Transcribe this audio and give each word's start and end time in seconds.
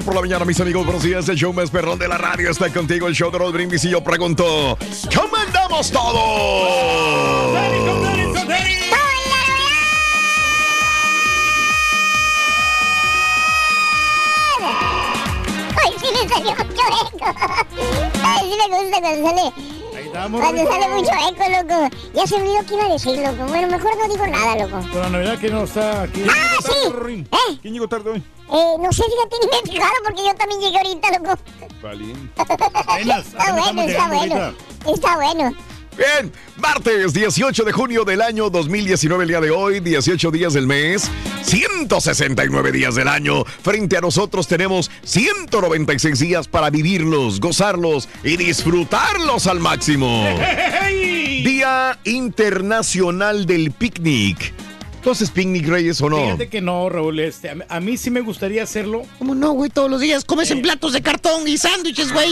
Por 0.00 0.14
la 0.14 0.22
mañana, 0.22 0.46
mis 0.46 0.58
amigos. 0.58 0.86
Buenos 0.86 1.02
días. 1.02 1.28
El 1.28 1.36
show 1.36 1.52
más 1.52 1.70
perrón 1.70 1.98
de 1.98 2.08
la 2.08 2.16
radio 2.16 2.50
está 2.50 2.72
contigo. 2.72 3.08
El 3.08 3.14
show 3.14 3.30
de 3.30 3.38
Raúl 3.38 3.52
Brindis. 3.52 3.84
Y 3.84 3.90
yo 3.90 4.02
pregunto: 4.02 4.78
¿Cómo 5.14 5.36
andamos 5.36 5.90
todos? 5.92 7.58
Ay, 15.76 15.92
sí 16.00 16.06
me 16.10 16.26
salió 16.28 16.52
eco. 16.52 16.64
Ay, 18.24 18.50
sí 18.50 18.56
me 18.70 18.82
gusta 18.82 19.00
cuando 19.00 19.28
sale. 19.28 19.52
Cuando 20.12 20.66
sale 20.66 20.88
mucho 20.88 21.10
eco, 21.10 21.44
loco. 21.48 21.96
Ya 22.14 22.26
se 22.26 22.34
olvidó 22.34 22.66
qué 22.66 22.74
iba 22.74 22.84
a 22.84 22.88
decir, 22.92 23.18
loco. 23.18 23.46
Bueno, 23.48 23.68
mejor 23.68 23.96
no 23.96 24.08
digo 24.08 24.26
nada, 24.26 24.56
loco. 24.56 24.88
Con 24.90 25.00
la 25.00 25.08
Navidad 25.08 25.38
que 25.38 25.50
no 25.50 25.64
está 25.64 26.02
aquí. 26.02 26.22
¡Ah, 26.28 26.56
sí! 26.62 27.24
¿Eh? 27.32 27.58
¿Quién 27.62 27.74
llegó 27.74 27.88
tarde 27.88 28.10
hoy? 28.10 28.18
Eh, 28.52 28.76
no 28.78 28.92
sé, 28.92 29.04
fíjate, 29.04 29.36
ni 29.40 29.50
me 29.50 29.58
he 29.58 29.72
fijado 29.72 29.94
porque 30.04 30.22
yo 30.24 30.34
también 30.34 30.60
llegué 30.60 30.76
ahorita, 30.76 31.18
loco. 31.18 31.38
Valiente. 31.82 32.42
Está 32.42 33.52
bueno, 33.52 33.82
está 33.82 34.08
bueno. 34.08 34.54
Está 34.86 35.16
bueno. 35.16 35.56
Bien, 35.96 36.32
martes 36.56 37.12
18 37.12 37.64
de 37.64 37.72
junio 37.72 38.04
del 38.04 38.22
año 38.22 38.48
2019, 38.48 39.24
el 39.24 39.28
día 39.28 39.40
de 39.42 39.50
hoy, 39.50 39.80
18 39.80 40.30
días 40.30 40.54
del 40.54 40.66
mes, 40.66 41.10
169 41.42 42.72
días 42.72 42.94
del 42.94 43.08
año. 43.08 43.44
Frente 43.44 43.98
a 43.98 44.00
nosotros 44.00 44.48
tenemos 44.48 44.90
196 45.04 46.18
días 46.18 46.48
para 46.48 46.70
vivirlos, 46.70 47.40
gozarlos 47.40 48.08
y 48.24 48.38
disfrutarlos 48.38 49.46
al 49.46 49.60
máximo. 49.60 50.24
Día 51.44 51.98
Internacional 52.04 53.44
del 53.44 53.72
Picnic. 53.72 54.54
¿Tú 55.02 55.10
haces 55.10 55.30
picnic, 55.32 55.66
Reyes, 55.66 56.00
o 56.00 56.08
no? 56.08 56.16
Fíjate 56.16 56.48
que 56.48 56.60
no, 56.60 56.88
Raúl. 56.88 57.18
Este, 57.18 57.50
a, 57.50 57.54
mí- 57.56 57.64
a 57.68 57.80
mí 57.80 57.96
sí 57.96 58.08
me 58.10 58.20
gustaría 58.20 58.62
hacerlo. 58.62 59.02
¿Cómo 59.18 59.34
no, 59.34 59.50
güey? 59.52 59.68
Todos 59.68 59.90
los 59.90 60.00
días 60.00 60.24
comes 60.24 60.50
en 60.52 60.62
platos 60.62 60.92
de 60.92 61.02
cartón 61.02 61.48
y 61.48 61.58
sándwiches, 61.58 62.12
güey. 62.12 62.30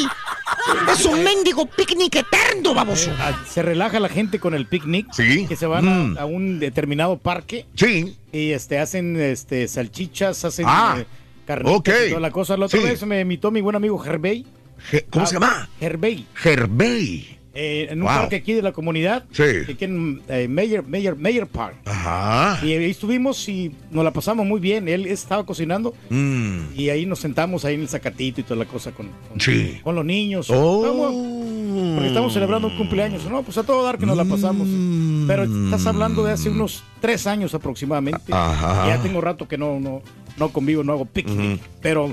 Es 0.93 1.05
un 1.05 1.25
mendigo 1.25 1.67
picnic 1.67 2.15
eterno, 2.17 2.73
baboso. 2.73 3.11
Ah, 3.19 3.45
Se 3.49 3.63
relaja 3.63 3.99
la 3.99 4.09
gente 4.09 4.39
con 4.39 4.55
el 4.55 4.67
picnic. 4.67 5.09
Sí. 5.13 5.47
Que 5.49 5.57
se 5.57 5.67
van 5.67 5.89
a- 5.89 5.91
Mm. 6.05 6.19
a, 6.19 6.25
un 6.27 6.61
determinado 6.61 7.19
parque. 7.19 7.67
Sí. 7.75 8.17
Y 8.33 8.51
este, 8.53 8.79
hacen 8.79 9.21
este, 9.21 9.67
salchichas, 9.67 10.45
hacen 10.45 10.67
Ah, 10.69 10.99
eh, 11.01 11.07
carnitas 11.47 11.95
y 12.07 12.09
toda 12.11 12.21
la 12.21 12.31
cosa. 12.31 12.57
La 12.57 12.67
otra 12.67 12.79
Sí. 12.81 12.87
vez 12.87 13.05
me 13.05 13.21
invitó 13.21 13.51
mi 13.51 13.61
buen 13.61 13.75
amigo 13.75 14.03
Herbey. 14.05 14.47
Je- 14.93 15.05
¿Cómo 15.11 15.25
Ah, 15.25 15.27
se 15.27 15.35
llama? 15.35 15.69
Herbey. 15.81 16.25
Herbey. 16.45 17.40
Eh, 17.55 17.89
en 17.91 18.01
un 18.01 18.07
Wow. 18.07 18.17
parque 18.21 18.37
aquí 18.37 18.53
de 18.53 18.63
la 18.63 18.73
comunidad. 18.73 19.25
Sí. 19.33 19.43
Aquí 19.69 19.85
en 19.85 20.23
eh, 20.29 20.47
Mayor, 20.49 20.87
Mayor, 20.87 21.17
Mayor 21.17 21.47
Park. 21.49 21.77
Ajá. 21.85 22.65
Y 22.65 22.73
ahí 22.73 22.91
estuvimos 22.91 23.49
y 23.49 23.73
nos 23.91 24.05
la 24.05 24.13
pasamos 24.13 24.47
muy 24.47 24.61
bien. 24.61 24.89
Él 24.89 25.07
estaba 25.07 25.45
cocinando 25.45 25.95
Mm. 26.11 26.59
y 26.77 26.89
ahí 26.91 27.07
nos 27.07 27.19
sentamos 27.19 27.65
ahí 27.65 27.75
en 27.75 27.81
el 27.83 27.89
zacatito 27.89 28.41
y 28.41 28.45
toda 28.45 28.57
la 28.57 28.65
cosa 28.67 28.93
con, 28.93 29.09
con, 29.29 29.41
Sí. 29.41 29.81
con 29.83 29.95
los 29.95 30.05
niños. 30.05 30.49
Oh. 30.51 31.95
Porque 31.95 32.09
estamos 32.09 32.33
celebrando 32.33 32.69
un 32.69 32.77
cumpleaños. 32.77 33.25
No, 33.25 33.43
pues 33.43 33.59
a 33.59 33.63
todo 33.63 33.83
dar 33.85 33.99
que 33.99 34.07
nos 34.07 34.17
la 34.17 34.25
pasamos. 34.25 34.67
Mm. 34.69 35.27
Pero 35.27 35.45
estás 35.45 35.87
hablando 35.87 36.23
de 36.25 36.33
hace 36.33 36.51
unos 36.51 36.83
tres 37.01 37.27
años 37.27 37.55
aproximadamente. 37.55 38.33
Ajá. 38.33 38.87
Ya 38.89 39.03
tengo 39.03 39.21
rato 39.21 39.47
que 39.49 39.57
no, 39.59 39.79
no, 39.81 40.03
no 40.37 40.49
convivo, 40.51 40.83
no 40.85 40.93
hago 40.93 41.05
picnic. 41.05 41.61
Pero, 41.81 42.13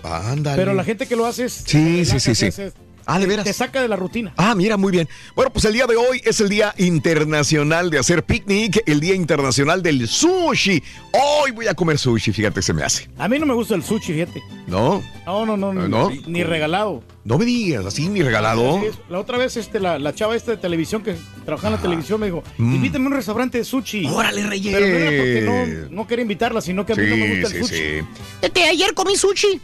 pero 0.55 0.73
la 0.73 0.83
gente 0.83 1.05
que 1.07 1.15
lo 1.15 1.25
hace 1.25 1.45
es. 1.45 1.53
Sí, 1.65 2.05
sí, 2.05 2.19
sí, 2.19 2.35
sí. 2.35 2.45
es- 2.47 2.73
Ah, 3.09 3.17
de 3.19 3.21
te- 3.25 3.29
veras. 3.29 3.45
Te 3.45 3.53
saca 3.53 3.81
de 3.81 3.87
la 3.87 3.95
rutina. 3.95 4.33
Ah, 4.37 4.53
mira, 4.53 4.75
muy 4.77 4.91
bien. 4.91 5.07
Bueno, 5.33 5.51
pues 5.51 5.63
el 5.65 5.73
día 5.73 5.87
de 5.87 5.95
hoy 5.95 6.21
es 6.25 6.41
el 6.41 6.49
Día 6.49 6.73
Internacional 6.77 7.89
de 7.89 7.99
hacer 7.99 8.23
picnic, 8.23 8.83
el 8.85 8.99
Día 8.99 9.15
Internacional 9.15 9.81
del 9.81 10.07
Sushi. 10.07 10.83
Hoy 11.13 11.51
voy 11.51 11.67
a 11.67 11.73
comer 11.73 11.97
sushi, 11.97 12.31
fíjate, 12.33 12.61
se 12.61 12.73
me 12.73 12.83
hace. 12.83 13.07
A 13.17 13.27
mí 13.27 13.39
no 13.39 13.45
me 13.45 13.53
gusta 13.53 13.75
el 13.75 13.83
sushi, 13.83 14.13
fíjate. 14.13 14.43
¿No? 14.67 15.01
No, 15.25 15.45
no, 15.45 15.55
no, 15.57 15.73
no, 15.73 15.87
¿No? 15.87 16.11
ni 16.27 16.43
regalado. 16.43 17.01
No 17.23 17.37
me 17.37 17.45
digas, 17.45 17.85
así 17.85 18.07
ni 18.09 18.21
regalado. 18.21 18.81
La 19.09 19.19
otra 19.19 19.37
vez 19.37 19.57
este, 19.57 19.79
la, 19.79 19.97
la 19.99 20.13
chava 20.13 20.35
esta 20.35 20.51
de 20.51 20.57
televisión 20.57 21.01
que 21.03 21.15
trabaja 21.45 21.67
en 21.67 21.73
la 21.73 21.81
televisión 21.81 22.19
me 22.19 22.27
dijo, 22.27 22.43
Mm. 22.57 22.75
invítame 22.75 23.05
a 23.05 23.07
un 23.07 23.13
restaurante 23.15 23.57
de 23.57 23.63
sushi. 23.63 24.05
Órale, 24.07 24.45
Reyes. 24.47 24.73
Pero 24.73 24.85
no 24.87 24.97
era 24.97 25.09
porque 25.17 25.41
no, 25.89 25.95
no 25.95 26.07
quería 26.07 26.21
invitarla, 26.23 26.61
sino 26.61 26.85
que 26.85 26.93
a 26.93 26.95
mí 26.95 27.03
no 27.09 27.15
me 27.17 27.39
gusta 27.39 27.47
el 27.57 27.63
sí, 27.63 27.69
sushi. 27.69 27.75
sí. 28.01 28.05
Fíjate, 28.41 28.63
ayer 28.65 28.93
comí 28.93 29.15
sushi. 29.15 29.61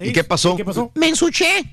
¿Y 0.00 0.12
qué 0.12 0.24
pasó? 0.24 0.56
¿Qué 0.56 0.64
pasó? 0.64 0.90
Me 0.94 1.08
ensuché. 1.08 1.64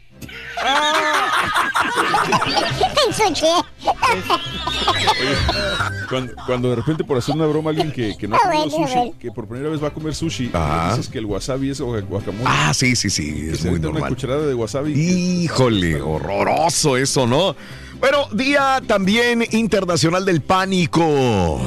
Cuando, 6.09 6.33
cuando 6.45 6.69
de 6.69 6.75
repente 6.75 7.03
por 7.03 7.17
hacer 7.17 7.35
una 7.35 7.45
broma 7.45 7.69
alguien 7.69 7.91
que, 7.91 8.15
que 8.17 8.27
no 8.27 8.35
ha 8.35 8.39
comido 8.39 8.69
sushi, 8.69 9.13
que 9.19 9.31
por 9.31 9.47
primera 9.47 9.69
vez 9.69 9.81
va 9.81 9.87
a 9.87 9.91
comer 9.93 10.13
sushi, 10.13 10.51
dices 10.89 11.07
que 11.09 11.17
el 11.19 11.25
wasabi 11.25 11.69
es 11.69 11.81
gua- 11.81 12.05
guacamole. 12.05 12.43
Ah, 12.45 12.73
sí, 12.73 12.95
sí, 12.95 13.09
sí, 13.09 13.49
es 13.51 13.63
muy 13.65 13.75
una 13.75 13.89
normal. 13.89 14.09
cucharada 14.09 14.45
de 14.45 14.53
wasabi. 14.53 14.93
Híjole, 14.93 16.01
horroroso 16.01 16.97
eso, 16.97 17.25
¿no? 17.27 17.55
Bueno, 17.99 18.27
Día 18.33 18.81
también 18.85 19.45
Internacional 19.51 20.25
del 20.25 20.41
Pánico. 20.41 21.61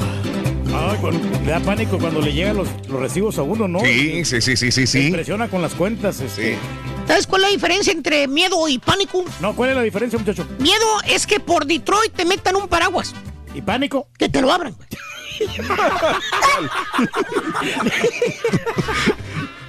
Ay, 0.77 0.99
cuando- 1.01 1.39
le 1.41 1.51
da 1.51 1.61
pánico 1.61 1.99
cuando 1.99 2.21
le 2.21 2.33
llegan 2.33 2.57
los, 2.57 2.69
los 2.89 3.01
recibos 3.01 3.39
a 3.39 3.43
uno, 3.43 3.69
¿no? 3.69 3.81
Sí, 3.81 4.25
sí, 4.25 4.41
sí, 4.41 4.57
sí, 4.57 4.73
sí, 4.73 4.87
Se 4.87 4.87
sí. 4.87 5.07
impresiona 5.07 5.49
con 5.49 5.63
las 5.63 5.75
cuentas. 5.75 6.21
Este. 6.21 6.59
¿Sabes 7.07 7.27
cuál 7.27 7.43
es 7.43 7.49
la 7.49 7.53
diferencia 7.55 7.93
entre 7.93 8.27
miedo 8.29 8.69
y 8.69 8.79
pánico? 8.79 9.25
No, 9.41 9.55
¿cuál 9.55 9.71
es 9.71 9.77
la 9.77 9.83
diferencia, 9.83 10.19
muchacho? 10.19 10.47
Miedo 10.59 10.87
es 11.07 11.27
que 11.27 11.39
por 11.41 11.67
Detroit 11.67 12.13
te 12.15 12.25
metan 12.25 12.57
un 12.57 12.67
paraguas. 12.69 13.15
¿Y 13.55 13.61
pánico? 13.63 14.09
Que 14.19 14.29
te 14.29 14.41
lo 14.43 14.53
abran. 14.53 14.75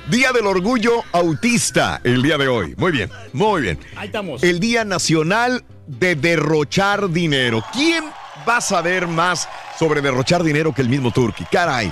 Día 0.09 0.31
del 0.31 0.45
Orgullo 0.45 1.03
Autista, 1.11 1.99
el 2.03 2.21
día 2.21 2.37
de 2.37 2.47
hoy. 2.47 2.75
Muy 2.77 2.91
bien, 2.91 3.09
muy 3.33 3.61
bien. 3.63 3.79
Ahí 3.95 4.05
estamos. 4.07 4.43
El 4.43 4.59
Día 4.59 4.85
Nacional 4.85 5.65
de 5.87 6.15
derrochar 6.15 7.09
dinero. 7.09 7.63
¿Quién 7.73 8.03
va 8.47 8.57
a 8.57 8.61
saber 8.61 9.07
más 9.07 9.47
sobre 9.77 10.01
derrochar 10.01 10.43
dinero 10.43 10.73
que 10.73 10.81
el 10.81 10.89
mismo 10.89 11.11
Turki? 11.11 11.45
Caray. 11.45 11.91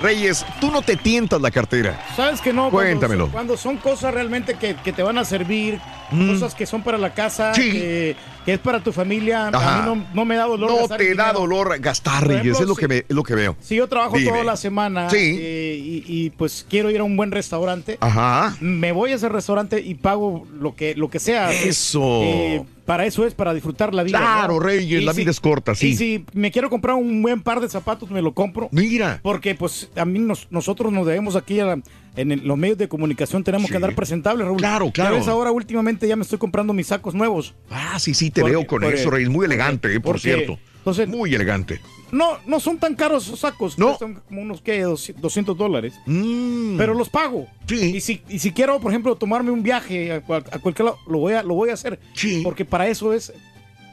Reyes, 0.00 0.46
tú 0.60 0.70
no 0.70 0.80
te 0.80 0.94
tientas 0.96 1.40
la 1.40 1.50
cartera. 1.50 2.00
¿Sabes 2.14 2.40
que 2.40 2.52
no? 2.52 2.70
Cuando- 2.70 2.88
Cuéntamelo. 2.90 3.28
Cuando, 3.32 3.56
son 3.56 3.78
cosas 3.78 4.14
realmente 4.14 4.54
que, 4.54 4.76
que 4.76 4.92
te 4.92 5.02
van 5.02 5.18
a 5.18 5.24
servir, 5.24 5.80
Mm. 6.12 6.34
cosas 6.34 6.54
que 6.54 6.66
son 6.66 6.82
para 6.82 6.98
la 6.98 7.12
casa, 7.14 7.52
Sí. 7.52 7.72
que, 7.72 8.16
que 8.44 8.52
es 8.54 8.58
para 8.60 8.78
tu 8.78 8.92
familia, 8.92 9.48
Ajá. 9.48 9.74
a 9.74 9.82
mí 9.82 9.86
no, 10.00 10.06
no 10.14 10.24
me 10.24 10.36
da 10.36 10.44
dolor. 10.44 10.70
No 10.70 10.76
gastar 10.78 10.98
te 10.98 11.14
da 11.16 11.24
dinero. 11.32 11.40
dolor 11.40 11.80
gastar, 11.80 12.20
Por 12.20 12.28
Reyes, 12.28 12.42
ejemplo, 12.42 12.62
es 12.62 12.68
lo, 12.68 12.74
si- 12.76 12.80
que 12.80 12.88
me- 12.88 12.96
es 12.98 13.04
lo 13.08 13.22
que 13.24 13.34
veo. 13.34 13.56
Si 13.60 13.74
yo 13.74 13.88
trabajo 13.88 14.16
Dime. 14.16 14.30
toda 14.30 14.44
la 14.44 14.56
semana 14.56 15.10
Sí. 15.10 15.36
eh, 15.40 15.76
y, 15.82 16.04
y, 16.06 16.30
pues 16.30 16.64
quiero 16.70 16.90
ir 16.92 17.00
a 17.00 17.02
un 17.04 17.16
buen 17.16 17.32
restaurante, 17.32 17.98
Ajá. 18.00 18.56
me 18.60 18.92
voy 18.92 19.10
a 19.10 19.16
ese 19.16 19.28
restaurante 19.28 19.80
y 19.80 19.96
pago 19.96 20.46
lo 20.60 20.76
que, 20.76 20.94
lo 20.94 21.10
que 21.10 21.18
sea. 21.18 21.50
Eso. 21.50 22.20
Eh, 22.22 22.64
para 22.88 23.04
eso 23.04 23.26
es, 23.26 23.34
para 23.34 23.52
disfrutar 23.52 23.94
la 23.94 24.02
vida. 24.02 24.18
Claro, 24.18 24.54
¿no? 24.54 24.60
Reyes, 24.60 25.02
Y 25.02 25.04
la 25.04 25.12
vida 25.12 25.30
es 25.30 25.40
corta, 25.40 25.74
sí. 25.74 25.88
Y 25.88 25.94
si 25.96 26.24
me 26.32 26.50
quiero 26.50 26.70
comprar 26.70 26.96
un 26.96 27.20
buen 27.20 27.42
par 27.42 27.60
de 27.60 27.68
zapatos, 27.68 28.10
me 28.10 28.22
lo 28.22 28.32
compro. 28.32 28.70
Mira. 28.72 29.20
Porque 29.22 29.54
pues 29.54 29.90
a 29.94 30.06
mí 30.06 30.18
nos- 30.18 30.46
nosotros 30.50 30.90
nos 30.90 31.06
debemos 31.06 31.36
aquí 31.36 31.60
a 31.60 31.66
la- 31.66 31.82
en 32.16 32.32
el- 32.32 32.46
los 32.48 32.56
medios 32.56 32.78
de 32.78 32.88
comunicación, 32.88 33.44
tenemos 33.44 33.68
que 33.70 33.76
andar 33.76 33.94
presentables, 33.94 34.46
Raúl. 34.46 34.56
Claro, 34.56 34.90
claro. 34.90 35.16
Ya 35.16 35.18
ves, 35.18 35.28
ahora 35.28 35.50
últimamente 35.52 36.08
ya 36.08 36.16
me 36.16 36.22
estoy 36.22 36.38
comprando 36.38 36.72
mis 36.72 36.86
sacos 36.86 37.14
nuevos. 37.14 37.54
Ah, 37.68 37.98
sí, 37.98 38.14
sí, 38.14 38.30
te 38.30 38.40
Porque- 38.40 38.56
veo 38.56 38.66
con 38.66 38.80
porque- 38.80 38.96
eso, 38.96 39.10
Reyes. 39.10 39.28
Muy 39.28 39.44
elegante, 39.44 39.94
eh, 39.94 40.00
por 40.00 40.18
cierto. 40.18 40.58
Entonces, 40.78 41.06
Muy 41.08 41.34
elegante. 41.34 41.82
No, 42.12 42.38
no 42.46 42.60
son 42.60 42.78
tan 42.78 42.94
caros 42.94 43.26
esos 43.26 43.40
sacos. 43.40 43.78
No. 43.78 43.98
Son 43.98 44.14
como 44.28 44.42
unos, 44.42 44.60
¿qué? 44.60 44.82
200 44.82 45.56
dólares. 45.56 45.94
Mm. 46.06 46.76
Pero 46.76 46.94
los 46.94 47.08
pago. 47.08 47.46
Y 47.70 48.00
si, 48.00 48.22
y 48.28 48.38
si 48.38 48.52
quiero, 48.52 48.80
por 48.80 48.92
ejemplo, 48.92 49.14
tomarme 49.16 49.50
un 49.50 49.62
viaje 49.62 50.12
a, 50.12 50.20
cual- 50.22 50.44
a 50.50 50.58
cualquier 50.58 50.86
lado, 50.86 50.98
lo 51.06 51.18
voy 51.18 51.34
a, 51.34 51.42
lo 51.42 51.54
voy 51.54 51.70
a 51.70 51.74
hacer. 51.74 51.98
Porque 52.42 52.64
para 52.64 52.88
eso 52.88 53.12
es, 53.12 53.32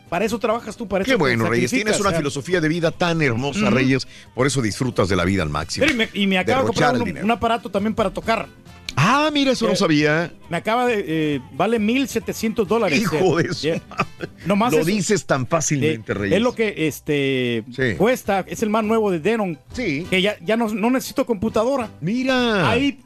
para 0.10 0.24
eso 0.26 0.40
trabajas 0.40 0.78
tú, 0.78 0.88
para 0.88 1.04
eso 1.04 1.12
Qué 1.12 1.16
bueno, 1.18 1.46
Reyes. 1.50 1.72
Tienes 1.72 2.00
una 2.00 2.10
o 2.10 2.12
sea. 2.12 2.20
filosofía 2.20 2.62
de 2.62 2.68
vida 2.70 2.92
tan 2.92 3.22
hermosa. 3.22 3.70
Reyes. 3.70 4.08
Por 4.34 4.48
eso 4.48 4.62
disfrutas 4.62 5.10
de 5.10 5.16
la 5.16 5.26
vida 5.26 5.44
al 5.44 5.50
máximo. 5.50 5.86
Y 5.90 5.94
me, 5.94 6.10
y 6.14 6.28
me 6.28 6.38
acaba 6.38 6.62
de 6.62 6.68
comprar 6.68 6.96
un 7.02 7.32
aparato 7.32 7.70
también 7.70 7.94
para 7.96 8.12
tocar. 8.12 8.48
Ah, 8.98 9.30
mira, 9.34 9.52
eso 9.52 9.68
no 9.68 9.76
sabía. 9.76 10.32
Me 10.50 10.58
acaba 10.58 10.88
de. 10.88 11.04
eh, 11.08 11.42
vale 11.54 11.80
1,700 11.80 12.68
dólares. 12.68 13.00
Hijo 13.02 13.38
de. 13.38 13.82
Nomás 14.46 14.72
Lo 14.74 14.80
eso. 14.80 14.88
dices 14.88 15.26
tan 15.26 15.46
fácilmente, 15.48 16.12
Eh, 16.12 16.16
Reyes. 16.16 16.38
Es 16.38 16.42
lo 16.42 16.54
que 16.56 16.88
este 16.88 17.64
cuesta, 17.98 18.46
es 18.48 18.64
el 18.64 18.70
más 18.70 18.84
nuevo 18.84 19.12
de 19.12 19.20
Denon. 19.20 19.60
Sí. 19.74 20.06
Que 20.10 20.22
ya, 20.22 20.38
ya 20.42 20.56
no, 20.58 20.70
no 20.74 20.90
necesito 20.92 21.26
computadora. 21.26 21.90
Mira. 22.02 22.70
Ahí 22.70 23.00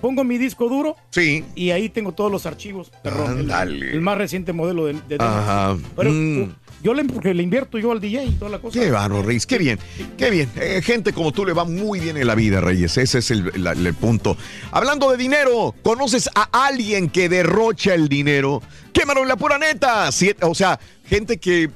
pongo 0.00 0.24
mi 0.24 0.36
disco 0.38 0.68
duro. 0.68 0.96
Sí. 1.10 1.44
Y 1.54 1.70
ahí 1.70 1.88
tengo 1.88 2.12
todos 2.12 2.30
los 2.30 2.44
archivos. 2.46 2.90
El- 3.04 3.12
Ándale. 3.12 3.92
El, 3.92 4.00
más 4.00 4.18
reciente 4.18 4.52
modelo 4.52 4.86
de, 4.86 4.94
de 4.94 5.00
Denon. 5.18 5.28
Ajá. 5.28 5.76
Pero 5.96 6.10
Mm. 6.10 6.52
Yo 6.82 6.94
le, 6.94 7.04
porque 7.04 7.32
le 7.34 7.42
invierto 7.42 7.78
yo 7.78 7.92
al 7.92 8.00
DJ 8.00 8.24
y 8.24 8.30
toda 8.32 8.50
la 8.50 8.58
cosa. 8.58 8.78
Qué 8.80 8.90
bárbaro, 8.90 9.22
Reyes. 9.22 9.46
Qué 9.46 9.58
bien. 9.58 9.78
Qué 10.18 10.30
bien. 10.30 10.50
Eh, 10.56 10.80
gente 10.84 11.12
como 11.12 11.32
tú 11.32 11.44
le 11.46 11.52
va 11.52 11.64
muy 11.64 12.00
bien 12.00 12.16
en 12.16 12.26
la 12.26 12.34
vida, 12.34 12.60
Reyes. 12.60 12.96
Ese 12.98 13.18
es 13.18 13.30
el, 13.30 13.52
la- 13.56 13.72
el 13.72 13.94
punto. 13.94 14.36
Hablando 14.70 15.10
de 15.10 15.16
dinero, 15.16 15.74
¿conoces 15.82 16.28
a 16.34 16.66
alguien 16.66 17.08
que 17.08 17.28
derrocha 17.28 17.94
el 17.94 18.08
dinero? 18.08 18.62
Quémalo 18.92 19.22
en 19.22 19.28
la 19.28 19.36
pura 19.36 19.58
neta. 19.58 20.10
Siete- 20.12 20.44
o 20.44 20.54
sea, 20.54 20.78
gente 21.06 21.38
que 21.38 21.70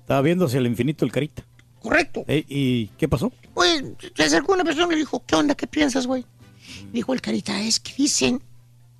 Estaba 0.00 0.22
viendo 0.22 0.46
hacia 0.46 0.58
el 0.58 0.66
infinito 0.66 1.04
el 1.04 1.12
carita. 1.12 1.44
Correcto. 1.80 2.24
Eh, 2.28 2.44
¿Y 2.48 2.86
qué 2.98 3.08
pasó? 3.08 3.32
Pues 3.54 3.82
se 4.14 4.22
acercó 4.22 4.52
una 4.52 4.64
persona 4.64 4.86
y 4.88 4.90
le 4.90 4.96
dijo, 4.96 5.22
¿qué 5.26 5.34
onda? 5.34 5.54
¿Qué 5.54 5.66
piensas, 5.66 6.06
güey? 6.06 6.24
Dijo 6.92 7.12
el 7.12 7.20
carita, 7.20 7.60
es 7.60 7.80
que 7.80 7.92
dicen 7.96 8.42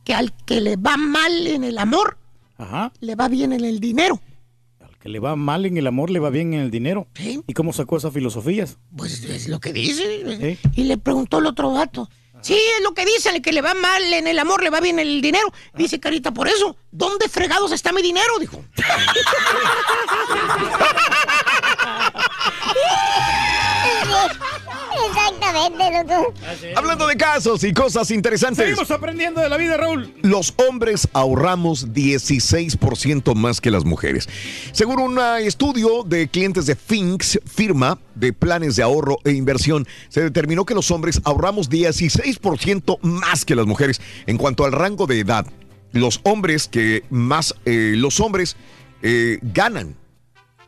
que 0.05 0.15
al 0.15 0.33
que 0.45 0.61
le 0.61 0.77
va 0.77 0.97
mal 0.97 1.47
en 1.47 1.63
el 1.63 1.79
amor, 1.79 2.19
Ajá. 2.59 2.93
le 3.01 3.15
va 3.15 3.29
bien 3.29 3.53
en 3.53 3.65
el 3.65 3.81
dinero. 3.81 4.21
Que 4.99 5.09
le 5.09 5.19
va 5.19 5.35
mal 5.35 5.65
en 5.65 5.79
el 5.79 5.87
amor, 5.87 6.11
le 6.11 6.19
va 6.19 6.29
bien 6.29 6.53
en 6.53 6.61
el 6.61 6.71
dinero. 6.71 7.07
¿Y 7.47 7.55
cómo 7.55 7.73
sacó 7.73 7.97
esas 7.97 8.13
filosofías? 8.13 8.77
Pues 8.95 9.25
es 9.25 9.49
lo 9.49 9.59
que 9.59 9.73
dice. 9.73 10.59
Y 10.75 10.85
le 10.85 10.99
preguntó 10.99 11.39
el 11.39 11.47
otro 11.47 11.73
vato. 11.73 12.11
Sí, 12.43 12.55
es 12.55 12.83
lo 12.83 12.95
que 12.95 13.05
dicen, 13.05 13.37
el 13.37 13.43
que 13.43 13.53
le 13.53 13.61
va 13.61 13.75
mal 13.75 14.03
en 14.13 14.27
el 14.27 14.39
amor, 14.39 14.63
le 14.63 14.71
va 14.71 14.81
bien 14.81 14.99
en 14.99 15.07
el 15.07 15.21
dinero. 15.21 15.53
Dice 15.75 16.01
Carita, 16.01 16.33
por 16.33 16.49
eso, 16.49 16.77
¿dónde 16.91 17.29
fregados 17.29 17.73
está 17.73 17.93
mi 17.93 18.03
dinero? 18.03 18.39
Dijo. 18.39 18.65
Exactamente, 25.31 26.15
loco. 26.15 26.35
Hablando 26.77 27.07
de 27.07 27.17
casos 27.17 27.65
y 27.65 27.73
cosas 27.73 28.11
interesantes. 28.11 28.65
Seguimos 28.65 28.91
aprendiendo 28.91 29.41
de 29.41 29.49
la 29.49 29.57
vida, 29.57 29.77
Raúl. 29.77 30.13
Los 30.23 30.55
hombres 30.69 31.09
ahorramos 31.13 31.93
16% 31.93 33.35
más 33.35 33.61
que 33.61 33.71
las 33.71 33.85
mujeres. 33.85 34.29
Según 34.73 35.01
un 35.01 35.19
estudio 35.41 36.03
de 36.05 36.29
clientes 36.29 36.67
de 36.67 36.77
Finks, 36.77 37.41
firma 37.45 37.99
de 38.15 38.33
planes 38.33 38.77
de 38.77 38.83
ahorro 38.83 39.19
e 39.25 39.33
inversión, 39.33 39.87
se 40.09 40.23
determinó 40.23 40.65
que 40.65 40.75
los 40.75 40.91
hombres 40.91 41.21
ahorramos 41.25 41.71
16% 41.71 42.99
más 43.03 43.45
que 43.45 43.55
las 43.55 43.67
mujeres 43.67 44.01
en 44.27 44.37
cuanto 44.37 44.65
al 44.65 44.73
rango 44.73 45.07
de 45.07 45.21
edad. 45.21 45.47
Los 45.93 46.21
hombres 46.23 46.69
que 46.69 47.05
más, 47.11 47.55
eh, 47.65 47.95
los 47.97 48.21
hombres 48.21 48.57
eh, 49.03 49.39
ganan. 49.43 49.97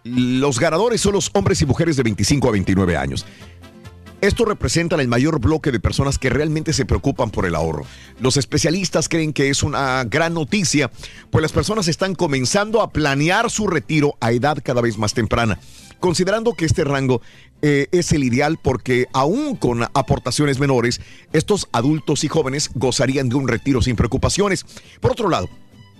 Los 0.05 0.59
ganadores 0.59 1.01
son 1.01 1.13
los 1.13 1.31
hombres 1.35 1.63
y 1.63 1.67
mujeres 1.67 1.97
de 1.97 2.03
25 2.03 2.49
a 2.49 2.53
29 2.53 2.97
años. 2.97 3.25
Esto 4.23 4.45
representa 4.45 4.95
el 4.95 5.09
mayor 5.09 5.41
bloque 5.41 5.73
de 5.73 5.81
personas 5.81 6.17
que 6.17 6.31
realmente 6.31 6.73
se 6.73 6.87
preocupan 6.87 7.31
por 7.31 7.45
el 7.45 7.57
ahorro. 7.57 7.85
Los 8.21 8.37
especialistas 8.37 9.09
creen 9.09 9.33
que 9.33 9.51
es 9.51 9.65
una 9.65 10.05
gran 10.05 10.33
noticia, 10.33 10.93
pues 11.31 11.43
las 11.43 11.51
personas 11.51 11.89
están 11.89 12.15
comenzando 12.15 12.83
a 12.83 12.93
planear 12.93 13.51
su 13.51 13.67
retiro 13.67 14.15
a 14.21 14.31
edad 14.31 14.59
cada 14.63 14.81
vez 14.81 14.97
más 14.97 15.13
temprana, 15.13 15.59
considerando 15.99 16.55
que 16.55 16.67
este 16.67 16.85
rango 16.85 17.21
eh, 17.63 17.89
es 17.91 18.13
el 18.13 18.23
ideal 18.23 18.61
porque 18.63 19.09
aún 19.13 19.57
con 19.57 19.83
aportaciones 19.83 20.61
menores, 20.61 21.01
estos 21.33 21.69
adultos 21.73 22.23
y 22.23 22.29
jóvenes 22.29 22.71
gozarían 22.77 23.29
de 23.29 23.35
un 23.35 23.49
retiro 23.49 23.83
sin 23.83 23.97
preocupaciones. 23.97 24.65
Por 25.01 25.11
otro 25.11 25.31
lado, 25.31 25.49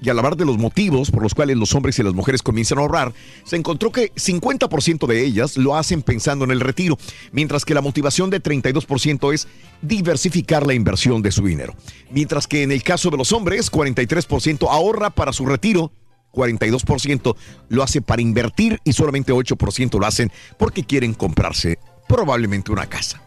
y 0.03 0.11
al 0.11 0.19
hablar 0.19 0.37
de 0.37 0.45
los 0.45 0.59
motivos 0.59 1.11
por 1.11 1.23
los 1.23 1.35
cuales 1.35 1.57
los 1.57 1.75
hombres 1.75 1.99
y 1.99 2.03
las 2.03 2.13
mujeres 2.13 2.43
comienzan 2.43 2.79
a 2.79 2.83
ahorrar, 2.83 3.13
se 3.45 3.57
encontró 3.57 3.93
que 3.93 4.13
50% 4.15 5.07
de 5.07 5.25
ellas 5.25 5.57
lo 5.57 5.77
hacen 5.77 6.03
pensando 6.03 6.45
en 6.45 6.51
el 6.51 6.61
retiro, 6.61 6.99
mientras 7.31 7.65
que 7.65 7.75
la 7.75 7.81
motivación 7.81 8.29
de 8.29 8.43
32% 8.43 9.33
es 9.33 9.49
diversificar 9.81 10.67
la 10.67 10.75
inversión 10.75 11.23
de 11.23 11.33
su 11.33 11.45
dinero. 11.45 11.75
Mientras 12.11 12.47
que 12.47 12.63
en 12.63 12.73
el 12.73 12.83
caso 12.83 13.11
de 13.11 13.17
los 13.17 13.33
hombres, 13.33 13.71
43% 13.71 14.69
ahorra 14.69 15.11
para 15.11 15.33
su 15.33 15.47
retiro, 15.47 15.93
42% 16.33 17.37
lo 17.69 17.83
hace 17.83 18.03
para 18.03 18.23
invertir 18.23 18.81
y 18.85 18.93
solamente 18.93 19.33
8% 19.33 20.01
lo 20.01 20.07
hacen 20.07 20.33
porque 20.59 20.85
quieren 20.85 21.15
comprarse 21.15 21.79
probablemente 22.09 22.73
una 22.73 22.87
casa. 22.87 23.23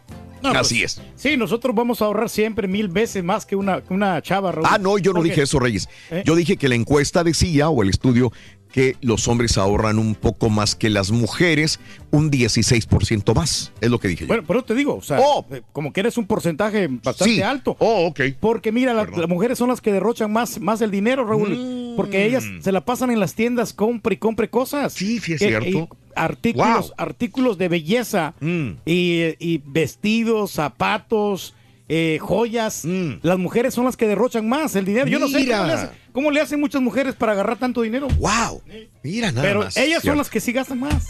No, 0.46 0.54
pues, 0.54 0.68
Así 0.68 0.84
es. 0.84 1.02
Sí, 1.16 1.38
nosotros 1.38 1.76
vamos 1.76 2.02
a 2.02 2.06
ahorrar 2.06 2.30
siempre 2.30 2.68
mil 2.68 2.88
veces 2.88 3.24
más 3.24 3.46
que 3.46 3.56
una, 3.56 3.82
una 3.90 4.22
chava, 4.22 4.52
Raúl. 4.52 4.68
Ah, 4.70 4.78
no, 4.78 4.98
yo 4.98 5.14
no 5.14 5.24
dije 5.24 5.42
eso, 5.42 5.60
Reyes. 5.60 5.90
¿Eh? 6.12 6.24
Yo 6.26 6.36
dije 6.36 6.58
que 6.58 6.70
la 6.70 6.76
encuesta 6.76 7.24
decía, 7.24 7.70
o 7.70 7.82
el 7.84 7.90
estudio, 7.90 8.32
que 8.76 8.98
los 9.00 9.30
hombres 9.30 9.58
ahorran 9.58 9.98
un 10.00 10.16
poco 10.16 10.50
más 10.50 10.76
que 10.76 10.90
las 10.90 11.10
mujeres, 11.10 11.80
un 12.12 12.30
16% 12.30 13.34
más. 13.34 13.72
Es 13.80 13.90
lo 13.90 14.02
que 14.02 14.10
dije 14.10 14.24
yo. 14.24 14.28
Bueno, 14.28 14.44
pero 14.46 14.66
te 14.66 14.76
digo, 14.76 14.96
o 14.98 15.02
sea, 15.02 15.18
eh, 15.52 15.62
como 15.72 15.94
que 15.94 16.02
eres 16.02 16.18
un 16.18 16.28
porcentaje 16.28 16.88
bastante 16.90 17.24
Oh. 17.24 17.36
Sí. 17.38 17.42
alto. 17.42 17.78
Oh, 17.80 18.08
ok. 18.08 18.20
Porque 18.42 18.74
mira, 18.74 18.94
la- 18.94 19.06
las 19.06 19.30
mujeres 19.30 19.58
son 19.58 19.70
las 19.70 19.80
que 19.80 19.94
derrochan 19.94 20.30
más, 20.34 20.60
más 20.60 20.82
el 20.82 20.92
dinero, 20.92 21.24
Raúl. 21.26 21.52
Mm. 21.56 21.96
Porque 21.96 22.26
ellas 22.26 22.44
se 22.60 22.74
la 22.74 22.82
pasan 22.84 23.12
en 23.12 23.22
las 23.22 23.34
tiendas, 23.34 23.72
compre 23.72 24.16
y 24.16 24.18
compre 24.18 24.50
cosas. 24.50 24.92
Sí, 24.92 25.22
sí 25.22 25.32
es 25.36 25.42
Eh, 25.42 25.48
cierto. 25.48 25.88
artículos, 26.14 26.88
Wow. 26.90 26.96
artículos 26.98 27.58
de 27.58 27.70
belleza 27.70 28.34
Mm. 28.42 28.72
y, 28.86 29.22
y 29.40 29.62
vestidos, 29.66 30.52
zapatos, 30.52 31.54
eh, 31.88 32.18
joyas. 32.20 32.84
Mm. 32.84 33.20
Las 33.22 33.38
mujeres 33.38 33.74
son 33.74 33.86
las 33.86 33.96
que 33.96 34.06
derrochan 34.08 34.50
más 34.50 34.76
el 34.76 34.84
dinero. 34.84 35.08
Yo 35.08 35.20
no 35.20 35.30
sé 35.30 35.40
Mira. 35.40 35.94
Cómo 36.16 36.32
le, 36.32 36.40
hacen, 36.40 36.62
muchas 36.62 36.82
mujeres 36.82 37.14
para 37.14 37.34
agarrar 37.34 37.58
tanto 37.58 37.82
dinero. 37.82 38.08
¡Wow! 38.18 38.64
Mira 39.04 39.32
nada 39.32 39.46
Pero 39.46 39.60
más. 39.60 39.76
ellas 39.76 40.02
son 40.02 40.18
las 40.18 40.30
que 40.30 40.40
sí 40.40 40.54
gastan 40.54 40.80
más. 40.80 41.10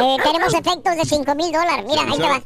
Eh, 0.00 0.16
tenemos 0.22 0.54
efectos 0.54 0.96
de 0.96 1.04
5 1.04 1.34
mil 1.34 1.50
dólares. 1.52 1.84
Mira, 1.88 2.02
ahí 2.02 2.16
te 2.16 2.22
va. 2.22 2.42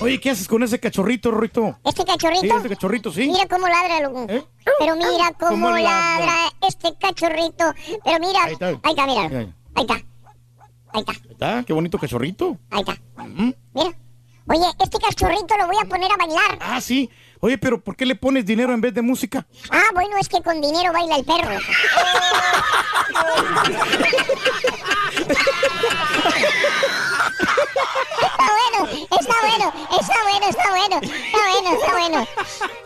Oye, 0.00 0.18
¿qué 0.18 0.30
haces 0.30 0.48
con 0.48 0.62
ese 0.64 0.80
cachorrito, 0.80 1.30
Rito? 1.30 1.78
Este 1.84 2.04
cachorrito. 2.04 2.40
Sí, 2.40 2.50
este 2.56 2.68
cachorrito, 2.70 3.12
sí. 3.12 3.28
Mira 3.28 3.46
cómo 3.48 3.68
ladra, 3.68 4.00
loco. 4.00 4.26
¿Eh? 4.28 4.42
Pero 4.80 4.96
mira 4.96 5.32
cómo, 5.38 5.50
¿Cómo 5.52 5.70
ladra? 5.70 6.18
ladra? 6.18 6.34
este 6.66 6.88
cachorrito. 6.98 7.72
Pero 8.04 8.18
mira, 8.18 8.44
Ahí 8.44 8.52
está. 8.54 8.68
ahí 8.68 8.76
está, 8.82 9.06
mira. 9.06 9.22
Ahí 9.76 9.82
está. 9.82 9.94
Ahí 10.92 11.00
está. 11.06 11.29
Está, 11.40 11.64
qué 11.64 11.72
bonito 11.72 11.98
cachorrito. 11.98 12.58
Ahí 12.70 12.80
está. 12.80 12.98
Mira. 13.74 13.96
Oye, 14.46 14.66
este 14.82 14.98
cachorrito 14.98 15.56
lo 15.58 15.66
voy 15.66 15.76
a 15.80 15.84
poner 15.88 16.10
a 16.10 16.16
bailar. 16.16 16.58
Ah, 16.60 16.80
sí. 16.80 17.08
Oye, 17.40 17.56
pero 17.56 17.80
¿por 17.80 17.96
qué 17.96 18.04
le 18.04 18.16
pones 18.16 18.44
dinero 18.44 18.74
en 18.74 18.80
vez 18.80 18.92
de 18.92 19.00
música? 19.00 19.46
Ah, 19.70 19.84
bueno, 19.94 20.16
es 20.20 20.28
que 20.28 20.42
con 20.42 20.60
dinero 20.60 20.92
baila 20.92 21.16
el 21.16 21.24
perro. 21.24 21.52
está 28.22 28.46
bueno, 28.58 28.88
está 29.18 29.34
bueno, 29.40 29.72
está 30.00 30.22
bueno, 30.22 30.46
está 30.48 30.70
bueno, 30.70 31.00
está 31.00 31.38
bueno, 31.48 31.72
está 31.74 31.92
bueno. 31.92 32.26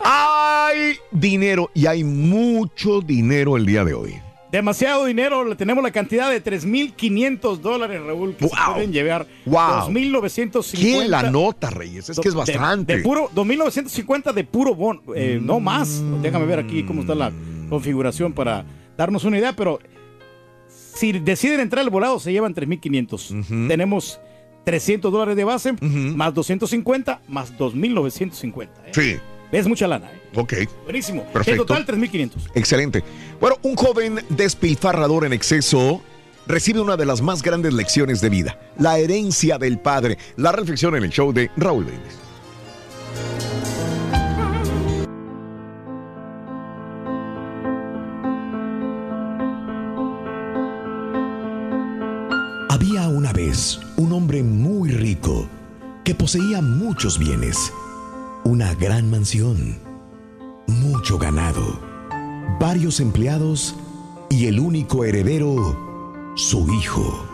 Hay 0.03 0.99
dinero 1.11 1.71
y 1.73 1.87
hay 1.87 2.03
mucho 2.03 3.01
dinero 3.01 3.57
el 3.57 3.65
día 3.65 3.83
de 3.83 3.93
hoy. 3.95 4.24
Demasiado 4.51 5.05
dinero, 5.05 5.43
le 5.43 5.55
tenemos 5.55 5.83
la 5.83 5.91
cantidad 5.91 6.29
de 6.29 6.41
3.500 6.41 7.57
dólares, 7.59 8.01
Raúl, 8.05 8.35
que 8.35 8.47
se 8.47 8.55
Wow. 8.55 8.73
pueden 8.75 8.93
llevar. 8.93 9.25
Wow. 9.45 9.89
2.950. 9.89 10.77
¿Quién 10.79 11.11
la 11.11 11.23
nota, 11.29 11.69
Reyes? 11.69 12.09
Es 12.09 12.19
que 12.19 12.27
es 12.29 12.33
de- 12.33 12.39
bastante. 12.39 12.97
De, 12.97 13.03
puro, 13.03 13.29
2.950 13.33 14.31
de 14.33 14.43
puro 14.43 14.75
bon, 14.75 15.01
eh, 15.15 15.39
no 15.41 15.59
más. 15.59 16.01
Déjame 16.21 16.45
ver 16.45 16.59
aquí 16.59 16.83
cómo 16.83 17.01
está 17.01 17.15
la 17.15 17.31
configuración 17.69 18.33
para 18.33 18.65
darnos 18.95 19.23
una 19.25 19.39
idea, 19.39 19.53
pero 19.53 19.79
si 20.69 21.11
deciden 21.11 21.59
entrar 21.59 21.83
al 21.83 21.89
volado 21.89 22.19
se 22.19 22.31
llevan 22.31 22.53
3.500. 22.53 23.67
Tenemos 23.67 24.19
300 24.63 25.11
dólares 25.11 25.35
de 25.35 25.43
base, 25.43 25.73
más 25.81 26.33
250, 26.33 27.19
más 27.27 27.57
2.950. 27.57 28.69
¿eh? 28.85 28.91
Sí. 28.93 29.15
Es 29.51 29.67
mucha 29.67 29.87
lana. 29.87 30.11
¿eh? 30.11 30.21
Ok. 30.35 30.53
Buenísimo. 30.83 31.23
Perfecto. 31.31 31.61
En 31.61 31.85
total, 31.85 31.85
3.500. 31.85 32.31
Excelente. 32.55 33.03
Bueno, 33.39 33.57
un 33.61 33.75
joven 33.75 34.23
despilfarrador 34.29 35.25
en 35.25 35.33
exceso 35.33 36.01
recibe 36.47 36.81
una 36.81 36.97
de 36.97 37.05
las 37.05 37.21
más 37.21 37.41
grandes 37.41 37.73
lecciones 37.73 38.21
de 38.21 38.29
vida, 38.29 38.59
la 38.77 38.97
herencia 38.97 39.57
del 39.57 39.79
padre. 39.79 40.17
La 40.37 40.51
reflexión 40.51 40.95
en 40.95 41.03
el 41.03 41.09
show 41.09 41.31
de 41.33 41.49
Raúl 41.57 41.85
Brindis. 41.85 42.19
Había 52.69 53.07
una 53.07 53.31
vez 53.31 53.79
un 53.95 54.11
hombre 54.11 54.43
muy 54.43 54.89
rico 54.89 55.47
que 56.03 56.13
poseía 56.13 56.61
muchos 56.61 57.17
bienes, 57.17 57.71
una 58.45 58.75
gran 58.75 59.09
mansión, 59.09 59.79
mucho 60.67 61.17
ganado, 61.17 61.79
varios 62.59 62.99
empleados 62.99 63.75
y 64.29 64.45
el 64.45 64.59
único 64.59 65.03
heredero, 65.03 66.31
su 66.35 66.71
hijo. 66.71 67.25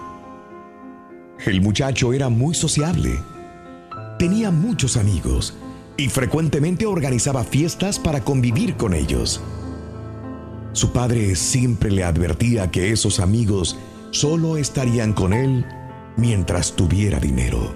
El 1.45 1.59
muchacho 1.59 2.13
era 2.13 2.29
muy 2.29 2.55
sociable, 2.55 3.19
tenía 4.19 4.51
muchos 4.51 4.95
amigos 4.95 5.53
y 5.97 6.07
frecuentemente 6.07 6.85
organizaba 6.85 7.43
fiestas 7.43 7.99
para 7.99 8.21
convivir 8.21 8.77
con 8.77 8.93
ellos. 8.93 9.41
Su 10.71 10.93
padre 10.93 11.35
siempre 11.35 11.91
le 11.91 12.05
advertía 12.05 12.71
que 12.71 12.93
esos 12.93 13.19
amigos 13.19 13.77
solo 14.11 14.55
estarían 14.55 15.11
con 15.11 15.33
él 15.33 15.65
mientras 16.15 16.73
tuviera 16.73 17.19
dinero. 17.19 17.75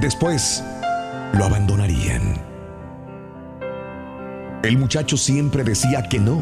Después 0.00 0.62
lo 1.32 1.44
abandonarían. 1.44 2.51
El 4.62 4.78
muchacho 4.78 5.16
siempre 5.16 5.64
decía 5.64 6.04
que 6.08 6.20
no, 6.20 6.40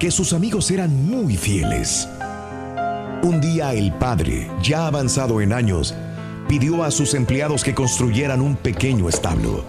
que 0.00 0.10
sus 0.10 0.32
amigos 0.32 0.70
eran 0.72 1.06
muy 1.06 1.36
fieles. 1.36 2.08
Un 3.22 3.40
día 3.40 3.72
el 3.72 3.92
padre, 3.92 4.50
ya 4.60 4.88
avanzado 4.88 5.40
en 5.40 5.52
años, 5.52 5.94
pidió 6.48 6.82
a 6.82 6.90
sus 6.90 7.14
empleados 7.14 7.62
que 7.62 7.72
construyeran 7.72 8.40
un 8.40 8.56
pequeño 8.56 9.08
establo. 9.08 9.64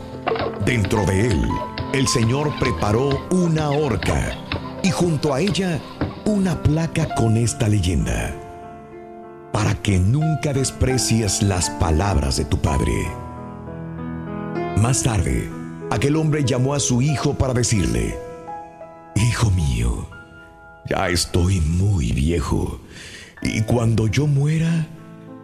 Dentro 0.65 1.05
de 1.05 1.27
él, 1.27 1.47
el 1.93 2.07
señor 2.07 2.51
preparó 2.59 3.27
una 3.29 3.69
horca 3.69 4.39
y 4.81 4.89
junto 4.89 5.31
a 5.31 5.41
ella 5.41 5.79
una 6.25 6.63
placa 6.63 7.13
con 7.13 7.37
esta 7.37 7.67
leyenda. 7.67 8.33
Para 9.51 9.75
que 9.75 9.99
nunca 9.99 10.51
desprecies 10.51 11.43
las 11.43 11.69
palabras 11.69 12.37
de 12.37 12.45
tu 12.45 12.57
padre. 12.57 12.91
Más 14.77 15.03
tarde, 15.03 15.47
aquel 15.93 16.15
hombre 16.15 16.43
llamó 16.43 16.73
a 16.73 16.79
su 16.79 17.01
hijo 17.01 17.35
para 17.35 17.53
decirle, 17.53 18.17
Hijo 19.15 19.51
mío, 19.51 20.09
ya 20.89 21.09
estoy 21.09 21.61
muy 21.61 22.11
viejo 22.11 22.79
y 23.43 23.61
cuando 23.61 24.07
yo 24.07 24.25
muera, 24.25 24.87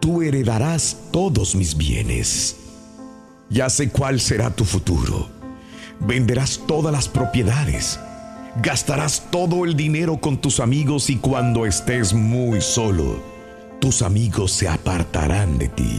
tú 0.00 0.22
heredarás 0.22 0.96
todos 1.12 1.54
mis 1.54 1.76
bienes. 1.76 2.56
Ya 3.48 3.70
sé 3.70 3.90
cuál 3.90 4.20
será 4.20 4.50
tu 4.50 4.64
futuro. 4.64 5.28
Venderás 6.00 6.60
todas 6.66 6.92
las 6.92 7.08
propiedades. 7.08 8.00
Gastarás 8.62 9.30
todo 9.30 9.64
el 9.64 9.76
dinero 9.76 10.20
con 10.20 10.40
tus 10.40 10.58
amigos 10.58 11.10
y 11.10 11.16
cuando 11.16 11.66
estés 11.66 12.12
muy 12.12 12.60
solo, 12.60 13.22
tus 13.80 14.02
amigos 14.02 14.50
se 14.50 14.66
apartarán 14.66 15.58
de 15.58 15.68
ti. 15.68 15.98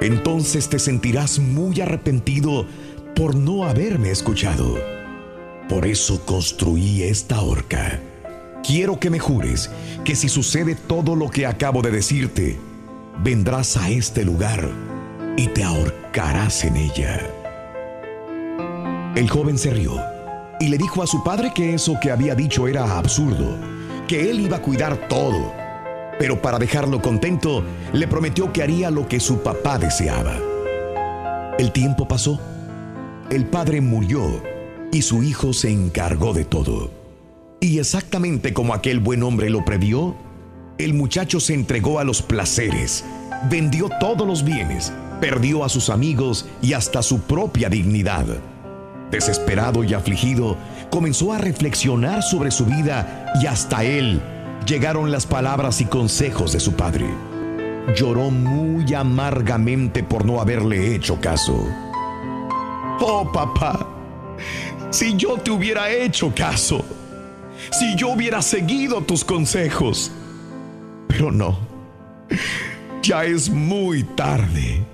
Entonces 0.00 0.68
te 0.68 0.78
sentirás 0.78 1.38
muy 1.38 1.80
arrepentido 1.80 2.66
por 3.16 3.34
no 3.34 3.64
haberme 3.64 4.10
escuchado. 4.10 4.78
Por 5.70 5.86
eso 5.86 6.20
construí 6.26 7.02
esta 7.02 7.40
horca. 7.40 7.98
Quiero 8.62 9.00
que 9.00 9.08
me 9.08 9.18
jures 9.18 9.70
que 10.04 10.14
si 10.14 10.28
sucede 10.28 10.74
todo 10.74 11.16
lo 11.16 11.30
que 11.30 11.46
acabo 11.46 11.80
de 11.80 11.90
decirte, 11.90 12.58
vendrás 13.24 13.78
a 13.78 13.88
este 13.88 14.22
lugar 14.22 14.68
y 15.38 15.48
te 15.48 15.64
ahorcarás 15.64 16.62
en 16.64 16.76
ella. 16.76 17.26
El 19.16 19.30
joven 19.30 19.56
se 19.56 19.70
rió 19.70 19.98
y 20.60 20.68
le 20.68 20.76
dijo 20.76 21.02
a 21.02 21.06
su 21.06 21.24
padre 21.24 21.52
que 21.54 21.72
eso 21.72 21.96
que 22.02 22.10
había 22.10 22.34
dicho 22.34 22.68
era 22.68 22.98
absurdo, 22.98 23.56
que 24.06 24.30
él 24.30 24.40
iba 24.40 24.58
a 24.58 24.62
cuidar 24.62 25.08
todo, 25.08 25.54
pero 26.18 26.42
para 26.42 26.58
dejarlo 26.58 27.00
contento, 27.00 27.64
le 27.94 28.06
prometió 28.08 28.52
que 28.52 28.62
haría 28.62 28.90
lo 28.90 29.08
que 29.08 29.20
su 29.20 29.42
papá 29.42 29.78
deseaba. 29.78 30.38
El 31.58 31.72
tiempo 31.72 32.06
pasó, 32.06 32.38
el 33.30 33.46
padre 33.46 33.80
murió 33.80 34.42
y 34.92 35.02
su 35.02 35.22
hijo 35.22 35.52
se 35.52 35.70
encargó 35.70 36.32
de 36.32 36.44
todo. 36.44 36.90
Y 37.60 37.78
exactamente 37.78 38.52
como 38.52 38.74
aquel 38.74 39.00
buen 39.00 39.22
hombre 39.22 39.50
lo 39.50 39.64
previó, 39.64 40.14
el 40.78 40.94
muchacho 40.94 41.40
se 41.40 41.54
entregó 41.54 41.98
a 41.98 42.04
los 42.04 42.22
placeres, 42.22 43.04
vendió 43.50 43.88
todos 43.98 44.26
los 44.26 44.44
bienes, 44.44 44.92
perdió 45.20 45.64
a 45.64 45.68
sus 45.68 45.90
amigos 45.90 46.46
y 46.62 46.74
hasta 46.74 47.02
su 47.02 47.20
propia 47.20 47.68
dignidad. 47.68 48.26
Desesperado 49.10 49.84
y 49.84 49.94
afligido, 49.94 50.56
comenzó 50.90 51.32
a 51.32 51.38
reflexionar 51.38 52.22
sobre 52.22 52.50
su 52.50 52.66
vida 52.66 53.32
y 53.40 53.46
hasta 53.46 53.84
él 53.84 54.20
llegaron 54.66 55.10
las 55.10 55.26
palabras 55.26 55.80
y 55.80 55.86
consejos 55.86 56.52
de 56.52 56.60
su 56.60 56.74
padre. 56.74 57.06
Lloró 57.94 58.30
muy 58.30 58.92
amargamente 58.94 60.02
por 60.02 60.24
no 60.24 60.40
haberle 60.40 60.94
hecho 60.94 61.20
caso. 61.20 61.66
Oh, 63.00 63.30
papá, 63.30 63.86
si 64.90 65.16
yo 65.16 65.36
te 65.36 65.50
hubiera 65.50 65.90
hecho 65.90 66.32
caso, 66.34 66.84
si 67.70 67.94
yo 67.96 68.08
hubiera 68.08 68.40
seguido 68.40 69.02
tus 69.02 69.24
consejos, 69.24 70.10
pero 71.06 71.30
no, 71.30 71.58
ya 73.02 73.24
es 73.24 73.50
muy 73.50 74.02
tarde. 74.02 74.84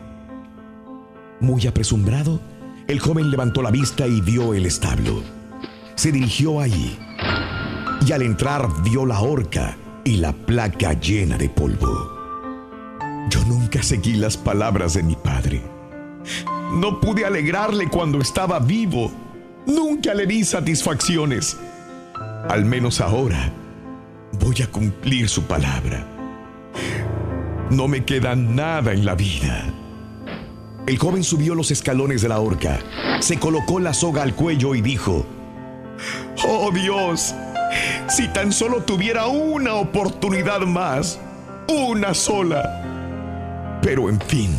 Muy 1.41 1.67
apresurado, 1.67 2.41
el 2.89 3.01
joven 3.01 3.31
levantó 3.31 3.63
la 3.63 3.71
vista 3.71 4.07
y 4.07 4.21
vio 4.21 4.55
el 4.55 4.67
establo. 4.67 5.23
Se 5.95 6.13
dirigió 6.13 6.61
allí 6.61 6.99
y 8.07 8.13
al 8.13 8.23
entrar 8.23 8.69
vio 8.83 9.07
la 9.07 9.21
horca 9.21 9.77
y 10.05 10.17
la 10.17 10.33
placa 10.33 10.93
llena 10.95 11.39
de 11.39 11.49
polvo. 11.49 12.13
Yo 13.31 13.45
nunca 13.47 13.83
seguí 13.83 14.15
las 14.15 14.37
palabras 14.37 14.95
de 14.95 15.03
mi 15.03 15.15
padre. 15.15 15.63
No 16.73 17.01
pude 17.01 17.25
alegrarle 17.25 17.89
cuando 17.89 18.21
estaba 18.21 18.59
vivo. 18.59 19.11
Nunca 19.67 20.15
le 20.15 20.27
di 20.27 20.45
satisfacciones. 20.45 21.57
Al 22.49 22.65
menos 22.65 23.01
ahora 23.01 23.53
voy 24.41 24.63
a 24.63 24.67
cumplir 24.67 25.29
su 25.29 25.43
palabra. 25.45 26.07
No 27.71 27.89
me 27.89 28.05
queda 28.05 28.35
nada 28.35 28.93
en 28.93 29.05
la 29.05 29.15
vida. 29.15 29.73
El 30.87 30.99
joven 30.99 31.23
subió 31.23 31.55
los 31.55 31.71
escalones 31.71 32.23
de 32.23 32.29
la 32.29 32.41
horca, 32.41 32.81
se 33.21 33.39
colocó 33.39 33.79
la 33.79 33.95
soga 33.95 34.23
al 34.23 34.35
cuello 34.35 34.75
y 34.75 34.81
dijo, 34.81 35.25
Oh 36.45 36.73
Dios, 36.73 37.35
si 38.09 38.27
tan 38.29 38.53
solo 38.53 38.83
tuviera 38.83 39.27
una 39.27 39.75
oportunidad 39.75 40.61
más, 40.63 41.21
una 41.69 42.15
sola. 42.15 43.79
Pero 43.81 44.09
en 44.09 44.21
fin, 44.21 44.51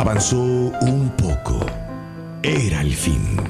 avanzó 0.00 0.38
un 0.42 1.10
poco. 1.16 1.58
Era 2.42 2.82
el 2.82 2.94
fin. 2.94 3.40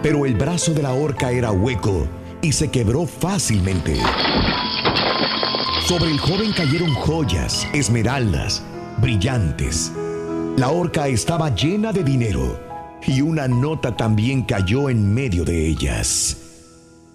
Pero 0.00 0.26
el 0.26 0.34
brazo 0.34 0.72
de 0.72 0.82
la 0.82 0.92
horca 0.92 1.32
era 1.32 1.50
hueco 1.50 2.06
y 2.40 2.52
se 2.52 2.70
quebró 2.70 3.04
fácilmente. 3.04 3.96
Sobre 5.88 6.12
el 6.12 6.20
joven 6.20 6.52
cayeron 6.52 6.94
joyas, 6.94 7.66
esmeraldas, 7.72 8.62
brillantes. 8.98 9.90
La 10.56 10.68
horca 10.70 11.08
estaba 11.08 11.52
llena 11.52 11.92
de 11.92 12.04
dinero 12.04 12.60
y 13.04 13.20
una 13.20 13.48
nota 13.48 13.96
también 13.96 14.42
cayó 14.42 14.88
en 14.88 15.12
medio 15.12 15.44
de 15.44 15.66
ellas. 15.66 16.36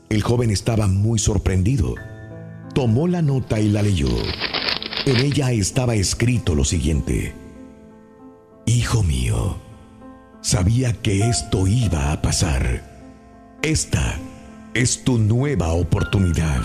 El 0.10 0.24
joven 0.24 0.50
estaba 0.50 0.88
muy 0.88 1.20
sorprendido. 1.20 1.96
Tomó 2.76 3.08
la 3.08 3.22
nota 3.22 3.62
y 3.62 3.70
la 3.70 3.82
leyó. 3.82 4.10
En 5.06 5.18
ella 5.18 5.52
estaba 5.52 5.96
escrito 5.96 6.54
lo 6.54 6.66
siguiente. 6.66 7.39
Hijo 8.80 9.04
mío, 9.04 9.58
sabía 10.40 10.94
que 10.94 11.28
esto 11.28 11.68
iba 11.68 12.14
a 12.14 12.22
pasar. 12.22 12.82
Esta 13.62 14.16
es 14.74 15.04
tu 15.04 15.18
nueva 15.18 15.74
oportunidad. 15.74 16.62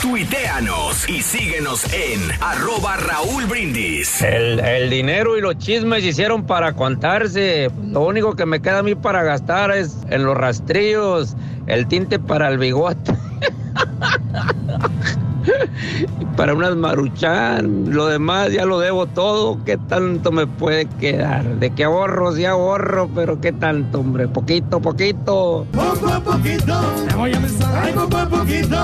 Tuiteanos 0.00 1.08
y 1.08 1.20
síguenos 1.20 1.92
en 1.92 2.30
arroba 2.40 2.96
Raúl 2.96 3.46
Brindis. 3.46 4.22
El, 4.22 4.60
el 4.60 4.88
dinero 4.88 5.36
y 5.36 5.40
los 5.40 5.58
chismes 5.58 6.04
hicieron 6.04 6.46
para 6.46 6.74
contarse. 6.74 7.72
Lo 7.88 8.02
único 8.02 8.36
que 8.36 8.46
me 8.46 8.62
queda 8.62 8.78
a 8.78 8.82
mí 8.84 8.94
para 8.94 9.24
gastar 9.24 9.72
es 9.72 9.96
en 10.10 10.22
los 10.22 10.36
rastrillos, 10.36 11.34
el 11.66 11.88
tinte 11.88 12.20
para 12.20 12.46
el 12.46 12.58
bigote. 12.58 13.16
Para 16.36 16.54
unas 16.54 16.76
maruchan, 16.76 17.94
lo 17.94 18.06
demás 18.06 18.52
ya 18.52 18.64
lo 18.64 18.78
debo 18.78 19.06
todo. 19.06 19.64
¿Qué 19.64 19.76
tanto 19.76 20.32
me 20.32 20.46
puede 20.46 20.86
quedar? 20.86 21.58
De 21.58 21.70
que 21.70 21.84
ahorro, 21.84 22.32
sí 22.32 22.44
ahorro, 22.44 23.08
pero 23.14 23.40
¿qué 23.40 23.52
tanto, 23.52 24.00
hombre? 24.00 24.28
Poquito, 24.28 24.80
poquito. 24.80 25.66
Poco 25.72 26.08
a 26.08 26.20
poquito, 26.20 26.80
te 27.08 27.14
voy 27.14 27.32
a 27.32 27.40
besar. 27.40 27.94
Poco 27.94 28.16
a 28.16 28.28
poquito. 28.28 28.76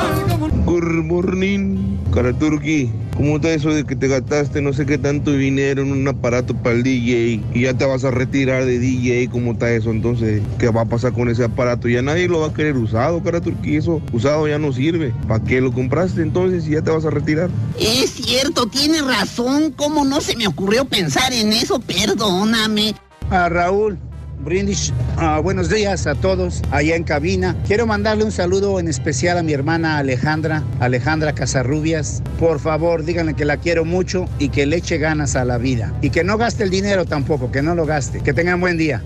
Good 0.65 1.05
morning, 1.05 1.99
Karaturki. 2.13 2.91
¿Cómo 3.17 3.37
está 3.37 3.53
eso 3.53 3.71
de 3.71 3.85
que 3.85 3.95
te 3.95 4.09
gastaste 4.09 4.63
no 4.63 4.73
sé 4.73 4.87
qué 4.87 4.97
tanto 4.97 5.33
dinero 5.33 5.83
en 5.83 5.93
un 5.93 6.09
aparato 6.09 6.55
para 6.55 6.77
el 6.77 6.83
DJ 6.83 7.43
y 7.53 7.61
ya 7.61 7.75
te 7.75 7.85
vas 7.85 8.05
a 8.05 8.11
retirar 8.11 8.65
de 8.65 8.79
DJ? 8.79 9.29
¿Cómo 9.29 9.53
está 9.53 9.71
eso? 9.71 9.91
Entonces, 9.91 10.43
¿qué 10.59 10.71
va 10.71 10.83
a 10.83 10.85
pasar 10.87 11.13
con 11.13 11.29
ese 11.29 11.45
aparato? 11.45 11.89
Ya 11.89 12.01
nadie 12.01 12.27
lo 12.27 12.41
va 12.41 12.49
a 12.49 12.55
querer 12.55 12.77
usado, 12.77 13.23
Karaturki. 13.23 13.77
Eso 13.77 14.01
usado 14.13 14.49
ya 14.49 14.59
no 14.59 14.73
sirve. 14.73 15.13
¿Para 15.29 15.45
qué 15.45 15.61
lo 15.61 15.73
compraste 15.73 16.23
entonces 16.23 16.52
si 16.61 16.71
ya 16.71 16.83
te 16.83 16.91
vas 16.91 17.05
a 17.05 17.11
retirar? 17.11 17.51
Es 17.79 18.11
cierto, 18.11 18.67
tiene 18.67 19.03
razón. 19.03 19.73
¿Cómo 19.73 20.05
no 20.05 20.21
se 20.21 20.37
me 20.37 20.47
ocurrió 20.47 20.85
pensar 20.85 21.33
en 21.33 21.53
eso? 21.53 21.81
Perdóname. 21.81 22.95
A 23.31 23.49
Raúl, 23.49 23.99
Brindis, 24.45 24.93
ah, 25.17 25.39
buenos 25.39 25.69
días 25.69 26.07
a 26.07 26.15
todos 26.17 26.63
allá 26.73 26.97
en 26.97 27.05
cabina. 27.05 27.57
Quiero 27.67 27.87
mandarle 27.87 28.25
un 28.25 28.33
saludo 28.33 28.81
en 28.81 28.89
especial 28.89 29.39
a 29.39 29.43
mi 29.43 29.53
hermana 29.53 29.99
Alejandra, 29.99 30.65
Alejandra 30.81 31.33
Casarrubias. 31.33 32.23
Por 32.41 32.59
favor, 32.59 33.05
díganle 33.05 33.35
que 33.35 33.45
la 33.45 33.57
quiero 33.59 33.85
mucho 33.85 34.27
y 34.39 34.49
que 34.49 34.67
le 34.67 34.77
eche 34.77 34.99
ganas 34.99 35.37
a 35.37 35.45
la 35.45 35.59
vida. 35.59 35.95
Y 36.03 36.11
que 36.11 36.25
no 36.25 36.39
gaste 36.39 36.65
el 36.65 36.71
dinero 36.71 37.05
tampoco, 37.05 37.53
que 37.53 37.63
no 37.63 37.75
lo 37.75 37.87
gaste. 37.87 38.21
Que 38.21 38.33
tengan 38.33 38.61
buen 38.61 38.77
día. 38.77 39.03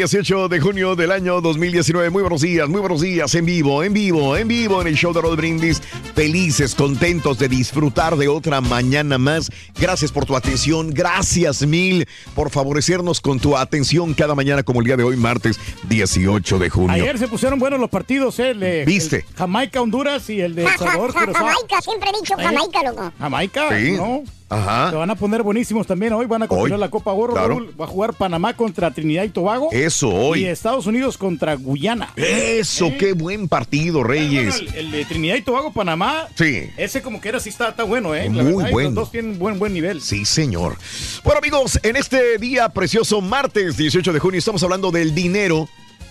18 0.00 0.48
de 0.50 0.60
junio 0.60 0.94
del 0.94 1.10
año 1.10 1.40
2019. 1.40 2.10
Muy 2.10 2.20
buenos 2.20 2.42
días, 2.42 2.68
muy 2.68 2.80
buenos 2.82 3.00
días, 3.00 3.34
en 3.34 3.46
vivo, 3.46 3.82
en 3.82 3.94
vivo, 3.94 4.36
en 4.36 4.46
vivo 4.46 4.82
en 4.82 4.88
el 4.88 4.94
show 4.94 5.14
de 5.14 5.22
Rod 5.22 5.36
Brindis. 5.38 5.80
Felices, 6.14 6.74
contentos 6.74 7.38
de 7.38 7.48
disfrutar 7.48 8.14
de 8.16 8.28
otra 8.28 8.60
mañana 8.60 9.16
más. 9.16 9.50
Gracias 9.80 10.12
por 10.12 10.26
tu 10.26 10.36
atención, 10.36 10.90
gracias 10.92 11.66
mil 11.66 12.06
por 12.34 12.50
favorecernos 12.50 13.22
con 13.22 13.40
tu 13.40 13.56
atención 13.56 14.12
cada 14.12 14.34
mañana 14.34 14.62
como 14.62 14.80
el 14.80 14.86
día 14.86 14.98
de 14.98 15.02
hoy, 15.02 15.16
martes 15.16 15.58
18 15.88 16.58
de 16.58 16.68
junio. 16.68 16.92
Ayer 16.92 17.16
se 17.16 17.26
pusieron 17.26 17.58
buenos 17.58 17.80
los 17.80 17.88
partidos, 17.88 18.38
¿eh? 18.38 18.50
El 18.50 18.60
de- 18.60 18.84
¿Viste? 18.84 19.24
el 19.26 19.34
Jamaica, 19.34 19.80
Honduras 19.80 20.28
y 20.28 20.42
el 20.42 20.54
de 20.54 20.64
El 20.66 20.76
Salvador, 20.76 21.14
Curazao. 21.14 21.46
Jamaica, 21.46 21.80
siempre 21.80 22.10
he 22.14 22.20
dicho 22.20 22.34
Jamaica, 22.36 22.82
loco. 22.82 23.12
Jamaica, 23.18 23.68
Sí. 23.80 23.92
¿no? 23.92 24.24
Ajá. 24.48 24.90
Se 24.90 24.96
van 24.96 25.10
a 25.10 25.16
poner 25.16 25.42
buenísimos 25.42 25.86
también 25.86 26.12
hoy. 26.12 26.26
Van 26.26 26.42
a 26.42 26.48
continuar 26.48 26.74
Hoy, 26.74 26.80
la 26.80 26.88
Copa 26.90 27.12
Oro. 27.12 27.32
claro. 27.32 27.48
Raúl. 27.48 27.74
Va 27.80 27.84
a 27.84 27.88
jugar 27.88 28.14
Panamá 28.14 28.54
contra 28.54 28.90
Trinidad 28.92 29.24
y 29.24 29.30
Tobago. 29.30 29.70
Eso, 29.72 30.08
hoy. 30.08 30.42
Y 30.42 30.44
Estados 30.46 30.86
Unidos 30.86 31.18
contra 31.18 31.54
Guyana. 31.56 32.12
Eso, 32.16 32.92
qué 32.98 33.12
buen 33.12 33.48
partido, 33.48 34.04
Reyes. 34.04 34.56
El, 34.60 34.74
el 34.76 34.90
de 34.92 35.04
Trinidad 35.04 35.34
y 35.36 35.42
Tobago, 35.42 35.72
Panamá. 35.72 36.28
Sí. 36.36 36.70
Ese 36.76 37.02
como 37.02 37.20
que 37.20 37.28
era, 37.28 37.40
sí 37.40 37.48
está, 37.48 37.70
está 37.70 37.82
bueno, 37.82 38.14
¿eh? 38.14 38.28
Muy 38.28 38.38
La 38.38 38.44
verdad, 38.44 38.70
bueno. 38.70 38.88
Los 38.90 38.94
dos 38.94 39.10
tienen 39.10 39.38
buen, 39.38 39.58
buen 39.58 39.72
nivel. 39.74 40.00
Sí, 40.00 40.24
señor. 40.24 40.76
Bueno, 41.24 41.38
amigos, 41.38 41.80
en 41.82 41.96
este 41.96 42.38
día 42.38 42.68
precioso, 42.68 43.20
martes 43.20 43.76
18 43.76 44.12
de 44.12 44.18
junio, 44.20 44.38
estamos 44.38 44.62
hablando 44.62 44.90
del 44.92 45.14
dinero. 45.14 45.68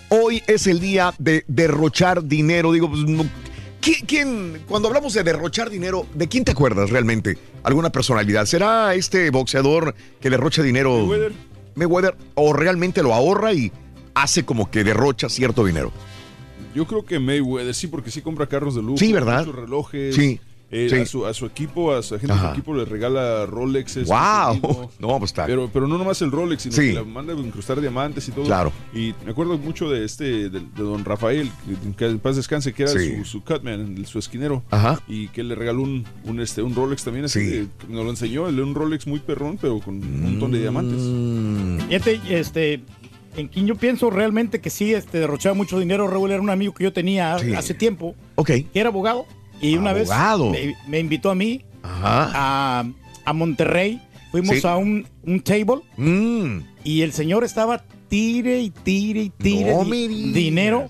Hoy 0.10 0.44
es 0.46 0.68
el 0.68 0.80
día 0.80 1.14
de 1.18 1.46
derrochar 1.48 2.24
dinero. 2.24 2.72
Digo, 2.74 2.90
pues, 2.90 3.02
no- 3.06 3.26
¿quién, 3.86 4.06
quién- 4.06 4.62
cuando 4.68 4.88
hablamos 4.90 5.14
de 5.14 5.24
derrochar 5.24 5.70
dinero, 5.70 6.06
¿de 6.14 6.28
quién 6.28 6.44
te 6.44 6.52
acuerdas 6.52 6.90
realmente? 6.90 7.38
¿Alguna 7.64 7.92
personalidad? 7.92 8.46
¿Será 8.46 8.94
este 8.96 9.30
boxeador 9.30 9.96
que 10.20 10.30
derrocha 10.30 10.62
dinero? 10.64 10.98
Mayweather. 10.98 11.34
Mayweather, 11.76 12.16
o 12.36 12.52
realmente 12.54 13.04
lo 13.04 13.14
ahorra 13.14 13.54
y 13.54 13.72
hace 14.14 14.44
como 14.44 14.70
que 14.72 14.84
derrocha 14.84 15.30
cierto 15.30 15.64
dinero. 15.66 15.92
Yo 16.74 16.86
creo 16.88 17.06
que 17.06 17.20
Mayweather, 17.20 17.74
sí, 17.74 17.88
porque 17.88 18.12
sí 18.12 18.22
compra 18.22 18.48
carros 18.48 18.76
de 18.76 18.82
lujo. 18.82 18.98
Sí, 18.98 19.14
¿verdad? 19.14 19.40
muchos 19.46 19.56
relojes. 19.56 20.16
Sí, 20.16 20.40
Eh, 20.78 20.90
sí. 20.90 20.96
A, 20.98 21.06
su, 21.06 21.26
a 21.26 21.34
su 21.34 21.46
equipo, 21.46 21.94
a 21.94 22.04
su 22.04 22.16
gente 22.20 22.34
de 22.34 22.40
su 22.40 22.46
Ajá. 22.46 22.52
equipo 22.54 22.74
le 22.74 22.84
regala 22.86 23.46
Rolexes. 23.46 24.08
¡Wow! 24.08 24.90
No, 25.00 25.18
pues 25.20 25.30
está. 25.32 25.46
Pero, 25.46 25.70
pero 25.72 25.88
no 25.88 25.98
nomás 25.98 26.22
el 26.22 26.32
Rolex, 26.32 26.64
sino 26.64 26.76
Sí. 26.76 26.82
que 26.90 26.94
le 26.96 27.04
manda 27.04 27.34
a 27.34 27.38
incrustar 27.38 27.80
diamantes 27.80 28.28
y 28.28 28.32
todo. 28.32 28.46
Claro. 28.46 28.72
Y 28.94 29.14
me 29.24 29.32
acuerdo 29.32 29.58
mucho 29.58 29.90
de 29.90 30.04
este, 30.04 30.50
de, 30.50 30.60
de 30.60 30.62
don 30.76 31.06
Rafael, 31.06 31.50
que, 31.98 32.06
en 32.08 32.20
paz 32.20 32.36
descanse, 32.36 32.74
que 32.74 32.84
era 32.84 32.92
Sí. 32.92 33.18
su, 33.20 33.26
su 33.26 33.44
cutman, 33.44 34.06
su 34.06 34.20
esquinero. 34.20 34.64
Ajá. 34.72 35.00
Y 35.08 35.28
que 35.30 35.44
le 35.44 35.56
regaló 35.56 35.82
un, 35.84 36.04
un, 36.26 36.40
este, 36.42 36.62
un 36.62 36.76
Rolex 36.76 37.04
también. 37.04 37.26
Así 37.26 37.40
Sí. 37.40 37.70
que 37.80 37.88
nos 37.94 38.04
lo 38.04 38.10
enseñó, 38.10 38.48
el- 38.48 38.60
un 38.60 38.76
Rolex 38.76 39.08
muy 39.08 39.20
perrón, 39.20 39.58
pero 39.62 39.80
con 39.80 39.96
un 39.96 40.22
montón 40.24 40.52
de 40.52 40.60
diamantes. 40.60 41.00
Mm. 41.02 41.80
Fíjate, 41.88 42.22
este, 42.30 42.82
en 43.38 43.48
quien 43.48 43.68
yo 43.68 43.76
pienso 43.76 44.10
realmente 44.10 44.60
que 44.62 44.70
sí 44.70 44.94
este, 44.94 45.20
derrochaba 45.20 45.54
mucho 45.56 45.80
dinero, 45.80 46.08
Raúl, 46.08 46.32
era 46.32 46.42
un 46.42 46.50
amigo 46.50 46.74
que 46.74 46.84
yo 46.86 46.94
tenía 46.94 47.38
Sí. 47.40 47.54
hace 47.54 47.74
tiempo, 47.74 48.16
Ok. 48.36 48.48
que 48.48 48.68
era 48.74 48.90
abogado, 48.90 49.26
y 49.72 49.78
una 49.78 49.92
Abogado. 49.92 50.52
vez 50.52 50.76
me, 50.86 50.90
me 50.90 51.00
invitó 51.00 51.30
a 51.32 51.36
mí 51.36 51.64
a, 51.84 52.86
a 53.26 53.34
Monterrey, 53.34 54.02
fuimos 54.32 54.58
Sí. 54.62 54.68
a 54.68 54.76
un, 54.78 55.08
un 55.24 55.40
table, 55.42 55.82
Mm. 55.98 56.60
y 56.84 57.02
el 57.02 57.14
señor 57.14 57.44
estaba 57.44 57.84
tire 58.10 58.60
y 58.62 58.70
tire 58.70 59.22
y 59.22 59.30
tire 59.30 59.72
No 59.74 59.84
di- 59.86 60.32
dinero 60.32 60.90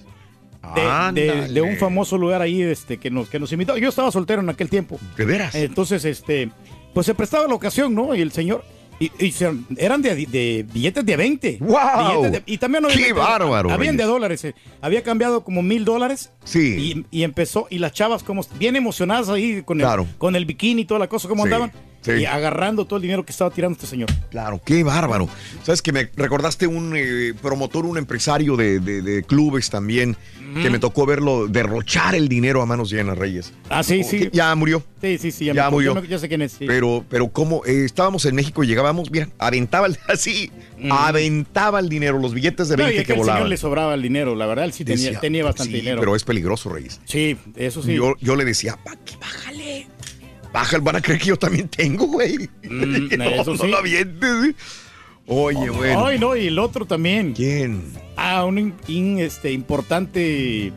de, 0.75 0.81
de- 0.81 0.87
Ándale. 0.87 1.47
de 1.49 1.61
un 1.61 1.77
famoso 1.77 2.17
lugar 2.17 2.41
ahí 2.41 2.61
este, 2.61 2.97
que, 2.97 3.09
nos, 3.11 3.29
que 3.29 3.39
nos 3.39 3.51
invitó. 3.51 3.77
Yo 3.77 3.89
estaba 3.89 4.11
soltero 4.11 4.41
en 4.41 4.49
aquel 4.49 4.69
tiempo. 4.69 4.99
¿De 5.15 5.23
veras? 5.25 5.53
Entonces, 5.55 6.03
este, 6.05 6.49
pues 6.93 7.05
se 7.05 7.13
prestaba 7.13 7.47
la 7.47 7.53
ocasión, 7.53 7.93
¿no? 7.93 8.15
Y 8.15 8.21
el 8.21 8.31
señor. 8.31 8.63
Y, 8.99 9.11
y 9.19 9.31
se- 9.31 9.51
eran 9.77 10.01
de, 10.01 10.15
de 10.25 10.65
billetes 10.73 11.05
de 11.05 11.17
20. 11.17 11.57
¡Guau! 11.59 12.21
Billetes 12.21 12.31
de- 12.45 12.51
y 12.53 12.57
también 12.57 12.83
¡Qué 12.85 12.93
obviamente, 12.93 13.13
bárbaro, 13.13 13.71
Habían 13.71 13.97
de 13.97 14.03
dólares. 14.05 14.45
eh. 14.45 14.55
Había 14.81 15.03
cambiado 15.03 15.43
como 15.43 15.61
mil 15.61 15.83
dólares. 15.83 16.31
Sí. 16.45 17.03
Y, 17.11 17.19
y 17.19 17.23
empezó, 17.23 17.67
y 17.69 17.79
las 17.79 17.91
chavas 17.91 18.23
como 18.23 18.41
bien 18.57 18.75
emocionadas 18.77 19.27
ahí 19.29 19.61
con 19.63 19.79
el, 19.79 19.85
Claro. 19.85 20.07
con 20.17 20.35
el 20.35 20.45
bikini 20.45 20.83
y 20.83 20.85
toda 20.85 20.99
la 20.99 21.07
cosa, 21.09 21.27
como 21.27 21.43
Sí, 21.43 21.47
andaban. 21.51 21.71
y 22.07 22.23
agarrando 22.25 22.85
todo 22.85 22.97
el 22.97 23.01
dinero 23.01 23.25
que 23.25 23.31
estaba 23.31 23.49
tirando 23.49 23.73
este 23.75 23.87
señor. 23.87 24.09
Claro, 24.29 24.61
qué 24.63 24.83
bárbaro. 24.83 25.27
Sabes 25.63 25.81
que 25.81 25.91
me 25.91 26.09
recordaste 26.15 26.67
un 26.67 26.93
eh, 26.95 27.33
promotor, 27.41 27.85
un 27.85 27.97
empresario 27.97 28.55
de, 28.55 28.79
de- 28.79 29.01
de 29.01 29.23
clubes 29.23 29.69
también, 29.71 30.15
que 30.61 30.69
me 30.69 30.79
tocó 30.79 31.05
verlo 31.05 31.47
derrochar 31.47 32.15
el 32.15 32.27
dinero 32.29 32.61
a 32.61 32.65
manos 32.65 32.89
llenas, 32.89 33.17
Reyes. 33.17 33.51
Ah, 33.69 33.83
sí, 33.83 34.01
Oh, 34.05 34.09
sí. 34.09 34.29
Ya 34.31 34.55
murió. 34.55 34.81
Sí, 35.01 35.17
sí, 35.17 35.31
sí. 35.31 35.45
Ya, 35.45 35.53
me 35.53 35.59
acuerdo, 35.61 35.93
murió. 35.95 36.03
yo 36.03 36.09
Ya 36.09 36.19
sé 36.19 36.27
quién 36.29 36.41
es. 36.41 36.53
sí. 36.53 36.65
Pero, 36.65 37.03
pero 37.09 37.27
como 37.29 37.63
estábamos 37.65 38.25
en 38.25 38.35
México 38.35 38.63
y 38.63 38.67
llegábamos, 38.67 39.11
mira, 39.11 39.29
aventaba 39.37 39.87
el- 39.87 39.97
así, 40.07 40.49
aventaba 40.89 41.79
el 41.79 41.89
dinero, 41.89 42.19
los 42.19 42.33
billetes 42.33 42.69
de 42.69 42.75
Mm. 42.75 42.79
No, 42.79 42.83
20 42.85 42.95
y 42.97 43.01
es 43.01 43.07
que 43.07 43.07
que 43.07 43.13
al 43.13 43.17
señor 43.19 43.33
volaban. 43.33 43.49
le 43.49 43.57
sobraba 43.57 43.93
el 43.93 44.01
dinero, 44.01 44.35
la 44.35 44.45
verdad, 44.45 44.65
él 44.65 44.73
sí 44.73 44.85
tenía, 44.85 45.05
Decía, 45.05 45.19
tenía 45.19 45.43
bastante 45.43 45.73
sí, 45.73 45.79
dinero. 45.81 45.99
Pero 45.99 46.15
es 46.15 46.23
peligroso, 46.23 46.69
Reyes. 46.69 46.99
Sí, 47.05 47.37
eso 47.55 47.83
sí. 47.83 47.93
Yo, 47.95 48.13
yo 48.21 48.35
le 48.35 48.45
decía, 48.45 48.77
"Pa, 48.83 48.95
que 48.97 49.15
bájale. 49.17 49.87
Bájale, 50.53 50.83
van 50.83 50.95
a 50.95 51.01
creer 51.01 51.19
que 51.19 51.25
yo 51.27 51.35
también 51.37 51.67
tengo, 51.67 52.07
güey. 52.07 52.49
Mm, 52.63 53.09
no, 53.17 53.23
eso 53.25 53.53
no 53.55 53.63
sí. 53.63 53.67
lo 53.67 53.77
avientes. 53.77 54.55
Oye, 55.27 55.69
bueno. 55.69 56.05
Ay, 56.05 56.19
no, 56.19 56.35
y 56.35 56.47
el 56.47 56.59
otro 56.59 56.85
también. 56.85 57.33
¿Quién? 57.33 57.93
Ah, 58.15 58.45
un 58.45 58.57
in- 58.59 58.75
in- 58.87 59.19
este, 59.19 59.51
importante. 59.51 60.71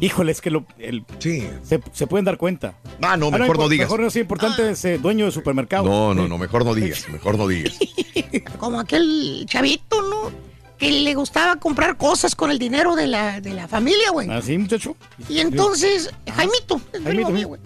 Híjole, 0.00 0.32
es 0.32 0.40
que 0.40 0.50
lo, 0.50 0.64
el- 0.78 1.04
sí. 1.18 1.46
se, 1.62 1.78
se 1.92 2.06
pueden 2.06 2.24
dar 2.24 2.38
cuenta. 2.38 2.74
Ah, 3.02 3.16
no, 3.18 3.30
mejor 3.30 3.58
no 3.58 3.64
impor- 3.64 3.68
digas. 3.68 3.86
Mejor 3.86 4.00
no 4.00 4.06
es 4.06 4.16
importante 4.16 4.70
ese 4.70 4.96
dueño 4.98 5.26
de 5.26 5.30
supermercado. 5.32 5.84
No, 5.84 6.14
no, 6.14 6.26
no, 6.26 6.38
mejor 6.38 6.64
no 6.64 6.74
digas, 6.74 7.06
mejor 7.10 7.36
no 7.36 7.46
digas. 7.46 7.76
Como 8.58 8.80
aquel 8.80 9.44
chavito, 9.46 10.00
¿no? 10.08 10.30
Que 10.78 10.90
le 10.92 11.14
gustaba 11.14 11.56
comprar 11.56 11.96
cosas 11.98 12.34
con 12.34 12.50
el 12.50 12.58
dinero 12.58 12.94
de 12.94 13.08
la, 13.08 13.40
de 13.40 13.52
la 13.52 13.68
familia, 13.68 14.10
güey. 14.12 14.30
¿Así, 14.30 14.56
muchacho? 14.56 14.96
Y 15.28 15.40
entonces, 15.40 16.10
Jaimito, 16.34 16.80
el 16.94 17.02
primo 17.02 17.30
mío, 17.30 17.48
güey. 17.48 17.60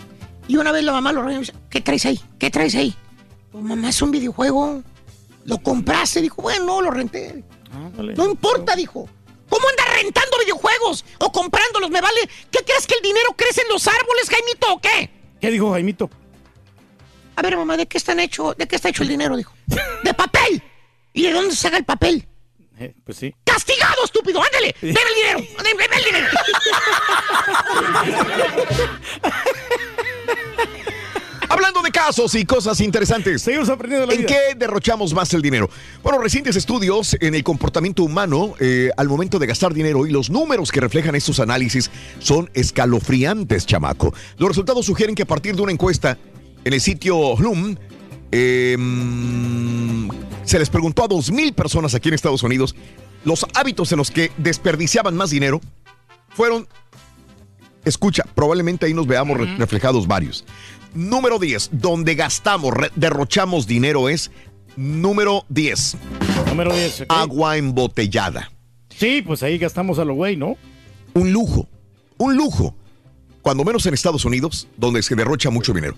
Y 0.48 0.56
una 0.56 0.72
vez 0.72 0.82
la 0.82 0.92
mamá 0.92 1.12
lo 1.12 1.20
reunió 1.20 1.38
y 1.38 1.40
dice, 1.42 1.52
¿qué 1.70 1.80
traes 1.80 2.04
ahí? 2.06 2.18
¿Qué 2.38 2.50
traes 2.50 2.74
ahí? 2.74 2.94
Pues 3.52 3.62
mamá, 3.62 3.90
es 3.90 4.02
un 4.02 4.10
videojuego. 4.10 4.82
¿Lo 5.44 5.58
compraste? 5.58 6.20
Dijo, 6.20 6.42
bueno, 6.42 6.64
no, 6.66 6.82
lo 6.82 6.90
renté. 6.90 7.44
No 7.98 8.30
importa, 8.30 8.76
dijo. 8.76 9.08
¿Cómo 9.48 9.68
andas 9.68 10.02
rentando 10.02 10.38
videojuegos? 10.38 11.04
¿O 11.18 11.30
comprándolos? 11.30 11.90
¿Me 11.90 12.00
vale? 12.00 12.20
¿Qué 12.50 12.64
crees 12.64 12.86
que 12.86 12.94
el 12.94 13.02
dinero 13.02 13.34
crece 13.36 13.60
en 13.62 13.68
los 13.68 13.86
árboles, 13.86 14.30
Jaimito, 14.30 14.72
o 14.72 14.80
qué? 14.80 15.10
¿Qué 15.40 15.50
dijo 15.50 15.72
Jaimito? 15.72 16.08
A 17.36 17.42
ver, 17.42 17.56
mamá, 17.56 17.76
¿de 17.76 17.86
qué 17.86 17.98
están 17.98 18.20
hecho? 18.20 18.54
¿De 18.54 18.66
qué 18.66 18.76
está 18.76 18.88
hecho 18.88 19.02
el 19.02 19.10
dinero? 19.10 19.36
Dijo. 19.36 19.52
¡De 20.04 20.14
papel! 20.14 20.62
¿Y 21.12 21.22
de 21.24 21.32
dónde 21.32 21.54
se 21.54 21.62
saca 21.62 21.76
el 21.76 21.84
papel? 21.84 22.26
Eh, 22.78 22.94
pues 23.04 23.18
sí. 23.18 23.34
¡Castigado, 23.44 24.04
estúpido! 24.04 24.42
¡Ándale! 24.42 24.74
¡Deme 24.80 25.00
el 25.08 25.14
dinero! 25.14 25.38
¡Deme, 25.62 25.82
deme 25.82 25.96
el 25.96 26.04
dinero! 26.04 26.28
Hablando 31.52 31.82
de 31.82 31.90
casos 31.90 32.34
y 32.34 32.46
cosas 32.46 32.80
interesantes. 32.80 33.42
Seguimos 33.42 33.68
aprendiendo 33.68 34.06
la 34.06 34.14
¿En 34.14 34.20
vida. 34.20 34.28
qué 34.28 34.54
derrochamos 34.56 35.12
más 35.12 35.34
el 35.34 35.42
dinero? 35.42 35.68
Bueno, 36.02 36.18
recientes 36.18 36.56
estudios 36.56 37.14
en 37.20 37.34
el 37.34 37.44
comportamiento 37.44 38.04
humano 38.04 38.54
eh, 38.58 38.90
al 38.96 39.06
momento 39.08 39.38
de 39.38 39.46
gastar 39.46 39.74
dinero 39.74 40.06
y 40.06 40.10
los 40.10 40.30
números 40.30 40.72
que 40.72 40.80
reflejan 40.80 41.14
estos 41.14 41.40
análisis 41.40 41.90
son 42.20 42.48
escalofriantes, 42.54 43.66
chamaco. 43.66 44.14
Los 44.38 44.48
resultados 44.48 44.86
sugieren 44.86 45.14
que 45.14 45.24
a 45.24 45.26
partir 45.26 45.54
de 45.54 45.60
una 45.60 45.72
encuesta 45.72 46.16
en 46.64 46.72
el 46.72 46.80
sitio 46.80 47.36
Hlum, 47.36 47.76
eh, 48.30 48.76
mm, 48.78 50.08
se 50.44 50.58
les 50.58 50.70
preguntó 50.70 51.04
a 51.04 51.08
2.000 51.08 51.52
personas 51.54 51.94
aquí 51.94 52.08
en 52.08 52.14
Estados 52.14 52.42
Unidos 52.42 52.74
los 53.24 53.44
hábitos 53.54 53.92
en 53.92 53.98
los 53.98 54.10
que 54.10 54.32
desperdiciaban 54.38 55.14
más 55.16 55.28
dinero 55.28 55.60
fueron 56.30 56.66
Escucha, 57.84 58.22
probablemente 58.36 58.86
ahí 58.86 58.94
nos 58.94 59.08
veamos 59.08 59.36
re- 59.36 59.56
reflejados 59.56 60.06
varios. 60.06 60.44
Número 60.94 61.38
10, 61.38 61.70
donde 61.72 62.14
gastamos, 62.14 62.74
derrochamos 62.96 63.66
dinero 63.66 64.08
es 64.08 64.30
número 64.76 65.44
10. 65.48 65.96
Número 66.48 66.74
10. 66.74 67.06
Agua 67.08 67.56
embotellada. 67.56 68.50
Sí, 68.90 69.22
pues 69.22 69.42
ahí 69.42 69.58
gastamos 69.58 69.98
a 69.98 70.04
lo 70.04 70.14
güey, 70.14 70.36
¿no? 70.36 70.56
Un 71.14 71.32
lujo, 71.32 71.68
un 72.18 72.36
lujo. 72.36 72.74
Cuando 73.40 73.64
menos 73.64 73.84
en 73.86 73.94
Estados 73.94 74.24
Unidos, 74.24 74.68
donde 74.76 75.02
se 75.02 75.16
derrocha 75.16 75.50
mucho 75.50 75.72
dinero. 75.72 75.96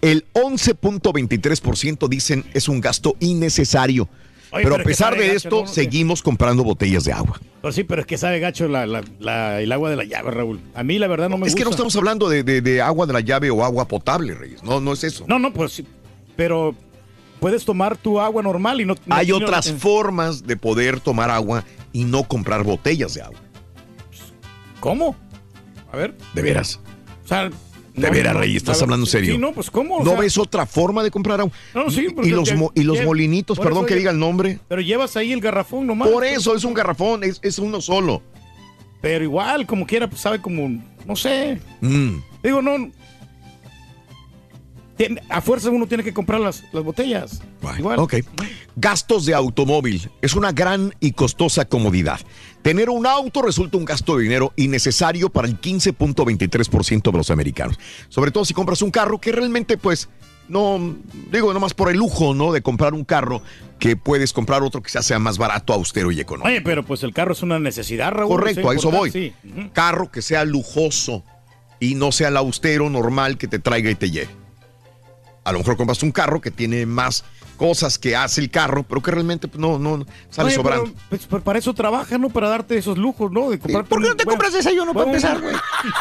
El 0.00 0.26
11.23% 0.34 2.08
dicen 2.08 2.44
es 2.52 2.68
un 2.68 2.80
gasto 2.80 3.16
innecesario. 3.20 4.08
Oye, 4.54 4.62
pero 4.64 4.74
a 4.76 4.78
pero 4.78 4.90
es 4.90 4.96
pesar 4.96 5.16
de 5.16 5.26
gacho, 5.26 5.36
esto, 5.36 5.60
¿no? 5.62 5.66
seguimos 5.66 6.22
comprando 6.22 6.64
botellas 6.64 7.04
de 7.04 7.12
agua. 7.12 7.40
Pues 7.60 7.74
sí, 7.74 7.84
pero 7.84 8.00
es 8.02 8.06
que 8.06 8.16
sabe 8.18 8.38
gacho 8.40 8.68
la- 8.68 8.86
la- 8.86 9.02
la- 9.18 9.60
el 9.60 9.70
agua 9.72 9.90
de 9.90 9.96
la 9.96 10.04
llave, 10.04 10.30
Raúl. 10.30 10.60
A 10.74 10.82
mí 10.82 10.98
la 10.98 11.06
verdad 11.08 11.28
no 11.28 11.36
me 11.38 11.46
Es 11.46 11.52
gusta. 11.52 11.58
que 11.58 11.64
no 11.64 11.70
estamos 11.70 11.96
hablando 11.96 12.28
de, 12.28 12.42
de- 12.44 12.60
de 12.60 12.80
agua 12.80 13.06
de 13.06 13.12
la 13.12 13.20
llave 13.20 13.50
o 13.50 13.64
agua 13.64 13.86
potable, 13.88 14.34
Reyes. 14.34 14.62
No, 14.62 14.80
no 14.80 14.92
es 14.92 15.04
eso. 15.04 15.24
No, 15.28 15.38
no, 15.38 15.52
pues 15.52 15.72
sí. 15.72 15.86
Pero 16.36 16.74
puedes 17.40 17.64
tomar 17.64 17.96
tu 17.96 18.20
agua 18.20 18.42
normal 18.42 18.80
y 18.80 18.84
no... 18.84 18.94
no- 19.06 19.14
Hay 19.14 19.32
otras 19.32 19.72
formas 19.72 20.46
de 20.46 20.56
poder 20.56 21.00
tomar 21.00 21.30
agua 21.30 21.64
y 21.92 22.04
no 22.04 22.24
comprar 22.24 22.62
botellas 22.64 23.14
de 23.14 23.22
agua. 23.22 23.40
¿Cómo? 24.80 25.16
A 25.92 25.96
ver. 25.96 26.14
De 26.34 26.42
veras. 26.42 26.80
O 27.24 27.28
sea... 27.28 27.50
De 27.94 28.08
no, 28.08 28.12
veras, 28.12 28.34
Rey, 28.36 28.56
estás 28.56 28.78
ver, 28.78 28.84
hablando 28.84 29.06
serio. 29.06 29.34
Sí, 29.34 29.38
no, 29.38 29.52
pues 29.52 29.70
¿cómo? 29.70 30.00
¿No 30.02 30.10
sea, 30.10 30.20
ves 30.20 30.36
otra 30.36 30.66
forma 30.66 31.02
de 31.04 31.10
comprar 31.12 31.40
agua? 31.40 31.52
No, 31.74 31.90
sí, 31.90 32.08
Y- 32.24 32.30
los, 32.30 32.48
ya- 32.48 32.56
mo- 32.56 32.72
y 32.74 32.82
los 32.82 32.98
ya- 32.98 33.04
molinitos, 33.04 33.58
perdón 33.58 33.86
que 33.86 33.92
ya- 33.94 33.98
diga 33.98 34.10
el 34.10 34.18
nombre. 34.18 34.58
Pero 34.68 34.80
llevas 34.80 35.16
ahí 35.16 35.32
el 35.32 35.40
garrafón 35.40 35.86
nomás. 35.86 36.08
Por 36.08 36.24
eso 36.24 36.56
es 36.56 36.64
un 36.64 36.74
garrafón, 36.74 37.22
es, 37.22 37.38
es 37.42 37.58
uno 37.60 37.80
solo. 37.80 38.20
Pero 39.00 39.22
igual, 39.22 39.66
como 39.66 39.86
quiera, 39.86 40.08
pues 40.08 40.20
sabe 40.22 40.40
como... 40.40 40.82
No 41.06 41.14
sé. 41.14 41.60
Mm. 41.80 42.16
Digo, 42.42 42.62
no... 42.62 42.90
A 45.28 45.40
fuerza 45.40 45.70
uno 45.70 45.86
tiene 45.86 46.04
que 46.04 46.14
comprar 46.14 46.40
las, 46.40 46.62
las 46.72 46.84
botellas. 46.84 47.42
Igual. 47.78 47.98
Ok. 47.98 48.14
Gastos 48.76 49.26
de 49.26 49.34
automóvil. 49.34 50.08
Es 50.22 50.34
una 50.34 50.52
gran 50.52 50.94
y 51.00 51.12
costosa 51.12 51.64
comodidad. 51.64 52.20
Tener 52.62 52.88
un 52.88 53.06
auto 53.06 53.42
resulta 53.42 53.76
un 53.76 53.84
gasto 53.84 54.16
de 54.16 54.22
dinero 54.22 54.52
innecesario 54.56 55.30
para 55.30 55.48
el 55.48 55.60
15.23% 55.60 57.10
de 57.10 57.18
los 57.18 57.30
americanos. 57.30 57.78
Sobre 58.08 58.30
todo 58.30 58.44
si 58.44 58.54
compras 58.54 58.82
un 58.82 58.90
carro 58.90 59.20
que 59.20 59.32
realmente, 59.32 59.76
pues, 59.76 60.08
no, 60.48 60.96
digo, 61.32 61.52
nomás 61.52 61.74
por 61.74 61.90
el 61.90 61.98
lujo, 61.98 62.34
¿no? 62.34 62.52
De 62.52 62.62
comprar 62.62 62.94
un 62.94 63.04
carro 63.04 63.42
que 63.78 63.96
puedes 63.96 64.32
comprar 64.32 64.62
otro 64.62 64.82
que 64.82 64.90
sea 64.90 65.18
más 65.18 65.38
barato, 65.38 65.72
austero 65.72 66.12
y 66.12 66.20
económico. 66.20 66.48
Oye, 66.48 66.62
pero 66.62 66.84
pues 66.84 67.02
el 67.02 67.12
carro 67.12 67.32
es 67.32 67.42
una 67.42 67.58
necesidad, 67.58 68.12
Raúl. 68.12 68.28
Correcto, 68.28 68.70
a 68.70 68.74
eso 68.74 68.90
voy. 68.90 69.10
Sí. 69.10 69.34
Carro 69.72 70.10
que 70.10 70.22
sea 70.22 70.44
lujoso 70.44 71.24
y 71.80 71.96
no 71.96 72.12
sea 72.12 72.28
el 72.28 72.36
austero 72.36 72.88
normal 72.88 73.36
que 73.36 73.48
te 73.48 73.58
traiga 73.58 73.90
y 73.90 73.94
te 73.94 74.10
lleve. 74.10 74.43
A 75.44 75.52
lo 75.52 75.58
mejor 75.58 75.76
compras 75.76 76.02
un 76.02 76.10
carro 76.10 76.40
que 76.40 76.50
tiene 76.50 76.86
más 76.86 77.24
cosas 77.56 77.98
que 77.98 78.16
hace 78.16 78.40
el 78.40 78.50
carro, 78.50 78.82
pero 78.82 79.02
que 79.02 79.10
realmente 79.10 79.48
pues, 79.48 79.60
no, 79.60 79.78
no 79.78 80.04
sale 80.30 80.48
Oye, 80.48 80.56
sobrando. 80.56 80.84
pero, 80.84 80.96
pues, 81.08 81.26
pues, 81.26 81.42
para 81.42 81.58
eso 81.58 81.72
trabaja, 81.74 82.18
¿no? 82.18 82.28
Para 82.28 82.48
darte 82.48 82.76
esos 82.76 82.98
lujos, 82.98 83.30
¿no? 83.30 83.50
De 83.50 83.58
¿Por 83.58 84.02
qué 84.02 84.08
no 84.08 84.16
te 84.16 84.24
compras 84.24 84.52
desayuno 84.52 84.92
para 84.92 85.06
empezar, 85.06 85.40
güey? 85.40 85.54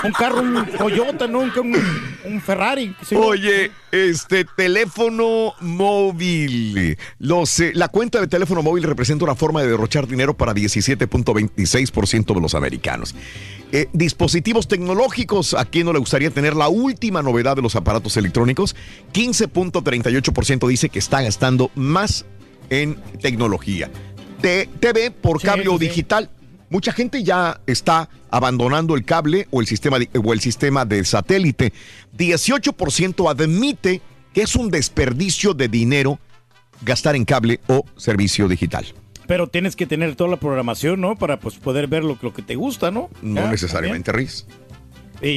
Un 0.03 0.11
carro, 0.11 0.41
un 0.41 0.65
Toyota, 0.77 1.27
¿no? 1.27 1.39
Un, 1.39 2.41
Ferrari. 2.41 2.95
Oye, 3.15 3.71
este 3.91 4.45
teléfono 4.45 5.53
móvil. 5.61 6.97
Los, 7.19 7.59
eh, 7.59 7.71
la 7.75 7.87
cuenta 7.87 8.19
de 8.19 8.27
teléfono 8.27 8.63
móvil 8.63 8.83
representa 8.83 9.23
una 9.23 9.35
forma 9.35 9.61
de 9.61 9.69
derrochar 9.69 10.07
dinero 10.07 10.33
para 10.33 10.53
17.26% 10.53 12.33
de 12.33 12.41
los 12.41 12.55
americanos. 12.55 13.15
Eh, 13.75 13.89
dispositivos 13.91 14.67
tecnológicos, 14.67 15.55
¿a 15.55 15.65
quién 15.65 15.87
no 15.87 15.93
le 15.93 15.97
gustaría 15.99 16.29
tener 16.29 16.55
la 16.55 16.67
última 16.67 17.23
novedad 17.23 17.55
de 17.55 17.63
los 17.63 17.75
aparatos 17.75 18.15
electrónicos? 18.17 18.75
15.38% 19.13 20.67
dice 20.67 20.89
que 20.89 20.99
está 20.99 21.23
gastando 21.23 21.71
más 21.73 22.23
en 22.69 22.97
tecnología. 23.19 23.89
T- 24.41 24.69
TV 24.79 25.09
por 25.09 25.41
Sí, 25.41 25.47
cable 25.47 25.67
o 25.69 25.79
sí, 25.79 25.87
digital. 25.87 26.29
Mucha 26.69 26.91
gente 26.91 27.23
ya 27.23 27.61
está 27.65 28.09
abandonando 28.29 28.93
el 28.95 29.05
cable 29.05 29.47
o 29.49 29.59
el 29.59 29.65
sistema 29.65 29.97
de, 29.97 30.07
o 30.23 30.33
el 30.33 30.39
sistema 30.39 30.85
de 30.85 31.03
satélite. 31.03 31.73
18% 32.15 33.27
admite 33.27 34.01
que 34.35 34.43
es 34.43 34.55
un 34.55 34.69
desperdicio 34.69 35.55
de 35.55 35.67
dinero 35.67 36.19
gastar 36.83 37.15
en 37.15 37.25
cable 37.25 37.59
o 37.67 37.85
servicio 37.97 38.47
digital. 38.47 38.85
Pero 39.27 39.47
tienes 39.47 39.75
que 39.75 39.85
tener 39.85 40.15
toda 40.15 40.29
la 40.29 40.37
programación, 40.37 40.99
¿no? 41.01 41.15
Para 41.15 41.39
pues 41.39 41.55
poder 41.55 41.87
ver 41.87 42.03
lo, 42.03 42.17
lo 42.21 42.33
que 42.33 42.41
te 42.41 42.55
gusta, 42.55 42.91
¿no? 42.91 43.09
No 43.21 43.49
necesariamente, 43.49 44.11
Riz. 44.11 44.45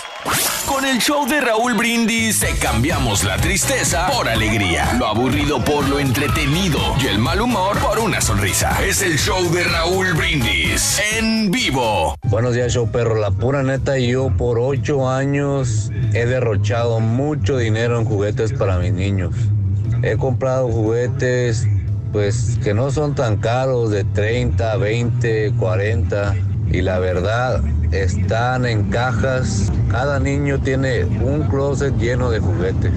Con 0.66 0.84
el 0.84 0.98
show 0.98 1.26
de 1.26 1.40
Raúl 1.40 1.74
Brindis 1.74 2.40
te 2.40 2.54
cambiamos 2.56 3.24
la 3.24 3.36
tristeza 3.38 4.06
por 4.08 4.28
alegría, 4.28 4.94
lo 4.98 5.06
aburrido 5.06 5.64
por 5.64 5.88
lo 5.88 5.98
entretenido 5.98 6.78
y 7.02 7.06
el 7.06 7.18
mal 7.18 7.40
humor 7.40 7.78
por 7.78 7.98
una 7.98 8.20
sonrisa. 8.20 8.76
Es 8.84 9.02
el 9.02 9.18
show 9.18 9.50
de 9.50 9.64
Raúl 9.64 10.12
Brindis 10.12 11.00
en 11.16 11.50
vivo. 11.50 12.16
Buenos 12.24 12.54
días, 12.54 12.72
show 12.72 12.90
perro. 12.90 13.16
La 13.16 13.30
pura 13.30 13.62
neta, 13.62 13.98
yo 13.98 14.30
por 14.36 14.58
ocho 14.58 15.08
años 15.08 15.90
he 16.12 16.26
derrochado 16.26 17.00
mucho 17.00 17.56
dinero 17.56 17.98
en 17.98 18.04
juguetes 18.04 18.52
para 18.52 18.78
mis 18.78 18.92
niños. 18.92 19.34
He 20.02 20.16
comprado 20.16 20.68
juguetes, 20.68 21.66
pues, 22.12 22.58
que 22.62 22.74
no 22.74 22.90
son 22.90 23.14
tan 23.14 23.38
caros, 23.38 23.90
de 23.90 24.04
30, 24.04 24.76
20, 24.76 25.52
40. 25.58 26.36
Y 26.72 26.82
la 26.82 27.00
verdad, 27.00 27.62
están 27.90 28.64
en 28.64 28.90
cajas. 28.90 29.72
Cada 29.90 30.20
niño 30.20 30.60
tiene 30.60 31.04
un 31.04 31.42
closet 31.48 31.96
lleno 31.96 32.30
de 32.30 32.38
juguetes. 32.38 32.92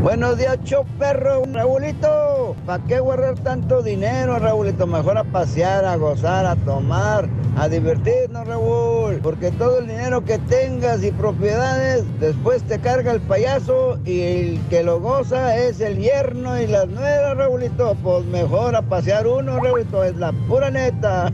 Buenos 0.00 0.38
días, 0.38 0.58
show 0.64 0.86
perro. 0.98 1.42
Raulito, 1.52 2.56
¿para 2.64 2.82
qué 2.84 2.98
guardar 2.98 3.38
tanto 3.40 3.82
dinero, 3.82 4.38
Raulito? 4.38 4.86
Mejor 4.86 5.18
a 5.18 5.24
pasear, 5.24 5.84
a 5.84 5.96
gozar, 5.96 6.46
a 6.46 6.56
tomar, 6.56 7.28
a 7.58 7.68
divertirnos, 7.68 8.48
Raúl. 8.48 9.20
Porque 9.22 9.50
todo 9.52 9.80
el 9.80 9.88
dinero 9.88 10.24
que 10.24 10.38
tengas 10.38 11.04
y 11.04 11.12
propiedades, 11.12 12.04
después 12.18 12.62
te 12.62 12.80
carga 12.80 13.12
el 13.12 13.20
payaso 13.20 13.98
y 14.06 14.22
el 14.22 14.60
que 14.70 14.82
lo 14.82 14.98
goza 14.98 15.58
es 15.58 15.80
el 15.80 15.98
yerno 15.98 16.58
y 16.58 16.66
las 16.66 16.88
nueras, 16.88 17.36
Raulito. 17.36 17.94
Pues 18.02 18.24
mejor 18.24 18.74
a 18.74 18.80
pasear 18.80 19.26
uno, 19.26 19.60
Raulito. 19.60 20.02
Es 20.02 20.16
la 20.16 20.32
pura 20.48 20.70
neta. 20.70 21.30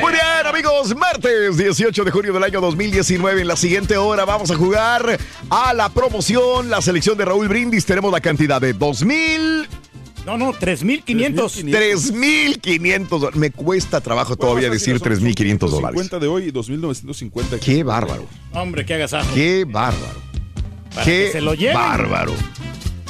Muy 0.00 0.12
bien, 0.12 0.46
amigos, 0.46 0.96
martes 0.96 1.56
18 1.56 2.04
de 2.04 2.10
junio 2.10 2.32
del 2.32 2.42
año 2.42 2.60
2019. 2.60 3.42
En 3.42 3.48
la 3.48 3.56
siguiente 3.56 3.96
hora 3.96 4.24
vamos 4.24 4.50
a 4.50 4.56
jugar 4.56 5.18
a 5.48 5.72
la 5.72 5.88
promoción, 5.88 6.68
la 6.68 6.82
selección 6.82 7.16
de 7.16 7.24
Raúl 7.24 7.46
Brindis. 7.46 7.86
Tenemos 7.86 8.10
la 8.10 8.20
cantidad 8.20 8.60
de 8.60 8.72
2000. 8.72 9.85
No, 10.26 10.36
no, 10.36 10.52
3,500. 10.52 11.64
3.500. 11.64 13.34
Me 13.34 13.52
cuesta 13.52 14.00
trabajo 14.00 14.36
todavía 14.36 14.68
decir 14.68 15.00
3.500 15.00 15.58
dólares. 15.70 16.00
50 16.00 16.18
de 16.18 16.26
hoy 16.26 16.48
y 16.48 16.52
2.950. 16.52 17.60
Qué 17.60 17.84
bárbaro. 17.84 18.26
Hombre, 18.52 18.84
qué 18.84 18.94
agasajo. 18.94 19.32
Qué 19.34 19.64
bárbaro. 19.64 20.20
Para 20.92 21.04
Qué 21.04 21.26
que 21.26 21.32
se 21.32 21.40
lo 21.40 21.54
lleven. 21.54 21.74
bárbaro. 21.76 22.32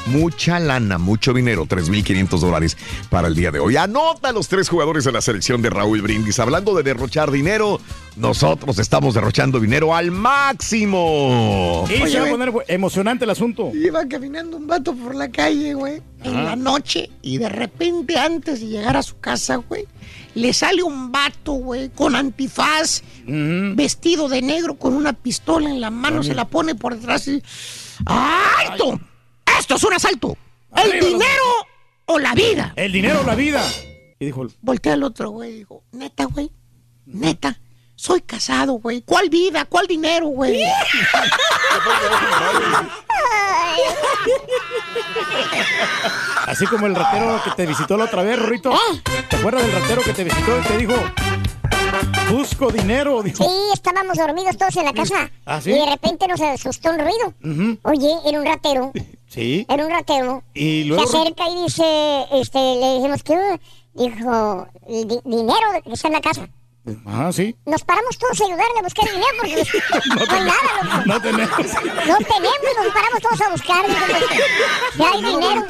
Mucha 0.07 0.61
lana, 0.61 0.99
mucho 0.99 1.33
dinero, 1.33 1.67
3.500 1.67 2.39
dólares 2.39 2.77
para 3.11 3.27
el 3.29 3.35
día 3.35 3.51
de 3.51 3.59
hoy. 3.59 3.77
Anota 3.77 4.29
a 4.29 4.33
los 4.33 4.49
tres 4.49 4.69
jugadores 4.69 5.05
de 5.05 5.13
la 5.13 5.21
selección 5.21 5.63
de 5.63 5.71
Raúl 5.71 6.01
Brindis. 6.01 6.39
Hablando 6.39 6.75
de 6.75 6.85
derrochar 6.85 7.31
dinero, 7.31 7.81
nosotros 8.15 8.79
estamos 8.79 9.15
derrochando 9.15 9.59
dinero 9.59 9.95
al 9.97 10.13
máximo. 10.13 11.85
Y 11.89 12.09
se 12.09 12.21
va 12.21 12.27
a 12.27 12.31
poner 12.31 12.53
emocionante 12.69 13.25
el 13.25 13.31
asunto. 13.31 13.73
Iba 13.75 14.07
caminando 14.07 14.57
un 14.57 14.67
vato 14.67 14.95
por 14.95 15.15
la 15.15 15.29
calle, 15.29 15.75
güey, 15.75 16.01
en 16.23 16.45
la 16.45 16.55
noche, 16.55 17.11
y 17.23 17.39
de 17.39 17.49
repente, 17.49 18.17
antes 18.17 18.61
de 18.61 18.69
llegar 18.69 18.97
a 18.97 19.03
su 19.03 19.19
casa, 19.19 19.57
güey, 19.57 19.87
le 20.35 20.53
sale 20.53 20.83
un 20.83 21.11
vato, 21.11 21.53
güey, 21.53 21.89
con 21.89 22.15
antifaz, 22.15 23.03
vestido 23.27 24.29
de 24.29 24.41
negro, 24.41 24.77
con 24.77 24.95
una 24.95 25.15
pistola 25.15 25.69
en 25.69 25.81
la 25.81 25.91
mano, 25.91 26.23
se 26.23 26.35
la 26.35 26.47
pone 26.47 26.75
por 26.77 26.95
detrás 26.95 27.27
y. 27.27 27.43
¡Alto! 28.05 29.01
¡Esto 29.59 29.75
es 29.77 29.85
un 29.85 29.95
asalto! 29.95 30.37
¿El 30.77 30.99
los- 30.99 31.07
dinero 31.09 31.45
o 32.07 32.19
la 32.19 32.35
vida? 32.35 32.73
El 32.77 32.93
dinero 32.93 33.21
o 33.21 33.25
la 33.25 33.35
vida. 33.35 33.63
Y 34.19 34.27
dijo, 34.27 34.47
Voltea 34.61 34.95
al 34.95 35.03
otro, 35.03 35.31
güey, 35.31 35.51
y 35.53 35.59
dijo, 35.59 35.83
neta, 35.93 36.25
güey, 36.25 36.51
neta, 37.07 37.59
soy 37.95 38.21
casado, 38.23 38.75
güey. 38.75 39.03
¿Cuál 39.03 39.29
vida? 39.29 39.65
¿Cuál 39.67 39.87
dinero, 39.87 40.27
güey? 40.29 40.61
así 46.47 46.67
como 46.67 46.87
el 46.87 46.95
ratero 46.95 47.41
que 47.45 47.51
te 47.53 47.67
visitó 47.67 47.97
la 47.97 48.05
otra 48.05 48.23
vez, 48.23 48.39
Rorrito. 48.39 48.73
¿Te 49.29 49.37
acuerdas 49.37 49.63
del 49.63 49.73
ratero 49.73 50.03
que 50.03 50.13
te 50.13 50.25
visitó 50.25 50.59
y 50.59 50.63
te 50.63 50.79
dijo, 50.79 50.95
busco 52.31 52.71
dinero? 52.71 53.23
Dijo, 53.23 53.45
Sí, 53.45 53.51
estábamos 53.73 54.17
dormidos 54.17 54.57
todos 54.57 54.77
en 54.77 54.85
la 54.85 54.93
casa. 54.93 55.31
¿Ah, 55.45 55.61
sí? 55.61 55.71
Y 55.71 55.75
de 55.75 55.87
repente 55.91 56.27
nos 56.29 56.41
asustó 56.41 56.91
un 56.91 56.99
ruido. 57.01 57.79
Oye, 57.83 58.11
era 58.27 58.39
un 58.41 58.47
ratero. 58.47 58.93
sí. 59.37 59.67
Era 59.69 59.85
un 59.87 59.91
ratero. 59.93 60.43
Y 60.55 60.85
luego... 60.85 61.07
Se 61.07 61.17
acerca 61.19 61.45
y 61.49 61.63
dice, 61.63 62.27
este, 62.33 62.59
le 62.59 62.95
dijimos 62.97 63.23
que 63.23 63.61
dijo, 63.95 64.67
"El 64.89 65.07
di- 65.09 65.21
dinero 65.25 65.67
que 65.85 65.93
está 65.93 66.09
en 66.09 66.15
la 66.15 66.21
casa. 66.21 66.49
Ah, 67.05 67.31
sí. 67.33 67.57
Nos 67.67 67.83
paramos 67.83 68.17
todos 68.17 68.41
a 68.41 68.45
ayudarle 68.45 68.79
a 68.79 68.83
buscar 68.83 69.05
dinero 69.11 69.27
porque 69.41 69.57
no, 70.15 70.37
hay 70.37 70.45
nada, 70.45 70.83
loco. 70.85 71.03
No 71.07 71.21
tenemos. 71.21 71.59
No 71.59 72.17
tenemos, 72.19 72.73
nos 72.85 72.95
paramos 72.95 73.21
todos 73.23 73.41
a 73.41 73.51
buscar. 73.51 73.85
Si 74.97 75.03
hay 75.03 75.23
dinero. 75.23 75.65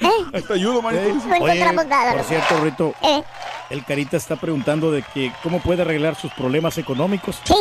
¿Eh? 0.00 0.42
Te 0.46 0.52
ayudo, 0.52 0.82
manito. 0.82 1.14
No 1.26 1.34
encontramos 1.34 1.86
nada. 1.86 2.12
por 2.14 2.24
cierto, 2.24 2.60
Rito, 2.62 2.94
Eh, 3.02 3.22
el 3.70 3.84
Carita 3.84 4.16
está 4.18 4.36
preguntando 4.36 4.90
de 4.92 5.02
que 5.14 5.32
cómo 5.42 5.60
puede 5.60 5.82
arreglar 5.82 6.16
sus 6.16 6.30
problemas 6.34 6.76
económicos. 6.78 7.40
sí. 7.44 7.54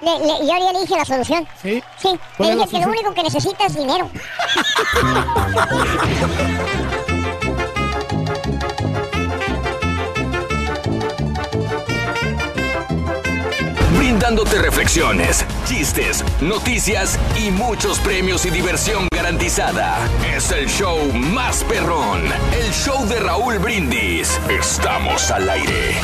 Le, 0.00 0.18
le- 0.20 0.46
yo 0.46 0.58
ya 0.58 0.72
le 0.72 0.80
dije 0.80 0.96
la 0.96 1.04
solución. 1.04 1.46
¿Sí? 1.62 1.82
Sí. 2.00 2.18
¿Cuál 2.36 2.50
Le 2.50 2.56
dije 2.56 2.68
que 2.78 2.84
lo 2.84 2.88
único 2.92 3.14
que 3.14 3.22
necesita 3.22 3.66
es 3.66 3.74
dinero. 3.76 4.08
Brindándote 13.96 14.58
reflexiones, 14.58 15.44
chistes, 15.66 16.24
noticias 16.40 17.18
y 17.36 17.50
muchos 17.50 17.98
premios 17.98 18.44
y 18.46 18.50
diversión 18.50 19.08
garantizada. 19.12 19.98
Es 20.34 20.50
el 20.52 20.66
show 20.68 20.98
más 21.12 21.64
perrón, 21.64 22.22
el 22.52 22.70
show 22.72 23.06
de 23.06 23.18
Raúl 23.20 23.58
Brindis. 23.58 24.38
Estamos 24.48 25.30
al 25.30 25.48
aire. 25.50 25.94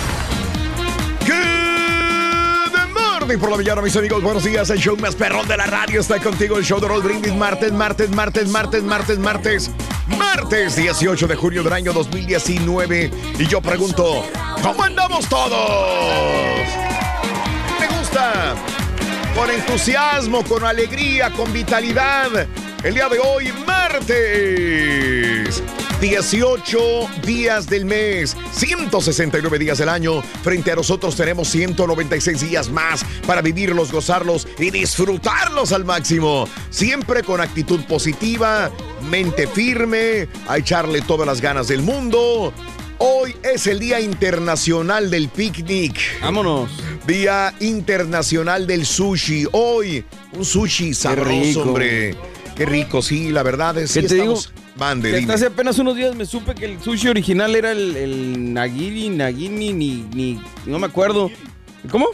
Good 3.24 3.28
morning 3.28 3.40
por 3.40 3.50
la 3.52 3.56
mañana, 3.56 3.80
mis 3.80 3.96
amigos. 3.96 4.22
Buenos 4.22 4.44
días. 4.44 4.68
El 4.68 4.78
show 4.78 4.98
más 4.98 5.14
perrón 5.14 5.48
de 5.48 5.56
la 5.56 5.64
radio 5.64 5.98
está 5.98 6.20
contigo. 6.20 6.58
El 6.58 6.64
show 6.64 6.78
de 6.78 6.88
Roll 6.88 7.02
Brindis. 7.02 7.34
Martes, 7.34 7.72
martes, 7.72 8.10
martes, 8.10 8.50
martes, 8.50 8.82
martes, 8.82 9.18
martes. 9.18 9.70
Martes 10.18 10.76
18 10.76 11.26
de 11.26 11.34
junio 11.34 11.62
del 11.62 11.72
año 11.72 11.94
2019. 11.94 13.10
Y 13.38 13.46
yo 13.46 13.62
pregunto, 13.62 14.26
¿cómo 14.62 14.82
andamos 14.82 15.26
todos? 15.26 16.68
¿Me 17.80 17.86
gusta? 17.98 18.56
Con 19.34 19.50
entusiasmo, 19.50 20.44
con 20.44 20.62
alegría, 20.62 21.30
con 21.30 21.50
vitalidad. 21.50 22.46
El 22.82 22.92
día 22.92 23.08
de 23.08 23.20
hoy, 23.20 23.50
martes. 23.66 25.62
18 26.00 27.08
días 27.24 27.66
del 27.68 27.84
mes, 27.84 28.36
169 28.52 29.58
días 29.58 29.78
del 29.78 29.88
año. 29.88 30.22
Frente 30.42 30.72
a 30.72 30.76
nosotros 30.76 31.16
tenemos 31.16 31.48
196 31.48 32.40
días 32.40 32.68
más 32.68 33.04
para 33.26 33.40
vivirlos, 33.42 33.92
gozarlos 33.92 34.46
y 34.58 34.70
disfrutarlos 34.70 35.72
al 35.72 35.84
máximo. 35.84 36.48
Siempre 36.70 37.22
con 37.22 37.40
actitud 37.40 37.80
positiva, 37.84 38.70
mente 39.10 39.46
firme, 39.46 40.28
a 40.48 40.58
echarle 40.58 41.00
todas 41.02 41.26
las 41.26 41.40
ganas 41.40 41.68
del 41.68 41.82
mundo. 41.82 42.52
Hoy 42.98 43.34
es 43.42 43.66
el 43.66 43.78
Día 43.80 44.00
Internacional 44.00 45.10
del 45.10 45.28
Picnic. 45.28 46.20
Vámonos. 46.20 46.70
Día 47.06 47.54
Internacional 47.60 48.66
del 48.66 48.86
Sushi. 48.86 49.46
Hoy, 49.52 50.04
un 50.32 50.44
sushi 50.44 50.94
sabroso, 50.94 51.30
rico. 51.30 51.60
hombre. 51.62 52.16
Qué 52.56 52.66
rico, 52.66 53.02
sí, 53.02 53.30
la 53.30 53.42
verdad 53.42 53.76
es 53.78 53.92
¿Qué 53.92 54.02
que 54.02 54.08
te 54.08 54.14
digo? 54.14 54.40
Mande, 54.76 55.10
Que 55.10 55.18
dime. 55.18 55.32
hasta 55.32 55.34
hace 55.46 55.46
apenas 55.54 55.78
unos 55.78 55.94
días 55.96 56.14
me 56.16 56.26
supe 56.26 56.54
que 56.54 56.64
el 56.64 56.80
sushi 56.80 57.08
original 57.08 57.54
era 57.54 57.70
el, 57.72 57.96
el 57.96 58.52
nagiri, 58.54 59.08
nagini, 59.08 59.72
ni, 59.72 60.04
ni, 60.12 60.40
no 60.66 60.78
me 60.80 60.86
acuerdo. 60.86 61.30
¿Cómo? 61.90 62.06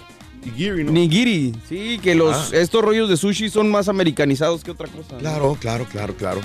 Nigiri, 0.44 0.84
¿no? 0.84 0.92
Nigiri, 0.92 1.54
sí, 1.68 1.98
que 2.02 2.14
los, 2.14 2.34
Ah. 2.34 2.48
estos 2.56 2.82
rollos 2.82 3.08
de 3.08 3.16
sushi 3.16 3.48
son 3.50 3.70
más 3.70 3.88
americanizados 3.88 4.62
que 4.64 4.70
otra 4.70 4.88
cosa. 4.88 5.12
¿no? 5.14 5.18
Claro, 5.18 5.56
claro, 5.60 5.86
claro, 5.90 6.14
claro. 6.16 6.40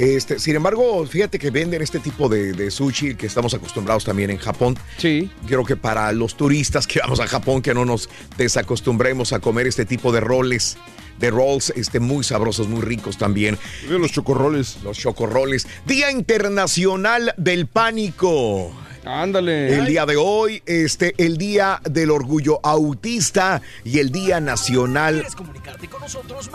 Este, 0.00 0.38
sin 0.38 0.56
embargo, 0.56 1.06
fíjate 1.06 1.38
que 1.38 1.50
venden 1.50 1.82
este 1.82 1.98
tipo 1.98 2.30
de, 2.30 2.54
de 2.54 2.70
sushi 2.70 3.16
que 3.16 3.26
estamos 3.26 3.52
acostumbrados 3.52 4.02
también 4.02 4.30
en 4.30 4.38
Japón. 4.38 4.78
Sí. 4.96 5.30
Creo 5.46 5.62
que 5.62 5.76
para 5.76 6.10
los 6.12 6.38
turistas 6.38 6.86
que 6.86 7.00
vamos 7.00 7.20
a 7.20 7.26
Japón, 7.26 7.60
que 7.60 7.74
no 7.74 7.84
nos 7.84 8.08
desacostumbremos 8.38 9.34
a 9.34 9.40
comer 9.40 9.66
este 9.66 9.84
tipo 9.84 10.10
de 10.10 10.20
roles, 10.20 10.78
de 11.18 11.30
rolls, 11.30 11.74
este, 11.76 12.00
muy 12.00 12.24
sabrosos, 12.24 12.66
muy 12.66 12.80
ricos 12.80 13.18
también. 13.18 13.58
Los 13.90 14.10
chocorroles. 14.10 14.78
Los 14.82 14.96
chocorroles. 14.96 15.66
Día 15.84 16.10
Internacional 16.10 17.34
del 17.36 17.66
Pánico. 17.66 18.72
Ándale. 19.04 19.78
El 19.78 19.86
día 19.86 20.04
de 20.04 20.16
hoy, 20.16 20.62
este, 20.66 21.14
el 21.16 21.38
día 21.38 21.80
del 21.84 22.10
orgullo 22.10 22.60
autista 22.62 23.62
y 23.84 23.98
el 23.98 24.12
día 24.12 24.40
nacional 24.40 25.24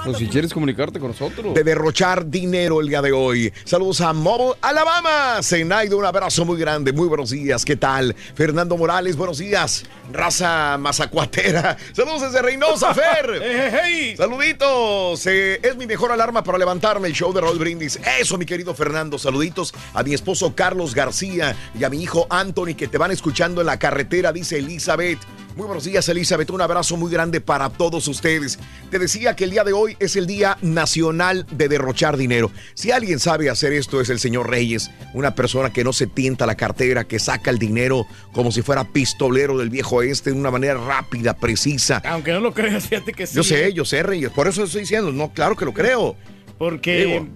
Pues 0.03 0.17
si 0.17 0.27
quieres 0.27 0.53
comunicarte 0.53 0.99
con 0.99 1.09
nosotros. 1.09 1.53
de 1.53 1.63
derrochar 1.63 2.29
dinero 2.29 2.81
el 2.81 2.87
día 2.87 3.01
de 3.01 3.11
hoy. 3.11 3.51
Saludos 3.63 4.01
a 4.01 4.13
Mobile, 4.13 4.53
Alabama. 4.61 5.41
Zenaido, 5.41 5.97
un 5.97 6.05
abrazo 6.05 6.45
muy 6.45 6.59
grande. 6.59 6.93
Muy 6.93 7.07
buenos 7.07 7.31
días. 7.31 7.65
¿Qué 7.65 7.75
tal? 7.75 8.15
Fernando 8.35 8.77
Morales, 8.77 9.15
buenos 9.15 9.39
días. 9.39 9.83
Raza 10.11 10.77
Mazacuatera. 10.77 11.77
Saludos 11.93 12.21
desde 12.21 12.41
Reynosa, 12.41 12.93
Fer. 12.93 14.15
Saluditos. 14.17 15.25
Eh, 15.25 15.59
es 15.63 15.75
mi 15.77 15.87
mejor 15.87 16.11
alarma 16.11 16.43
para 16.43 16.57
levantarme 16.57 17.07
el 17.07 17.13
show 17.13 17.33
de 17.33 17.41
Raúl 17.41 17.57
Brindis. 17.57 17.99
Eso, 18.19 18.37
mi 18.37 18.45
querido 18.45 18.75
Fernando. 18.75 19.17
Saluditos 19.17 19.73
a 19.93 20.03
mi 20.03 20.13
esposo 20.13 20.53
Carlos 20.55 20.93
García 20.93 21.55
y 21.77 21.83
a 21.83 21.89
mi 21.89 22.01
hijo 22.03 22.27
Anthony 22.39 22.75
que 22.75 22.87
te 22.87 22.97
van 22.97 23.11
escuchando 23.11 23.61
en 23.61 23.67
la 23.67 23.79
carretera, 23.79 24.31
dice 24.31 24.59
Elizabeth. 24.59 25.19
Muy 25.55 25.67
buenos 25.67 25.85
días, 25.85 26.09
Elizabeth. 26.09 26.49
Un 26.49 26.59
abrazo 26.59 26.97
muy 26.97 27.09
grande 27.09 27.39
para 27.39 27.69
todos 27.69 28.09
ustedes. 28.09 28.59
Te 28.91 28.99
decía 28.99 29.37
que 29.37 29.45
el 29.45 29.51
día 29.51 29.63
de 29.63 29.71
hoy 29.71 29.95
es 29.99 30.17
el 30.17 30.27
Día 30.27 30.57
Nacional 30.61 31.45
de 31.49 31.69
Derrochar 31.69 32.17
Dinero. 32.17 32.51
Si 32.73 32.91
alguien 32.91 33.19
sabe 33.19 33.49
hacer 33.49 33.71
esto 33.71 34.01
es 34.01 34.09
el 34.09 34.19
señor 34.19 34.49
Reyes, 34.49 34.91
una 35.13 35.33
persona 35.33 35.71
que 35.71 35.85
no 35.85 35.93
se 35.93 36.07
tienta 36.07 36.45
la 36.45 36.55
cartera, 36.55 37.05
que 37.05 37.19
saca 37.19 37.51
el 37.51 37.57
dinero 37.57 38.05
como 38.33 38.51
si 38.51 38.63
fuera 38.63 38.83
pistolero 38.83 39.57
del 39.57 39.69
viejo 39.69 40.01
este 40.01 40.31
de 40.31 40.37
una 40.37 40.51
manera 40.51 40.73
rápida, 40.73 41.33
precisa. 41.37 42.01
Aunque 42.05 42.33
no 42.33 42.41
lo 42.41 42.53
creas, 42.53 42.87
fíjate 42.89 43.13
que 43.13 43.25
sí. 43.25 43.35
Yo 43.35 43.43
sé, 43.43 43.67
¿eh? 43.67 43.73
yo 43.73 43.85
sé, 43.85 44.03
Reyes. 44.03 44.31
Por 44.31 44.49
eso 44.49 44.65
estoy 44.65 44.81
diciendo, 44.81 45.13
no, 45.13 45.31
claro 45.31 45.55
que 45.55 45.63
lo 45.63 45.73
creo. 45.73 46.17
Porque, 46.57 47.05
Digo. 47.05 47.27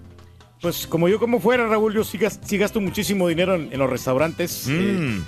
Pues 0.62 0.88
como 0.88 1.08
yo 1.08 1.20
como 1.20 1.40
fuera, 1.40 1.68
Raúl, 1.68 1.94
yo 1.94 2.04
sí, 2.04 2.18
gas- 2.18 2.40
sí 2.46 2.58
gasto 2.58 2.82
muchísimo 2.82 3.28
dinero 3.28 3.56
en, 3.56 3.70
en 3.72 3.80
los 3.80 3.90
restaurantes. 3.90 4.66
Mm. 4.68 4.72
Eh, 4.72 5.22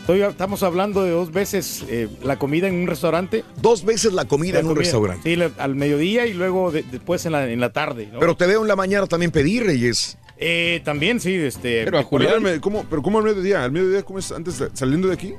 estoy- 0.00 0.22
estamos 0.22 0.62
hablando 0.62 1.02
de 1.04 1.10
dos 1.10 1.32
veces 1.32 1.84
eh, 1.88 2.08
la 2.22 2.38
comida 2.38 2.68
en 2.68 2.74
un 2.74 2.86
restaurante. 2.86 3.44
Dos 3.62 3.84
veces 3.84 4.12
la 4.12 4.26
comida 4.26 4.58
en 4.60 4.66
un 4.66 4.76
restaurante. 4.76 5.22
Sí, 5.30 5.36
la- 5.36 5.50
al 5.58 5.74
mediodía 5.74 6.26
y 6.26 6.34
luego 6.34 6.70
de- 6.70 6.82
después 6.82 7.24
en 7.26 7.32
la, 7.32 7.50
en 7.50 7.60
la 7.60 7.72
tarde. 7.72 8.08
¿no? 8.12 8.18
Pero 8.20 8.36
te 8.36 8.46
veo 8.46 8.62
en 8.62 8.68
la 8.68 8.76
mañana 8.76 9.06
también 9.06 9.30
pedir, 9.30 9.64
Reyes. 9.64 10.18
Eh, 10.40 10.82
también, 10.84 11.18
sí, 11.18 11.34
este. 11.34 11.84
Pero 11.84 11.98
a 11.98 12.02
Julián, 12.04 12.34
Julián, 12.40 12.60
¿cómo, 12.60 12.84
pero 12.88 13.02
¿cómo 13.02 13.18
al 13.18 13.24
mediodía? 13.24 13.64
¿Al 13.64 13.72
mediodía 13.72 14.02
comes 14.04 14.30
antes 14.30 14.58
de- 14.58 14.68
saliendo 14.72 15.08
de 15.08 15.14
aquí? 15.14 15.34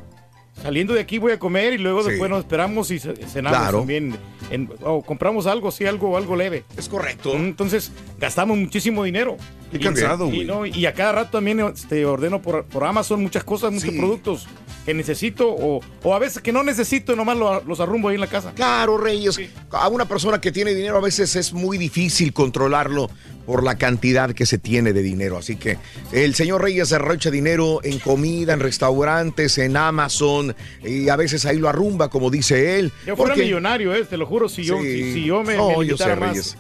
Saliendo 0.62 0.94
de 0.94 1.00
aquí 1.02 1.18
voy 1.20 1.32
a 1.32 1.40
comer 1.40 1.74
y 1.74 1.78
luego 1.78 2.04
Sí. 2.04 2.10
después 2.10 2.30
nos 2.30 2.40
esperamos 2.40 2.92
y 2.92 3.00
ce- 3.00 3.16
cenamos 3.28 3.58
Claro. 3.60 3.78
también. 3.80 4.16
En- 4.52 4.70
o 4.84 5.02
compramos 5.02 5.48
algo, 5.48 5.72
sí, 5.72 5.86
algo, 5.86 6.18
algo 6.18 6.36
leve. 6.36 6.64
Es 6.78 6.90
correcto. 6.90 7.34
Entonces 7.34 7.92
gastamos 8.20 8.58
muchísimo 8.58 9.04
dinero. 9.04 9.38
Qué 9.72 9.78
Y- 9.78 9.80
cansado, 9.80 10.34
y, 10.34 10.46
no, 10.46 10.66
y 10.66 10.86
a 10.86 10.94
cada 10.94 11.12
rato 11.12 11.32
también 11.38 11.60
este, 11.60 12.06
ordeno 12.06 12.42
por, 12.42 12.64
por 12.66 12.84
Amazon 12.84 13.22
muchas 13.22 13.44
cosas, 13.44 13.72
muchos 13.72 13.92
Sí. 13.92 13.98
productos 14.00 14.48
que 14.86 14.94
necesito 14.96 15.48
o, 15.50 15.82
o 16.04 16.16
a 16.16 16.20
veces 16.20 16.42
que 16.42 16.52
no 16.52 16.64
necesito 16.64 17.14
y 17.14 17.16
nomás 17.16 17.38
lo- 17.38 17.62
los 17.66 17.80
arrumbo 17.80 18.10
ahí 18.10 18.16
en 18.16 18.22
la 18.22 18.28
casa. 18.28 18.52
Claro, 18.56 18.98
Reyes. 18.98 19.40
A 19.72 19.88
una 19.90 20.06
persona 20.06 20.42
que 20.42 20.52
tiene 20.52 20.74
dinero 20.74 20.98
a 20.98 21.02
veces 21.02 21.36
es 21.36 21.54
muy 21.54 21.78
difícil 21.78 22.34
controlarlo 22.34 23.10
por 23.46 23.64
la 23.64 23.78
cantidad 23.78 24.34
que 24.34 24.46
se 24.46 24.58
tiene 24.60 24.94
de 24.94 25.02
dinero. 25.02 25.38
Así 25.38 25.56
que 25.56 25.78
el 26.12 26.34
señor 26.36 26.62
Reyes 26.64 26.90
derrocha 26.90 27.30
dinero 27.32 27.80
en 27.84 27.98
comida, 28.00 28.54
en 28.54 28.60
restaurantes, 28.60 29.58
en 29.58 29.76
Amazon 29.78 30.56
y 30.84 31.10
a 31.10 31.16
veces 31.16 31.46
ahí 31.46 31.58
lo 31.58 31.68
arrumba, 31.70 32.10
como 32.10 32.30
dice 32.32 32.80
él. 32.80 32.92
Yo 33.06 33.16
fuera 33.16 33.34
Porque- 33.34 33.44
millonario, 33.44 33.94
eh, 33.94 34.06
te 34.06 34.18
lo 34.18 34.26
juro, 34.26 34.50
si 34.50 34.64
yo, 34.64 34.80
Sí. 34.82 35.04
si, 35.04 35.14
si 35.14 35.26
yo 35.26 35.44
me, 35.44 35.56
No, 35.58 35.78
me 35.80 35.86
yo 35.88 35.98
sé, 35.98 36.16
más. 36.16 36.20
Reyes. 36.30 36.58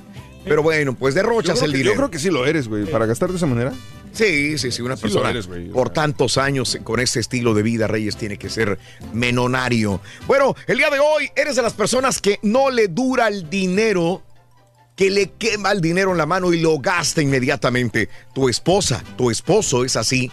Pero 0.49 0.63
bueno, 0.63 0.95
pues 0.95 1.15
derrochas 1.15 1.61
el 1.61 1.71
que, 1.71 1.77
dinero. 1.77 1.93
yo 1.93 1.97
creo 1.97 2.11
que 2.11 2.19
sí 2.19 2.29
lo 2.29 2.45
eres, 2.45 2.67
güey. 2.67 2.85
Para 2.85 3.05
gastar 3.05 3.29
de 3.29 3.37
esa 3.37 3.45
manera. 3.45 3.71
Sí, 4.11 4.57
sí, 4.57 4.71
sí, 4.71 4.81
una 4.81 4.95
Sí 4.95 5.03
persona 5.03 5.29
eres, 5.29 5.47
güey. 5.47 5.69
por 5.69 5.91
tantos 5.91 6.37
años 6.39 6.77
con 6.83 6.99
este 6.99 7.19
estilo 7.19 7.53
de 7.53 7.61
vida, 7.61 7.87
Reyes, 7.87 8.17
tiene 8.17 8.37
que 8.37 8.49
ser 8.49 8.79
menonario. 9.13 10.01
Bueno, 10.27 10.55
el 10.67 10.77
día 10.77 10.89
de 10.89 10.99
hoy 10.99 11.29
eres 11.35 11.55
de 11.55 11.61
las 11.61 11.73
personas 11.73 12.19
que 12.19 12.39
no 12.41 12.71
le 12.71 12.87
dura 12.87 13.27
el 13.27 13.49
dinero, 13.49 14.23
que 14.95 15.11
le 15.11 15.31
quema 15.37 15.71
el 15.71 15.79
dinero 15.79 16.11
en 16.11 16.17
la 16.17 16.25
mano 16.25 16.51
y 16.53 16.59
lo 16.59 16.79
gasta 16.79 17.21
inmediatamente. 17.21 18.09
Tu 18.33 18.49
esposa, 18.49 19.03
tu 19.15 19.29
esposo 19.29 19.85
es 19.85 19.95
así. 19.95 20.31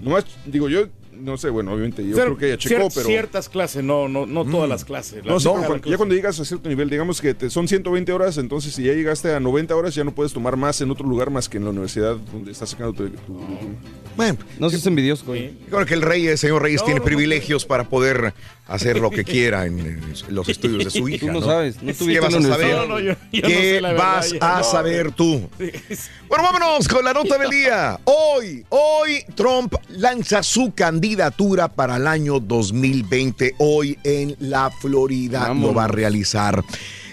Nomás, 0.03 0.27
digo, 0.45 0.69
yo 0.69 0.89
no 1.21 1.37
sé, 1.39 1.51
bueno, 1.51 1.73
obviamente 1.73 2.03
yo 2.07 2.17
Cier- 2.17 2.23
creo 2.25 2.37
que 2.39 2.49
ya 2.51 2.59
checó, 2.59 2.85
cier- 2.85 2.93
pero... 2.95 3.07
Ciertas 3.07 3.49
clases, 3.49 3.83
no, 3.85 4.09
no, 4.09 4.27
no 4.27 4.45
todas 4.45 4.69
las 4.69 4.85
clases. 4.85 5.25
No, 5.25 5.35
Las- 5.35 5.43
sí, 5.43 5.49
pero 5.49 5.61
las 5.61 5.67
cuando- 5.69 5.91
ya 5.91 5.97
cuando 5.97 6.15
llegas 6.15 6.39
a 6.41 6.45
cierto 6.45 6.69
nivel, 6.69 6.89
digamos 6.91 7.21
que 7.21 7.35
te- 7.35 7.51
son 7.51 7.67
120 7.69 8.13
horas, 8.13 8.39
entonces 8.39 8.75
si 8.75 8.85
ya 8.85 8.93
llegaste 8.93 9.33
a 9.35 9.41
90 9.41 9.75
horas 9.77 9.95
ya 9.95 10.05
no 10.05 10.15
puedes 10.15 10.33
tomar 10.33 10.57
más 10.57 10.81
en 10.81 10.91
otro 10.91 11.07
lugar 11.07 11.31
más 11.31 11.49
que 11.49 11.57
en 11.59 11.65
la 11.65 11.71
universidad 11.71 12.17
donde 12.33 12.53
estás 12.53 12.71
sacando 12.71 12.93
tu... 12.93 13.09
tu- 13.11 13.41
Bueno, 14.17 14.39
no 14.59 14.71
seas 14.71 14.87
envidioso, 14.87 15.25
güey. 15.27 15.53
Creo 15.69 15.85
que 15.87 15.95
el 15.95 16.03
rey, 16.03 16.27
el 16.27 16.39
señor 16.39 16.63
Reyes, 16.63 16.81
No, 16.81 16.87
tiene 16.87 16.99
no, 17.01 17.05
no. 17.05 17.07
privilegios 17.07 17.65
para 17.67 17.85
poder 17.89 18.33
hacer 18.67 18.99
lo 18.99 19.11
que 19.11 19.25
quiera 19.25 19.67
en, 19.67 19.79
en 19.79 20.01
los 20.31 20.49
estudios 20.49 20.85
de 20.85 20.91
su 20.91 21.09
hija. 21.09 21.27
Tú 21.27 21.33
no 21.33 21.41
sabes, 21.43 21.83
no 21.83 21.93
¿Qué 21.93 22.21
vas 22.21 22.35
a 22.35 22.41
saber? 22.43 22.75
No, 22.77 22.87
no, 22.87 23.01
yo- 23.01 23.15
yo 23.33 23.43
no 23.43 23.49
¿Qué 23.49 23.55
sé 23.55 23.73
verdad, 23.81 23.97
vas 23.97 24.35
a 24.41 24.59
no. 24.59 24.65
saber 24.65 25.13
tú? 25.13 25.49
Bueno, 26.29 26.43
vámonos 26.43 26.89
con 26.89 27.05
la 27.05 27.13
nota 27.13 27.39
del 27.39 27.51
día. 27.51 28.01
Hoy, 28.03 28.65
hoy 28.71 29.25
Trump 29.37 29.73
lanza 29.91 30.43
su 30.43 30.73
candidatura 31.07 31.69
para 31.69 31.99
el 31.99 32.09
año 32.09 32.41
2020. 32.41 33.55
Hoy 33.59 33.97
en 34.03 34.35
la 34.41 34.73
Florida 34.73 35.55
lo 35.55 35.73
va 35.73 35.85
a 35.85 35.89
realizar. 35.89 36.65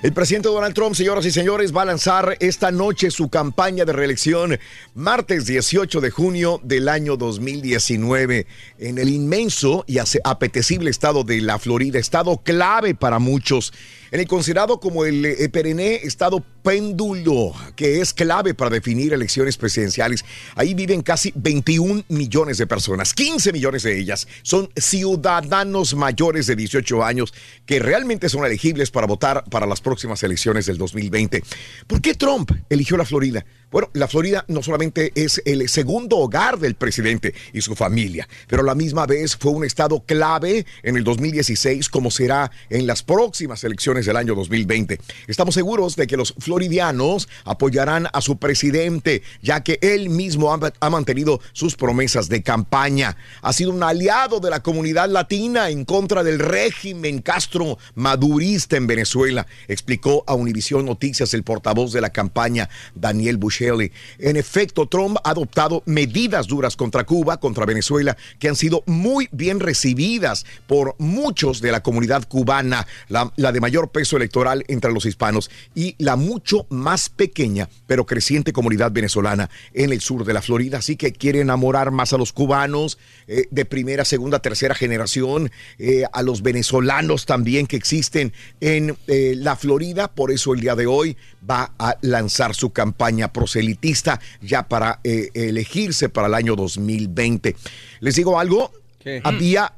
El 0.04 0.12
presidente 0.12 0.50
Donald 0.50 0.76
Trump, 0.76 0.96
señoras 0.96 1.26
y 1.26 1.32
señores, 1.32 1.74
va 1.74 1.84
a 1.84 1.86
lanzar 1.86 2.36
esta 2.42 2.72
noche 2.72 3.10
su 3.10 3.30
campaña 3.30 3.86
de 3.86 3.94
reelección 3.94 4.60
martes 4.94 5.46
18 5.46 6.02
de 6.02 6.12
junio 6.12 6.60
del 6.62 6.90
año 6.90 7.16
2019 7.16 8.46
en 8.80 8.98
el 8.98 9.08
inmenso 9.08 9.86
y 9.88 10.00
apetecible 10.26 10.90
estado 10.90 11.24
de 11.24 11.40
la 11.40 11.58
Florida, 11.58 12.00
estado 12.00 12.36
clave 12.44 12.96
para 12.96 13.20
muchos, 13.20 13.72
en 14.12 14.20
el 14.20 14.28
considerado 14.28 14.82
como 14.82 15.06
el 15.06 15.24
eh, 15.24 15.48
perenne 15.48 15.96
estado 16.04 16.44
péndulo, 16.64 17.54
que 17.78 18.02
es 18.02 18.14
clave 18.14 18.54
para 18.54 18.70
definir 18.72 19.14
elecciones 19.14 19.58
presidenciales. 19.58 20.24
Ahí 20.56 20.74
viven 20.74 21.02
casi 21.02 21.32
21 21.36 22.04
millones 22.10 22.58
de 22.58 22.68
personas, 22.68 23.14
15 23.14 23.54
millones 23.54 23.84
de 23.84 23.98
ellas 23.98 24.28
son 24.42 24.70
ciudadanos 24.76 25.96
mayores 25.96 26.46
de 26.46 26.58
18 26.58 27.04
años 27.04 27.34
que 27.66 27.80
realmente 27.80 28.28
son 28.28 28.46
elegibles 28.46 28.92
para 28.92 29.08
votar 29.08 29.46
para 29.46 29.66
las 29.66 29.80
próximas 29.80 29.93
elecciones 30.24 30.66
del 30.66 30.78
2020. 30.78 31.44
¿Por 31.88 32.02
qué 32.02 32.14
Trump 32.16 32.52
eligió 32.70 32.98
la 32.98 33.06
Florida? 33.06 33.46
Bueno, 33.72 33.90
la 33.94 34.08
Florida 34.08 34.46
no 34.50 34.62
solamente 34.62 35.12
es 35.16 35.42
el 35.46 35.68
segundo 35.68 36.18
hogar 36.18 36.60
del 36.60 36.76
presidente 36.76 37.34
y 37.54 37.62
su 37.62 37.76
familia, 37.76 38.28
pero 38.48 38.62
a 38.62 38.66
la 38.66 38.76
misma 38.76 39.08
vez 39.08 39.36
fue 39.36 39.52
un 39.52 39.66
estado 39.66 40.04
clave 40.06 40.68
en 40.84 40.96
el 40.96 41.04
2016 41.04 41.90
como 41.90 42.12
será 42.12 42.52
en 42.70 42.86
las 42.86 43.02
próximas 43.02 43.64
elecciones 43.64 44.06
del 44.06 44.18
año 44.18 44.36
2020. 44.36 45.00
Estamos 45.26 45.56
seguros 45.56 45.96
de 45.96 46.06
que 46.06 46.18
los 46.18 46.36
floridianos 46.38 47.28
apoyarán 47.46 48.08
a 48.14 48.22
su 48.22 48.38
presidente, 48.38 49.24
ya 49.42 49.64
que 49.64 49.80
él 49.82 50.10
mismo 50.10 50.54
ha, 50.54 50.60
ha 50.80 50.90
mantenido 50.92 51.42
sus 51.54 51.76
promesas 51.76 52.30
de 52.30 52.44
campaña. 52.44 53.18
Ha 53.42 53.54
sido 53.54 53.72
un 53.72 53.82
aliado 53.82 54.40
de 54.40 54.52
la 54.52 54.62
comunidad 54.62 55.10
latina 55.10 55.72
en 55.72 55.84
contra 55.84 56.24
del 56.24 56.38
régimen 56.38 57.24
Castro 57.24 57.80
madurista 57.96 58.78
en 58.78 58.86
Venezuela, 58.86 59.48
explicó 59.84 60.24
a 60.28 60.34
Univisión 60.34 60.86
Noticias 60.86 61.34
el 61.34 61.44
portavoz 61.44 61.92
de 61.92 62.00
la 62.00 62.10
campaña, 62.10 62.70
Daniel 62.96 63.36
Buscelli. 63.36 63.92
En 64.18 64.38
efecto, 64.38 64.88
Trump 64.88 65.18
ha 65.26 65.32
adoptado 65.32 65.84
medidas 65.86 66.48
duras 66.48 66.78
contra 66.78 67.04
Cuba, 67.04 67.38
contra 67.38 67.66
Venezuela, 67.66 68.16
que 68.40 68.48
han 68.48 68.56
sido 68.56 68.82
muy 68.86 69.28
bien 69.34 69.60
recibidas 69.60 70.46
por 70.68 70.96
muchos 71.00 71.60
de 71.60 71.74
la 71.74 71.84
comunidad 71.84 72.26
cubana, 72.30 72.88
la, 73.10 73.30
de 73.36 73.60
mayor 73.60 73.90
peso 73.90 74.16
electoral 74.16 74.64
entre 74.70 74.94
los 74.94 75.06
hispanos 75.06 75.52
y 75.76 75.96
la 75.98 76.16
mucho 76.16 76.66
más 76.70 77.10
pequeña 77.10 77.68
pero 77.86 78.06
creciente 78.06 78.54
comunidad 78.54 78.92
venezolana 78.92 79.50
en 79.74 79.92
el 79.92 80.00
sur 80.00 80.24
de 80.24 80.34
la 80.34 80.42
Florida. 80.42 80.78
Así 80.78 80.96
que 80.96 81.12
quiere 81.12 81.42
enamorar 81.42 81.92
más 81.92 82.14
a 82.14 82.18
los 82.18 82.32
cubanos 82.32 82.98
eh, 83.28 83.48
de 83.52 83.66
primera, 83.66 84.06
segunda, 84.06 84.40
tercera 84.40 84.76
generación, 84.76 85.52
eh, 85.78 86.04
a 86.14 86.22
los 86.22 86.42
venezolanos 86.42 87.26
también 87.26 87.68
que 87.68 87.76
existen 87.76 88.32
en 88.62 88.96
eh, 89.08 89.34
la 89.36 89.58
Florida. 89.58 89.73
Por 90.14 90.32
eso 90.32 90.54
el 90.54 90.62
día 90.62 90.76
de 90.76 90.88
hoy 90.88 91.18
va 91.50 91.74
a 91.78 91.98
lanzar 92.02 92.56
su 92.56 92.72
campaña 92.72 93.32
proselitista 93.32 94.20
ya 94.42 94.64
para 94.68 95.00
eh, 95.04 95.30
elegirse 95.34 96.10
para 96.10 96.28
el 96.28 96.34
año 96.34 96.56
2020. 96.56 97.56
Les 98.00 98.16
digo 98.16 98.40
algo, 98.40 98.72
había 99.24 99.74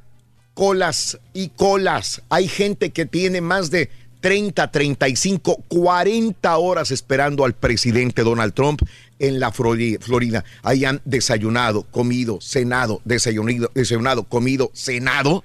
colas 0.53 1.19
y 1.33 1.49
colas. 1.49 2.21
Hay 2.29 2.47
gente 2.47 2.91
que 2.91 3.05
tiene 3.05 3.41
más 3.41 3.71
de 3.71 3.89
30, 4.21 4.71
35, 4.71 5.63
40 5.67 6.57
horas 6.57 6.89
esperando 6.91 7.45
al 7.45 7.53
presidente 7.53 8.23
Donald 8.23 8.53
Trump 8.53 8.81
en 9.19 9.39
la 9.39 9.51
Flori- 9.51 9.99
Florida. 10.01 10.43
Ahí 10.63 10.85
han 10.85 11.01
desayunado, 11.05 11.83
comido, 11.83 12.39
cenado, 12.41 13.01
desayunado, 13.05 13.71
desayunado 13.73 14.23
comido, 14.23 14.71
cenado 14.73 15.43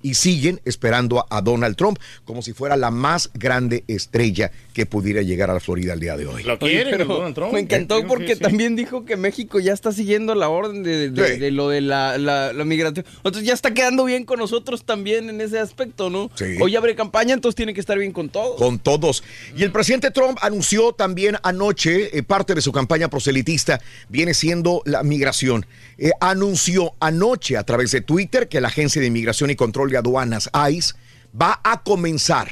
y 0.00 0.14
siguen 0.14 0.58
esperando 0.64 1.18
a, 1.18 1.26
a 1.36 1.42
Donald 1.42 1.76
Trump 1.76 1.98
como 2.24 2.40
si 2.40 2.54
fuera 2.54 2.78
la 2.78 2.90
más 2.90 3.30
grande 3.34 3.84
estrella 3.88 4.50
que 4.72 4.86
pudiera 4.86 5.20
llegar 5.20 5.50
a 5.50 5.54
la 5.54 5.60
Florida 5.60 5.92
el 5.92 6.00
día 6.00 6.16
de 6.16 6.26
hoy. 6.26 6.44
Lo 6.44 6.54
Oye, 6.54 6.58
quieren, 6.70 6.92
pero 6.96 7.04
Donald 7.04 7.34
Trump. 7.34 7.52
Me 7.52 7.60
encantó 7.60 8.06
porque 8.06 8.36
sí. 8.36 8.40
también 8.40 8.74
dijo 8.74 9.04
que 9.04 9.16
México 9.18 9.60
ya 9.60 9.74
está 9.74 9.92
siguiendo 9.92 10.34
la 10.34 10.48
orden 10.48 10.82
de, 10.82 11.10
de- 11.10 11.34
Sí. 11.34 11.38
de 11.38 11.50
lo 11.50 11.68
de 11.68 11.82
la, 11.82 12.16
la- 12.16 12.54
la 12.54 12.64
migración. 12.64 13.04
Entonces 13.16 13.44
ya 13.44 13.52
está 13.52 13.74
quedando 13.74 14.04
bien 14.06 14.24
con 14.24 14.38
nosotros 14.38 14.84
también 14.84 15.28
en 15.28 15.40
ese 15.42 15.58
aspecto, 15.58 16.08
¿no? 16.08 16.30
Sí. 16.36 16.56
Hoy 16.60 16.74
abre 16.76 16.94
campaña, 16.94 17.34
entonces 17.34 17.56
tiene 17.56 17.74
que 17.74 17.80
estar 17.80 17.98
bien 17.98 18.12
con 18.12 18.30
todos. 18.30 18.56
Con 18.56 18.78
todos. 18.78 19.22
Y 19.54 19.62
el 19.64 19.72
presidente 19.72 20.10
Trump 20.10 20.38
anunció 20.40 20.92
también 20.92 21.36
anoche, 21.42 22.16
eh, 22.16 22.22
parte 22.22 22.54
de 22.54 22.62
su 22.62 22.72
campaña 22.72 22.99
proselitista 23.08 23.80
viene 24.08 24.34
siendo 24.34 24.82
la 24.84 25.02
migración. 25.02 25.66
Eh, 25.98 26.10
anunció 26.20 26.94
anoche 27.00 27.56
a 27.56 27.64
través 27.64 27.90
de 27.92 28.00
Twitter 28.00 28.48
que 28.48 28.60
la 28.60 28.68
Agencia 28.68 29.00
de 29.00 29.08
Inmigración 29.08 29.50
y 29.50 29.56
Control 29.56 29.90
de 29.90 29.98
Aduanas, 29.98 30.50
ICE, 30.70 30.94
va 31.40 31.60
a 31.64 31.82
comenzar 31.82 32.50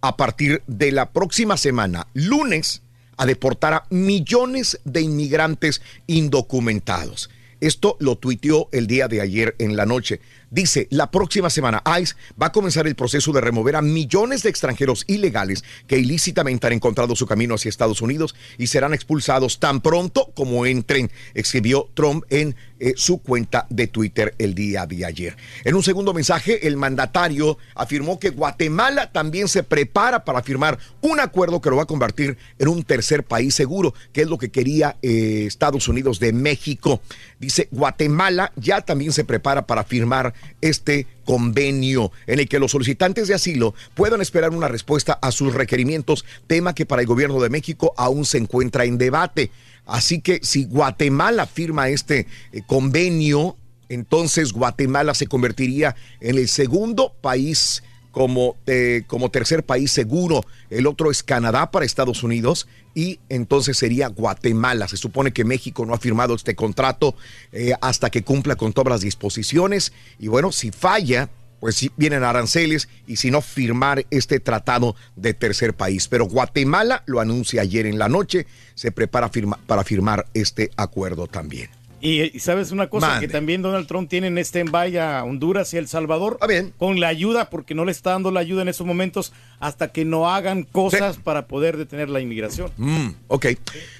a 0.00 0.16
partir 0.16 0.62
de 0.66 0.92
la 0.92 1.10
próxima 1.12 1.56
semana, 1.56 2.06
lunes, 2.14 2.82
a 3.16 3.26
deportar 3.26 3.74
a 3.74 3.84
millones 3.90 4.80
de 4.84 5.02
inmigrantes 5.02 5.82
indocumentados. 6.06 7.28
Esto 7.60 7.96
lo 8.00 8.16
tuiteó 8.16 8.68
el 8.72 8.86
día 8.86 9.08
de 9.08 9.20
ayer 9.20 9.54
en 9.58 9.76
la 9.76 9.84
noche. 9.84 10.20
Dice, 10.50 10.88
la 10.90 11.12
próxima 11.12 11.48
semana 11.48 11.80
ICE 12.00 12.16
va 12.40 12.46
a 12.46 12.52
comenzar 12.52 12.88
el 12.88 12.96
proceso 12.96 13.32
de 13.32 13.40
remover 13.40 13.76
a 13.76 13.82
millones 13.82 14.42
de 14.42 14.50
extranjeros 14.50 15.04
ilegales 15.06 15.62
que 15.86 15.96
ilícitamente 15.98 16.66
han 16.66 16.72
encontrado 16.72 17.14
su 17.14 17.24
camino 17.24 17.54
hacia 17.54 17.68
Estados 17.68 18.02
Unidos 18.02 18.34
y 18.58 18.66
serán 18.66 18.92
expulsados 18.92 19.60
tan 19.60 19.80
pronto 19.80 20.32
como 20.34 20.66
entren, 20.66 21.08
escribió 21.34 21.88
Trump 21.94 22.24
en 22.30 22.56
eh, 22.80 22.94
su 22.96 23.18
cuenta 23.18 23.66
de 23.70 23.86
Twitter 23.86 24.34
el 24.38 24.54
día 24.54 24.86
de 24.86 25.04
ayer. 25.04 25.36
En 25.64 25.74
un 25.76 25.82
segundo 25.84 26.14
mensaje, 26.14 26.66
el 26.66 26.76
mandatario 26.76 27.58
afirmó 27.74 28.18
que 28.18 28.30
Guatemala 28.30 29.12
también 29.12 29.46
se 29.48 29.62
prepara 29.62 30.24
para 30.24 30.42
firmar 30.42 30.78
un 31.00 31.20
acuerdo 31.20 31.60
que 31.60 31.70
lo 31.70 31.76
va 31.76 31.82
a 31.82 31.86
convertir 31.86 32.38
en 32.58 32.68
un 32.68 32.82
tercer 32.82 33.22
país 33.22 33.54
seguro, 33.54 33.94
que 34.12 34.22
es 34.22 34.28
lo 34.28 34.38
que 34.38 34.50
quería 34.50 34.96
eh, 35.02 35.44
Estados 35.46 35.86
Unidos 35.88 36.18
de 36.18 36.32
México. 36.32 37.02
Dice, 37.38 37.68
Guatemala 37.70 38.50
ya 38.56 38.80
también 38.80 39.12
se 39.12 39.24
prepara 39.24 39.66
para 39.66 39.84
firmar 39.84 40.34
este 40.60 41.06
convenio 41.24 42.12
en 42.26 42.40
el 42.40 42.48
que 42.48 42.58
los 42.58 42.72
solicitantes 42.72 43.28
de 43.28 43.34
asilo 43.34 43.74
puedan 43.94 44.20
esperar 44.20 44.50
una 44.50 44.68
respuesta 44.68 45.18
a 45.20 45.32
sus 45.32 45.54
requerimientos, 45.54 46.24
tema 46.46 46.74
que 46.74 46.86
para 46.86 47.02
el 47.02 47.08
gobierno 47.08 47.40
de 47.40 47.50
México 47.50 47.94
aún 47.96 48.24
se 48.24 48.38
encuentra 48.38 48.84
en 48.84 48.98
debate. 48.98 49.50
Así 49.86 50.20
que 50.20 50.40
si 50.42 50.64
Guatemala 50.64 51.46
firma 51.46 51.88
este 51.88 52.26
eh, 52.52 52.62
convenio, 52.66 53.56
entonces 53.88 54.52
Guatemala 54.52 55.14
se 55.14 55.26
convertiría 55.26 55.96
en 56.20 56.38
el 56.38 56.48
segundo 56.48 57.14
país 57.20 57.82
como, 58.10 58.56
eh, 58.66 59.02
como 59.06 59.30
tercer 59.30 59.64
país 59.64 59.90
seguro. 59.92 60.44
El 60.68 60.86
otro 60.86 61.10
es 61.10 61.22
Canadá 61.22 61.70
para 61.70 61.84
Estados 61.86 62.22
Unidos 62.22 62.66
y 62.94 63.20
entonces 63.28 63.78
sería 63.78 64.08
Guatemala. 64.08 64.88
Se 64.88 64.96
supone 64.96 65.32
que 65.32 65.44
México 65.44 65.86
no 65.86 65.94
ha 65.94 65.98
firmado 65.98 66.34
este 66.34 66.54
contrato 66.54 67.14
eh, 67.52 67.72
hasta 67.80 68.10
que 68.10 68.22
cumpla 68.22 68.56
con 68.56 68.72
todas 68.72 68.90
las 68.90 69.00
disposiciones. 69.00 69.92
Y 70.18 70.28
bueno, 70.28 70.50
si 70.52 70.70
falla, 70.70 71.28
pues 71.60 71.88
vienen 71.96 72.24
aranceles 72.24 72.88
y 73.06 73.16
si 73.16 73.30
no 73.30 73.42
firmar 73.42 74.06
este 74.10 74.40
tratado 74.40 74.96
de 75.14 75.34
tercer 75.34 75.74
país. 75.74 76.08
Pero 76.08 76.24
Guatemala 76.26 77.02
lo 77.06 77.20
anuncia 77.20 77.62
ayer 77.62 77.86
en 77.86 77.98
la 77.98 78.08
noche, 78.08 78.46
se 78.74 78.90
prepara 78.92 79.28
firma- 79.28 79.58
para 79.66 79.84
firmar 79.84 80.26
este 80.34 80.70
acuerdo 80.76 81.26
también. 81.26 81.68
Y, 82.00 82.36
y 82.36 82.40
sabes 82.40 82.70
una 82.70 82.88
cosa, 82.88 83.08
Mande. 83.08 83.26
que 83.26 83.32
también 83.32 83.62
Donald 83.62 83.86
Trump 83.86 84.08
tiene 84.08 84.28
en 84.28 84.38
este 84.38 84.60
en 84.60 84.70
a 84.74 85.24
Honduras 85.24 85.72
y 85.74 85.76
El 85.76 85.88
Salvador 85.88 86.38
con 86.78 87.00
la 87.00 87.08
ayuda, 87.08 87.50
porque 87.50 87.74
no 87.74 87.84
le 87.84 87.92
está 87.92 88.10
dando 88.10 88.30
la 88.30 88.40
ayuda 88.40 88.62
en 88.62 88.68
esos 88.68 88.86
momentos 88.86 89.32
hasta 89.58 89.92
que 89.92 90.04
no 90.04 90.30
hagan 90.30 90.62
cosas 90.62 91.18
para 91.18 91.46
poder 91.46 91.76
detener 91.76 92.08
la 92.08 92.20
inmigración. 92.20 92.70
Mm, 92.76 93.08
ok. 93.28 93.46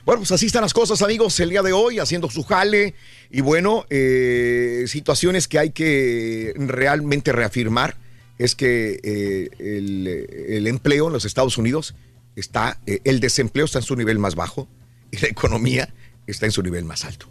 Bueno, 0.05 0.21
pues 0.21 0.33
así 0.33 0.47
están 0.47 0.63
las 0.63 0.73
cosas, 0.73 1.03
amigos, 1.03 1.39
el 1.41 1.51
día 1.51 1.63
de 1.63 1.73
hoy, 1.73 1.99
haciendo 1.99 2.31
su 2.31 2.43
jale. 2.43 2.95
Y 3.31 3.43
bueno, 3.43 3.85
eh, 3.91 4.85
situaciones 4.87 5.47
que 5.47 5.59
hay 5.59 5.71
que 5.71 6.53
realmente 6.57 7.33
reafirmar 7.33 7.97
es 8.39 8.55
que 8.55 8.99
eh, 9.03 9.51
el, 9.59 10.07
el 10.49 10.67
empleo 10.67 11.09
en 11.09 11.13
los 11.13 11.27
Estados 11.27 11.59
Unidos 11.59 11.95
está, 12.37 12.79
eh, 12.87 13.01
el 13.05 13.21
desempleo 13.21 13.67
está 13.67 13.79
en 13.79 13.85
su 13.85 13.97
nivel 13.97 14.19
más 14.19 14.35
bajo 14.35 14.67
y 15.11 15.19
la 15.19 15.29
economía 15.29 15.93
está 16.27 16.47
en 16.47 16.53
su 16.53 16.63
nivel 16.63 16.85
más 16.85 17.05
alto. 17.05 17.29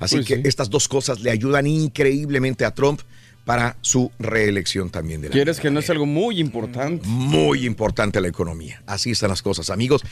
Así 0.00 0.16
Pues 0.16 0.26
que 0.26 0.36
sí. 0.36 0.42
estas 0.44 0.70
dos 0.70 0.88
cosas 0.88 1.20
le 1.20 1.30
ayudan 1.30 1.66
increíblemente 1.66 2.64
a 2.64 2.72
Trump 2.72 3.00
para 3.44 3.78
su 3.80 4.12
reelección 4.18 4.90
también 4.90 5.22
de 5.22 5.28
la 5.28 5.32
Quieres 5.32 5.58
que 5.58 5.70
no 5.70 5.80
es 5.80 5.88
algo 5.88 6.04
muy 6.04 6.38
importante. 6.38 7.08
muy 7.08 7.64
importante 7.64 8.20
la 8.20 8.28
economía. 8.28 8.82
Así 8.84 9.12
están 9.12 9.30
las 9.30 9.40
cosas, 9.40 9.70
amigos. 9.70 10.02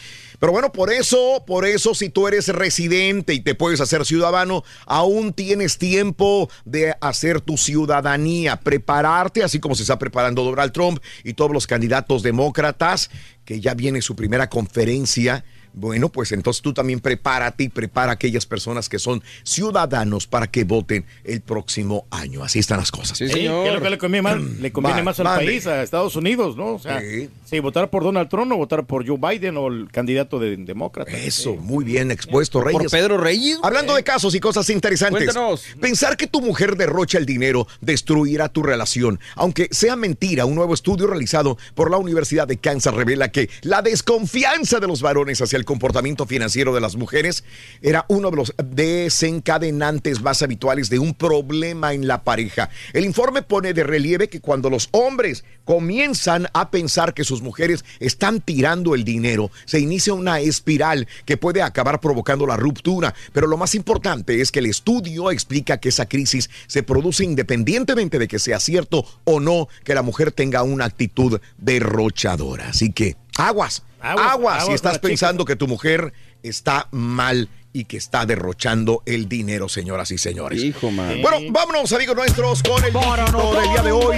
Pero 0.40 0.52
bueno, 0.52 0.72
por 0.72 0.90
eso, 0.90 1.44
por 1.46 1.66
eso, 1.66 1.94
si 1.94 2.08
tú 2.08 2.28
eres 2.28 2.48
residente 2.48 3.34
y 3.34 3.40
te 3.40 3.54
puedes 3.54 3.82
hacer 3.82 4.06
ciudadano, 4.06 4.64
aún 4.86 5.34
tienes 5.34 5.76
tiempo 5.76 6.48
de 6.64 6.94
hacer 7.02 7.42
tu 7.42 7.58
ciudadanía, 7.58 8.56
prepararte, 8.56 9.42
así 9.44 9.60
como 9.60 9.74
se 9.74 9.82
está 9.82 9.98
preparando 9.98 10.42
Donald 10.42 10.72
Trump 10.72 10.98
y 11.22 11.34
todos 11.34 11.50
los 11.52 11.66
candidatos 11.66 12.22
demócratas, 12.22 13.10
que 13.44 13.60
ya 13.60 13.74
viene 13.74 14.00
su 14.00 14.16
primera 14.16 14.48
conferencia. 14.48 15.44
Bueno, 15.76 16.08
pues 16.08 16.32
entonces 16.32 16.62
tú 16.62 16.72
también 16.72 17.00
prepárate 17.00 17.64
y 17.64 17.68
prepara 17.68 18.10
a 18.10 18.14
aquellas 18.14 18.46
personas 18.46 18.88
que 18.88 18.98
son 18.98 19.22
ciudadanos 19.44 20.26
para 20.26 20.46
que 20.46 20.64
voten 20.64 21.04
el 21.24 21.40
próximo 21.42 22.06
año. 22.10 22.42
Así 22.42 22.58
están 22.58 22.78
las 22.78 22.90
cosas. 22.90 23.18
Sí, 23.18 23.26
¿qué 23.32 23.44
es 23.68 23.72
lo 23.74 23.80
que 23.82 23.90
le 23.90 23.98
conviene 23.98 24.22
más, 24.22 24.40
le 24.40 24.72
conviene 24.72 25.00
Va- 25.00 25.04
más 25.04 25.20
al 25.20 25.26
país, 25.26 25.66
a 25.66 25.82
Estados 25.82 26.16
Unidos, 26.16 26.56
¿no? 26.56 26.74
O 26.74 26.78
sea, 26.78 27.00
Sí. 27.00 27.28
sí. 27.44 27.60
votar 27.60 27.90
por 27.90 28.02
Donald 28.04 28.28
Trump 28.28 28.52
o 28.52 28.56
votar 28.56 28.84
por 28.86 29.06
Joe 29.06 29.18
Biden 29.18 29.56
o 29.56 29.68
el 29.68 29.88
candidato 29.90 30.38
de 30.38 30.56
demócrata. 30.56 31.10
Eso, 31.12 31.56
muy 31.56 31.84
bien 31.84 32.10
expuesto, 32.10 32.60
Reyes. 32.60 32.80
Por 32.82 32.90
Pedro 32.90 33.18
Reyes. 33.18 33.58
Hablando 33.62 33.94
de 33.94 34.02
casos 34.02 34.34
y 34.34 34.40
cosas 34.40 34.70
interesantes. 34.70 35.24
Cuéntanos. 35.24 35.62
Pensar 35.80 36.16
que 36.16 36.26
tu 36.26 36.40
mujer 36.40 36.76
derrocha 36.76 37.18
el 37.18 37.26
dinero 37.26 37.66
destruirá 37.80 38.48
tu 38.48 38.62
relación. 38.62 39.20
Aunque 39.34 39.68
sea 39.72 39.96
mentira, 39.96 40.44
un 40.46 40.54
nuevo 40.54 40.72
estudio 40.74 41.06
realizado 41.06 41.58
por 41.74 41.90
la 41.90 41.98
Universidad 41.98 42.48
de 42.48 42.56
Kansas 42.56 42.94
revela 42.94 43.30
que 43.30 43.50
la 43.62 43.82
desconfianza 43.82 44.80
de 44.80 44.86
los 44.86 45.02
varones 45.02 45.40
hacia 45.42 45.56
el 45.58 45.65
comportamiento 45.66 46.24
financiero 46.24 46.74
de 46.74 46.80
las 46.80 46.96
mujeres 46.96 47.44
era 47.82 48.06
uno 48.08 48.30
de 48.30 48.36
los 48.36 48.54
desencadenantes 48.64 50.22
más 50.22 50.40
habituales 50.42 50.88
de 50.88 50.98
un 50.98 51.12
problema 51.12 51.92
en 51.92 52.06
la 52.06 52.24
pareja. 52.24 52.70
El 52.94 53.04
informe 53.04 53.42
pone 53.42 53.74
de 53.74 53.84
relieve 53.84 54.28
que 54.28 54.40
cuando 54.40 54.70
los 54.70 54.88
hombres 54.92 55.44
comienzan 55.66 56.48
a 56.54 56.70
pensar 56.70 57.12
que 57.12 57.24
sus 57.24 57.42
mujeres 57.42 57.84
están 58.00 58.40
tirando 58.40 58.94
el 58.94 59.04
dinero, 59.04 59.50
se 59.66 59.80
inicia 59.80 60.14
una 60.14 60.40
espiral 60.40 61.06
que 61.26 61.36
puede 61.36 61.60
acabar 61.60 62.00
provocando 62.00 62.46
la 62.46 62.56
ruptura. 62.56 63.14
Pero 63.34 63.46
lo 63.46 63.58
más 63.58 63.74
importante 63.74 64.40
es 64.40 64.50
que 64.50 64.60
el 64.60 64.66
estudio 64.66 65.30
explica 65.30 65.78
que 65.78 65.90
esa 65.90 66.06
crisis 66.06 66.48
se 66.66 66.82
produce 66.82 67.24
independientemente 67.24 68.18
de 68.18 68.28
que 68.28 68.38
sea 68.38 68.60
cierto 68.60 69.04
o 69.24 69.40
no 69.40 69.68
que 69.84 69.94
la 69.94 70.02
mujer 70.02 70.32
tenga 70.32 70.62
una 70.62 70.84
actitud 70.84 71.40
derrochadora. 71.58 72.68
Así 72.68 72.92
que 72.92 73.16
aguas, 73.38 73.82
aguas, 74.00 74.26
Aguas, 74.32 74.66
si 74.66 74.72
estás 74.72 74.98
pensando 74.98 75.44
que 75.44 75.56
tu 75.56 75.66
mujer 75.68 76.12
está 76.42 76.88
mal 76.90 77.48
y 77.72 77.84
que 77.84 77.96
está 77.98 78.24
derrochando 78.24 79.02
el 79.04 79.28
dinero, 79.28 79.68
señoras 79.68 80.10
y 80.10 80.16
señores. 80.18 80.62
Hijo, 80.62 80.90
man. 80.90 81.20
Bueno, 81.20 81.38
vámonos, 81.52 81.92
amigos 81.92 82.16
nuestros, 82.16 82.62
con 82.62 82.82
el 82.84 82.92
dígito 82.92 83.52
del 83.60 83.70
día 83.70 83.82
de 83.82 83.92
hoy. 83.92 84.16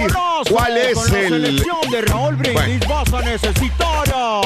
¿Cuál 0.49 0.77
es 0.77 0.97
Con 0.97 1.11
la 1.11 1.19
el...? 1.19 1.29
selección 1.29 1.91
de 1.91 2.01
Raúl 2.01 2.35
Brindis 2.35 2.79
Bueno. 2.79 2.87
vas 2.87 3.13
a 3.13 3.21
necesitar 3.25 4.13
a 4.15 4.41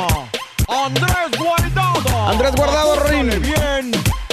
Andrés 0.85 1.37
Guardado. 1.37 2.29
Andrés 2.29 2.55
Guardado, 2.55 3.03
Rin. 3.05 3.29
bien. 3.41 3.91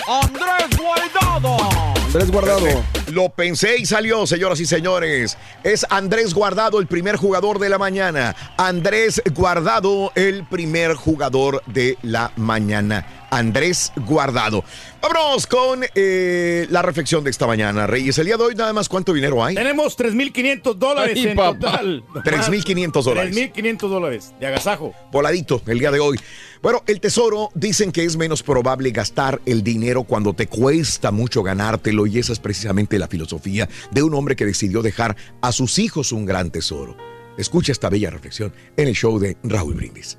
Andrés 0.08 0.78
Guardado. 0.78 1.99
Andrés 2.12 2.32
Guardado. 2.32 2.66
Lo 3.12 3.28
pensé 3.28 3.78
y 3.78 3.86
salió, 3.86 4.26
señoras 4.26 4.58
y 4.58 4.66
señores. 4.66 5.38
Es 5.62 5.86
Andrés 5.90 6.34
Guardado 6.34 6.80
el 6.80 6.88
primer 6.88 7.14
jugador 7.14 7.60
de 7.60 7.68
la 7.68 7.78
mañana. 7.78 8.34
Andrés 8.56 9.22
Guardado 9.32 10.10
el 10.16 10.44
primer 10.44 10.94
jugador 10.94 11.62
de 11.66 11.96
la 12.02 12.32
mañana. 12.34 13.06
Andrés 13.30 13.92
Guardado. 13.96 14.64
Vámonos 15.00 15.46
con 15.46 15.84
eh, 15.94 16.66
la 16.70 16.82
reflexión 16.82 17.24
de 17.24 17.30
esta 17.30 17.46
mañana, 17.46 17.86
Reyes. 17.86 18.18
El 18.18 18.26
día 18.26 18.36
de 18.36 18.44
hoy 18.44 18.54
nada 18.54 18.72
más 18.72 18.88
cuánto 18.88 19.12
dinero 19.12 19.42
hay. 19.44 19.54
Tenemos 19.54 19.96
3.500 19.98 20.74
dólares 20.74 21.14
Ay, 21.16 21.28
en 21.28 21.36
papá. 21.36 21.58
total. 21.58 22.04
3.500 22.14 23.02
dólares. 23.02 23.36
3.500 23.36 23.78
dólares 23.88 24.34
de 24.38 24.46
agasajo. 24.46 24.94
voladito 25.12 25.62
el 25.66 25.78
día 25.78 25.90
de 25.90 26.00
hoy. 26.00 26.18
Bueno, 26.62 26.82
el 26.86 27.00
tesoro 27.00 27.48
dicen 27.54 27.90
que 27.92 28.04
es 28.04 28.16
menos 28.16 28.42
probable 28.42 28.90
gastar 28.90 29.40
el 29.46 29.62
dinero 29.62 30.02
cuando 30.02 30.34
te 30.34 30.46
cuesta 30.46 31.10
mucho 31.10 31.42
ganártelo 31.42 32.06
y 32.06 32.18
esa 32.18 32.32
es 32.34 32.38
precisamente 32.38 32.98
la 32.98 33.08
filosofía 33.08 33.68
de 33.90 34.02
un 34.02 34.14
hombre 34.14 34.36
que 34.36 34.44
decidió 34.44 34.82
dejar 34.82 35.16
a 35.40 35.52
sus 35.52 35.78
hijos 35.78 36.12
un 36.12 36.26
gran 36.26 36.50
tesoro. 36.50 36.96
Escucha 37.38 37.72
esta 37.72 37.88
bella 37.88 38.10
reflexión 38.10 38.52
en 38.76 38.88
el 38.88 38.94
show 38.94 39.18
de 39.18 39.38
Raúl 39.42 39.74
Brindis. 39.74 40.18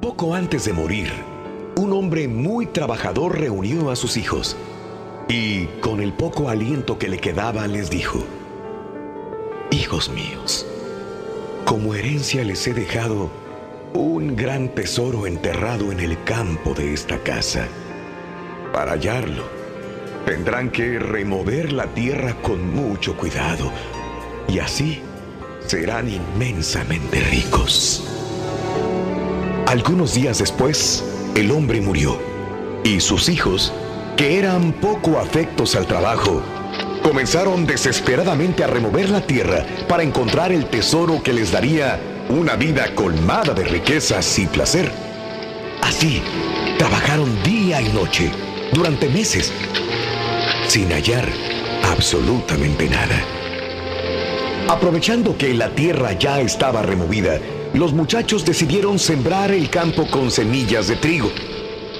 Poco 0.00 0.34
antes 0.34 0.64
de 0.64 0.72
morir, 0.72 1.10
un 1.76 1.92
hombre 1.92 2.28
muy 2.28 2.64
trabajador 2.64 3.38
reunió 3.38 3.90
a 3.90 3.96
sus 3.96 4.16
hijos 4.16 4.56
y, 5.28 5.66
con 5.82 6.00
el 6.00 6.14
poco 6.14 6.48
aliento 6.48 6.98
que 6.98 7.08
le 7.08 7.18
quedaba, 7.18 7.66
les 7.66 7.90
dijo, 7.90 8.24
Hijos 9.70 10.08
míos, 10.08 10.66
como 11.66 11.94
herencia 11.94 12.42
les 12.42 12.66
he 12.66 12.72
dejado 12.72 13.30
un 13.92 14.34
gran 14.34 14.74
tesoro 14.74 15.26
enterrado 15.26 15.92
en 15.92 16.00
el 16.00 16.22
campo 16.24 16.72
de 16.72 16.94
esta 16.94 17.18
casa. 17.18 17.68
Para 18.72 18.92
hallarlo, 18.92 19.44
tendrán 20.24 20.70
que 20.70 20.98
remover 20.98 21.72
la 21.72 21.86
tierra 21.88 22.34
con 22.40 22.74
mucho 22.74 23.14
cuidado 23.14 23.70
y 24.48 24.58
así 24.58 25.02
serán 25.66 26.08
inmensamente 26.08 27.20
ricos. 27.20 28.19
Algunos 29.66 30.14
días 30.14 30.38
después, 30.38 31.04
el 31.36 31.50
hombre 31.50 31.80
murió 31.80 32.18
y 32.84 33.00
sus 33.00 33.28
hijos, 33.28 33.72
que 34.16 34.38
eran 34.38 34.72
poco 34.72 35.18
afectos 35.18 35.76
al 35.76 35.86
trabajo, 35.86 36.42
comenzaron 37.02 37.66
desesperadamente 37.66 38.64
a 38.64 38.66
remover 38.66 39.10
la 39.10 39.26
tierra 39.26 39.64
para 39.88 40.02
encontrar 40.02 40.52
el 40.52 40.66
tesoro 40.66 41.22
que 41.22 41.32
les 41.32 41.52
daría 41.52 42.00
una 42.28 42.56
vida 42.56 42.94
colmada 42.94 43.54
de 43.54 43.64
riquezas 43.64 44.38
y 44.38 44.46
placer. 44.46 44.90
Así, 45.82 46.22
trabajaron 46.78 47.42
día 47.42 47.80
y 47.80 47.88
noche 47.88 48.30
durante 48.72 49.08
meses, 49.08 49.52
sin 50.68 50.90
hallar 50.90 51.28
absolutamente 51.82 52.88
nada. 52.88 53.24
Aprovechando 54.68 55.36
que 55.36 55.52
la 55.54 55.70
tierra 55.70 56.12
ya 56.12 56.40
estaba 56.40 56.82
removida, 56.82 57.40
los 57.74 57.92
muchachos 57.92 58.44
decidieron 58.44 58.98
sembrar 58.98 59.52
el 59.52 59.70
campo 59.70 60.06
con 60.10 60.30
semillas 60.30 60.88
de 60.88 60.96
trigo. 60.96 61.30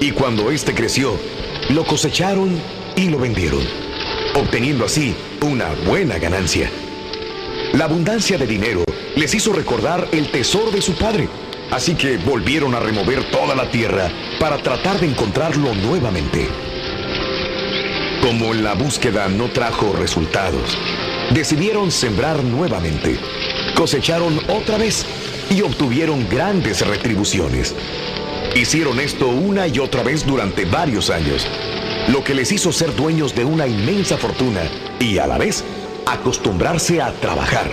Y 0.00 0.10
cuando 0.12 0.50
éste 0.50 0.74
creció, 0.74 1.16
lo 1.68 1.84
cosecharon 1.84 2.60
y 2.96 3.08
lo 3.08 3.18
vendieron, 3.18 3.60
obteniendo 4.34 4.84
así 4.84 5.14
una 5.42 5.68
buena 5.86 6.18
ganancia. 6.18 6.70
La 7.72 7.84
abundancia 7.84 8.36
de 8.36 8.46
dinero 8.46 8.82
les 9.14 9.34
hizo 9.34 9.52
recordar 9.52 10.08
el 10.12 10.30
tesoro 10.30 10.70
de 10.70 10.82
su 10.82 10.94
padre, 10.94 11.28
así 11.70 11.94
que 11.94 12.16
volvieron 12.16 12.74
a 12.74 12.80
remover 12.80 13.30
toda 13.30 13.54
la 13.54 13.70
tierra 13.70 14.10
para 14.40 14.58
tratar 14.58 14.98
de 14.98 15.06
encontrarlo 15.06 15.74
nuevamente. 15.74 16.48
Como 18.22 18.54
la 18.54 18.74
búsqueda 18.74 19.28
no 19.28 19.50
trajo 19.50 19.92
resultados, 19.92 20.76
decidieron 21.32 21.90
sembrar 21.90 22.42
nuevamente. 22.42 23.18
Cosecharon 23.76 24.38
otra 24.48 24.76
vez 24.76 25.06
y 25.51 25.62
obtuvieron 25.62 26.28
grandes 26.28 26.86
retribuciones. 26.86 27.74
Hicieron 28.55 29.01
esto 29.01 29.28
una 29.28 29.66
y 29.66 29.78
otra 29.78 30.03
vez 30.03 30.24
durante 30.24 30.64
varios 30.64 31.11
años, 31.11 31.46
lo 32.09 32.24
que 32.24 32.34
les 32.34 32.51
hizo 32.53 32.72
ser 32.72 32.94
dueños 32.94 33.34
de 33.34 33.44
una 33.44 33.66
inmensa 33.66 34.16
fortuna 34.16 34.62
y 34.98 35.18
a 35.18 35.26
la 35.26 35.38
vez 35.38 35.64
acostumbrarse 36.07 37.03
a 37.03 37.12
trabajar. 37.12 37.70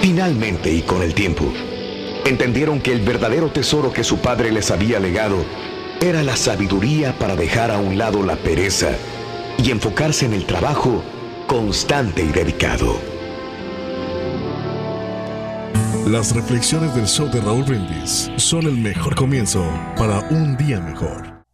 Finalmente 0.00 0.72
y 0.72 0.82
con 0.82 1.02
el 1.02 1.14
tiempo, 1.14 1.52
entendieron 2.24 2.80
que 2.80 2.92
el 2.92 3.00
verdadero 3.00 3.50
tesoro 3.50 3.92
que 3.92 4.04
su 4.04 4.18
padre 4.18 4.50
les 4.50 4.70
había 4.70 4.98
legado 5.00 5.44
era 6.00 6.22
la 6.22 6.36
sabiduría 6.36 7.18
para 7.18 7.36
dejar 7.36 7.70
a 7.70 7.78
un 7.78 7.98
lado 7.98 8.22
la 8.22 8.36
pereza 8.36 8.92
y 9.62 9.70
enfocarse 9.70 10.24
en 10.24 10.32
el 10.32 10.46
trabajo 10.46 11.02
constante 11.46 12.22
y 12.22 12.28
dedicado. 12.28 13.19
Las 16.06 16.34
reflexiones 16.34 16.94
del 16.94 17.06
show 17.06 17.28
de 17.30 17.40
Raúl 17.40 17.62
Brindis 17.64 18.30
son 18.36 18.66
el 18.66 18.76
mejor 18.76 19.14
comienzo 19.14 19.64
para 19.96 20.20
un 20.30 20.56
día 20.56 20.80
mejor. 20.80 21.44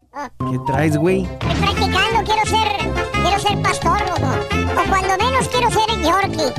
¿Qué 0.51 0.59
traes, 0.67 0.97
güey? 0.97 1.25
Estoy 1.25 1.55
practicando, 1.61 2.25
quiero 2.25 2.43
ser, 2.47 2.69
quiero 3.12 3.39
ser 3.39 3.62
pastor, 3.62 4.01
loco. 4.09 4.31
O 4.73 4.85
cuando 4.89 5.17
menos 5.25 5.49
quiero 5.49 5.71
ser 5.71 5.89
Yorkie. 6.03 6.53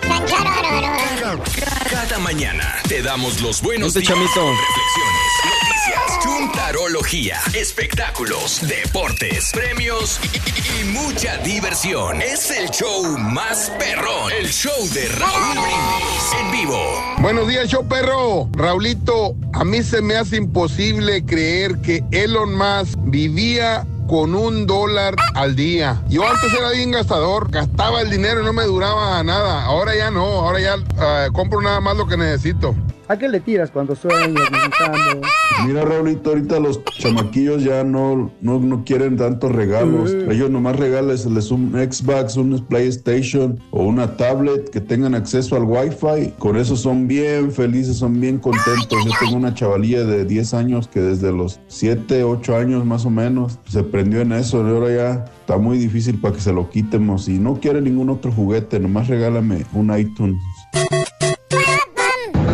Chan, 0.06 0.26
chararara. 0.26 0.96
Cada 1.90 2.18
mañana 2.18 2.74
te 2.88 3.02
damos 3.02 3.40
los 3.40 3.62
buenos 3.62 3.94
Vente, 3.94 4.00
días, 4.12 4.18
chamito. 4.18 4.40
reflexiones, 4.40 5.05
Juntarología, 6.66 7.38
espectáculos, 7.54 8.60
deportes, 8.66 9.52
premios 9.52 10.18
y, 10.32 10.80
y 10.80 10.84
mucha 10.86 11.38
diversión. 11.38 12.20
Es 12.20 12.50
el 12.50 12.68
show 12.70 13.16
más 13.18 13.70
perrón, 13.78 14.32
el 14.36 14.48
show 14.48 14.74
de 14.92 15.06
Raúl 15.10 15.52
Brindis 15.52 16.32
en 16.40 16.50
vivo. 16.50 17.14
Buenos 17.18 17.46
días, 17.46 17.68
show 17.68 17.86
perro. 17.86 18.48
Raulito, 18.52 19.36
a 19.52 19.64
mí 19.64 19.80
se 19.84 20.02
me 20.02 20.16
hace 20.16 20.38
imposible 20.38 21.24
creer 21.24 21.80
que 21.82 22.02
Elon 22.10 22.56
Musk 22.56 22.98
vivía 23.04 23.86
con 24.06 24.34
un 24.34 24.66
dólar 24.66 25.16
al 25.34 25.56
día. 25.56 26.02
Yo 26.08 26.26
antes 26.26 26.52
era 26.52 26.70
bien 26.70 26.90
gastador, 26.90 27.50
gastaba 27.50 28.00
el 28.00 28.10
dinero 28.10 28.42
y 28.42 28.44
no 28.44 28.52
me 28.52 28.64
duraba 28.64 29.22
nada. 29.22 29.64
Ahora 29.64 29.96
ya 29.96 30.10
no, 30.10 30.24
ahora 30.24 30.60
ya 30.60 30.76
ah, 30.98 31.28
compro 31.32 31.60
nada 31.60 31.80
más 31.80 31.96
lo 31.96 32.06
que 32.06 32.16
necesito. 32.16 32.74
¿A 33.08 33.16
qué 33.16 33.28
le 33.28 33.38
tiras 33.38 33.70
cuando 33.70 33.94
sueñas 33.94 34.28
meditando? 34.50 35.28
Mira, 35.64 35.84
Raulito, 35.84 36.30
ahorita 36.30 36.58
los 36.58 36.84
chamaquillos 36.84 37.62
ya 37.62 37.84
no, 37.84 38.32
no, 38.40 38.58
no 38.58 38.84
quieren 38.84 39.16
tantos 39.16 39.52
regalos. 39.52 40.12
Ellos 40.12 40.50
nomás 40.50 40.76
regales 40.76 41.24
un 41.24 41.72
Xbox, 41.72 42.36
un 42.36 42.66
PlayStation 42.66 43.60
o 43.70 43.84
una 43.84 44.16
tablet 44.16 44.70
que 44.70 44.80
tengan 44.80 45.14
acceso 45.14 45.54
al 45.54 45.62
Wi-Fi. 45.62 46.34
Con 46.38 46.56
eso 46.56 46.76
son 46.76 47.06
bien 47.06 47.52
felices, 47.52 47.96
son 47.96 48.20
bien 48.20 48.38
contentos. 48.38 49.04
Yo 49.04 49.12
tengo 49.20 49.36
una 49.36 49.54
chavalilla 49.54 50.04
de 50.04 50.24
10 50.24 50.54
años 50.54 50.88
que 50.88 51.00
desde 51.00 51.32
los 51.32 51.60
7, 51.68 52.24
8 52.24 52.56
años 52.56 52.84
más 52.84 53.06
o 53.06 53.10
menos 53.10 53.60
se 53.68 53.84
prendió 53.96 54.20
en 54.20 54.32
eso. 54.32 54.58
Ahora 54.58 54.94
ya 54.94 55.24
está 55.40 55.56
muy 55.56 55.78
difícil 55.78 56.20
para 56.20 56.34
que 56.34 56.40
se 56.42 56.52
lo 56.52 56.68
quitemos. 56.68 57.28
Y 57.28 57.38
no 57.38 57.54
quiere 57.54 57.80
ningún 57.80 58.10
otro 58.10 58.30
juguete, 58.30 58.78
nomás 58.78 59.08
regálame 59.08 59.64
un 59.72 59.98
iTunes. 59.98 60.36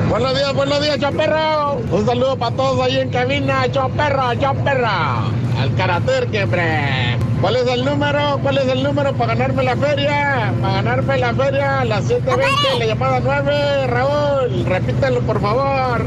Buenos 0.08 0.36
días, 0.36 0.54
buenos 0.54 0.80
días, 0.80 1.00
Choperro. 1.00 1.80
Un 1.90 2.06
saludo 2.06 2.36
para 2.36 2.54
todos 2.54 2.80
ahí 2.86 2.98
en 2.98 3.10
cabina, 3.10 3.64
Choperro, 3.72 4.32
Choperro. 4.34 4.86
Al 5.58 5.74
carácter 5.76 6.28
hombre. 6.44 7.18
¿Cuál 7.40 7.56
es 7.56 7.66
el 7.66 7.84
número? 7.84 8.38
¿Cuál 8.40 8.58
es 8.58 8.68
el 8.68 8.84
número 8.84 9.12
para 9.14 9.34
ganarme 9.34 9.64
la 9.64 9.76
feria? 9.76 10.54
Para 10.62 10.74
ganarme 10.74 11.18
la 11.18 11.34
feria, 11.34 11.84
la 11.84 12.02
720, 12.02 12.78
la 12.78 12.86
llamada 12.86 13.20
9, 13.20 13.86
Raúl. 13.88 14.64
Repítelo, 14.64 15.20
por 15.22 15.40
favor. 15.40 16.06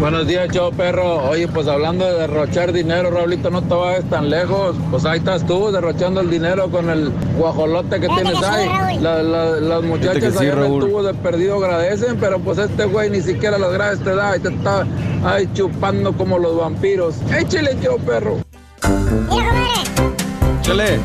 Buenos 0.00 0.28
días, 0.28 0.48
chavo 0.52 0.70
perro. 0.70 1.28
Oye, 1.28 1.48
pues 1.48 1.66
hablando 1.66 2.04
de 2.06 2.12
derrochar 2.20 2.72
dinero, 2.72 3.10
Raulito, 3.10 3.50
no 3.50 3.62
te 3.62 3.74
vayas 3.74 4.04
tan 4.08 4.30
lejos. 4.30 4.76
Pues 4.92 5.04
ahí 5.04 5.18
estás 5.18 5.44
tú, 5.44 5.72
derrochando 5.72 6.20
el 6.20 6.30
dinero 6.30 6.70
con 6.70 6.88
el 6.88 7.10
guajolote 7.36 7.98
que 8.00 8.06
tienes 8.06 8.40
ahí. 8.44 8.98
La- 9.00 9.22
la- 9.24 9.56
las 9.60 9.82
muchachas 9.82 10.14
que 10.22 10.30
sí, 10.30 10.38
allá 10.38 10.52
en 10.52 10.58
el 10.58 10.64
Raúl. 10.64 10.80
tubo 10.88 11.02
de 11.02 11.14
perdido 11.14 11.56
agradecen, 11.56 12.16
pero 12.20 12.38
pues 12.38 12.58
este 12.58 12.84
güey 12.84 13.10
ni 13.10 13.20
siquiera 13.22 13.58
las 13.58 13.72
gracias 13.72 14.04
te 14.04 14.14
da 14.14 14.36
y 14.36 14.40
te 14.40 14.48
está 14.50 14.86
ahí 15.24 15.48
chupando 15.52 16.12
como 16.16 16.38
los 16.38 16.56
vampiros. 16.56 17.16
Échale, 17.36 17.76
chavo 17.82 17.98
perro. 17.98 18.36
Chale. 20.62 21.00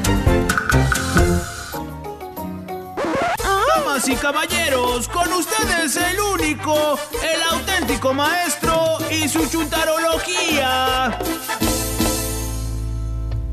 Damas 4.03 4.09
y 4.09 4.15
caballeros, 4.15 5.07
con 5.07 5.31
ustedes 5.33 5.95
el 5.95 6.19
único, 6.19 6.99
el 7.21 7.41
auténtico 7.51 8.13
maestro 8.13 8.97
y 9.09 9.29
su 9.29 9.47
chuntarología. 9.49 11.17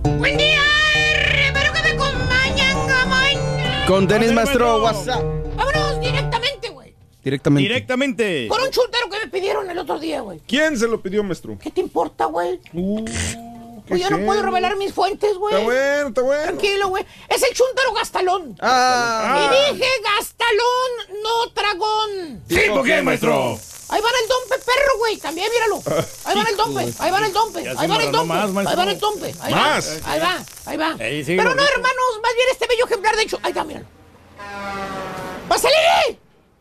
Buen 0.03 0.36
día, 0.36 0.61
espero 1.46 1.72
que 1.72 1.82
me 1.82 1.88
acompañan. 1.90 2.76
Con 3.86 4.09
tenis, 4.09 4.32
maestro, 4.32 4.82
WhatsApp. 4.82 5.22
Vámonos 5.57 6.01
directamente, 6.01 6.68
güey. 6.70 6.94
Directamente. 7.22 7.68
Directamente. 7.68 8.48
Con 8.48 8.61
un 8.61 8.70
chultero 8.70 9.09
que 9.09 9.18
me 9.24 9.30
pidieron 9.30 9.70
el 9.70 9.78
otro 9.78 10.01
día, 10.01 10.20
güey. 10.20 10.40
¿Quién 10.46 10.76
se 10.76 10.88
lo 10.88 11.01
pidió, 11.01 11.22
maestro? 11.22 11.57
¿Qué 11.61 11.70
te 11.70 11.80
importa, 11.80 12.24
güey? 12.24 12.59
¿qué 12.61 13.60
Oye, 13.91 14.03
yo 14.03 14.11
no 14.11 14.24
puedo 14.24 14.43
revelar 14.43 14.76
mis 14.76 14.93
fuentes, 14.93 15.36
güey. 15.36 15.55
Está 15.55 15.64
bueno, 15.64 16.09
está 16.09 16.20
bueno. 16.22 16.43
Tranquilo, 16.45 16.88
güey. 16.88 17.07
Es 17.28 17.43
el 17.43 17.55
chuntaro 17.55 17.93
gastalón. 17.93 18.57
Ah. 18.61 19.51
Y 19.70 19.74
dije 19.74 19.88
gastalón, 20.16 21.22
no 21.22 21.51
tragón. 21.53 22.43
¿Sí, 22.49 22.61
por 22.68 22.84
qué, 22.84 23.03
maestro? 23.03 23.59
Ahí 23.88 24.01
van 24.01 24.12
el 24.22 24.28
dompe 24.28 24.64
perro, 24.64 24.99
güey. 24.99 25.16
También 25.16 25.49
míralo. 25.51 25.82
Ahí 26.24 26.36
van 26.36 26.47
el 26.47 26.57
dompe. 26.57 26.95
Ahí 27.01 27.11
van 27.11 27.24
el 27.24 27.32
dompe. 27.32 27.59
Ahí 27.76 27.88
van 27.88 28.01
el 28.01 28.12
dompe. 28.12 28.34
Ahí 28.68 28.76
van 28.76 28.88
el 28.88 28.99
dompe. 29.01 29.34
Ahí 29.41 29.55
Más. 29.55 30.01
va. 30.05 30.12
Ahí 30.12 30.20
va. 30.20 30.45
Ahí 30.66 30.76
va. 30.76 30.97
Ahí 31.01 31.24
sigue, 31.24 31.38
Pero 31.38 31.55
no, 31.55 31.62
hermanos. 31.62 32.20
Más 32.22 32.34
bien 32.34 32.49
este 32.53 32.66
bello 32.68 32.84
ejemplar, 32.86 33.16
de 33.16 33.22
hecho. 33.22 33.41
Ahí 33.43 33.51
está, 33.51 33.64
míralo. 33.64 33.86
¡Pásale! 35.49 35.74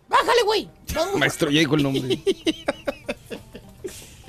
Bájale, 0.07 0.41
güey. 0.43 0.69
Maestro, 1.17 1.51
ya 1.51 1.59
dijo 1.59 1.75
el 1.75 1.83
nombre. 1.83 2.19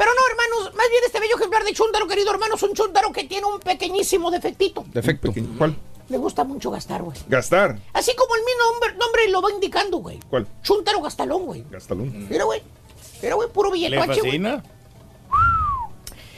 Pero 0.01 0.13
no, 0.15 0.21
hermanos, 0.31 0.75
más 0.77 0.89
bien 0.89 1.03
este 1.05 1.21
bello 1.21 1.37
ejemplar 1.37 1.63
de 1.63 1.75
chúntaro, 1.75 2.07
querido 2.09 2.31
hermano, 2.31 2.55
es 2.55 2.63
un 2.63 2.73
chúntaro 2.73 3.13
que 3.13 3.25
tiene 3.25 3.45
un 3.45 3.61
pequeñísimo 3.61 4.31
defectito. 4.31 4.83
Defecto. 4.95 5.31
¿Cuál? 5.59 5.77
Le 6.09 6.17
gusta 6.17 6.43
mucho 6.43 6.71
gastar, 6.71 7.03
güey. 7.03 7.19
Gastar. 7.29 7.79
Así 7.93 8.15
como 8.17 8.35
el 8.35 8.41
mismo 8.43 8.63
nombre, 8.73 8.95
nombre 8.99 9.29
lo 9.29 9.43
va 9.43 9.51
indicando, 9.53 9.99
güey. 9.99 10.19
¿Cuál? 10.31 10.47
Chúntaro 10.63 11.03
gastalón, 11.03 11.45
güey. 11.45 11.65
Gastalón. 11.71 12.29
Mira, 12.31 12.45
güey. 12.45 12.63
Mira, 13.21 13.35
güey, 13.35 13.51
puro 13.51 13.69
¿Le 13.69 13.75
billetoche, 13.75 14.07
güey. 14.07 14.23
fascina? 14.23 14.65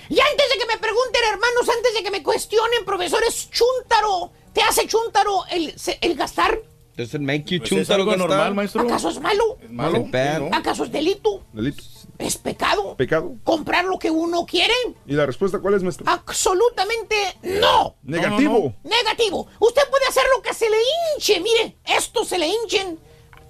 Y 0.08 0.18
antes 0.18 0.48
de 0.52 0.58
que 0.58 0.66
me 0.66 0.78
pregunten, 0.78 1.22
hermanos, 1.30 1.68
antes 1.74 1.94
de 1.94 2.02
que 2.02 2.10
me 2.10 2.22
cuestionen, 2.24 2.84
profesores, 2.84 3.48
chúntaro, 3.50 4.32
¿te 4.52 4.60
hace 4.62 4.88
chúntaro 4.88 5.44
el, 5.52 5.78
se- 5.78 5.98
el 6.02 6.16
gastar? 6.16 6.58
Does 6.96 7.14
it 7.14 7.20
make 7.20 7.44
you 7.46 7.58
Pues 7.60 7.70
es 7.72 7.78
chuntaro 7.78 8.02
algo 8.02 8.10
gastar? 8.10 8.28
normal, 8.28 8.54
maestro. 8.54 8.82
¿Acaso 8.82 9.08
es 9.08 9.20
malo? 9.20 9.56
¿Es 9.62 9.70
malo? 9.70 10.04
¿Acaso 10.52 10.84
es 10.84 10.90
delito? 10.92 11.44
Delito. 11.52 11.82
¿Es 12.22 12.38
pecado? 12.38 12.96
Pecado. 12.96 13.34
¿Comprar 13.42 13.84
lo 13.84 13.98
que 13.98 14.10
uno 14.10 14.46
quiere? 14.46 14.74
¿Y 15.06 15.14
la 15.14 15.26
respuesta 15.26 15.58
cuál 15.58 15.74
es, 15.74 15.82
maestro? 15.82 16.06
Absolutamente 16.08 17.16
no. 17.42 17.96
Negativo. 18.02 18.74
Negativo. 18.84 19.48
Usted 19.58 19.82
puede 19.90 20.06
hacer 20.06 20.22
lo 20.36 20.42
que 20.42 20.54
se 20.54 20.70
le 20.70 20.76
hinche. 21.16 21.40
Mire, 21.40 21.76
esto 21.84 22.24
se 22.24 22.38
le 22.38 22.46
hinchen 22.46 22.98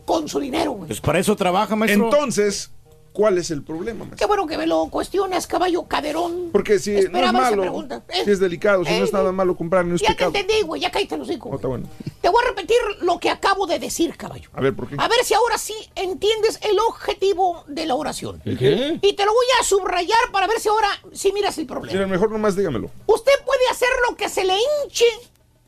con 0.07 0.29
su 0.29 0.41
dinero, 0.41 0.73
güey. 0.73 0.89
Pues 0.89 1.01
para 1.01 1.19
eso 1.19 1.37
trabaja, 1.37 1.77
maestro. 1.77 2.05
Entonces, 2.05 2.71
¿cuál 3.13 3.39
es 3.39 3.51
el 3.51 3.63
problema, 3.63 4.01
maestro? 4.01 4.17
Qué 4.19 4.27
bueno 4.27 4.47
que 4.47 4.57
me 4.59 4.67
lo 4.67 4.87
cuestionas, 4.89 5.47
caballo 5.47 5.85
caderón. 5.85 6.51
Porque 6.53 6.79
si 6.79 6.93
no 7.09 7.19
es 7.19 7.33
malo. 7.33 7.83
Eh, 8.09 8.25
si 8.25 8.31
es 8.31 8.41
delicado, 8.41 8.85
si 8.85 8.91
no 8.91 8.97
eh, 8.99 9.05
es 9.05 9.13
nada 9.13 9.33
malo 9.33 9.57
comprar, 9.57 9.85
no 9.85 9.95
es 9.95 10.01
Ya 10.01 10.09
te 10.09 10.15
pecado. 10.15 10.33
entendí, 10.35 10.63
güey. 10.63 10.81
Ya 10.81 10.91
cállate 10.91 11.17
los 11.17 11.29
hocico. 11.29 11.49
No, 11.51 11.57
está 11.57 11.69
bueno. 11.69 11.87
Te 12.21 12.29
voy 12.29 12.43
a 12.45 12.49
repetir 12.49 12.77
lo 13.03 13.19
que 13.19 13.31
acabo 13.31 13.67
de 13.67 13.79
decir, 13.79 14.17
caballo. 14.17 14.51
A 14.55 14.61
ver, 14.61 14.75
¿por 14.75 14.89
qué? 14.89 14.97
A 14.99 15.09
ver 15.09 15.25
si 15.25 15.35
ahora 15.35 15.59
sí 15.59 15.75
entiendes 15.95 16.59
el 16.63 16.79
objetivo 16.81 17.65
de 17.69 17.87
la 17.87 17.95
oración. 17.95 18.41
¿El 18.45 18.59
qué? 18.59 18.99
Y 19.03 19.13
te 19.15 19.25
lo 19.25 19.33
voy 19.33 19.47
a 19.61 19.65
subrayar 19.65 20.19
para 20.33 20.47
ver 20.47 20.61
si 20.61 20.69
ahora 20.69 20.89
sí 21.13 21.33
miras 21.33 21.59
el 21.59 21.67
problema. 21.67 21.93
Mira, 21.93 22.07
mejor 22.07 22.31
nomás 22.31 22.57
dígamelo. 22.57 22.91
Usted 23.07 23.33
puede 23.45 23.69
hacer 23.71 23.89
lo 24.09 24.17
que 24.17 24.29
se 24.29 24.45
le 24.45 24.55
hinche, 24.55 25.05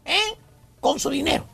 ¿eh? 0.04 0.36
Con 0.80 0.98
su 0.98 1.10
dinero. 1.10 1.44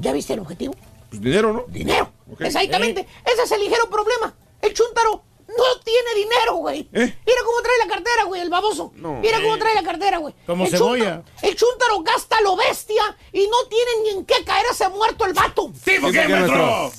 ¿Ya 0.00 0.12
viste 0.12 0.34
el 0.34 0.40
objetivo? 0.40 0.74
Pues 1.08 1.20
dinero, 1.22 1.52
¿no? 1.52 1.64
Dinero. 1.68 2.12
Exactamente. 2.40 3.06
Ese 3.24 3.42
es 3.42 3.52
el 3.52 3.60
ligero 3.60 3.88
problema. 3.88 4.34
El 4.60 4.74
chúntaro 4.74 5.24
no 5.48 5.80
tiene 5.82 6.14
dinero, 6.14 6.56
güey. 6.56 6.88
Mira 6.92 7.40
cómo 7.44 7.62
trae 7.62 7.78
la 7.86 7.94
cartera, 7.94 8.24
güey, 8.24 8.40
el 8.42 8.50
baboso. 8.50 8.92
No. 8.96 9.14
Mira 9.20 9.40
cómo 9.40 9.56
trae 9.58 9.74
la 9.74 9.82
cartera, 9.82 10.18
güey. 10.18 10.34
Como 10.46 10.64
El 10.64 10.70
cebolla. 10.70 11.22
chúntaro- 11.22 11.48
el 11.48 11.56
chúntaro 11.56 12.02
gasta 12.02 12.40
lo 12.42 12.56
bestia 12.56 13.16
y 13.32 13.46
no 13.46 13.66
tiene 13.68 13.90
ni 14.02 14.08
en 14.18 14.26
qué 14.26 14.44
caerse 14.44 14.88
muerto 14.90 15.24
el 15.24 15.32
vato. 15.32 15.72
Sí, 15.84 15.92
¿por 16.00 16.12
qué, 16.12 16.28
maestro? 16.28 16.92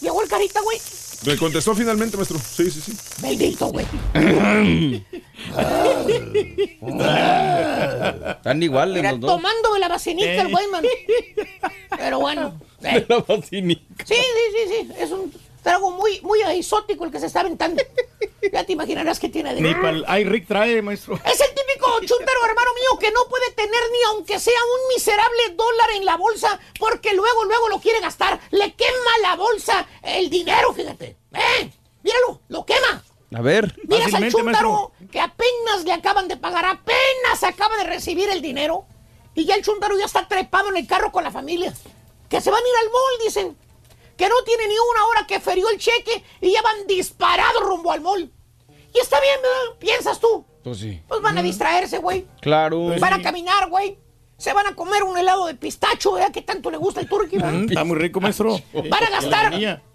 Llegó 0.00 0.22
el 0.22 0.28
carita, 0.28 0.60
güey. 0.60 0.78
Me 1.26 1.36
contestó 1.38 1.74
finalmente, 1.74 2.16
maestro. 2.16 2.38
Sí, 2.38 2.70
sí, 2.70 2.80
sí. 2.80 2.92
Bendito, 3.22 3.66
güey. 3.68 3.86
Están 8.36 8.62
iguales 8.62 8.98
Era 8.98 9.12
los 9.12 9.20
dos. 9.20 9.30
tomándome 9.36 9.78
la 9.78 9.88
vacinica 9.88 10.42
el 10.42 10.50
güey, 10.50 10.66
man. 10.68 10.84
Pero 11.96 12.20
bueno. 12.20 12.60
La 13.08 13.18
vacinica. 13.18 14.04
Sí, 14.04 14.14
sí, 14.14 14.44
sí, 14.52 14.68
sí. 14.68 14.92
Es 14.98 15.10
un 15.10 15.32
trago 15.62 15.90
muy, 15.90 16.20
muy 16.20 16.40
exótico 16.42 17.04
el 17.04 17.10
que 17.10 17.18
se 17.18 17.26
está 17.26 17.40
aventando. 17.40 17.82
Ya 18.52 18.64
te 18.64 18.72
imaginarás 18.72 19.18
que 19.18 19.30
tiene 19.30 19.54
de 19.54 19.60
Ni 19.60 19.74
pa'l 19.74 20.04
ay, 20.06 20.24
Rick 20.24 20.46
trae, 20.46 20.82
maestro. 20.82 21.14
Es 21.24 21.40
el 21.40 21.48
típico 21.54 21.88
chúntaro, 22.00 22.44
hermano 22.44 22.70
mío, 22.74 22.98
que 23.00 23.10
no 23.10 23.24
puede 23.28 23.50
tener 23.52 23.80
ni 23.90 24.02
aunque 24.10 24.38
sea 24.38 24.52
un 24.52 24.94
miserable 24.94 25.56
dólar 25.56 25.90
en 25.96 26.04
la 26.04 26.16
bolsa 26.16 26.60
porque 26.78 27.14
luego, 27.14 27.44
luego 27.44 27.68
lo 27.70 27.80
quiere 27.80 28.00
gastar. 28.00 28.38
Le 28.50 28.74
quema 28.74 29.18
la 29.22 29.36
bolsa 29.36 29.86
el 30.02 30.28
dinero, 30.28 30.72
fíjate. 30.74 31.16
¡Eh! 31.32 31.70
Míralo, 32.02 32.40
lo 32.48 32.66
quema. 32.66 33.02
A 33.34 33.40
ver. 33.40 33.74
Miras 33.88 34.12
al 34.14 34.30
chúntaro 34.30 34.92
que 35.10 35.20
apenas 35.20 35.84
le 35.84 35.92
acaban 35.92 36.28
de 36.28 36.36
pagar, 36.36 36.66
apenas 36.66 37.42
acaba 37.42 37.76
de 37.78 37.84
recibir 37.84 38.28
el 38.28 38.42
dinero 38.42 38.84
y 39.34 39.46
ya 39.46 39.56
el 39.56 39.64
chúntaro 39.64 39.98
ya 39.98 40.04
está 40.04 40.28
trepado 40.28 40.68
en 40.68 40.76
el 40.76 40.86
carro 40.86 41.10
con 41.10 41.24
la 41.24 41.30
familia. 41.30 41.72
Que 42.28 42.40
se 42.40 42.50
van 42.50 42.62
a 42.62 42.68
ir 42.68 42.74
al 42.82 42.90
mall, 42.90 43.24
dicen. 43.24 43.56
Que 44.16 44.28
no 44.28 44.34
tiene 44.44 44.68
ni 44.68 44.74
una 44.74 45.06
hora 45.06 45.26
que 45.26 45.40
ferió 45.40 45.68
el 45.70 45.78
cheque 45.78 46.22
y 46.40 46.52
ya 46.52 46.62
van 46.62 46.86
disparados 46.86 47.62
rumbo 47.62 47.90
al 47.90 48.00
mall. 48.00 48.30
Y 48.94 48.98
está 49.00 49.20
bien, 49.20 49.36
¿verdad? 49.42 49.78
Piensas 49.78 50.20
tú. 50.20 50.44
Pues 50.62 50.78
sí. 50.78 51.02
Pues 51.08 51.20
van 51.20 51.36
a 51.36 51.42
distraerse, 51.42 51.98
güey. 51.98 52.26
Claro. 52.40 52.84
Pues 52.88 53.00
Van 53.00 53.12
a 53.12 53.22
caminar, 53.22 53.68
güey. 53.68 53.98
Se 54.36 54.52
van 54.52 54.66
a 54.66 54.74
comer 54.74 55.02
un 55.02 55.16
helado 55.16 55.46
de 55.46 55.54
pistacho, 55.54 56.12
¿verdad? 56.12 56.32
Que 56.32 56.42
tanto 56.42 56.70
le 56.70 56.76
gusta 56.76 57.00
el 57.00 57.08
turqui, 57.08 57.38
¿verdad? 57.38 57.64
Está 57.68 57.84
muy 57.84 57.96
rico, 57.96 58.20
maestro. 58.20 58.58
Van 58.72 59.04
a 59.04 59.10
gastar 59.10 59.52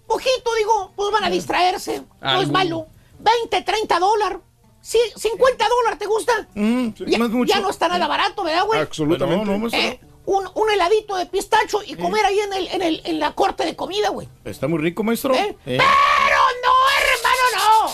poquito, 0.09 0.53
digo, 0.57 0.91
pues 0.95 1.11
van 1.11 1.23
a 1.23 1.29
distraerse. 1.29 2.03
No 2.21 2.41
es 2.41 2.49
malo. 2.49 2.87
20, 3.19 3.61
30 3.61 3.99
dólares. 3.99 4.39
Sí, 4.81 4.97
50 5.15 5.65
dólares, 5.67 5.99
¿te 5.99 6.05
gusta? 6.05 6.47
Mm, 6.55 6.89
sí, 6.97 7.03
ya, 7.07 7.17
no 7.17 7.25
es 7.25 7.31
mucho. 7.31 7.53
ya 7.53 7.59
no 7.59 7.69
está 7.69 7.87
nada 7.89 8.07
barato, 8.07 8.43
¿verdad, 8.43 8.65
güey? 8.65 8.79
Absolutamente. 8.79 9.45
No, 9.45 9.51
no, 9.51 9.59
maestro. 9.59 9.79
Eh, 9.79 9.99
un, 10.25 10.47
un 10.53 10.69
heladito 10.71 11.15
de 11.15 11.25
pistacho 11.25 11.81
y 11.85 11.95
comer 11.95 12.25
ahí 12.25 12.39
en, 12.39 12.53
el, 12.53 12.67
en, 12.67 12.81
el, 12.81 13.01
en 13.05 13.19
la 13.19 13.33
corte 13.33 13.65
de 13.65 13.75
comida, 13.75 14.09
güey. 14.09 14.27
Está 14.45 14.67
muy 14.67 14.79
rico, 14.79 15.03
maestro. 15.03 15.33
¿Eh? 15.33 15.57
Pero 15.65 15.79
no, 15.79 16.73
hermano, 16.99 17.85
no. 17.85 17.93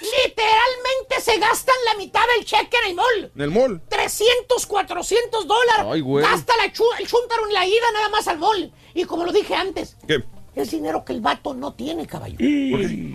Literalmente 0.00 1.20
se 1.20 1.38
gastan 1.38 1.74
la 1.86 1.94
mitad 1.98 2.22
del 2.36 2.44
cheque 2.44 2.76
en 2.84 2.90
el 2.90 2.94
mall. 2.94 3.32
En 3.34 3.42
el 3.42 3.50
mall. 3.50 3.82
300, 3.88 4.66
400 4.66 5.46
dólares. 5.46 5.86
Ay, 5.92 6.00
güey. 6.00 6.24
Gasta 6.24 6.56
la 6.56 6.72
chu- 6.72 6.84
el 6.98 7.06
chúntaro 7.08 7.46
en 7.46 7.52
la 7.54 7.66
ida 7.66 7.90
nada 7.92 8.08
más 8.08 8.28
al 8.28 8.38
mall. 8.38 8.72
Y 8.94 9.04
como 9.04 9.24
lo 9.24 9.32
dije 9.32 9.54
antes, 9.54 9.96
¿Qué? 10.06 10.22
es 10.54 10.70
dinero 10.70 11.04
que 11.04 11.12
el 11.12 11.20
vato 11.20 11.54
no 11.54 11.74
tiene, 11.74 12.06
caballo. 12.06 12.36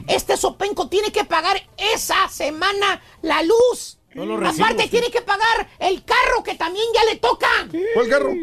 Este 0.07 0.37
sopenco 0.37 0.87
tiene 0.89 1.11
que 1.11 1.23
pagar 1.25 1.61
esa 1.77 2.27
semana 2.29 3.01
la 3.21 3.41
luz. 3.43 3.97
No 4.15 4.25
lo 4.25 4.35
Aparte 4.35 4.59
recibos, 4.61 4.83
sí. 4.83 4.89
tiene 4.89 5.09
que 5.11 5.21
pagar 5.21 5.69
el 5.79 6.03
carro 6.03 6.43
que 6.43 6.55
también 6.55 6.85
ya 6.93 7.03
le 7.05 7.17
toca. 7.17 7.47
¿Cuál 7.95 8.09
carro? 8.09 8.33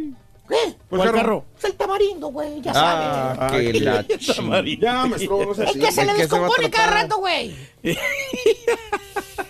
¿Qué? 0.49 0.75
¿Cuál 0.89 1.13
carro? 1.13 1.45
Es 1.59 1.65
el 1.65 1.75
tamarindo, 1.75 2.27
güey, 2.29 2.61
ya 2.61 2.73
Ah, 2.75 3.37
sabes. 3.39 3.73
que 3.73 3.81
la 3.81 4.03
Ya, 4.81 5.07
maestro, 5.07 5.45
no 5.47 5.55
sé 5.55 5.65
Es 5.65 5.73
que 5.77 5.93
se 5.93 6.05
le 6.05 6.13
¿De 6.13 6.19
qué 6.19 6.27
se 6.29 6.35
descompone 6.35 6.71
cada 6.71 6.91
rato, 6.91 7.19
güey. 7.19 7.55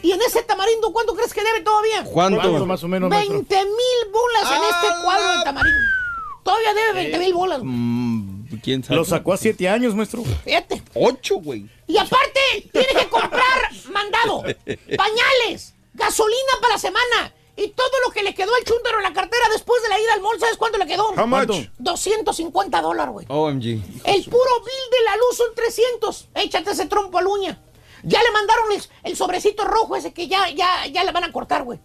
y 0.03 0.13
en 0.13 0.21
ese 0.23 0.43
tamarindo, 0.43 0.93
¿cuánto 0.93 1.15
crees 1.15 1.33
que 1.33 1.43
debe 1.43 1.61
todavía? 1.63 2.05
¿Cuánto 2.05 2.41
¿Cuánto? 2.41 2.67
más 2.67 2.83
o 2.85 2.89
menos, 2.89 3.09
maestro? 3.11 3.35
20 3.37 3.55
mil 3.65 4.13
bolas 4.13 4.53
en 4.57 4.63
este 4.65 5.05
cuadro 5.05 5.39
de 5.39 5.45
tamarindo. 5.45 5.79
Todavía 6.43 6.75
debe 6.75 6.93
20 6.95 7.19
mil 7.19 7.35
bolas. 7.35 7.59
güey. 7.61 7.71
Mm, 7.71 8.61
¿Quién 8.63 8.83
sabe? 8.85 8.97
Lo 8.97 9.05
sacó 9.05 9.33
a 9.33 9.37
siete 9.37 9.69
años, 9.69 9.95
maestro. 9.95 10.23
Fíjate. 10.45 10.83
Ocho, 10.95 11.37
güey. 11.37 11.67
Y 11.87 11.97
aparte, 11.99 12.41
tiene 12.73 12.89
que 12.89 13.09
comprar 13.09 13.71
mandado, 13.93 14.43
pañales, 14.97 15.75
gasolina 16.01 16.53
para 16.61 16.75
la 16.75 16.79
semana 16.81 17.35
y 17.57 17.69
todo 17.69 17.91
lo 18.07 18.11
que 18.13 18.23
le 18.23 18.35
quedó 18.35 18.55
al 18.55 18.65
chúntaro 18.65 18.99
en 18.99 19.05
la 19.05 19.13
cartera 19.13 19.45
después 19.53 19.83
de 19.83 19.91
la 19.91 20.01
ida 20.01 20.15
al 20.15 20.23
mall. 20.23 20.41
¿Sabes 20.41 20.57
cuánto 20.57 20.79
le 20.79 20.87
quedó? 20.87 21.09
How 21.11 21.27
much? 21.27 21.47
¿Cuánto? 21.47 21.71
250 21.79 22.81
dólares, 22.81 23.13
güey. 23.13 23.27
OMG. 23.29 23.65
El 24.05 24.25
puro 24.25 24.61
bill 24.65 24.91
de 24.91 25.05
la 25.05 25.17
luz 25.17 25.37
son 25.37 25.55
300. 25.55 26.29
Échate 26.35 26.71
ese 26.71 26.87
trompo 26.87 27.19
a 27.19 27.23
la 27.23 27.29
uña. 27.29 27.63
Ya 28.03 28.23
le 28.23 28.31
mandaron 28.31 28.73
el, 28.73 28.83
el 29.05 29.17
sobrecito 29.17 29.65
rojo 29.65 29.95
ese 29.95 30.13
que 30.15 30.27
ya, 30.27 30.49
ya, 30.51 30.87
ya 30.87 31.05
le 31.05 31.13
van 31.13 31.25
a 31.25 31.33
cortar, 31.33 31.65
güey. 31.65 31.79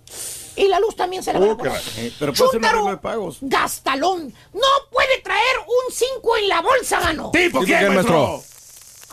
Y 0.56 0.70
la 0.70 0.80
luz 0.80 0.96
también 0.96 1.22
se 1.22 1.34
la 1.34 1.40
van 1.40 1.50
a 1.50 1.58
cortar. 1.58 1.82
Eh, 1.98 2.14
pero 2.18 2.32
arreglo 2.32 2.90
de 2.90 2.98
pagos. 2.98 3.38
gastalón. 3.42 4.34
No 4.54 4.68
puede 4.92 5.20
traer 5.22 5.58
un 5.60 5.94
5 5.94 6.38
en 6.38 6.48
la 6.48 6.62
bolsa, 6.62 7.02
mano. 7.02 7.32
¿Tipo 7.34 7.60
¿Tipo 7.60 7.66
qué, 7.66 7.80
qué, 7.80 7.90
maestro? 7.90 8.42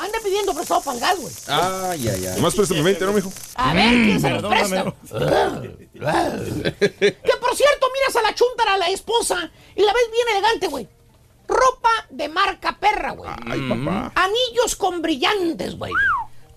Anda 0.03 0.18
pidiendo 0.24 0.53
prestado 0.55 0.80
para 0.80 0.96
el 0.96 1.00
gas, 1.00 1.16
güey. 1.20 1.32
Ay, 1.46 2.09
ay, 2.09 2.26
ay. 2.26 2.36
Nomás 2.36 2.55
préstame 2.55 2.82
20, 2.82 3.05
¿no, 3.07 3.12
mijo? 3.12 3.32
A 3.55 3.72
ver, 3.72 3.88
¿quién 3.90 4.20
se 4.20 4.30
los 4.30 4.42
Perdóname. 4.42 4.92
presta? 5.09 5.62
que 6.00 7.32
por 7.40 7.57
cierto, 7.57 7.86
miras 7.94 8.16
a 8.16 8.22
la 8.22 8.34
chuntara, 8.34 8.74
a 8.74 8.78
la 8.78 8.88
esposa, 8.88 9.50
y 9.76 9.82
la 9.82 9.92
ves 9.92 10.03
bien 10.12 10.26
elegante, 10.36 10.66
güey. 10.68 10.88
Ropa 11.46 11.90
de 12.11 12.28
marca 12.28 12.78
perra, 12.80 13.12
güey. 13.12 13.30
Ay, 13.48 13.61
papá. 13.68 14.12
Anillos 14.14 14.74
con 14.76 15.03
brillantes, 15.03 15.76
güey. 15.76 15.92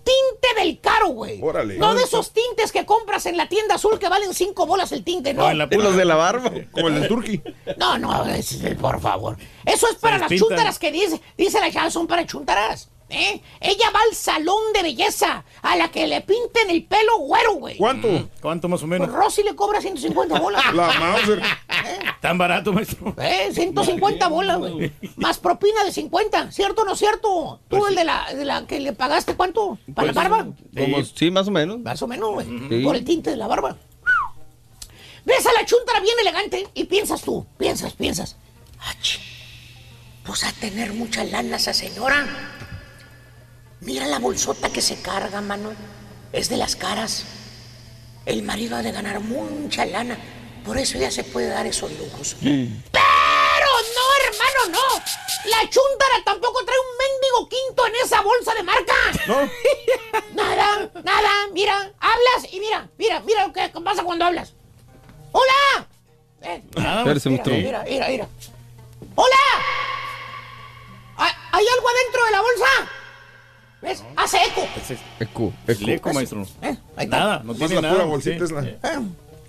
Tinte 0.04 0.60
del 0.62 0.80
caro, 0.80 1.08
güey. 1.08 1.40
Órale. 1.42 1.76
No 1.78 1.94
de 1.94 2.04
esos 2.04 2.32
tintes 2.32 2.70
que 2.72 2.86
compras 2.86 3.26
en 3.26 3.36
la 3.36 3.48
tienda 3.48 3.74
azul 3.74 3.98
que 3.98 4.08
valen 4.08 4.32
cinco 4.34 4.64
bolas 4.66 4.92
el 4.92 5.02
tinte, 5.04 5.34
no. 5.34 5.50
En 5.50 5.58
la 5.58 5.68
¿Y 5.70 5.76
los 5.76 5.96
de 5.96 6.04
la 6.04 6.14
barba? 6.14 6.50
Como 6.72 6.88
el 6.88 6.94
del 6.94 7.08
Turqui. 7.08 7.42
No, 7.76 7.98
no, 7.98 8.24
es- 8.26 8.56
por 8.80 9.00
favor. 9.00 9.36
Eso 9.64 9.88
es 9.88 9.96
para 9.96 10.18
las 10.18 10.30
chúntaras 10.32 10.78
que 10.78 10.90
dice, 10.92 11.20
dice 11.36 11.60
la 11.60 11.70
chava, 11.72 11.90
son 11.90 12.06
para 12.06 12.24
chúntaras. 12.24 12.88
¿Eh? 13.08 13.40
Ella 13.60 13.90
va 13.94 14.00
al 14.08 14.14
salón 14.16 14.72
de 14.74 14.82
belleza 14.82 15.44
a 15.62 15.76
la 15.76 15.88
que 15.90 16.06
le 16.06 16.20
pinten 16.22 16.70
el 16.70 16.84
pelo 16.84 17.18
güero, 17.20 17.54
güey. 17.54 17.76
¿Cuánto? 17.76 18.28
¿Cuánto 18.40 18.68
más 18.68 18.82
o 18.82 18.86
Pues 18.86 19.00
menos? 19.00 19.12
Rosy 19.14 19.42
le 19.42 19.54
cobra 19.54 19.80
150 19.80 20.38
bolas. 20.40 20.62
La 20.74 20.92
Mauser. 20.98 21.42
Tan 22.20 22.36
barato, 22.38 22.72
maestro. 22.72 23.14
Eh, 23.18 23.50
150 23.52 24.28
bolas, 24.28 24.58
güey. 24.58 24.92
Más 25.16 25.38
propina 25.38 25.84
de 25.84 25.92
50. 25.92 26.50
¿Cierto 26.52 26.82
o 26.82 26.84
no 26.84 26.96
cierto? 26.96 27.60
Tú, 27.68 27.86
el 27.86 27.94
de 27.94 28.04
la, 28.04 28.26
de 28.34 28.44
la 28.44 28.66
que 28.66 28.80
le 28.80 28.92
pagaste, 28.92 29.36
¿cuánto? 29.36 29.78
¿Para 29.94 30.12
Pues, 30.12 30.14
la 30.16 30.28
barba? 30.28 30.46
Como, 30.76 31.04
sí, 31.04 31.30
más 31.30 31.46
o 31.48 31.50
menos. 31.50 31.78
Más 31.80 32.02
o 32.02 32.06
menos, 32.08 32.30
güey. 32.30 32.46
Sí. 32.68 32.80
Por 32.84 32.96
el 32.96 33.04
tinte 33.04 33.30
de 33.30 33.36
la 33.36 33.46
barba. 33.46 33.76
Ves 35.24 35.44
a 35.46 35.52
la 35.52 35.64
chuntara 35.66 36.00
bien 36.00 36.14
elegante 36.20 36.68
y 36.74 36.84
piensas 36.84 37.22
tú, 37.22 37.44
piensas, 37.58 37.94
piensas. 37.94 38.36
"Ach, 38.80 39.18
Pues 40.24 40.44
a 40.44 40.52
tener 40.52 40.92
mucha 40.92 41.24
lana 41.24 41.56
esa 41.56 41.72
señora. 41.72 42.55
Mira 43.80 44.06
la 44.06 44.18
bolsota 44.18 44.70
que 44.70 44.80
se 44.80 45.00
carga, 45.02 45.40
mano. 45.40 45.72
Es 46.32 46.48
de 46.48 46.56
las 46.56 46.76
caras. 46.76 47.24
El 48.24 48.42
marido 48.42 48.76
ha 48.76 48.82
de 48.82 48.92
ganar 48.92 49.20
mucha 49.20 49.84
lana. 49.86 50.18
Por 50.64 50.78
eso 50.78 50.98
ya 50.98 51.10
se 51.10 51.22
puede 51.22 51.48
dar 51.48 51.66
esos 51.66 51.92
lujos. 51.92 52.36
Pero 52.40 53.70
no, 53.94 54.06
hermano, 54.24 54.78
no. 54.78 55.02
La 55.50 55.60
chuntara 55.70 56.24
tampoco 56.24 56.64
trae 56.64 56.76
un 56.78 56.96
mendigo 56.98 57.48
quinto 57.48 57.86
en 57.86 57.94
esa 58.04 58.20
bolsa 58.22 58.54
de 58.54 58.62
marca. 58.64 58.94
¿No? 59.28 59.50
Nada, 60.34 60.90
nada, 61.02 61.30
mira, 61.52 61.92
hablas 61.98 62.52
y 62.52 62.60
mira, 62.60 62.88
mira, 62.98 63.20
mira 63.20 63.46
lo 63.46 63.52
que 63.52 63.68
pasa 63.82 64.02
cuando 64.02 64.24
hablas. 64.26 64.52
¡Hola! 65.32 65.86
Eh, 66.42 66.62
mira, 66.76 67.04
mira, 67.62 67.84
mira, 67.88 68.08
mira. 68.08 68.28
¡Hola! 69.14 69.36
¿Hay, 71.16 71.32
hay 71.52 71.66
algo 71.66 71.88
adentro 71.88 72.24
de 72.24 72.30
la 72.30 72.40
bolsa? 72.40 72.90
¿Ves? 73.86 74.02
Hace 74.16 74.36
eco. 74.44 74.66
Eco, 75.20 75.52
El 75.66 75.76
eco. 75.76 75.90
eco, 75.90 76.12
maestro. 76.12 76.42
Eh, 76.60 76.76
ahí 76.96 77.04
está. 77.04 77.18
Nada, 77.18 77.42
no 77.44 77.54
tiene 77.54 77.76
la 77.76 77.80
nada. 77.82 77.94
pura 77.94 78.04
bolsita 78.06 78.38
sí. 78.38 78.44
es 78.44 78.50
la... 78.50 78.64
Eh, 78.64 79.00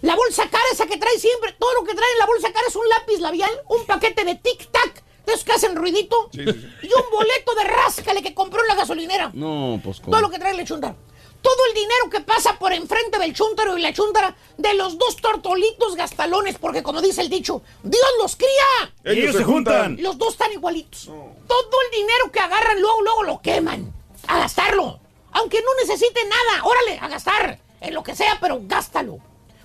La 0.02 0.16
bolsa 0.16 0.44
cara 0.50 0.64
esa 0.72 0.86
que 0.86 0.98
trae 0.98 1.18
siempre, 1.20 1.54
todo 1.58 1.74
lo 1.74 1.84
que 1.84 1.96
trae 1.96 2.12
en 2.14 2.20
la 2.20 2.28
bolsa 2.28 2.54
cara 2.54 2.66
es 2.68 2.76
un 2.76 2.88
lápiz 2.88 3.20
labial, 3.20 3.50
un 3.68 3.84
paquete 3.88 4.24
de 4.24 4.34
tic-tac, 4.40 5.02
de 5.26 5.34
esos 5.34 5.44
que 5.44 5.54
hacen 5.54 5.76
ruidito, 5.76 6.30
Sí, 6.32 6.44
sí, 6.46 6.52
sí. 6.54 6.68
y 6.84 6.88
un 6.94 7.10
boleto 7.12 7.56
de 7.56 7.64
ráscale 7.64 8.22
que 8.22 8.36
compró 8.36 8.62
en 8.62 8.68
la 8.68 8.76
gasolinera. 8.76 9.32
No, 9.34 9.82
pues 9.84 10.00
Todo 10.00 10.12
lo 10.12 10.28
¿cómo? 10.28 10.30
que 10.30 10.38
trae 10.40 10.54
el 10.58 10.68
chuntaro. 10.68 10.96
Todo 11.42 11.56
el 11.70 11.74
dinero 11.74 12.10
que 12.12 12.20
pasa 12.22 12.60
por 12.60 12.74
enfrente 12.74 13.18
del 13.20 13.34
chuntaro 13.34 13.76
y 13.78 13.82
la 13.82 13.92
chuntara 13.94 14.36
de 14.58 14.74
los 14.76 14.98
dos 15.00 15.16
tortolitos 15.18 15.96
gastalones, 15.96 16.58
porque 16.60 16.84
como 16.84 17.02
dice 17.02 17.22
el 17.22 17.30
dicho, 17.30 17.62
Dios 17.84 18.06
los 18.22 18.36
cría. 18.36 18.94
Ellos 19.04 19.36
se 19.36 19.44
juntan. 19.44 19.98
Los 20.00 20.18
dos 20.20 20.34
están 20.34 20.52
igualitos. 20.52 21.06
Todo 21.06 21.82
el 21.86 21.92
dinero 22.00 22.32
que 22.32 22.40
agarran 22.40 22.80
luego, 22.82 23.02
luego 23.02 23.24
lo 23.24 23.42
queman. 23.42 23.94
A 24.28 24.40
gastarlo. 24.40 25.00
Aunque 25.32 25.62
no 25.62 25.74
necesite 25.82 26.20
nada. 26.26 26.64
Órale, 26.64 27.00
a 27.00 27.08
gastar. 27.08 27.60
En 27.80 27.94
lo 27.94 28.04
que 28.04 28.16
sea, 28.16 28.38
pero 28.42 28.60
gástalo. 28.64 29.20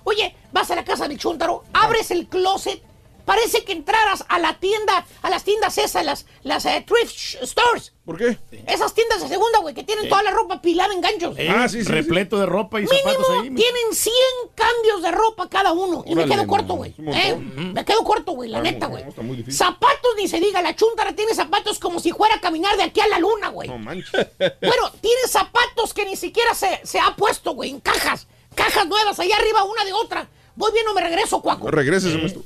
Oye, 0.05 0.35
vas 0.53 0.71
a 0.71 0.75
la 0.75 0.85
casa 0.85 1.09
del 1.09 1.19
chuntaro, 1.19 1.65
abres 1.73 2.11
el 2.11 2.29
closet. 2.29 2.83
Parece 3.25 3.65
que 3.65 3.73
entraras 3.73 4.25
a 4.29 4.39
la 4.39 4.59
tienda, 4.59 5.07
a 5.23 5.31
las 5.31 5.45
tiendas 5.45 5.79
esas, 5.79 6.05
las, 6.05 6.27
las 6.43 6.65
eh, 6.67 6.85
thrift 6.87 7.43
stores. 7.45 7.93
¿Por 8.05 8.19
qué? 8.19 8.37
Esas 8.67 8.95
tiendas 8.95 9.21
de 9.23 9.29
segunda, 9.29 9.61
güey, 9.61 9.75
que 9.75 9.85
tienen 9.85 10.09
toda 10.09 10.23
la 10.25 10.33
ropa 10.33 10.61
pilada 10.61 10.93
en 10.93 11.01
ganchos. 11.01 11.37
Eh, 11.39 11.49
Ah, 11.49 11.69
sí, 11.69 11.85
sí, 11.85 11.89
repleto 11.91 12.37
de 12.39 12.47
ropa 12.47 12.81
y 12.81 12.87
zapatos 12.89 13.29
Mínimo 13.31 13.43
ahí. 13.43 13.51
tienen 13.65 13.93
100 13.93 14.15
cambios 14.57 15.03
de 15.03 15.11
ropa 15.13 15.49
cada 15.49 15.71
uno. 15.73 16.03
Y 16.05 16.15
me 16.17 16.23
Órale, 16.25 16.35
quedo 16.35 16.43
no, 16.43 16.49
corto, 16.49 16.75
güey. 16.75 16.91
es 16.91 16.99
un 16.99 17.05
montón. 17.05 17.23
¿Eh? 17.23 17.73
Me 17.75 17.85
quedo 17.85 18.03
corto, 18.03 18.33
güey, 18.33 18.51
la 18.51 18.59
Ah, 18.59 18.63
neta, 18.63 18.87
no, 18.87 18.91
güey. 18.91 19.05
no, 19.05 19.11
está 19.11 19.23
muy 19.23 19.37
difícil. 19.37 19.57
Zapatos 19.59 20.13
ni 20.17 20.27
se 20.27 20.41
diga, 20.41 20.61
la 20.61 20.75
chuntara 20.75 21.15
tiene 21.15 21.33
zapatos 21.35 21.79
como 21.79 22.01
si 22.01 22.11
fuera 22.11 22.35
a 22.37 22.41
caminar 22.41 22.77
de 22.77 22.83
aquí 22.83 23.01
a 23.01 23.07
la 23.07 23.21
luna, 23.21 23.49
güey. 23.51 23.69
No 23.69 23.79
manches. 23.79 24.11
Bueno, 24.61 24.91
tiene 25.01 25.21
zapatos 25.29 25.95
que 25.95 26.05
ni 26.05 26.17
siquiera 26.17 26.55
se, 26.55 26.81
se 26.85 26.99
ha 26.99 27.15
puesto, 27.15 27.53
güey, 27.55 27.71
en 27.71 27.81
cajas. 27.81 28.27
Cajas 28.57 28.87
nuevas, 28.89 29.19
allá 29.21 29.37
arriba, 29.37 29.63
una 29.65 29.85
de 29.85 29.93
otra. 29.93 30.29
Voy 30.57 30.71
bien 30.73 30.87
o 30.89 30.93
me 30.95 31.01
regreso, 31.01 31.41
cuaco. 31.41 31.71
Regreses, 31.71 32.15
maestro. 32.19 32.43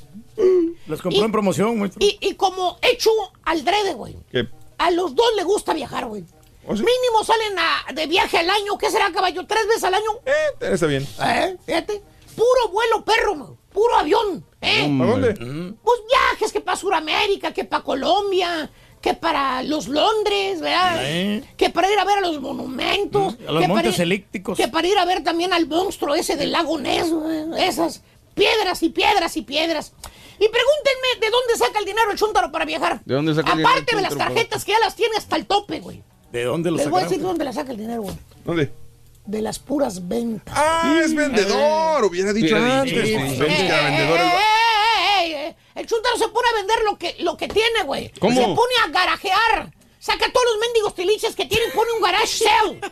Los 0.87 1.03
compró 1.03 1.21
Y- 1.21 1.25
en 1.25 1.33
promoción, 1.33 1.79
maestro. 1.79 1.99
Y, 2.05 2.19
y 2.21 2.35
como 2.35 2.79
hecho 2.83 3.11
al 3.45 3.65
drede, 3.65 3.95
güey. 3.95 4.17
¿Qué? 4.31 4.47
A 4.79 4.91
los 4.91 5.15
dos 5.15 5.27
le 5.37 5.45
gusta 5.45 5.73
viajar, 5.75 6.07
güey. 6.07 6.25
¿Oh? 6.67 6.73
Mínimo 6.73 7.25
salen 7.25 7.59
a- 7.59 7.93
de 7.93 8.07
viaje 8.07 8.39
al 8.39 8.51
año. 8.51 8.77
¿Qué 8.79 8.91
será, 8.91 9.11
caballo? 9.13 9.47
¿Tres 9.47 9.67
veces 9.69 9.85
al 9.85 9.95
año? 9.95 10.11
Eh, 10.27 10.73
está 10.73 10.87
bien. 10.87 11.07
¿Eh? 11.25 11.57
Fíjate. 11.65 12.03
Puro 12.35 12.69
vuelo 12.71 13.05
perro, 13.05 13.57
puro 13.73 13.97
avión. 13.97 14.45
¿eh? 14.61 14.83
¿A 14.85 15.07
dónde? 15.07 15.33
Pues 15.83 16.01
viajes 16.09 16.53
que 16.53 16.61
para 16.61 16.77
Sudamérica, 16.77 17.55
que 17.55 17.65
para 17.65 17.83
Colombia, 17.83 18.71
que 19.01 19.15
para 19.15 19.63
los 19.63 19.89
Londres, 19.89 20.61
¿verdad? 20.61 20.99
Eh. 21.03 21.43
Que 21.57 21.71
para 21.71 21.91
ir 21.91 21.99
a 21.99 22.05
ver 22.05 22.19
a 22.19 22.21
los 22.21 22.41
monumentos. 22.43 23.35
A 23.49 23.53
los 23.53 23.63
que 23.63 23.69
para 23.69 23.69
montes 23.69 23.99
ir- 23.99 24.03
elípticos. 24.03 24.59
Que 24.59 24.69
para 24.69 24.87
ir 24.87 24.99
a 24.99 25.05
ver 25.07 25.23
también 25.25 25.53
al 25.55 25.67
monstruo 25.67 26.15
ese 26.15 26.37
del 26.37 26.53
lago 26.53 26.79
Ness, 26.79 27.11
güey. 27.11 27.45
Esas 27.63 28.03
piedras 28.35 28.83
y 28.83 28.91
piedras 28.91 29.37
y 29.39 29.43
piedras. 29.43 29.95
Y 30.39 30.49
pregúntenme 30.49 31.21
de 31.21 31.31
dónde 31.31 31.57
saca 31.57 31.79
el 31.79 31.85
dinero 31.85 32.11
el 32.11 32.19
chúntaro 32.19 32.53
para 32.53 32.65
viajar. 32.65 33.01
¿De 33.05 33.15
dónde 33.15 33.35
saca 33.35 33.53
el 33.53 33.59
dinero 33.59 33.71
Aparte 33.75 33.97
de 33.97 34.03
las 34.03 34.17
tarjetas 34.17 34.65
que 34.65 34.73
ya 34.73 34.79
las 34.81 34.95
tiene 34.95 35.17
hasta 35.17 35.37
el 35.37 35.47
tope, 35.47 35.81
güey. 35.81 36.03
¿De 36.33 36.45
dónde 36.45 36.71
lo 36.71 36.77
Les 36.77 36.89
voy 36.91 37.01
a 37.01 37.05
decir 37.05 37.19
de 37.19 37.25
dónde 37.25 37.45
la 37.45 37.53
saca 37.53 37.71
el 37.73 37.79
dinero, 37.79 38.03
güey. 38.03 38.17
¿Dónde? 38.45 38.73
De 39.25 39.43
las 39.43 39.59
puras 39.59 40.07
ventas. 40.07 40.55
Ah, 40.57 41.01
es 41.03 41.15
vendedor. 41.15 42.05
Hubiera 42.05 42.33
dicho 42.33 42.55
Hubiera 42.55 42.81
antes. 42.81 43.05
dicho, 43.05 43.19
pues, 43.19 43.33
sí. 43.59 43.65
era 43.67 43.83
vendedor. 43.85 44.19
el- 44.21 44.27
Eh, 44.27 44.31
eh, 44.31 45.33
eh, 45.33 45.49
eh, 45.49 45.57
El 45.75 45.87
chúntaro 45.87 46.17
se 46.17 46.29
pone 46.29 46.49
a 46.49 46.55
vender 46.57 46.77
lo 46.85 46.97
que, 46.97 47.17
lo 47.21 47.37
que 47.37 47.49
tiene, 47.49 47.83
güey. 47.85 48.11
¿Cómo? 48.21 48.35
Se 48.35 48.43
pone 48.47 48.73
a 48.85 48.89
garajear. 48.91 49.73
Saca 50.07 50.31
todos 50.31 50.47
los 50.53 50.61
mendigos 50.61 50.95
tiliches 50.95 51.35
que 51.35 51.47
tiene 51.47 51.65
y 51.67 51.71
pone 51.77 51.91
un 51.91 52.01
garage 52.01 52.45
sale. 52.45 52.81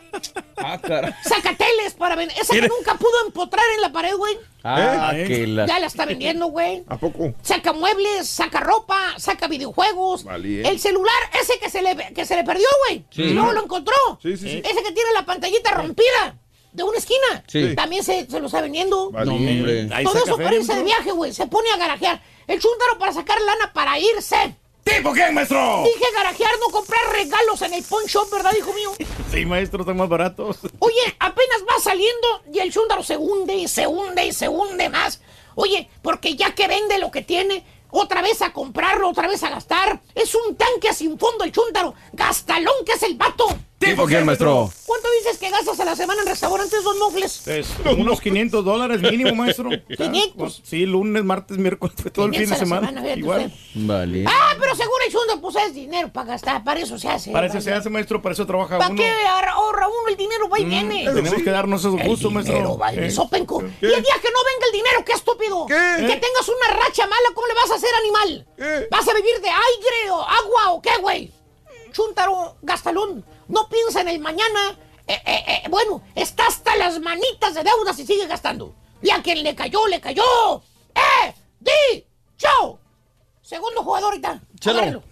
Ah, 0.57 0.79
caray. 0.81 1.13
Saca 1.23 1.55
teles 1.55 1.93
para 1.93 2.15
vender. 2.15 2.35
Esa 2.37 2.53
que 2.53 2.61
nunca 2.61 2.95
pudo 2.95 3.25
empotrar 3.25 3.63
en 3.75 3.81
la 3.81 3.91
pared, 3.91 4.15
güey. 4.15 4.37
Ah, 4.63 5.11
¿Eh? 5.13 5.25
que 5.27 5.47
la... 5.47 5.65
Ya 5.65 5.79
la 5.79 5.87
está 5.87 6.05
vendiendo, 6.05 6.47
güey. 6.47 6.83
¿A 6.89 6.97
poco? 6.97 7.33
Saca 7.41 7.71
muebles, 7.71 8.27
saca 8.27 8.59
ropa, 8.59 9.13
saca 9.17 9.47
videojuegos. 9.47 10.23
Valiente. 10.23 10.67
El 10.67 10.79
celular 10.79 11.15
ese 11.39 11.59
que 11.59 11.69
se 11.69 11.81
le, 11.81 11.95
que 12.13 12.25
se 12.25 12.35
le 12.35 12.43
perdió, 12.43 12.67
güey. 12.87 13.05
Sí. 13.11 13.23
Y 13.23 13.33
luego 13.33 13.53
lo 13.53 13.63
encontró. 13.63 13.95
Sí, 14.21 14.35
sí, 14.35 14.49
sí. 14.49 14.61
Ese 14.65 14.83
que 14.83 14.91
tiene 14.91 15.11
la 15.13 15.25
pantallita 15.25 15.71
rompida 15.71 16.37
de 16.73 16.83
una 16.83 16.97
esquina. 16.97 17.43
Sí. 17.47 17.75
También 17.75 18.03
se, 18.03 18.29
se 18.29 18.39
lo 18.39 18.47
está 18.47 18.61
vendiendo. 18.61 19.11
Valiente. 19.11 19.53
No, 19.53 19.59
hombre. 19.59 20.03
Todo 20.03 20.23
eso 20.23 20.37
para 20.37 20.55
irse 20.55 20.75
de 20.75 20.83
viaje, 20.83 21.11
güey. 21.11 21.31
Se 21.31 21.47
pone 21.47 21.69
a 21.71 21.77
garajear. 21.77 22.21
El 22.47 22.59
chúntaro 22.59 22.97
para 22.97 23.13
sacar 23.13 23.39
lana 23.39 23.71
para 23.71 23.99
irse. 23.99 24.55
¿Tipo 24.85 25.13
qué, 25.13 25.31
maestro? 25.31 25.83
Dije 25.83 26.05
garajear, 26.13 26.51
no 26.59 26.71
comprar 26.71 27.01
regalos 27.11 27.59
en 27.63 27.73
el 27.73 27.83
pawn 27.83 28.05
shop, 28.05 28.29
¿verdad, 28.31 28.51
hijo 28.55 28.71
mío? 28.71 28.91
Sí, 29.31 29.43
maestro, 29.43 29.81
están 29.81 29.97
más 29.97 30.07
baratos. 30.07 30.59
Oye, 30.77 31.15
apenas 31.19 31.63
va 31.67 31.79
saliendo 31.81 32.27
y 32.53 32.59
el 32.59 32.71
chúndaro 32.71 33.01
se 33.01 33.17
hunde 33.17 33.55
y 33.55 33.67
se 33.67 33.87
hunde 33.87 34.27
y 34.27 34.31
se 34.31 34.47
hunde 34.47 34.87
más. 34.89 35.21
Oye, 35.55 35.89
porque 36.03 36.35
ya 36.35 36.53
que 36.53 36.67
vende 36.67 36.99
lo 36.99 37.09
que 37.09 37.23
tiene, 37.23 37.65
otra 37.89 38.21
vez 38.21 38.43
a 38.43 38.53
comprarlo, 38.53 39.09
otra 39.09 39.27
vez 39.27 39.41
a 39.43 39.49
gastar. 39.49 40.01
Es 40.13 40.35
un 40.35 40.55
tanque 40.55 40.93
sin 40.93 41.17
fondo 41.17 41.45
el 41.45 41.51
chúndaro. 41.51 41.95
Gastalón 42.13 42.85
que 42.85 42.93
es 42.93 43.03
el 43.03 43.15
vato. 43.15 43.47
¿Tipo 43.77 44.07
qué, 44.07 44.21
maestro? 44.21 44.71
¿Cuánto 44.85 45.07
dices 45.19 45.37
que 45.37 45.49
gastas 45.49 45.77
a 45.81 45.85
la 45.85 45.95
semana 45.97 46.21
en 46.21 46.27
restaurantes, 46.29 46.81
don 46.83 46.97
Mofles? 46.97 47.45
Es 47.47 47.67
unos 47.97 48.21
500 48.21 48.63
dólares 48.63 49.01
mínimo, 49.01 49.35
maestro. 49.35 49.69
500. 49.97 50.61
Sí, 50.63 50.85
lunes, 50.85 51.23
martes, 51.25 51.57
miércoles, 51.57 51.93
todo 52.13 52.25
el 52.25 52.31
fin 52.31 52.45
500 52.45 52.49
de 52.59 52.65
semana. 52.65 52.87
semana, 52.87 53.13
Igual. 53.15 53.53
Vale. 53.75 54.25
Ah, 54.27 54.55
pero 54.59 54.75
seguro 54.75 54.97
el 55.05 55.11
chúndaro 55.11 55.41
pues 55.41 55.55
es 55.57 55.73
dinero 55.73 56.11
para 56.11 56.27
gastar. 56.29 56.63
Para 56.63 56.79
eso 56.79 56.97
se 56.97 57.09
hace. 57.09 57.31
Para 57.31 57.47
eso 57.47 57.59
se 57.59 57.73
hace, 57.73 57.89
maestro, 57.89 58.21
para 58.21 58.33
eso 58.33 58.45
trabaja 58.45 58.77
¿Para 58.77 58.89
uno. 58.91 58.97
qué 59.01 59.11
ahorra 59.27 59.87
uno 59.87 60.07
el 60.07 60.15
dinero? 60.17 60.47
Va 60.49 60.59
y 60.59 60.65
viene. 60.65 61.03
Tenemos 61.05 61.43
que 61.43 61.51
darnos 61.51 61.81
esos 61.81 62.01
gustos, 62.01 62.31
maestro. 62.31 62.77
va 62.77 62.91
y 62.93 62.95
viene. 62.95 63.07
Eh. 63.07 63.11
Sopenco. 63.11 63.61
Y 63.61 63.85
el 63.85 64.01
día 64.03 64.15
que 64.21 64.29
no 64.31 64.39
venga 64.45 64.65
el 64.67 64.71
dinero, 64.71 65.05
qué 65.05 65.11
estúpido. 65.11 65.65
¿Qué? 65.67 65.97
Que 66.07 66.15
tengas 66.15 66.47
una 66.47 66.77
racha 66.79 67.03
mala, 67.07 67.29
¿cómo 67.35 67.45
le 67.47 67.53
vas 67.55 67.71
a 67.71 67.75
hacer, 67.75 67.89
animal? 67.99 68.47
¿Qué? 68.57 68.87
¿Vas 68.89 69.07
a 69.07 69.13
vivir 69.13 69.35
de 69.41 69.49
aire 69.49 70.11
o 70.11 70.21
agua 70.21 70.71
o 70.71 70.81
qué, 70.81 70.91
güey? 71.01 71.31
Chúntaro, 71.91 72.55
gastalón, 72.61 73.23
no 73.47 73.67
piensa 73.69 74.01
en 74.01 74.09
el 74.09 74.19
mañana. 74.19 74.77
Eh, 75.07 75.21
eh, 75.25 75.43
eh, 75.47 75.63
bueno, 75.69 76.01
está 76.15 76.47
hasta 76.47 76.75
las 76.75 76.99
manitas 76.99 77.53
de 77.53 77.63
deudas 77.63 77.97
y 77.99 78.05
sigue 78.05 78.27
gastando. 78.27 78.75
Y 79.01 79.11
a 79.11 79.21
quien 79.21 79.43
le 79.43 79.55
cayó, 79.55 79.87
le 79.87 80.01
cayó. 80.01 80.23
¡Eh! 80.95 81.33
¡Di! 81.59 82.05
¡Chao! 82.37 82.79
Segundo 83.41 83.83
jugador 83.83 84.13
ahorita. 84.13 84.41
Chelo. 84.59 85.03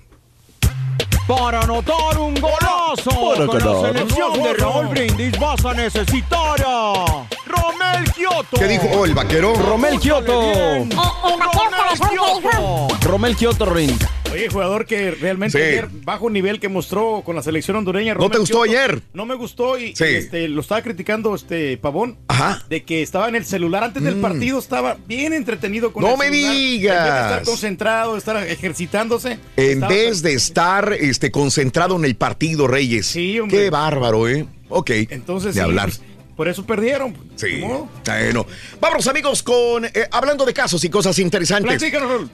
Para 1.27 1.61
anotar 1.61 2.17
un 2.17 2.33
golazo 2.35 3.11
Para 3.11 3.45
con 3.45 3.57
ganar. 3.57 3.75
la 3.75 3.81
selección 3.81 4.43
de 4.43 4.53
Raúl 4.55 4.87
Brindis 4.87 5.39
vas 5.39 5.63
a 5.63 5.73
necesitar 5.73 6.61
a 6.65 7.25
Romel 7.45 8.11
Kioto. 8.13 8.57
¿Qué 8.57 8.67
dijo 8.67 8.87
oh, 8.93 9.05
el 9.05 9.13
vaquero? 9.13 9.53
Romel 9.53 9.99
Kioto. 9.99 10.41
Eh. 10.51 10.89
Romel 13.01 13.35
Kioto, 13.37 13.65
Rin. 13.65 13.97
Oye, 14.33 14.49
jugador 14.49 14.85
que 14.85 15.11
realmente 15.11 15.57
Sí. 15.57 15.63
ayer 15.63 15.87
bajo 16.03 16.29
nivel 16.29 16.59
que 16.59 16.67
mostró 16.69 17.21
con 17.25 17.35
la 17.35 17.43
selección 17.43 17.77
hondureña. 17.77 18.13
¿No 18.13 18.19
Romel 18.21 18.31
te 18.31 18.37
gustó 18.39 18.63
Kioto, 18.63 18.77
ayer? 18.79 19.01
No 19.13 19.25
me 19.25 19.35
gustó 19.35 19.77
y, 19.77 19.95
Sí. 19.95 20.03
este, 20.05 20.47
lo 20.47 20.61
estaba 20.61 20.81
criticando 20.81 21.35
este 21.35 21.77
Pavón. 21.77 22.17
Ajá. 22.27 22.63
De 22.69 22.83
que 22.83 23.01
estaba 23.03 23.29
en 23.29 23.35
el 23.35 23.45
celular 23.45 23.83
antes 23.83 24.01
del 24.03 24.15
partido, 24.15 24.57
estaba 24.59 24.97
bien 25.07 25.33
entretenido 25.33 25.93
con 25.93 26.03
Mm. 26.03 26.05
No 26.07 26.11
el 26.13 26.17
me 26.19 26.25
celular. 26.37 26.53
digas. 26.55 26.97
En 26.97 27.03
vez 27.03 27.13
de 27.13 27.19
estar 27.21 27.43
concentrado, 27.43 28.17
estar 28.17 28.47
ejercitándose. 28.47 29.39
En 29.55 29.79
vez 29.81 30.21
de 30.21 30.33
estar 30.33 30.93
este, 30.93 31.31
concentrado 31.31 31.95
en 31.95 32.05
el 32.05 32.15
partido, 32.15 32.67
Reyes. 32.67 33.05
Sí, 33.07 33.39
hombre. 33.39 33.57
Qué 33.57 33.69
bárbaro, 33.69 34.27
¿eh? 34.27 34.45
Ok. 34.69 34.89
Entonces, 35.09 35.53
de 35.53 35.61
sí, 35.61 35.63
hablar. 35.63 35.89
pues, 35.89 36.01
por 36.35 36.47
eso 36.47 36.65
perdieron. 36.65 37.15
Sí. 37.35 37.61
Bueno, 37.61 38.45
vamos 38.79 39.07
amigos 39.07 39.43
con 39.43 39.85
eh, 39.85 39.91
hablando 40.11 40.45
de 40.45 40.53
casos 40.53 40.83
y 40.83 40.89
cosas 40.89 41.19
interesantes. 41.19 41.83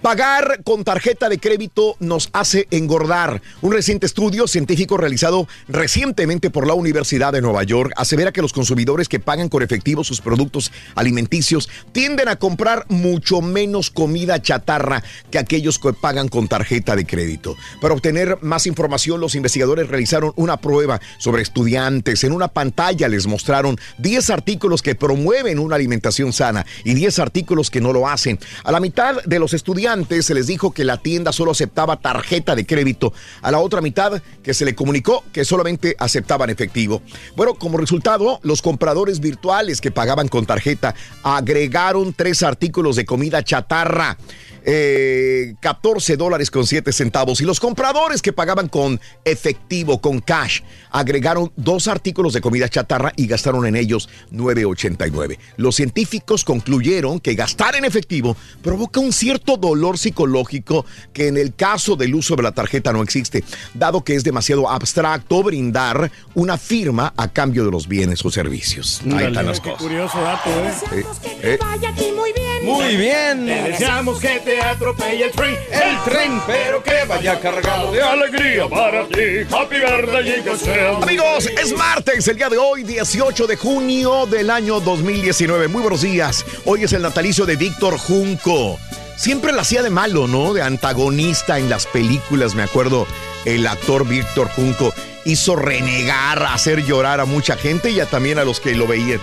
Pagar 0.01 0.63
con 0.63 0.83
tarjeta 0.83 1.29
de 1.29 1.39
crédito 1.39 1.95
nos 1.99 2.29
hace 2.33 2.67
engordar. 2.71 3.41
Un 3.61 3.73
reciente 3.73 4.05
estudio 4.05 4.47
científico 4.47 4.97
realizado 4.97 5.47
recientemente 5.67 6.49
por 6.49 6.67
la 6.67 6.73
Universidad 6.73 7.33
de 7.33 7.41
Nueva 7.41 7.63
York 7.63 7.93
asevera 7.95 8.31
que 8.31 8.41
los 8.41 8.53
consumidores 8.53 9.09
que 9.09 9.19
pagan 9.19 9.49
con 9.49 9.63
efectivo 9.63 10.03
sus 10.03 10.21
productos 10.21 10.71
alimenticios 10.95 11.69
tienden 11.91 12.27
a 12.27 12.37
comprar 12.37 12.85
mucho 12.89 13.41
menos 13.41 13.89
comida 13.89 14.41
chatarra 14.41 15.03
que 15.31 15.39
aquellos 15.39 15.79
que 15.79 15.93
pagan 15.93 16.27
con 16.27 16.47
tarjeta 16.47 16.95
de 16.95 17.05
crédito. 17.05 17.55
Para 17.81 17.93
obtener 17.93 18.37
más 18.41 18.67
información, 18.67 19.19
los 19.19 19.35
investigadores 19.35 19.87
realizaron 19.87 20.33
una 20.35 20.57
prueba 20.57 20.99
sobre 21.17 21.41
estudiantes. 21.41 22.23
En 22.23 22.31
una 22.31 22.47
pantalla 22.47 23.07
les 23.07 23.27
mostraron 23.27 23.77
10 23.97 24.29
artículos 24.29 24.81
que 24.81 24.95
promueven 24.95 25.59
una 25.59 25.75
alimentación 25.75 26.33
sana 26.33 26.65
y 26.83 26.93
10 26.93 27.19
artículos 27.19 27.69
que 27.69 27.81
no 27.81 27.93
lo 27.93 28.07
hacen. 28.07 28.39
A 28.63 28.71
la 28.71 28.79
mitad 28.79 29.23
de 29.23 29.39
los 29.39 29.53
estudiantes 29.53 30.25
se 30.25 30.33
les 30.33 30.47
dijo 30.47 30.71
que 30.71 30.83
la 30.83 30.97
tienda 30.97 31.31
solo 31.31 31.51
aceptaba 31.51 31.99
tarjeta 31.99 32.55
de 32.55 32.65
crédito. 32.65 33.13
A 33.41 33.51
la 33.51 33.59
otra 33.59 33.81
mitad 33.81 34.21
que 34.43 34.53
se 34.53 34.65
le 34.65 34.75
comunicó 34.75 35.23
que 35.33 35.45
solamente 35.45 35.95
aceptaban 35.99 36.49
efectivo. 36.49 37.01
Bueno, 37.35 37.55
como 37.55 37.77
resultado, 37.77 38.39
los 38.43 38.61
compradores 38.61 39.19
virtuales 39.19 39.81
que 39.81 39.91
pagaban 39.91 40.27
con 40.27 40.45
tarjeta 40.45 40.95
agregaron 41.23 42.13
tres 42.13 42.43
artículos 42.43 42.95
de 42.95 43.05
comida 43.05 43.43
chatarra. 43.43 44.17
eh, 44.65 45.55
14 45.61 46.17
dólares 46.17 46.51
con 46.51 46.65
7 46.67 46.91
centavos 46.91 47.41
y 47.41 47.45
los 47.45 47.59
compradores 47.59 48.21
que 48.21 48.33
pagaban 48.33 48.67
con 48.67 48.99
efectivo, 49.25 50.01
con 50.01 50.19
cash, 50.19 50.61
agregaron 50.91 51.51
dos 51.55 51.87
artículos 51.87 52.33
de 52.33 52.41
comida 52.41 52.69
chatarra 52.69 53.11
y 53.15 53.27
gastaron 53.27 53.65
en 53.65 53.75
ellos 53.75 54.09
9.89. 54.31 55.37
Los 55.57 55.75
científicos 55.75 56.43
concluyeron 56.43 57.19
que 57.19 57.35
gastar 57.35 57.75
en 57.75 57.85
efectivo 57.85 58.35
provoca 58.61 58.99
un 58.99 59.13
cierto 59.13 59.57
dolor 59.57 59.97
psicológico 59.97 60.85
que 61.13 61.27
en 61.27 61.37
el 61.37 61.53
caso 61.55 61.95
del 61.95 62.15
uso 62.15 62.35
de 62.35 62.43
la 62.43 62.51
tarjeta 62.51 62.91
no 62.93 63.01
existe, 63.03 63.43
dado 63.73 64.03
que 64.03 64.15
es 64.15 64.23
demasiado 64.23 64.69
abstracto 64.69 65.43
brindar 65.43 66.11
una 66.33 66.57
firma 66.57 67.13
a 67.17 67.27
cambio 67.27 67.65
de 67.65 67.71
los 67.71 67.87
bienes 67.87 68.23
o 68.25 68.31
servicios. 68.31 69.01
Ahí 69.11 69.25
están 69.25 69.45
las 69.45 69.59
Qué 69.59 69.71
cosas. 69.71 69.83
curioso 69.83 70.21
dato, 70.21 70.49
¿eh? 70.49 70.73
Eh, 70.93 71.05
eh, 71.43 72.13
muy 72.15 72.33
bien. 72.33 72.65
Muy 72.65 72.95
bien. 72.97 73.45
Te 73.45 73.71
deseamos 73.71 74.19
que 74.19 74.39
te 74.39 74.61
atropelle 74.61 75.25
el 75.25 75.31
tren. 75.31 75.55
El 75.71 76.03
tren, 76.03 76.41
pero 76.45 76.83
que 76.83 77.05
vaya 77.07 77.39
cargado 77.39 77.91
de 77.91 78.01
alegría 78.01 78.67
para 78.67 79.07
ti. 79.07 79.45
Happy 79.51 79.75
birthday, 79.75 80.43
que 80.43 80.57
sea. 80.57 80.78
Amigos, 80.79 81.47
es 81.61 81.73
martes, 81.73 82.27
el 82.29 82.37
día 82.37 82.47
de 82.47 82.57
hoy, 82.57 82.83
18 82.83 83.47
de 83.47 83.57
junio 83.57 84.25
del 84.25 84.49
año 84.49 84.79
2019. 84.79 85.67
Muy 85.67 85.81
buenos 85.81 86.01
días. 86.01 86.45
Hoy 86.63 86.85
es 86.85 86.93
el 86.93 87.01
natalicio 87.01 87.45
de 87.45 87.57
Víctor 87.57 87.97
Junco. 87.97 88.79
Siempre 89.17 89.51
la 89.51 89.63
hacía 89.63 89.83
de 89.83 89.89
malo, 89.89 90.27
¿no? 90.27 90.53
De 90.53 90.61
antagonista 90.61 91.59
en 91.59 91.69
las 91.69 91.85
películas, 91.85 92.55
me 92.55 92.63
acuerdo. 92.63 93.07
El 93.43 93.67
actor 93.67 94.07
Víctor 94.07 94.47
Junco 94.49 94.93
hizo 95.25 95.57
renegar, 95.57 96.43
hacer 96.43 96.85
llorar 96.85 97.19
a 97.19 97.25
mucha 97.25 97.57
gente 97.57 97.89
y 97.89 97.99
a 97.99 98.05
también 98.05 98.39
a 98.39 98.45
los 98.45 98.61
que 98.61 98.73
lo 98.75 98.87
veían. 98.87 99.19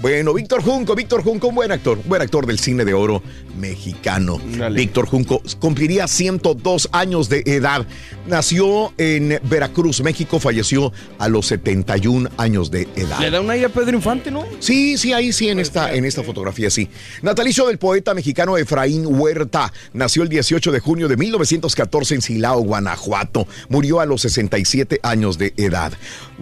Bueno, 0.00 0.32
Víctor 0.32 0.62
Junco, 0.62 0.94
Víctor 0.94 1.22
Junco, 1.22 1.48
un 1.48 1.54
buen 1.54 1.70
actor, 1.72 1.98
un 1.98 2.08
buen 2.08 2.22
actor 2.22 2.46
del 2.46 2.58
cine 2.58 2.86
de 2.86 2.94
oro 2.94 3.22
mexicano. 3.58 4.40
Víctor 4.72 5.06
Junco 5.06 5.42
cumpliría 5.58 6.08
102 6.08 6.88
años 6.92 7.28
de 7.28 7.42
edad. 7.44 7.86
Nació 8.26 8.94
en 8.96 9.38
Veracruz, 9.42 10.00
México, 10.02 10.40
falleció 10.40 10.90
a 11.18 11.28
los 11.28 11.46
71 11.48 12.30
años 12.38 12.70
de 12.70 12.88
edad. 12.96 13.20
Le 13.20 13.30
da 13.30 13.42
una 13.42 13.58
idea 13.58 13.66
a 13.66 13.70
Pedro 13.70 13.94
Infante, 13.94 14.30
¿no? 14.30 14.46
Sí, 14.58 14.96
sí, 14.96 15.12
ahí 15.12 15.34
sí, 15.34 15.50
en 15.50 15.58
esta, 15.58 15.92
en 15.92 16.06
esta 16.06 16.22
fotografía, 16.22 16.70
sí. 16.70 16.88
Natalicio 17.20 17.66
del 17.66 17.76
poeta 17.76 18.14
mexicano 18.14 18.56
Efraín 18.56 19.04
Huerta. 19.06 19.70
Nació 19.92 20.22
el 20.22 20.30
18 20.30 20.72
de 20.72 20.80
junio 20.80 21.08
de 21.08 21.18
1914 21.18 22.14
en 22.14 22.22
Silao, 22.22 22.60
Guanajuato. 22.62 23.46
Murió 23.68 24.00
a 24.00 24.06
los 24.06 24.22
67 24.22 25.00
años 25.02 25.36
de 25.36 25.52
edad. 25.58 25.92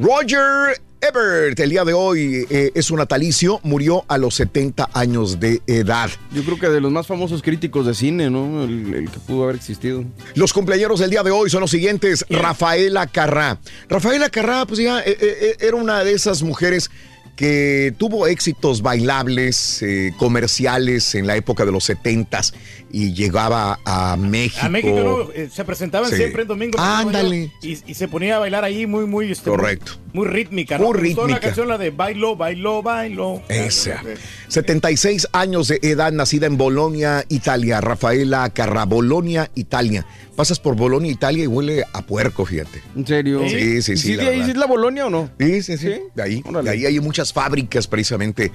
Roger 0.00 0.80
Ebert, 1.00 1.60
el 1.60 1.70
día 1.70 1.84
de 1.84 1.92
hoy 1.92 2.44
eh, 2.50 2.72
es 2.74 2.90
un 2.90 2.98
natalicio, 2.98 3.60
murió 3.62 4.04
a 4.08 4.18
los 4.18 4.34
70 4.34 4.90
años 4.92 5.38
de 5.38 5.62
edad. 5.68 6.10
Yo 6.32 6.42
creo 6.42 6.58
que 6.58 6.68
de 6.68 6.80
los 6.80 6.90
más 6.90 7.06
famosos 7.06 7.40
críticos 7.40 7.86
de 7.86 7.94
cine, 7.94 8.30
¿no? 8.30 8.64
El, 8.64 8.92
el 8.94 9.10
que 9.10 9.18
pudo 9.20 9.44
haber 9.44 9.56
existido. 9.56 10.04
Los 10.34 10.52
cumpleaños 10.52 10.98
del 10.98 11.10
día 11.10 11.22
de 11.22 11.30
hoy 11.30 11.50
son 11.50 11.60
los 11.60 11.70
siguientes. 11.70 12.26
Rafaela 12.28 13.06
Carrá. 13.06 13.58
Rafaela 13.88 14.28
Carrá, 14.28 14.66
pues 14.66 14.80
ya 14.80 15.00
eh, 15.00 15.16
eh, 15.20 15.56
era 15.60 15.76
una 15.76 16.02
de 16.02 16.12
esas 16.12 16.42
mujeres 16.42 16.90
que 17.38 17.94
tuvo 17.96 18.26
éxitos 18.26 18.82
bailables, 18.82 19.80
eh, 19.82 20.12
comerciales 20.18 21.14
en 21.14 21.28
la 21.28 21.36
época 21.36 21.64
de 21.64 21.70
los 21.70 21.84
70 21.84 22.40
y 22.90 23.12
llegaba 23.14 23.78
a 23.84 24.16
México. 24.16 24.66
A 24.66 24.68
México 24.68 25.00
¿no? 25.28 25.32
Eh, 25.32 25.48
se 25.48 25.64
presentaban 25.64 26.10
Sí. 26.10 26.16
siempre 26.16 26.42
en 26.42 26.48
domingo. 26.48 26.76
Ándale. 26.80 27.52
Y, 27.62 27.78
y 27.86 27.94
se 27.94 28.08
ponía 28.08 28.36
a 28.36 28.38
bailar 28.40 28.64
ahí 28.64 28.88
muy, 28.88 29.06
muy. 29.06 29.30
este, 29.30 29.48
Correcto. 29.50 29.92
Muy, 30.12 30.24
muy 30.26 30.34
rítmica, 30.34 30.78
¿no? 30.78 30.86
Muy 30.86 30.98
rítmica. 30.98 31.28
la 31.28 31.38
canción, 31.38 31.68
la 31.68 31.78
de 31.78 31.90
Bailo, 31.90 32.34
Bailo, 32.34 32.82
Bailo. 32.82 33.40
Esa. 33.48 34.02
76 34.48 35.28
años 35.32 35.68
de 35.68 35.78
edad, 35.82 36.10
nacida 36.10 36.46
en 36.48 36.56
Bolonia, 36.56 37.24
Italia. 37.28 37.80
Rafaela 37.80 38.50
Carrá, 38.50 38.84
Bolonia, 38.84 39.48
Italia. 39.54 40.04
Pasas 40.38 40.60
por 40.60 40.76
Bolonia, 40.76 41.10
Italia 41.10 41.42
y 41.42 41.46
huele 41.48 41.84
a 41.92 42.00
puerco, 42.00 42.46
fíjate. 42.46 42.80
¿En 42.94 43.04
serio? 43.04 43.40
Sí, 43.48 43.82
sí, 43.82 43.92
¿Y 43.92 43.96
sí. 43.96 43.96
¿Sí, 43.96 44.14
la 44.14 44.22
de 44.22 44.28
ahí 44.28 44.36
verdad. 44.36 44.50
es 44.50 44.56
la 44.56 44.66
Bolonia 44.66 45.06
o 45.06 45.10
no? 45.10 45.28
Sí, 45.36 45.62
sí, 45.64 45.76
sí. 45.76 45.94
De 46.14 46.22
ahí, 46.22 46.44
de 46.62 46.70
ahí 46.70 46.86
hay 46.86 47.00
muchas 47.00 47.32
fábricas 47.32 47.88
precisamente 47.88 48.52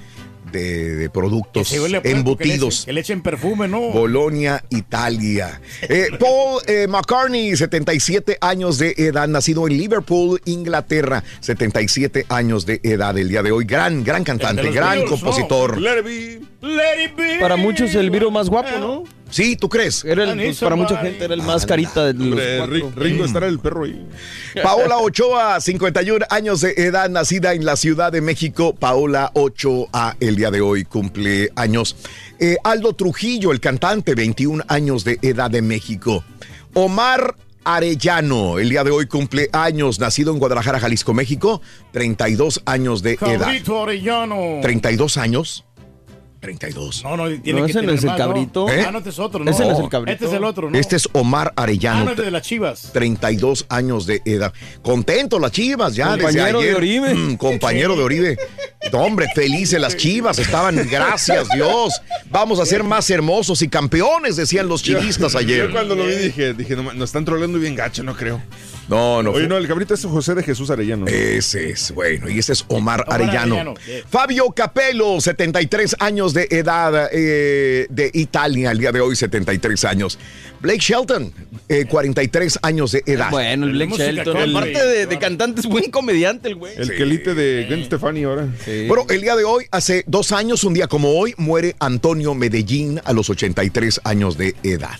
de, 0.50 0.94
de 0.94 1.10
productos 1.10 1.70
puerco, 1.70 2.08
embutidos. 2.08 2.38
Que 2.46 2.46
le, 2.46 2.48
echen, 2.54 2.86
que 2.86 2.92
le 2.94 3.00
echen 3.02 3.22
perfume, 3.22 3.68
¿no? 3.68 3.90
Bolonia, 3.90 4.64
Italia. 4.70 5.60
Eh, 5.82 6.08
Paul 6.18 6.62
eh, 6.66 6.86
McCartney, 6.88 7.54
77 7.54 8.38
años 8.40 8.78
de 8.78 8.94
edad, 8.96 9.28
nacido 9.28 9.68
en 9.68 9.76
Liverpool, 9.76 10.40
Inglaterra. 10.46 11.22
77 11.40 12.24
años 12.30 12.64
de 12.64 12.80
edad 12.82 13.18
el 13.18 13.28
día 13.28 13.42
de 13.42 13.52
hoy. 13.52 13.66
Gran, 13.66 14.02
gran 14.02 14.24
cantante, 14.24 14.70
gran 14.70 15.00
Beatles, 15.00 15.04
¿no? 15.04 15.10
compositor. 15.10 15.78
Let 15.78 15.98
it 15.98 16.04
be. 16.06 16.66
Let 16.66 17.04
it 17.04 17.14
be. 17.14 17.40
Para 17.40 17.56
muchos 17.56 17.94
el 17.94 18.10
Viro 18.10 18.30
más 18.30 18.48
guapo, 18.48 18.70
¿no? 18.80 19.04
Sí, 19.30 19.56
¿tú 19.56 19.68
crees? 19.68 20.04
Era 20.04 20.30
el- 20.30 20.38
pues, 20.38 20.58
para 20.60 20.76
mucha 20.76 20.96
gente 20.98 21.24
era 21.24 21.34
el 21.34 21.42
más 21.42 21.66
carita 21.66 22.04
de 22.06 22.14
los 22.14 22.22
Hombre, 22.28 22.58
cuatro. 22.58 22.76
Ri- 22.76 22.94
Ringo 22.94 23.24
estará 23.24 23.46
el 23.48 23.58
perro 23.58 23.84
ahí. 23.84 24.06
Paola 24.62 24.98
Ochoa, 24.98 25.60
51 25.60 26.24
años 26.30 26.60
de 26.60 26.74
edad, 26.76 27.08
nacida 27.10 27.52
en 27.54 27.64
la 27.64 27.76
Ciudad 27.76 28.12
de 28.12 28.20
México. 28.20 28.74
Paola 28.74 29.30
Ochoa, 29.34 30.16
el 30.20 30.36
día 30.36 30.50
de 30.52 30.60
hoy 30.60 30.84
cumple 30.84 31.50
años. 31.56 31.96
Eh, 32.38 32.56
Aldo 32.62 32.92
Trujillo, 32.92 33.50
el 33.50 33.60
cantante, 33.60 34.14
21 34.14 34.62
años 34.68 35.04
de 35.04 35.18
edad 35.22 35.50
de 35.50 35.62
México. 35.62 36.22
Omar 36.74 37.34
Arellano, 37.64 38.58
el 38.58 38.68
día 38.68 38.84
de 38.84 38.90
hoy 38.90 39.06
cumple 39.06 39.48
años, 39.52 39.98
nacido 39.98 40.32
en 40.32 40.38
Guadalajara, 40.38 40.78
Jalisco, 40.80 41.14
México. 41.14 41.62
32 41.92 42.60
años 42.66 43.02
de 43.02 43.14
edad. 43.14 43.48
Arellano. 43.82 44.58
32 44.62 45.16
años. 45.16 45.64
32. 46.44 47.04
No, 47.04 47.16
no, 47.16 47.28
tiene 47.40 47.60
No, 47.60 47.66
que 47.66 47.72
ese 47.72 47.80
no 47.80 47.86
tener 47.88 47.94
es 47.96 48.02
el 48.04 48.10
más, 48.10 48.18
¿no? 48.18 48.24
cabrito. 48.26 48.68
¿Eh? 48.68 48.84
Ah, 48.86 48.90
no, 48.90 48.98
este 48.98 49.10
es 49.10 49.18
otro, 49.18 49.42
¿no? 49.44 49.50
Ese 49.50 49.64
no 49.64 49.72
es 49.72 49.78
el 49.78 49.88
cabrito. 49.88 50.12
Este 50.12 50.26
es 50.26 50.32
el 50.32 50.44
otro, 50.44 50.70
¿no? 50.70 50.78
Este 50.78 50.96
es 50.96 51.08
Omar 51.12 51.52
Ah, 51.56 51.62
Arellano. 51.62 52.04
no, 52.04 52.10
es 52.12 52.16
de 52.18 52.30
las 52.30 52.42
chivas. 52.42 52.90
32 52.92 53.66
años 53.68 54.06
de 54.06 54.20
edad. 54.24 54.52
Contento 54.82 55.38
las 55.38 55.52
chivas 55.52 55.94
ya 55.94 56.08
Compañero 56.10 56.58
desde 56.58 56.58
de 56.58 56.58
ayer. 56.60 56.76
Oribe. 56.76 57.14
Mm, 57.14 57.36
compañero 57.36 57.96
de 57.96 58.02
Oribe. 58.02 58.38
No, 58.92 58.98
hombre, 59.00 59.26
felices 59.34 59.80
las 59.80 59.96
chivas 59.96 60.38
estaban, 60.38 60.76
gracias 60.90 61.48
Dios. 61.50 62.00
Vamos 62.30 62.60
a 62.60 62.66
ser 62.66 62.82
más 62.82 63.08
hermosos 63.10 63.62
y 63.62 63.68
campeones, 63.68 64.36
decían 64.36 64.68
los 64.68 64.82
chivistas 64.82 65.32
Yo 65.32 65.38
ayer. 65.38 65.70
cuando 65.70 65.94
lo 65.94 66.06
vi 66.06 66.14
dije, 66.16 66.54
dije, 66.54 66.76
no, 66.76 66.92
nos 66.92 67.08
están 67.08 67.24
trolando 67.24 67.58
bien 67.58 67.74
gacho, 67.74 68.02
no 68.02 68.16
creo. 68.16 68.40
No, 68.88 69.22
no. 69.22 69.30
Oye, 69.30 69.48
no, 69.48 69.56
el 69.56 69.66
cabrito 69.66 69.94
es 69.94 70.04
José 70.04 70.34
de 70.34 70.42
Jesús 70.42 70.70
Arellano. 70.70 71.06
Ese 71.06 71.70
es, 71.70 71.92
bueno, 71.92 72.28
y 72.28 72.38
ese 72.38 72.52
es 72.52 72.64
Omar, 72.68 73.04
Omar 73.06 73.22
Arellano. 73.22 73.74
Fabio 74.10 74.50
Capello, 74.50 75.20
73 75.20 75.96
años 76.00 76.34
de 76.34 76.46
edad, 76.50 77.08
eh, 77.12 77.86
de 77.88 78.10
Italia, 78.12 78.72
el 78.72 78.78
día 78.78 78.92
de 78.92 79.00
hoy, 79.00 79.16
73 79.16 79.84
años. 79.86 80.18
Blake 80.64 80.80
Shelton, 80.80 81.30
eh, 81.68 81.84
43 81.84 82.58
años 82.62 82.92
de 82.92 83.02
edad. 83.04 83.30
Bueno, 83.30 83.66
el 83.66 83.72
Blake 83.72 83.98
Shelton. 83.98 84.34
Aparte 84.34 84.82
de, 84.82 85.06
de 85.06 85.18
cantante, 85.18 85.60
es 85.60 85.66
buen 85.66 85.90
comediante 85.90 86.48
el 86.48 86.54
güey. 86.54 86.72
El 86.74 86.96
quelite 86.96 87.34
de 87.34 87.66
Gwen 87.68 87.84
Stefani 87.84 88.24
ahora. 88.24 88.48
Bueno, 88.88 89.04
el 89.10 89.20
día 89.20 89.36
de 89.36 89.44
hoy, 89.44 89.66
hace 89.70 90.04
dos 90.06 90.32
años, 90.32 90.64
un 90.64 90.72
día 90.72 90.86
como 90.86 91.18
hoy, 91.18 91.34
muere 91.36 91.76
Antonio 91.80 92.34
Medellín 92.34 92.98
a 93.04 93.12
los 93.12 93.28
83 93.28 94.00
años 94.04 94.38
de 94.38 94.54
edad. 94.62 94.96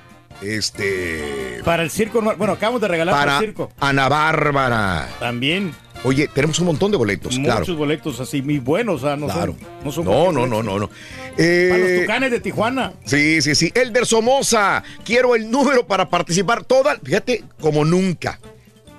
este. 0.42 1.60
para 1.64 1.84
el 1.84 1.90
circo. 1.92 2.20
no- 2.20 2.34
Bueno, 2.36 2.54
acabamos 2.54 2.80
de 2.80 2.88
regalar 2.88 3.14
para, 3.14 3.24
para 3.26 3.38
el 3.38 3.44
circo. 3.44 3.70
Ana 3.78 4.08
Bárbara. 4.08 5.08
También. 5.20 5.72
Oye, 6.02 6.26
tenemos 6.26 6.58
un 6.58 6.66
montón 6.66 6.90
de 6.90 6.96
boletos, 6.96 7.38
Muchos 7.38 7.54
claro. 7.64 7.76
boletos 7.76 8.18
así 8.18 8.42
muy 8.42 8.58
buenos. 8.58 9.04
O 9.04 9.06
sea, 9.06 9.14
no 9.16 9.26
Claro. 9.26 9.54
son. 9.60 9.84
No, 9.84 9.92
son 9.92 10.04
No, 10.06 10.32
no, 10.32 10.46
no, 10.48 10.64
no, 10.64 10.78
no. 10.80 10.88
Para 10.88 10.98
los 11.36 11.38
Eh, 11.38 11.98
tucanes 12.00 12.30
de 12.32 12.40
Tijuana. 12.40 12.94
sí, 13.04 13.40
sí, 13.40 13.54
sí. 13.54 13.70
Elder 13.72 14.04
Somoza, 14.04 14.82
quiero 15.04 15.36
el 15.36 15.48
número 15.48 15.86
para 15.86 16.08
participar. 16.10 16.64
Toda, 16.64 16.98
fíjate, 17.04 17.44
como 17.60 17.84
nunca. 17.84 18.40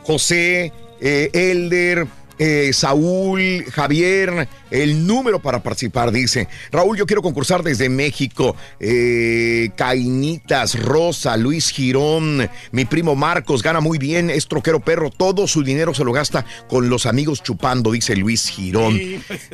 José, 0.03 0.71
eh, 1.01 1.29
Elder, 1.33 2.07
eh, 2.41 2.71
Saúl, 2.71 3.65
Javier, 3.69 4.47
el 4.71 5.05
número 5.05 5.41
para 5.41 5.63
participar, 5.63 6.11
dice. 6.11 6.47
Raúl, 6.71 6.97
yo 6.97 7.05
quiero 7.05 7.21
concursar 7.21 7.63
desde 7.63 7.89
México. 7.89 8.55
Eh, 8.79 9.71
Cainitas, 9.75 10.79
Rosa, 10.79 11.37
Luis 11.37 11.69
Girón, 11.69 12.49
mi 12.71 12.85
primo 12.85 13.15
Marcos, 13.15 13.63
gana 13.63 13.79
muy 13.79 13.97
bien, 13.97 14.29
es 14.29 14.47
troquero 14.47 14.79
perro, 14.79 15.09
todo 15.09 15.47
su 15.47 15.63
dinero 15.63 15.93
se 15.93 16.03
lo 16.03 16.11
gasta 16.11 16.45
con 16.67 16.89
los 16.89 17.05
amigos 17.05 17.43
chupando, 17.43 17.91
dice 17.91 18.15
Luis 18.15 18.47
Girón. 18.49 18.99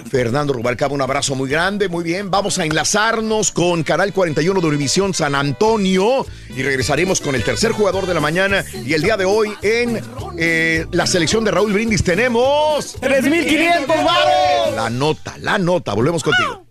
Fernando 0.10 0.54
Rubalcaba, 0.54 0.94
un 0.94 1.02
abrazo 1.02 1.36
muy 1.36 1.50
grande, 1.50 1.90
muy 1.90 2.04
bien. 2.04 2.32
Vamos 2.32 2.60
a 2.60 2.66
enlazarnos 2.66 3.52
con 3.52 3.84
Canal 3.84 4.14
41 4.14 4.62
de 4.62 4.68
Univisión 4.68 5.14
San 5.14 5.36
Antonio 5.36 6.26
y 6.56 6.64
regresaremos 6.64 7.22
con 7.22 7.36
el 7.36 7.44
tercer 7.44 7.72
jugador 7.72 8.06
de 8.08 8.14
la 8.14 8.20
mañana. 8.20 8.64
Y 8.86 8.94
el 8.94 9.02
día 9.02 9.18
de 9.18 9.26
hoy 9.26 9.54
en 9.62 10.02
eh, 10.38 10.86
la 10.92 11.08
selección 11.08 11.44
de 11.44 11.52
Raúl 11.52 11.74
Brindis 11.74 12.04
tenemos 12.04 12.96
3,500 13.00 13.88
varos. 13.88 14.76
La 14.76 14.90
nota, 15.06 15.38
la 15.40 15.60
nota. 15.60 15.94
Volvemos 15.94 16.24
contigo. 16.24 16.66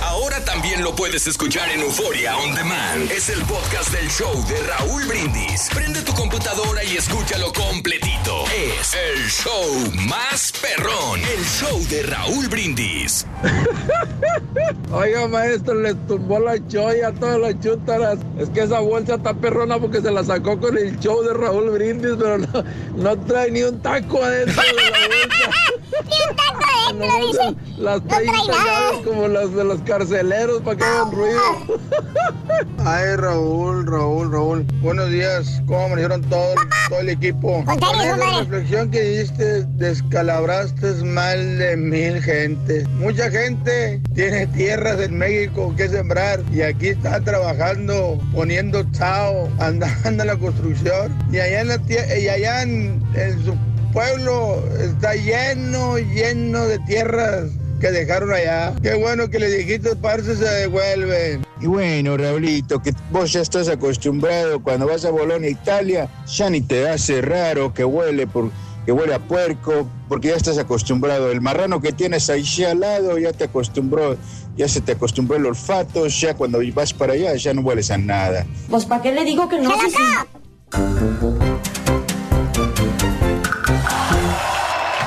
Ahora 0.00 0.44
también 0.44 0.84
lo 0.84 0.94
puedes 0.94 1.26
escuchar 1.26 1.68
en 1.70 1.80
Euforia 1.80 2.36
On 2.36 2.54
Demand. 2.54 3.10
Es 3.10 3.28
el 3.30 3.40
podcast 3.42 3.90
del 3.92 4.08
show 4.08 4.32
de 4.46 4.62
Raúl 4.62 5.04
Brindis. 5.06 5.68
Prende 5.74 6.00
tu 6.02 6.12
computadora 6.14 6.84
y 6.84 6.96
escúchalo 6.96 7.52
completito. 7.52 8.44
Es 8.46 8.94
el 8.94 9.28
show 9.28 9.92
más 10.08 10.52
perrón. 10.62 11.20
El 11.20 11.44
show 11.44 11.84
de 11.88 12.04
Raúl 12.04 12.46
Brindis. 12.46 13.26
Oiga, 14.92 15.26
maestro, 15.26 15.74
les 15.74 15.96
tumbó 16.06 16.38
la 16.38 16.64
choya 16.68 17.08
a 17.08 17.12
todas 17.12 17.40
las 17.40 17.60
chútaras. 17.60 18.18
Es 18.38 18.50
que 18.50 18.60
esa 18.60 18.78
bolsa 18.78 19.16
está 19.16 19.34
perrona 19.34 19.80
porque 19.80 20.00
se 20.00 20.12
la 20.12 20.22
sacó 20.22 20.60
con 20.60 20.78
el 20.78 20.96
show 21.00 21.24
de 21.24 21.34
Raúl 21.34 21.70
Brindis, 21.70 22.14
pero 22.16 22.38
no, 22.38 22.64
no 22.96 23.18
trae 23.26 23.50
ni 23.50 23.62
un 23.64 23.82
taco 23.82 24.22
adentro 24.22 24.62
de 24.62 24.90
la 24.90 24.98
bolsa. 24.98 25.74
adentro, 25.98 27.26
dice. 27.26 27.56
Las 27.78 28.02
No 28.02 28.08
trae 28.08 28.24
30 28.26 28.46
nada. 28.48 28.64
llaves 28.64 29.06
como 29.06 29.28
las 29.28 29.54
de 29.54 29.64
los 29.64 29.80
carceleros 29.82 30.62
para 30.62 30.76
que 30.76 30.84
hagan 30.84 31.12
ruido. 31.12 31.40
Ay, 32.84 33.16
Raúl, 33.16 33.86
Raúl, 33.86 34.32
Raúl. 34.32 34.66
Buenos 34.80 35.10
días. 35.10 35.62
¿Cómo 35.66 35.84
amanecieron 35.84 36.22
todo, 36.22 36.54
todo 36.88 37.00
el 37.00 37.10
equipo? 37.10 37.62
Con 37.64 37.78
compadre. 37.78 38.38
reflexión 38.40 38.90
que 38.90 39.00
diste, 39.02 39.64
descalabraste 39.76 40.94
mal 41.04 41.58
de 41.58 41.76
mil 41.76 42.22
gente. 42.22 42.84
Mucha 42.98 43.30
gente 43.30 44.00
tiene 44.14 44.46
tierras 44.48 45.00
en 45.00 45.18
México 45.18 45.74
que 45.76 45.88
sembrar 45.88 46.40
y 46.52 46.62
aquí 46.62 46.88
está 46.88 47.20
trabajando, 47.20 48.18
poniendo 48.34 48.84
chao, 48.92 49.48
andando 49.58 50.22
en 50.22 50.26
la 50.28 50.36
construcción. 50.36 51.16
Y 51.30 51.38
allá 51.38 51.60
en, 51.60 51.68
la 51.68 51.78
y 52.18 52.28
allá 52.28 52.62
en, 52.62 53.02
en 53.14 53.44
su 53.44 53.54
pueblo 53.92 54.62
está 54.80 55.14
lleno, 55.14 55.98
lleno 55.98 56.66
de 56.66 56.78
tierras 56.80 57.50
que 57.80 57.90
dejaron 57.90 58.32
allá. 58.32 58.74
Qué 58.82 58.94
bueno 58.94 59.28
que 59.28 59.38
le 59.38 59.48
dijiste, 59.48 59.94
parce, 59.96 60.36
se 60.36 60.44
devuelven. 60.44 61.44
Y 61.60 61.66
bueno, 61.66 62.16
Raulito, 62.16 62.80
que 62.80 62.92
vos 63.10 63.32
ya 63.32 63.40
estás 63.40 63.68
acostumbrado 63.68 64.62
cuando 64.62 64.86
vas 64.86 65.04
a 65.04 65.10
Bolonia, 65.10 65.50
Italia, 65.50 66.08
ya 66.26 66.50
ni 66.50 66.60
te 66.60 66.88
hace 66.88 67.20
raro 67.20 67.72
que 67.74 67.84
huele 67.84 68.26
por 68.26 68.50
que 68.88 68.92
huele 68.92 69.12
a 69.12 69.18
puerco, 69.18 69.86
porque 70.08 70.28
ya 70.28 70.36
estás 70.36 70.56
acostumbrado. 70.56 71.30
El 71.30 71.42
marrano 71.42 71.82
que 71.82 71.92
tienes 71.92 72.30
ahí 72.30 72.46
al 72.64 72.80
lado 72.80 73.18
ya 73.18 73.34
te 73.34 73.44
acostumbró, 73.44 74.16
ya 74.56 74.66
se 74.66 74.80
te 74.80 74.92
acostumbró 74.92 75.36
el 75.36 75.44
olfato, 75.44 76.06
ya 76.06 76.32
cuando 76.32 76.58
vas 76.72 76.94
para 76.94 77.12
allá 77.12 77.34
ya 77.34 77.52
no 77.52 77.60
hueles 77.60 77.90
a 77.90 77.98
nada. 77.98 78.46
Pues 78.70 78.86
¿para 78.86 79.02
qué 79.02 79.12
le 79.12 79.26
digo 79.26 79.46
que 79.46 79.60
no? 79.60 79.70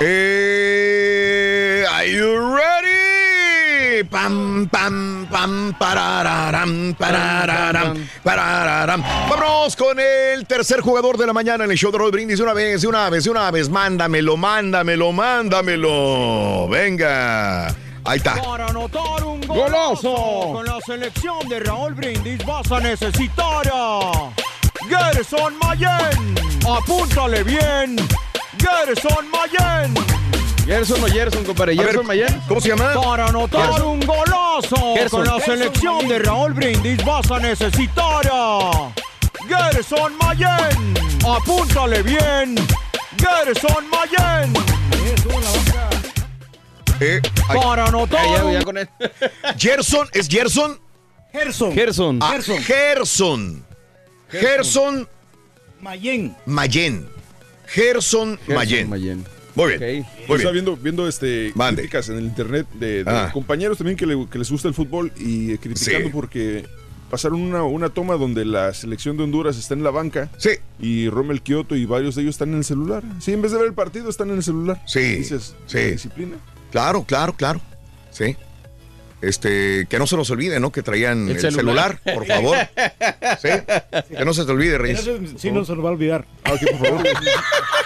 Eh, 0.03 1.85
are 1.87 2.11
you 2.11 2.55
ready? 2.55 4.03
Pam, 4.09 4.67
pam, 4.67 5.27
pam, 5.29 5.75
parararam, 5.77 6.95
parararam, 6.95 8.07
parararam. 8.23 9.03
Vámonos 9.29 9.75
con 9.75 9.99
el 9.99 10.47
tercer 10.47 10.81
jugador 10.81 11.19
de 11.19 11.27
la 11.27 11.33
mañana 11.33 11.65
en 11.65 11.71
el 11.71 11.77
show 11.77 11.91
de 11.91 11.99
Roll 11.99 12.09
Brindis. 12.09 12.39
Una 12.39 12.53
vez, 12.55 12.81
de 12.81 12.87
una 12.87 13.11
vez, 13.11 13.25
de 13.25 13.29
una 13.29 13.51
vez. 13.51 13.69
Mándamelo, 13.69 14.37
mándamelo, 14.37 15.11
mándamelo. 15.11 16.67
Venga. 16.67 17.67
Ahí 18.03 18.17
está. 18.17 18.41
Para 18.41 18.65
anotar 18.65 19.23
un 19.23 19.41
golazo 19.41 20.15
con 20.53 20.65
la 20.65 20.79
selección 20.83 21.47
de 21.47 21.59
Raúl 21.59 21.93
Brindis 21.93 22.43
vas 22.43 22.71
a 22.71 22.79
necesitar 22.79 23.69
a 23.71 24.31
Gerson 24.89 25.53
Mayen. 25.59 26.35
Apúntale 26.67 27.43
bien. 27.43 27.97
Gerson 28.61 29.25
Mayen. 29.31 29.93
Gerson 30.65 31.03
o 31.03 31.07
Gerson, 31.07 31.43
compadre. 31.43 31.75
Gerson 31.75 32.05
Mayen. 32.05 32.41
¿Cómo 32.47 32.61
se 32.61 32.69
llama? 32.69 32.93
Para 32.93 33.27
anotar 33.27 33.67
Gerson. 33.71 33.87
un 33.87 33.99
golazo 34.05 34.93
Gerson. 34.95 35.09
con 35.09 35.27
la 35.27 35.33
Gerson 35.39 35.57
selección 35.57 35.95
Mayen. 35.95 36.09
de 36.09 36.19
Raúl 36.19 36.53
Brindis 36.53 37.03
vas 37.05 37.29
a 37.31 37.39
necesitar 37.39 38.29
a 38.31 38.91
Gerson 39.47 40.13
Mayen. 40.17 40.93
Apúntale 41.27 42.03
bien. 42.03 42.55
Gerson 43.17 43.85
Mayen. 43.89 44.53
Eh. 46.99 47.19
Para 47.47 47.85
anotar 47.85 48.23
Ya, 48.23 48.37
ya, 48.37 48.45
un 48.45 48.53
ya 48.53 48.61
con 48.63 48.77
él. 48.77 48.87
Gerson, 49.57 50.07
¿es 50.13 50.27
Gerson? 50.27 50.79
Gerson. 51.33 51.73
Gerson. 51.73 52.19
Ah, 52.21 52.37
Gerson. 52.63 53.65
Gerson 54.29 55.07
Mayen. 55.81 56.35
Mayen. 56.45 57.09
Gerson 57.71 58.39
Mayen. 58.47 58.89
Mayen. 58.89 59.23
Muy 59.55 59.77
bien. 59.77 60.05
Muy 60.27 60.37
bien. 60.37 60.53
viendo, 60.53 60.77
viendo 60.77 61.07
este, 61.07 61.51
críticas 61.53 62.07
en 62.09 62.17
el 62.17 62.23
internet 62.25 62.67
de, 62.73 63.03
de 63.03 63.09
Ah. 63.11 63.29
compañeros 63.33 63.77
también 63.77 63.97
que, 63.97 64.05
le- 64.05 64.27
que 64.29 64.39
les 64.39 64.49
gusta 64.49 64.67
el 64.67 64.73
fútbol 64.73 65.11
y 65.17 65.51
eh, 65.51 65.57
criticando 65.57 66.07
Sí. 66.07 66.11
porque 66.13 66.65
pasaron 67.09 67.41
una, 67.41 67.63
una 67.63 67.89
toma 67.89 68.15
donde 68.15 68.45
la 68.45 68.73
selección 68.73 69.17
de 69.17 69.23
Honduras 69.23 69.57
está 69.57 69.73
en 69.73 69.83
la 69.83 69.91
banca 69.91 70.29
Sí. 70.37 70.51
y 70.79 71.09
Rommel 71.09 71.41
Kioto 71.41 71.75
y 71.75 71.85
varios 71.85 72.15
de 72.15 72.21
ellos 72.21 72.35
están 72.35 72.49
en 72.51 72.59
el 72.59 72.63
celular. 72.63 73.03
Sí, 73.19 73.33
en 73.33 73.41
vez 73.41 73.51
de 73.51 73.57
ver 73.57 73.67
el 73.67 73.73
partido 73.73 74.09
están 74.09 74.29
en 74.29 74.37
el 74.37 74.43
celular. 74.43 74.81
Sí, 74.87 75.15
Dices, 75.15 75.53
sí. 75.67 75.77
¿la 75.77 75.85
disciplina? 75.87 76.37
Claro, 76.71 77.03
claro, 77.03 77.33
claro. 77.35 77.59
Sí. 78.11 78.37
Este, 79.21 79.85
que 79.87 79.99
no 79.99 80.07
se 80.07 80.17
nos 80.17 80.29
olvide, 80.31 80.59
¿no? 80.59 80.71
Que 80.71 80.81
traían 80.81 81.29
el, 81.29 81.35
El 81.35 81.41
celular. 81.41 81.99
celular. 82.03 82.15
por 82.15 82.25
favor. 82.25 82.57
Sí. 83.41 83.49
Que 84.17 84.25
no 84.25 84.33
se 84.33 84.45
te 84.45 84.51
olvide, 84.51 84.77
Reyes. 84.77 85.09
Sí 85.37 85.51
no 85.51 85.63
se 85.63 85.75
lo 85.75 85.81
va 85.83 85.89
a 85.89 85.93
olvidar. 85.93 86.25
Ah, 86.43 86.53
ok, 86.53 86.59
por 86.77 86.87
favor. 86.87 87.03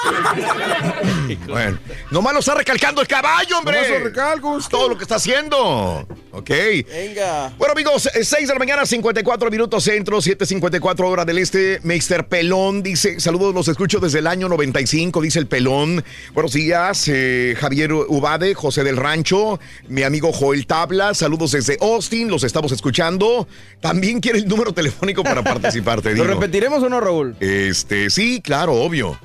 Bueno, 1.46 1.78
nomás 2.10 2.32
lo 2.32 2.40
está 2.40 2.54
recalcando 2.54 3.00
el 3.00 3.06
caballo, 3.08 3.58
hombre. 3.58 3.76
Nomás 3.76 3.90
lo 3.90 4.04
recalco, 4.04 4.58
Todo 4.68 4.88
lo 4.88 4.96
que 4.96 5.04
está 5.04 5.16
haciendo. 5.16 6.06
Ok. 6.32 6.50
Venga. 6.88 7.52
Bueno, 7.56 7.72
amigos, 7.72 8.08
6 8.12 8.48
de 8.48 8.52
la 8.52 8.58
mañana, 8.58 8.84
54 8.86 9.50
minutos 9.50 9.84
centro, 9.84 10.18
7.54 10.18 11.04
hora 11.06 11.24
del 11.24 11.38
este. 11.38 11.80
Mr. 11.82 12.26
Pelón 12.26 12.82
dice: 12.82 13.20
Saludos, 13.20 13.54
los 13.54 13.68
escucho 13.68 14.00
desde 14.00 14.18
el 14.20 14.26
año 14.26 14.48
95, 14.48 15.20
dice 15.20 15.38
el 15.38 15.46
Pelón. 15.46 16.04
Buenos 16.34 16.52
días, 16.52 17.06
eh, 17.08 17.54
Javier 17.58 17.92
Ubade, 17.92 18.54
José 18.54 18.82
del 18.84 18.96
Rancho, 18.96 19.60
mi 19.88 20.02
amigo 20.02 20.32
Joel 20.32 20.66
Tabla. 20.66 21.14
Saludos 21.14 21.52
desde 21.52 21.78
Austin, 21.80 22.28
los 22.28 22.44
estamos 22.44 22.72
escuchando. 22.72 23.46
También 23.80 24.20
quiere 24.20 24.38
el 24.38 24.48
número 24.48 24.72
telefónico 24.72 25.22
para 25.22 25.42
participar, 25.44 26.02
te 26.02 26.10
¿Lo 26.10 26.24
digo. 26.24 26.34
repetiremos 26.34 26.82
o 26.82 26.88
no, 26.88 27.00
Raúl? 27.00 27.36
Este, 27.40 28.10
sí, 28.10 28.40
claro, 28.42 28.74
obvio. 28.74 29.18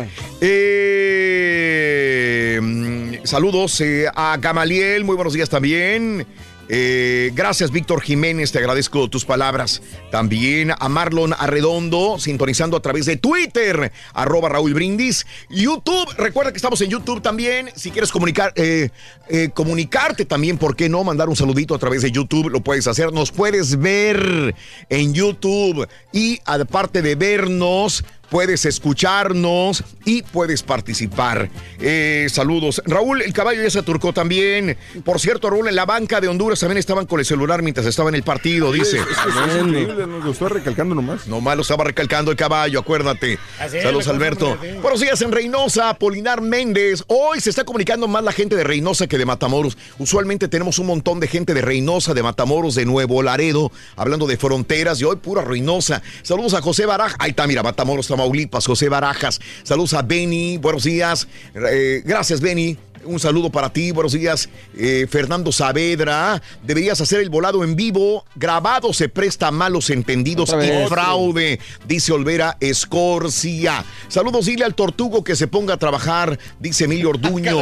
Eh, 1.24 2.58
mm, 2.60 3.12
saludos 3.24 3.80
eh, 3.80 4.06
a 4.14 4.36
Gamaliel, 4.40 5.04
muy 5.04 5.16
buenos 5.16 5.34
días 5.34 5.48
también. 5.48 6.26
Eh, 6.68 7.32
gracias, 7.34 7.70
Víctor 7.70 8.00
Jiménez, 8.00 8.52
te 8.52 8.58
agradezco 8.58 9.08
tus 9.08 9.24
palabras. 9.24 9.82
También 10.10 10.72
a 10.78 10.88
Marlon 10.88 11.34
Arredondo, 11.38 12.18
sintonizando 12.18 12.76
a 12.76 12.80
través 12.80 13.06
de 13.06 13.16
Twitter, 13.16 13.92
arroba 14.14 14.48
Raúl 14.48 14.74
Brindis. 14.74 15.26
YouTube, 15.50 16.08
recuerda 16.16 16.52
que 16.52 16.56
estamos 16.56 16.80
en 16.80 16.90
YouTube 16.90 17.20
también. 17.20 17.70
Si 17.74 17.90
quieres 17.90 18.10
comunicar, 18.10 18.52
eh, 18.56 18.90
eh, 19.28 19.50
comunicarte 19.52 20.24
también, 20.24 20.58
¿por 20.58 20.76
qué 20.76 20.88
no? 20.88 21.04
Mandar 21.04 21.28
un 21.28 21.36
saludito 21.36 21.74
a 21.74 21.78
través 21.78 22.02
de 22.02 22.10
YouTube, 22.10 22.48
lo 22.48 22.60
puedes 22.60 22.86
hacer. 22.86 23.12
Nos 23.12 23.32
puedes 23.32 23.78
ver 23.78 24.54
en 24.88 25.12
YouTube. 25.12 25.86
Y 26.12 26.40
aparte 26.44 27.02
de 27.02 27.14
vernos, 27.14 28.04
puedes 28.33 28.64
escucharnos 28.64 29.85
y 30.07 30.22
puedes 30.22 30.62
participar. 30.62 31.51
Eh, 31.78 32.28
saludos. 32.30 32.83
Raúl, 32.87 33.20
el 33.20 33.35
caballo 33.35 33.62
ya 33.62 33.68
se 33.68 33.83
turcó 33.83 34.14
también. 34.14 34.78
Por 35.05 35.20
cierto, 35.20 35.51
Raúl, 35.51 35.68
en 35.68 35.76
la 35.76 35.85
banca 35.85 36.18
de 36.18 36.28
Honduras 36.28 36.59
también 36.59 36.78
estaban 36.78 37.05
con 37.05 37.20
el 37.20 37.26
celular 37.26 37.61
mientras 37.61 37.87
estaba 37.87 38.09
en 38.09 38.14
el 38.14 38.22
partido, 38.22 38.72
dice. 38.72 39.01
Es, 39.01 39.07
es 39.07 39.18
que 39.18 39.28
eso 39.28 39.45
es 39.45 39.66
increíble, 39.66 40.07
nos 40.07 40.24
lo 40.24 40.30
estoy 40.30 40.49
recalcando 40.49 40.95
nomás. 40.95 41.26
Nomás 41.26 41.57
lo 41.57 41.62
estaba 41.62 41.85
recalcando 41.85 42.30
el 42.30 42.39
caballo, 42.39 42.80
acuérdate. 42.80 43.39
Así 43.61 43.83
Saludos, 43.83 44.09
Alberto. 44.09 44.57
Buenos 44.80 45.01
días 45.01 45.20
en 45.20 45.30
Reynosa, 45.30 45.93
Polinar 45.99 46.41
Méndez. 46.41 47.05
Hoy 47.09 47.39
se 47.39 47.51
está 47.51 47.64
comunicando 47.64 48.09
más 48.09 48.24
la 48.24 48.33
gente 48.33 48.57
de 48.57 48.64
Reynosa 48.64 49.07
que 49.09 49.18
de 49.18 49.26
Matamoros. 49.26 49.76
Usualmente 49.99 50.49
tenemos 50.49 50.78
un 50.78 50.87
montón 50.87 51.20
de 51.20 51.28
gente 51.28 51.53
de 51.53 51.61
Reynosa, 51.61 52.14
de 52.14 52.22
Matamoros, 52.22 52.76
de 52.76 52.87
Nuevo 52.87 53.22
Laredo, 53.22 53.70
hablando 53.95 54.26
de 54.26 54.39
fronteras 54.39 54.99
y 55.03 55.05
hoy 55.05 55.16
pura 55.16 55.43
Reynosa. 55.43 56.01
Saludos 56.22 56.55
a 56.55 56.62
José 56.62 56.87
Barajas. 56.87 57.16
Ahí 57.18 57.30
está, 57.30 57.47
mira, 57.47 57.62
Matamoros, 57.62 58.09
Tamaulipas, 58.09 58.22
José 58.66 58.89
Barajas. 58.89 59.41
Saludos 59.62 59.95
a 59.95 60.03
Benny, 60.03 60.59
buenos 60.59 60.85
días. 60.85 61.27
Eh, 61.55 62.03
gracias, 62.05 62.41
Benny. 62.41 62.77
Un 63.05 63.18
saludo 63.18 63.51
para 63.51 63.73
ti, 63.73 63.91
buenos 63.91 64.12
días. 64.12 64.49
Eh, 64.79 65.09
Fernando 65.11 65.51
Saavedra, 65.51 66.41
deberías 66.62 67.01
hacer 67.01 67.18
el 67.18 67.31
volado 67.31 67.64
en 67.64 67.75
vivo. 67.75 68.25
Grabado 68.37 68.93
se 68.93 69.09
presta 69.09 69.49
a 69.49 69.51
malos 69.51 69.91
entendidos 69.91 70.51
y 70.51 70.89
fraude, 70.89 71.59
dice 71.85 72.12
Olvera 72.12 72.57
Escorcia. 72.61 73.85
Saludos, 74.07 74.47
dile 74.47 74.64
al 74.64 74.77
tortugo 74.77 75.25
que 75.25 75.35
se 75.35 75.49
ponga 75.49 75.75
a 75.75 75.77
trabajar, 75.79 76.39
dice 76.61 76.85
Emilio 76.85 77.11
Orduño. 77.11 77.59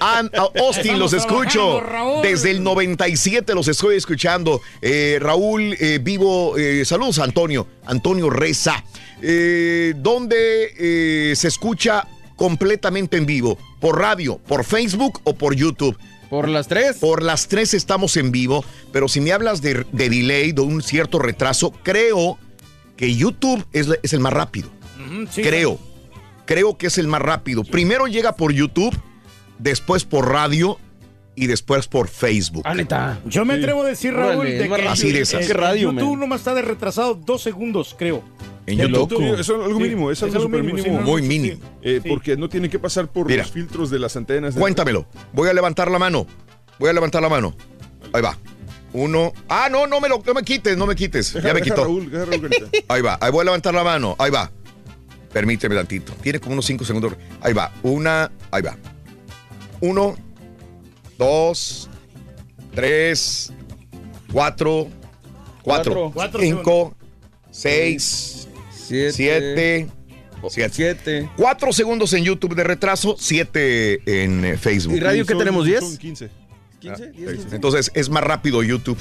An- 0.00 0.30
a 0.36 0.48
Austin, 0.60 0.98
los 0.98 1.12
escucho. 1.12 1.80
Desde 2.24 2.50
el 2.50 2.64
97 2.64 3.54
los 3.54 3.68
estoy 3.68 3.96
escuchando. 3.96 4.60
Eh, 4.82 5.18
Raúl, 5.20 5.76
vivo. 6.00 6.54
saludos, 6.84 7.20
Antonio. 7.20 7.68
Antonio 7.86 8.28
Reza. 8.28 8.82
Eh, 9.22 9.94
donde 9.96 10.72
eh, 10.78 11.34
se 11.36 11.48
escucha 11.48 12.06
completamente 12.36 13.16
en 13.16 13.26
vivo, 13.26 13.58
por 13.80 13.98
radio, 13.98 14.38
por 14.38 14.64
Facebook 14.64 15.20
o 15.24 15.34
por 15.34 15.54
YouTube. 15.54 15.96
¿Por 16.30 16.48
las 16.48 16.68
tres? 16.68 16.96
Por 16.98 17.22
las 17.22 17.48
tres 17.48 17.74
estamos 17.74 18.16
en 18.16 18.30
vivo, 18.30 18.64
pero 18.92 19.08
si 19.08 19.20
me 19.20 19.32
hablas 19.32 19.60
de, 19.62 19.84
de 19.92 20.08
delay, 20.08 20.52
de 20.52 20.60
un 20.62 20.80
cierto 20.82 21.18
retraso, 21.18 21.72
creo 21.82 22.38
que 22.96 23.14
YouTube 23.14 23.64
es, 23.72 23.88
es 24.02 24.12
el 24.12 24.20
más 24.20 24.32
rápido. 24.32 24.70
sí. 25.30 25.42
creo. 25.42 25.78
Creo 26.46 26.76
que 26.78 26.88
es 26.88 26.98
el 26.98 27.06
más 27.06 27.22
rápido. 27.22 27.62
Primero 27.62 28.06
llega 28.08 28.34
por 28.34 28.52
YouTube, 28.52 28.96
después 29.58 30.04
por 30.04 30.28
radio 30.28 30.78
y 31.36 31.46
después 31.46 31.86
por 31.86 32.08
Facebook. 32.08 32.62
Ah, 32.64 32.74
neta. 32.74 33.20
Yo 33.26 33.44
me 33.44 33.54
atrevo 33.54 33.82
a 33.82 33.86
decir, 33.86 34.12
Raúl, 34.14 34.46
de 34.46 34.68
que. 34.68 34.88
Así 34.88 35.12
de 35.12 35.20
esas. 35.20 35.42
el- 35.42 35.46
¿Qué 35.46 35.54
radio, 35.54 35.92
YouTube 35.92 36.10
man? 36.10 36.20
nomás 36.20 36.40
está 36.40 36.54
de 36.54 36.62
retrasado 36.62 37.14
dos 37.14 37.42
segundos, 37.42 37.94
creo. 37.96 38.24
Es 38.70 39.48
algo 39.50 39.80
mínimo, 39.80 40.10
es 40.10 40.22
algo 40.22 40.40
súper 40.40 40.62
mínimo. 40.62 41.00
Muy 41.00 41.22
mínimo. 41.22 41.56
sí. 41.56 41.62
Eh, 41.82 42.00
Sí. 42.02 42.08
Porque 42.08 42.36
no 42.36 42.48
tiene 42.48 42.68
que 42.70 42.78
pasar 42.78 43.08
por 43.08 43.26
Mira. 43.26 43.42
los 43.42 43.52
filtros 43.52 43.90
de 43.90 43.98
las 43.98 44.16
antenas. 44.16 44.54
de- 44.54 44.60
Cuéntamelo. 44.60 45.06
Voy 45.32 45.48
a 45.48 45.52
levantar 45.52 45.90
la 45.90 45.98
mano. 45.98 46.26
Voy 46.78 46.88
a 46.88 46.92
levantar 46.92 47.20
la 47.22 47.28
mano. 47.28 47.54
Ahí 48.12 48.22
va. 48.22 48.36
Uno. 48.92 49.32
Ah, 49.48 49.68
no, 49.70 49.86
no 49.86 50.00
me 50.00 50.08
lo 50.08 50.22
no 50.26 50.34
me 50.34 50.42
quites, 50.42 50.76
no 50.76 50.86
me 50.86 50.96
quites. 50.96 51.32
Deja- 51.34 51.48
ya 51.48 51.54
me 51.54 51.60
deja 51.60 51.64
quitó. 51.74 51.84
Raúl, 51.84 52.10
deja 52.10 52.24
Raúl. 52.24 52.50
Ahí 52.88 53.02
va. 53.02 53.18
Ahí 53.20 53.30
voy 53.30 53.42
a 53.42 53.44
levantar 53.44 53.72
la 53.74 53.84
mano. 53.84 54.16
Ahí 54.18 54.30
va. 54.30 54.50
Permíteme 55.32 55.76
tantito. 55.76 56.12
Tiene 56.22 56.40
como 56.40 56.54
unos 56.54 56.66
cinco 56.66 56.84
segundos. 56.84 57.12
Ahí 57.40 57.52
va. 57.52 57.72
Una. 57.82 58.32
Ahí 58.50 58.62
va. 58.62 58.76
Uno. 59.80 60.16
Dos. 61.18 61.88
Tres. 62.74 63.52
Cuatro. 64.32 64.88
Cuatro. 65.62 66.10
Cuatro. 66.12 66.40
cinco. 66.40 66.94
Seis. 67.50 68.39
Siete. 68.90 69.12
Siete. 69.12 69.86
Siete. 70.48 70.74
Siete. 70.74 71.30
Cuatro 71.36 71.72
segundos 71.72 72.12
en 72.12 72.24
YouTube 72.24 72.56
de 72.56 72.64
retraso. 72.64 73.14
Siete 73.16 74.00
en 74.24 74.44
eh, 74.44 74.56
Facebook. 74.56 74.96
¿Y 74.96 75.00
radio 75.00 75.24
qué 75.24 75.36
tenemos? 75.36 75.64
¿Diez? 75.64 75.78
Son 75.78 75.96
15. 75.96 76.28
¿15? 76.82 77.52
Entonces 77.52 77.92
es 77.94 78.08
más 78.10 78.24
rápido 78.24 78.64
YouTube. 78.64 78.98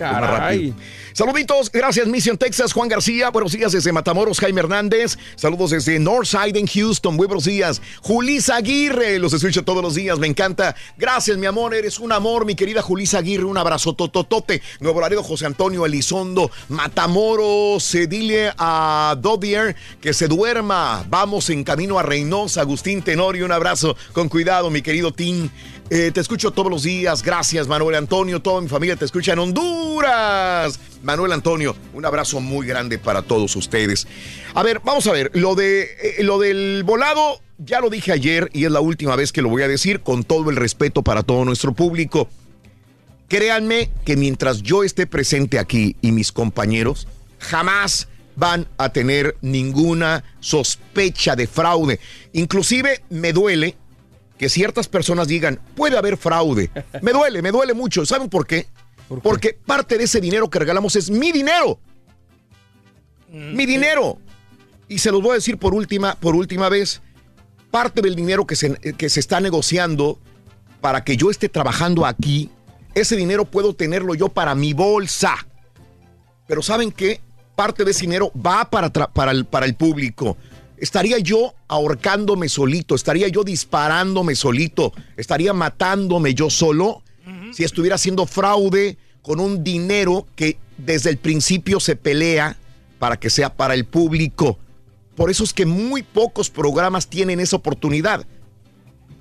Caray. 0.00 0.72
Saluditos, 1.12 1.70
gracias 1.70 2.06
Mission 2.06 2.38
Texas, 2.38 2.72
Juan 2.72 2.88
García, 2.88 3.28
buenos 3.28 3.52
días 3.52 3.72
desde 3.72 3.92
Matamoros, 3.92 4.40
Jaime 4.40 4.60
Hernández, 4.60 5.18
saludos 5.36 5.72
desde 5.72 5.98
Northside 5.98 6.56
en 6.56 6.66
Houston, 6.66 7.16
muy 7.16 7.26
buenos 7.26 7.44
días. 7.44 7.82
Julisa 8.00 8.56
Aguirre, 8.56 9.18
los 9.18 9.34
escucho 9.34 9.62
todos 9.62 9.82
los 9.82 9.94
días, 9.94 10.18
me 10.18 10.26
encanta. 10.26 10.74
Gracias 10.96 11.36
mi 11.36 11.44
amor, 11.44 11.74
eres 11.74 11.98
un 11.98 12.12
amor, 12.12 12.46
mi 12.46 12.54
querida 12.54 12.80
Julisa 12.80 13.18
Aguirre, 13.18 13.44
un 13.44 13.58
abrazo 13.58 13.92
tototote. 13.92 14.62
Nuevo 14.78 15.02
Laredo, 15.02 15.22
José 15.22 15.44
Antonio 15.44 15.84
Elizondo, 15.84 16.50
Matamoros, 16.68 17.94
eh, 17.94 18.06
dile 18.06 18.52
a 18.56 19.16
Dodier 19.20 19.76
que 20.00 20.14
se 20.14 20.28
duerma. 20.28 21.04
Vamos 21.10 21.50
en 21.50 21.62
camino 21.62 21.98
a 21.98 22.02
Reynosa, 22.02 22.62
Agustín 22.62 23.02
Tenorio, 23.02 23.44
un 23.44 23.52
abrazo, 23.52 23.96
con 24.14 24.30
cuidado 24.30 24.70
mi 24.70 24.80
querido 24.80 25.12
Tim. 25.12 25.50
Eh, 25.92 26.12
te 26.12 26.20
escucho 26.20 26.52
todos 26.52 26.70
los 26.70 26.84
días. 26.84 27.20
Gracias, 27.20 27.66
Manuel 27.66 27.96
Antonio. 27.96 28.40
Toda 28.40 28.60
mi 28.60 28.68
familia 28.68 28.94
te 28.94 29.04
escucha 29.04 29.32
en 29.32 29.40
Honduras. 29.40 30.78
Manuel 31.02 31.32
Antonio, 31.32 31.74
un 31.92 32.06
abrazo 32.06 32.40
muy 32.40 32.64
grande 32.64 32.96
para 32.96 33.22
todos 33.22 33.56
ustedes. 33.56 34.06
A 34.54 34.62
ver, 34.62 34.80
vamos 34.84 35.08
a 35.08 35.12
ver. 35.12 35.32
Lo, 35.34 35.56
de, 35.56 35.82
eh, 35.82 36.22
lo 36.22 36.38
del 36.38 36.84
volado, 36.84 37.40
ya 37.58 37.80
lo 37.80 37.90
dije 37.90 38.12
ayer 38.12 38.48
y 38.52 38.66
es 38.66 38.70
la 38.70 38.78
última 38.78 39.16
vez 39.16 39.32
que 39.32 39.42
lo 39.42 39.48
voy 39.48 39.62
a 39.62 39.68
decir 39.68 40.00
con 40.00 40.22
todo 40.22 40.50
el 40.50 40.56
respeto 40.56 41.02
para 41.02 41.24
todo 41.24 41.44
nuestro 41.44 41.72
público. 41.72 42.28
Créanme 43.26 43.90
que 44.04 44.16
mientras 44.16 44.62
yo 44.62 44.84
esté 44.84 45.08
presente 45.08 45.58
aquí 45.58 45.96
y 46.02 46.12
mis 46.12 46.30
compañeros, 46.30 47.08
jamás 47.40 48.06
van 48.36 48.68
a 48.78 48.90
tener 48.90 49.36
ninguna 49.40 50.22
sospecha 50.38 51.34
de 51.34 51.48
fraude. 51.48 51.98
Inclusive 52.32 53.02
me 53.10 53.32
duele 53.32 53.76
que 54.40 54.48
ciertas 54.48 54.88
personas 54.88 55.28
digan, 55.28 55.60
puede 55.74 55.98
haber 55.98 56.16
fraude. 56.16 56.70
Me 57.02 57.12
duele, 57.12 57.42
me 57.42 57.50
duele 57.50 57.74
mucho. 57.74 58.06
¿Saben 58.06 58.30
por 58.30 58.46
qué? 58.46 58.68
Porque 59.22 59.52
parte 59.52 59.98
de 59.98 60.04
ese 60.04 60.18
dinero 60.18 60.48
que 60.48 60.58
regalamos 60.58 60.96
es 60.96 61.10
mi 61.10 61.30
dinero. 61.30 61.78
Mi 63.28 63.66
dinero. 63.66 64.16
Y 64.88 64.96
se 64.96 65.12
los 65.12 65.20
voy 65.20 65.32
a 65.32 65.34
decir 65.34 65.58
por 65.58 65.74
última, 65.74 66.14
por 66.14 66.34
última 66.34 66.70
vez. 66.70 67.02
Parte 67.70 68.00
del 68.00 68.14
dinero 68.14 68.46
que 68.46 68.56
se, 68.56 68.76
que 68.78 69.10
se 69.10 69.20
está 69.20 69.40
negociando 69.40 70.18
para 70.80 71.04
que 71.04 71.18
yo 71.18 71.30
esté 71.30 71.50
trabajando 71.50 72.06
aquí, 72.06 72.48
ese 72.94 73.16
dinero 73.16 73.44
puedo 73.44 73.74
tenerlo 73.74 74.14
yo 74.14 74.30
para 74.30 74.54
mi 74.54 74.72
bolsa. 74.72 75.34
Pero 76.46 76.62
¿saben 76.62 76.92
qué? 76.92 77.20
Parte 77.56 77.84
de 77.84 77.90
ese 77.90 78.06
dinero 78.06 78.32
va 78.34 78.70
para, 78.70 78.88
para, 78.88 79.32
el, 79.32 79.44
para 79.44 79.66
el 79.66 79.74
público. 79.74 80.38
Estaría 80.80 81.18
yo 81.18 81.54
ahorcándome 81.68 82.48
solito, 82.48 82.94
estaría 82.94 83.28
yo 83.28 83.44
disparándome 83.44 84.34
solito, 84.34 84.92
estaría 85.16 85.52
matándome 85.52 86.34
yo 86.34 86.48
solo 86.50 87.02
si 87.52 87.64
estuviera 87.64 87.96
haciendo 87.96 88.26
fraude 88.26 88.96
con 89.22 89.38
un 89.40 89.62
dinero 89.62 90.26
que 90.34 90.56
desde 90.78 91.10
el 91.10 91.18
principio 91.18 91.78
se 91.80 91.94
pelea 91.96 92.56
para 92.98 93.18
que 93.18 93.28
sea 93.30 93.54
para 93.54 93.74
el 93.74 93.84
público. 93.84 94.58
Por 95.14 95.30
eso 95.30 95.44
es 95.44 95.52
que 95.52 95.66
muy 95.66 96.02
pocos 96.02 96.48
programas 96.50 97.06
tienen 97.08 97.40
esa 97.40 97.56
oportunidad. 97.56 98.26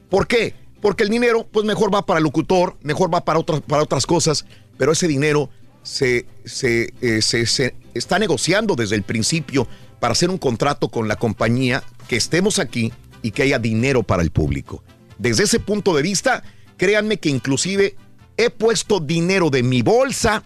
¿Por 0.09 0.27
qué? 0.27 0.53
Porque 0.81 1.03
el 1.03 1.09
dinero, 1.09 1.45
pues 1.51 1.65
mejor 1.65 1.93
va 1.93 2.05
para 2.05 2.19
el 2.19 2.23
locutor, 2.23 2.77
mejor 2.83 3.13
va 3.13 3.25
para 3.25 3.37
otras, 3.39 3.61
para 3.61 3.83
otras 3.83 4.05
cosas, 4.05 4.45
pero 4.77 4.93
ese 4.93 5.07
dinero 5.07 5.49
se, 5.83 6.25
se, 6.45 6.93
eh, 7.01 7.21
se- 7.21 7.45
se 7.45 7.75
está 7.93 8.17
negociando 8.17 8.75
desde 8.75 8.95
el 8.95 9.03
principio 9.03 9.67
para 9.99 10.13
hacer 10.13 10.29
un 10.29 10.37
contrato 10.37 10.89
con 10.89 11.07
la 11.07 11.15
compañía, 11.15 11.83
que 12.07 12.15
estemos 12.15 12.59
aquí 12.59 12.91
y 13.21 13.31
que 13.31 13.43
haya 13.43 13.59
dinero 13.59 14.03
para 14.03 14.23
el 14.23 14.31
público. 14.31 14.83
Desde 15.17 15.43
ese 15.43 15.59
punto 15.59 15.95
de 15.95 16.01
vista, 16.01 16.43
créanme 16.77 17.17
que 17.17 17.29
inclusive 17.29 17.95
he 18.37 18.49
puesto 18.49 18.99
dinero 18.99 19.49
de 19.49 19.63
mi 19.63 19.81
bolsa 19.81 20.43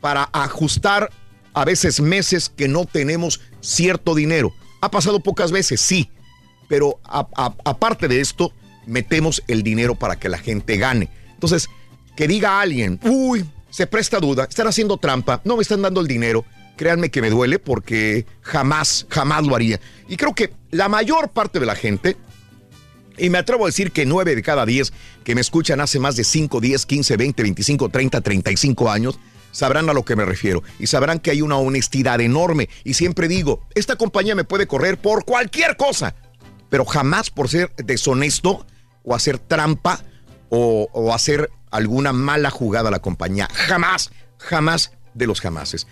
para 0.00 0.28
ajustar 0.32 1.10
a 1.52 1.64
veces 1.64 2.00
meses 2.00 2.48
que 2.48 2.68
no 2.68 2.84
tenemos 2.84 3.40
cierto 3.60 4.14
dinero. 4.14 4.54
Ha 4.80 4.90
pasado 4.90 5.20
pocas 5.20 5.50
veces, 5.50 5.80
sí, 5.80 6.10
pero 6.68 7.00
aparte 7.04 8.08
de 8.08 8.20
esto, 8.20 8.52
metemos 8.86 9.42
el 9.48 9.62
dinero 9.62 9.96
para 9.96 10.16
que 10.16 10.28
la 10.28 10.38
gente 10.38 10.76
gane. 10.76 11.10
Entonces, 11.32 11.68
que 12.16 12.28
diga 12.28 12.60
alguien, 12.60 13.00
uy, 13.02 13.44
se 13.68 13.86
presta 13.86 14.20
duda, 14.20 14.44
están 14.44 14.68
haciendo 14.68 14.96
trampa, 14.96 15.40
no 15.44 15.56
me 15.56 15.62
están 15.62 15.82
dando 15.82 16.00
el 16.00 16.06
dinero, 16.06 16.44
créanme 16.76 17.10
que 17.10 17.22
me 17.22 17.30
duele 17.30 17.58
porque 17.58 18.26
jamás, 18.42 19.06
jamás 19.10 19.44
lo 19.44 19.54
haría. 19.54 19.80
Y 20.08 20.16
creo 20.16 20.34
que 20.34 20.52
la 20.70 20.88
mayor 20.88 21.30
parte 21.30 21.58
de 21.58 21.66
la 21.66 21.74
gente, 21.74 22.16
y 23.18 23.30
me 23.30 23.38
atrevo 23.38 23.64
a 23.64 23.68
decir 23.68 23.92
que 23.92 24.06
9 24.06 24.36
de 24.36 24.42
cada 24.42 24.66
10 24.66 24.92
que 25.24 25.34
me 25.34 25.40
escuchan 25.40 25.80
hace 25.80 25.98
más 25.98 26.16
de 26.16 26.24
5, 26.24 26.60
10, 26.60 26.86
15, 26.86 27.16
20, 27.16 27.42
25, 27.42 27.88
30, 27.88 28.20
35 28.20 28.90
años, 28.90 29.18
sabrán 29.52 29.88
a 29.88 29.94
lo 29.94 30.04
que 30.04 30.16
me 30.16 30.26
refiero 30.26 30.62
y 30.78 30.86
sabrán 30.86 31.18
que 31.18 31.30
hay 31.30 31.40
una 31.40 31.56
honestidad 31.56 32.20
enorme. 32.20 32.68
Y 32.84 32.94
siempre 32.94 33.26
digo, 33.26 33.66
esta 33.74 33.96
compañía 33.96 34.34
me 34.34 34.44
puede 34.44 34.66
correr 34.66 34.98
por 34.98 35.24
cualquier 35.24 35.76
cosa, 35.76 36.14
pero 36.68 36.84
jamás 36.84 37.30
por 37.30 37.48
ser 37.48 37.72
deshonesto 37.76 38.66
o 39.02 39.14
hacer 39.14 39.38
trampa 39.38 40.04
o, 40.50 40.88
o 40.92 41.14
hacer 41.14 41.50
alguna 41.70 42.12
mala 42.12 42.50
jugada 42.50 42.88
a 42.88 42.92
la 42.92 42.98
compañía. 42.98 43.48
Jamás, 43.52 44.10
jamás 44.38 44.92
de 45.14 45.26
los 45.26 45.40
jamases. 45.40 45.86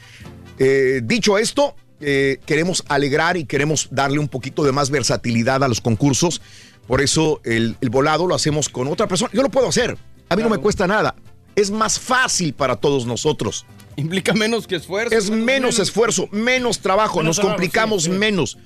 Eh, 0.59 1.01
dicho 1.05 1.39
esto, 1.39 1.74
eh, 2.01 2.39
queremos 2.47 2.85
alegrar 2.89 3.36
y 3.36 3.44
queremos 3.44 3.89
darle 3.90 4.18
un 4.18 4.28
poquito 4.28 4.64
de 4.64 4.72
más 4.72 4.90
versatilidad 4.90 5.62
a 5.62 5.68
los 5.68 5.81
concursos. 5.81 6.40
Por 6.86 7.01
eso 7.01 7.40
el, 7.44 7.76
el 7.81 7.90
volado 7.90 8.26
lo 8.26 8.35
hacemos 8.35 8.68
con 8.68 8.89
otra 8.89 9.06
persona. 9.09 9.31
Yo 9.32 9.43
lo 9.43 9.48
puedo 9.48 9.68
hacer. 9.68 9.97
A 10.28 10.36
mí 10.36 10.43
no 10.43 10.48
me 10.48 10.59
cuesta 10.59 10.86
nada. 10.86 11.14
Es 11.56 11.70
más 11.70 11.98
fácil 11.98 12.52
para 12.52 12.76
todos 12.76 13.06
nosotros. 13.06 13.64
Implica 13.97 14.32
menos 14.35 14.66
que 14.66 14.76
esfuerzo. 14.76 15.16
Es 15.16 15.31
menos 15.31 15.78
esfuerzo, 15.78 16.28
menos 16.32 16.81
trabajo, 16.81 17.18
Menos 17.18 17.26
nos 17.28 17.36
trabajo, 17.36 17.56
complicamos 17.56 18.05
sí, 18.05 18.10
sí. 18.10 18.18
menos. 18.18 18.59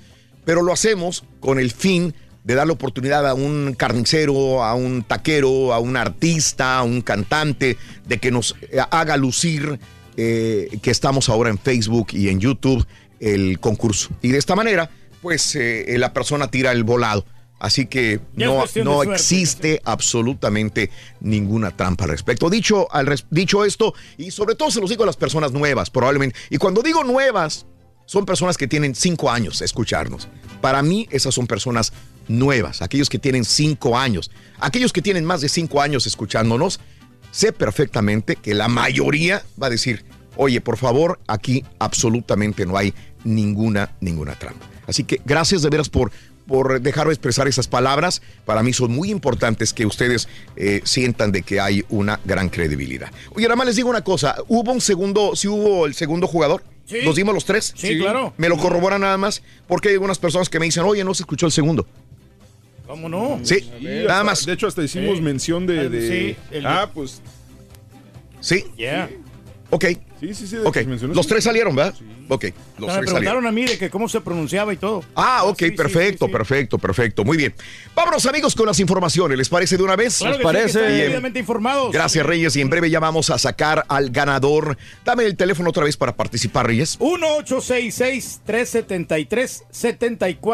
Pero 0.45 0.63
lo 0.63 0.73
hacemos 0.73 1.25
con 1.41 1.59
el 1.59 1.71
fin 1.71 2.15
de 2.45 2.55
darle 2.55 2.73
oportunidad 2.73 3.29
a 3.29 3.35
un 3.35 3.75
carnicero, 3.77 4.65
a 4.65 4.75
un 4.75 5.03
taquero, 5.03 5.75
a 5.75 5.79
un 5.79 5.97
artista, 5.97 6.79
a 6.79 6.83
un 6.83 7.03
cantante, 7.03 7.77
de 8.07 8.19
que 8.19 8.31
nos 8.31 8.57
eh, 8.63 8.79
haga 8.91 9.19
lucir 9.19 9.79
eh, 10.19 10.79
que 10.83 10.91
estamos 10.91 11.29
ahora 11.29 11.49
en 11.49 11.59
Facebook 11.59 12.09
y 12.13 12.29
en 12.29 12.41
YouTube 12.41 12.85
el 13.21 13.61
concurso. 13.61 14.11
Y 14.21 14.29
de 14.29 14.39
esta 14.39 14.55
manera, 14.55 14.91
pues 15.23 15.55
eh, 15.57 15.95
la 15.97 16.13
persona 16.13 16.51
tira 16.51 16.73
el 16.73 16.85
volado. 16.85 17.25
Así 17.61 17.87
que 17.87 18.21
no, 18.35 18.65
no 18.85 19.03
existe 19.03 19.81
absolutamente 19.85 20.91
ninguna 21.21 21.77
trampa 21.77 22.05
al 22.05 22.11
respecto. 22.11 22.49
Dicho, 22.51 22.87
al 22.93 23.07
res- 23.07 23.27
dicho 23.31 23.65
esto, 23.65 23.95
y 24.17 24.31
sobre 24.31 24.55
todo 24.55 24.71
se 24.71 24.81
los 24.81 24.91
digo 24.91 25.03
a 25.03 25.07
las 25.07 25.17
personas 25.17 25.51
nuevas, 25.53 25.91
probablemente. 25.91 26.39
Y 26.51 26.59
cuando 26.59 26.83
digo 26.83 27.03
nuevas, 27.03 27.67
son 28.07 28.25
personas 28.27 28.57
que 28.57 28.69
tienen 28.69 28.95
cinco 28.95 29.29
años 29.29 29.61
escucharnos. 29.61 30.29
Para 30.61 30.83
mí, 30.83 31.09
esas 31.11 31.35
son 31.35 31.49
personas 31.49 31.93
nuevas, 32.29 32.81
aquellos 32.81 33.09
que 33.09 33.19
tienen 33.19 33.45
cinco 33.45 33.99
años. 33.99 34.31
Aquellos 34.61 34.93
que 34.93 35.03
tienen 35.03 35.25
más 35.25 35.41
de 35.41 35.49
cinco 35.49 35.83
años 35.83 36.07
escuchándonos, 36.07 36.79
sé 37.39 37.53
perfectamente 37.53 38.35
que 38.35 38.53
la 38.53 38.67
mayoría 38.67 39.45
va 39.63 39.69
a 39.69 39.71
decir, 39.71 40.05
oye, 40.37 40.61
por 40.61 40.77
favor, 40.77 41.21
aquí 41.29 41.65
absolutamente 41.79 42.67
no 42.67 42.77
hay 42.77 42.93
ninguna, 43.23 43.93
ninguna 44.01 44.35
trampa. 44.35 44.67
Así 44.89 45.05
que 45.05 45.21
gracias 45.25 45.63
de 45.63 45.71
veras 45.71 45.89
por 45.89 46.11
por 46.49 46.81
dejarme 46.81 47.13
expresar 47.13 47.47
esas 47.47 47.69
palabras. 47.69 48.23
Para 48.47 48.63
mí 48.63 48.73
son 48.73 48.91
muy 48.91 49.11
importantes 49.11 49.75
que 49.75 49.85
ustedes 49.85 50.29
eh, 50.57 50.81
sientan 50.83 51.31
de 51.31 51.43
que 51.43 51.61
hay 51.61 51.85
una 51.91 52.19
gran 52.25 52.49
credibilidad. 52.49 53.11
Oye, 53.35 53.45
nada 53.45 53.57
más 53.57 53.67
les 53.67 53.77
digo 53.77 53.91
una 53.91 54.03
cosa. 54.03 54.35
¿Hubo 54.49 54.73
un 54.73 54.81
segundo, 54.81 55.37
si 55.37 55.47
hubo 55.47 55.85
el 55.85 55.93
segundo 55.93 56.27
jugador? 56.27 56.65
Sí. 56.87 57.03
¿Los 57.03 57.17
dimos 57.17 57.35
los 57.35 57.45
tres? 57.45 57.75
Sí, 57.77 57.99
claro. 57.99 58.33
Me 58.39 58.49
lo 58.49 58.57
corroboran 58.57 59.03
nada 59.03 59.19
más 59.19 59.43
porque 59.67 59.91
hay 59.91 59.95
algunas 59.95 60.19
personas 60.19 60.49
que 60.49 60.59
me 60.59 60.65
dicen, 60.65 60.85
oye, 60.85 61.05
no 61.05 61.13
se 61.13 61.23
escuchó 61.23 61.45
el 61.45 61.53
segundo. 61.53 61.87
¿Cómo 62.89 63.09
no? 63.09 63.39
Sí, 63.45 63.71
nada 64.07 64.25
más. 64.25 64.45
De 64.47 64.55
hecho, 64.55 64.67
hasta 64.67 64.83
hicimos 64.83 65.17
Sí. 65.19 65.23
mención 65.23 65.67
de. 65.67 65.79
Ah, 65.81 65.89
de- 65.91 66.09
sí, 66.09 66.37
el 66.51 66.67
ah, 66.67 66.91
pues. 66.93 67.21
Sí. 68.41 68.65
Yeah. 68.77 69.11
Ok. 69.71 69.85
Sí, 70.21 70.35
sí, 70.35 70.47
sí. 70.47 70.57
de 70.57 70.67
Ok. 70.67 70.77
Los 71.15 71.27
tres 71.27 71.45
salieron, 71.45 71.75
¿verdad? 71.77 71.95
Ok. 72.29 72.45
Los 72.79 72.89
me 72.89 72.95
tres 72.95 72.97
preguntaron 73.07 73.15
salieron. 73.15 73.47
a 73.47 73.53
mí 73.53 73.65
de 73.67 73.79
que 73.79 73.89
cómo 73.91 74.09
se 74.09 74.21
pronunciaba 74.21 74.73
y 74.73 74.77
todo. 74.77 75.03
Ah, 75.15 75.45
ok, 75.45 75.59
sí, 75.59 75.65
sí, 75.67 75.71
perfecto, 75.73 76.27
sí, 76.27 76.31
sí. 76.31 76.37
perfecto, 76.37 76.79
perfecto. 76.79 77.25
Muy 77.25 77.37
bien. 77.37 77.55
Vámonos, 77.95 78.27
amigos, 78.27 78.55
con 78.55 78.67
las 78.67 78.81
informaciones. 78.81 79.39
¿Les 79.39 79.49
parece 79.49 79.77
de 79.77 79.83
una 79.83 79.97
vez? 79.97 80.19
Claro 80.19 80.37
¿Les 80.37 80.39
que 80.39 80.43
sí, 80.43 80.49
que 80.49 80.59
parece? 80.59 80.79
están 80.79 80.87
Bien. 80.93 80.99
debidamente 81.03 81.39
informados. 81.39 81.93
Gracias, 81.93 82.27
Reyes. 82.27 82.57
Y 82.57 82.61
en 82.61 82.69
breve 82.71 82.91
ya 82.91 83.01
vamos 83.01 83.31
a 83.31 83.39
sacar 83.39 83.85
al 83.89 84.11
ganador. 84.11 84.77
Dame 85.05 85.25
el 85.25 85.37
teléfono 85.37 85.71
otra 85.71 85.85
vez 85.85 85.97
para 85.97 86.17
participar, 86.17 86.67
Reyes. 86.67 86.99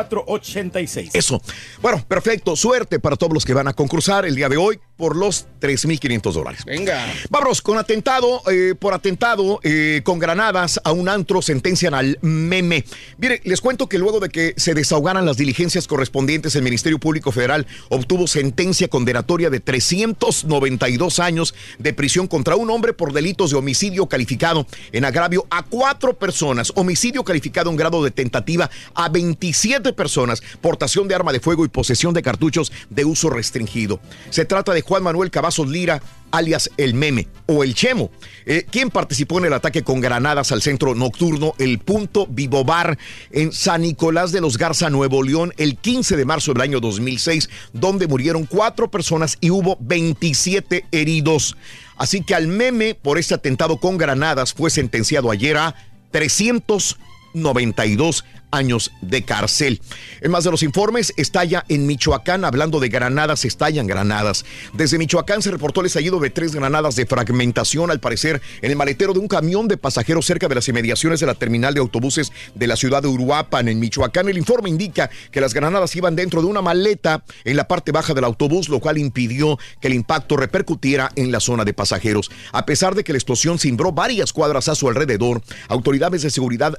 1-866-373-7486. 0.05 1.11
Eso. 1.15 1.41
Bueno, 1.81 2.05
perfecto. 2.07 2.57
Suerte 2.57 2.99
para 3.01 3.17
todos 3.17 3.33
los 3.33 3.45
que 3.45 3.55
van 3.55 3.69
a 3.69 3.73
concursar 3.73 4.25
el 4.27 4.35
día 4.35 4.49
de 4.49 4.57
hoy 4.57 4.79
por 4.97 5.17
los 5.17 5.47
3.500 5.61 6.33
dólares. 6.33 6.65
Venga. 6.65 7.05
Vámonos 7.31 7.61
con 7.63 7.79
atentado, 7.79 8.43
eh, 8.51 8.75
por 8.79 8.95
atentado 8.95 9.54
eh, 9.63 10.03
con 10.05 10.19
granadas 10.19 10.81
a 10.85 10.93
un 10.93 11.09
antro 11.09 11.43
sentencian 11.43 11.95
al 11.95 12.19
meme. 12.23 12.85
Mire, 13.19 13.41
les 13.45 13.61
cuento 13.61 13.89
que 13.89 13.99
luego 13.99 14.21
de 14.21 14.29
que 14.29 14.55
se 14.57 14.75
desahogaran 14.75 15.27
las 15.27 15.37
diligencias 15.37 15.87
correspondientes, 15.87 16.57
el 16.57 16.63
Ministerio 16.63 16.99
Público 16.99 17.33
Federal 17.33 17.67
obtuvo 17.89 18.27
sentencia 18.27 18.89
condenatoria 18.89 19.51
de 19.51 19.61
392 19.61 21.19
años 21.19 21.55
de 21.79 21.93
prisión 21.93 22.27
contra 22.27 22.57
un 22.57 22.71
hombre 22.71 22.93
por 22.93 23.13
delitos 23.13 23.51
de 23.51 23.57
homicidio 23.57 24.07
calificado 24.07 24.67
en 24.93 25.05
agravio 25.05 25.47
a 25.51 25.63
cuatro 25.63 26.19
personas, 26.19 26.73
homicidio 26.75 27.25
calificado 27.25 27.71
en 27.71 27.77
grado 27.77 28.03
de 28.03 28.11
tentativa 28.11 28.71
a 28.95 29.09
27 29.09 29.93
personas, 29.93 30.43
portación 30.61 31.09
de 31.09 31.15
arma 31.15 31.33
de 31.33 31.41
fuego 31.41 31.65
y 31.65 31.69
posesión 31.69 32.15
de 32.15 32.23
cartuchos 32.23 32.73
de 32.91 33.05
uso 33.05 33.31
restringido. 33.31 34.01
Se 34.31 34.45
trata 34.45 34.73
de 34.73 34.83
Juan 34.83 35.03
Manuel 35.03 35.31
Cavazos 35.31 35.69
Lira, 35.69 36.03
alias 36.37 36.71
El 36.77 36.95
Meme 36.95 37.29
o 37.47 37.63
El 37.63 37.75
Chemo, 37.75 38.11
eh, 38.47 38.67
quien 38.71 38.91
participó 38.91 39.39
en 39.39 39.47
el 39.47 39.53
ataque 39.53 39.83
con 39.83 40.01
granadas 40.01 40.53
al 40.53 40.63
centro 40.63 40.95
nocturno 40.95 41.55
El 41.59 41.79
Punto 41.79 42.27
Vivo 42.27 42.65
Bar 42.65 42.99
en 43.31 43.53
San 43.53 43.83
Nicolás 43.83 44.33
de 44.33 44.41
los 44.41 44.59
Garza, 44.59 44.91
Nuevo 44.91 45.23
León, 45.23 45.53
el 45.57 45.77
15 45.77 46.17
de 46.17 46.25
marzo 46.25 46.53
del 46.53 46.63
año 46.63 46.81
2006, 46.81 47.49
donde 47.73 48.07
murieron 48.07 48.47
cuatro 48.47 48.91
personas 48.91 49.37
y 49.41 49.51
hubo 49.51 49.77
27 49.81 50.87
heridos. 50.91 51.57
Así 51.97 52.23
que 52.23 52.35
al 52.35 52.49
Meme 52.49 52.95
por 52.95 53.19
este 53.19 53.35
atentado 53.35 53.77
con 53.77 53.99
granadas 53.99 54.53
fue 54.53 54.71
sentenciado 54.71 55.31
ayer 55.31 55.57
a 55.57 55.75
392 56.11 58.25
años 58.55 58.93
de 59.01 59.23
cárcel. 59.23 59.81
En 60.21 60.31
más 60.31 60.45
de 60.45 60.51
los 60.51 60.63
informes, 60.63 61.13
estalla 61.17 61.65
en 61.69 61.87
Michoacán, 61.87 62.45
hablando 62.45 62.81
de 62.81 62.89
granadas, 62.89 63.45
estallan 63.45 63.87
granadas. 63.87 64.45
Desde 64.73 64.99
Michoacán 64.99 65.43
se 65.43 65.51
reportó 65.51 65.81
el 65.81 65.87
estallido 65.87 66.21
de 66.21 66.31
tres 66.31 66.55
granadas 66.55 66.97
de 66.97 67.07
fragmentación, 67.07 67.91
al 67.91 68.01
parecer, 68.01 68.41
en 68.63 68.71
el 68.71 68.77
maletero 68.77 69.13
de 69.13 69.19
un 69.19 69.29
camión 69.29 69.69
de 69.69 69.77
pasajeros 69.77 70.27
cerca 70.27 70.49
de 70.49 70.55
las 70.55 70.69
inmediaciones 70.69 71.21
de 71.21 71.27
la 71.27 71.35
terminal 71.35 71.75
de 71.75 71.81
autobuses 71.81 72.33
de 72.55 72.67
la 72.67 72.77
ciudad 72.77 73.03
de 73.03 73.09
Uruapan, 73.09 73.69
en 73.69 73.81
Michoacán. 73.81 74.29
El 74.29 74.39
informe 74.39 74.69
indica 74.69 75.11
que 75.31 75.41
las 75.41 75.55
granadas 75.55 75.95
iban 75.97 76.17
dentro 76.17 76.41
de 76.41 76.49
una 76.49 76.63
maleta 76.63 77.25
en 77.45 77.57
la 77.57 77.69
parte 77.69 77.93
baja 77.93 78.15
del 78.15 78.25
autobús, 78.25 78.69
lo 78.69 78.81
cual 78.81 78.99
impidió 78.99 79.59
que 79.81 79.89
el 79.89 79.95
impacto 79.95 80.37
repercutiera 80.37 81.11
en 81.17 81.33
la 81.33 81.41
zona 81.41 81.65
de 81.65 81.75
pasajeros. 81.75 82.31
A 82.53 82.67
pesar 82.67 82.95
de 82.95 83.05
que 83.05 83.13
la 83.13 83.19
explosión 83.19 83.59
cimbró 83.59 83.93
varias 83.93 84.33
cuadras 84.33 84.69
a 84.69 84.75
su 84.75 84.89
alrededor, 84.89 85.43
autoridades 85.69 86.23
de 86.23 86.31
seguridad 86.31 86.79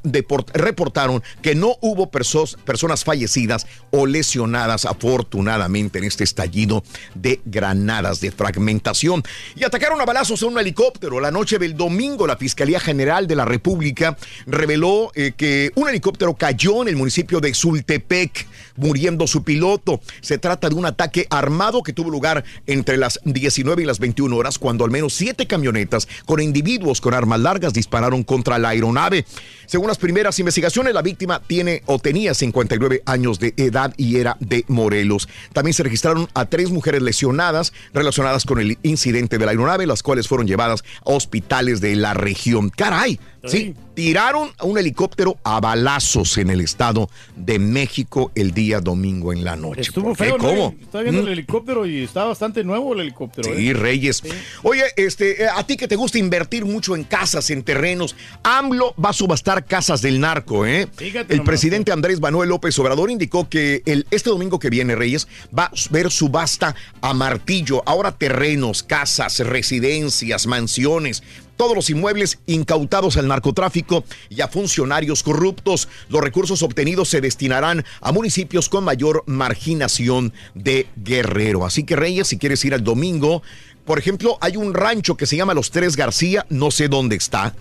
reportaron 0.53 1.23
que 1.41 1.56
no 1.56 1.65
hubo 1.82 2.10
persos- 2.12 2.58
personas 2.58 3.04
fallecidas 3.04 3.68
o 3.92 4.06
lesionadas 4.06 4.86
afortunadamente 4.86 6.00
en 6.00 6.06
este 6.06 6.24
estallido 6.24 6.84
de 7.14 7.42
granadas 7.46 8.22
de 8.22 8.32
fragmentación. 8.32 9.24
Y 9.56 9.64
atacaron 9.64 10.00
a 10.02 10.06
balazos 10.06 10.42
a 10.44 10.46
un 10.48 10.58
helicóptero. 10.60 11.20
La 11.20 11.32
noche 11.32 11.58
del 11.60 11.76
domingo, 11.76 12.28
la 12.28 12.38
Fiscalía 12.38 12.80
General 12.80 13.28
de 13.28 13.36
la 13.36 13.46
República 13.46 14.18
reveló 14.46 15.12
eh, 15.16 15.34
que 15.36 15.72
un 15.76 15.90
helicóptero 15.90 16.34
cayó 16.36 16.82
en 16.82 16.90
el 16.90 16.96
municipio 16.96 17.40
de 17.40 17.54
Sultepec, 17.54 18.48
muriendo 18.76 19.27
su 19.27 19.43
piloto. 19.43 20.02
Se 20.22 20.38
trata 20.38 20.69
de 20.69 20.76
un 20.76 20.85
ataque 20.85 21.27
armado 21.30 21.84
que 21.84 21.93
tuvo 21.93 22.10
lugar 22.10 22.43
entre 22.68 22.97
las 22.97 23.19
19 23.23 23.84
y 23.84 23.85
las 23.85 23.99
21 23.99 24.35
horas, 24.35 24.60
cuando 24.60 24.85
al 24.85 24.91
menos 24.91 25.14
siete 25.14 25.47
camionetas 25.47 26.07
con 26.26 26.41
individuos 26.41 27.02
con 27.02 27.14
armas 27.14 27.39
largas 27.39 27.73
dispararon 27.73 28.23
contra 28.23 28.60
la 28.60 28.69
aeronave. 28.69 29.26
Según 29.65 29.88
las 29.88 29.97
primeras 29.97 30.38
investigaciones, 30.39 30.93
la 30.93 31.02
víctima 31.02 31.41
tiene 31.45 31.81
o 31.85 31.99
tenía 31.99 32.34
59 32.34 33.03
años 33.06 33.39
de 33.39 33.53
edad 33.57 33.93
y 33.97 34.18
era 34.18 34.38
de 34.39 34.65
Morelos. 34.68 35.27
También 35.53 35.73
se 35.73 35.84
registraron 35.84 36.27
a 36.34 36.45
tres 36.45 36.72
mujeres 36.72 37.02
lesionadas 37.02 37.73
relacionadas 37.93 38.45
con 38.45 38.60
el 38.60 38.77
incidente 38.84 39.38
de 39.38 39.45
la 39.45 39.52
aeronave, 39.52 39.88
las 39.88 40.03
cuales 40.03 40.27
fueron 40.27 40.47
llevadas 40.47 40.84
a 41.06 41.11
hospitales 41.11 41.81
de 41.81 41.95
la 41.95 42.14
región. 42.14 42.69
¡Caray! 42.69 43.19
Sí, 43.48 43.76
tiraron 43.94 44.52
a 44.58 44.66
un 44.66 44.78
helicóptero 44.78 45.38
a 45.44 45.60
balazos 45.60 46.38
en 46.38 46.50
el 46.50 46.62
estado 46.62 47.10
de 47.36 47.60
México 47.60 48.32
el 48.36 48.54
día 48.54 48.80
domingo 48.82 49.34
en 49.34 49.44
la 49.44 49.56
noche. 49.56 49.82
Estuvo 49.82 50.14
feo, 50.16 50.38
¿no? 50.38 50.44
¿Cómo? 50.44 50.76
Estaba 50.82 51.04
viendo 51.04 51.22
¿Mm? 51.22 51.26
el 51.26 51.32
helicóptero 51.34 51.86
y 51.86 52.04
está 52.04 52.26
bastante 52.26 52.64
nuevo 52.64 52.94
el 52.94 53.02
helicóptero. 53.02 53.56
Sí, 53.56 53.70
¿eh? 53.70 53.74
Reyes. 53.74 54.24
Oye, 54.64 54.84
este, 54.96 55.44
eh, 55.44 55.48
a 55.54 55.66
ti 55.66 55.78
que 55.78 55.88
te 55.88 55.96
gusta 55.96 56.18
invertir 56.18 56.66
mucho 56.66 56.96
en 56.96 57.04
casas, 57.04 57.50
en 57.50 57.64
terrenos, 57.64 58.16
AMLO 58.44 58.94
va 59.04 59.10
a 59.10 59.14
subastar 59.14 59.66
casas 59.66 60.02
del 60.02 60.20
narco, 60.20 60.66
¿eh? 60.66 60.88
Fíjate 60.96 61.34
el 61.34 61.40
nomás. 61.40 61.48
presidente 61.48 61.92
Andrés 61.92 62.20
Manuel 62.20 62.50
López 62.50 62.78
Obrador 62.80 63.10
indicó 63.10 63.50
que 63.50 63.82
el, 63.86 64.06
este 64.12 64.30
domingo 64.30 64.60
que 64.60 64.70
viene, 64.70 64.96
Reyes, 64.96 65.28
va 65.58 65.66
a 65.66 65.72
ver 65.92 66.12
subasta 66.12 66.76
a 67.02 67.14
martillo. 67.14 67.84
Ahora 67.86 68.12
terrenos, 68.18 68.84
casas, 68.84 69.40
residencias, 69.40 70.48
mansiones. 70.48 71.24
Todos 71.57 71.76
los 71.76 71.90
inmuebles 71.90 72.40
incautados 72.48 73.18
al 73.18 73.27
narcotráfico 73.27 74.03
y 74.30 74.41
a 74.41 74.48
funcionarios 74.48 75.23
corruptos. 75.23 75.88
Los 76.10 76.22
recursos 76.22 76.61
obtenidos 76.64 77.10
se 77.10 77.22
destinarán 77.22 77.86
a 78.02 78.11
municipios 78.11 78.68
con 78.69 78.84
mayor 78.84 79.23
marginación 79.26 80.34
de 80.53 80.88
Guerrero. 80.98 81.65
Así 81.65 81.84
que 81.84 81.95
Reyes, 81.95 82.27
si 82.27 82.38
quieres 82.38 82.64
ir 82.65 82.73
al 82.73 82.84
domingo, 82.84 83.41
por 83.86 83.99
ejemplo, 83.99 84.38
hay 84.41 84.57
un 84.57 84.73
rancho 84.73 85.15
que 85.15 85.26
se 85.26 85.38
llama 85.38 85.53
Los 85.53 85.72
Tres 85.72 85.95
García, 85.95 86.45
no 86.49 86.72
sé 86.72 86.88
dónde 86.90 87.15
está, 87.15 87.56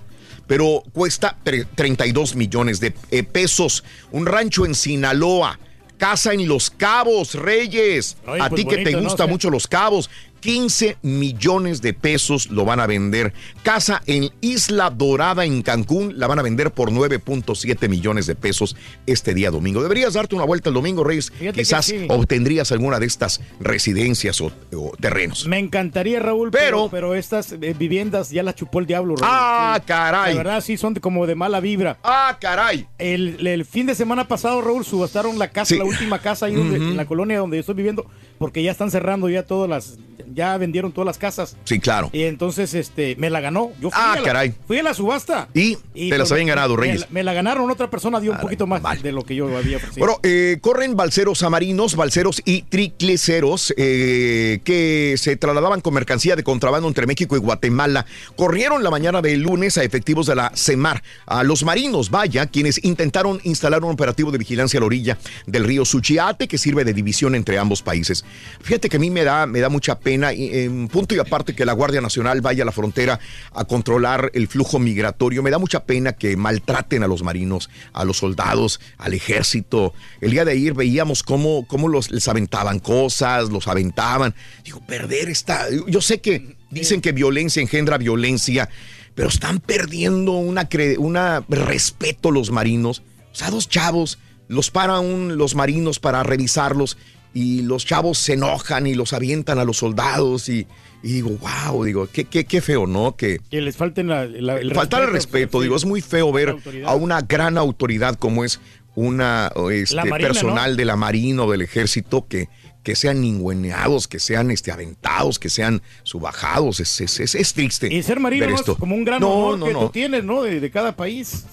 pero 0.47 0.83
cuesta 0.93 1.39
tre- 1.45 1.67
32 1.75 2.35
millones 2.35 2.81
de 2.81 2.95
eh, 3.11 3.23
pesos. 3.23 3.85
Un 4.11 4.27
rancho 4.27 4.67
en 4.67 4.75
Sinaloa. 4.75 5.59
Casa 5.97 6.33
en 6.35 6.49
Los 6.49 6.71
Cabos, 6.71 7.35
Reyes. 7.35 8.17
Ay, 8.27 8.41
a 8.43 8.49
pues 8.51 8.63
ti 8.63 8.69
que 8.69 8.79
te 8.79 8.97
gusta 9.01 9.27
mucho 9.29 9.49
Los 9.49 9.69
Cabos. 9.69 10.11
15 10.55 10.99
millones 11.01 11.81
de 11.81 11.95
pesos 11.95 12.51
lo 12.51 12.67
van 12.67 12.79
a 12.79 12.87
vender. 12.87 13.33
Casa 13.63 14.03
en 14.07 14.29
Isla 14.43 14.91
Dorada 14.91 15.47
en 15.47 15.63
Cancún 15.63 16.19
la 16.19 16.27
van 16.27 16.39
a 16.39 16.43
vender 16.43 16.71
por 16.71 16.91
9.7 16.91 17.89
millones 17.89 18.27
de 18.27 18.35
pesos 18.35 18.77
este 19.07 19.33
día 19.33 19.51
domingo. 19.51 19.83
Deberías 19.83 20.13
darte 20.13 20.35
una 20.35 20.45
vuelta 20.45 20.69
el 20.69 20.75
domingo, 20.75 21.03
Reyes. 21.03 21.31
Fíjate 21.31 21.61
Quizás 21.61 21.87
sí. 21.87 22.07
obtendrías 22.11 22.71
alguna 22.73 23.01
de 23.01 23.07
estas 23.07 23.41
residencias 23.59 24.39
o, 24.43 24.53
o 24.77 24.93
terrenos. 25.01 25.47
Me 25.47 25.59
encantaría, 25.59 26.21
Raúl, 26.21 26.51
pero, 26.51 26.91
pero, 26.91 27.15
estas 27.15 27.53
eh, 27.53 27.75
viviendas 27.79 28.29
ya 28.29 28.43
las 28.43 28.55
chupó 28.55 28.81
el 28.81 28.87
diablo, 28.87 29.17
Raúl. 29.17 29.31
Ah, 29.35 29.79
Sí. 29.81 29.83
caray. 29.87 30.33
La 30.35 30.37
verdad, 30.43 30.61
sí, 30.61 30.77
son 30.77 30.95
como 30.97 31.27
de 31.27 31.35
mala 31.37 31.61
vibra. 31.61 31.99
Ah, 32.05 32.37
caray. 32.39 32.87
El, 32.99 33.47
el 33.47 33.65
fin 33.65 33.87
de 33.87 33.95
semana 33.95 34.29
pasado, 34.29 34.61
Raúl, 34.61 34.85
subastaron 34.85 35.39
la 35.39 35.49
casa, 35.49 35.71
Sí. 35.71 35.79
la 35.79 35.85
última 35.85 36.19
casa 36.19 36.45
ahí 36.47 36.55
donde- 36.55 36.79
Ujú. 36.81 36.89
en 36.91 36.97
la 36.99 37.07
colonia 37.07 37.39
donde 37.39 37.57
yo 37.57 37.61
estoy 37.61 37.77
viviendo, 37.77 38.05
porque 38.37 38.63
ya 38.63 38.71
están 38.73 38.91
cerrando 38.91 39.31
ya 39.31 39.45
todas 39.45 39.71
las, 39.71 39.97
ya 40.35 40.57
vendieron 40.57 40.93
todas 40.93 41.07
las 41.07 41.19
casas. 41.19 41.57
Sí, 41.65 41.79
claro. 41.81 42.11
Y 42.13 42.23
entonces, 42.25 42.75
este, 42.75 43.17
me 43.17 43.31
la 43.31 43.41
ganó. 43.41 43.73
Yo 43.81 43.91
fui 43.91 44.01
Ah, 44.03 44.13
a 44.13 44.17
la, 44.17 44.23
caray. 44.23 44.55
Fui 44.67 44.79
a 44.79 44.83
la 44.83 44.95
subasta. 44.95 45.49
Y, 45.55 45.77
te 45.77 46.09
las 46.11 46.19
pues, 46.19 46.33
habían 46.33 46.49
ganado, 46.49 46.77
Reyes. 46.77 47.07
Me, 47.11 47.21
me 47.21 47.23
la 47.25 47.33
ganaron, 47.33 47.71
otra 47.71 47.91
persona 47.91 48.21
dio 48.21 48.33
un 48.33 48.39
poquito 48.39 48.67
más 48.67 49.03
de 49.03 49.13
lo 49.13 49.25
que 49.25 49.35
yo 49.35 49.57
había 49.57 49.77
ofrecido. 49.79 50.05
Bueno, 50.07 50.21
eh, 50.23 50.59
corren 50.61 50.97
balseros 50.97 51.43
amarinos, 51.43 51.97
balseros 51.97 52.43
y 52.45 52.63
tricleceros 52.63 53.73
eh, 53.77 54.61
que 54.65 55.15
se 55.19 55.37
trasladaban 55.37 55.81
con 55.81 55.95
mercancía 55.95 56.37
de 56.37 56.43
contrabando 56.43 56.89
entre 56.89 57.07
México 57.07 57.37
y 57.37 57.39
Guatemala. 57.39 58.07
Corrieron 58.37 58.83
la 58.83 58.91
mañana 58.91 59.23
del 59.23 59.41
lunes 59.43 59.79
a 59.79 59.85
efectivos 59.85 60.27
de 60.27 60.35
la 60.35 60.53
CEMAR, 60.55 61.03
a 61.27 61.43
los 61.45 61.65
marinos, 61.65 62.11
vaya, 62.11 62.47
quienes 62.47 62.83
intentaron 62.85 63.41
instalar 63.45 63.85
un 63.85 63.93
operativo 63.93 64.31
de 64.31 64.39
vigilancia 64.39 64.79
a 64.79 64.81
la 64.81 64.87
orilla 64.87 65.19
del 65.47 65.65
río 65.65 65.85
Suchiate 65.85 66.49
que 66.49 66.59
sirve 66.59 66.85
de 66.85 66.93
división 66.93 67.35
entre 67.35 67.59
ambos 67.59 67.83
países. 67.83 68.25
Fíjate 68.61 68.89
que 68.89 68.97
a 68.97 69.01
mí 69.01 69.11
me 69.11 69.25
da, 69.25 69.47
me 69.47 69.61
da 69.61 69.69
mucha 69.69 69.99
pena 69.99 70.24
pena, 70.33 70.59
en 70.59 70.89
punto 70.89 71.15
y 71.15 71.19
aparte 71.19 71.55
que 71.55 71.65
la 71.65 71.73
Guardia 71.73 72.01
Nacional 72.01 72.41
vaya 72.41 72.63
a 72.63 72.67
la 72.67 72.73
frontera 72.73 73.19
a 73.53 73.65
controlar 73.65 74.31
el 74.35 74.49
flujo 74.49 74.79
migratorio. 74.79 75.43
Me 75.43 75.51
da 75.51 75.59
mucha 75.59 75.85
pena 75.85 76.13
que 76.13 76.37
maltraten 76.37 77.03
a 77.03 77.07
los 77.07 77.23
marinos, 77.23 77.71
a 77.93 78.05
los 78.05 78.19
soldados, 78.19 78.81
al 78.99 79.15
ejército. 79.15 79.95
El 80.21 80.31
día 80.31 80.45
de 80.45 80.53
ayer 80.53 80.75
veíamos 80.75 81.23
cómo, 81.23 81.67
cómo 81.67 81.89
los, 81.89 82.11
les 82.11 82.27
aventaban 82.29 82.79
cosas, 82.79 83.51
los 83.51 83.69
aventaban. 83.69 84.35
Digo, 84.65 84.81
perder 84.87 85.29
esta. 85.29 85.67
Yo 85.87 86.01
sé 86.01 86.21
que 86.21 86.57
dicen 86.71 87.01
que 87.01 87.13
violencia 87.13 87.63
engendra 87.63 87.99
violencia, 87.99 88.69
pero 89.15 89.29
están 89.29 89.61
perdiendo 89.61 90.33
una, 90.33 90.69
una 90.99 91.45
respeto 91.49 92.31
los 92.31 92.51
marinos. 92.51 93.03
O 93.33 93.37
sea, 93.37 93.51
dos 93.51 93.69
chavos 93.69 94.19
los 94.49 94.71
paran 94.71 95.37
los 95.37 95.55
marinos 95.55 95.99
para 95.99 96.23
revisarlos 96.23 96.97
y 97.35 97.63
los 97.63 97.85
chavos 97.85 98.19
se 98.19 98.35
enojan 98.35 98.87
y 98.87 98.95
los 98.95 99.13
avientan 99.13 99.59
a 99.59 99.65
los 99.65 99.79
soldados 99.79 100.49
y, 100.49 100.67
digo, 101.03 101.31
wow, 101.31 101.85
digo, 101.85 102.09
qué, 102.11 102.25
qué, 102.25 102.45
qué 102.45 102.61
feo, 102.61 102.87
¿no? 102.87 103.17
Que, 103.17 103.41
que 103.51 103.61
les 103.61 103.77
falten 103.77 104.11
el 104.11 104.73
faltar 104.73 105.03
el 105.03 105.11
respeto, 105.11 105.61
digo, 105.61 105.77
es 105.77 105.85
muy 105.85 106.01
feo 106.01 106.33
ver 106.33 106.57
a 106.87 106.95
una 106.95 107.21
gran 107.23 107.59
autoridad 107.59 108.15
como 108.15 108.45
es 108.45 108.61
una 108.95 109.51
este, 109.73 110.09
personal 110.21 110.77
de 110.77 110.85
la 110.85 110.95
Marina 110.95 111.43
o 111.43 111.51
del 111.51 111.63
Ejército 111.63 112.27
que, 112.29 112.49
que 112.85 112.95
sean 112.95 113.23
ningüeneados, 113.23 114.07
que 114.07 114.21
sean 114.21 114.51
este, 114.51 114.71
aventados, 114.71 115.39
que 115.39 115.49
sean 115.49 115.83
subajados. 116.03 116.81
Es, 116.81 117.01
es, 117.01 117.35
es, 117.35 117.55
triste. 117.55 117.93
Y 117.93 118.03
ser 118.03 118.21
marino 118.21 118.47
es 118.47 118.63
como 118.63 118.95
un 118.95 119.05
gran 119.05 119.25
honor 119.25 119.69
que 119.69 119.75
tú 119.75 119.89
tienes, 119.89 120.23
¿no? 120.23 120.43
De, 120.43 120.71
cada 120.71 120.95
país. 120.95 121.45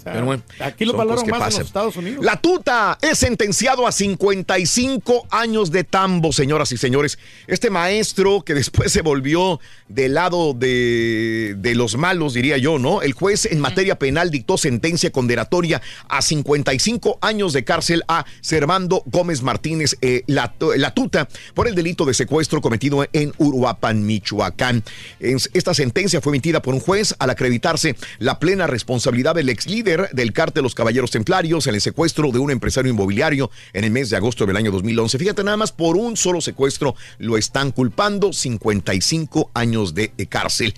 aquí 0.60 0.86
lo 0.86 0.94
valoran 0.94 1.26
más 1.30 1.53
en 1.53 1.60
los 1.60 1.68
Estados 1.68 1.95
Unidos. 1.95 2.24
La 2.24 2.36
tuta 2.36 2.98
es 3.02 3.18
sentenciado 3.18 3.88
a 3.88 3.91
55 3.91 5.28
años 5.30 5.72
de 5.72 5.84
tambo, 5.84 6.34
señoras 6.34 6.72
y 6.74 6.78
señores. 6.78 7.18
Este 7.48 7.70
maestro 7.70 8.41
que 8.41 8.53
después 8.53 8.91
se 8.91 9.02
volvió 9.02 9.60
del 9.88 10.16
lado 10.16 10.53
de, 10.53 11.56
de 11.58 11.76
los 11.76 11.95
malos, 11.98 12.34
diría 12.34 12.58
yo, 12.58 12.78
¿no? 12.78 13.02
El 13.02 13.14
juez 13.14 13.45
en 13.45 13.60
materia 13.60 13.98
penal 13.98 14.32
dictó 14.32 14.58
sentencia 14.58 15.12
condenatoria 15.12 15.82
a 16.10 16.22
55 16.22 17.20
años 17.22 17.53
de 17.53 17.64
cárcel 17.64 18.03
a 18.10 18.26
Servando 18.41 19.03
Gómez 19.06 19.44
Martínez, 19.44 19.95
eh, 20.02 20.24
la, 20.28 20.53
la 20.76 20.94
tuta 20.94 21.20
por 21.53 21.68
el 21.68 21.76
delito 21.76 22.06
de 22.06 22.14
secuestro 22.14 22.61
cometido 22.61 23.06
en 23.14 23.34
Uruapan, 23.38 24.06
Michoacán. 24.06 24.84
Esta 25.19 25.73
sentencia 25.73 26.22
fue 26.22 26.31
emitida 26.31 26.61
por 26.61 26.73
un 26.73 26.80
juez 26.80 27.15
al 27.19 27.30
acreditarse 27.30 27.95
la 28.19 28.39
plena 28.39 28.68
responsabilidad 28.68 29.35
del 29.35 29.49
ex 29.49 29.68
líder 29.68 30.10
del 30.14 30.34
cártel 30.34 30.64
Los 30.64 30.76
Caballeros 30.76 31.11
Templarios 31.11 31.68
en 31.68 31.76
el 31.76 31.81
secuestro 31.81 32.31
de 32.31 32.39
un 32.39 32.52
empresario 32.52 32.91
inmobiliario 32.91 33.52
en 33.73 33.84
el 33.84 33.91
mes 33.91 34.10
de 34.10 34.18
agosto 34.18 34.45
del 34.45 34.57
año 34.57 34.72
2011. 34.72 35.18
Fíjate, 35.18 35.43
nada 35.43 35.57
más 35.57 35.72
por 35.72 35.98
un 35.98 36.18
solo 36.18 36.41
secuestro 36.41 36.95
lo 37.18 37.38
están 37.38 37.72
culpando 37.72 38.34
55 38.34 39.52
años 39.53 39.93
de 39.93 40.11
cárcel. 40.30 40.73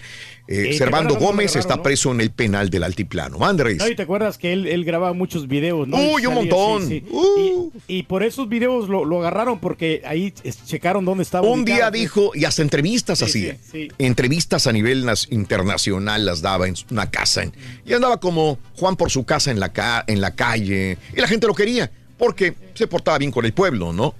Eh, 0.47 0.73
Servando 0.77 1.15
Gómez 1.15 1.55
está 1.55 1.81
preso 1.81 2.11
en 2.11 2.19
el 2.19 2.31
penal 2.31 2.69
del 2.69 2.83
Altiplano. 2.83 3.45
Andrés. 3.45 3.81
¿te 3.95 4.01
acuerdas 4.01 4.37
que 4.37 4.51
él, 4.51 4.83
grababa 4.83 5.13
muchos 5.13 5.47
videos? 5.47 5.87
¿no? 5.87 5.97
Uy, 5.97 6.25
un 6.25 6.33
montón. 6.33 7.03
Uh. 7.09 7.71
Y, 7.87 8.03
por 8.03 8.23
esos 8.23 8.49
videos 8.49 8.89
lo, 8.89 9.19
agarraron 9.19 9.59
porque 9.59 10.01
ahí 10.05 10.33
checaron 10.65 11.05
dónde 11.05 11.23
estaba. 11.23 11.47
Un 11.47 11.63
día 11.63 11.89
dijo, 11.91 12.31
y 12.35 12.45
hasta 12.45 12.61
entrevistas 12.61 13.21
así, 13.21 13.51
entrevistas 13.97 14.67
a 14.67 14.73
nivel 14.73 15.05
internacional 15.29 16.25
las 16.25 16.41
daba 16.41 16.67
en 16.67 16.75
una 16.91 17.09
casa. 17.09 17.43
y 17.85 17.93
andaba 17.93 18.19
como 18.19 18.59
Juan 18.75 18.95
por 18.95 19.11
su 19.11 19.23
casa 19.23 19.51
en 19.51 19.59
la, 19.59 19.71
en 20.07 20.19
la 20.19 20.35
calle. 20.35 20.97
Y 21.15 21.21
la 21.21 21.27
gente 21.27 21.47
lo 21.47 21.53
quería 21.53 21.89
porque 22.17 22.53
se 22.73 22.87
portaba 22.87 23.17
bien 23.17 23.31
con 23.31 23.45
el 23.45 23.53
pueblo, 23.53 23.91
¿no? 23.91 24.15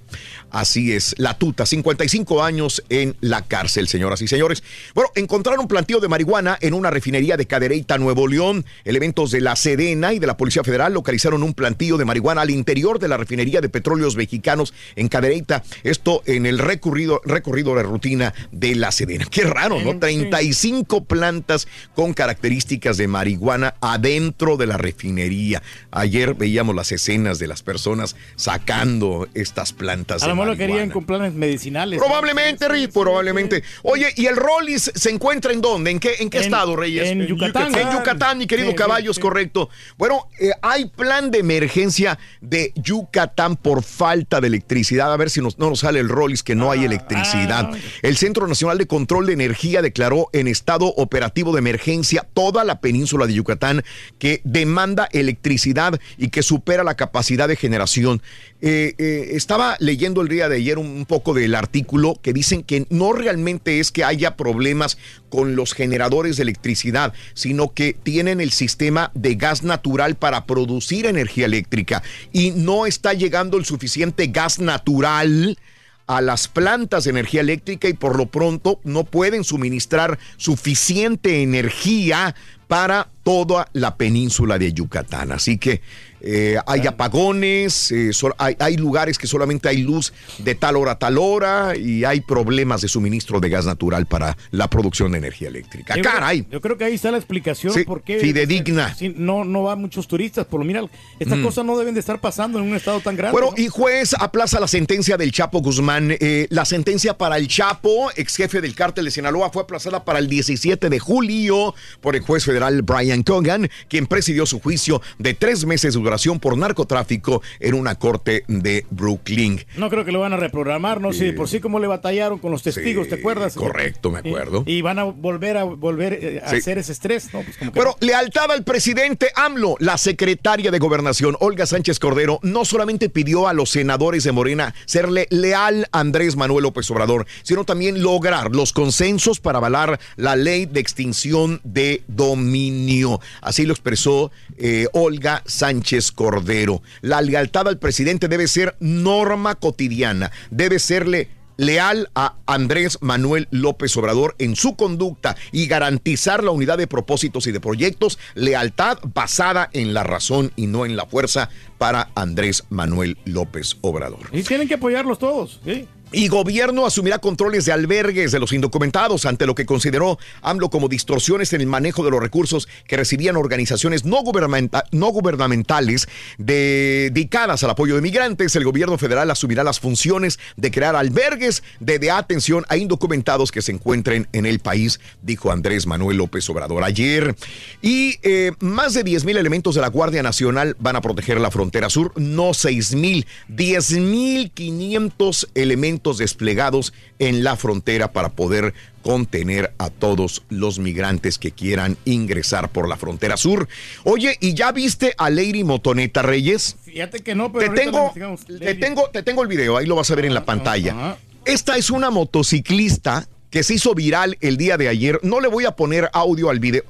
Así 0.54 0.92
es, 0.92 1.16
la 1.18 1.36
tuta, 1.36 1.66
55 1.66 2.44
años 2.44 2.84
en 2.88 3.16
la 3.20 3.42
cárcel, 3.42 3.88
señoras 3.88 4.22
y 4.22 4.28
señores. 4.28 4.62
Bueno, 4.94 5.10
encontraron 5.16 5.62
un 5.62 5.66
plantío 5.66 5.98
de 5.98 6.06
marihuana 6.06 6.56
en 6.60 6.74
una 6.74 6.90
refinería 6.90 7.36
de 7.36 7.48
Cadereyta, 7.48 7.98
Nuevo 7.98 8.28
León. 8.28 8.64
Elementos 8.84 9.32
de 9.32 9.40
la 9.40 9.56
Sedena 9.56 10.12
y 10.12 10.20
de 10.20 10.28
la 10.28 10.36
Policía 10.36 10.62
Federal 10.62 10.94
localizaron 10.94 11.42
un 11.42 11.54
plantío 11.54 11.96
de 11.96 12.04
marihuana 12.04 12.42
al 12.42 12.50
interior 12.50 13.00
de 13.00 13.08
la 13.08 13.16
refinería 13.16 13.60
de 13.60 13.68
petróleos 13.68 14.14
mexicanos 14.14 14.74
en 14.94 15.08
Cadereyta. 15.08 15.64
Esto 15.82 16.22
en 16.24 16.46
el 16.46 16.60
recorrido, 16.60 17.20
recorrido 17.24 17.74
de 17.74 17.82
rutina 17.82 18.32
de 18.52 18.76
la 18.76 18.92
Sedena. 18.92 19.24
Qué 19.28 19.42
raro, 19.42 19.80
¿no? 19.82 19.98
35 19.98 21.02
plantas 21.02 21.66
con 21.96 22.14
características 22.14 22.96
de 22.96 23.08
marihuana 23.08 23.74
adentro 23.80 24.56
de 24.56 24.68
la 24.68 24.76
refinería. 24.76 25.64
Ayer 25.90 26.34
veíamos 26.34 26.76
las 26.76 26.92
escenas 26.92 27.40
de 27.40 27.48
las 27.48 27.64
personas 27.64 28.14
sacando 28.36 29.26
estas 29.34 29.72
plantas 29.72 30.22
lo 30.44 30.56
querían 30.56 30.90
con 30.90 31.04
planes 31.04 31.34
medicinales. 31.34 31.98
Probablemente, 31.98 32.68
Reyes, 32.68 32.88
probablemente. 32.88 33.62
Oye, 33.82 34.12
¿y 34.16 34.26
el 34.26 34.36
Rollis 34.36 34.90
se 34.94 35.10
encuentra 35.10 35.52
en 35.52 35.60
dónde? 35.60 35.90
¿En 35.90 36.00
qué, 36.00 36.14
en 36.20 36.30
qué 36.30 36.38
estado, 36.38 36.76
Reyes? 36.76 37.08
En 37.08 37.26
Yucatán. 37.26 37.74
En 37.74 37.90
Yucatán, 37.92 38.38
mi 38.38 38.46
querido 38.46 38.74
Caballos, 38.74 39.18
correcto. 39.18 39.68
Bueno, 39.96 40.28
eh, 40.40 40.50
hay 40.62 40.86
plan 40.86 41.30
de 41.30 41.38
emergencia 41.38 42.18
de 42.40 42.72
Yucatán 42.76 43.56
por 43.56 43.82
falta 43.82 44.40
de 44.40 44.48
electricidad. 44.48 45.12
A 45.12 45.16
ver 45.16 45.30
si 45.30 45.40
no 45.40 45.50
nos 45.58 45.80
sale 45.80 46.00
el 46.00 46.08
Rollis 46.08 46.42
que 46.42 46.54
no 46.54 46.70
hay 46.70 46.80
ah, 46.80 46.86
electricidad. 46.86 47.70
Ah. 47.72 47.78
El 48.02 48.16
Centro 48.16 48.46
Nacional 48.46 48.78
de 48.78 48.86
Control 48.86 49.26
de 49.26 49.32
Energía 49.32 49.82
declaró 49.82 50.28
en 50.32 50.48
estado 50.48 50.86
operativo 50.86 51.52
de 51.52 51.58
emergencia 51.58 52.26
toda 52.34 52.64
la 52.64 52.80
península 52.80 53.26
de 53.26 53.34
Yucatán 53.34 53.84
que 54.18 54.40
demanda 54.44 55.08
electricidad 55.12 56.00
y 56.18 56.28
que 56.28 56.42
supera 56.42 56.84
la 56.84 56.96
capacidad 56.96 57.48
de 57.48 57.56
generación. 57.56 58.22
Eh, 58.66 58.94
eh, 58.96 59.32
estaba 59.32 59.76
leyendo 59.78 60.22
el 60.22 60.28
día 60.28 60.48
de 60.48 60.56
ayer 60.56 60.78
un, 60.78 61.04
poco 61.04 61.34
del 61.34 61.54
artículo 61.54 62.18
que 62.22 62.32
dicen 62.32 62.62
que 62.62 62.86
no 62.88 63.12
realmente 63.12 63.78
es 63.78 63.92
que 63.92 64.04
haya 64.04 64.38
problemas 64.38 64.96
con 65.28 65.54
los 65.54 65.74
generadores 65.74 66.38
de 66.38 66.44
electricidad, 66.44 67.12
sino 67.34 67.74
que 67.74 67.92
tienen 67.92 68.40
el 68.40 68.52
sistema 68.52 69.10
de 69.12 69.34
gas 69.34 69.64
natural 69.64 70.14
para 70.14 70.46
producir 70.46 71.04
energía 71.04 71.44
eléctrica 71.44 72.02
y 72.32 72.52
no 72.52 72.86
está 72.86 73.12
llegando 73.12 73.58
el 73.58 73.66
suficiente 73.66 74.28
gas 74.28 74.58
natural 74.58 75.58
a 76.06 76.22
las 76.22 76.48
plantas 76.48 77.04
de 77.04 77.10
energía 77.10 77.42
eléctrica 77.42 77.88
y 77.88 77.92
por 77.92 78.16
lo 78.16 78.26
pronto 78.26 78.80
no 78.82 79.04
pueden 79.04 79.44
suministrar 79.44 80.18
suficiente 80.38 81.42
energía 81.42 82.34
para 82.66 83.08
toda 83.24 83.68
la 83.74 83.96
península 83.96 84.58
de 84.58 84.72
Yucatán. 84.72 85.32
Así 85.32 85.58
que 85.58 85.82
eh, 86.26 86.56
hay 86.66 86.86
apagones, 86.86 87.92
eh, 87.92 88.10
hay, 88.38 88.76
lugares 88.78 89.18
que 89.18 89.26
solamente 89.26 89.68
hay 89.68 89.82
luz 89.82 90.14
de 90.38 90.54
tal 90.54 90.76
hora 90.76 90.92
a 90.92 90.98
tal 90.98 91.18
hora 91.18 91.76
y 91.76 92.04
hay 92.04 92.22
problemas 92.22 92.80
de 92.80 92.88
suministro 92.88 93.40
de 93.40 93.50
gas 93.50 93.66
natural 93.66 94.06
para 94.06 94.34
la 94.50 94.68
producción 94.68 95.12
de 95.12 95.18
energía 95.18 95.48
eléctrica. 95.48 95.94
Yo 95.96 96.02
¡Caray! 96.02 96.42
Creo, 96.44 96.52
yo 96.52 96.60
creo 96.62 96.78
que 96.78 96.84
ahí 96.84 96.94
está 96.94 97.10
la 97.10 97.18
explicación 97.18 97.74
por 97.84 98.02
qué. 98.02 98.20
Fidedigna. 98.20 98.96
no, 99.16 99.44
no 99.44 99.64
va 99.64 99.76
muchos 99.76 100.08
turistas. 100.08 100.46
Por 100.46 100.60
lo 100.60 100.66
mira, 100.66 100.82
estas 101.18 101.38
mm. 101.38 101.42
cosas 101.42 101.64
no 101.66 101.76
deben 101.76 101.92
de 101.92 102.00
estar 102.00 102.18
pasando 102.20 102.58
en 102.58 102.64
un 102.64 102.74
estado 102.74 103.00
tan 103.00 103.16
grande. 103.16 103.38
Bueno, 103.38 103.52
y 103.58 103.68
juez 103.68 104.14
aplaza 104.18 104.58
la 104.60 104.68
sentencia 104.68 105.18
del 105.18 105.30
Chapo 105.30 105.60
Guzmán. 105.60 106.16
Eh, 106.18 106.46
la 106.48 106.64
sentencia 106.64 107.18
para 107.18 107.36
el 107.36 107.48
Chapo, 107.48 108.10
ex 108.16 108.36
jefe 108.36 108.62
del 108.62 108.74
cártel 108.74 109.04
de 109.04 109.10
Sinaloa, 109.10 109.50
fue 109.50 109.62
aplazada 109.62 110.04
para 110.04 110.20
el 110.20 110.28
17 110.28 110.88
de 110.88 110.98
julio 110.98 111.74
por 112.00 112.16
el 112.16 112.22
juez 112.22 112.44
federal 112.44 112.80
Brian 112.80 113.22
Cogan, 113.22 113.68
quien 113.88 114.06
presidió 114.06 114.46
su 114.46 114.60
juicio 114.60 115.02
de 115.18 115.34
tres 115.34 115.66
meses 115.66 115.92
de 115.92 116.13
por 116.40 116.56
narcotráfico 116.56 117.42
en 117.60 117.74
una 117.74 117.96
corte 117.96 118.44
de 118.48 118.86
Brooklyn. 118.90 119.64
No 119.76 119.90
creo 119.90 120.04
que 120.04 120.12
lo 120.12 120.20
van 120.20 120.32
a 120.32 120.36
reprogramar, 120.36 121.00
no 121.00 121.12
sé, 121.12 121.32
por 121.32 121.48
sí 121.48 121.60
como 121.60 121.78
le 121.80 121.86
batallaron 121.86 122.38
con 122.38 122.50
los 122.50 122.62
testigos, 122.62 123.08
¿te 123.08 123.16
acuerdas? 123.16 123.54
Correcto, 123.54 124.10
me 124.10 124.20
acuerdo. 124.20 124.62
Y, 124.66 124.80
van 124.82 124.98
a 124.98 125.04
volver 125.04 125.56
a 125.56 125.64
volver 125.64 126.12
eh, 126.12 126.42
a 126.44 126.50
hacer 126.50 126.78
ese 126.78 126.92
estrés, 126.92 127.32
¿no? 127.32 127.42
Pues 127.42 127.56
Pero 127.72 127.96
lealtad 128.00 128.50
al 128.50 128.64
presidente 128.64 129.30
AMLO, 129.34 129.76
la 129.80 129.98
secretaria 129.98 130.70
de 130.70 130.78
Gobernación, 130.78 131.36
Olga 131.40 131.66
Sánchez 131.66 131.98
Cordero, 131.98 132.38
no 132.42 132.64
solamente 132.64 133.08
pidió 133.08 133.48
a 133.48 133.52
los 133.52 133.70
senadores 133.70 134.24
de 134.24 134.32
Morena 134.32 134.74
serle 134.86 135.26
leal 135.30 135.88
a 135.90 136.00
Andrés 136.00 136.36
Manuel 136.36 136.64
López 136.64 136.90
Obrador, 136.90 137.26
sino 137.42 137.64
también 137.64 138.02
lograr 138.02 138.54
los 138.54 138.72
consensos 138.72 139.40
para 139.40 139.58
avalar 139.58 139.98
la 140.16 140.36
ley 140.36 140.66
de 140.66 140.80
extinción 140.80 141.60
de 141.64 142.02
dominio. 142.08 143.20
Así 143.40 143.64
lo 143.64 143.72
expresó 143.72 144.30
eh, 144.58 144.86
Olga 144.92 145.42
Sánchez 145.46 146.03
Cordero. 146.12 146.82
La 147.00 147.20
lealtad 147.20 147.68
al 147.68 147.78
presidente 147.78 148.28
debe 148.28 148.48
ser 148.48 148.76
norma 148.80 149.54
cotidiana, 149.54 150.30
debe 150.50 150.78
serle 150.78 151.28
leal 151.56 152.10
a 152.14 152.34
Andrés 152.46 152.98
Manuel 153.00 153.48
López 153.50 153.96
Obrador 153.96 154.34
en 154.38 154.56
su 154.56 154.76
conducta 154.76 155.36
y 155.52 155.66
garantizar 155.66 156.42
la 156.42 156.50
unidad 156.50 156.78
de 156.78 156.86
propósitos 156.86 157.46
y 157.46 157.52
de 157.52 157.60
proyectos, 157.60 158.18
lealtad 158.34 158.98
basada 159.14 159.70
en 159.72 159.94
la 159.94 160.02
razón 160.02 160.52
y 160.56 160.66
no 160.66 160.84
en 160.84 160.96
la 160.96 161.06
fuerza 161.06 161.50
para 161.78 162.10
Andrés 162.14 162.64
Manuel 162.70 163.18
López 163.24 163.76
Obrador. 163.80 164.28
Y 164.32 164.42
tienen 164.42 164.68
que 164.68 164.74
apoyarlos 164.74 165.18
todos, 165.18 165.60
¿sí? 165.64 165.86
Y 166.16 166.28
gobierno 166.28 166.86
asumirá 166.86 167.18
controles 167.18 167.64
de 167.64 167.72
albergues 167.72 168.30
de 168.30 168.38
los 168.38 168.52
indocumentados 168.52 169.26
ante 169.26 169.46
lo 169.46 169.54
que 169.56 169.66
consideró 169.66 170.16
AMLO 170.42 170.70
como 170.70 170.88
distorsiones 170.88 171.52
en 171.52 171.60
el 171.60 171.66
manejo 171.66 172.04
de 172.04 172.12
los 172.12 172.20
recursos 172.20 172.68
que 172.86 172.96
recibían 172.96 173.34
organizaciones 173.36 174.04
no, 174.04 174.18
gubernamenta- 174.22 174.84
no 174.92 175.08
gubernamentales 175.08 176.06
dedicadas 176.38 177.64
al 177.64 177.70
apoyo 177.70 177.96
de 177.96 178.00
migrantes. 178.00 178.54
El 178.54 178.64
gobierno 178.64 178.96
federal 178.96 179.28
asumirá 179.30 179.64
las 179.64 179.80
funciones 179.80 180.38
de 180.56 180.70
crear 180.70 180.94
albergues 180.94 181.62
de, 181.80 181.98
de 181.98 182.10
atención 182.12 182.64
a 182.68 182.76
indocumentados 182.76 183.50
que 183.50 183.60
se 183.62 183.72
encuentren 183.72 184.28
en 184.32 184.46
el 184.46 184.60
país, 184.60 185.00
dijo 185.22 185.50
Andrés 185.50 185.86
Manuel 185.86 186.18
López 186.18 186.48
Obrador 186.48 186.84
ayer. 186.84 187.34
Y 187.82 188.18
eh, 188.22 188.52
más 188.60 188.94
de 188.94 189.02
10 189.02 189.24
mil 189.24 189.36
elementos 189.36 189.74
de 189.74 189.80
la 189.80 189.88
Guardia 189.88 190.22
Nacional 190.22 190.76
van 190.78 190.94
a 190.94 191.00
proteger 191.00 191.40
la 191.40 191.50
frontera 191.50 191.90
sur, 191.90 192.12
no 192.16 192.54
6 192.54 192.94
mil, 192.94 193.26
10 193.48 193.90
mil 193.98 194.50
500 194.52 195.48
elementos 195.54 196.03
desplegados 196.12 196.92
en 197.18 197.42
la 197.42 197.56
frontera 197.56 198.12
para 198.12 198.30
poder 198.30 198.74
contener 199.02 199.74
a 199.78 199.90
todos 199.90 200.44
los 200.48 200.78
migrantes 200.78 201.38
que 201.38 201.52
quieran 201.52 201.96
ingresar 202.04 202.68
por 202.70 202.88
la 202.88 202.96
frontera 202.96 203.36
sur. 203.36 203.68
Oye, 204.04 204.36
¿y 204.40 204.54
ya 204.54 204.72
viste 204.72 205.14
a 205.18 205.30
Lady 205.30 205.64
Motoneta 205.64 206.22
Reyes? 206.22 206.76
Fíjate 206.84 207.20
que 207.20 207.34
no, 207.34 207.52
pero 207.52 207.72
Te 207.72 207.80
tengo, 207.82 208.12
te 208.46 208.74
tengo, 208.74 209.10
te 209.10 209.22
tengo 209.22 209.42
el 209.42 209.48
video, 209.48 209.76
ahí 209.76 209.86
lo 209.86 209.96
vas 209.96 210.10
a 210.10 210.14
ver 210.14 210.26
en 210.26 210.34
la 210.34 210.44
pantalla. 210.44 211.16
Esta 211.44 211.76
es 211.76 211.90
una 211.90 212.10
motociclista 212.10 213.28
que 213.50 213.62
se 213.62 213.74
hizo 213.74 213.94
viral 213.94 214.36
el 214.40 214.56
día 214.56 214.76
de 214.76 214.88
ayer. 214.88 215.20
No 215.22 215.40
le 215.40 215.48
voy 215.48 215.64
a 215.64 215.72
poner 215.72 216.10
audio 216.12 216.50
al 216.50 216.58
video. 216.58 216.84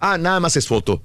Ah, 0.00 0.18
nada 0.18 0.40
más 0.40 0.56
es 0.56 0.66
foto. 0.66 1.02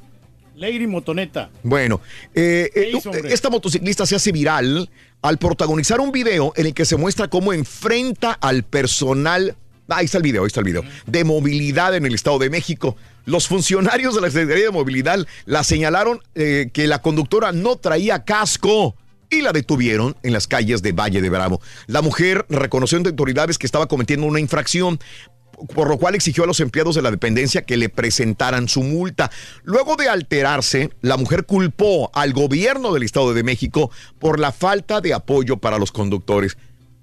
Lady 0.55 0.87
Motoneta. 0.87 1.49
Bueno, 1.63 2.01
eh, 2.33 2.69
eh, 2.73 2.91
hizo, 2.95 3.11
esta 3.13 3.49
motociclista 3.49 4.05
se 4.05 4.15
hace 4.15 4.31
viral 4.31 4.89
al 5.27 5.37
protagonizar 5.39 5.99
un 5.99 6.11
video 6.11 6.53
en 6.55 6.67
el 6.67 6.73
que 6.73 6.85
se 6.85 6.97
muestra 6.97 7.27
cómo 7.27 7.51
enfrenta 7.51 8.31
al 8.31 8.63
personal. 8.63 9.55
Ah, 9.89 9.97
Ahí 9.97 10.05
está 10.05 10.17
el 10.17 10.23
video, 10.23 10.43
ahí 10.43 10.47
está 10.47 10.59
el 10.59 10.65
video. 10.65 10.83
De 11.07 11.23
movilidad 11.23 11.95
en 11.95 12.05
el 12.05 12.13
Estado 12.13 12.39
de 12.39 12.49
México. 12.49 12.95
Los 13.25 13.47
funcionarios 13.47 14.13
de 14.13 14.21
la 14.21 14.29
Secretaría 14.29 14.65
de 14.65 14.71
Movilidad 14.71 15.25
la 15.45 15.63
señalaron 15.63 16.21
eh, 16.35 16.69
que 16.73 16.87
la 16.87 17.01
conductora 17.01 17.51
no 17.51 17.75
traía 17.75 18.23
casco 18.23 18.95
y 19.29 19.41
la 19.41 19.51
detuvieron 19.51 20.15
en 20.21 20.33
las 20.33 20.47
calles 20.47 20.83
de 20.83 20.91
Valle 20.91 21.21
de 21.21 21.29
Bravo. 21.29 21.59
La 21.87 22.01
mujer 22.01 22.45
reconoció 22.49 22.97
ante 22.97 23.09
autoridades 23.09 23.57
que 23.57 23.65
estaba 23.65 23.87
cometiendo 23.87 24.27
una 24.27 24.39
infracción, 24.39 24.99
por 25.73 25.89
lo 25.89 25.97
cual 25.97 26.15
exigió 26.15 26.43
a 26.43 26.47
los 26.47 26.59
empleados 26.59 26.95
de 26.95 27.01
la 27.01 27.11
dependencia 27.11 27.63
que 27.63 27.77
le 27.77 27.89
presentaran 27.89 28.67
su 28.67 28.83
multa. 28.83 29.31
Luego 29.63 29.95
de 29.95 30.09
alterarse, 30.09 30.89
la 31.01 31.17
mujer 31.17 31.45
culpó 31.45 32.11
al 32.13 32.33
gobierno 32.33 32.93
del 32.93 33.03
Estado 33.03 33.33
de 33.33 33.43
México 33.43 33.91
por 34.19 34.39
la 34.39 34.51
falta 34.51 35.01
de 35.01 35.13
apoyo 35.13 35.57
para 35.57 35.77
los 35.77 35.91
conductores. 35.91 36.57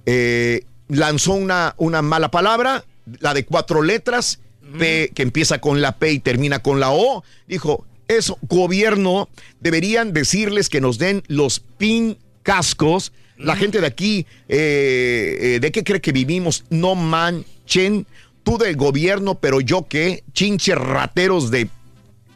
Eh, 0.06 0.64
lanzó 0.88 1.32
una, 1.34 1.74
una 1.78 2.02
mala 2.02 2.30
palabra, 2.30 2.84
la 3.20 3.34
de 3.34 3.44
cuatro 3.44 3.82
letras, 3.82 4.40
P, 4.78 5.10
que 5.14 5.22
empieza 5.22 5.60
con 5.60 5.82
la 5.82 5.98
P 5.98 6.12
y 6.12 6.18
termina 6.18 6.60
con 6.60 6.80
la 6.80 6.92
O. 6.92 7.24
Dijo, 7.46 7.84
eso, 8.08 8.38
gobierno, 8.42 9.28
deberían 9.60 10.12
decirles 10.12 10.68
que 10.68 10.80
nos 10.80 10.98
den 10.98 11.22
los 11.28 11.60
pin 11.60 12.18
cascos. 12.42 13.12
La 13.36 13.56
gente 13.56 13.80
de 13.80 13.86
aquí, 13.86 14.26
eh, 14.48 15.38
eh, 15.40 15.58
¿de 15.60 15.72
qué 15.72 15.82
cree 15.82 16.00
que 16.00 16.12
vivimos? 16.12 16.64
No 16.70 16.94
manchen. 16.94 18.06
Tú 18.42 18.58
del 18.58 18.76
gobierno, 18.76 19.36
pero 19.36 19.60
yo 19.60 19.86
qué? 19.88 20.24
Chinche 20.32 20.74
rateros 20.74 21.50
de 21.50 21.68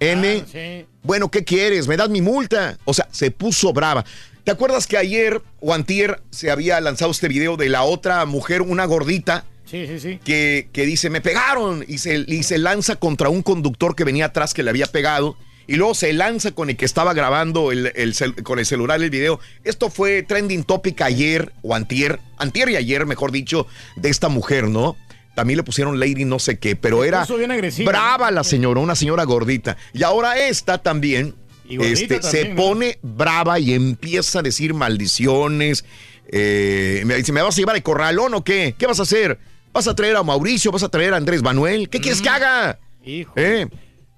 M. 0.01 0.87
Bueno, 1.03 1.31
¿qué 1.31 1.45
quieres? 1.45 1.89
¿Me 1.89 1.97
das 1.97 2.09
mi 2.11 2.20
multa? 2.20 2.78
O 2.85 2.95
sea, 2.95 3.09
se 3.11 3.31
puso 3.31 3.73
brava. 3.73 4.05
¿Te 4.45 4.53
acuerdas 4.53 4.87
que 4.87 4.97
ayer 4.97 5.43
o 5.61 5.74
antier 5.74 6.23
se 6.31 6.51
había 6.51 6.81
lanzado 6.81 7.11
este 7.11 7.27
video 7.28 7.57
de 7.57 7.69
la 7.69 7.83
otra 7.83 8.24
mujer, 8.27 8.62
una 8.62 8.85
gordita? 8.85 9.45
Sí, 9.65 9.87
sí, 9.89 9.99
sí. 9.99 10.20
Que, 10.24 10.69
que 10.73 10.87
dice, 10.87 11.11
me 11.11 11.20
pegaron 11.20 11.85
y 11.89 11.99
se, 11.99 12.24
y 12.28 12.45
se 12.45 12.59
lanza 12.59 12.95
contra 12.97 13.28
un 13.28 13.43
conductor 13.43 13.97
que 13.97 14.05
venía 14.05 14.27
atrás 14.27 14.55
que 14.55 14.62
le 14.62 14.70
había 14.70 14.87
pegado 14.87 15.37
y 15.66 15.74
luego 15.74 15.95
se 15.95 16.12
lanza 16.12 16.53
con 16.53 16.70
el 16.70 16.77
que 16.77 16.85
estaba 16.85 17.12
grabando 17.15 17.73
el, 17.73 17.91
el 17.97 18.15
cel- 18.15 18.41
con 18.45 18.61
el 18.61 18.66
celular 18.66 19.03
el 19.03 19.11
video. 19.11 19.41
Esto 19.65 19.91
fue 19.91 20.23
trending 20.23 20.62
topic 20.62 21.01
ayer 21.03 21.53
o 21.62 21.74
antier, 21.74 22.20
antier 22.39 22.69
y 22.69 22.77
ayer, 22.77 23.07
mejor 23.07 23.33
dicho, 23.33 23.66
de 23.97 24.09
esta 24.11 24.28
mujer, 24.28 24.69
¿no? 24.69 24.97
También 25.36 25.58
le 25.58 25.62
pusieron 25.64 26.00
lady 26.00 26.24
no 26.24 26.38
sé 26.38 26.58
qué, 26.58 26.74
pero 26.76 27.04
era 27.04 27.26
puso 27.26 27.36
brava 27.84 28.30
la 28.30 28.42
señora, 28.42 28.80
una 28.80 28.94
señora 28.96 29.22
gordita. 29.24 29.76
Y 29.92 30.02
ahora 30.02 30.38
esta 30.48 30.78
también, 30.78 31.34
este, 31.68 32.22
se 32.22 32.46
pone 32.46 32.98
brava 33.02 33.58
y 33.60 33.74
empieza 33.74 34.38
a 34.38 34.42
decir 34.42 34.72
maldiciones. 34.72 35.84
Eh, 36.28 37.02
me 37.04 37.16
dice, 37.16 37.32
¿me 37.32 37.42
vas 37.42 37.54
a 37.54 37.58
llevar 37.60 37.76
al 37.76 37.82
corralón 37.82 38.32
o 38.34 38.42
qué? 38.42 38.74
¿Qué 38.78 38.86
vas 38.86 38.98
a 38.98 39.02
hacer? 39.02 39.38
¿Vas 39.74 39.86
a 39.86 39.94
traer 39.94 40.16
a 40.16 40.22
Mauricio? 40.22 40.72
¿Vas 40.72 40.82
a 40.82 40.88
traer 40.88 41.12
a 41.12 41.18
Andrés 41.18 41.42
Manuel? 41.42 41.90
¿Qué 41.90 42.00
quieres 42.00 42.22
que 42.22 42.30
haga? 42.30 42.78
Hijo. 43.04 43.34
Eh, 43.36 43.68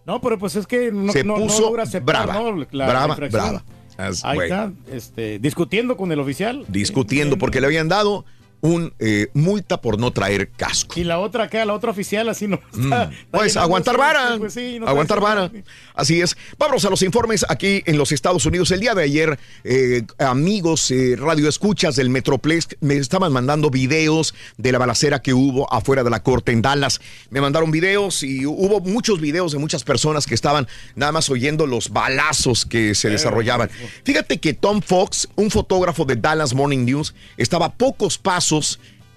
No, 0.06 0.20
pero 0.20 0.38
pues 0.38 0.54
es 0.54 0.68
que 0.68 0.92
no, 0.92 1.12
Se 1.12 1.24
no, 1.24 1.36
no 1.36 1.46
puso 1.46 1.62
logra 1.62 1.82
aceptar, 1.82 2.26
brava, 2.28 2.66
la 2.70 2.86
brava, 2.86 3.08
infracción. 3.08 3.42
brava. 3.42 3.64
As- 3.98 4.24
Ahí 4.24 4.36
bueno. 4.36 4.72
está, 4.86 4.94
este, 4.96 5.38
discutiendo 5.40 5.96
con 5.96 6.12
el 6.12 6.20
oficial. 6.20 6.64
discutiendo 6.68 7.36
porque 7.38 7.60
le 7.60 7.66
habían 7.66 7.88
dado 7.88 8.24
un 8.60 8.92
eh, 8.98 9.28
multa 9.34 9.80
por 9.80 9.98
no 9.98 10.12
traer 10.12 10.48
casco. 10.50 10.98
Y 10.98 11.04
la 11.04 11.18
otra 11.20 11.44
acá, 11.44 11.64
la 11.64 11.74
otra 11.74 11.90
oficial, 11.92 12.28
así 12.28 12.46
no. 12.48 12.60
Mm, 12.72 12.84
está- 12.84 13.10
Pues 13.30 13.56
aguantar 13.56 13.96
vara. 13.96 14.36
pues 14.38 14.54
sí, 14.54 14.78
no 14.80 14.88
aguantar 14.88 15.20
vara. 15.20 15.50
Así 15.94 16.20
es. 16.20 16.36
Vámonos 16.58 16.84
a 16.84 16.90
los 16.90 17.02
informes 17.02 17.46
aquí 17.48 17.82
en 17.86 17.96
los 17.98 18.10
Estados 18.12 18.44
Unidos. 18.46 18.70
El 18.72 18.80
día 18.80 18.94
de 18.94 19.04
ayer, 19.04 19.38
eh, 19.64 20.02
amigos 20.18 20.90
eh, 20.90 21.14
radioescuchas 21.16 21.94
del 21.96 22.10
Metroplex 22.10 22.68
me 22.80 22.96
estaban 22.96 23.32
mandando 23.32 23.70
videos 23.70 24.34
de 24.56 24.72
la 24.72 24.78
balacera 24.78 25.22
que 25.22 25.34
hubo 25.34 25.72
afuera 25.72 26.02
de 26.02 26.10
la 26.10 26.22
corte 26.22 26.50
en 26.52 26.62
Dallas. 26.62 27.00
Me 27.30 27.40
mandaron 27.40 27.70
videos 27.70 28.22
y 28.24 28.44
hubo 28.44 28.80
muchos 28.80 29.20
videos 29.20 29.52
de 29.52 29.58
muchas 29.58 29.84
personas 29.84 30.26
que 30.26 30.34
estaban 30.34 30.66
nada 30.96 31.12
más 31.12 31.30
oyendo 31.30 31.66
los 31.66 31.90
balazos 31.90 32.66
que 32.66 32.94
se 32.96 33.08
desarrollaban. 33.08 33.70
Fíjate 34.04 34.38
que 34.38 34.52
Tom 34.54 34.80
Fox, 34.82 35.28
un 35.36 35.50
fotógrafo 35.50 36.04
de 36.04 36.16
Dallas 36.16 36.54
Morning 36.54 36.84
News, 36.84 37.14
estaba 37.36 37.66
a 37.66 37.72
pocos 37.74 38.18
pasos 38.18 38.47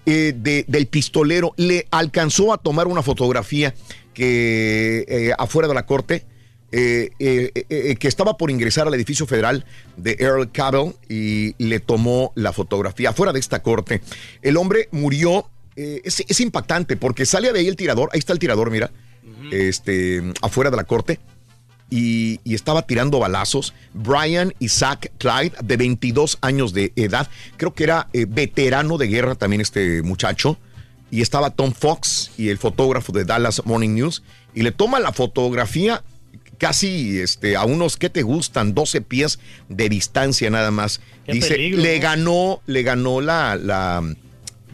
eh, 0.06 0.34
de- 0.36 0.66
del 0.68 0.88
pistolero 0.88 1.54
le 1.58 1.88
alcanzó 1.92 2.54
a 2.54 2.58
tomar 2.58 2.88
una 2.88 3.02
fotografía 3.04 3.74
que 4.14 5.06
eh, 5.08 5.32
afuera 5.38 5.68
de 5.68 5.74
la 5.74 5.86
corte 5.86 6.26
eh, 6.74 7.10
que 8.00 8.08
estaba 8.08 8.38
por 8.38 8.50
ingresar 8.50 8.88
al 8.88 8.94
edificio 8.94 9.26
federal 9.28 9.66
de 9.98 10.16
Earl 10.20 10.52
Cabell 10.52 10.94
y 11.10 11.54
le 11.58 11.80
tomó 11.80 12.32
la 12.36 12.54
fotografía 12.54 13.10
afuera 13.10 13.34
de 13.34 13.40
esta 13.40 13.62
corte. 13.62 14.02
El 14.42 14.58
hombre 14.58 14.88
murió. 14.92 15.50
es, 15.76 16.24
es 16.28 16.40
impactante 16.40 16.96
porque 16.98 17.26
sale 17.26 17.52
de 17.52 17.60
ahí 17.60 17.68
el 17.68 17.76
tirador. 17.76 18.10
Ahí 18.14 18.20
está 18.20 18.34
el 18.34 18.40
tirador, 18.40 18.72
mira. 18.72 18.90
Este, 19.52 20.22
afuera 20.42 20.72
de 20.72 20.78
la 20.78 20.84
corte 20.86 21.20
y, 21.92 22.40
y 22.44 22.56
estaba 22.56 22.82
tirando 22.88 23.20
balazos. 23.20 23.76
Brian 23.94 24.54
Isaac 24.58 25.12
Clyde, 25.20 25.54
de 25.62 25.78
22 25.78 26.40
años 26.42 26.74
de 26.74 26.92
edad, 26.96 27.30
creo 27.58 27.76
que 27.76 27.84
era 27.84 28.08
eh, 28.14 28.26
veterano 28.28 28.98
de 28.98 29.08
guerra 29.08 29.36
también 29.36 29.62
este 29.62 30.02
muchacho. 30.02 30.58
Y 31.12 31.22
estaba 31.22 31.50
Tom 31.52 31.74
Fox 31.74 32.32
y 32.38 32.48
el 32.50 32.58
fotógrafo 32.58 33.12
de 33.12 33.26
Dallas 33.26 33.62
Morning 33.66 33.94
News. 33.94 34.24
Y 34.56 34.64
le 34.64 34.72
toma 34.72 35.00
la 35.02 35.12
fotografía 35.12 36.02
casi 36.58 37.20
este, 37.20 37.58
a 37.58 37.66
unos 37.66 37.98
que 37.98 38.10
te 38.10 38.22
gustan, 38.22 38.74
12 38.74 39.02
pies 39.02 39.40
de 39.68 39.90
distancia 39.90 40.50
nada 40.50 40.72
más. 40.72 41.02
Qué 41.26 41.34
Dice, 41.34 41.50
peligro, 41.50 41.82
le 41.82 41.98
¿no? 41.98 42.02
ganó, 42.04 42.62
le 42.66 42.84
ganó 42.84 43.20
la, 43.20 43.58
la, 43.58 44.02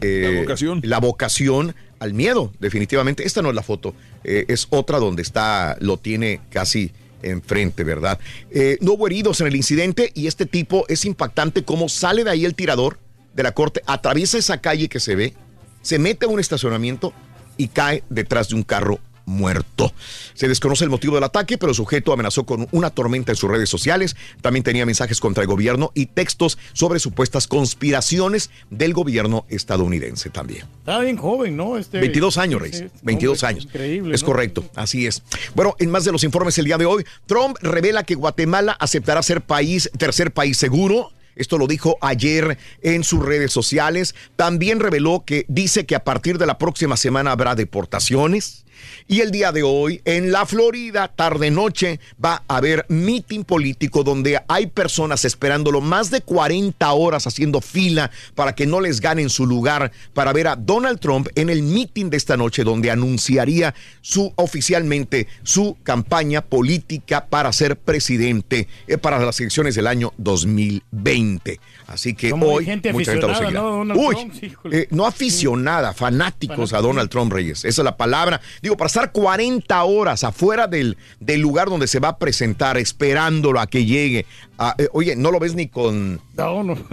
eh, 0.00 0.30
La 0.32 0.40
vocación. 0.42 0.80
la 0.84 1.00
vocación 1.00 1.74
al 1.98 2.14
miedo, 2.14 2.52
definitivamente. 2.60 3.26
Esta 3.26 3.42
no 3.42 3.48
es 3.48 3.56
la 3.56 3.62
foto, 3.62 3.94
eh, 4.22 4.44
es 4.48 4.68
otra 4.70 4.98
donde 4.98 5.22
está, 5.22 5.76
lo 5.80 5.96
tiene 5.96 6.40
casi 6.50 6.92
enfrente, 7.22 7.84
¿verdad? 7.84 8.18
Eh, 8.50 8.78
no 8.80 8.92
hubo 8.92 9.06
heridos 9.06 9.40
en 9.40 9.46
el 9.46 9.56
incidente 9.56 10.12
y 10.14 10.26
este 10.26 10.46
tipo 10.46 10.84
es 10.88 11.04
impactante 11.04 11.64
cómo 11.64 11.88
sale 11.88 12.24
de 12.24 12.30
ahí 12.30 12.44
el 12.44 12.54
tirador 12.54 12.98
de 13.34 13.42
la 13.42 13.52
corte, 13.52 13.82
atraviesa 13.86 14.38
esa 14.38 14.60
calle 14.60 14.88
que 14.88 15.00
se 15.00 15.14
ve, 15.14 15.34
se 15.82 15.98
mete 15.98 16.26
a 16.26 16.28
un 16.28 16.40
estacionamiento 16.40 17.12
y 17.56 17.68
cae 17.68 18.02
detrás 18.08 18.48
de 18.48 18.56
un 18.56 18.62
carro 18.62 18.98
muerto. 19.28 19.92
Se 20.34 20.48
desconoce 20.48 20.84
el 20.84 20.90
motivo 20.90 21.14
del 21.14 21.24
ataque, 21.24 21.58
pero 21.58 21.70
el 21.70 21.76
sujeto 21.76 22.12
amenazó 22.12 22.44
con 22.44 22.66
una 22.72 22.90
tormenta 22.90 23.32
en 23.32 23.36
sus 23.36 23.50
redes 23.50 23.68
sociales. 23.68 24.16
También 24.40 24.64
tenía 24.64 24.86
mensajes 24.86 25.20
contra 25.20 25.42
el 25.42 25.46
gobierno 25.46 25.92
y 25.94 26.06
textos 26.06 26.58
sobre 26.72 26.98
supuestas 26.98 27.46
conspiraciones 27.46 28.50
del 28.70 28.94
gobierno 28.94 29.44
estadounidense 29.48 30.30
también. 30.30 30.66
Estaba 30.80 31.00
bien 31.00 31.16
joven, 31.16 31.56
¿no? 31.56 31.76
Este, 31.76 32.00
22 32.00 32.38
años, 32.38 32.60
Reyes. 32.60 32.78
sí, 32.78 32.90
22 33.02 33.42
hombre, 33.42 33.48
años. 33.48 33.64
Increíble. 33.64 34.14
Es 34.14 34.22
¿no? 34.22 34.26
correcto, 34.26 34.64
así 34.74 35.06
es. 35.06 35.22
Bueno, 35.54 35.76
en 35.78 35.90
más 35.90 36.04
de 36.04 36.12
los 36.12 36.24
informes 36.24 36.58
el 36.58 36.64
día 36.64 36.78
de 36.78 36.86
hoy, 36.86 37.04
Trump 37.26 37.56
revela 37.60 38.02
que 38.04 38.14
Guatemala 38.14 38.72
aceptará 38.72 39.22
ser 39.22 39.42
país, 39.42 39.90
tercer 39.98 40.32
país 40.32 40.56
seguro. 40.56 41.12
Esto 41.36 41.56
lo 41.56 41.68
dijo 41.68 41.98
ayer 42.00 42.58
en 42.82 43.04
sus 43.04 43.24
redes 43.24 43.52
sociales. 43.52 44.14
También 44.34 44.80
reveló 44.80 45.24
que 45.24 45.44
dice 45.48 45.86
que 45.86 45.94
a 45.94 46.02
partir 46.02 46.36
de 46.36 46.46
la 46.46 46.58
próxima 46.58 46.96
semana 46.96 47.30
habrá 47.30 47.54
deportaciones. 47.54 48.64
Y 49.10 49.22
el 49.22 49.30
día 49.30 49.52
de 49.52 49.62
hoy, 49.62 50.02
en 50.04 50.32
la 50.32 50.44
Florida, 50.44 51.08
tarde-noche, 51.08 51.98
va 52.22 52.42
a 52.46 52.58
haber 52.58 52.84
meeting 52.90 53.42
político 53.42 54.04
donde 54.04 54.38
hay 54.48 54.66
personas 54.66 55.24
esperándolo 55.24 55.80
más 55.80 56.10
de 56.10 56.20
40 56.20 56.92
horas 56.92 57.26
haciendo 57.26 57.62
fila 57.62 58.10
para 58.34 58.54
que 58.54 58.66
no 58.66 58.82
les 58.82 59.00
ganen 59.00 59.30
su 59.30 59.46
lugar 59.46 59.92
para 60.12 60.34
ver 60.34 60.48
a 60.48 60.56
Donald 60.56 61.00
Trump 61.00 61.28
en 61.36 61.48
el 61.48 61.62
meeting 61.62 62.10
de 62.10 62.18
esta 62.18 62.36
noche 62.36 62.64
donde 62.64 62.90
anunciaría 62.90 63.74
su 64.02 64.30
oficialmente 64.36 65.26
su 65.42 65.78
campaña 65.82 66.42
política 66.42 67.24
para 67.24 67.50
ser 67.54 67.78
presidente 67.78 68.68
eh, 68.86 68.98
para 68.98 69.18
las 69.18 69.40
elecciones 69.40 69.74
del 69.74 69.86
año 69.86 70.12
2020. 70.18 71.60
Así 71.86 72.12
que 72.12 72.28
Como 72.30 72.48
hoy 72.48 72.66
gente 72.66 72.92
mucha 72.92 73.12
gente 73.12 73.26
lo 73.26 73.34
seguirá. 73.34 73.60
¿no? 73.60 73.94
Uy, 73.94 74.14
Trump, 74.14 74.34
eh, 74.70 74.86
no 74.90 75.06
aficionada, 75.06 75.94
fanáticos 75.94 76.74
a 76.74 76.82
Donald 76.82 77.08
Trump 77.08 77.32
Reyes. 77.32 77.64
Esa 77.64 77.80
es 77.80 77.84
la 77.84 77.96
palabra. 77.96 78.42
Digo, 78.60 78.76
para 78.76 78.88
estar 78.88 78.97
40 79.06 79.82
horas 79.84 80.24
afuera 80.24 80.66
del, 80.66 80.98
del 81.20 81.40
lugar 81.40 81.68
donde 81.70 81.86
se 81.86 82.00
va 82.00 82.08
a 82.08 82.18
presentar, 82.18 82.76
esperándolo 82.76 83.60
a 83.60 83.68
que 83.68 83.84
llegue. 83.84 84.26
Ah, 84.58 84.74
eh, 84.76 84.88
oye, 84.92 85.14
no 85.14 85.30
lo 85.30 85.38
ves 85.38 85.54
ni 85.54 85.68
con. 85.68 86.20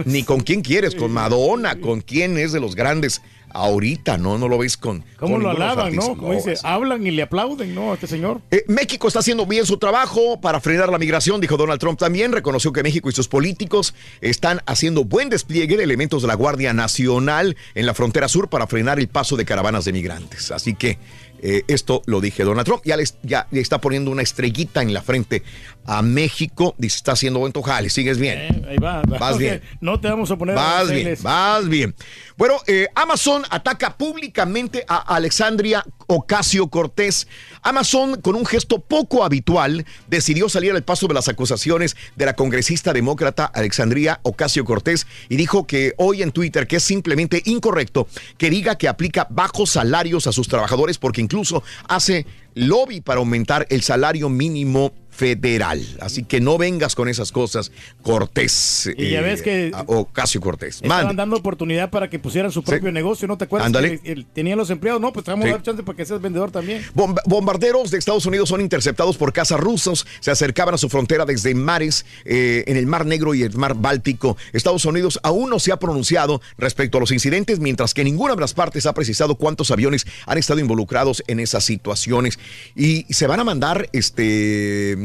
Ni 0.04 0.22
con 0.22 0.40
quién 0.40 0.62
quieres, 0.62 0.94
con 0.94 1.10
Madonna, 1.12 1.80
con 1.80 2.00
quién 2.00 2.38
es 2.38 2.52
de 2.52 2.60
los 2.60 2.76
grandes 2.76 3.20
ahorita, 3.50 4.18
¿no? 4.18 4.36
No 4.38 4.48
lo 4.48 4.58
ves 4.58 4.76
con. 4.76 5.02
¿Cómo 5.18 5.34
con 5.34 5.42
lo 5.44 5.50
alaban, 5.50 5.94
no? 5.94 6.16
Como 6.16 6.32
dice, 6.34 6.56
hablan 6.62 7.06
y 7.06 7.10
le 7.10 7.22
aplauden, 7.22 7.74
¿no? 7.74 7.92
A 7.92 7.94
este 7.94 8.06
señor. 8.06 8.42
eh, 8.50 8.64
México 8.68 9.08
está 9.08 9.20
haciendo 9.20 9.46
bien 9.46 9.64
su 9.64 9.78
trabajo 9.78 10.40
para 10.40 10.60
frenar 10.60 10.90
la 10.90 10.98
migración, 10.98 11.40
dijo 11.40 11.56
Donald 11.56 11.80
Trump 11.80 11.98
también. 11.98 12.32
Reconoció 12.32 12.72
que 12.72 12.82
México 12.82 13.08
y 13.08 13.12
sus 13.12 13.28
políticos 13.28 13.94
están 14.20 14.60
haciendo 14.66 15.04
buen 15.04 15.30
despliegue 15.30 15.76
de 15.76 15.84
elementos 15.84 16.22
de 16.22 16.28
la 16.28 16.34
Guardia 16.34 16.72
Nacional 16.74 17.56
en 17.74 17.86
la 17.86 17.94
frontera 17.94 18.28
sur 18.28 18.48
para 18.48 18.66
frenar 18.66 18.98
el 18.98 19.08
paso 19.08 19.36
de 19.36 19.44
caravanas 19.46 19.84
de 19.86 19.92
migrantes. 19.92 20.50
Así 20.50 20.74
que 20.74 20.98
eh, 21.42 21.62
esto 21.68 22.02
lo 22.06 22.20
dije 22.20 22.44
Donald 22.44 22.66
Trump. 22.66 22.82
Ya 22.84 22.96
ya 23.22 23.46
le 23.50 23.60
está 23.60 23.80
poniendo 23.80 24.10
una 24.10 24.22
estrellita 24.22 24.82
en 24.82 24.94
la 24.94 25.02
frente 25.02 25.42
a 25.86 26.02
México. 26.02 26.74
Dice, 26.78 26.96
está 26.96 27.12
haciendo 27.12 27.40
buen 27.40 27.52
tojale, 27.52 27.90
sigues 27.90 28.18
bien. 28.18 28.38
Eh, 28.38 28.66
ahí 28.70 28.76
va. 28.76 29.02
va. 29.02 29.18
Vas 29.18 29.38
bien. 29.38 29.62
No 29.80 30.00
te 30.00 30.08
vamos 30.08 30.30
a 30.30 30.36
poner 30.36 30.54
Vas 30.54 30.90
bien, 30.90 31.16
vas 31.22 31.68
bien. 31.68 31.94
Bueno, 32.36 32.56
eh, 32.66 32.88
Amazon 32.94 33.42
ataca 33.50 33.96
públicamente 33.96 34.84
a 34.88 34.96
Alexandria 35.14 35.84
Ocasio 36.06 36.68
Cortés. 36.68 37.26
Amazon, 37.62 38.20
con 38.20 38.34
un 38.36 38.46
gesto 38.46 38.78
poco 38.78 39.24
habitual, 39.24 39.86
decidió 40.08 40.48
salir 40.48 40.72
al 40.72 40.82
paso 40.82 41.08
de 41.08 41.14
las 41.14 41.28
acusaciones 41.28 41.96
de 42.14 42.26
la 42.26 42.34
congresista 42.34 42.92
demócrata 42.92 43.46
Alexandria 43.46 44.20
Ocasio 44.22 44.64
Cortés 44.64 45.06
y 45.28 45.36
dijo 45.36 45.66
que 45.66 45.94
hoy 45.96 46.22
en 46.22 46.32
Twitter 46.32 46.66
que 46.66 46.76
es 46.76 46.82
simplemente 46.82 47.42
incorrecto 47.44 48.08
que 48.38 48.50
diga 48.50 48.76
que 48.76 48.88
aplica 48.88 49.26
bajos 49.30 49.70
salarios 49.70 50.26
a 50.26 50.32
sus 50.32 50.48
trabajadores 50.48 50.98
porque 50.98 51.20
incluso 51.20 51.62
hace 51.88 52.26
lobby 52.54 53.00
para 53.00 53.18
aumentar 53.18 53.66
el 53.70 53.82
salario 53.82 54.28
mínimo 54.28 54.92
federal. 55.16 55.84
Así 56.00 56.22
que 56.24 56.40
no 56.40 56.58
vengas 56.58 56.94
con 56.94 57.08
esas 57.08 57.32
cosas, 57.32 57.72
Cortés. 58.02 58.90
Y 58.96 59.10
ya 59.10 59.20
ves 59.22 59.42
que- 59.42 59.70
a- 59.74 59.82
Ocasio 59.86 60.40
Cortés. 60.40 60.76
Estaban 60.76 61.06
Mande. 61.06 61.20
dando 61.20 61.36
oportunidad 61.36 61.90
para 61.90 62.08
que 62.08 62.18
pusieran 62.18 62.52
su 62.52 62.62
propio 62.62 62.92
negocio, 62.92 63.26
¿no 63.28 63.36
te 63.36 63.44
acuerdas? 63.44 63.66
Ándale. 63.66 63.98
Tenían 64.32 64.58
los 64.58 64.70
empleados, 64.70 65.00
no, 65.00 65.12
pues 65.12 65.24
te 65.24 65.30
vamos 65.32 65.44
Sí. 65.44 65.50
a 65.50 65.54
dar 65.54 65.62
chance 65.62 65.82
para 65.82 65.96
que 65.96 66.04
seas 66.04 66.20
vendedor 66.20 66.50
también. 66.50 66.82
Bomba- 66.94 67.22
Bombarderos 67.26 67.90
de 67.90 67.98
Estados 67.98 68.26
Unidos 68.26 68.48
son 68.48 68.60
interceptados 68.60 69.16
por 69.16 69.32
cazas 69.32 69.58
rusos. 69.58 70.06
Se 70.20 70.30
acercaban 70.30 70.74
a 70.74 70.78
su 70.78 70.88
frontera 70.88 71.24
desde 71.24 71.54
mares 71.54 72.04
eh, 72.24 72.64
en 72.66 72.76
el 72.76 72.86
Mar 72.86 73.06
Negro 73.06 73.34
y 73.34 73.42
el 73.42 73.54
Mar 73.56 73.74
Báltico. 73.74 74.36
Estados 74.52 74.84
Unidos 74.84 75.18
aún 75.22 75.50
no 75.50 75.58
se 75.58 75.72
ha 75.72 75.78
pronunciado 75.78 76.40
respecto 76.58 76.98
a 76.98 77.00
los 77.00 77.10
incidentes, 77.10 77.58
mientras 77.58 77.94
que 77.94 78.04
ninguna 78.04 78.34
de 78.34 78.40
las 78.40 78.54
partes 78.54 78.86
ha 78.86 78.94
precisado 78.94 79.34
cuántos 79.36 79.70
aviones 79.70 80.06
han 80.26 80.38
estado 80.38 80.60
involucrados 80.60 81.22
en 81.26 81.40
esas 81.40 81.64
situaciones. 81.64 82.38
Y 82.74 83.04
se 83.12 83.26
van 83.26 83.40
a 83.40 83.44
mandar, 83.44 83.88
este, 83.92 84.92
eh, 84.92 84.96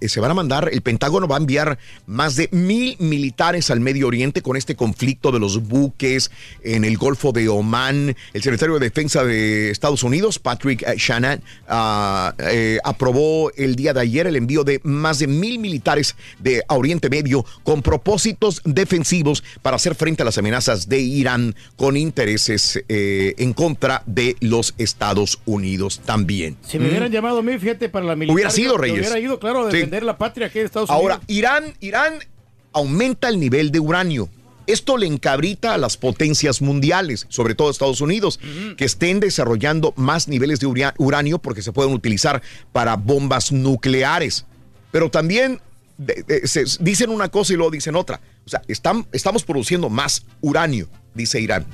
se 0.00 0.20
van 0.20 0.30
a 0.30 0.34
mandar, 0.34 0.68
el 0.72 0.82
Pentágono 0.82 1.26
va 1.28 1.36
a 1.36 1.40
enviar 1.40 1.78
más 2.06 2.36
de 2.36 2.48
mil 2.52 2.96
militares 2.98 3.70
al 3.70 3.80
Medio 3.80 4.06
Oriente 4.06 4.42
con 4.42 4.56
este 4.56 4.74
conflicto 4.76 5.32
de 5.32 5.38
los 5.38 5.62
buques 5.68 6.30
en 6.62 6.84
el 6.84 6.96
Golfo 6.98 7.32
de 7.32 7.48
Omán. 7.48 8.14
El 8.32 8.42
secretario 8.42 8.74
de 8.78 8.80
Defensa 8.86 9.24
de 9.24 9.70
Estados 9.70 10.02
Unidos, 10.02 10.38
Patrick 10.38 10.84
Shanahan, 10.96 11.42
ah, 11.68 12.34
eh, 12.38 12.78
aprobó 12.84 13.50
el 13.56 13.76
día 13.76 13.92
de 13.92 14.00
ayer 14.00 14.26
el 14.26 14.36
envío 14.36 14.64
de 14.64 14.80
más 14.84 15.18
de 15.18 15.26
mil 15.26 15.58
militares 15.58 16.16
de 16.38 16.62
a 16.68 16.74
Oriente 16.74 17.08
Medio 17.08 17.44
con 17.62 17.82
propósitos 17.82 18.62
defensivos 18.64 19.42
para 19.62 19.76
hacer 19.76 19.94
frente 19.94 20.22
a 20.22 20.24
las 20.24 20.38
amenazas 20.38 20.88
de 20.88 21.00
Irán 21.00 21.54
con 21.76 21.96
intereses 21.96 22.82
eh, 22.88 23.34
en 23.38 23.52
contra 23.52 24.02
de 24.06 24.36
los 24.40 24.74
Estados 24.78 25.40
Unidos 25.46 26.00
también. 26.04 26.56
Si 26.66 26.78
me 26.78 26.86
Mm. 26.86 26.88
hubieran 26.90 27.12
llamado 27.12 27.38
a 27.38 27.42
mí, 27.42 27.58
fíjate, 27.58 27.88
para 27.88 28.06
la 28.06 28.16
militar. 28.16 28.34
Hubiera 28.34 28.50
sido, 28.50 28.76
Reyes. 28.76 28.98
Hubiera 29.00 29.18
ido, 29.20 29.38
claro, 29.38 29.49
Sí. 29.70 29.76
defender 29.76 30.02
la 30.02 30.16
patria 30.18 30.46
aquí 30.48 30.58
de 30.60 30.64
Estados 30.66 30.90
Ahora, 30.90 31.16
Unidos. 31.16 31.24
Irán, 31.28 31.74
Irán 31.80 32.14
aumenta 32.72 33.28
el 33.28 33.38
nivel 33.40 33.70
de 33.70 33.80
uranio. 33.80 34.28
Esto 34.66 34.96
le 34.96 35.06
encabrita 35.06 35.74
a 35.74 35.78
las 35.78 35.96
potencias 35.96 36.62
mundiales, 36.62 37.26
sobre 37.28 37.54
todo 37.56 37.70
Estados 37.70 38.00
Unidos, 38.00 38.38
que 38.76 38.84
estén 38.84 39.18
desarrollando 39.18 39.92
más 39.96 40.28
niveles 40.28 40.60
de 40.60 40.66
uranio 40.98 41.38
porque 41.38 41.62
se 41.62 41.72
pueden 41.72 41.92
utilizar 41.92 42.40
para 42.70 42.94
bombas 42.96 43.50
nucleares. 43.50 44.44
Pero 44.92 45.10
también 45.10 45.60
de- 45.98 46.22
de- 46.26 46.46
se- 46.46 46.64
dicen 46.80 47.10
una 47.10 47.28
cosa 47.30 47.52
y 47.52 47.56
luego 47.56 47.72
dicen 47.72 47.96
otra. 47.96 48.20
O 48.46 48.48
sea, 48.48 48.62
están- 48.68 49.06
estamos 49.12 49.42
produciendo 49.42 49.90
más 49.90 50.24
uranio, 50.40 50.88
dice 51.14 51.40
Irán. 51.40 51.66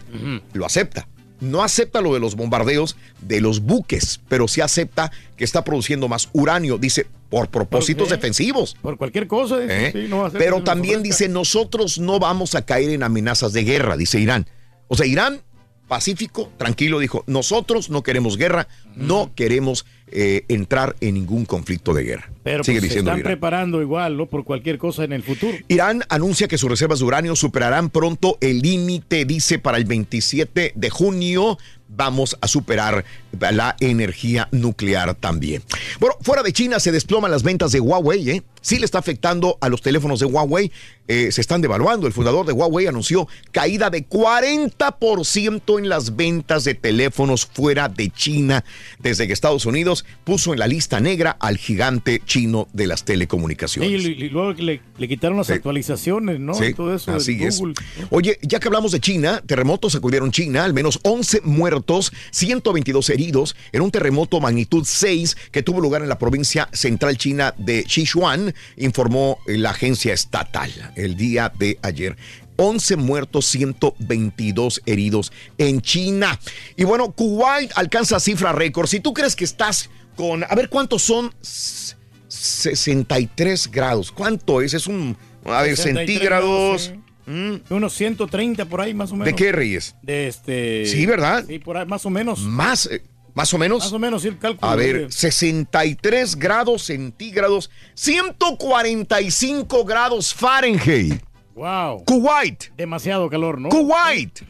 Lo 0.54 0.64
acepta. 0.64 1.06
No 1.38 1.62
acepta 1.62 2.00
lo 2.00 2.14
de 2.14 2.20
los 2.20 2.34
bombardeos 2.34 2.96
de 3.20 3.42
los 3.42 3.60
buques, 3.60 4.20
pero 4.28 4.48
sí 4.48 4.62
acepta 4.62 5.12
que 5.36 5.44
está 5.44 5.62
produciendo 5.64 6.08
más 6.08 6.30
uranio, 6.32 6.78
dice, 6.78 7.06
por 7.36 7.48
propósitos 7.48 8.08
defensivos. 8.08 8.76
Por 8.80 8.96
cualquier 8.96 9.26
cosa. 9.26 9.58
dice, 9.58 9.88
¿Eh? 9.88 9.92
sí, 9.92 10.06
no 10.08 10.20
va 10.20 10.28
a 10.28 10.30
ser 10.30 10.38
Pero 10.38 10.62
también 10.62 11.02
dice, 11.02 11.28
nosotros 11.28 11.98
no 11.98 12.18
vamos 12.18 12.54
a 12.54 12.64
caer 12.64 12.88
en 12.88 13.02
amenazas 13.02 13.52
de 13.52 13.62
guerra, 13.62 13.98
dice 13.98 14.18
Irán. 14.18 14.46
O 14.88 14.96
sea, 14.96 15.04
Irán, 15.04 15.42
pacífico, 15.86 16.50
tranquilo, 16.56 16.98
dijo, 16.98 17.24
nosotros 17.26 17.90
no 17.90 18.02
queremos 18.02 18.38
guerra, 18.38 18.68
no 18.94 19.32
queremos 19.34 19.84
eh, 20.06 20.44
entrar 20.48 20.96
en 21.02 21.12
ningún 21.14 21.44
conflicto 21.44 21.92
de 21.92 22.04
guerra. 22.04 22.30
Pero 22.42 22.64
Sigue 22.64 22.78
pues, 22.78 22.84
se 22.84 22.88
diciendo 22.88 23.10
están 23.10 23.20
Irán. 23.20 23.32
preparando 23.32 23.82
igual, 23.82 24.16
¿no? 24.16 24.24
Por 24.24 24.44
cualquier 24.44 24.78
cosa 24.78 25.04
en 25.04 25.12
el 25.12 25.22
futuro. 25.22 25.58
Irán 25.68 26.04
anuncia 26.08 26.48
que 26.48 26.56
sus 26.56 26.70
reservas 26.70 27.00
de 27.00 27.04
uranio 27.04 27.36
superarán 27.36 27.90
pronto 27.90 28.38
el 28.40 28.60
límite, 28.60 29.26
dice, 29.26 29.58
para 29.58 29.76
el 29.76 29.84
27 29.84 30.72
de 30.74 30.90
junio. 30.90 31.58
Vamos 31.88 32.36
a 32.40 32.48
superar 32.48 33.04
la 33.40 33.76
energía 33.80 34.48
nuclear 34.52 35.14
también. 35.14 35.62
Bueno, 36.00 36.16
fuera 36.22 36.42
de 36.42 36.52
China 36.52 36.80
se 36.80 36.92
desploman 36.92 37.30
las 37.30 37.42
ventas 37.42 37.72
de 37.72 37.80
Huawei, 37.80 38.30
¿eh? 38.30 38.42
Sí 38.60 38.78
le 38.78 38.84
está 38.84 38.98
afectando 38.98 39.58
a 39.60 39.68
los 39.68 39.80
teléfonos 39.80 40.18
de 40.20 40.26
Huawei. 40.26 40.72
eh, 41.08 41.30
se 41.30 41.40
están 41.40 41.60
devaluando. 41.60 42.08
El 42.08 42.12
fundador 42.12 42.44
de 42.46 42.52
Huawei 42.52 42.88
anunció 42.88 43.28
caída 43.52 43.90
de 43.90 44.08
40% 44.08 45.78
en 45.78 45.88
las 45.88 46.16
ventas 46.16 46.64
de 46.64 46.74
teléfonos 46.74 47.46
fuera 47.46 47.88
de 47.88 48.10
China 48.10 48.64
desde 48.98 49.26
que 49.26 49.32
Estados 49.32 49.66
Unidos 49.66 50.04
puso 50.24 50.52
en 50.52 50.58
la 50.58 50.66
lista 50.66 50.98
negra 51.00 51.36
al 51.38 51.58
gigante 51.58 52.20
chino 52.24 52.66
de 52.72 52.86
las 52.86 53.04
telecomunicaciones. 53.04 54.02
Sí, 54.02 54.14
y, 54.18 54.24
y 54.24 54.28
luego 54.30 54.52
le, 54.54 54.80
le 54.98 55.08
quitaron 55.08 55.36
las 55.38 55.50
actualizaciones, 55.50 56.40
¿no? 56.40 56.54
Sí, 56.54 56.64
Y 56.66 56.74
todo 56.74 56.94
eso 56.94 57.10
de 57.12 57.16
así 57.18 57.42
es. 57.44 57.58
Google. 57.58 57.74
Oye, 58.10 58.38
ya 58.42 58.58
que 58.58 58.66
hablamos 58.68 58.92
de 58.92 59.00
China, 59.00 59.42
terremotos 59.46 59.92
sacudieron 59.92 60.32
China, 60.32 60.64
al 60.64 60.74
menos 60.74 60.98
11 61.04 61.42
muertos, 61.44 62.12
122 62.32 63.10
heridos 63.10 63.25
en 63.72 63.80
un 63.82 63.90
terremoto 63.90 64.40
magnitud 64.40 64.84
6 64.86 65.36
que 65.50 65.62
tuvo 65.62 65.80
lugar 65.80 66.02
en 66.02 66.08
la 66.08 66.18
provincia 66.18 66.68
central 66.72 67.16
china 67.16 67.54
de 67.58 67.84
Sichuan, 67.88 68.54
informó 68.76 69.38
la 69.46 69.70
agencia 69.70 70.12
estatal 70.14 70.70
el 70.96 71.16
día 71.16 71.52
de 71.58 71.78
ayer. 71.82 72.16
11 72.58 72.96
muertos, 72.96 73.44
122 73.46 74.80
heridos 74.86 75.30
en 75.58 75.80
China. 75.82 76.38
Y 76.76 76.84
bueno, 76.84 77.12
Kuwait 77.12 77.70
alcanza 77.76 78.18
cifra 78.20 78.52
récord. 78.52 78.86
Si 78.88 79.00
tú 79.00 79.12
crees 79.12 79.36
que 79.36 79.44
estás 79.44 79.90
con, 80.16 80.42
a 80.44 80.54
ver 80.54 80.68
cuántos 80.70 81.02
son, 81.02 81.34
S- 81.42 81.94
63 82.28 83.70
grados. 83.70 84.10
¿Cuánto 84.12 84.60
es? 84.62 84.72
Es 84.74 84.86
un, 84.86 85.16
a 85.44 85.62
ver, 85.62 85.76
63 85.76 86.06
centígrados. 86.06 86.88
grados, 86.88 86.92
sí. 87.26 87.62
Unos 87.70 87.92
130 87.94 88.64
por 88.66 88.80
ahí, 88.80 88.94
más 88.94 89.10
o 89.10 89.14
menos. 89.14 89.26
¿De 89.26 89.34
qué, 89.34 89.50
Reyes? 89.52 89.96
De 90.02 90.28
este. 90.28 90.86
Sí, 90.86 91.06
¿verdad? 91.06 91.44
Sí, 91.46 91.58
por 91.58 91.76
ahí, 91.76 91.84
más 91.84 92.06
o 92.06 92.10
menos. 92.10 92.40
Más, 92.40 92.86
eh, 92.86 93.02
más 93.36 93.54
o 93.54 93.58
menos. 93.58 93.84
Más 93.84 93.92
o 93.92 93.98
menos, 94.00 94.22
sí, 94.22 94.28
el 94.28 94.38
cálculo. 94.38 94.68
A 94.68 94.74
ver, 94.74 95.06
de- 95.06 95.12
63 95.12 96.34
grados 96.36 96.82
centígrados, 96.86 97.70
145 97.94 99.84
grados 99.84 100.34
Fahrenheit. 100.34 101.22
Wow. 101.54 102.04
Kuwait. 102.04 102.64
Demasiado 102.76 103.28
calor, 103.30 103.60
¿no? 103.60 103.68
Kuwait. 103.68 104.40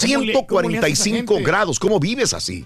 ¿Cómo 0.00 0.24
le- 0.24 0.32
cómo 0.46 0.60
le 0.70 0.78
hace 0.78 0.88
esa 0.92 1.02
145 1.04 1.34
gente? 1.34 1.46
grados. 1.50 1.78
¿Cómo 1.78 1.98
vives 2.00 2.34
así? 2.34 2.64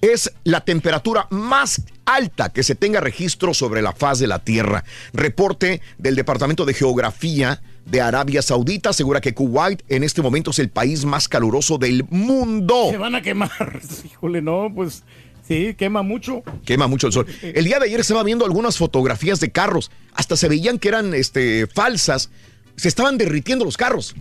Es 0.00 0.32
la 0.44 0.60
temperatura 0.60 1.26
más 1.30 1.82
alta 2.04 2.50
que 2.52 2.62
se 2.62 2.74
tenga 2.74 3.00
registro 3.00 3.52
sobre 3.54 3.82
la 3.82 3.92
faz 3.92 4.18
de 4.20 4.26
la 4.28 4.38
Tierra. 4.38 4.84
Reporte 5.12 5.80
del 5.98 6.14
Departamento 6.14 6.64
de 6.64 6.74
Geografía 6.74 7.60
de 7.90 8.00
Arabia 8.00 8.42
Saudita 8.42 8.90
asegura 8.90 9.20
que 9.20 9.34
Kuwait 9.34 9.82
en 9.88 10.04
este 10.04 10.22
momento 10.22 10.50
es 10.50 10.58
el 10.58 10.68
país 10.68 11.04
más 11.04 11.28
caluroso 11.28 11.78
del 11.78 12.04
mundo. 12.10 12.88
Se 12.90 12.98
van 12.98 13.14
a 13.14 13.22
quemar. 13.22 13.50
Híjole, 14.04 14.42
no, 14.42 14.70
pues 14.74 15.02
Sí, 15.48 15.74
quema 15.78 16.02
mucho. 16.02 16.42
Quema 16.66 16.88
mucho 16.88 17.06
el 17.06 17.14
sol. 17.14 17.26
El 17.40 17.64
día 17.64 17.78
de 17.78 17.86
ayer 17.86 18.00
estaba 18.00 18.22
viendo 18.22 18.44
algunas 18.44 18.76
fotografías 18.76 19.40
de 19.40 19.50
carros. 19.50 19.90
Hasta 20.12 20.36
se 20.36 20.46
veían 20.46 20.78
que 20.78 20.88
eran 20.88 21.14
este, 21.14 21.66
falsas. 21.66 22.30
Se 22.76 22.86
estaban 22.86 23.16
derritiendo 23.16 23.64
los 23.64 23.78
carros. 23.78 24.14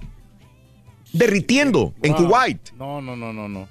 Derritiendo 1.11 1.94
en. 2.02 2.14
Kuwait. 2.14 2.72
No, 2.77 3.02
no, 3.02 3.18
no, 3.18 3.34
no, 3.34 3.49
no. 3.49 3.68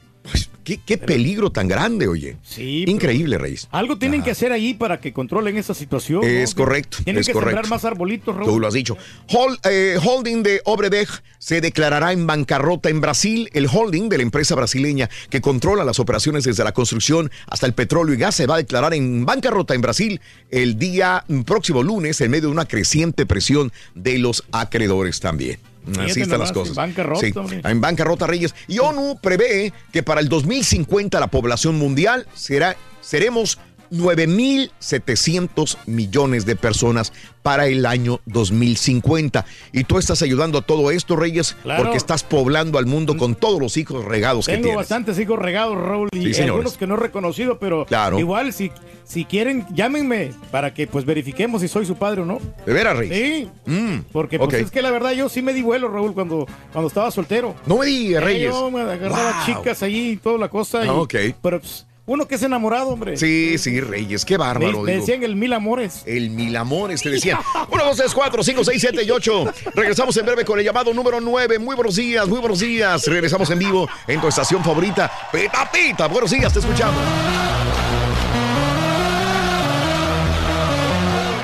¿Qué, 0.67 0.81
qué 0.85 0.99
peligro 0.99 1.51
tan 1.53 1.69
grande, 1.69 2.09
oye. 2.09 2.39
Sí. 2.43 2.85
Increíble, 2.89 3.39
Reyes. 3.39 3.69
Algo 3.71 3.97
tienen 3.99 4.25
que 4.25 4.33
hacer 4.33 4.51
ahí 4.51 4.75
para 4.75 5.01
que 5.01 5.13
controlen 5.13 5.57
esa 5.57 5.75
situación. 5.75 6.23
¿no? 6.23 6.27
Es 6.27 6.57
correcto, 6.57 6.99
Tienen 7.05 7.21
es 7.21 7.29
que 7.29 7.33
correcto. 7.33 7.51
sembrar 7.63 7.71
más 7.71 7.85
arbolitos, 7.85 8.35
Raúl. 8.35 8.49
Tú 8.49 8.59
lo 8.59 8.67
has 8.67 8.75
dicho. 8.75 8.97
Hol- 9.29 9.61
eh, 9.71 9.97
holding 10.05 10.43
de 10.43 10.61
Obredech 10.65 11.23
se 11.39 11.61
declarará 11.61 12.11
en 12.11 12.27
bancarrota 12.27 12.89
en 12.91 13.01
Brasil. 13.01 13.49
El 13.53 13.69
holding 13.73 14.09
de 14.09 14.17
la 14.17 14.25
empresa 14.25 14.57
brasileña 14.57 15.09
que 15.31 15.41
controla 15.41 15.85
las 15.85 16.01
operaciones 16.01 16.43
desde 16.43 16.65
la 16.65 16.73
construcción 16.73 17.31
hasta 17.47 17.67
el 17.67 17.73
petróleo 17.73 18.17
y 18.17 18.19
gas 18.19 18.35
se 18.35 18.49
va 18.49 18.55
a 18.57 18.59
declarar 18.59 18.93
en 18.93 19.25
bancarrota 19.25 19.73
en 19.75 19.83
Brasil 19.83 20.21
el 20.51 20.81
día 20.81 21.25
próximo 21.47 21.85
lunes 21.85 22.21
en 22.21 22.33
medio 22.33 22.49
de 22.49 22.53
una 22.53 22.65
creciente 22.67 23.25
presión 23.25 23.71
de 23.95 24.19
los 24.19 24.43
acreedores 24.51 25.21
también. 25.21 25.59
Así 25.99 26.23
están 26.23 26.41
las 26.41 26.53
cosas. 26.53 26.71
en 26.71 26.75
bancarrota, 26.77 27.21
Sí, 27.21 27.33
en 27.65 27.81
bancarrota, 27.81 28.27
Reyes. 28.27 28.55
Y 28.67 28.79
ONU 28.79 29.19
prevé 29.21 29.73
que 29.93 30.03
para 30.03 30.21
el 30.21 30.29
2050 30.29 31.21
la 31.21 31.29
población 31.29 31.77
mundial 31.77 32.27
será, 32.35 32.77
seremos 33.01 33.59
9.700 33.91 35.77
millones 35.87 36.47
de 36.47 36.57
personas 36.57 37.13
para 37.43 37.67
el 37.67 37.87
año 37.87 38.21
2050. 38.27 39.45
Y 39.73 39.85
tú 39.85 39.99
estás 39.99 40.21
ayudando 40.23 40.59
a 40.59 40.63
todo 40.63 40.91
esto, 40.91 41.15
Reyes, 41.17 41.55
Claro. 41.63 41.83
porque 41.85 41.97
estás 41.97 42.25
poblando 42.25 42.79
al 42.79 42.87
mundo 42.87 43.17
con 43.17 43.35
todos 43.37 43.61
los 43.61 43.77
hijos 43.77 44.05
regados 44.05 44.47
que 44.47 44.53
Tengo 44.53 44.65
tienes. 44.65 44.77
bastantes 44.79 45.19
hijos 45.19 45.39
regados, 45.39 45.77
Raúl, 45.77 46.09
y 46.13 46.35
Sí, 46.35 46.43
algunos 46.43 46.77
que 46.77 46.87
no 46.89 46.95
he 46.95 46.99
reconocido, 46.99 47.59
pero 47.59 47.87
Claro. 47.87 48.19
igual 48.19 48.53
si, 48.53 48.73
si 49.05 49.25
quieren, 49.25 49.65
llámenme 49.73 50.33
para 50.51 50.75
que 50.75 50.87
pues 50.89 51.05
verifiquemos 51.05 51.61
si 51.63 51.69
soy 51.69 51.87
su 51.87 51.95
padre 51.97 52.23
o 52.23 52.25
no. 52.25 52.41
¿De 52.67 52.73
veras, 52.73 52.97
Reyes? 52.97 53.17
Sí. 53.17 53.71
Mm, 53.71 53.99
Porque 54.13 54.39
pues, 54.39 54.55
es 54.55 54.71
que 54.73 54.83
la 54.83 54.91
verdad 54.91 55.13
yo 55.13 55.29
sí 55.29 55.41
me 55.43 55.53
di 55.53 55.63
vuelo, 55.63 55.89
Raúl, 55.89 56.15
cuando, 56.15 56.47
cuando 56.73 56.89
estaba 56.89 57.11
soltero. 57.13 57.55
No 57.67 57.79
me 57.79 57.87
digas, 57.87 58.23
Eh, 58.23 58.25
Reyes. 58.27 58.51
Yo 58.51 58.71
me 58.73 58.81
agarraba 58.81 59.45
Wow. 59.47 59.57
chicas 59.57 59.83
allí 59.85 60.11
y 60.13 60.17
toda 60.17 60.39
la 60.39 60.49
cosa. 60.49 60.85
y- 60.85 60.89
Ah, 60.89 60.95
ok. 60.95 61.15
Pero 61.43 61.61
pues, 61.61 61.87
uno 62.07 62.29
que 62.29 62.37
es 62.37 62.43
enamorado, 62.43 62.91
hombre. 62.91 63.17
Sí, 63.17 63.59
sí, 63.59 63.81
Reyes, 63.81 64.25
qué 64.25 64.37
bárbaro. 64.37 64.83
me 64.83 64.97
decían 64.97 65.25
el 65.25 65.35
mil 65.35 65.53
amores. 65.53 66.03
El 66.07 66.31
mil 66.31 66.57
amores, 66.57 67.03
te 67.03 67.11
decía. 67.11 67.41
1, 67.69 67.85
2, 67.85 67.97
3, 67.97 68.15
4, 68.15 68.45
5, 68.45 68.65
6, 68.65 68.81
7 68.81 69.03
y 69.03 69.11
8. 69.11 69.45
Regresamos 69.75 70.17
en 70.17 70.27
breve 70.27 70.45
con 70.45 70.59
el 70.59 70.65
llamado 70.65 70.95
número 70.95 71.21
9. 71.21 71.59
Muy 71.59 71.75
buenos 71.75 71.97
días, 71.97 72.29
muy 72.29 72.39
buenos 72.39 72.61
días. 72.61 73.07
Regresamos 73.07 73.51
en 73.51 73.59
vivo 73.59 73.89
en 74.07 74.21
tu 74.21 74.29
estación 74.29 74.63
favorita. 74.63 75.11
Pita 75.33 75.69
Pita, 75.71 76.07
buenos 76.07 76.31
días, 76.31 76.53
te 76.53 76.61
escuchamos. 76.61 77.03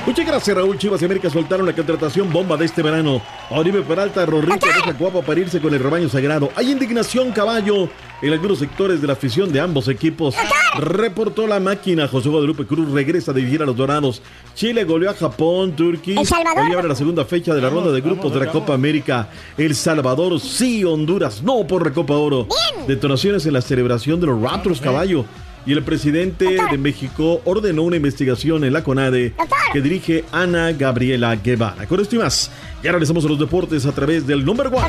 Muchas 0.05 0.27
gracias, 0.27 0.55
Raúl 0.55 0.77
Chivas 0.77 1.01
y 1.01 1.05
América 1.05 1.29
soltaron 1.29 1.65
la 1.65 1.73
contratación 1.73 2.31
bomba 2.31 2.55
de 2.57 2.65
este 2.65 2.81
verano. 2.81 3.21
Oribe 3.49 3.81
Peralta, 3.81 4.25
Rorrito 4.25 4.65
deja 4.65 4.91
guapo 4.93 5.23
para 5.23 5.39
irse 5.39 5.61
con 5.61 5.73
el 5.73 5.79
rebaño 5.81 6.09
sagrado. 6.09 6.51
Hay 6.55 6.71
indignación, 6.71 7.31
caballo, 7.31 7.89
en 8.23 8.31
algunos 8.31 8.59
sectores 8.59 9.01
de 9.01 9.07
la 9.07 9.13
afición 9.13 9.51
de 9.51 9.59
ambos 9.59 9.89
equipos. 9.89 10.33
Reportó 10.79 11.45
la 11.45 11.59
máquina. 11.59 12.07
José 12.07 12.29
Guadalupe 12.29 12.65
Cruz 12.65 12.89
regresa 12.89 13.31
a 13.31 13.33
dirigir 13.33 13.61
a 13.61 13.65
los 13.65 13.75
Dorados. 13.75 14.21
Chile 14.55 14.85
goleó 14.85 15.09
a 15.09 15.13
Japón, 15.13 15.75
Turquía. 15.75 16.21
El 16.21 16.25
Salvador. 16.25 16.63
Hoy 16.65 16.73
abre 16.73 16.87
la 16.87 16.95
segunda 16.95 17.25
fecha 17.25 17.53
de 17.53 17.61
la 17.61 17.69
ronda 17.69 17.91
de 17.91 17.99
grupos 17.99 18.33
de 18.33 18.39
la 18.39 18.51
Copa 18.51 18.73
América. 18.73 19.29
El 19.57 19.75
Salvador 19.75 20.39
sí, 20.39 20.85
Honduras 20.85 21.43
no 21.43 21.67
por 21.67 21.85
la 21.85 21.93
Copa 21.93 22.13
Oro. 22.13 22.47
Detonaciones 22.87 23.45
en 23.45 23.53
la 23.53 23.61
celebración 23.61 24.21
de 24.21 24.27
los 24.27 24.41
Raptors, 24.41 24.79
caballo. 24.79 25.25
Y 25.65 25.71
el 25.71 25.83
presidente 25.83 26.57
de 26.71 26.77
México 26.77 27.41
ordenó 27.45 27.83
una 27.83 27.95
investigación 27.95 28.63
en 28.63 28.73
la 28.73 28.83
CONADE 28.83 29.33
que 29.71 29.81
dirige 29.81 30.25
Ana 30.31 30.71
Gabriela 30.73 31.35
Guevara. 31.35 31.87
Con 31.87 32.01
esto 32.01 32.17
y 32.17 32.19
más, 32.19 32.51
ya 32.83 32.91
regresamos 32.91 33.25
a 33.25 33.29
los 33.29 33.39
deportes 33.39 33.85
a 33.85 33.93
través 33.93 34.27
del 34.27 34.43
number 34.43 34.67
one. 34.67 34.79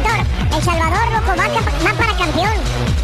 El 0.56 0.62
Salvador, 0.62 1.12
loco, 1.12 1.28
va, 1.38 1.92
para 1.94 2.16
campeón. 2.16 3.03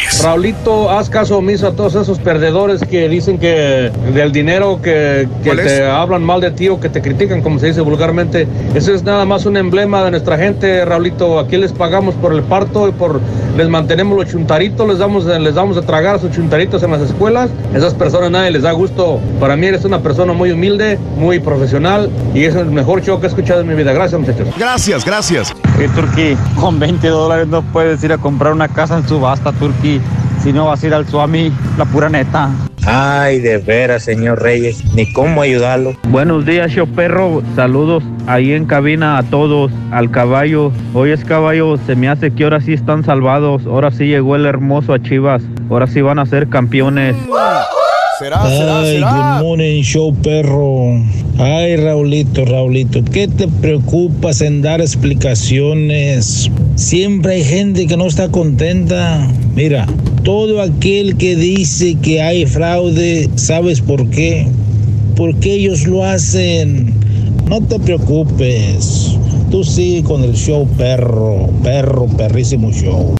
Raulito, 0.19 0.91
haz 0.91 1.09
caso 1.09 1.37
omiso 1.37 1.67
a 1.67 1.71
todos 1.71 1.95
esos 1.95 2.19
perdedores 2.19 2.81
que 2.81 3.09
dicen 3.09 3.39
que 3.39 3.91
del 4.13 4.31
dinero 4.31 4.79
que, 4.81 5.27
que 5.43 5.55
te 5.55 5.83
hablan 5.85 6.23
mal 6.23 6.41
de 6.41 6.51
ti 6.51 6.69
o 6.69 6.79
que 6.79 6.89
te 6.89 7.01
critican, 7.01 7.41
como 7.41 7.57
se 7.59 7.67
dice 7.67 7.81
vulgarmente. 7.81 8.47
Eso 8.75 8.93
es 8.93 9.03
nada 9.03 9.25
más 9.25 9.45
un 9.45 9.57
emblema 9.57 10.03
de 10.03 10.11
nuestra 10.11 10.37
gente, 10.37 10.85
Raulito. 10.85 11.39
Aquí 11.39 11.57
les 11.57 11.71
pagamos 11.71 12.13
por 12.15 12.33
el 12.33 12.43
parto 12.43 12.87
y 12.87 12.91
por 12.91 13.19
les 13.57 13.67
mantenemos 13.67 14.17
los 14.17 14.29
chuntaritos, 14.29 14.87
les 14.87 14.97
damos, 14.99 15.25
les 15.25 15.55
damos 15.55 15.77
a 15.77 15.81
tragar 15.81 16.15
a 16.15 16.19
sus 16.19 16.31
chuntaritos 16.31 16.83
en 16.83 16.91
las 16.91 17.01
escuelas. 17.01 17.49
Esas 17.73 17.93
personas 17.93 18.31
nadie 18.31 18.51
les 18.51 18.61
da 18.61 18.71
gusto. 18.71 19.19
Para 19.39 19.55
mí 19.55 19.67
eres 19.67 19.85
una 19.85 19.99
persona 19.99 20.33
muy 20.33 20.51
humilde, 20.51 20.97
muy 21.17 21.39
profesional 21.39 22.09
y 22.33 22.43
es 22.45 22.55
el 22.55 22.67
mejor 22.67 23.01
show 23.01 23.19
que 23.19 23.25
he 23.25 23.29
escuchado 23.29 23.61
en 23.61 23.67
mi 23.67 23.75
vida. 23.75 23.91
Gracias, 23.91 24.19
muchachos. 24.19 24.47
Gracias, 24.57 25.05
gracias. 25.05 25.53
Que 25.77 25.87
Turquí, 25.89 26.37
con 26.59 26.79
20 26.79 27.07
dólares 27.07 27.47
no 27.47 27.61
puedes 27.61 28.03
ir 28.03 28.13
a 28.13 28.17
comprar 28.17 28.53
una 28.53 28.67
casa 28.67 28.97
en 28.97 29.07
subasta, 29.07 29.51
Turquí. 29.53 29.99
Si 30.43 30.51
no 30.51 30.65
vas 30.65 30.83
a 30.83 30.87
ir 30.87 30.93
al 30.95 31.07
Suami, 31.07 31.51
la 31.77 31.85
pura 31.85 32.09
neta. 32.09 32.49
Ay, 32.87 33.39
de 33.39 33.59
veras, 33.59 34.03
señor 34.03 34.41
Reyes, 34.41 34.83
ni 34.95 35.11
cómo 35.13 35.43
ayudarlo. 35.43 35.95
Buenos 36.09 36.45
días, 36.45 36.71
show 36.71 36.87
perro. 36.87 37.43
Saludos 37.55 38.03
ahí 38.25 38.53
en 38.53 38.65
cabina 38.65 39.19
a 39.19 39.23
todos. 39.23 39.71
Al 39.91 40.09
caballo. 40.09 40.71
Hoy 40.95 41.11
es 41.11 41.23
caballo. 41.23 41.77
Se 41.85 41.95
me 41.95 42.09
hace 42.09 42.31
que 42.31 42.43
ahora 42.43 42.59
sí 42.59 42.73
están 42.73 43.03
salvados. 43.03 43.67
Ahora 43.67 43.91
sí 43.91 44.07
llegó 44.07 44.35
el 44.35 44.47
hermoso 44.47 44.93
a 44.93 45.01
Chivas. 45.01 45.43
Ahora 45.69 45.85
sí 45.85 46.01
van 46.01 46.17
a 46.17 46.25
ser 46.25 46.49
campeones. 46.49 47.15
Será, 48.21 48.81
Ay, 48.81 48.99
good 48.99 49.43
morning, 49.43 49.81
show 49.81 50.13
perro. 50.13 51.01
Ay, 51.39 51.75
Raulito, 51.75 52.45
Raulito, 52.45 53.03
¿qué 53.03 53.27
te 53.27 53.47
preocupas 53.47 54.41
en 54.41 54.61
dar 54.61 54.79
explicaciones? 54.79 56.51
Siempre 56.75 57.33
hay 57.33 57.43
gente 57.43 57.87
que 57.87 57.97
no 57.97 58.05
está 58.05 58.29
contenta. 58.29 59.27
Mira, 59.55 59.87
todo 60.23 60.61
aquel 60.61 61.17
que 61.17 61.35
dice 61.35 61.95
que 61.95 62.21
hay 62.21 62.45
fraude, 62.45 63.27
¿sabes 63.37 63.81
por 63.81 64.07
qué? 64.11 64.47
Porque 65.15 65.55
ellos 65.55 65.87
lo 65.87 66.05
hacen. 66.05 66.93
No 67.49 67.59
te 67.59 67.79
preocupes. 67.79 69.17
Tú 69.49 69.63
sigue 69.63 70.03
con 70.03 70.23
el 70.23 70.35
show 70.35 70.67
perro, 70.77 71.49
perro, 71.63 72.05
perrísimo 72.05 72.71
show. 72.71 73.15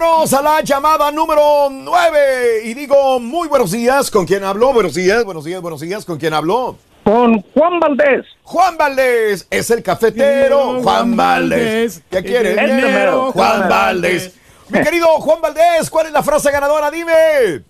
Vámonos 0.00 0.32
a 0.32 0.40
la 0.40 0.60
llamada 0.62 1.10
número 1.10 1.68
9. 1.70 2.62
Y 2.64 2.72
digo, 2.72 3.20
muy 3.20 3.48
buenos 3.48 3.70
días. 3.70 4.10
¿Con 4.10 4.24
quién 4.24 4.44
hablo? 4.44 4.72
Buenos 4.72 4.94
días, 4.94 5.24
buenos 5.24 5.44
días, 5.44 5.60
buenos 5.60 5.80
días. 5.80 6.06
¿Con 6.06 6.16
quién 6.16 6.32
hablo? 6.32 6.78
Con 7.04 7.42
Juan 7.52 7.78
Valdés. 7.80 8.24
Juan 8.42 8.78
Valdés 8.78 9.46
es 9.50 9.70
el 9.70 9.82
cafetero. 9.82 10.80
Juan 10.82 11.14
Valdés. 11.16 12.02
¿Qué 12.10 12.22
quiere? 12.22 12.52
El 12.52 13.10
Juan 13.32 13.68
Valdés. 13.68 14.32
Mi 14.70 14.80
querido 14.80 15.06
Juan 15.18 15.42
Valdés, 15.42 15.90
¿cuál 15.90 16.06
es 16.06 16.12
la 16.12 16.22
frase 16.22 16.50
ganadora? 16.50 16.90
Dime. 16.90 17.62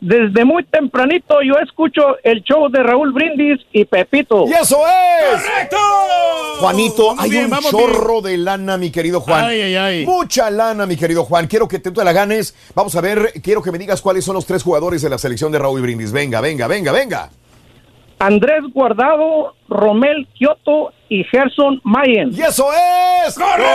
Desde 0.00 0.44
muy 0.44 0.64
tempranito 0.64 1.42
yo 1.42 1.54
escucho 1.60 2.02
el 2.22 2.42
show 2.44 2.68
de 2.68 2.82
Raúl 2.84 3.12
Brindis 3.12 3.58
y 3.72 3.84
Pepito. 3.84 4.44
¡Y 4.46 4.52
eso 4.52 4.78
es! 4.86 5.42
Juanito, 6.60 7.08
Vamos 7.08 7.24
hay 7.24 7.30
bien, 7.30 7.44
un 7.44 7.50
vamos 7.50 7.70
chorro 7.70 8.20
de 8.20 8.36
lana, 8.36 8.76
mi 8.76 8.90
querido 8.90 9.20
Juan. 9.20 9.44
Ay, 9.44 9.60
ay, 9.60 9.76
ay. 9.76 10.06
Mucha 10.06 10.50
lana, 10.50 10.86
mi 10.86 10.96
querido 10.96 11.24
Juan. 11.24 11.46
Quiero 11.48 11.66
que 11.66 11.78
te, 11.80 11.90
te 11.90 12.04
la 12.04 12.12
ganes. 12.12 12.54
Vamos 12.74 12.94
a 12.94 13.00
ver, 13.00 13.32
quiero 13.42 13.60
que 13.62 13.72
me 13.72 13.78
digas 13.78 14.00
cuáles 14.00 14.24
son 14.24 14.34
los 14.34 14.46
tres 14.46 14.62
jugadores 14.62 15.02
de 15.02 15.10
la 15.10 15.18
selección 15.18 15.50
de 15.50 15.58
Raúl 15.58 15.80
Brindis. 15.82 16.12
Venga, 16.12 16.40
venga, 16.40 16.68
venga, 16.68 16.92
venga. 16.92 17.30
Andrés 18.20 18.62
Guardado, 18.72 19.54
Romel 19.68 20.26
Kioto 20.34 20.92
y 21.08 21.22
Gerson 21.24 21.80
Mayen. 21.84 22.30
¡Y 22.32 22.40
eso 22.42 22.68
es! 23.26 23.34
¡Correcto! 23.34 23.68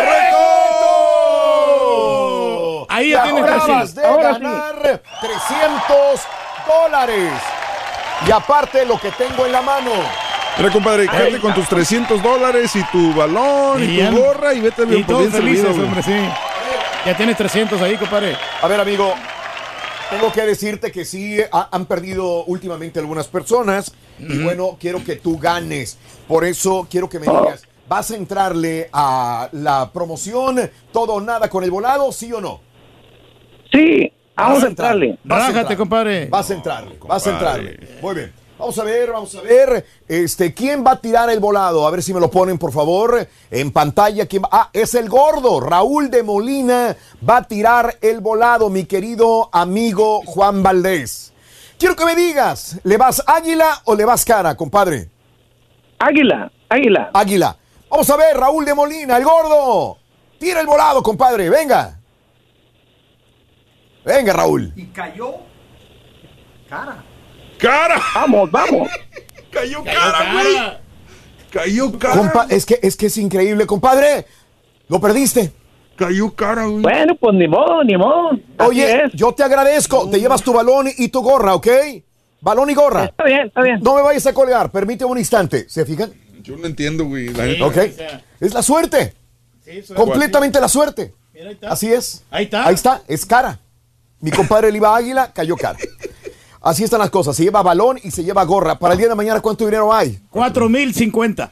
Ahí 2.90 3.12
ya 3.12 3.24
tienes 3.24 3.44
acabas 3.44 3.96
de 3.96 4.06
Ahora 4.06 4.36
sí. 4.36 4.42
ganar 4.42 5.02
300 5.22 6.22
dólares. 6.68 7.32
Y 8.28 8.32
aparte 8.32 8.86
lo 8.86 9.00
que 9.00 9.12
tengo 9.12 9.46
en 9.46 9.52
la 9.52 9.62
mano. 9.62 9.92
Mira, 10.58 10.72
compadre, 10.72 11.08
quédate 11.08 11.40
con 11.40 11.54
tus 11.54 11.68
300 11.68 12.22
dólares 12.22 12.76
y 12.76 12.84
tu 12.86 13.14
balón 13.16 13.82
y, 13.82 14.00
Y 14.00 14.08
tu 14.08 14.18
gorra 14.18 14.54
y 14.54 14.62
vete 14.62 14.84
Y 14.84 14.86
bien, 14.86 15.04
por 15.04 15.16
todos 15.16 15.32
bien 15.32 15.34
felices, 15.44 15.78
hombre, 15.78 16.04
sí. 16.04 16.16
Ya 17.06 17.18
tienes 17.18 17.36
300 17.38 17.82
ahí, 17.82 17.98
compadre. 17.98 18.38
A 18.62 18.68
ver, 18.68 18.80
amigo. 18.80 19.14
tengo 20.10 20.32
que 20.32 20.42
decirte 20.44 20.92
que 20.92 21.06
sí 21.06 21.40
ha- 21.52 21.70
han 21.72 21.86
perdido 21.88 22.44
últimamente 22.46 23.00
algunas 23.00 23.28
personas 23.28 23.92
y 24.20 24.44
bueno, 24.44 24.78
quiero 24.80 25.04
que 25.04 25.16
tú 25.16 25.40
ganes. 25.40 25.98
Por 26.28 26.46
eso 26.46 26.88
quiero 26.90 27.10
que 27.10 27.20
me 27.20 27.26
digas, 27.26 27.64
¿vas 27.90 28.12
a 28.12 28.16
entrarle 28.16 28.90
a 28.94 29.50
la 29.54 29.90
promoción 29.92 30.70
todo 30.94 31.14
o 31.16 31.20
nada 31.22 31.50
con 31.50 31.64
el 31.64 31.72
volado, 31.72 32.12
sí 32.12 32.32
o 32.32 32.40
no? 32.40 32.62
Sí, 33.74 34.14
vamos 34.36 34.64
a 34.64 34.68
entrarle. 34.68 35.18
Rájate, 35.26 35.76
compadre. 35.76 36.28
Vas 36.28 36.50
a 36.52 36.54
entrarle, 36.54 36.98
vas 37.06 37.28
a 37.28 37.32
entrarle. 37.32 37.80
Muy 38.02 38.16
bien. 38.16 38.44
Vamos 38.58 38.78
a 38.78 38.84
ver, 38.84 39.12
vamos 39.12 39.36
a 39.36 39.42
ver. 39.42 39.86
Este, 40.08 40.54
¿quién 40.54 40.86
va 40.86 40.92
a 40.92 41.02
tirar 41.02 41.30
el 41.30 41.40
volado? 41.40 41.86
A 41.86 41.92
ver 41.92 42.04
si 42.04 42.14
me 42.14 42.20
lo 42.20 42.30
ponen, 42.30 42.58
por 42.58 42.72
favor, 42.72 43.28
en 43.50 43.72
pantalla. 43.72 44.26
¿Quién 44.28 44.44
va? 44.44 44.50
Ah, 44.52 44.70
es 44.72 44.94
el 44.94 45.10
gordo. 45.10 45.60
Raúl 45.60 46.10
de 46.10 46.24
Molina 46.24 46.96
va 47.28 47.38
a 47.38 47.44
tirar 47.44 47.98
el 48.00 48.22
volado, 48.22 48.70
mi 48.70 48.86
querido 48.86 49.50
amigo 49.52 50.22
Juan 50.26 50.62
Valdés. 50.62 51.34
Quiero 51.78 51.96
que 51.96 52.06
me 52.06 52.16
digas, 52.16 52.80
¿le 52.84 52.96
vas 52.96 53.24
águila 53.26 53.82
o 53.86 53.96
le 53.96 54.06
vas 54.06 54.24
cara, 54.24 54.56
compadre? 54.56 55.10
Águila, 56.00 56.50
águila. 56.70 57.10
Águila. 57.14 57.58
Vamos 57.90 58.10
a 58.10 58.18
ver, 58.18 58.38
Raúl 58.38 58.64
de 58.64 58.74
Molina, 58.74 59.18
el 59.18 59.26
gordo. 59.26 59.98
Tira 60.40 60.62
el 60.62 60.68
volado, 60.68 61.02
compadre. 61.04 61.50
Venga. 61.50 62.00
Venga, 64.06 64.34
Raúl. 64.34 64.74
Y 64.76 64.86
cayó 64.88 65.36
cara. 66.70 67.04
¡Cara! 67.58 68.02
Vamos, 68.16 68.52
vamos. 68.52 68.90
Cayó 69.50 69.84
cara, 69.84 70.34
güey. 70.34 70.58
Cayó 71.52 71.98
cara. 71.98 72.18
Compa, 72.18 72.48
es 72.50 72.66
que, 72.66 72.80
es 72.82 72.98
que 72.98 73.06
es 73.06 73.18
increíble, 73.18 73.66
compadre. 73.66 74.26
Lo 74.90 75.00
perdiste. 75.00 75.54
Cayó 75.96 76.34
cara, 76.34 76.66
güey. 76.66 76.82
Bueno, 76.82 77.16
pues 77.16 77.36
ni 77.36 77.48
modo, 77.48 77.84
ni 77.84 77.96
modo. 77.96 78.32
Oye, 78.60 79.04
yo 79.14 79.32
te 79.34 79.44
agradezco. 79.44 80.10
Te 80.10 80.20
llevas 80.20 80.42
tu 80.42 80.52
balón 80.52 80.88
y 80.98 81.08
tu 81.10 81.22
gorra, 81.22 81.54
¿ok? 81.56 81.68
Balón 82.42 82.70
y 82.70 82.74
gorra. 82.74 83.06
Está 83.06 83.24
bien, 83.24 83.48
está 83.48 83.62
bien. 83.62 83.80
No 83.82 83.96
me 83.96 84.02
vayas 84.02 84.26
a 84.26 84.34
colgar. 84.34 84.70
Permíteme 84.70 85.12
un 85.12 85.18
instante. 85.18 85.70
¿Se 85.70 85.86
fijan? 85.86 86.12
Yo 86.42 86.58
no 86.58 86.66
entiendo, 86.66 87.06
güey. 87.06 87.30
la 87.30 87.46
neta. 87.46 87.66
Ok. 87.66 87.78
Es 88.42 88.54
la 88.54 88.62
suerte. 88.62 89.14
Completamente 89.96 90.60
la 90.60 90.68
suerte. 90.68 91.14
Así 91.62 91.94
es. 91.94 92.26
Ahí 92.30 92.46
está. 92.46 92.68
Ahí 92.68 92.74
está. 92.74 93.02
Es 93.08 93.26
cara. 93.26 93.60
Mi 94.24 94.32
compadre 94.32 94.72
le 94.72 94.78
iba 94.78 94.90
a 94.94 94.98
águila, 94.98 95.32
cayó 95.34 95.56
cara. 95.58 95.78
Así 96.62 96.84
están 96.86 97.00
las 97.00 97.10
cosas. 97.10 97.36
Se 97.36 97.44
lleva 97.44 97.62
balón 97.62 98.00
y 98.04 98.10
se 98.12 98.24
lleva 98.24 98.44
gorra. 98.46 98.80
Para 98.80 98.94
el 98.94 98.98
día 99.00 99.10
de 99.10 99.16
mañana, 99.16 99.42
¿cuánto 99.42 99.66
dinero 99.66 99.94
hay? 99.94 100.18
4050. 100.32 101.52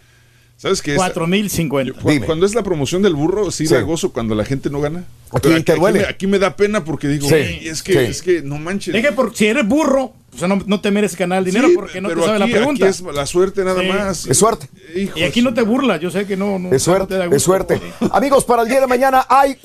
¿Sabes 0.55 0.81
qué? 0.81 0.95
4050. 0.95 1.99
Cu- 2.01 2.25
Cuando 2.25 2.45
es 2.45 2.53
la 2.55 2.61
promoción 2.63 3.01
del 3.01 3.15
burro, 3.15 3.49
sí, 3.51 3.65
Sí. 3.67 3.73
la 3.73 3.81
gozo 3.81 4.13
cuando 4.13 4.35
la 4.35 4.45
gente 4.45 4.69
no 4.69 4.79
gana. 4.79 5.03
Aquí 5.33 5.49
Pero 5.49 5.63
te 5.63 5.75
duele. 5.75 5.99
me, 5.99 6.05
aquí 6.05 6.27
me 6.27 6.37
da 6.39 6.55
pena 6.55 6.83
porque 6.85 7.07
digo, 7.07 7.23
Sí, 7.27 7.33
"Güey, 7.33 7.67
es 7.67 7.81
que, 7.81 7.93
sí. 7.93 7.99
es 7.99 8.21
que 8.21 8.41
no 8.43 8.57
manches. 8.59 8.93
Es 8.93 9.01
que 9.05 9.11
por, 9.11 9.35
si 9.35 9.47
eres 9.47 9.67
burro, 9.67 10.13
o 10.33 10.37
sea, 10.37 10.47
no, 10.47 10.61
no 10.65 10.79
te 10.79 10.91
mereces 10.91 11.17
ganar 11.17 11.39
el 11.39 11.45
dinero 11.45 11.67
Sí, 11.67 11.73
porque 11.75 11.99
no 11.99 12.09
te 12.09 12.21
sabe 12.21 12.37
la 12.39 12.45
aquí- 12.45 12.53
pregunta. 12.53 12.85
aquí 12.85 12.89
es 12.91 13.01
la 13.01 13.25
suerte 13.25 13.63
nada 13.65 13.81
Sí. 13.81 13.87
más. 13.87 14.27
Es 14.27 14.37
suerte. 14.37 14.69
Hijo 14.95 15.17
Y 15.17 15.23
aquí 15.23 15.41
no 15.41 15.53
te 15.53 15.63
burlas, 15.63 15.99
yo 15.99 16.11
sé 16.11 16.25
que 16.27 16.37
no. 16.37 16.59
no 16.59 16.67
Es 16.67 16.69
no 16.69 16.69
te 16.69 16.79
suerte, 16.79 17.15
da 17.15 17.25
gusto. 17.25 17.35
es 17.37 17.43
suerte. 17.43 17.81
Amigos, 18.11 18.45
para 18.45 18.61
el 18.61 18.69
día 18.69 18.79
de 18.81 18.87
mañana 18.87 19.25
hay 19.27 19.55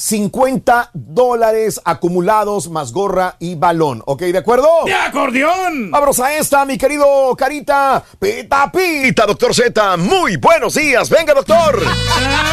4,050 0.00 0.90
dólares 0.94 1.80
acumulados 1.84 2.70
más 2.70 2.92
gorra 2.92 3.36
y 3.38 3.54
balón. 3.54 4.02
¿Ok? 4.06 4.22
¿De 4.22 4.38
acuerdo? 4.38 4.68
¡De 4.86 4.94
acordeón! 4.94 5.90
Vámonos 5.90 6.18
a 6.20 6.34
esta, 6.36 6.64
mi 6.64 6.78
querido 6.78 7.36
Carita. 7.36 8.02
Pita, 8.18 8.72
pita, 8.72 9.26
doctor 9.26 9.54
Z. 9.54 9.98
Muy 9.98 10.36
buenos 10.36 10.74
días. 10.74 11.10
Venga, 11.10 11.34
doctor. 11.34 11.82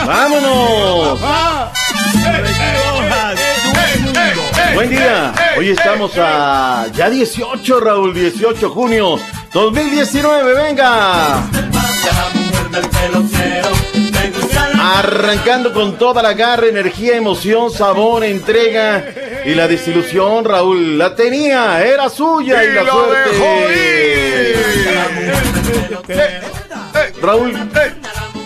¡Vámonos! 0.05 1.19
Ah. 1.23 1.71
Buen 4.73 4.89
día. 4.89 5.33
Hoy 5.57 5.69
estamos 5.69 6.11
a 6.17 6.87
ya 6.93 7.09
18, 7.09 7.79
Raúl, 7.79 8.13
18 8.13 8.69
junio 8.69 9.17
2019. 9.53 10.53
Venga. 10.53 11.43
Arrancando 14.89 15.73
con 15.73 15.97
toda 15.97 16.23
la 16.23 16.33
garra, 16.33 16.67
energía, 16.67 17.17
emoción, 17.17 17.69
sabor, 17.71 18.23
entrega 18.23 19.05
y 19.45 19.53
la 19.53 19.67
desilusión, 19.67 20.45
Raúl. 20.45 20.97
La 20.97 21.13
tenía, 21.13 21.85
era 21.85 22.09
suya 22.09 22.63
y, 22.63 22.67
Y 22.67 22.71
la 22.73 22.83
lo 22.83 22.93
suerte. 22.93 23.29
Raúl, 27.21 27.53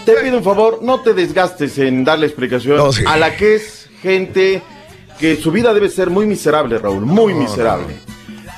te 0.05 0.13
pido 0.13 0.37
un 0.37 0.43
favor, 0.43 0.79
no 0.81 1.01
te 1.01 1.13
desgastes 1.13 1.77
en 1.77 2.03
darle 2.03 2.25
explicación 2.27 2.77
No, 2.77 2.91
sí. 2.91 3.03
a 3.05 3.17
la 3.17 3.35
que 3.35 3.55
es 3.55 3.89
gente 4.01 4.61
que 5.19 5.35
su 5.35 5.51
vida 5.51 5.73
debe 5.73 5.89
ser 5.89 6.09
muy 6.09 6.25
miserable, 6.25 6.79
Raúl, 6.79 7.05
muy 7.05 7.33
miserable. 7.35 7.95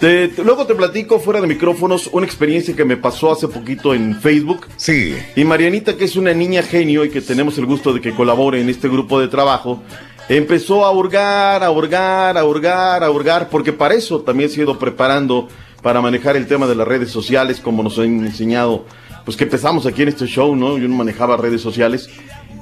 Te- 0.04 0.28
te- 0.28 0.44
luego 0.44 0.66
te 0.66 0.76
platico 0.76 1.18
fuera 1.18 1.40
de 1.40 1.48
micrófonos 1.48 2.10
una 2.12 2.26
experiencia 2.26 2.76
que 2.76 2.84
me 2.84 2.98
pasó 2.98 3.32
hace 3.32 3.48
poquito 3.48 3.94
en 3.94 4.20
Facebook. 4.20 4.68
Sí. 4.76 5.16
Y 5.34 5.46
Marianita, 5.46 5.96
que 5.96 6.04
es 6.04 6.18
una 6.18 6.34
niña 6.34 6.62
genio 6.62 7.06
y 7.06 7.10
que 7.10 7.22
tenemos 7.22 7.58
el 7.58 7.66
gusto 7.66 7.94
de 7.94 8.02
que 8.02 8.12
colabore 8.14 8.60
en 8.60 8.68
este 8.68 8.90
grupo 8.90 9.22
de 9.22 9.30
trabajo, 9.30 9.82
empezó 10.28 10.84
a 10.84 10.92
hurgar, 10.92 11.64
a 11.64 11.72
hurgar, 11.72 12.38
a 12.38 12.44
hurgar, 12.44 13.02
a 13.02 13.10
hurgar, 13.10 13.48
porque 13.50 13.72
para 13.72 13.94
eso 13.94 14.20
también 14.20 14.50
se 14.50 14.60
ha 14.60 14.64
ido 14.66 14.78
preparando 14.78 15.48
para 15.82 16.02
manejar 16.02 16.36
el 16.36 16.48
tema 16.48 16.68
de 16.68 16.76
las 16.76 16.86
redes 16.86 17.10
sociales, 17.10 17.62
como 17.62 17.82
nos 17.82 17.98
han 17.98 18.26
enseñado, 18.26 18.86
pues 19.24 19.38
que 19.38 19.46
empezamos 19.46 19.86
aquí 19.86 20.02
en 20.02 20.10
este 20.10 20.26
show, 20.26 20.54
¿no? 20.54 20.78
Yo 20.78 20.90
no 20.90 20.96
manejaba 20.96 21.38
redes 21.38 21.62
sociales. 21.62 22.10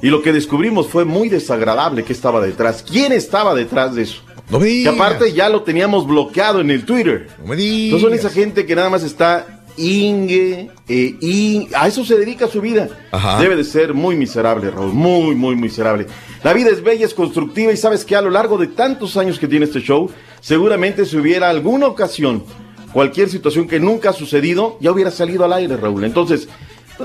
Y 0.03 0.09
lo 0.09 0.21
que 0.21 0.31
descubrimos 0.31 0.87
fue 0.87 1.05
muy 1.05 1.27
desagradable 1.27 2.03
que 2.03 2.13
estaba 2.13 2.39
detrás. 2.39 2.83
¿Quién 2.87 3.11
estaba 3.11 3.55
detrás 3.55 3.95
de 3.95 4.03
eso? 4.03 4.21
No 4.51 4.59
me 4.59 4.65
Que 4.65 4.71
digas. 4.71 4.93
aparte 4.95 5.33
ya 5.33 5.49
lo 5.49 5.63
teníamos 5.63 6.05
bloqueado 6.05 6.59
en 6.61 6.69
el 6.69 6.85
Twitter. 6.85 7.29
No 7.39 7.47
me 7.47 7.55
digas. 7.55 7.99
No 8.01 8.07
son 8.07 8.13
esa 8.13 8.29
gente 8.29 8.65
que 8.65 8.75
nada 8.75 8.89
más 8.89 9.01
está 9.03 9.63
ingue, 9.77 10.69
eh, 10.89 11.15
in- 11.21 11.69
a 11.73 11.87
eso 11.87 12.03
se 12.03 12.17
dedica 12.17 12.47
su 12.47 12.59
vida. 12.61 12.89
Ajá. 13.11 13.39
Debe 13.41 13.55
de 13.55 13.63
ser 13.63 13.93
muy 13.93 14.15
miserable, 14.17 14.69
Raúl, 14.69 14.91
muy, 14.93 15.33
muy 15.35 15.55
miserable. 15.55 16.05
La 16.43 16.53
vida 16.53 16.69
es 16.69 16.83
bella, 16.83 17.05
es 17.05 17.13
constructiva 17.13 17.71
y 17.71 17.77
sabes 17.77 18.03
que 18.03 18.15
a 18.15 18.21
lo 18.21 18.29
largo 18.29 18.57
de 18.57 18.67
tantos 18.67 19.15
años 19.15 19.39
que 19.39 19.47
tiene 19.47 19.65
este 19.65 19.79
show, 19.79 20.09
seguramente 20.41 21.05
si 21.05 21.15
hubiera 21.17 21.49
alguna 21.49 21.87
ocasión, 21.87 22.43
cualquier 22.91 23.29
situación 23.29 23.67
que 23.67 23.79
nunca 23.79 24.09
ha 24.09 24.13
sucedido, 24.13 24.77
ya 24.81 24.91
hubiera 24.91 25.09
salido 25.11 25.45
al 25.45 25.53
aire, 25.53 25.77
Raúl. 25.77 26.03
Entonces, 26.03 26.49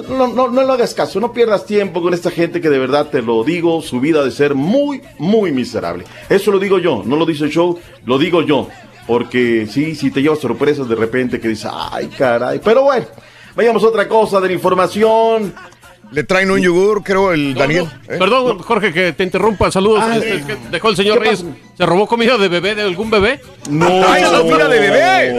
no, 0.03 0.29
no, 0.29 0.49
no 0.49 0.65
le 0.65 0.73
hagas 0.73 0.95
caso, 0.95 1.21
no 1.21 1.33
pierdas 1.33 1.67
tiempo 1.67 2.03
con 2.03 2.15
esta 2.15 2.31
gente 2.31 2.61
que 2.61 2.71
de 2.71 2.79
verdad 2.79 3.09
te 3.11 3.23
lo 3.23 3.45
digo, 3.45 3.83
su 3.83 4.01
vida 4.01 4.25
de 4.25 4.31
ser 4.31 4.55
muy, 4.55 5.03
muy 5.19 5.53
miserable. 5.53 6.05
Eso 6.29 6.51
lo 6.51 6.59
digo 6.59 6.79
yo, 6.79 7.03
no 7.05 7.17
lo 7.17 7.27
dice 7.27 7.45
el 7.45 7.51
show, 7.51 7.79
lo 8.05 8.19
digo 8.19 8.43
yo. 8.43 8.69
Porque 9.07 9.69
sí, 9.71 9.95
sí 9.95 10.11
te 10.11 10.21
llevas 10.21 10.41
sorpresas 10.41 10.89
de 10.89 10.97
repente 10.97 11.39
que 11.39 11.49
dices, 11.49 11.71
ay, 11.73 12.09
caray. 12.09 12.61
Pero 12.63 12.83
bueno, 12.83 13.07
vayamos 13.55 13.85
a 13.85 13.89
otra 13.89 14.09
cosa 14.09 14.41
de 14.41 14.49
la 14.49 14.55
información. 14.55 15.55
Le 16.13 16.23
traen 16.23 16.51
un 16.51 16.61
yogur, 16.61 17.03
creo, 17.03 17.33
el 17.33 17.55
Daniel. 17.55 17.85
¿eh? 18.09 18.17
Perdón, 18.19 18.59
Jorge, 18.61 18.93
que 18.93 19.13
te 19.13 19.25
interrumpa. 19.25 19.71
Saludos. 19.73 20.03
Ah, 20.07 20.17
Este, 20.17 20.37
es 20.37 20.45
que 20.45 20.57
dejó 20.71 20.89
el 20.91 20.97
señor 20.97 21.19
¿qué 21.19 21.25
Reyes. 21.31 21.45
¿Se 21.77 21.85
robó 21.85 22.07
comida 22.07 22.39
de 22.39 22.49
bebé 22.49 22.75
de 22.77 22.83
algún 22.83 23.11
bebé? 23.11 23.41
No. 23.69 23.87
¡Ay, 24.09 24.23
comida 24.23 24.69
de 24.69 24.79
bebé! 24.81 25.37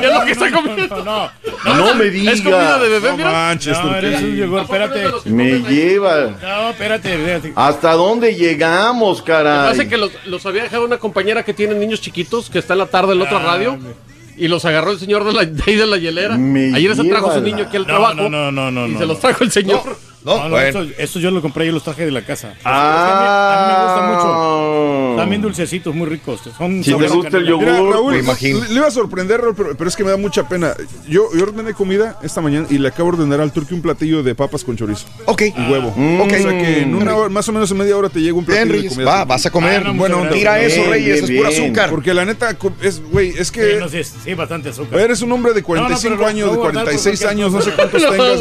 ¿Qué 0.00 0.06
es 0.08 0.12
lo 0.12 0.24
que 0.24 0.32
está 0.32 0.50
comiendo? 0.50 1.04
No, 1.04 1.30
No 1.74 1.94
me 1.94 2.04
digas. 2.06 2.34
¿Es 2.34 2.40
comida 2.42 2.78
de 2.78 2.88
bebé, 2.88 3.10
No 3.10 3.16
mira? 3.18 3.30
manches, 3.32 3.78
no, 3.84 3.96
eres 3.96 4.20
un 4.20 4.36
yogur, 4.36 4.60
espérate. 4.62 5.04
Me 5.26 5.60
lleva. 5.60 6.36
No, 6.42 6.70
espérate, 6.70 7.14
espérate. 7.14 7.52
¿Hasta 7.54 7.92
dónde 7.92 8.34
llegamos, 8.34 9.22
caray? 9.22 9.70
Hace 9.70 9.88
que 9.88 9.96
los, 9.96 10.10
los 10.26 10.44
había 10.44 10.64
dejado 10.64 10.84
una 10.84 10.98
compañera 10.98 11.44
que 11.44 11.54
tiene 11.54 11.74
niños 11.76 12.00
chiquitos 12.00 12.50
que 12.50 12.58
está 12.58 12.74
en 12.74 12.80
la 12.80 12.86
tarde 12.86 13.12
en 13.12 13.20
la 13.20 13.24
otra 13.26 13.38
Ah, 13.38 13.44
radio. 13.46 13.78
Y 14.36 14.48
los 14.48 14.64
agarró 14.64 14.92
el 14.92 14.98
señor 14.98 15.24
de, 15.24 15.32
la, 15.32 15.44
de 15.46 15.62
ahí 15.66 15.76
de 15.76 15.86
la 15.86 15.96
hielera. 15.98 16.36
Me 16.38 16.74
Ayer 16.74 16.94
se 16.96 17.04
trajo 17.04 17.30
a 17.30 17.34
su 17.34 17.40
niño 17.42 17.64
aquí 17.64 17.76
al 17.76 17.82
No, 17.82 17.88
trabajo. 17.88 18.14
no, 18.14 18.28
no, 18.28 18.50
no, 18.52 18.70
no, 18.70 18.86
Y 18.86 18.92
no, 18.92 18.98
se 18.98 19.04
no. 19.06 19.12
los 19.12 19.20
trajo 19.20 19.44
el 19.44 19.50
señor. 19.50 19.82
No, 19.84 20.09
No, 20.24 20.36
no, 20.44 20.50
bueno. 20.50 20.66
estos, 20.66 20.88
estos 20.98 21.22
yo 21.22 21.30
los 21.30 21.40
compré, 21.42 21.66
yo 21.66 21.72
los 21.72 21.82
traje 21.82 22.04
de 22.04 22.10
la 22.10 22.22
casa. 22.22 22.54
Ah. 22.64 23.12
a, 23.12 23.20
mí, 23.20 23.26
a 23.56 24.06
mí 24.06 24.12
me 24.12 24.14
gusta 24.16 24.30
mucho. 24.30 25.16
También 25.16 25.42
dulcecitos, 25.42 25.94
muy 25.94 26.06
ricos. 26.08 26.40
Son 26.58 26.84
Si 26.84 26.92
te 26.94 27.08
gusta 27.08 27.38
el 27.38 27.46
yogur, 27.46 27.64
Mira, 27.66 27.76
Raúl, 27.78 28.12
me 28.14 28.18
imagino. 28.20 28.60
le, 28.60 28.68
le 28.68 28.74
iba 28.74 28.86
a 28.86 28.90
sorprender, 28.90 29.40
Raúl, 29.40 29.54
pero, 29.54 29.76
pero 29.76 29.88
es 29.88 29.96
que 29.96 30.04
me 30.04 30.10
da 30.10 30.16
mucha 30.16 30.48
pena. 30.48 30.74
Yo, 31.08 31.28
yo 31.34 31.42
ordené 31.44 31.72
comida 31.74 32.18
esta 32.22 32.40
mañana 32.40 32.66
y 32.70 32.78
le 32.78 32.88
acabo 32.88 33.12
de 33.12 33.16
ordenar 33.18 33.40
al 33.40 33.52
turque 33.52 33.74
un 33.74 33.82
platillo 33.82 34.22
de 34.22 34.34
papas 34.34 34.62
con 34.64 34.76
chorizo 34.76 35.06
Ok. 35.26 35.42
y 35.42 35.70
huevo. 35.70 35.92
Mm. 35.96 36.20
O 36.20 36.28
sea 36.30 36.50
que 36.50 36.82
en 36.82 36.94
una 36.94 37.14
hora, 37.16 37.28
más 37.28 37.48
o 37.48 37.52
menos 37.52 37.70
en 37.70 37.78
media 37.78 37.96
hora 37.96 38.08
te 38.08 38.20
llega 38.20 38.34
un 38.36 38.44
Bien, 38.46 38.68
platillo 38.68 38.82
de 38.90 38.94
comida. 38.96 39.10
Va, 39.10 39.24
vas 39.24 39.46
a 39.46 39.50
comer. 39.50 39.82
Ah, 39.86 39.92
no, 39.92 40.02
onda. 40.18 40.30
Tira 40.30 40.60
eso, 40.60 40.80
Bien, 40.80 40.90
Reyes, 40.90 41.28
bien, 41.28 41.32
es 41.32 41.38
pura 41.38 41.48
azúcar. 41.66 41.90
Porque 41.90 42.12
la 42.14 42.24
neta, 42.24 42.56
es, 42.82 43.02
güey, 43.10 43.30
es 43.30 43.48
Sí, 43.48 43.54
que 43.54 43.76
no, 43.80 43.88
sí, 43.88 44.02
sí, 44.04 44.34
bastante 44.34 44.68
azúcar. 44.68 45.00
eres 45.00 45.22
un 45.22 45.32
hombre 45.32 45.52
de 45.54 45.60
No, 45.60 45.66
45 45.66 46.10
no, 46.10 46.16
pero 46.18 46.28
años, 46.28 46.46
lo 46.46 46.52
de 46.52 46.58
voy 46.58 46.66
a 46.68 46.70
guardar 46.72 46.84
46 46.84 47.20
por 47.20 47.28
años, 47.30 47.52
no 47.52 47.60
sé 47.62 47.70
cuántos 47.76 48.02
Lo 48.02 48.10
tengas. 48.10 48.40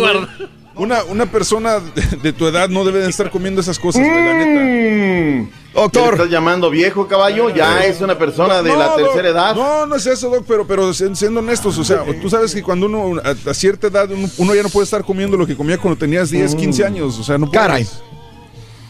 Una, 0.80 1.04
una 1.04 1.26
persona 1.26 1.80
de, 1.80 2.02
de 2.24 2.34
tu 2.34 2.48
edad 2.48 2.70
no 2.70 2.84
debe 2.84 3.00
de 3.00 3.10
estar 3.10 3.30
comiendo 3.30 3.62
esas 3.62 3.78
cosas, 3.78 4.02
güey, 4.02 4.24
la 4.26 4.34
neta. 4.34 4.62
Mm. 4.62 5.50
¿Ya 5.50 5.76
le 5.76 5.82
Doctor. 5.84 6.14
estás 6.16 6.30
llamando 6.30 6.70
viejo 6.70 7.08
caballo? 7.08 7.50
¿Ya 7.50 7.86
es 7.86 8.02
una 8.02 8.18
persona 8.18 8.62
de 8.64 8.70
la 8.76 8.88
No, 8.88 8.96
tercera 8.96 9.28
Doc, 9.30 9.36
edad? 9.36 9.56
No, 9.56 9.86
no 9.86 9.96
es 9.96 10.06
eso, 10.08 10.30
Doc, 10.30 10.44
pero, 10.48 10.66
pero 10.66 10.94
si- 10.94 11.16
siendo 11.16 11.40
honestos, 11.42 11.78
o 11.78 11.84
sea, 11.84 12.04
tú 12.22 12.30
sabes 12.30 12.54
que 12.54 12.64
cuando 12.64 12.88
uno, 12.88 13.22
a, 13.24 13.50
a 13.50 13.54
cierta 13.54 13.88
edad, 13.88 14.10
uno, 14.12 14.28
uno 14.38 14.56
ya 14.56 14.64
no 14.64 14.70
puede 14.70 14.86
estar 14.86 15.04
comiendo 15.04 15.38
lo 15.38 15.46
que 15.46 15.56
comía 15.56 15.78
cuando 15.78 15.98
tenías 15.98 16.30
10, 16.32 16.56
15 16.56 16.84
años, 16.86 17.20
o 17.20 17.24
sea, 17.24 17.38
no 17.38 17.46
puedes. 17.46 17.62
Caray. 17.62 17.88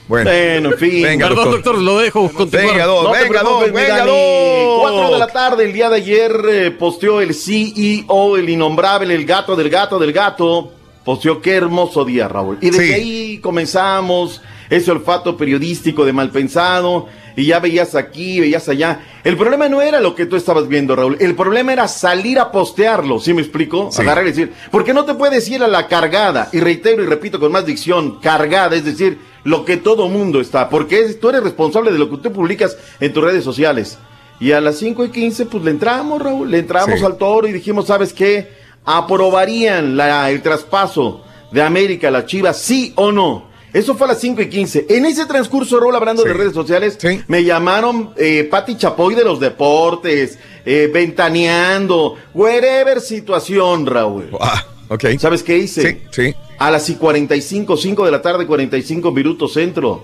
Bueno, 0.07 0.31
en 0.71 0.77
fin. 0.77 1.03
Venga, 1.03 1.27
Perdón, 1.27 1.51
doctor, 1.51 1.77
lo 1.77 1.99
dejo 1.99 2.31
continuar. 2.31 2.71
Venga, 2.71 2.85
dos, 2.85 3.03
No 3.03 3.11
venga, 3.11 3.43
mi 3.43 3.71
venga, 3.71 4.05
dos. 4.05 4.79
Cuatro 4.81 5.11
de 5.13 5.19
la 5.19 5.27
tarde, 5.27 5.65
el 5.65 5.73
día 5.73 5.89
de 5.89 5.97
ayer, 5.97 6.31
eh, 6.49 6.71
posteó 6.71 7.21
el 7.21 7.35
CEO, 7.35 8.37
el 8.37 8.49
innombrable, 8.49 9.13
el 9.13 9.25
gato 9.25 9.55
del 9.55 9.69
gato 9.69 9.99
del 9.99 10.11
gato. 10.11 10.71
Posteó 11.05 11.41
qué 11.41 11.55
hermoso 11.55 12.05
día, 12.05 12.27
Raúl. 12.27 12.57
Y 12.61 12.69
desde 12.69 12.87
Sí. 12.87 12.93
ahí 12.93 13.37
comenzamos 13.39 14.41
ese 14.69 14.91
olfato 14.91 15.37
periodístico 15.37 16.05
de 16.05 16.13
mal 16.13 16.29
pensado. 16.29 17.07
Y 17.35 17.45
ya 17.45 17.59
veías 17.59 17.95
aquí, 17.95 18.39
veías 18.41 18.67
allá. 18.67 18.99
El 19.23 19.37
problema 19.37 19.69
no 19.69 19.81
era 19.81 20.01
lo 20.01 20.13
que 20.13 20.25
tú 20.25 20.35
estabas 20.35 20.67
viendo, 20.67 20.95
Raúl. 20.95 21.15
El 21.21 21.35
problema 21.35 21.71
era 21.71 21.87
salir 21.87 22.37
a 22.37 22.51
postearlo. 22.51 23.19
¿Sí 23.19 23.33
me 23.33 23.41
explico? 23.41 23.89
Sí. 23.91 24.01
Agarrar 24.01 24.25
y 24.25 24.29
decir, 24.31 24.51
porque 24.71 24.93
no 24.93 25.05
te 25.05 25.13
puedes 25.13 25.47
ir 25.49 25.63
a 25.63 25.67
la 25.69 25.87
cargada. 25.87 26.49
Y 26.51 26.59
reitero 26.59 27.01
y 27.01 27.05
repito 27.05 27.39
con 27.39 27.51
más 27.51 27.65
dicción, 27.65 28.19
cargada, 28.19 28.75
es 28.75 28.83
decir, 28.83 29.19
lo 29.45 29.63
que 29.63 29.77
todo 29.77 30.09
mundo 30.09 30.41
está. 30.41 30.69
Porque 30.69 30.99
es- 30.99 31.19
tú 31.19 31.29
eres 31.29 31.43
responsable 31.43 31.91
de 31.93 31.97
lo 31.99 32.09
que 32.09 32.17
tú 32.17 32.33
publicas 32.33 32.75
en 32.99 33.13
tus 33.13 33.23
redes 33.23 33.43
sociales. 33.45 33.97
Y 34.41 34.51
a 34.51 34.59
las 34.59 34.77
5 34.77 35.05
y 35.05 35.09
15, 35.09 35.45
pues 35.45 35.63
le 35.63 35.71
entramos, 35.71 36.21
Raúl, 36.21 36.51
le 36.51 36.59
entramos 36.59 36.99
Sí. 36.99 37.05
al 37.05 37.17
toro 37.17 37.47
y 37.47 37.53
dijimos, 37.53 37.87
¿sabes 37.87 38.11
qué? 38.11 38.58
¿Aprobarían 38.91 39.95
la, 39.95 40.31
el 40.31 40.41
traspaso 40.41 41.21
de 41.51 41.61
América 41.61 42.07
a 42.07 42.11
la 42.11 42.25
Chivas, 42.25 42.59
sí 42.59 42.91
o 42.95 43.11
no? 43.11 43.47
Eso 43.71 43.93
fue 43.93 44.05
a 44.05 44.13
las 44.13 44.19
5 44.19 44.41
y 44.41 44.49
15. 44.49 44.87
En 44.89 45.05
ese 45.05 45.27
transcurso, 45.27 45.79
Raúl, 45.79 45.95
hablando 45.95 46.23
de 46.23 46.33
redes 46.33 46.55
sociales, 46.55 46.97
me 47.27 47.43
llamaron 47.43 48.15
eh, 48.17 48.47
Pati 48.49 48.77
Chapoy 48.77 49.13
de 49.13 49.23
los 49.23 49.39
deportes, 49.39 50.39
eh, 50.65 50.89
ventaneando, 50.91 52.15
wherever 52.33 52.99
situación, 52.99 53.85
Raúl. 53.85 54.31
Ah, 54.41 54.65
ok. 54.87 55.05
¿Sabes 55.19 55.43
qué 55.43 55.59
hice? 55.59 55.91
Sí, 55.91 56.01
sí. 56.09 56.35
A 56.57 56.71
las 56.71 56.89
y 56.89 56.95
45, 56.95 57.77
5 57.77 58.05
de 58.05 58.11
la 58.11 58.23
tarde, 58.23 58.47
45 58.47 59.11
minutos 59.11 59.53
centro, 59.53 60.03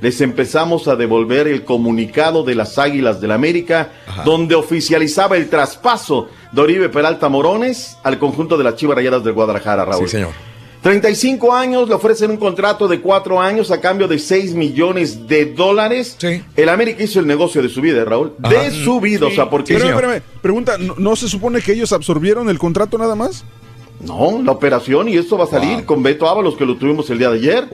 les 0.00 0.20
empezamos 0.20 0.88
a 0.88 0.96
devolver 0.96 1.46
el 1.46 1.64
comunicado 1.64 2.42
de 2.42 2.56
las 2.56 2.76
Águilas 2.76 3.20
del 3.20 3.30
América, 3.30 3.92
donde 4.24 4.56
oficializaba 4.56 5.36
el 5.36 5.48
traspaso 5.48 6.28
de 6.52 6.60
Oribe 6.60 6.88
Peralta 6.88 7.28
Morones 7.28 7.96
al 8.02 8.18
conjunto 8.18 8.56
de 8.56 8.64
las 8.64 8.76
Chivas 8.76 8.96
Rayadas 8.96 9.24
del 9.24 9.32
Guadalajara, 9.32 9.84
Raúl. 9.84 10.06
Sí, 10.06 10.12
señor. 10.12 10.30
35 10.82 11.52
años, 11.52 11.88
le 11.88 11.94
ofrecen 11.94 12.30
un 12.30 12.36
contrato 12.36 12.86
de 12.86 13.00
4 13.00 13.40
años 13.40 13.72
a 13.72 13.80
cambio 13.80 14.06
de 14.06 14.20
6 14.20 14.54
millones 14.54 15.26
de 15.26 15.46
dólares. 15.46 16.16
El 16.54 16.68
América 16.68 17.02
hizo 17.02 17.18
el 17.18 17.26
negocio 17.26 17.60
de 17.60 17.68
su 17.68 17.80
vida, 17.80 18.04
Raúl. 18.04 18.34
De 18.38 18.70
su 18.70 19.00
vida, 19.00 19.26
o 19.26 19.30
sea, 19.30 19.50
porque... 19.50 19.74
Espérame, 19.74 19.94
espérame. 19.96 20.22
Pregunta, 20.40 20.78
¿no, 20.78 20.94
no 20.96 21.16
se 21.16 21.28
supone 21.28 21.60
que 21.60 21.72
ellos 21.72 21.92
absorbieron 21.92 22.48
el 22.48 22.58
contrato 22.58 22.98
nada 22.98 23.16
más? 23.16 23.44
No, 24.00 24.42
la 24.42 24.52
operación 24.52 25.08
y 25.08 25.16
esto 25.16 25.38
va 25.38 25.44
a 25.44 25.48
salir 25.48 25.84
con 25.84 26.02
Beto 26.02 26.28
Ábalos 26.28 26.54
que 26.56 26.66
lo 26.66 26.76
tuvimos 26.76 27.08
el 27.10 27.18
día 27.18 27.30
de 27.30 27.38
ayer. 27.38 27.68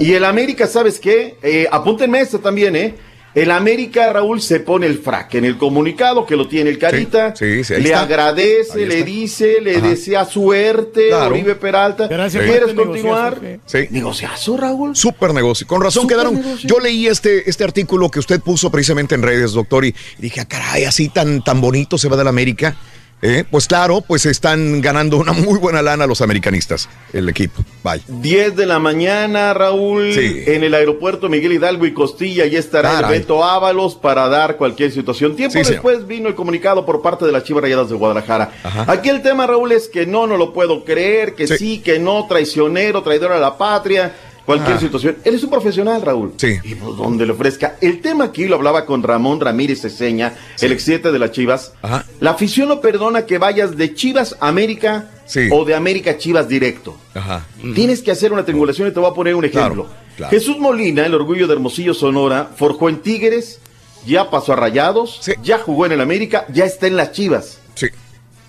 Y 0.00 0.12
el 0.14 0.24
América, 0.24 0.66
¿sabes 0.66 0.98
qué? 0.98 1.36
Eh, 1.42 1.68
apúntenme 1.70 2.20
esto 2.20 2.38
también, 2.38 2.74
¿eh? 2.76 2.94
El 3.32 3.52
América, 3.52 4.12
Raúl, 4.12 4.40
se 4.42 4.58
pone 4.58 4.86
el 4.86 4.98
frac 4.98 5.34
en 5.36 5.44
el 5.44 5.56
comunicado 5.56 6.26
que 6.26 6.34
lo 6.34 6.48
tiene 6.48 6.70
el 6.70 6.78
Carita. 6.78 7.34
Sí, 7.36 7.62
sí, 7.62 7.74
ahí 7.74 7.82
le 7.82 7.90
está. 7.90 8.02
agradece, 8.02 8.86
le 8.86 9.04
dice, 9.04 9.60
le 9.60 9.76
Ajá. 9.76 9.88
desea 9.88 10.24
suerte, 10.24 11.08
Claro. 11.08 11.34
Oribe 11.34 11.54
Peralta. 11.54 12.08
Gracias, 12.08 12.44
¿Quieres 12.44 12.74
continuar? 12.74 13.38
Sí. 13.66 13.86
Negociazo, 13.90 14.56
Raúl. 14.56 14.96
Súper 14.96 15.32
negocio. 15.32 15.66
Con 15.66 15.80
razón 15.80 16.08
quedaron. 16.08 16.34
negocio. 16.34 16.68
Yo 16.68 16.80
leí 16.80 17.06
este, 17.06 17.48
este 17.48 17.62
artículo 17.62 18.10
que 18.10 18.18
usted 18.18 18.40
puso 18.40 18.70
precisamente 18.70 19.14
en 19.14 19.22
redes, 19.22 19.52
doctor, 19.52 19.84
y, 19.84 19.94
dije, 20.18 20.40
ah, 20.40 20.46
caray, 20.46 20.84
así 20.84 21.08
tan, 21.08 21.44
tan 21.44 21.60
bonito 21.60 21.98
se 21.98 22.08
va 22.08 22.16
de 22.16 22.24
la 22.24 22.30
América. 22.30 22.76
Eh, 23.22 23.44
Pues 23.50 23.66
claro, 23.66 24.00
pues 24.00 24.24
están 24.24 24.80
ganando 24.80 25.18
una 25.18 25.32
muy 25.32 25.58
buena 25.58 25.82
lana 25.82 26.06
los 26.06 26.22
americanistas, 26.22 26.88
el 27.12 27.28
equipo. 27.28 27.62
Bye. 27.84 28.00
10 28.08 28.56
de 28.56 28.64
la 28.66 28.78
mañana, 28.78 29.52
Raúl, 29.52 30.12
Sí. 30.14 30.42
en 30.46 30.64
el 30.64 30.72
aeropuerto 30.74 31.28
Miguel 31.28 31.52
Hidalgo 31.52 31.84
y 31.84 31.92
Costilla, 31.92 32.46
ya 32.46 32.58
estará 32.58 32.92
Caray. 32.92 33.12
el 33.14 33.20
Beto 33.20 33.44
Ábalos 33.44 33.94
para 33.94 34.28
dar 34.28 34.56
cualquier 34.56 34.90
situación. 34.90 35.36
Tiempo 35.36 35.52
Sí, 35.58 35.64
señor. 35.64 35.82
después 35.82 36.06
vino 36.06 36.28
el 36.28 36.34
comunicado 36.34 36.86
por 36.86 37.02
parte 37.02 37.26
de 37.26 37.32
las 37.32 37.44
Chivas 37.44 37.62
Rayadas 37.62 37.90
de 37.90 37.96
Guadalajara. 37.96 38.52
Aquí 38.86 39.10
el 39.10 39.20
tema, 39.22 39.46
Raúl, 39.46 39.72
es 39.72 39.88
que 39.88 40.06
no, 40.06 40.26
no 40.26 40.36
lo 40.38 40.52
puedo 40.54 40.84
creer, 40.84 41.34
que 41.34 41.46
sí, 41.46 41.80
que 41.84 41.98
no, 41.98 42.26
traicionero, 42.26 43.02
traidor 43.02 43.32
a 43.32 43.38
la 43.38 43.58
patria, 43.58 44.14
cualquier 44.46 44.76
Ah. 44.76 44.80
situación. 44.80 45.16
Él 45.24 45.34
es 45.34 45.42
un 45.44 45.50
profesional, 45.50 46.02
Raúl. 46.02 46.32
Sí. 46.36 46.58
Y 46.64 46.74
pues 46.74 46.96
donde 46.96 47.26
le 47.26 47.32
ofrezca. 47.32 47.76
El 47.80 48.00
tema 48.00 48.24
aquí 48.24 48.46
lo 48.46 48.56
hablaba 48.56 48.86
con 48.86 49.02
Ramón 49.02 49.40
Ramírez 49.40 49.82
Ceseña, 49.82 50.34
el 50.60 50.72
ex 50.72 50.82
siete 50.82 51.12
de 51.12 51.18
las 51.18 51.30
Chivas. 51.32 51.72
La 52.20 52.30
afición 52.30 52.68
no 52.68 52.80
perdona 52.80 53.26
que 53.26 53.38
vayas 53.38 53.76
de 53.76 53.94
Chivas 53.94 54.36
a 54.40 54.48
América 54.48 55.10
o 55.52 55.64
de 55.64 55.74
América 55.74 56.12
a 56.12 56.18
Chivas 56.18 56.48
directo. 56.48 56.96
Ajá. 57.14 57.46
Tienes 57.74 58.02
que 58.02 58.10
hacer 58.10 58.32
una 58.32 58.44
triangulación 58.44 58.88
y 58.88 58.90
te 58.92 59.00
voy 59.00 59.10
a 59.10 59.14
poner 59.14 59.34
un 59.34 59.44
ejemplo. 59.44 59.86
claro. 60.16 60.30
Jesús 60.30 60.58
Molina, 60.58 61.06
el 61.06 61.14
orgullo 61.14 61.46
de 61.46 61.54
Hermosillo, 61.54 61.94
Sonora, 61.94 62.50
forjó 62.56 62.88
en 62.90 63.00
Tigres, 63.00 63.58
ya 64.06 64.28
pasó 64.30 64.52
a 64.52 64.56
Rayados, 64.56 65.20
ya 65.42 65.58
jugó 65.58 65.86
en 65.86 65.92
el 65.92 66.00
América, 66.00 66.44
ya 66.52 66.64
está 66.64 66.86
en 66.86 66.96
las 66.96 67.12
Chivas. 67.12 67.58
Sí. 67.74 67.86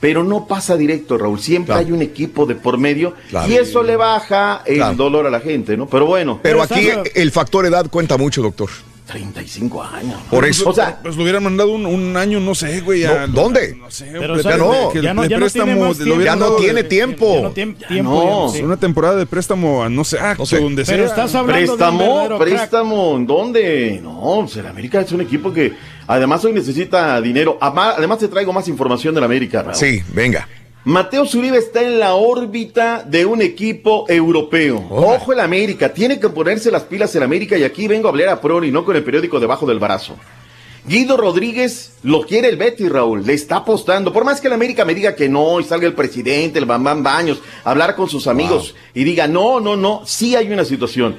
Pero 0.01 0.23
no 0.25 0.47
pasa 0.47 0.75
directo, 0.75 1.17
Raúl. 1.17 1.39
Siempre 1.39 1.75
hay 1.75 1.91
un 1.93 2.01
equipo 2.01 2.45
de 2.45 2.55
por 2.55 2.77
medio 2.77 3.13
Claro. 3.29 3.49
y 3.49 3.55
eso 3.55 3.83
le 3.83 3.95
baja 3.95 4.63
el 4.65 4.75
Claro. 4.77 4.95
dolor 4.95 5.27
a 5.27 5.29
la 5.29 5.39
gente, 5.39 5.77
¿no? 5.77 5.87
Pero 5.87 6.05
bueno. 6.07 6.39
Pero 6.43 6.61
aquí 6.61 6.89
el 7.15 7.31
factor 7.31 7.65
edad 7.65 7.85
cuenta 7.89 8.17
mucho, 8.17 8.41
doctor. 8.41 8.69
35 9.07 9.83
años. 9.83 10.15
Por 10.29 10.45
eso. 10.45 10.69
O 10.69 10.73
sea, 10.73 10.97
pues 11.03 11.17
lo 11.17 11.23
hubieran 11.23 11.43
mandado 11.43 11.71
un, 11.73 11.85
un 11.85 12.15
año, 12.15 12.39
no 12.39 12.55
sé, 12.55 12.79
güey. 12.79 13.03
a- 13.03 13.27
No, 13.27 13.33
¿dónde? 13.41 13.75
No 13.75 13.91
sé, 13.91 14.05
Pero 14.11 14.35
un 14.35 14.41
ya 14.41 14.57
no, 14.57 14.69
préstamo, 14.69 14.93
ya 14.93 15.09
el- 15.09 15.15
no- 15.15 15.21
de 15.23 15.27
ya 15.29 15.35
no 15.37 15.39
préstamo, 15.41 15.65
tiene 15.65 15.81
más 15.87 15.97
tiempo. 15.97 16.21
Ya 16.23 16.35
no 16.37 16.51
tiene 16.55 16.73
de- 16.83 16.89
tiempo. 16.89 17.35
ya 17.35 17.41
no 17.41 17.51
tiene 17.51 17.75
Ya 17.77 17.87
tiempo, 17.89 18.11
no, 18.11 18.47
ya, 18.47 18.57
sí. 18.57 18.63
una 18.63 18.77
temporada 18.77 19.15
de 19.17 19.25
préstamo 19.25 19.83
a 19.83 19.89
no 19.89 20.03
sé, 20.05 20.17
ah, 20.19 20.37
sé. 20.45 20.59
donde 20.61 20.85
Pero 20.85 20.97
sea. 21.03 21.05
estás 21.07 21.35
hablando 21.35 21.75
préstamo, 21.75 22.37
préstamo, 22.39 23.17
¿en 23.17 23.27
dónde? 23.27 23.99
No, 24.01 24.39
pues 24.45 24.55
el 24.57 24.67
América 24.67 25.01
es 25.01 25.11
un 25.11 25.21
equipo 25.21 25.51
que 25.51 25.73
además 26.11 26.43
hoy 26.43 26.53
necesita 26.53 27.19
dinero. 27.21 27.57
Además 27.61 28.19
te 28.19 28.27
traigo 28.27 28.51
más 28.53 28.67
información 28.67 29.15
del 29.15 29.23
América, 29.23 29.63
Raúl. 29.63 29.75
Sí, 29.75 30.03
venga. 30.13 30.47
Mateo 30.83 31.27
Zuribe 31.27 31.57
está 31.57 31.83
en 31.83 31.99
la 31.99 32.15
órbita 32.15 33.03
de 33.03 33.25
un 33.25 33.41
equipo 33.41 34.05
europeo. 34.09 34.83
Ojo 34.89 35.31
el 35.31 35.39
América, 35.39 35.93
tiene 35.93 36.19
que 36.19 36.27
ponerse 36.29 36.71
las 36.71 36.83
pilas 36.83 37.15
el 37.15 37.21
América 37.21 37.55
y 37.55 37.63
aquí 37.63 37.87
vengo 37.87 38.07
a 38.07 38.11
hablar 38.11 38.29
a 38.29 38.41
Prori, 38.41 38.71
no 38.71 38.83
con 38.83 38.95
el 38.95 39.03
periódico 39.03 39.39
debajo 39.39 39.67
del 39.67 39.77
brazo. 39.77 40.15
Guido 40.83 41.15
Rodríguez 41.15 41.93
lo 42.01 42.23
quiere 42.23 42.49
el 42.49 42.57
Betty, 42.57 42.89
Raúl, 42.89 43.23
le 43.23 43.33
está 43.33 43.57
apostando. 43.57 44.11
Por 44.11 44.25
más 44.25 44.41
que 44.41 44.47
el 44.47 44.53
América 44.53 44.83
me 44.83 44.95
diga 44.95 45.15
que 45.15 45.29
no 45.29 45.59
y 45.59 45.63
salga 45.63 45.85
el 45.85 45.93
presidente, 45.93 46.57
el 46.57 46.65
Bambam 46.65 47.03
Baños, 47.03 47.39
a 47.63 47.69
hablar 47.69 47.95
con 47.95 48.09
sus 48.09 48.25
amigos 48.25 48.73
y 48.95 49.03
diga 49.03 49.27
no, 49.27 49.59
no, 49.59 49.75
no, 49.75 50.01
sí 50.05 50.35
hay 50.35 50.51
una 50.51 50.65
situación. 50.65 51.15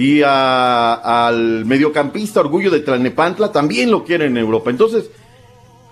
Y 0.00 0.22
a- 0.22 1.26
al 1.26 1.64
mediocampista 1.66 2.40
Orgullo 2.40 2.70
de 2.70 2.80
Tlalnepantla 2.80 3.52
también 3.52 3.90
lo 3.90 4.02
quieren 4.04 4.32
en 4.32 4.38
Europa. 4.38 4.70
Entonces, 4.70 5.10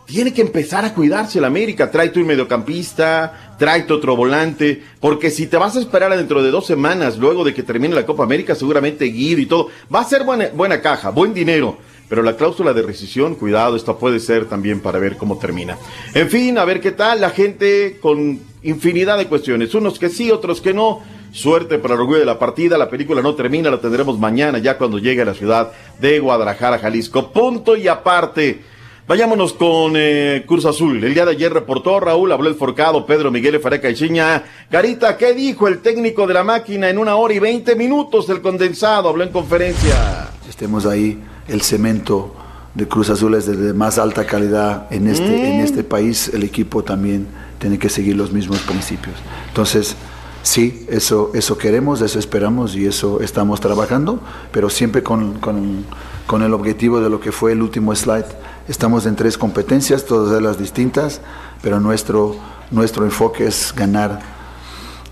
tiene 0.07 0.33
que 0.33 0.41
empezar 0.41 0.87
a 0.87 0.95
cuidarse 0.95 1.39
el 1.39 1.45
América. 1.45 1.91
Tráete 1.91 2.19
un 2.19 2.27
mediocampista, 2.27 3.55
tráete 3.59 3.93
otro 3.93 4.17
volante, 4.17 4.83
porque 5.01 5.29
si 5.31 5.47
te 5.47 5.59
vas 5.59 5.77
a 5.77 5.81
esperar 5.81 6.17
dentro 6.17 6.43
de 6.43 6.51
dos 6.51 6.65
semanas, 6.67 7.19
luego 7.19 7.45
de 7.45 7.53
que 7.53 7.63
termine 7.63 7.95
la 7.95 8.07
Copa 8.07 8.23
América, 8.25 8.55
seguramente 8.55 9.05
Guido 9.05 9.43
y 9.43 9.47
todo, 9.47 9.69
va 9.95 10.01
a 10.01 10.05
ser 10.05 10.25
buena, 10.25 10.49
buena 10.55 10.81
caja, 10.81 11.11
buen 11.11 11.35
dinero. 11.35 11.77
Pero 12.09 12.23
la 12.23 12.37
cláusula 12.37 12.73
de 12.73 12.81
rescisión, 12.81 13.35
cuidado, 13.35 13.77
esto 13.77 13.99
puede 13.99 14.19
ser 14.21 14.47
también 14.47 14.81
para 14.81 14.99
ver 14.99 15.19
cómo 15.19 15.37
termina. 15.39 15.77
En 16.15 16.31
fin, 16.31 16.57
a 16.57 16.65
ver 16.65 16.81
qué 16.81 16.93
tal, 16.93 17.21
la 17.21 17.29
gente 17.29 17.99
con 18.01 18.41
infinidad 18.63 19.19
de 19.19 19.27
cuestiones, 19.27 19.75
unos 19.75 19.99
que 19.99 20.09
sí, 20.09 20.31
otros 20.31 20.63
que 20.63 20.73
no. 20.73 21.03
Suerte 21.33 21.79
para 21.79 21.95
el 21.95 22.01
orgullo 22.01 22.19
de 22.21 22.25
la 22.25 22.39
partida, 22.39 22.79
la 22.79 22.89
película 22.89 23.21
no 23.23 23.35
termina, 23.35 23.71
la 23.71 23.81
tendremos 23.81 24.19
mañana 24.19 24.59
ya 24.59 24.79
cuando 24.79 24.99
llegue 24.99 25.23
a 25.23 25.27
la 25.27 25.35
ciudad 25.35 25.73
de 26.01 26.19
Guadalajara, 26.21 26.79
Jalisco. 26.79 27.31
Punto 27.33 27.77
y 27.77 27.87
aparte. 27.89 28.63
Vayámonos 29.07 29.55
con 29.55 29.95
eh, 29.97 30.45
Cruz 30.47 30.67
Azul. 30.67 31.03
El 31.03 31.15
día 31.15 31.25
de 31.25 31.31
ayer 31.31 31.51
reportó 31.51 31.99
Raúl, 31.99 32.31
habló 32.31 32.47
el 32.49 32.57
forcado 32.57 33.07
Pedro 33.07 33.31
Miguel 33.31 33.59
Fareca 33.59 33.89
y 33.89 33.95
Chiña. 33.95 34.43
Carita, 34.71 35.17
¿qué 35.17 35.33
dijo 35.33 35.67
el 35.67 35.79
técnico 35.79 36.27
de 36.27 36.35
la 36.35 36.45
máquina 36.45 36.91
en 36.91 36.99
una 36.99 37.17
hora 37.17 37.33
y 37.33 37.39
veinte 37.39 37.75
minutos? 37.75 38.29
El 38.29 38.43
condensado 38.43 39.09
habló 39.09 39.23
en 39.25 39.31
conferencia. 39.33 40.29
estemos 40.47 40.85
ahí. 40.85 41.19
El 41.47 41.63
cemento 41.63 42.35
de 42.75 42.87
Cruz 42.87 43.09
Azul 43.09 43.35
es 43.35 43.47
de 43.47 43.73
más 43.73 43.99
alta 43.99 44.27
calidad 44.27 44.87
en 44.93 45.09
este, 45.09 45.27
Mm. 45.27 45.45
en 45.45 45.61
este 45.61 45.85
país. 45.85 46.31
El 46.35 46.43
equipo 46.43 46.85
también 46.85 47.27
tiene 47.59 47.79
que 47.79 47.89
seguir 47.89 48.15
los 48.15 48.31
mismos 48.33 48.59
principios. 48.61 49.15
Entonces, 49.49 49.97
sí, 50.43 50.87
eso, 50.91 51.31
eso 51.35 51.59
queremos, 51.59 52.01
eso 52.01 52.19
esperamos 52.19 52.75
y 52.75 52.87
eso 52.87 53.21
estamos 53.21 53.61
trabajando, 53.61 54.21
pero 54.53 54.71
siempre 54.71 55.03
con, 55.03 55.35
con- 55.41 55.85
con 56.27 56.43
el 56.43 56.53
objetivo 56.53 57.01
de 57.01 57.09
lo 57.09 57.21
que 57.21 57.33
fue 57.33 57.53
el 57.53 57.63
último 57.63 57.95
slide. 57.95 58.27
Estamos 58.69 59.07
en 59.07 59.17
tres 59.17 59.39
competencias, 59.39 60.05
todas 60.05 60.39
ellas 60.39 60.59
distintas, 60.59 61.23
pero 61.63 61.81
nuestro, 61.81 62.37
nuestro 62.71 63.07
enfoque 63.07 63.47
es 63.47 63.73
ganar 63.75 64.21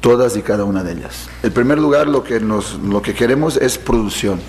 todas 0.02 0.36
y 0.36 0.42
cada 0.42 0.64
una 0.64 0.84
de 0.84 0.92
ellas. 0.92 1.28
En 1.42 1.52
primer 1.52 1.78
lugar, 1.78 2.06
lo 2.06 2.22
que, 2.22 2.38
nos, 2.38 2.74
lo 2.80 3.00
que 3.00 3.14
queremos 3.14 3.56
es 3.56 3.78
producción. 3.78 4.40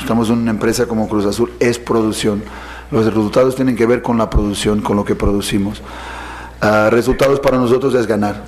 Estamos 0.00 0.30
en 0.30 0.38
una 0.38 0.50
empresa 0.52 0.86
como 0.86 1.06
Cruz 1.06 1.26
Azul, 1.26 1.52
es 1.60 1.78
producción. 1.78 2.42
Los 2.90 3.04
resultados 3.04 3.54
tienen 3.54 3.76
que 3.76 3.84
ver 3.84 4.00
con 4.00 4.16
la 4.16 4.30
producción, 4.30 4.80
con 4.80 4.96
lo 4.96 5.04
que 5.04 5.14
producimos. 5.14 5.82
Ah, 6.62 6.88
resultados 6.90 7.40
para 7.40 7.58
nosotros 7.58 7.94
es 7.94 8.06
ganar. 8.06 8.42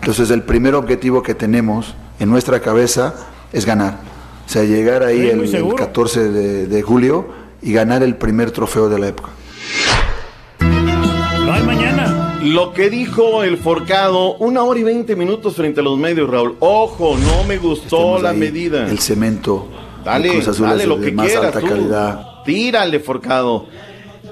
Entonces 0.00 0.30
el 0.30 0.42
primer 0.42 0.74
objetivo 0.74 1.22
que 1.22 1.34
tenemos 1.34 1.94
en 2.18 2.30
nuestra 2.30 2.60
cabeza 2.60 3.14
es 3.52 3.64
ganar. 3.66 3.98
O 4.46 4.48
sea, 4.50 4.64
llegar 4.64 5.02
ahí 5.02 5.20
Sí, 5.22 5.28
el, 5.28 5.40
el 5.40 5.48
seguro. 5.48 5.76
14 5.76 6.30
de, 6.30 6.66
de 6.66 6.82
julio 6.82 7.26
y 7.60 7.72
ganar 7.72 8.02
el 8.02 8.16
primer 8.16 8.50
trofeo 8.50 8.88
de 8.88 8.98
la 8.98 9.08
época. 9.08 9.30
No 10.60 11.52
hay 11.52 11.62
mañana. 11.62 12.38
Lo 12.42 12.72
que 12.72 12.88
dijo 12.88 13.42
el 13.42 13.58
Forcado, 13.58 14.36
una 14.36 14.62
hora 14.62 14.78
y 14.80 14.84
veinte 14.84 15.16
minutos 15.16 15.56
frente 15.56 15.80
a 15.80 15.82
los 15.82 15.98
medios, 15.98 16.30
Raúl. 16.30 16.56
Ojo, 16.60 17.16
no 17.18 17.44
me 17.44 17.58
gustó 17.58 18.20
la 18.22 18.30
ahí 18.30 18.38
medida. 18.38 18.88
El 18.88 18.98
cemento. 19.00 19.68
Dale, 20.04 20.40
dale 20.40 20.86
lo 20.86 20.96
de 20.96 21.06
que 21.06 21.12
más 21.12 21.26
quieras 21.26 21.46
alta 21.46 21.60
tú. 21.60 21.66
calidad. 21.66 22.24
Tírale, 22.44 23.00
Forcado. 23.00 23.66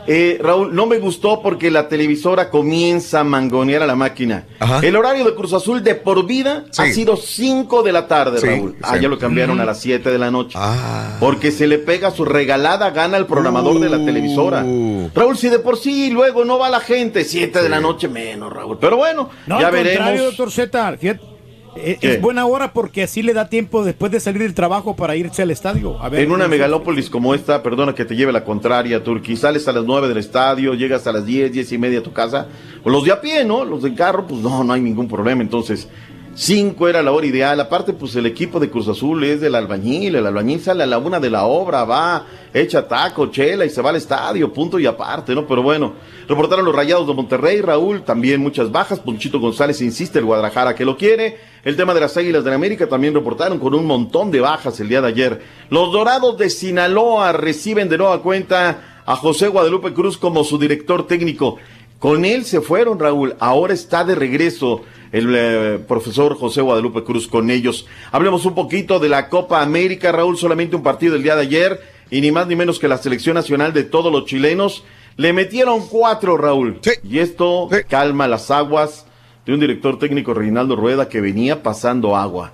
Eh, 0.08 0.38
Raúl, 0.40 0.74
no 0.74 0.86
me 0.86 0.98
gustó 0.98 1.42
porque 1.42 1.70
la 1.70 1.88
televisora 1.88 2.48
comienza 2.50 3.20
a 3.20 3.24
mangonear 3.24 3.82
a 3.82 3.86
la 3.86 3.96
máquina. 3.96 4.46
El 4.82 4.94
horario 4.96 5.24
de 5.24 5.34
Cruz 5.34 5.52
Azul 5.52 5.82
de 5.82 5.94
por 5.96 6.26
vida 6.26 6.64
ha 6.78 6.86
sido 6.86 7.16
5 7.16 7.82
de 7.82 7.92
la 7.92 8.06
tarde, 8.06 8.40
Sí, 8.40 8.46
Raúl. 8.46 8.76
Ah, 8.82 8.94
sí. 8.94 9.02
ya 9.02 9.08
lo 9.08 9.18
cambiaron 9.18 9.58
Mm. 9.58 9.60
a 9.60 9.64
las 9.64 9.80
7 9.80 10.10
de 10.10 10.18
la 10.18 10.30
noche. 10.30 10.58
Porque 11.20 11.50
se 11.50 11.66
le 11.66 11.78
pega 11.78 12.10
su 12.10 12.24
regalada 12.24 12.90
gana 12.90 13.16
al 13.16 13.26
programador 13.26 13.80
de 13.80 13.88
la 13.88 14.04
televisora. 14.04 14.64
Raúl, 15.14 15.36
si 15.36 15.48
de 15.48 15.58
por 15.58 15.76
sí 15.76 16.10
luego 16.10 16.44
no 16.44 16.58
va 16.58 16.70
la 16.70 16.80
gente, 16.80 17.24
7 17.24 17.62
de 17.62 17.68
la 17.68 17.80
noche 17.80 18.08
menos, 18.08 18.52
Raúl. 18.52 18.78
Pero 18.80 18.96
bueno, 18.96 19.28
No, 19.46 19.60
ya 19.60 19.68
al 19.68 19.74
contrario, 19.74 20.02
veremos. 20.04 20.36
doctor 20.36 20.50
Z. 20.52 20.96
fíjate, 20.98 21.20
eh, 21.76 21.98
es 22.00 22.20
buena 22.20 22.46
hora 22.46 22.72
porque 22.72 23.02
así 23.02 23.22
le 23.22 23.32
da 23.32 23.48
tiempo 23.48 23.84
después 23.84 24.10
de 24.12 24.20
salir 24.20 24.42
del 24.42 24.54
trabajo 24.54 24.96
para 24.96 25.16
irse 25.16 25.42
al 25.42 25.50
estadio. 25.50 26.00
A 26.00 26.08
ver, 26.08 26.20
En 26.20 26.32
una 26.32 26.48
megalópolis 26.48 27.10
como 27.10 27.34
esta, 27.34 27.62
perdona 27.62 27.94
que 27.94 28.04
te 28.04 28.16
lleve 28.16 28.32
la 28.32 28.44
contraria, 28.44 29.02
Turquí, 29.02 29.36
sales 29.36 29.66
a 29.68 29.72
las 29.72 29.84
9 29.84 30.08
del 30.08 30.18
estadio, 30.18 30.74
llegas 30.74 31.06
a 31.06 31.12
las 31.12 31.26
10, 31.26 31.52
10 31.52 31.72
y 31.72 31.78
media 31.78 31.98
a 32.00 32.02
tu 32.02 32.12
casa, 32.12 32.48
o 32.84 32.90
los 32.90 33.04
de 33.04 33.12
a 33.12 33.20
pie, 33.20 33.44
¿no? 33.44 33.64
Los 33.64 33.82
de 33.82 33.94
carro, 33.94 34.26
pues 34.26 34.40
no, 34.40 34.64
no 34.64 34.72
hay 34.72 34.80
ningún 34.80 35.08
problema. 35.08 35.42
Entonces, 35.42 35.88
5 36.38 36.86
era 36.86 37.02
la 37.02 37.12
hora 37.12 37.26
ideal. 37.26 37.58
Aparte, 37.60 37.94
pues 37.94 38.14
el 38.14 38.26
equipo 38.26 38.60
de 38.60 38.68
Cruz 38.68 38.88
Azul 38.88 39.24
es 39.24 39.40
del 39.40 39.54
albañil, 39.54 40.16
el 40.16 40.26
albañil 40.26 40.60
sale 40.60 40.82
a 40.82 40.86
la 40.86 40.98
una 40.98 41.18
de 41.18 41.30
la 41.30 41.46
obra, 41.46 41.84
va, 41.84 42.26
echa 42.52 42.86
taco, 42.86 43.28
chela 43.28 43.64
y 43.64 43.70
se 43.70 43.80
va 43.80 43.88
al 43.88 43.96
estadio, 43.96 44.52
punto 44.52 44.78
y 44.78 44.84
aparte, 44.84 45.34
¿no? 45.34 45.46
Pero 45.46 45.62
bueno, 45.62 45.94
reportaron 46.28 46.66
los 46.66 46.76
rayados 46.76 47.06
de 47.06 47.14
Monterrey, 47.14 47.62
Raúl, 47.62 48.02
también 48.02 48.42
muchas 48.42 48.70
bajas, 48.70 49.00
Ponchito 49.00 49.40
González 49.40 49.80
insiste, 49.80 50.18
el 50.18 50.26
Guadalajara 50.26 50.74
que 50.74 50.84
lo 50.84 50.98
quiere. 50.98 51.38
El 51.64 51.74
tema 51.74 51.94
de 51.94 52.00
las 52.00 52.14
Águilas 52.18 52.44
de 52.44 52.50
la 52.50 52.56
América 52.56 52.86
también 52.86 53.14
reportaron 53.14 53.58
con 53.58 53.74
un 53.74 53.86
montón 53.86 54.30
de 54.30 54.40
bajas 54.40 54.78
el 54.78 54.90
día 54.90 55.00
de 55.00 55.08
ayer. 55.08 55.42
Los 55.70 55.90
Dorados 55.90 56.36
de 56.36 56.50
Sinaloa 56.50 57.32
reciben 57.32 57.88
de 57.88 57.96
nueva 57.96 58.20
cuenta 58.20 59.02
a 59.06 59.16
José 59.16 59.48
Guadalupe 59.48 59.94
Cruz 59.94 60.18
como 60.18 60.44
su 60.44 60.58
director 60.58 61.06
técnico. 61.06 61.56
Con 61.98 62.26
él 62.26 62.44
se 62.44 62.60
fueron, 62.60 62.98
Raúl. 62.98 63.36
Ahora 63.38 63.72
está 63.72 64.04
de 64.04 64.14
regreso 64.14 64.82
el 65.12 65.34
eh, 65.34 65.78
profesor 65.86 66.36
José 66.36 66.60
Guadalupe 66.60 67.04
Cruz 67.04 67.28
con 67.28 67.50
ellos. 67.50 67.86
Hablemos 68.12 68.44
un 68.46 68.54
poquito 68.54 68.98
de 68.98 69.08
la 69.08 69.28
Copa 69.28 69.62
América, 69.62 70.12
Raúl. 70.12 70.36
Solamente 70.36 70.76
un 70.76 70.82
partido 70.82 71.16
el 71.16 71.22
día 71.22 71.36
de 71.36 71.42
ayer 71.42 71.80
y 72.10 72.20
ni 72.20 72.30
más 72.30 72.46
ni 72.46 72.56
menos 72.56 72.78
que 72.78 72.88
la 72.88 72.98
selección 72.98 73.34
nacional 73.34 73.72
de 73.72 73.84
todos 73.84 74.12
los 74.12 74.26
chilenos. 74.26 74.84
Le 75.16 75.32
metieron 75.32 75.86
cuatro, 75.88 76.36
Raúl. 76.36 76.80
Y 77.02 77.18
esto 77.18 77.68
calma 77.88 78.28
las 78.28 78.50
aguas 78.50 79.06
de 79.46 79.54
un 79.54 79.60
director 79.60 79.98
técnico, 79.98 80.34
Reinaldo 80.34 80.76
Rueda, 80.76 81.08
que 81.08 81.20
venía 81.20 81.62
pasando 81.62 82.16
agua. 82.16 82.52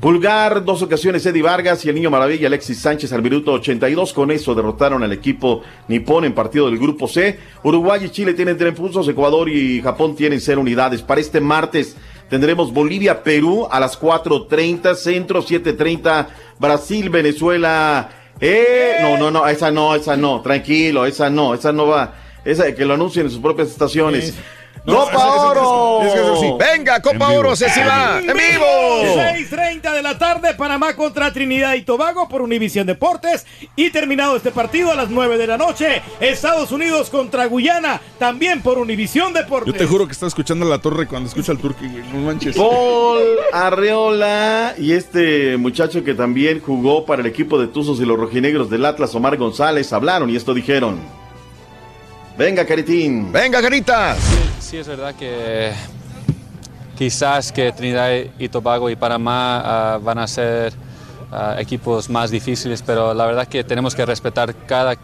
Pulgar, 0.00 0.62
dos 0.62 0.82
ocasiones 0.82 1.24
Eddie 1.24 1.40
Vargas 1.40 1.82
y 1.84 1.88
el 1.88 1.94
Niño 1.94 2.10
Maravilla 2.10 2.48
Alexis 2.48 2.80
Sánchez 2.80 3.14
al 3.14 3.22
minuto 3.22 3.52
82. 3.52 4.12
Con 4.12 4.30
eso 4.30 4.54
derrotaron 4.54 5.02
al 5.02 5.12
equipo 5.12 5.62
nipón 5.88 6.26
en 6.26 6.34
partido 6.34 6.66
del 6.66 6.78
grupo 6.78 7.08
C. 7.08 7.38
Uruguay 7.62 8.04
y 8.04 8.10
Chile 8.10 8.34
tienen 8.34 8.58
tres 8.58 8.74
puntos, 8.74 9.08
Ecuador 9.08 9.48
y 9.48 9.80
Japón 9.80 10.14
tienen 10.14 10.42
cero 10.42 10.60
unidades. 10.60 11.00
Para 11.00 11.22
este 11.22 11.40
martes 11.40 11.96
tendremos 12.28 12.74
Bolivia-Perú 12.74 13.68
a 13.70 13.80
las 13.80 13.98
4.30, 13.98 14.94
Centro 14.96 15.42
7.30, 15.42 16.26
Brasil-Venezuela. 16.58 18.10
Eh, 18.38 18.96
no, 19.00 19.16
no, 19.16 19.30
no, 19.30 19.48
esa 19.48 19.70
no, 19.70 19.94
esa 19.94 20.14
no, 20.14 20.42
tranquilo, 20.42 21.06
esa 21.06 21.30
no, 21.30 21.54
esa 21.54 21.72
no 21.72 21.86
va. 21.86 22.16
Esa 22.44 22.74
que 22.74 22.84
lo 22.84 22.94
anuncien 22.94 23.26
en 23.26 23.32
sus 23.32 23.40
propias 23.40 23.68
estaciones. 23.68 24.34
¡Copa 24.86 25.50
Oro! 25.50 26.56
Venga, 26.58 27.02
Copa 27.02 27.30
Oro, 27.30 27.56
se 27.56 27.66
va. 27.66 28.20
¡En 28.20 28.26
vivo! 28.26 28.64
6.30 29.02 29.92
de 29.92 30.02
la 30.02 30.16
tarde, 30.16 30.54
Panamá 30.54 30.94
contra 30.94 31.32
Trinidad 31.32 31.74
y 31.74 31.82
Tobago 31.82 32.28
por 32.28 32.40
Univisión 32.42 32.86
Deportes. 32.86 33.44
Y 33.74 33.90
terminado 33.90 34.36
este 34.36 34.52
partido 34.52 34.92
a 34.92 34.94
las 34.94 35.10
9 35.10 35.38
de 35.38 35.46
la 35.46 35.58
noche, 35.58 36.02
Estados 36.20 36.70
Unidos 36.72 37.10
contra 37.10 37.46
Guyana, 37.46 38.00
también 38.18 38.62
por 38.62 38.78
Univisión 38.78 39.32
Deportes. 39.32 39.72
Yo 39.72 39.78
te 39.78 39.86
juro 39.86 40.06
que 40.06 40.12
está 40.12 40.26
escuchando 40.26 40.64
la 40.64 40.78
torre 40.78 41.06
cuando 41.06 41.28
escucha 41.28 41.52
al 41.52 41.58
turqui, 41.58 41.88
güey. 41.88 42.04
No 42.12 42.20
manches. 42.20 42.56
Paul 42.56 43.22
Arreola 43.52 44.74
y 44.78 44.92
este 44.92 45.56
muchacho 45.56 46.04
que 46.04 46.14
también 46.14 46.60
jugó 46.60 47.04
para 47.04 47.22
el 47.22 47.26
equipo 47.26 47.58
de 47.58 47.66
Tuzos 47.66 48.00
y 48.00 48.04
los 48.04 48.18
rojinegros 48.18 48.70
del 48.70 48.84
Atlas, 48.84 49.14
Omar 49.14 49.36
González, 49.36 49.92
hablaron 49.92 50.30
y 50.30 50.36
esto 50.36 50.54
dijeron. 50.54 51.00
Venga, 52.38 52.66
Caritín. 52.66 53.32
Venga, 53.32 53.62
Caritas. 53.62 54.18
Sí, 54.66 54.78
es 54.78 54.88
verdad 54.88 55.14
que 55.14 55.70
quizás 56.98 57.52
que 57.52 57.70
Trinidad 57.70 58.10
y 58.36 58.48
Tobago 58.48 58.90
y 58.90 58.96
Panamá 58.96 59.60
ah, 59.64 59.98
van 60.02 60.18
a 60.18 60.26
ser 60.26 60.72
ah, 61.30 61.54
equipos 61.60 62.10
más 62.10 62.32
difíciles, 62.32 62.82
pero 62.82 63.14
la 63.14 63.26
verdad 63.26 63.46
que 63.46 63.62
tenemos 63.62 63.94
que 63.94 64.04
respetar 64.04 64.56
cada, 64.66 64.96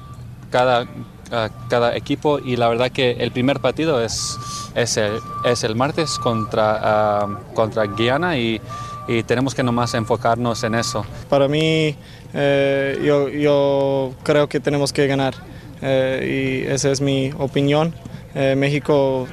cada, 0.50 0.88
ah, 1.30 1.48
cada 1.70 1.96
equipo 1.96 2.40
y 2.40 2.56
la 2.56 2.68
verdad 2.70 2.90
que 2.90 3.12
el 3.12 3.30
primer 3.30 3.60
partido 3.60 4.02
es, 4.02 4.36
es, 4.74 4.96
el, 4.96 5.20
es 5.44 5.62
el 5.62 5.76
martes 5.76 6.18
contra, 6.18 7.28
contra 7.54 7.84
Guyana 7.86 8.36
y, 8.36 8.60
y 9.06 9.22
tenemos 9.22 9.54
que 9.54 9.62
nomás 9.62 9.94
enfocarnos 9.94 10.64
en 10.64 10.74
eso. 10.74 11.06
Para 11.28 11.46
mí, 11.46 11.94
eh, 12.34 13.00
yo, 13.04 13.28
yo 13.28 14.12
creo 14.24 14.48
que 14.48 14.58
tenemos 14.58 14.92
que 14.92 15.06
ganar 15.06 15.34
eh, 15.82 16.64
y 16.66 16.68
esa 16.68 16.90
es 16.90 17.00
mi 17.00 17.30
opinión. 17.38 17.94
Eh, 18.34 18.56
México 18.56 19.28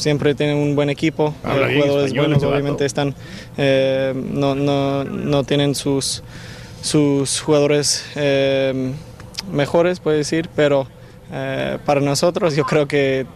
siempre 0.00 0.34
tiene 0.34 0.54
un 0.54 0.74
buen 0.74 0.90
equipo, 0.90 1.34
Habla 1.44 1.66
bien 1.66 1.80
jugadores 1.80 2.06
español 2.06 2.26
buenos, 2.26 2.42
obviamente 2.44 2.84
están, 2.84 3.14
eh, 3.56 4.12
no, 4.14 4.54
no, 4.54 5.04
no 5.04 5.44
tienen 5.44 5.74
sus, 5.74 6.22
sus 6.82 7.40
jugadores 7.40 8.04
eh, 8.16 8.92
mejores, 9.52 10.00
puede 10.00 10.18
decir, 10.18 10.48
pero 10.56 10.86
eh, 11.32 11.78
para 11.84 12.00
nosotros 12.00 12.56
yo 12.56 12.64
creo 12.64 12.88
que 12.88 13.26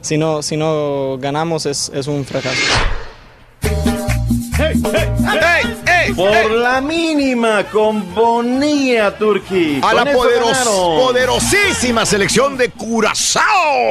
si 0.00 0.18
no, 0.18 0.42
si 0.42 0.56
no 0.56 1.18
ganamos 1.20 1.66
es, 1.66 1.90
es 1.94 2.06
un 2.06 2.24
fracaso. 2.24 2.62
Por 6.16 6.50
la 6.52 6.80
mínima, 6.80 7.64
con 7.64 8.14
Bonilla, 8.14 9.16
Turquí. 9.18 9.78
A 9.82 9.88
Con 9.88 9.96
la 9.96 10.04
poderos- 10.12 10.64
poderosísima 10.64 12.06
selección 12.06 12.56
de 12.56 12.68
Curazao. 12.70 13.42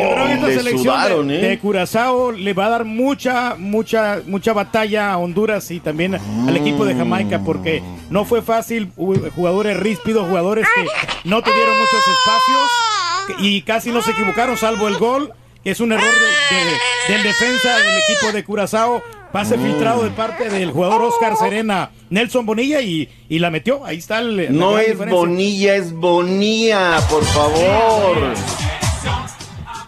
Yo 0.02 0.14
creo 0.16 0.26
que 0.28 0.34
esta 0.34 0.48
Le 0.48 0.54
selección 0.54 0.84
sudaron, 0.96 1.28
de, 1.28 1.36
¿eh? 1.46 1.50
de 1.50 1.60
Curazao 1.60 2.32
le 2.32 2.54
va 2.54 2.68
a 2.68 2.70
dar 2.70 2.86
mucha, 2.86 3.56
mucha, 3.58 4.22
mucha 4.26 4.54
batalla 4.54 5.12
a 5.12 5.18
Honduras 5.18 5.70
y 5.72 5.82
también 5.82 6.16
al 6.16 6.56
equipo 6.56 6.86
de 6.86 6.96
Jamaica 6.96 7.42
porque 7.46 7.84
no 8.10 8.24
fue 8.24 8.42
fácil. 8.42 8.90
Jugadores 9.36 9.78
ríspidos, 9.78 10.26
jugadores 10.28 10.66
que 10.74 10.86
no 11.30 11.42
tuvieron 11.42 11.78
muchos 11.78 12.02
espacios 12.08 13.40
y 13.42 13.62
casi 13.64 13.92
no 13.92 14.02
se 14.02 14.12
equivocaron, 14.12 14.56
salvo 14.58 14.88
el 14.88 14.98
gol, 14.98 15.34
es 15.64 15.80
un 15.80 15.92
error 15.92 16.06
de- 16.06 16.56
de- 16.56 17.14
del 17.14 17.24
defensa 17.24 17.78
del 17.78 17.98
equipo 17.98 18.32
de 18.32 18.44
Curazao. 18.44 19.02
Pase 19.32 19.58
filtrado 19.58 20.04
de 20.04 20.12
parte 20.12 20.48
del 20.48 20.70
jugador 20.70 21.02
Oscar 21.02 21.36
Serena, 21.36 21.90
Nelson 22.12 22.46
Bonilla 22.46 22.82
y, 22.82 23.10
y 23.30 23.40
la 23.40 23.50
metió. 23.50 23.84
Ahí 23.84 23.98
está 23.98 24.20
el. 24.20 24.56
No 24.56 24.78
es 24.78 24.90
diferencia. 24.90 25.16
Bonilla, 25.20 25.76
es 25.76 25.92
Bonilla, 25.92 27.00
por 27.10 27.24
favor. 27.26 28.18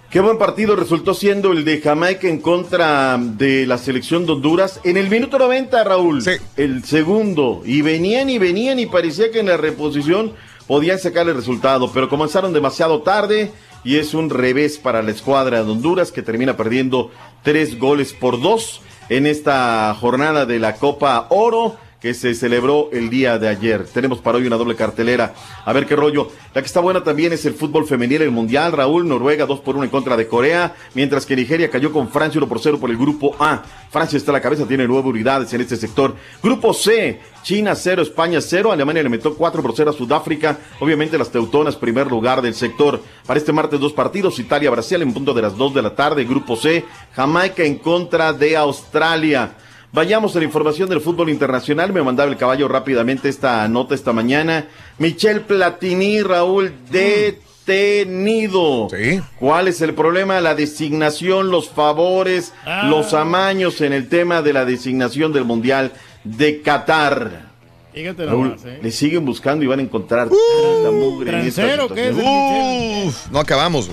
Qué 0.10 0.22
buen 0.22 0.38
partido 0.38 0.76
resultó 0.78 1.14
siendo 1.14 1.52
el 1.52 1.66
de 1.66 1.82
Jamaica 1.82 2.28
en 2.28 2.40
contra 2.40 3.18
de 3.20 3.68
la 3.68 3.78
selección 3.78 4.26
de 4.26 4.32
Honduras. 4.32 4.80
En 4.86 4.96
el 4.98 5.10
minuto 5.10 5.38
90, 5.38 5.84
Raúl, 5.84 6.24
el 6.56 6.84
segundo. 6.86 7.62
Y 7.66 7.82
venían 7.82 8.30
y 8.30 8.38
venían 8.38 8.80
y 8.80 8.86
parecía 8.86 9.30
que 9.30 9.42
en 9.42 9.48
la 9.48 9.58
reposición 9.58 10.34
podían 10.68 10.98
sacar 11.00 11.28
el 11.28 11.36
resultado, 11.36 11.92
pero 11.94 12.08
comenzaron 12.10 12.54
demasiado 12.54 13.02
tarde 13.02 13.52
y 13.86 13.98
es 13.98 14.14
un 14.14 14.30
revés 14.30 14.78
para 14.78 15.02
la 15.02 15.12
escuadra 15.12 15.64
de 15.64 15.72
Honduras 15.72 16.12
que 16.12 16.24
termina 16.24 16.58
perdiendo 16.58 17.12
tres 17.44 17.80
goles 17.80 18.12
por 18.14 18.42
dos 18.42 18.82
en 19.08 19.28
esta 19.28 19.96
jornada 19.98 20.46
de 20.46 20.60
la 20.60 20.76
Copa 20.76 21.28
Oro 21.30 21.78
que 22.00 22.14
se 22.14 22.34
celebró 22.36 22.90
el 22.92 23.10
día 23.10 23.40
de 23.40 23.48
ayer. 23.48 23.86
Tenemos 23.86 24.20
para 24.20 24.38
hoy 24.38 24.48
una 24.48 24.58
doble 24.58 24.76
cartelera. 24.76 25.34
A 25.64 25.74
ver 25.74 25.86
qué 25.86 25.96
rollo. 25.96 26.30
La 26.54 26.62
que 26.62 26.68
está 26.68 26.80
buena 26.80 27.04
también 27.04 27.34
es 27.34 27.46
el 27.46 27.54
fútbol 27.54 27.88
femenil, 27.88 28.22
el 28.22 28.32
mundial. 28.32 28.72
Raúl, 28.72 29.08
Noruega 29.08 29.46
2 29.46 29.60
por 29.62 29.76
1 29.76 29.86
en 29.86 29.90
contra 29.90 30.16
de 30.16 30.28
Corea, 30.28 30.76
mientras 30.94 31.26
que 31.26 31.36
Nigeria 31.36 31.70
cayó 31.70 31.92
con 31.92 32.10
Francia 32.10 32.38
1 32.40 32.48
por 32.48 32.60
0 32.60 32.80
por 32.80 32.90
el 32.90 32.98
grupo 32.98 33.36
A. 33.40 33.64
Francia 33.90 34.18
está 34.18 34.32
a 34.32 34.34
la 34.34 34.42
cabeza, 34.42 34.68
tiene 34.68 34.88
nueve 34.88 35.10
unidades 35.10 35.54
en 35.54 35.62
este 35.62 35.78
sector. 35.78 36.16
Grupo 36.44 36.74
C, 36.74 37.20
China 37.44 37.76
0, 37.76 38.02
España 38.02 38.42
0, 38.42 38.72
Alemania 38.72 39.02
le 39.02 39.10
metió 39.10 39.36
4 39.36 39.62
por 39.62 39.74
0 39.76 39.92
a 39.92 39.94
Sudáfrica. 39.94 40.60
Obviamente 40.80 41.18
las 41.18 41.32
teutonas, 41.32 41.76
primer 41.76 42.08
lugar 42.08 42.42
del 42.42 42.56
sector. 42.56 43.02
Para 43.26 43.40
este 43.40 43.54
martes 43.54 43.80
dos 43.80 43.94
partidos, 43.94 44.38
Italia-Brasil 44.38 45.02
en 45.02 45.14
punto 45.14 45.34
de 45.34 45.42
las 45.42 45.58
2 45.58 45.74
de 45.74 45.82
la 45.82 45.96
tarde. 45.96 46.26
Grupo 46.26 46.56
C, 46.56 46.86
Jamaica 47.14 47.64
en 47.64 47.78
contra 47.78 48.34
de 48.34 48.58
Australia. 48.58 49.56
Vayamos 49.96 50.36
a 50.36 50.40
la 50.40 50.46
información 50.46 50.90
del 50.90 51.00
fútbol 51.00 51.30
internacional. 51.30 51.94
Me 51.94 52.04
mandaba 52.04 52.30
el 52.30 52.36
caballo 52.36 52.68
rápidamente 52.68 53.30
esta 53.30 53.66
nota 53.70 53.96
esta 53.96 54.12
mañana. 54.12 54.68
Michel 54.98 55.40
Platini, 55.42 56.22
Raúl, 56.22 56.74
detenido. 56.92 58.90
Sí. 58.90 59.22
¿Cuál 59.40 59.70
es 59.70 59.80
el 59.80 59.94
problema? 59.94 60.42
La 60.42 60.54
designación, 60.54 61.50
los 61.50 61.70
favores, 61.70 62.52
Ah. 62.66 62.88
los 62.90 63.14
amaños 63.14 63.80
en 63.80 63.94
el 63.94 64.10
tema 64.10 64.42
de 64.42 64.52
la 64.52 64.66
designación 64.66 65.32
del 65.32 65.46
Mundial 65.46 65.94
de 66.26 66.62
Qatar. 66.62 67.46
Fíjate 67.94 68.26
Raúl, 68.26 68.50
nomás, 68.50 68.66
¿eh? 68.66 68.80
le 68.84 68.92
siguen 68.92 69.24
buscando 69.24 69.64
y 69.64 69.68
van 69.68 69.80
a 69.80 69.84
encontrar 69.84 70.28
tanta 70.28 70.92
mugre 70.92 71.30
en 71.32 71.38
esta 71.48 71.62
transero, 71.62 71.88
¿qué 71.96 72.10
es 72.10 72.16
situación. 72.18 73.08
Uf, 73.08 73.32
no 73.32 73.40
acabamos. 73.40 73.90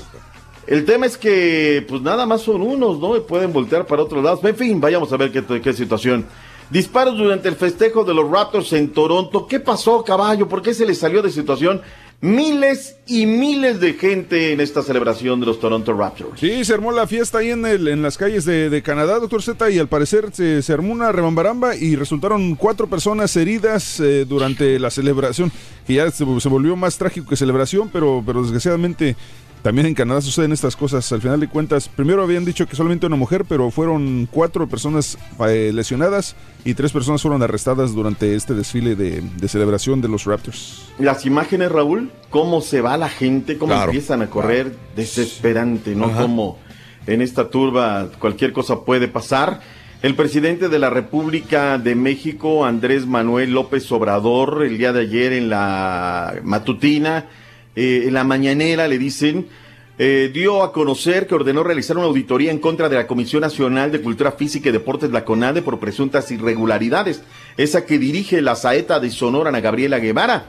El 0.73 0.87
tema 0.87 1.05
es 1.05 1.19
que, 1.19 1.85
pues 1.87 2.01
nada 2.01 2.25
más 2.25 2.41
son 2.41 2.63
unos, 2.63 2.99
¿no? 2.99 3.15
Y 3.15 3.21
pueden 3.21 3.53
voltear 3.53 3.85
para 3.85 4.05
otros 4.05 4.25
lados. 4.25 4.41
En 4.43 4.57
fin, 4.57 4.81
vayamos 4.81 5.13
a 5.13 5.19
ver 5.19 5.31
qué, 5.31 5.73
situación. 5.75 6.25
Disparos 6.71 7.19
durante 7.19 7.51
el 7.51 7.57
festejo 7.57 8.05
de 8.05 8.15
los 8.15 8.31
Raptors 8.31 8.73
en 8.73 8.89
Toronto. 8.89 9.47
¿Qué 9.47 9.61
pasó, 9.61 10.03
caballo? 10.03 10.49
¿Por 10.49 10.63
qué 10.63 10.73
se 10.73 10.87
les 10.87 10.97
salió 10.97 11.21
de 11.21 11.31
situación? 11.31 11.83
Miles 12.23 12.97
y 13.07 13.27
miles 13.27 13.81
de 13.81 13.93
gente 13.95 14.53
en 14.53 14.63
esta 14.63 14.81
celebración 14.81 15.41
de 15.41 15.47
los 15.47 15.61
Toronto 15.61 15.93
Raptors. 15.93 16.41
Sí, 16.41 16.65
se 16.65 16.73
armó 16.73 16.91
la 16.91 17.07
fiesta 17.07 17.39
ahí 17.39 17.51
en, 17.51 17.67
el, 17.67 17.89
en 17.89 18.01
las 18.01 18.17
calles 18.17 18.47
de, 18.47 18.83
Canadá, 18.83 19.19
doctor 19.19 19.43
Z, 19.43 19.71
y 19.73 19.79
al 19.79 19.89
parecer 19.89 20.31
se, 20.33 20.63
se 20.63 20.73
armó 20.73 20.95
una 20.95 21.13
rebambaramba 21.13 21.77
y 21.77 21.97
resultaron 21.97 22.55
cuatro 22.55 22.87
personas 22.87 23.37
heridas 23.37 24.01
eh, 24.01 24.25
durante 24.25 24.79
la 24.79 24.91
celebración, 24.91 25.53
que 25.87 25.95
ya 25.95 26.11
se, 26.11 26.25
se 26.41 26.49
volvió 26.49 26.77
más 26.77 26.97
trágico 26.97 27.29
que 27.29 27.37
celebración, 27.37 27.91
pero, 27.93 28.23
pero 28.25 28.41
desgraciadamente 28.41 29.17
también 29.63 29.87
en 29.87 29.95
Canadá 29.95 30.21
suceden 30.21 30.53
estas 30.53 30.75
cosas. 30.77 31.11
Al 31.13 31.21
final 31.21 31.39
de 31.41 31.49
cuentas, 31.49 31.89
primero 31.89 32.23
habían 32.23 32.45
dicho 32.45 32.67
que 32.67 32.75
solamente 32.77 33.07
una 33.07 33.17
mujer, 33.17 33.45
pero 33.49 33.71
fueron 33.71 34.29
cuatro 34.31 34.67
personas 34.67 35.17
eh, 35.49 35.71
lesionadas 35.73 36.35
y 36.65 36.75
tres 36.75 36.93
personas 36.93 37.23
fueron 37.23 37.43
arrestadas 37.43 37.95
durante 37.95 38.35
este 38.35 38.55
desfile 38.55 38.97
de, 38.97 39.21
de 39.21 39.49
celebración 39.49 40.01
de 40.01 40.09
los 40.09 40.25
Raptors. 40.25 40.89
Las 40.99 41.25
imágenes, 41.27 41.71
Raúl, 41.71 42.11
cómo 42.31 42.61
se 42.61 42.81
va 42.81 42.97
la 42.97 43.09
gente, 43.09 43.57
cómo 43.59 43.73
Claro. 43.73 43.91
empiezan 43.93 44.23
a 44.23 44.27
correr, 44.29 44.77
desesperante, 44.97 45.95
¿no? 45.95 46.07
Ajá. 46.07 46.23
Como 46.23 46.59
en 47.07 47.23
esta 47.23 47.49
turba 47.49 48.09
cualquier 48.19 48.53
cosa 48.53 48.81
puede 48.85 49.09
pasar. 49.09 49.61
El 50.03 50.17
presidente 50.17 50.69
de 50.69 50.79
la 50.81 50.91
República 50.91 51.79
de 51.79 51.95
México, 51.95 52.65
Andrés 52.65 53.07
Manuel 53.07 53.53
López 53.53 53.91
Obrador, 53.93 54.65
el 54.65 54.77
día 54.77 54.93
de 54.93 55.03
ayer 55.03 55.33
en 55.33 55.49
la 55.49 56.35
matutina, 56.43 57.27
eh, 57.77 58.05
en 58.07 58.15
la 58.15 58.25
mañanera 58.25 58.89
le 58.89 58.99
dicen, 58.99 59.47
eh, 59.99 60.31
dio 60.33 60.63
a 60.63 60.73
conocer 60.73 61.27
que 61.27 61.35
ordenó 61.35 61.63
realizar 61.63 61.97
una 61.97 62.07
auditoría 62.07 62.51
en 62.51 62.59
contra 62.59 62.89
de 62.89 62.97
la 62.97 63.07
Comisión 63.07 63.43
Nacional 63.43 63.93
de 63.93 64.01
Cultura 64.01 64.33
Física 64.33 64.69
y 64.69 64.73
Deportes, 64.73 65.11
la 65.11 65.25
CONADE, 65.25 65.63
por 65.63 65.79
presuntas 65.79 66.31
irregularidades, 66.31 67.23
esa 67.57 67.85
que 67.85 67.99
dirige 67.99 68.41
la 68.43 68.57
saeta 68.57 69.01
de 69.01 69.11
Sonora, 69.11 69.51
Ana 69.51 69.61
Gabriela 69.61 69.99
Guevara. 69.99 70.47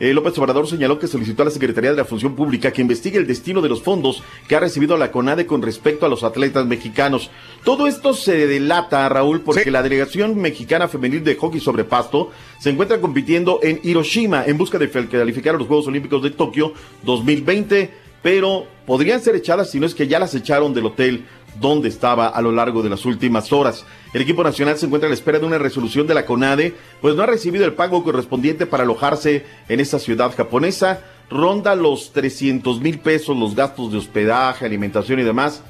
Eh, 0.00 0.12
López 0.12 0.36
Obrador 0.38 0.66
señaló 0.66 0.98
que 0.98 1.06
solicitó 1.06 1.42
a 1.42 1.46
la 1.46 1.50
Secretaría 1.50 1.90
de 1.90 1.96
la 1.96 2.04
Función 2.04 2.34
Pública 2.34 2.72
que 2.72 2.82
investigue 2.82 3.18
el 3.18 3.26
destino 3.26 3.62
de 3.62 3.68
los 3.68 3.82
fondos 3.82 4.22
que 4.48 4.56
ha 4.56 4.60
recibido 4.60 4.96
la 4.96 5.12
CONADE 5.12 5.46
con 5.46 5.62
respecto 5.62 6.04
a 6.04 6.08
los 6.08 6.24
atletas 6.24 6.66
mexicanos. 6.66 7.30
Todo 7.64 7.86
esto 7.86 8.12
se 8.12 8.46
delata, 8.46 9.08
Raúl, 9.08 9.42
porque 9.42 9.70
la 9.70 9.82
delegación 9.82 10.36
mexicana 10.40 10.88
femenil 10.88 11.22
de 11.22 11.36
hockey 11.36 11.60
sobre 11.60 11.84
pasto 11.84 12.30
se 12.58 12.70
encuentra 12.70 13.00
compitiendo 13.00 13.60
en 13.62 13.80
Hiroshima 13.82 14.44
en 14.46 14.58
busca 14.58 14.78
de 14.78 14.90
calificar 14.90 15.54
a 15.54 15.58
los 15.58 15.68
Juegos 15.68 15.86
Olímpicos 15.86 16.22
de 16.22 16.30
Tokio 16.30 16.72
2020, 17.04 17.90
pero 18.22 18.66
podrían 18.86 19.20
ser 19.20 19.36
echadas 19.36 19.70
si 19.70 19.78
no 19.78 19.86
es 19.86 19.94
que 19.94 20.08
ya 20.08 20.18
las 20.18 20.34
echaron 20.34 20.74
del 20.74 20.86
hotel 20.86 21.24
donde 21.60 21.88
estaba 21.88 22.28
a 22.28 22.42
lo 22.42 22.52
largo 22.52 22.82
de 22.82 22.90
las 22.90 23.04
últimas 23.04 23.52
horas. 23.52 23.84
El 24.12 24.22
equipo 24.22 24.44
nacional 24.44 24.78
se 24.78 24.86
encuentra 24.86 25.06
a 25.06 25.10
la 25.10 25.14
espera 25.14 25.38
de 25.38 25.46
una 25.46 25.58
resolución 25.58 26.06
de 26.06 26.14
la 26.14 26.26
CONADE, 26.26 26.74
pues 27.00 27.14
no 27.14 27.22
ha 27.22 27.26
recibido 27.26 27.64
el 27.64 27.74
pago 27.74 28.02
correspondiente 28.04 28.66
para 28.66 28.84
alojarse 28.84 29.44
en 29.68 29.80
esa 29.80 29.98
ciudad 29.98 30.34
japonesa. 30.36 31.00
Ronda 31.30 31.74
los 31.74 32.12
300 32.12 32.80
mil 32.80 32.98
pesos 32.98 33.36
los 33.36 33.54
gastos 33.54 33.92
de 33.92 33.98
hospedaje, 33.98 34.66
alimentación 34.66 35.20
y 35.20 35.22
demás. 35.22 35.62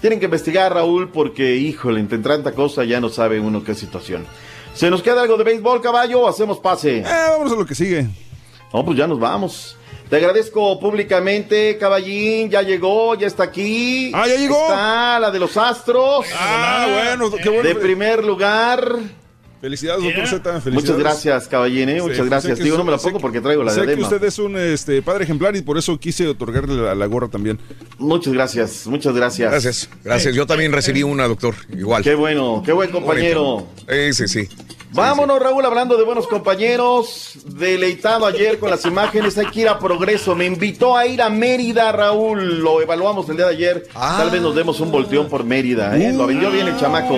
Tienen 0.00 0.18
que 0.18 0.24
investigar, 0.24 0.74
Raúl, 0.74 1.10
porque, 1.10 1.56
híjole, 1.56 2.00
entre 2.00 2.18
tanta 2.18 2.52
cosa 2.52 2.84
ya 2.84 3.00
no 3.00 3.08
sabe 3.08 3.38
uno 3.38 3.62
qué 3.62 3.74
situación. 3.74 4.26
¿Se 4.74 4.90
nos 4.90 5.02
queda 5.02 5.22
algo 5.22 5.36
de 5.36 5.44
béisbol, 5.44 5.80
caballo, 5.80 6.22
o 6.22 6.28
hacemos 6.28 6.58
pase? 6.58 6.98
Eh, 6.98 7.04
vamos 7.04 7.52
a 7.52 7.54
lo 7.54 7.66
que 7.66 7.74
sigue. 7.74 8.08
No, 8.72 8.84
pues 8.84 8.98
ya 8.98 9.06
nos 9.06 9.20
vamos. 9.20 9.76
Te 10.12 10.18
agradezco 10.18 10.78
públicamente, 10.78 11.78
caballín, 11.78 12.50
ya 12.50 12.60
llegó, 12.60 13.14
ya 13.14 13.26
está 13.26 13.44
aquí. 13.44 14.12
Ah, 14.14 14.28
ya 14.28 14.36
llegó. 14.36 14.60
Está 14.60 15.18
la 15.18 15.30
de 15.30 15.38
los 15.38 15.56
Astros. 15.56 16.26
Ah, 16.36 16.86
bueno, 17.16 17.34
qué 17.42 17.48
bueno. 17.48 17.66
De 17.66 17.74
primer 17.76 18.22
lugar. 18.22 18.86
Felicidades, 19.62 20.04
doctor 20.04 20.26
Z. 20.26 20.42
Felicidades. 20.60 20.74
Muchas 20.74 20.98
gracias, 20.98 21.48
caballín, 21.48 21.88
¿eh? 21.88 21.94
Sí, 21.94 22.00
muchas 22.02 22.16
sé 22.18 22.24
gracias. 22.26 22.58
que 22.58 22.64
Digo, 22.64 22.76
no 22.76 22.84
me 22.84 22.90
la 22.90 22.98
sé 22.98 23.04
pongo 23.04 23.16
que- 23.16 23.22
porque 23.22 23.40
traigo 23.40 23.62
la 23.64 23.70
Sé 23.72 23.80
que 23.80 23.86
diadema. 23.86 24.08
usted 24.08 24.22
es 24.24 24.38
un 24.38 24.58
este, 24.58 25.00
padre 25.00 25.24
ejemplar 25.24 25.56
y 25.56 25.62
por 25.62 25.78
eso 25.78 25.98
quise 25.98 26.28
otorgarle 26.28 26.74
la, 26.74 26.94
la 26.94 27.06
gorra 27.06 27.28
también. 27.28 27.58
Muchas 27.96 28.34
gracias, 28.34 28.86
muchas 28.88 29.14
gracias. 29.14 29.50
Gracias, 29.50 29.88
gracias. 30.04 30.34
Yo 30.34 30.46
también 30.46 30.72
recibí 30.72 31.02
una, 31.04 31.26
doctor. 31.26 31.54
Igual. 31.74 32.02
Qué 32.02 32.14
bueno, 32.14 32.62
qué 32.66 32.72
buen 32.72 32.90
compañero. 32.90 33.66
Eh, 33.88 34.10
sí, 34.12 34.28
sí. 34.28 34.46
Vámonos, 34.94 35.40
Raúl, 35.40 35.64
hablando 35.64 35.96
de 35.96 36.04
buenos 36.04 36.26
compañeros. 36.26 37.32
Deleitado 37.46 38.26
ayer 38.26 38.58
con 38.58 38.70
las 38.70 38.84
imágenes, 38.84 39.38
hay 39.38 39.46
que 39.46 39.60
ir 39.62 39.68
a 39.68 39.78
progreso. 39.78 40.34
Me 40.34 40.44
invitó 40.44 40.96
a 40.96 41.06
ir 41.06 41.22
a 41.22 41.30
Mérida, 41.30 41.90
Raúl. 41.92 42.58
Lo 42.58 42.80
evaluamos 42.82 43.28
el 43.30 43.36
día 43.36 43.46
de 43.46 43.52
ayer. 43.52 43.88
Tal 43.92 44.30
vez 44.30 44.42
nos 44.42 44.54
demos 44.54 44.80
un 44.80 44.90
volteón 44.90 45.28
por 45.28 45.44
Mérida. 45.44 45.96
¿eh? 45.96 46.12
Lo 46.12 46.26
vendió 46.26 46.50
bien 46.50 46.68
el 46.68 46.78
chamaco. 46.78 47.14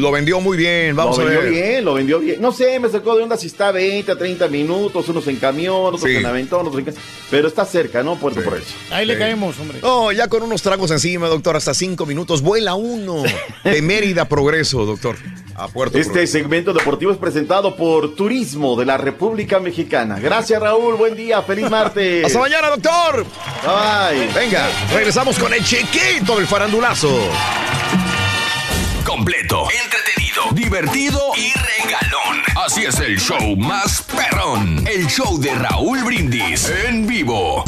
Lo 0.00 0.10
vendió 0.10 0.40
muy 0.40 0.56
bien. 0.56 0.94
Vamos 0.96 1.16
lo 1.18 1.22
a 1.22 1.26
vendió 1.26 1.42
ver. 1.42 1.50
bien, 1.52 1.84
lo 1.84 1.94
vendió 1.94 2.18
bien. 2.18 2.40
No 2.40 2.52
sé, 2.52 2.78
me 2.80 2.88
sacó 2.88 3.16
de 3.16 3.22
onda 3.22 3.36
si 3.36 3.46
está 3.46 3.70
20 3.72 4.10
a 4.12 4.18
30 4.18 4.48
minutos, 4.48 5.08
unos 5.08 5.26
en 5.28 5.36
camión, 5.36 5.76
otros 5.76 6.02
Sí. 6.02 6.16
en 6.16 6.26
aventón, 6.26 6.66
otros 6.66 6.86
en... 6.86 6.94
Pero 7.30 7.48
está 7.48 7.64
cerca, 7.64 8.02
¿no? 8.02 8.16
Puerto 8.16 8.42
por 8.42 8.56
eso. 8.58 8.74
Ahí 8.90 9.06
le 9.06 9.14
Sí. 9.14 9.18
caemos, 9.20 9.58
hombre. 9.58 9.78
No, 9.82 10.12
ya 10.12 10.28
con 10.28 10.42
unos 10.42 10.62
tragos 10.62 10.90
encima, 10.90 11.28
doctor, 11.28 11.56
hasta 11.56 11.74
cinco 11.74 12.04
minutos. 12.06 12.42
Vuela 12.42 12.74
uno 12.74 13.22
de 13.64 13.82
Mérida 13.82 14.22
a 14.22 14.28
Progreso, 14.28 14.84
doctor. 14.84 15.16
A 15.58 15.68
Puerto 15.68 15.96
Este 15.96 16.10
Progreso. 16.10 16.32
segmento 16.34 16.72
deportivo 16.74 17.12
es 17.12 17.18
presentado 17.18 17.76
por 17.76 18.14
Turismo 18.14 18.76
de 18.76 18.84
la 18.84 18.98
República 18.98 19.58
Mexicana. 19.58 20.18
Gracias, 20.20 20.60
Raúl. 20.60 20.96
Buen 20.96 21.14
día. 21.16 21.40
Feliz 21.42 21.70
martes. 21.70 22.26
Hasta 22.26 22.38
mañana, 22.38 22.68
doctor. 22.68 23.24
Bye. 23.64 24.28
Venga, 24.34 24.68
regresamos 24.92 25.38
con 25.38 25.54
el 25.54 25.64
chiquito 25.64 26.36
del 26.36 26.46
farandulazo. 26.46 27.08
Completo, 29.06 29.68
entretenido, 29.84 30.42
divertido 30.52 31.20
y 31.36 31.52
regalón. 31.52 32.42
Así 32.66 32.84
es 32.84 32.98
el 32.98 33.18
show 33.20 33.56
más 33.56 34.02
perrón. 34.02 34.84
El 34.86 35.06
show 35.06 35.38
de 35.38 35.54
Raúl 35.54 36.02
Brindis 36.02 36.70
en 36.88 37.06
vivo. 37.06 37.62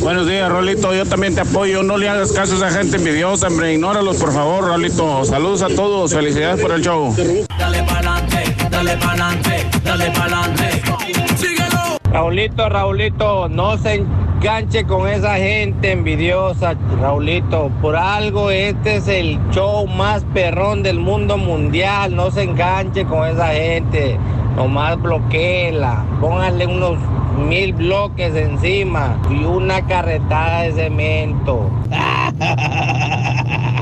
Buenos 0.00 0.26
días, 0.26 0.50
Rolito. 0.50 0.92
Yo 0.92 1.06
también 1.06 1.36
te 1.36 1.42
apoyo. 1.42 1.84
No 1.84 1.96
le 1.96 2.08
hagas 2.08 2.32
caso 2.32 2.54
a 2.54 2.56
esa 2.56 2.70
gente 2.70 2.96
envidiosa, 2.96 3.46
hombre. 3.46 3.74
Ignóralos, 3.74 4.16
por 4.16 4.32
favor, 4.32 4.64
Rolito. 4.64 5.24
Saludos 5.24 5.62
a 5.62 5.68
todos. 5.68 6.12
Felicidades 6.12 6.60
por 6.60 6.72
el 6.72 6.82
show. 6.82 7.14
Dale 7.58 7.82
pa'lante, 7.84 8.56
dale 8.68 8.96
pa'lante, 8.96 9.66
dale 9.84 10.10
pa'lante. 10.10 10.85
Raulito, 12.16 12.66
Raulito, 12.70 13.46
no 13.50 13.76
se 13.76 13.96
enganche 13.96 14.86
con 14.86 15.06
esa 15.06 15.36
gente 15.36 15.92
envidiosa, 15.92 16.74
Raulito. 16.98 17.70
Por 17.82 17.94
algo 17.94 18.50
este 18.50 18.96
es 18.96 19.08
el 19.08 19.38
show 19.50 19.86
más 19.86 20.24
perrón 20.32 20.82
del 20.82 20.98
mundo 20.98 21.36
mundial. 21.36 22.16
No 22.16 22.30
se 22.30 22.44
enganche 22.44 23.04
con 23.04 23.28
esa 23.28 23.48
gente. 23.48 24.18
Nomás 24.56 24.98
bloqueela. 24.98 26.06
Póngale 26.18 26.66
unos 26.66 26.96
mil 27.36 27.74
bloques 27.74 28.34
encima 28.34 29.18
y 29.28 29.44
una 29.44 29.86
carretada 29.86 30.62
de 30.62 30.72
cemento. 30.72 31.70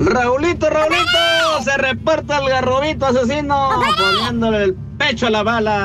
Raulito, 0.00 0.70
Raulito, 0.70 1.62
se 1.62 1.76
reporta 1.76 2.38
el 2.38 2.48
garrobito 2.48 3.04
asesino 3.04 3.68
poniéndole 3.98 4.64
el 4.64 4.74
pecho 4.96 5.26
a 5.26 5.30
la 5.30 5.42
bala. 5.42 5.84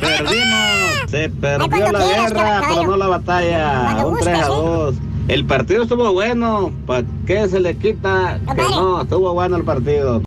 Perdimos, 0.00 1.08
se 1.10 1.28
perdió 1.30 1.92
la 1.92 2.04
guerra, 2.04 2.62
pero 2.68 2.82
no 2.82 2.96
la 2.96 3.06
batalla. 3.06 4.04
Un 4.04 4.18
3 4.18 4.38
a 4.42 4.46
2. 4.46 4.94
El 5.28 5.46
partido 5.46 5.84
estuvo 5.84 6.12
bueno, 6.12 6.72
¿para 6.84 7.04
qué 7.26 7.48
se 7.48 7.60
le 7.60 7.76
quita? 7.76 8.40
Que 8.56 8.62
no, 8.62 9.02
estuvo 9.02 9.32
bueno 9.32 9.56
el 9.56 9.64
partido. 9.64 10.23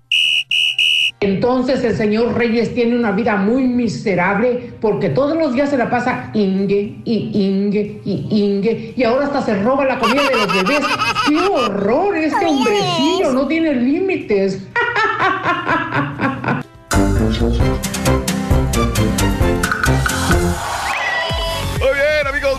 Entonces 1.20 1.84
el 1.84 1.98
señor 1.98 2.38
Reyes 2.38 2.76
tiene 2.76 2.96
una 2.96 3.12
vida 3.12 3.38
muy 3.38 3.64
miserable 3.64 4.74
porque 4.80 5.10
todos 5.10 5.36
los 5.36 5.52
días 5.54 5.72
se 5.72 5.78
la 5.78 5.90
pasa 5.90 6.30
ingue 6.36 7.02
y 7.06 7.32
ingue 7.34 8.00
y 8.06 8.28
ingue 8.30 8.94
y 8.96 9.04
ahora 9.04 9.26
hasta 9.26 9.42
se 9.42 9.64
roba 9.64 9.84
la 9.86 9.98
comida 9.98 10.30
de 10.30 10.36
los 10.36 10.54
bebés. 10.54 10.86
¡Qué 11.28 11.40
horror! 11.40 12.16
Este 12.16 12.46
hombrecillo 12.46 13.34
no 13.34 13.48
tiene 13.48 13.74
límites. 13.74 14.62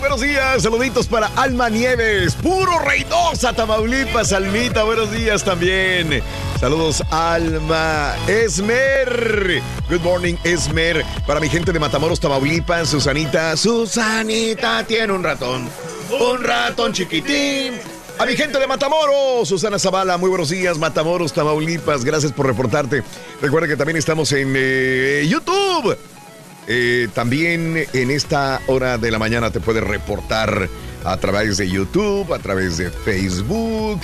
buenos 0.09 0.27
días. 0.27 0.63
Saluditos 0.63 1.07
para 1.07 1.27
Alma 1.37 1.69
Nieves. 1.69 2.35
Puro 2.37 2.79
Reynosa, 2.79 3.53
Tamaulipas. 3.53 4.33
Almita, 4.33 4.83
buenos 4.85 5.11
días 5.11 5.45
también. 5.45 6.23
Saludos, 6.59 7.03
Alma. 7.11 8.15
Esmer. 8.27 9.61
Good 9.91 10.01
morning, 10.01 10.37
Esmer. 10.45 11.05
Para 11.27 11.41
mi 11.41 11.51
gente 11.51 11.73
de 11.73 11.79
Matamoros, 11.79 12.21
Tamaulipas. 12.21 12.89
Susanita. 12.89 13.55
Susanita 13.55 14.83
tiene 14.85 15.13
un 15.13 15.23
ratón. 15.23 15.69
Un 16.19 16.43
ratón 16.43 16.95
chiquitín. 16.95 17.75
A 18.19 18.25
mi 18.25 18.35
gente 18.35 18.59
de 18.59 18.67
Matamoros, 18.67 19.47
Susana 19.47 19.79
Zavala, 19.79 20.17
muy 20.17 20.29
buenos 20.29 20.49
días, 20.49 20.77
Matamoros, 20.77 21.33
Tamaulipas, 21.33 22.05
gracias 22.05 22.33
por 22.33 22.47
reportarte. 22.47 23.05
Recuerda 23.41 23.69
que 23.69 23.77
también 23.77 23.97
estamos 23.97 24.33
en 24.33 24.55
eh, 24.57 25.25
YouTube. 25.29 25.97
Eh, 26.71 27.09
también 27.15 27.87
en 27.95 28.11
esta 28.11 28.61
hora 28.67 28.99
de 28.99 29.11
la 29.11 29.19
mañana 29.19 29.51
te 29.51 29.59
puedes 29.59 29.83
reportar 29.83 30.69
a 31.03 31.17
través 31.17 31.57
de 31.57 31.69
YouTube, 31.69 32.33
a 32.35 32.39
través 32.39 32.77
de 32.77 32.91
Facebook, 32.91 34.01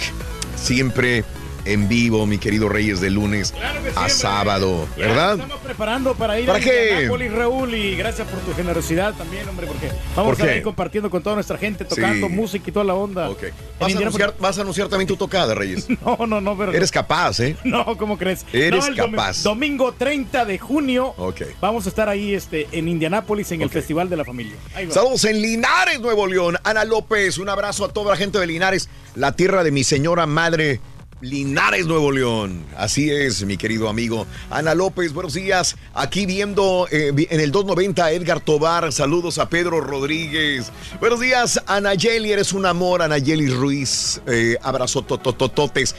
siempre 0.57 1.25
en 1.65 1.89
vivo, 1.89 2.27
mi 2.27 2.39
querido 2.39 2.69
Reyes, 2.69 3.01
de 3.01 3.11
lunes 3.11 3.55
a 3.97 4.09
sábado, 4.09 4.87
Ya 4.97 5.07
¿verdad? 5.07 5.33
Estamos 5.41 5.61
preparando 5.61 6.15
para 6.15 6.39
ir 6.39 6.47
¿Para 6.47 6.59
a 6.59 6.61
qué? 6.63 6.91
Indianápolis, 6.91 7.33
Raúl, 7.33 7.75
y 7.75 7.97
gracias 7.97 8.29
por 8.29 8.41
tu 8.41 8.53
generosidad 8.55 9.15
también, 9.15 9.49
hombre, 9.49 9.67
porque 9.67 9.91
vamos 10.15 10.37
¿Por 10.39 10.49
a 10.49 10.53
ahí 10.53 10.63
compartiendo 10.63 11.11
con 11.11 11.23
toda 11.23 11.35
nuestra 11.37 11.59
gente, 11.59 11.85
tocando 11.85 12.27
Sí. 12.29 12.33
música 12.33 12.65
y 12.69 12.73
toda 12.73 12.85
la 12.85 12.95
onda. 12.95 13.29
Ok. 13.31 13.45
En 13.45 13.53
¿Vas 13.81 13.95
a, 13.95 13.99
anunciar, 13.99 14.35
vas 14.39 14.59
a 14.59 14.61
anunciar 14.63 14.89
también 14.89 15.09
tu 15.09 15.17
tocada, 15.17 15.55
Reyes. 15.55 15.87
No, 16.05 16.27
no, 16.27 16.41
no, 16.41 16.57
pero. 16.57 16.73
Eres 16.73 16.91
capaz, 16.91 17.41
¿eh? 17.41 17.57
No, 17.65 17.97
¿cómo 17.97 18.19
crees? 18.19 18.45
Eres 18.53 18.89
No, 18.91 18.97
capaz. 18.97 19.43
Domingo 19.43 19.93
30 19.93 20.45
de 20.45 20.59
junio. 20.59 21.15
Ok. 21.17 21.43
Vamos 21.61 21.87
a 21.87 21.89
estar 21.89 22.09
ahí 22.09 22.35
este, 22.35 22.69
en 22.73 22.89
Indianápolis 22.89 23.51
en 23.53 23.63
el 23.63 23.71
Festival 23.71 24.09
de 24.11 24.17
la 24.17 24.25
Familia. 24.25 24.55
Saludos 24.91 25.25
en 25.25 25.41
Linares, 25.41 26.01
Nuevo 26.01 26.27
León. 26.27 26.57
Ana 26.63 26.85
López, 26.85 27.39
un 27.39 27.49
abrazo 27.49 27.85
a 27.85 27.89
toda 27.93 28.11
la 28.13 28.17
gente 28.17 28.39
de 28.39 28.47
Linares, 28.47 28.89
la 29.15 29.33
tierra 29.33 29.65
de 29.65 29.71
mi 29.71 29.83
señora 29.85 30.27
madre. 30.27 30.81
Linares, 31.25 31.87
Nuevo 31.87 32.13
León. 32.13 32.65
Así 32.77 33.11
es, 33.11 33.45
mi 33.45 33.57
querido 33.57 33.89
amigo. 33.89 34.27
Ana 34.51 34.75
López, 34.75 35.13
buenos 35.13 35.35
días. 35.35 35.77
Aquí 35.95 36.27
viendo 36.27 36.87
eh, 36.91 37.09
en 37.09 37.41
el 37.41 37.51
290 37.51 38.13
Edgar 38.13 38.41
Tobar. 38.41 38.93
Saludos 38.93 39.39
a 39.39 39.49
Pedro 39.49 39.81
Rodríguez. 39.81 40.71
Buenos 41.01 41.21
días, 41.21 41.61
Anayeli. 41.67 42.33
Eres 42.33 42.53
un 42.53 42.67
amor, 42.67 43.01
Anayeli 43.01 43.49
Ruiz. 43.49 44.21
Eh, 44.27 44.57
abrazo 44.63 45.03
tototototes. 45.03 45.95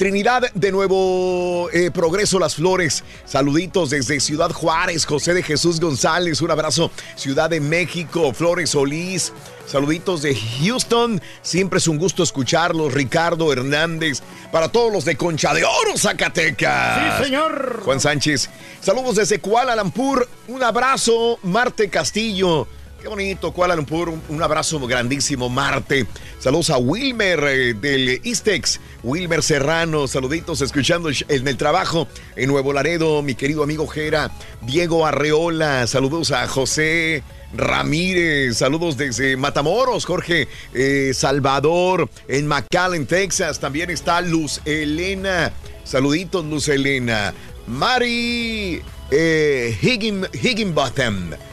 Trinidad 0.00 0.50
de 0.54 0.72
Nuevo 0.72 1.68
eh, 1.74 1.90
Progreso 1.90 2.38
Las 2.38 2.54
Flores. 2.54 3.04
Saluditos 3.26 3.90
desde 3.90 4.18
Ciudad 4.18 4.50
Juárez, 4.50 5.04
José 5.04 5.34
de 5.34 5.42
Jesús 5.42 5.78
González. 5.78 6.40
Un 6.40 6.50
abrazo. 6.50 6.90
Ciudad 7.16 7.50
de 7.50 7.60
México, 7.60 8.32
Flores 8.32 8.70
Solís. 8.70 9.30
Saluditos 9.66 10.22
de 10.22 10.34
Houston. 10.34 11.20
Siempre 11.42 11.80
es 11.80 11.86
un 11.86 11.98
gusto 11.98 12.22
escucharlos. 12.22 12.94
Ricardo 12.94 13.52
Hernández. 13.52 14.22
Para 14.50 14.72
todos 14.72 14.90
los 14.90 15.04
de 15.04 15.18
Concha 15.18 15.52
de 15.52 15.64
Oro, 15.64 15.98
Zacatecas. 15.98 17.18
Sí, 17.18 17.24
señor. 17.24 17.82
Juan 17.84 18.00
Sánchez. 18.00 18.48
Saludos 18.80 19.16
desde 19.16 19.38
Kuala 19.38 19.76
Lumpur. 19.76 20.26
Un 20.48 20.62
abrazo, 20.62 21.38
Marte 21.42 21.90
Castillo. 21.90 22.66
Qué 23.00 23.08
bonito, 23.08 23.52
Kuala 23.52 23.74
Lumpur. 23.74 24.12
Un, 24.28 24.42
abrazo 24.42 24.78
grandísimo, 24.86 25.48
Marte. 25.48 26.06
Saludos 26.38 26.68
a 26.68 26.76
Wilmer 26.76 27.42
eh, 27.44 27.74
del 27.74 28.20
Istex. 28.22 28.78
Wilmer 29.02 29.42
Serrano. 29.42 30.06
Saluditos 30.06 30.60
escuchando 30.60 31.08
en 31.08 31.48
el 31.48 31.56
trabajo 31.56 32.06
en 32.36 32.48
Nuevo 32.48 32.74
Laredo. 32.74 33.22
Mi 33.22 33.34
querido 33.34 33.62
amigo 33.62 33.86
Jera. 33.86 34.30
Diego 34.60 35.06
Arreola. 35.06 35.86
Saludos 35.86 36.30
a 36.30 36.46
José. 36.46 37.22
Ramírez, 37.52 38.58
saludos 38.58 38.96
desde 38.96 39.36
Matamoros, 39.36 40.04
Jorge 40.04 40.46
eh, 40.72 41.10
Salvador, 41.14 42.08
en 42.28 42.46
McAllen, 42.46 43.06
Texas. 43.06 43.58
También 43.58 43.90
está 43.90 44.20
Luz 44.20 44.60
Elena. 44.64 45.52
Saluditos, 45.82 46.44
Luz 46.44 46.68
Elena. 46.68 47.34
Mari 47.66 48.82
eh. 49.10 49.76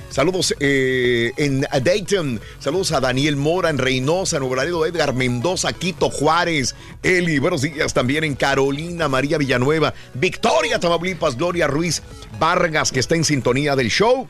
Saludos 0.09 0.55
eh, 0.59 1.31
en 1.37 1.61
Dayton. 1.61 2.39
Saludos 2.59 2.91
a 2.91 2.99
Daniel 2.99 3.35
Mora 3.35 3.69
en 3.69 3.77
Reynosa, 3.77 4.39
Nuevo 4.39 4.55
Laredo, 4.55 4.85
Edgar 4.85 5.13
Mendoza, 5.13 5.73
Quito 5.73 6.09
Juárez. 6.09 6.75
Eli, 7.03 7.39
buenos 7.39 7.61
días 7.61 7.93
también 7.93 8.23
en 8.23 8.35
Carolina, 8.35 9.07
María 9.07 9.37
Villanueva, 9.37 9.93
Victoria, 10.13 10.79
Tamaulipas, 10.79 11.37
Gloria 11.37 11.67
Ruiz 11.67 12.01
Vargas, 12.39 12.91
que 12.91 12.99
está 12.99 13.15
en 13.15 13.23
sintonía 13.23 13.75
del 13.75 13.89
show. 13.89 14.27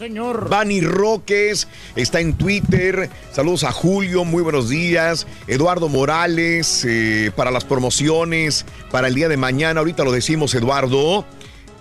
Señor. 0.00 0.48
Bani 0.48 0.80
Roques 0.80 1.68
está 1.94 2.20
en 2.20 2.32
Twitter. 2.32 3.10
Saludos 3.32 3.64
a 3.64 3.72
Julio, 3.72 4.24
muy 4.24 4.42
buenos 4.42 4.70
días. 4.70 5.26
Eduardo 5.46 5.90
Morales, 5.90 6.86
eh, 6.88 7.30
para 7.36 7.50
las 7.50 7.66
promociones, 7.66 8.64
para 8.90 9.08
el 9.08 9.14
día 9.14 9.28
de 9.28 9.36
mañana. 9.36 9.80
Ahorita 9.80 10.02
lo 10.02 10.12
decimos, 10.12 10.54
Eduardo. 10.54 11.26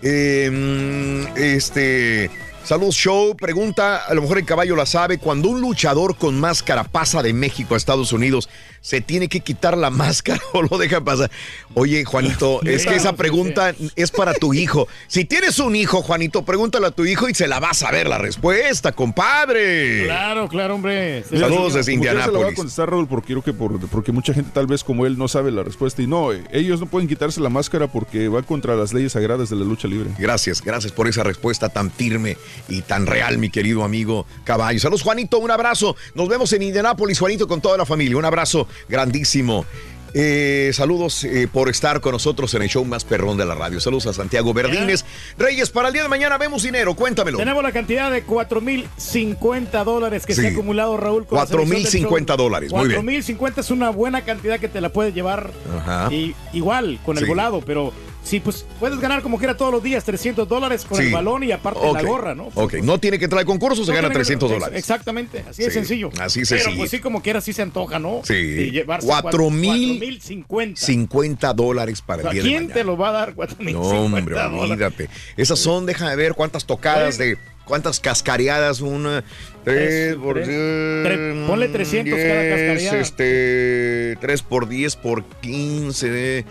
Eh, 0.01 1.25
este. 1.37 2.29
Saludos 2.69 2.97
Show, 2.97 3.35
pregunta, 3.35 4.05
a 4.05 4.13
lo 4.13 4.21
mejor 4.21 4.37
el 4.37 4.45
caballo 4.45 4.75
la 4.75 4.85
sabe, 4.85 5.17
cuando 5.17 5.49
un 5.49 5.59
luchador 5.59 6.15
con 6.17 6.39
máscara 6.39 6.83
pasa 6.83 7.23
de 7.23 7.33
México 7.33 7.73
a 7.73 7.77
Estados 7.77 8.13
Unidos, 8.13 8.47
¿se 8.79 9.01
tiene 9.01 9.27
que 9.27 9.39
quitar 9.39 9.75
la 9.75 9.89
máscara 9.89 10.39
o 10.53 10.61
lo 10.61 10.77
deja 10.77 11.03
pasar? 11.03 11.31
Oye, 11.75 12.03
Juanito, 12.03 12.61
es 12.65 12.85
que 12.85 12.95
esa 12.95 13.13
pregunta 13.13 13.73
es 13.95 14.11
para 14.11 14.33
tu 14.33 14.53
hijo. 14.53 14.87
Si 15.07 15.25
tienes 15.25 15.59
un 15.59 15.75
hijo, 15.75 16.01
Juanito, 16.01 16.43
pregúntale 16.43 16.87
a 16.87 16.91
tu 16.91 17.05
hijo 17.05 17.29
y 17.29 17.33
se 17.33 17.47
la 17.47 17.59
va 17.59 17.69
a 17.69 17.73
saber 17.73 18.07
la 18.07 18.17
respuesta, 18.17 18.91
compadre. 18.91 20.05
Claro, 20.05 20.47
claro, 20.47 20.75
hombre. 20.75 21.23
Saludos 21.23 21.75
desde 21.75 21.97
quiera 21.99 22.25
Se 22.25 22.31
lo 22.31 22.33
voy 22.33 22.41
a 22.41 22.49
Indianápolis. 22.49 22.55
contestar, 22.55 22.89
Raúl, 22.89 23.07
porque 23.07 23.27
creo 23.33 23.43
que 23.43 23.53
por- 23.53 23.79
porque 23.89 24.11
mucha 24.11 24.33
gente 24.33 24.49
tal 24.53 24.65
vez 24.67 24.83
como 24.83 25.05
él 25.05 25.17
no 25.17 25.27
sabe 25.27 25.51
la 25.51 25.63
respuesta. 25.63 26.01
Y 26.01 26.07
no, 26.07 26.33
eh, 26.33 26.43
ellos 26.51 26.79
no 26.79 26.87
pueden 26.87 27.07
quitarse 27.07 27.39
la 27.39 27.49
máscara 27.49 27.87
porque 27.87 28.27
va 28.27 28.41
contra 28.41 28.75
las 28.75 28.93
leyes 28.93 29.11
sagradas 29.13 29.49
de 29.49 29.55
la 29.55 29.63
lucha 29.65 29.87
libre. 29.87 30.09
Gracias, 30.17 30.61
gracias 30.61 30.91
por 30.91 31.07
esa 31.07 31.23
respuesta 31.23 31.69
tan 31.69 31.91
firme 31.91 32.37
y 32.67 32.81
tan 32.81 33.05
real, 33.05 33.37
mi 33.37 33.49
querido 33.49 33.83
amigo 33.83 34.25
Caballo. 34.43 34.79
Saludos, 34.79 35.03
Juanito, 35.03 35.37
un 35.39 35.51
abrazo. 35.51 35.95
Nos 36.15 36.27
vemos 36.27 36.51
en 36.53 36.63
Indianápolis, 36.63 37.19
Juanito, 37.19 37.47
con 37.47 37.61
toda 37.61 37.77
la 37.77 37.85
familia. 37.85 38.17
Un 38.17 38.25
abrazo 38.25 38.67
grandísimo. 38.87 39.65
Eh, 40.13 40.71
saludos 40.73 41.23
eh, 41.23 41.47
por 41.51 41.69
estar 41.69 42.01
con 42.01 42.13
nosotros 42.13 42.53
en 42.55 42.61
el 42.63 42.69
show 42.69 42.83
más 42.85 43.03
perrón 43.03 43.37
de 43.37 43.45
la 43.45 43.55
radio. 43.55 43.79
Saludos 43.79 44.07
a 44.07 44.13
Santiago 44.13 44.53
Verdines. 44.53 45.05
Reyes, 45.37 45.69
para 45.69 45.87
el 45.89 45.93
día 45.93 46.03
de 46.03 46.09
mañana 46.09 46.37
vemos 46.37 46.63
dinero, 46.63 46.95
cuéntamelo. 46.95 47.37
Tenemos 47.37 47.63
la 47.63 47.71
cantidad 47.71 48.11
de 48.11 48.25
4.050 48.25 49.83
dólares 49.83 50.25
que 50.25 50.33
Sí. 50.33 50.41
se 50.41 50.47
ha 50.47 50.51
acumulado, 50.51 50.97
Raúl. 50.97 51.25
con 51.25 51.37
la 51.37 51.45
selección 51.45 51.69
del 51.69 51.81
4,050 51.83 52.33
show. 52.33 52.43
dólares, 52.45 52.71
muy 52.71 52.87
bien. 52.87 53.01
4.050 53.05 53.61
es 53.61 53.71
una 53.71 53.89
buena 53.89 54.21
cantidad 54.23 54.59
que 54.59 54.67
te 54.67 54.81
la 54.81 54.89
puedes 54.89 55.13
llevar 55.13 55.51
Ajá. 55.77 56.11
y, 56.13 56.35
igual 56.53 56.99
con 57.05 57.17
el 57.17 57.23
Sí. 57.23 57.29
volado, 57.29 57.61
pero 57.61 57.93
sí, 58.23 58.39
pues 58.39 58.65
puedes 58.79 58.99
ganar 58.99 59.21
como 59.21 59.37
quiera 59.37 59.55
todos 59.57 59.71
los 59.71 59.81
días 59.81 60.03
300 60.03 60.47
dólares 60.47 60.85
con 60.85 60.97
Sí. 60.97 61.05
el 61.07 61.13
balón 61.13 61.43
y 61.43 61.51
aparte 61.51 61.79
Ok. 61.81 61.93
la 61.95 62.01
gorra, 62.03 62.35
¿no? 62.35 62.49
Ok, 62.55 62.75
no 62.83 62.99
tiene 62.99 63.17
que 63.17 63.25
entrar 63.25 63.39
al 63.39 63.45
concurso, 63.45 63.83
se 63.83 63.91
No 63.91 63.95
gana 63.95 64.07
tiene 64.09 64.13
que- 64.13 64.19
300 64.19 64.51
ex- 64.51 64.59
dólares. 64.59 64.79
Exactamente, 64.79 65.43
así 65.49 65.63
de 65.63 65.69
Sí, 65.69 65.73
sencillo. 65.73 66.09
así 66.19 66.39
Pero 66.41 66.45
sencillo. 66.61 66.77
pues 66.77 66.91
sí, 66.91 66.99
como 66.99 67.21
quiera, 67.21 67.41
sí 67.41 67.53
se 67.53 67.61
antoja, 67.61 67.97
¿no? 67.99 68.21
Sí. 68.23 68.33
De 68.33 68.71
llevarse 68.71 69.07
Cuatro 69.07 69.49
mil 69.49 69.99
4.050. 69.99 70.75
50 70.85 71.53
dólares 71.53 72.01
para 72.01 72.19
O 72.19 72.21
sea, 72.23 72.31
el 72.31 72.35
día 72.35 72.43
de 72.43 72.49
¿Quién 72.49 72.63
mañana. 72.63 72.73
te 72.75 72.83
lo 72.83 72.97
va 72.97 73.09
a 73.09 73.11
dar 73.11 73.33
4.050 73.33 73.71
No, 73.73 74.01
hombre, 74.05 74.35
olvídate. 74.35 75.09
Esas 75.37 75.59
son, 75.59 75.85
déjame 75.85 76.15
ver 76.15 76.33
cuántas 76.33 76.65
tocadas 76.65 77.17
de. 77.17 77.37
¿Cuántas 77.65 77.99
cascareadas? 77.99 78.81
Una. 78.81 79.23
Tres 79.63 80.15
por 80.15 80.33
tres. 80.41 80.47
diez, 80.47 81.47
ponle 81.47 81.67
300 81.67 82.17
cada 82.17 82.41
diez, 82.41 82.73
cascareada. 82.73 82.97
Este. 82.99 84.17
3 84.19 84.41
por 84.41 84.67
10 84.67 84.95
por 84.95 85.23
15. 85.23 86.45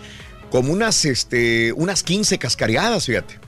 Como 0.51 0.73
unas, 0.73 1.05
este. 1.05 1.71
Unas 1.73 2.03
15 2.03 2.37
cascareadas, 2.39 3.05
fíjate. 3.05 3.39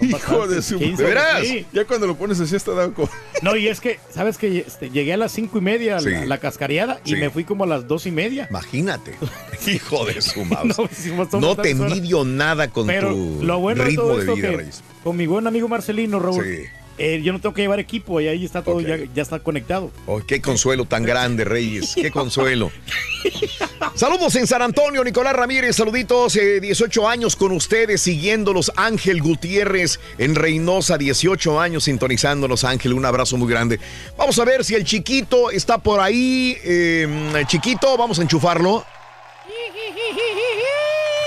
Hijo 0.00 0.48
de 0.48 0.60
su... 0.60 0.78
15, 0.78 1.02
¿De 1.02 1.08
veras? 1.08 1.46
sí. 1.46 1.64
Ya 1.72 1.84
cuando 1.84 2.06
lo 2.06 2.16
pones 2.16 2.38
así 2.40 2.56
está 2.56 2.72
como... 2.90 3.08
No, 3.42 3.56
y 3.56 3.68
es 3.68 3.80
que, 3.80 4.00
¿sabes 4.10 4.38
que 4.38 4.58
este, 4.66 4.90
Llegué 4.90 5.12
a 5.14 5.16
las 5.16 5.32
cinco 5.32 5.58
y 5.58 5.60
media 5.60 6.00
la, 6.00 6.26
la 6.26 6.38
cascareada 6.38 7.00
y 7.04 7.10
Sí. 7.10 7.16
me 7.16 7.30
fui 7.30 7.44
como 7.44 7.64
a 7.64 7.66
las 7.66 7.86
dos 7.86 8.04
y 8.06 8.10
media. 8.10 8.48
Imagínate. 8.50 9.14
Hijo 9.66 10.04
de 10.04 10.20
su. 10.20 10.44
No, 10.44 10.88
hicimos 10.90 11.32
No, 11.32 11.56
te 11.56 11.70
envidio 11.70 12.24
nada 12.24 12.68
con 12.70 12.86
Pero 12.86 13.10
tu 13.14 13.38
lo 13.42 13.60
bueno 13.60 13.84
de 13.84 13.88
ritmo 13.90 14.08
de 14.16 14.20
esto 14.20 14.34
vida, 14.34 14.48
que 14.58 14.66
con 15.04 15.16
mi 15.16 15.26
buen 15.26 15.46
amigo 15.46 15.68
Marcelino, 15.68 16.18
Raúl, 16.18 16.44
Sí. 16.44 16.62
Eh, 16.96 17.20
yo 17.22 17.32
no 17.32 17.40
tengo 17.40 17.54
que 17.54 17.62
llevar 17.62 17.80
equipo 17.80 18.20
y 18.20 18.28
ahí 18.28 18.44
está 18.44 18.62
todo, 18.62 18.80
ya, 18.80 18.98
ya 19.14 19.22
está 19.22 19.40
conectado. 19.40 19.90
Oh, 20.06 20.20
qué 20.26 20.40
consuelo 20.40 20.84
tan 20.84 21.02
grande, 21.02 21.44
Reyes. 21.44 21.94
Qué 21.94 22.10
consuelo. 22.10 22.70
Saludos 23.94 24.36
en 24.36 24.46
San 24.46 24.62
Antonio, 24.62 25.02
Nicolás 25.02 25.34
Ramírez. 25.34 25.76
Saluditos, 25.76 26.36
eh, 26.36 26.60
18 26.60 27.08
años 27.08 27.36
con 27.36 27.52
ustedes, 27.52 28.00
siguiéndolos. 28.02 28.72
Ángel 28.76 29.20
Gutiérrez 29.22 29.98
en 30.18 30.34
Reynosa, 30.34 30.96
18 30.96 31.60
años 31.60 31.84
sintonizándonos. 31.84 32.64
Ángel, 32.64 32.92
un 32.92 33.04
abrazo 33.04 33.36
muy 33.36 33.50
grande. 33.50 33.80
Vamos 34.16 34.38
a 34.38 34.44
ver 34.44 34.64
si 34.64 34.74
el 34.74 34.84
chiquito 34.84 35.50
está 35.50 35.78
por 35.78 36.00
ahí. 36.00 36.56
Eh, 36.64 37.44
chiquito, 37.46 37.96
vamos 37.96 38.18
a 38.18 38.22
enchufarlo. 38.22 38.84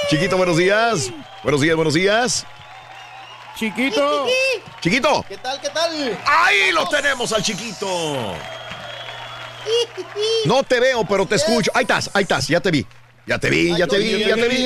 Chiquito, 0.09 0.37
buenos 0.37 0.55
días. 0.55 1.11
Buenos 1.43 1.61
días, 1.61 1.75
buenos 1.75 1.93
días. 1.93 2.45
Chiquito. 3.57 4.27
Chiquito. 4.81 5.25
¿Qué 5.27 5.37
tal, 5.37 5.59
qué 5.59 5.69
tal? 5.69 6.19
Ahí 6.25 6.71
lo 6.71 6.87
tenemos 6.87 7.33
al 7.33 7.41
chiquito. 7.41 8.35
No 10.45 10.63
te 10.63 10.79
veo, 10.79 11.03
pero 11.03 11.25
te 11.25 11.35
escucho. 11.35 11.69
Ahí 11.73 11.81
estás, 11.81 12.09
ahí 12.13 12.23
estás, 12.23 12.47
ya 12.47 12.61
te 12.61 12.71
vi. 12.71 12.85
Ya 13.27 13.37
te 13.39 13.49
vi, 13.49 13.75
ya 13.77 13.87
te 13.87 13.97
vi, 13.97 14.19
ya 14.19 14.35
te 14.35 14.47
vi. 14.47 14.65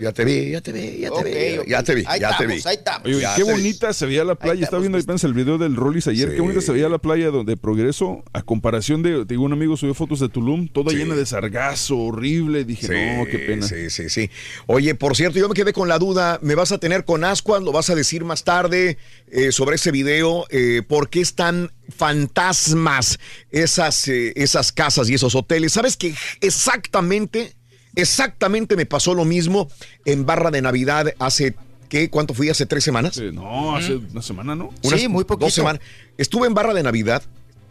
Ya 0.00 0.12
te 0.12 0.24
vi, 0.24 0.50
ya 0.50 0.60
te 0.62 0.72
vi, 0.72 1.00
ya 1.00 1.10
te 1.10 1.22
vi. 1.22 1.68
Ya 1.68 1.82
te 1.82 1.94
vi, 1.94 2.04
Ahí 2.06 2.20
ya 2.20 2.36
te 2.38 2.46
vi. 2.46 2.54
estamos, 2.54 2.66
ahí 2.66 2.76
estamos. 2.76 3.06
Oye, 3.06 3.26
qué 3.36 3.42
bonita 3.42 3.92
se 3.92 4.06
veía 4.06 4.24
la 4.24 4.34
playa. 4.34 4.64
Estaba 4.64 4.80
viendo 4.80 4.96
ahí 4.96 5.04
apenas 5.04 5.22
el 5.24 5.34
video 5.34 5.58
del 5.58 5.76
Rollis 5.76 6.06
ayer. 6.06 6.34
Qué 6.34 6.40
bonita 6.40 6.62
se 6.62 6.72
veía 6.72 6.88
la 6.88 6.98
playa 6.98 7.28
donde 7.28 7.56
Progreso, 7.58 8.24
a 8.32 8.42
comparación 8.42 9.02
de, 9.02 9.26
digo, 9.26 9.44
un 9.44 9.52
amigo 9.52 9.76
subió 9.76 9.92
fotos 9.92 10.20
de 10.20 10.30
Tulum, 10.30 10.68
toda 10.68 10.92
llena 10.92 11.14
de 11.14 11.26
sargazo, 11.26 11.98
horrible. 11.98 12.64
Dije, 12.64 13.18
no, 13.18 13.26
qué 13.26 13.38
pena. 13.40 13.66
Sí, 13.66 13.90
sí, 13.90 14.08
sí. 14.08 14.30
Oye, 14.66 14.94
por 14.94 15.14
cierto, 15.14 15.38
yo 15.38 15.48
me 15.48 15.54
quedé 15.54 15.74
con 15.74 15.88
la 15.88 15.98
duda. 15.98 16.38
¿Me 16.40 16.54
vas 16.54 16.72
a 16.72 16.78
tener 16.78 17.04
con 17.04 17.24
ascuas? 17.24 17.62
¿Lo 17.62 17.72
vas 17.72 17.90
a 17.90 17.94
decir 17.94 18.24
más 18.24 18.42
tarde 18.44 18.96
eh, 19.30 19.52
sobre 19.52 19.76
ese 19.76 19.90
video? 19.90 20.46
Eh, 20.50 20.80
¿Por 20.86 21.10
qué 21.10 21.20
están 21.20 21.72
fantasmas 21.88 23.18
esas, 23.50 24.08
eh, 24.08 24.32
esas 24.36 24.72
casas 24.72 25.08
y 25.08 25.14
esos 25.14 25.34
hoteles? 25.34 25.72
¿Sabes 25.72 25.96
que 25.96 26.14
exactamente, 26.40 27.54
exactamente 27.94 28.76
me 28.76 28.86
pasó 28.86 29.14
lo 29.14 29.24
mismo 29.24 29.68
en 30.04 30.26
Barra 30.26 30.50
de 30.50 30.62
Navidad 30.62 31.12
hace, 31.18 31.54
¿qué? 31.88 32.10
¿Cuánto 32.10 32.34
fui? 32.34 32.48
¿Hace 32.48 32.66
tres 32.66 32.84
semanas? 32.84 33.18
No, 33.32 33.76
hace 33.76 33.96
una 33.96 34.22
semana, 34.22 34.54
¿no? 34.54 34.70
Unas 34.82 35.00
Dos 35.38 35.54
semanas. 35.54 35.82
Estuve 36.18 36.46
en 36.46 36.54
Barra 36.54 36.74
de 36.74 36.82
Navidad 36.82 37.22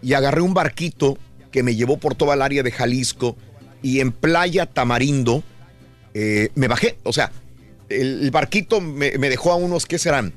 y 0.01 0.13
agarré 0.13 0.41
un 0.41 0.53
barquito 0.53 1.17
que 1.51 1.63
me 1.63 1.75
llevó 1.75 1.97
por 1.97 2.15
toda 2.15 2.35
el 2.35 2.41
área 2.41 2.63
de 2.63 2.71
Jalisco 2.71 3.35
y 3.81 3.99
en 3.99 4.11
Playa 4.11 4.65
Tamarindo 4.65 5.43
eh, 6.13 6.49
me 6.55 6.67
bajé. 6.67 6.97
O 7.03 7.13
sea, 7.13 7.31
el, 7.89 8.23
el 8.23 8.31
barquito 8.31 8.81
me, 8.81 9.17
me 9.17 9.29
dejó 9.29 9.51
a 9.51 9.55
unos, 9.55 9.85
¿qué 9.85 9.97
serán? 9.99 10.33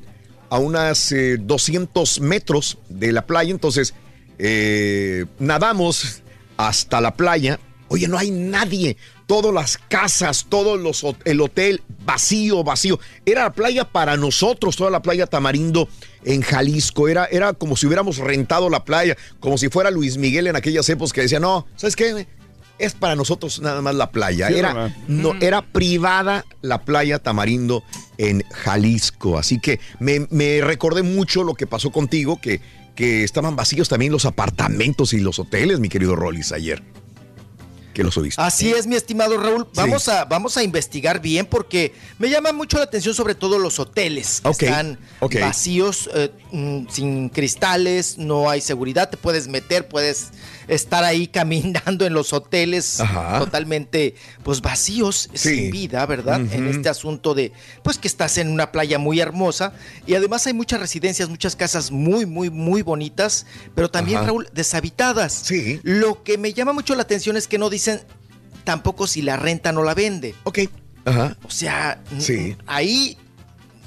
A 0.55 0.59
unas 0.59 1.11
eh, 1.11 1.37
200 1.37 2.21
metros 2.21 2.79
de 2.89 3.11
la 3.11 3.27
playa. 3.27 3.51
Entonces, 3.51 3.93
eh, 4.39 5.27
nadamos 5.41 6.23
hasta 6.57 7.01
la 7.01 7.17
playa. 7.17 7.59
Oye, 7.89 8.07
no 8.07 8.17
hay 8.17 8.31
nadie. 8.31 8.97
Todas 9.27 9.53
las 9.53 9.79
casas, 9.79 10.47
todos 10.49 10.79
los 10.79 11.05
el 11.25 11.41
hotel 11.41 11.83
vacío, 12.05 12.63
vacío. 12.63 13.01
Era 13.27 13.43
la 13.43 13.53
playa 13.53 13.85
para 13.85 14.17
nosotros, 14.17 14.77
toda 14.77 14.93
la 14.93 15.03
playa 15.03 15.27
Tamarindo 15.27 15.89
en 16.23 16.43
Jalisco. 16.43 17.09
Era, 17.09 17.25
era 17.25 17.55
como 17.55 17.75
si 17.75 17.89
hubiéramos 17.89 18.19
rentado 18.19 18.71
la 18.71 18.85
playa, 18.85 19.17
como 19.41 19.59
si 19.59 19.71
fuera 19.71 19.91
Luis 19.91 20.19
Miguel 20.19 20.47
en 20.47 20.55
aquellas 20.55 20.89
épocas 20.89 21.13
que 21.13 21.23
decía, 21.23 21.41
no, 21.41 21.67
¿sabes 21.75 21.97
qué? 21.97 22.29
Es 22.79 22.95
para 22.95 23.15
nosotros 23.15 23.61
nada 23.61 23.81
más 23.83 23.95
la 23.95 24.11
playa. 24.11 24.49
Sí, 24.49 24.55
Era, 24.55 24.95
no, 25.07 25.35
era 25.41 25.63
privada 25.63 26.45
la 26.61 26.85
playa 26.85 27.19
Tamarindo 27.21 27.85
en 28.19 28.43
Jalisco. 28.51 29.39
Así 29.39 29.61
que 29.61 29.81
me, 30.01 30.27
me 30.31 30.61
recordé 30.61 31.03
mucho 31.03 31.45
lo 31.45 31.55
que 31.55 31.67
pasó 31.67 31.91
contigo, 31.91 32.41
que, 32.41 32.61
que 32.95 33.25
estaban 33.25 33.57
vacíos 33.57 33.89
también 33.89 34.13
los 34.13 34.25
apartamentos 34.25 35.13
y 35.13 35.21
los 35.21 35.39
hoteles, 35.39 35.81
mi 35.81 35.89
querido 35.89 36.17
Rollis, 36.17 36.53
ayer. 36.53 36.83
Que 37.93 38.03
los 38.03 38.15
subiste. 38.15 38.43
Así 38.43 38.73
es, 38.73 38.89
mi 38.89 38.97
estimado 38.97 39.39
Raúl. 39.39 39.69
Vamos, 39.75 40.09
a, 40.09 40.25
vamos 40.25 40.57
a 40.57 40.65
investigar 40.65 41.21
bien 41.21 41.47
porque 41.47 41.95
me 42.19 42.29
llama 42.29 42.53
mucho 42.53 42.77
la 42.79 42.85
atención 42.85 43.15
sobre 43.15 43.37
todo 43.37 43.61
los 43.61 43.79
hoteles 43.79 44.43
que 44.59 44.67
están 44.67 44.99
vacíos, 45.41 46.11
eh, 46.13 46.33
mm, 46.51 46.89
sin 46.91 47.29
cristales, 47.29 48.19
no 48.19 48.51
hay 48.51 48.61
seguridad, 48.61 49.11
te 49.11 49.17
puedes 49.17 49.47
meter, 49.47 49.87
puedes 49.87 50.33
estar 50.69 51.05
ahí 51.05 51.27
caminando 51.29 52.07
en 52.07 52.15
los 52.15 52.33
hoteles 52.33 53.01
Ajá. 53.01 53.39
totalmente 53.39 54.15
pues 54.43 54.61
vacíos, 54.61 55.29
Sí. 55.35 55.49
sin 55.57 55.71
vida, 55.71 56.05
¿verdad? 56.07 56.41
En 56.53 56.69
este 56.69 56.89
asunto 56.89 57.35
de 57.35 57.53
pues 57.83 57.99
que 57.99 58.09
estás 58.09 58.39
en 58.39 58.49
una 58.49 58.73
playa 58.73 58.99
muy 58.99 59.21
hermosa 59.21 59.73
y 60.07 60.15
además 60.15 60.47
hay 60.47 60.53
muchas 60.55 60.81
residencias, 60.81 61.29
muchas 61.29 61.57
casas 61.57 61.91
muy, 61.91 62.27
muy, 62.27 62.51
muy 62.51 62.83
bonitas, 62.83 63.47
pero 63.75 63.91
también, 63.91 64.19
Ajá. 64.19 64.27
Raúl, 64.29 64.49
deshabitadas. 64.53 65.33
Sí. 65.33 65.81
Lo 65.83 66.23
que 66.23 66.39
me 66.39 66.53
llama 66.53 66.73
mucho 66.73 66.95
la 66.95 67.03
atención 67.03 67.37
es 67.37 67.49
que 67.49 67.59
no 67.59 67.71
dicen 67.71 68.01
tampoco 68.65 69.07
si 69.07 69.23
la 69.23 69.37
renta 69.37 69.73
no 69.73 69.83
la 69.83 69.95
vende. 69.95 70.35
Ok. 70.45 70.61
Ajá. 71.05 71.37
O 71.47 71.51
sea, 71.51 72.03
Sí. 72.19 72.57
ahí 72.67 73.19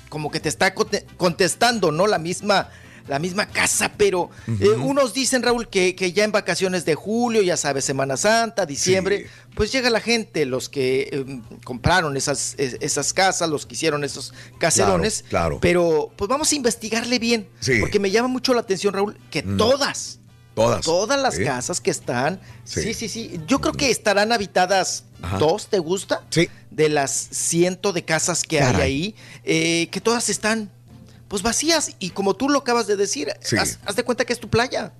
como 0.09 0.31
que 0.31 0.39
te 0.39 0.49
está 0.49 0.73
conte- 0.73 1.05
contestando, 1.17 1.91
¿no? 1.91 2.07
La 2.07 2.17
misma, 2.19 2.69
la 3.07 3.19
misma 3.19 3.45
casa, 3.47 3.91
pero 3.97 4.29
eh, 4.59 4.69
unos 4.69 5.13
dicen, 5.13 5.41
Raúl, 5.43 5.69
que, 5.69 5.95
que 5.95 6.11
ya 6.11 6.23
en 6.23 6.31
vacaciones 6.31 6.84
de 6.85 6.95
julio, 6.95 7.41
ya 7.41 7.55
sabes, 7.57 7.85
Semana 7.85 8.17
Santa, 8.17 8.65
diciembre, 8.65 9.27
pues 9.55 9.71
llega 9.71 9.89
la 9.89 10.01
gente, 10.01 10.45
los 10.45 10.67
que 10.69 11.09
eh, 11.11 11.41
compraron 11.63 12.17
esas, 12.17 12.55
es- 12.57 12.77
esas 12.81 13.13
casas, 13.13 13.49
los 13.49 13.65
que 13.65 13.75
hicieron 13.75 14.03
esos 14.03 14.34
caserones. 14.59 15.23
claro. 15.29 15.59
Pero 15.61 16.11
pues 16.15 16.27
vamos 16.27 16.51
a 16.51 16.55
investigarle 16.55 17.17
bien, 17.19 17.47
Sí. 17.59 17.79
porque 17.79 17.99
me 17.99 18.11
llama 18.11 18.27
mucho 18.27 18.53
la 18.53 18.61
atención, 18.61 18.93
Raúl, 18.93 19.17
que 19.31 19.41
todas, 19.43 20.19
Todas. 20.53 20.81
todas 20.84 21.21
las 21.21 21.35
Sí. 21.35 21.43
casas 21.43 21.79
que 21.79 21.91
están, 21.91 22.41
Sí. 22.65 22.81
sí, 22.81 22.93
sí, 22.93 23.07
sí, 23.09 23.39
yo 23.47 23.61
creo 23.61 23.73
que 23.73 23.89
estarán 23.91 24.31
habitadas 24.31 25.05
Ajá. 25.21 25.38
dos, 25.38 25.67
¿te 25.67 25.79
gusta? 25.79 26.23
Sí. 26.29 26.49
De 26.71 26.89
las 26.89 27.11
ciento 27.31 27.93
de 27.93 28.03
casas 28.03 28.43
que 28.43 28.57
Caray. 28.57 28.81
hay 28.81 28.81
ahí, 28.81 29.15
eh, 29.43 29.88
que 29.91 30.01
todas 30.01 30.29
están 30.29 30.71
pues 31.27 31.41
vacías 31.41 31.91
y 31.99 32.11
como 32.11 32.35
tú 32.35 32.49
lo 32.49 32.59
acabas 32.59 32.87
de 32.87 32.95
decir, 32.95 33.29
Sí. 33.41 33.57
haz, 33.57 33.79
haz 33.85 33.95
de 33.95 34.03
cuenta 34.03 34.25
que 34.25 34.33
es 34.33 34.39
tu 34.39 34.49
playa. 34.49 34.93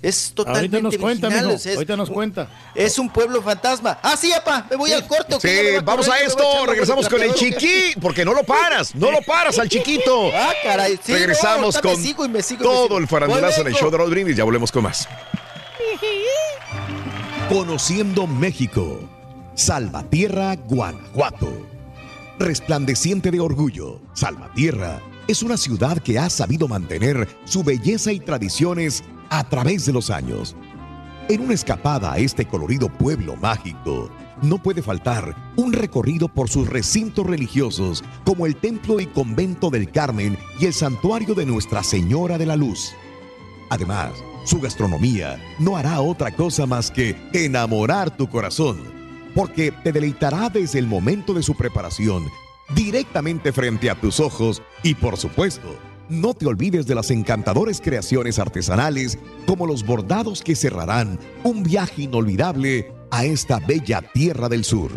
Es 0.00 0.32
totalmente 0.34 0.76
Ahorita 0.78 0.80
nos 0.80 0.96
cuenta, 0.96 1.26
virginal, 1.28 1.46
mijo, 1.48 1.56
es- 1.58 1.66
es 1.66 1.74
ahorita 1.74 1.96
nos 1.96 2.08
cuenta. 2.10 2.48
Es 2.74 2.98
un 2.98 3.10
pueblo 3.10 3.42
fantasma. 3.42 3.98
Ah, 4.02 4.16
sí, 4.16 4.32
apa, 4.32 4.66
me 4.70 4.76
voy 4.76 4.92
al 4.92 5.06
corte. 5.06 5.34
¿o 5.34 5.38
qué? 5.38 5.70
Sí, 5.72 5.76
a 5.76 5.80
vamos 5.82 6.06
correr, 6.06 6.22
a 6.22 6.26
esto. 6.26 6.66
Regresamos 6.66 7.08
con 7.08 7.22
el 7.22 7.34
chiqui, 7.34 7.92
porque 8.00 8.24
no 8.24 8.32
lo 8.32 8.44
paras, 8.44 8.94
no 8.94 9.10
lo 9.10 9.20
paras 9.22 9.58
al 9.58 9.68
chiquito. 9.68 10.30
Ah, 10.34 10.52
caray. 10.64 10.98
Sí, 11.02 11.12
no, 11.12 11.18
Regresamos 11.18 11.74
me 11.76 11.80
con 11.82 11.96
sigo 11.96 12.24
y 12.24 12.28
me 12.28 12.42
sigo 12.42 12.60
me 12.60 12.64
todo 12.64 12.82
sigo. 12.84 12.98
el 12.98 13.08
farandulazo 13.08 13.60
en 13.60 13.66
el 13.66 13.74
show 13.74 13.90
de 13.90 13.98
Raúl 13.98 14.10
Brindis. 14.10 14.36
Ya 14.36 14.44
volvemos 14.44 14.72
con 14.72 14.84
más. 14.84 15.06
Conociendo 17.48 18.26
México. 18.26 19.00
Salvatierra, 19.54 20.54
Guanajuato. 20.56 21.66
Resplandeciente 22.38 23.30
de 23.32 23.40
orgullo, 23.40 24.00
Salvatierra 24.14 25.00
es 25.28 25.42
una 25.42 25.58
ciudad 25.58 25.98
que 25.98 26.18
ha 26.18 26.30
sabido 26.30 26.66
mantener 26.68 27.28
su 27.44 27.62
belleza 27.62 28.12
y 28.12 28.18
tradiciones 28.18 29.04
a 29.28 29.46
través 29.46 29.84
de 29.84 29.92
los 29.92 30.08
años. 30.08 30.56
En 31.28 31.42
una 31.42 31.52
escapada 31.52 32.14
a 32.14 32.18
este 32.18 32.46
colorido 32.46 32.88
pueblo 32.88 33.36
mágico, 33.36 34.10
no 34.40 34.62
puede 34.62 34.80
faltar 34.80 35.36
un 35.56 35.74
recorrido 35.74 36.28
por 36.28 36.48
sus 36.48 36.66
recintos 36.66 37.26
religiosos 37.26 38.02
como 38.24 38.46
el 38.46 38.56
Templo 38.56 39.00
y 39.00 39.06
Convento 39.06 39.68
del 39.68 39.90
Carmen 39.90 40.38
y 40.58 40.64
el 40.64 40.72
Santuario 40.72 41.34
de 41.34 41.44
Nuestra 41.44 41.82
Señora 41.82 42.38
de 42.38 42.46
la 42.46 42.56
Luz. 42.56 42.94
Además, 43.68 44.12
su 44.46 44.60
gastronomía 44.60 45.38
no 45.58 45.76
hará 45.76 46.00
otra 46.00 46.34
cosa 46.34 46.64
más 46.64 46.90
que 46.90 47.14
enamorar 47.34 48.16
tu 48.16 48.30
corazón, 48.30 48.78
porque 49.34 49.72
te 49.72 49.92
deleitará 49.92 50.48
desde 50.48 50.78
el 50.78 50.86
momento 50.86 51.34
de 51.34 51.42
su 51.42 51.54
preparación, 51.54 52.24
directamente 52.74 53.52
frente 53.52 53.90
a 53.90 53.94
tus 53.94 54.20
ojos 54.20 54.62
y 54.82 54.94
por 54.94 55.16
supuesto, 55.16 55.78
no 56.08 56.34
te 56.34 56.46
olvides 56.46 56.86
de 56.86 56.94
las 56.94 57.10
encantadoras 57.10 57.80
creaciones 57.80 58.38
artesanales 58.38 59.18
como 59.46 59.66
los 59.66 59.84
bordados 59.84 60.42
que 60.42 60.56
cerrarán 60.56 61.18
un 61.44 61.62
viaje 61.62 62.02
inolvidable 62.02 62.92
a 63.10 63.24
esta 63.24 63.58
bella 63.58 64.02
tierra 64.02 64.48
del 64.48 64.64
sur. 64.64 64.90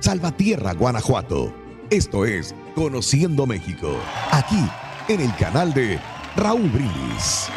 Salvatierra, 0.00 0.74
Guanajuato. 0.74 1.52
Esto 1.90 2.24
es 2.24 2.54
Conociendo 2.74 3.46
México, 3.46 3.96
aquí 4.32 4.64
en 5.08 5.20
el 5.20 5.34
canal 5.36 5.72
de 5.72 6.00
Raúl 6.36 6.68
Brindis. 6.70 7.48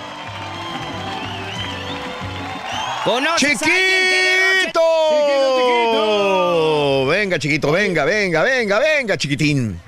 ¡Chiquito! 3.38 4.82
Venga, 7.08 7.40
chiquito, 7.40 7.72
venga, 7.72 8.04
venga, 8.06 8.44
venga, 8.44 8.80
venga, 8.80 9.18
chiquitín. 9.18 9.80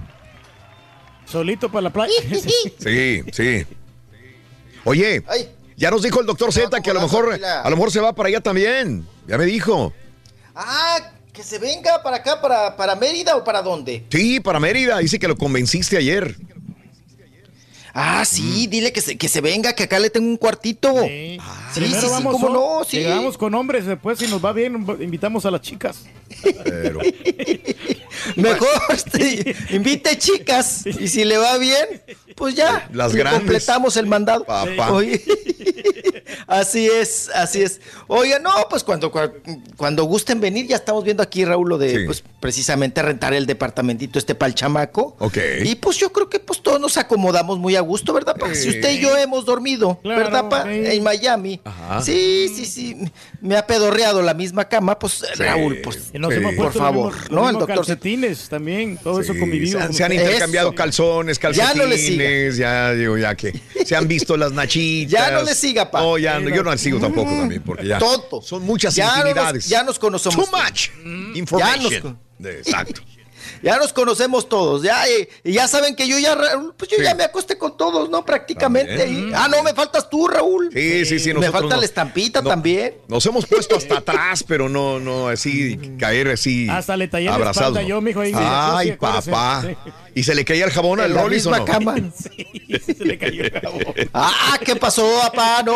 Solito 1.26 1.70
para 1.70 1.82
la 1.84 1.90
playa. 1.92 2.14
Sí, 2.80 3.24
sí. 3.32 3.66
Oye, 4.86 5.24
ya 5.76 5.92
nos 5.92 6.02
dijo 6.02 6.22
el 6.22 6.26
doctor 6.26 6.54
Z 6.54 6.82
que 6.82 6.92
a 6.92 6.94
lo 6.94 7.02
mejor, 7.02 7.40
a 7.44 7.70
lo 7.70 7.76
mejor 7.76 7.92
se 7.92 8.00
va 8.00 8.14
para 8.14 8.30
allá 8.30 8.42
también. 8.42 9.06
Ya 9.28 9.38
me 9.38 9.46
dijo. 9.46 9.94
Ah, 10.56 11.00
que 11.34 11.44
se 11.44 11.60
venga 11.60 12.02
para 12.02 12.18
acá, 12.18 12.42
para, 12.42 12.76
para 12.76 12.96
Mérida 12.96 13.36
o 13.36 13.44
para 13.44 13.62
dónde. 13.62 14.06
Sí, 14.10 14.40
para 14.40 14.60
Mérida. 14.60 14.98
Dice 14.98 15.20
que 15.20 15.28
lo 15.28 15.38
convenciste 15.38 15.98
ayer. 15.98 16.36
Ah, 17.94 18.24
sí, 18.26 18.68
dile 18.68 18.92
que 18.94 19.02
se, 19.02 19.18
que 19.18 19.28
se 19.28 19.42
venga, 19.42 19.74
que 19.74 19.84
acá 19.84 20.00
le 20.00 20.10
tengo 20.10 20.28
un 20.28 20.38
cuartito. 20.38 20.94
Sí, 21.04 21.38
sí, 21.74 21.80
Primero 21.80 22.02
sí, 22.02 22.08
vamos 22.10 22.34
cómo 22.34 22.50
no, 22.50 22.84
sí. 22.84 22.98
Llegamos 22.98 23.38
con 23.38 23.54
hombres, 23.56 23.86
después 23.86 24.20
si 24.20 24.28
nos 24.28 24.44
va 24.44 24.54
bien, 24.54 24.86
invitamos 25.00 25.46
a 25.46 25.52
las 25.52 25.62
chicas. 25.62 26.04
Pero... 26.64 27.00
Mejor 28.36 28.68
invite 29.72 30.18
chicas 30.18 30.86
y 30.86 31.08
si 31.08 31.24
le 31.24 31.38
va 31.38 31.58
bien, 31.58 32.02
pues 32.36 32.54
ya. 32.56 32.88
Las 32.94 33.16
grandes. 33.16 33.40
Completamos 33.42 33.98
el 33.98 34.06
mandado. 34.08 34.44
Papá. 34.46 34.92
Oye, 34.92 35.24
así 36.48 36.86
es, 36.88 37.30
así 37.34 37.62
es. 37.62 37.80
Oiga, 38.08 38.40
no, 38.40 38.52
pues 38.70 38.84
cuando, 38.84 39.12
cua- 39.12 39.34
cuando 39.78 40.04
gusten 40.04 40.42
venir, 40.42 40.68
ya 40.68 40.76
estamos 40.76 41.04
viendo 41.04 41.24
aquí, 41.24 41.46
Raúl, 41.46 41.70
lo 41.70 41.78
de 41.78 41.90
Sí. 41.90 42.06
pues 42.06 42.24
precisamente 42.40 43.02
rentar 43.02 43.34
el 43.34 43.46
departamentito 43.46 44.20
este 44.20 44.36
para 44.36 44.48
el 44.50 44.56
chamaco. 44.56 45.16
Ok. 45.20 45.38
Y 45.64 45.76
pues 45.76 45.98
yo 45.98 46.12
creo 46.12 46.30
que 46.30 46.40
pues 46.40 46.62
todos 46.62 46.80
nos 46.80 46.98
acomodamos 46.98 47.58
muy 47.58 47.76
a 47.80 47.82
gusto, 47.82 48.14
¿verdad, 48.14 48.36
pa? 48.38 48.54
Si 48.54 48.70
usted 48.70 48.92
y 48.92 49.00
yo 49.00 49.18
hemos 49.18 49.46
dormido, 49.46 50.00
Claro, 50.04 50.20
¿verdad, 50.24 50.50
pa? 50.50 50.72
En 50.72 51.02
Miami. 51.04 51.60
Ajá. 51.64 52.02
Sí, 52.02 52.52
sí, 52.56 52.66
sí. 52.66 52.96
Me 53.42 53.58
ha 53.58 53.66
pedorreado 53.66 54.22
la 54.22 54.34
misma 54.34 54.66
cama, 54.70 55.00
pues, 55.00 55.24
Raúl, 55.38 55.78
pues, 55.84 56.12
nos 56.14 56.32
hemos 56.34 56.54
por 56.56 56.74
favor, 56.74 57.14
¿no? 57.32 57.50
El 57.50 57.56
doctor 57.58 57.86
se- 57.86 57.94
calcetines 57.94 58.50
también, 58.50 58.98
todo 58.98 59.20
eso 59.22 59.34
Sí, 59.34 59.40
convivido. 59.40 59.80
se 59.88 59.94
se 59.94 60.04
han 60.04 60.14
intercambiado 60.14 60.70
Eso. 60.70 60.76
calzones, 60.76 61.40
Ya 61.40 61.50
no 61.50 61.56
calcetines, 61.56 61.90
le 61.90 62.52
siga. 62.52 62.60
ya 62.60 62.94
digo, 62.94 63.18
ya 63.18 63.36
que 63.36 63.60
se 63.86 63.96
han 63.96 64.08
visto 64.08 64.38
las 64.38 64.52
nachitas. 64.52 65.12
Ya 65.12 65.32
no 65.32 65.44
le 65.44 65.56
siga, 65.56 65.90
pa. 65.90 66.02
No, 66.02 66.18
ya, 66.18 66.40
no, 66.40 66.50
yo 66.50 66.64
no 66.64 66.72
le 66.72 66.78
sigo 66.78 67.00
tampoco 67.00 67.32
también, 67.32 67.62
porque 67.64 67.88
ya 67.88 67.98
Tonto. 67.98 68.42
son 68.42 68.64
muchas 68.64 68.94
Ya 68.96 69.24
nos- 69.24 69.66
ya 69.68 69.84
nos 69.84 69.98
conocemos. 69.98 70.36
Too 70.50 70.56
much 70.56 70.90
information. 71.36 72.18
Ya 72.40 72.50
nos- 72.50 72.56
Exacto. 72.58 73.02
Ya 73.62 73.78
nos 73.78 73.94
conocemos 73.94 74.48
todos, 74.50 74.82
ya, 74.84 75.08
eh, 75.08 75.30
y 75.44 75.54
ya 75.54 75.68
saben 75.68 75.96
que 75.96 76.08
yo 76.08 76.18
ya, 76.20 76.38
pues 76.78 76.90
yo 76.90 76.98
Sí. 76.98 77.04
ya 77.04 77.16
me 77.16 77.24
acosté 77.24 77.58
con 77.58 77.76
todos, 77.78 78.10
¿no? 78.10 78.24
Prácticamente. 78.26 79.08
Y- 79.10 79.32
ah, 79.34 79.48
no, 79.50 79.64
me 79.64 79.74
faltas 79.74 80.10
tú, 80.10 80.28
Raúl. 80.28 80.70
Sí, 80.74 81.06
sí, 81.06 81.20
sí. 81.20 81.34
Me 81.34 81.52
falta 81.52 81.76
no- 81.76 81.80
la 81.82 81.86
estampita 81.86 82.42
no- 82.42 82.50
también. 82.50 82.96
Nos 83.08 83.26
hemos 83.26 83.46
puesto 83.46 83.76
hasta 83.76 83.98
atrás, 83.98 84.44
pero 84.48 84.70
no, 84.70 85.00
no 85.00 85.28
así, 85.28 85.78
caer 86.00 86.30
así. 86.30 86.68
Hasta 86.70 86.96
le 86.98 87.08
tallé 87.08 87.26
la 87.26 87.36
abrazados. 87.36 87.70
espalda 87.70 87.82
no. 87.82 87.88
yo, 87.88 88.02
mijo, 88.02 88.22
ahí. 88.22 88.32
Ay, 88.36 88.92
papá. 88.94 89.64
¿Y 90.16 90.24
se 90.24 90.34
le 90.36 90.44
caía 90.44 90.66
el 90.66 90.72
jabón 90.72 91.00
al 91.00 91.12
En 91.12 91.16
la 91.16 91.22
Rollis 91.24 91.46
o 91.46 91.52
no? 91.56 91.66
cama. 91.66 91.96
Sí, 92.80 92.94
se 92.96 93.06
le 93.06 93.18
cayó 93.18 93.44
el 93.44 93.52
jabón. 93.52 93.84
Ah, 94.14 94.58
¿qué 94.64 94.76
pasó, 94.76 95.08
papá? 95.22 95.64
No, 95.64 95.76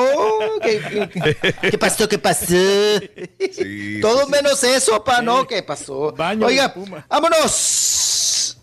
¿qué, 0.62 0.82
qué- 1.12 1.72
qué 1.72 1.78
pasó? 1.78 2.08
¿Qué 2.10 2.18
pasó? 2.20 2.46
Sí, 2.48 4.00
Todo 4.02 4.26
sí, 4.26 4.32
menos 4.32 4.64
eso, 4.64 4.92
papá, 5.04 5.22
¿no? 5.22 5.48
¿Qué 5.48 5.64
pasó? 5.64 6.12
Baño 6.14 6.46
Oiga, 6.48 6.74
vámonos. 7.10 7.73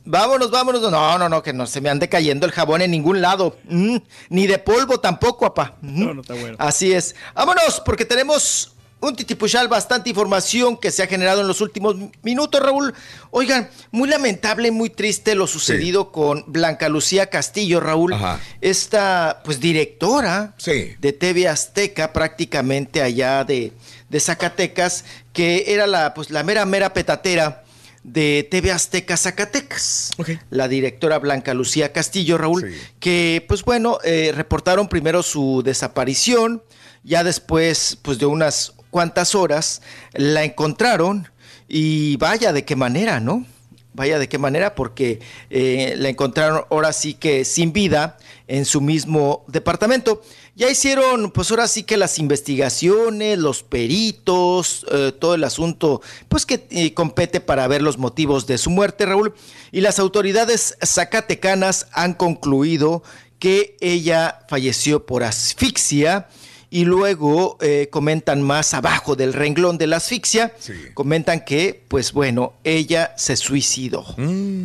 Vámonos, 0.04 0.50
vámonos. 0.50 0.80
No, 0.90 1.18
no, 1.18 1.28
no, 1.28 1.42
que 1.42 1.52
no 1.52 1.66
se 1.66 1.80
me 1.80 1.90
ande 1.90 2.08
cayendo 2.08 2.46
el 2.46 2.52
jabón 2.52 2.82
en 2.82 2.90
ningún 2.90 3.20
lado. 3.20 3.56
Mm, 3.68 3.96
ni 4.30 4.46
de 4.46 4.58
polvo 4.58 4.98
tampoco, 4.98 5.52
papá. 5.52 5.76
Mm. 5.82 6.04
No, 6.04 6.14
no 6.14 6.20
está 6.22 6.34
bueno. 6.34 6.56
Así 6.58 6.92
es. 6.92 7.14
Vámonos, 7.34 7.80
porque 7.84 8.04
tenemos 8.04 8.72
un 9.02 9.16
titipuchal, 9.16 9.66
bastante 9.68 10.10
información 10.10 10.76
que 10.76 10.90
se 10.90 11.02
ha 11.02 11.06
generado 11.06 11.40
en 11.40 11.48
los 11.48 11.60
últimos 11.62 11.96
minutos, 12.22 12.60
Raúl. 12.62 12.92
Oigan, 13.30 13.70
muy 13.92 14.08
lamentable, 14.08 14.70
muy 14.70 14.90
triste 14.90 15.34
lo 15.34 15.46
sucedido 15.46 16.12
con 16.12 16.44
Blanca 16.46 16.88
Lucía 16.90 17.28
Castillo, 17.30 17.80
Raúl. 17.80 18.12
Ajá. 18.12 18.40
Esta, 18.60 19.40
pues, 19.44 19.58
directora 19.60 20.54
Sí. 20.58 20.94
de 20.98 21.12
TV 21.14 21.48
Azteca, 21.48 22.12
prácticamente 22.12 23.00
allá 23.00 23.44
de, 23.44 23.72
de 24.10 24.20
Zacatecas, 24.20 25.04
que 25.32 25.64
era 25.68 25.86
la, 25.86 26.12
pues, 26.12 26.30
la 26.30 26.42
mera, 26.42 26.66
mera 26.66 26.92
petatera 26.92 27.64
de 28.02 28.48
TV 28.50 28.72
Azteca 28.72 29.16
Zacatecas. 29.16 30.10
Ok. 30.18 30.30
La 30.50 30.68
directora 30.68 31.18
Blanca 31.18 31.54
Lucía 31.54 31.92
Castillo, 31.92 32.38
Raúl, 32.38 32.70
Sí. 32.70 32.78
que 32.98 33.44
pues 33.48 33.64
bueno, 33.64 33.98
eh, 34.04 34.32
reportaron 34.34 34.88
primero 34.88 35.22
su 35.22 35.62
desaparición, 35.64 36.62
ya 37.04 37.24
después 37.24 37.98
pues 38.02 38.18
de 38.18 38.26
unas 38.26 38.72
cuantas 38.90 39.34
horas 39.34 39.82
la 40.14 40.44
encontraron 40.44 41.28
y 41.68 42.16
vaya 42.16 42.52
de 42.52 42.64
qué 42.64 42.74
manera, 42.76 43.20
¿no? 43.20 43.46
Vaya 43.92 44.18
de 44.18 44.28
qué 44.28 44.38
manera, 44.38 44.74
porque 44.74 45.20
eh, 45.50 45.94
la 45.96 46.08
encontraron 46.08 46.64
ahora 46.70 46.92
sí 46.92 47.14
que 47.14 47.44
sin 47.44 47.72
vida 47.72 48.16
en 48.48 48.64
su 48.64 48.80
mismo 48.80 49.44
departamento. 49.48 50.22
Ya 50.60 50.68
hicieron, 50.68 51.30
pues 51.30 51.50
ahora 51.50 51.66
sí 51.66 51.84
que 51.84 51.96
las 51.96 52.18
investigaciones, 52.18 53.38
los 53.38 53.62
peritos, 53.62 54.84
eh, 54.92 55.10
todo 55.18 55.34
el 55.34 55.42
asunto, 55.44 56.02
pues 56.28 56.44
que 56.44 56.66
eh, 56.68 56.92
compete 56.92 57.40
para 57.40 57.66
ver 57.66 57.80
los 57.80 57.96
motivos 57.96 58.46
de 58.46 58.58
su 58.58 58.68
muerte, 58.68 59.06
Raúl. 59.06 59.32
Y 59.72 59.80
las 59.80 59.98
autoridades 59.98 60.76
zacatecanas 60.84 61.86
han 61.92 62.12
concluido 62.12 63.02
que 63.38 63.78
ella 63.80 64.40
falleció 64.50 65.06
por 65.06 65.24
asfixia 65.24 66.28
y 66.68 66.84
luego 66.84 67.56
eh, 67.62 67.88
comentan 67.90 68.42
más 68.42 68.74
abajo 68.74 69.16
del 69.16 69.32
renglón 69.32 69.78
de 69.78 69.86
la 69.86 69.96
asfixia, 69.96 70.52
Sí. 70.58 70.74
comentan 70.92 71.42
que, 71.42 71.82
pues 71.88 72.12
bueno, 72.12 72.52
ella 72.64 73.14
se 73.16 73.34
suicidó, 73.38 74.04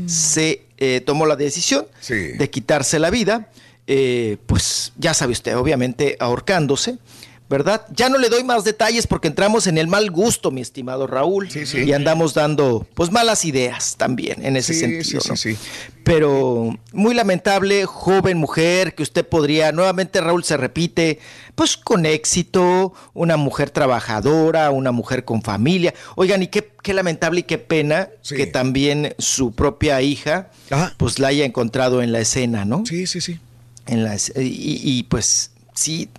se 0.08 0.64
eh, 0.78 1.02
tomó 1.06 1.26
la 1.26 1.38
decisión 1.38 1.88
Sí. 2.02 2.34
de 2.38 2.50
quitarse 2.50 3.00
la 3.00 3.10
vida, 3.12 3.50
eh, 3.88 4.38
pues 4.46 4.94
ya 4.98 5.14
sabe 5.14 5.34
usted, 5.34 5.58
obviamente 5.58 6.18
ahorcándose. 6.20 6.98
¿Verdad? 7.48 7.86
Ya 7.96 8.10
no 8.10 8.18
le 8.18 8.30
doy 8.30 8.44
más 8.44 8.64
detalles 8.64 9.06
porque 9.06 9.28
entramos 9.28 9.68
en 9.68 9.78
el 9.78 9.88
mal 9.88 10.10
gusto, 10.10 10.50
mi 10.50 10.62
estimado 10.62 11.06
Raúl. 11.06 11.52
Sí, 11.52 11.68
sí. 11.68 11.84
Y 11.84 11.94
andamos 11.94 12.34
dando, 12.34 12.88
pues, 12.96 13.12
malas 13.12 13.46
ideas 13.46 13.98
también 13.98 14.44
en 14.44 14.58
ese 14.58 14.74
Sí, 14.74 14.80
sentido. 14.80 15.22
sí, 15.22 15.30
¿no? 15.30 15.36
sí, 15.38 15.54
sí. 15.54 15.58
Pero 16.04 16.76
muy 16.92 17.14
lamentable, 17.14 17.86
joven 17.86 18.40
mujer, 18.40 18.96
que 18.96 19.04
usted 19.04 19.28
podría, 19.28 19.72
nuevamente 19.72 20.22
Raúl 20.22 20.44
se 20.44 20.58
repite, 20.58 21.20
pues 21.54 21.78
con 21.78 22.08
éxito, 22.08 22.94
una 23.14 23.38
mujer 23.38 23.70
trabajadora, 23.70 24.72
una 24.72 24.92
mujer 24.92 25.24
con 25.24 25.44
familia. 25.44 25.94
Oigan, 26.16 26.42
y 26.42 26.48
qué, 26.48 26.72
qué 26.82 26.96
lamentable 26.96 27.42
y 27.42 27.44
qué 27.44 27.60
pena 27.60 28.10
que 28.28 28.48
también 28.48 29.14
su 29.20 29.52
propia 29.52 30.02
hija, 30.02 30.50
Ajá. 30.72 30.96
pues 30.98 31.20
la 31.20 31.28
haya 31.28 31.46
encontrado 31.46 32.02
en 32.02 32.12
la 32.12 32.22
escena, 32.22 32.66
¿no? 32.66 32.84
Sí, 32.88 33.06
sí, 33.06 33.22
sí. 33.22 33.40
En 33.88 34.04
la, 34.04 34.16
es- 34.16 34.32
y, 34.36 34.80
y, 34.84 35.04
pues 35.04 35.52
sí, 35.74 36.10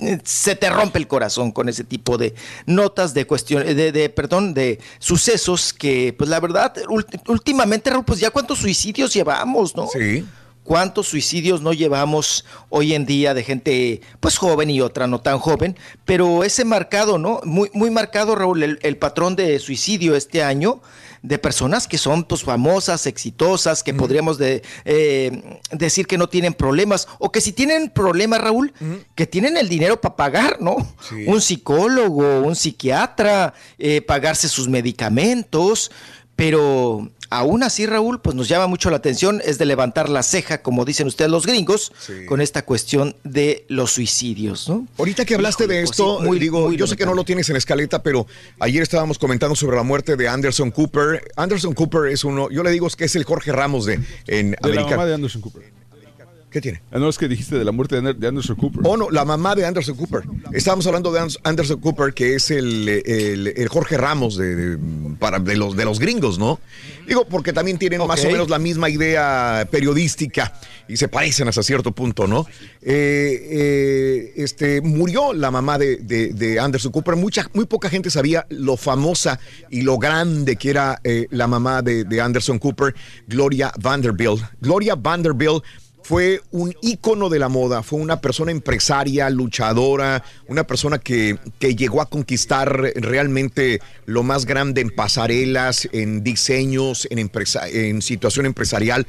eh, 0.00 0.18
se 0.24 0.56
te 0.56 0.68
rompe 0.70 0.98
el 0.98 1.06
corazón 1.06 1.52
con 1.52 1.68
ese 1.68 1.84
tipo 1.84 2.18
de 2.18 2.34
notas 2.66 3.14
de 3.14 3.26
cuestión, 3.26 3.64
de, 3.64 3.92
de, 3.92 4.08
perdón, 4.08 4.54
de 4.54 4.80
sucesos 4.98 5.72
que, 5.72 6.14
pues 6.16 6.28
la 6.28 6.40
verdad, 6.40 6.74
últimamente, 7.28 7.90
Raúl, 7.90 8.04
pues 8.04 8.18
ya 8.20 8.30
cuántos 8.30 8.58
suicidios 8.58 9.12
llevamos, 9.14 9.76
¿no? 9.76 9.86
Sí. 9.86 10.24
¿Cuántos 10.64 11.08
suicidios 11.08 11.60
no 11.60 11.72
llevamos 11.72 12.44
hoy 12.68 12.94
en 12.94 13.04
día 13.04 13.34
de 13.34 13.42
gente 13.42 14.00
pues 14.20 14.36
joven 14.38 14.70
y 14.70 14.80
otra 14.80 15.08
no 15.08 15.20
tan 15.20 15.40
joven? 15.40 15.76
Pero 16.04 16.44
ese 16.44 16.64
marcado, 16.64 17.18
¿no? 17.18 17.40
Muy, 17.44 17.68
muy 17.74 17.90
marcado, 17.90 18.36
Raúl, 18.36 18.62
el, 18.62 18.78
el 18.82 18.96
patrón 18.96 19.34
de 19.34 19.58
suicidio 19.58 20.14
este 20.14 20.40
año 20.44 20.80
de 21.22 21.38
personas 21.38 21.86
que 21.86 21.98
son 21.98 22.24
pues 22.24 22.42
famosas, 22.42 23.06
exitosas, 23.06 23.82
que 23.82 23.94
podríamos 23.94 24.38
de, 24.38 24.62
eh, 24.84 25.60
decir 25.70 26.06
que 26.06 26.18
no 26.18 26.28
tienen 26.28 26.52
problemas 26.52 27.06
o 27.18 27.30
que 27.30 27.40
si 27.40 27.52
tienen 27.52 27.90
problemas, 27.90 28.40
Raúl, 28.40 28.72
que 29.14 29.26
tienen 29.26 29.56
el 29.56 29.68
dinero 29.68 30.00
para 30.00 30.16
pagar, 30.16 30.60
¿no? 30.60 30.76
Sí. 31.08 31.24
Un 31.26 31.40
psicólogo, 31.40 32.40
un 32.40 32.56
psiquiatra, 32.56 33.54
eh, 33.78 34.02
pagarse 34.02 34.48
sus 34.48 34.68
medicamentos, 34.68 35.92
pero 36.34 37.08
aún 37.38 37.62
así, 37.62 37.86
Raúl, 37.86 38.20
pues 38.20 38.36
nos 38.36 38.48
llama 38.48 38.66
mucho 38.66 38.90
la 38.90 38.96
atención, 38.98 39.40
es 39.44 39.58
de 39.58 39.64
levantar 39.66 40.08
la 40.08 40.22
ceja, 40.22 40.62
como 40.62 40.84
dicen 40.84 41.06
ustedes 41.06 41.30
los 41.30 41.46
gringos, 41.46 41.92
Sí. 41.98 42.26
con 42.26 42.40
esta 42.40 42.64
cuestión 42.64 43.16
de 43.24 43.64
los 43.68 43.92
suicidios, 43.92 44.68
¿no? 44.68 44.86
Ahorita 44.98 45.24
que 45.24 45.34
hablaste 45.34 45.64
Híjole, 45.64 45.74
de 45.78 45.82
pues 45.82 45.90
esto, 45.92 46.18
sí, 46.20 46.26
muy- 46.26 46.38
digo, 46.38 46.68
muy 46.68 46.76
yo 46.76 46.86
sé 46.86 46.96
que 46.96 47.06
no 47.06 47.14
lo 47.14 47.24
tienes 47.24 47.48
en 47.50 47.56
escaleta, 47.56 48.02
pero 48.02 48.26
ayer 48.60 48.82
estábamos 48.82 49.18
comentando 49.18 49.54
sobre 49.56 49.76
la 49.76 49.82
muerte 49.82 50.16
de 50.16 50.28
Anderson 50.28 50.70
Cooper. 50.70 51.30
Anderson 51.36 51.74
Cooper 51.74 52.06
es 52.12 52.24
uno, 52.24 52.50
yo 52.50 52.62
le 52.62 52.70
digo 52.70 52.88
que 52.96 53.04
es 53.04 53.16
el 53.16 53.24
Jorge 53.24 53.52
Ramos 53.52 53.86
de 53.86 54.00
en 54.26 54.52
De 54.62 54.74
la 54.74 54.84
mamá 54.86 55.06
de 55.06 55.14
Anderson 55.14 55.40
Cooper. 55.42 55.81
¿Qué 56.52 56.60
tiene? 56.60 56.82
Ah, 56.92 56.98
no, 56.98 57.08
es 57.08 57.16
que 57.16 57.28
dijiste 57.28 57.58
de 57.58 57.64
la 57.64 57.72
muerte 57.72 57.94
de 57.94 58.02
Ander- 58.02 58.16
de 58.16 58.28
Anderson 58.28 58.56
Cooper. 58.56 58.82
Oh, 58.84 58.96
no, 58.98 59.10
la 59.10 59.24
mamá 59.24 59.54
de 59.54 59.64
Anderson 59.64 59.96
Cooper. 59.96 60.22
Estábamos 60.52 60.86
hablando 60.86 61.10
de 61.10 61.20
Anderson 61.44 61.80
Cooper, 61.80 62.12
que 62.12 62.34
es 62.34 62.50
el, 62.50 62.88
el- 63.06 63.54
el 63.56 63.68
Jorge 63.68 63.96
Ramos 63.96 64.36
de, 64.36 64.54
de- 64.54 64.78
para, 65.18 65.38
de, 65.38 65.56
los, 65.56 65.74
de 65.76 65.84
los 65.86 65.98
gringos, 65.98 66.38
¿no? 66.38 66.60
Digo, 67.08 67.26
porque 67.26 67.52
también 67.54 67.78
tienen 67.78 68.06
más 68.06 68.22
o 68.24 68.30
menos 68.30 68.50
la 68.50 68.58
misma 68.58 68.90
idea 68.90 69.66
periodística 69.70 70.52
y 70.88 70.96
se 70.98 71.08
parecen 71.08 71.48
hasta 71.48 71.62
cierto 71.62 71.92
punto, 71.92 72.26
¿no? 72.26 72.46
Eh, 72.82 73.48
eh, 73.50 74.32
este, 74.36 74.80
murió 74.82 75.32
la 75.32 75.50
mamá 75.50 75.78
de, 75.78 75.96
de- 75.96 76.34
de 76.34 76.60
Anderson 76.60 76.92
Cooper. 76.92 77.16
Mucha, 77.16 77.48
muy 77.54 77.64
poca 77.64 77.88
gente 77.88 78.10
sabía 78.10 78.46
lo 78.50 78.76
famosa 78.76 79.40
y 79.70 79.82
lo 79.82 79.96
grande 79.98 80.56
que 80.56 80.68
era 80.70 81.00
eh, 81.02 81.26
la 81.30 81.46
mamá 81.46 81.80
de, 81.80 82.04
de 82.04 82.20
Anderson 82.20 82.58
Cooper, 82.58 82.94
Gloria 83.26 83.72
Vanderbilt. 83.80 84.42
Gloria 84.60 84.94
Vanderbilt 84.96 85.62
fue 86.12 86.42
un 86.50 86.74
ícono 86.82 87.30
de 87.30 87.38
la 87.38 87.48
moda, 87.48 87.82
fue 87.82 87.98
una 87.98 88.20
persona 88.20 88.50
empresaria, 88.52 89.30
luchadora, 89.30 90.22
una 90.46 90.64
persona 90.66 90.98
que, 90.98 91.38
que 91.58 91.74
llegó 91.74 92.02
a 92.02 92.10
conquistar 92.10 92.70
realmente 92.96 93.80
lo 94.04 94.22
más 94.22 94.44
grande 94.44 94.82
en 94.82 94.90
pasarelas, 94.90 95.88
en 95.90 96.22
diseños, 96.22 97.08
en, 97.10 97.18
empresa, 97.18 97.66
en 97.66 98.02
situación 98.02 98.44
empresarial. 98.44 99.06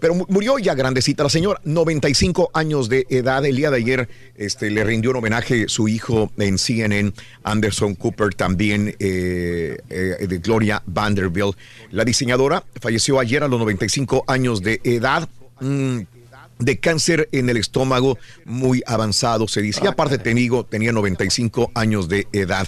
Pero 0.00 0.14
mu- 0.14 0.24
murió 0.30 0.58
ya 0.58 0.72
grandecita 0.74 1.24
la 1.24 1.28
señora, 1.28 1.60
95 1.64 2.50
años 2.54 2.88
de 2.88 3.04
edad. 3.10 3.44
El 3.44 3.56
día 3.56 3.70
de 3.70 3.76
ayer 3.76 4.08
este, 4.34 4.70
le 4.70 4.82
rindió 4.82 5.10
un 5.10 5.16
homenaje 5.16 5.68
su 5.68 5.88
hijo 5.88 6.32
en 6.38 6.56
CNN, 6.56 7.12
Anderson 7.42 7.96
Cooper, 7.96 8.32
también 8.34 8.96
eh, 8.98 9.76
eh, 9.90 10.26
de 10.26 10.38
Gloria 10.38 10.82
Vanderbilt. 10.86 11.54
La 11.90 12.06
diseñadora 12.06 12.64
falleció 12.80 13.20
ayer 13.20 13.42
a 13.42 13.48
los 13.48 13.60
95 13.60 14.24
años 14.26 14.62
de 14.62 14.80
edad. 14.84 15.28
Mm, 15.60 16.00
de 16.58 16.78
cáncer 16.78 17.28
en 17.32 17.50
el 17.50 17.56
estómago 17.56 18.18
muy 18.44 18.82
avanzado, 18.86 19.48
se 19.48 19.62
dice. 19.62 19.80
Y 19.84 19.86
aparte, 19.86 20.18
te 20.18 20.32
digo, 20.34 20.64
tenía 20.64 20.92
95 20.92 21.70
años 21.74 22.08
de 22.08 22.26
edad. 22.32 22.66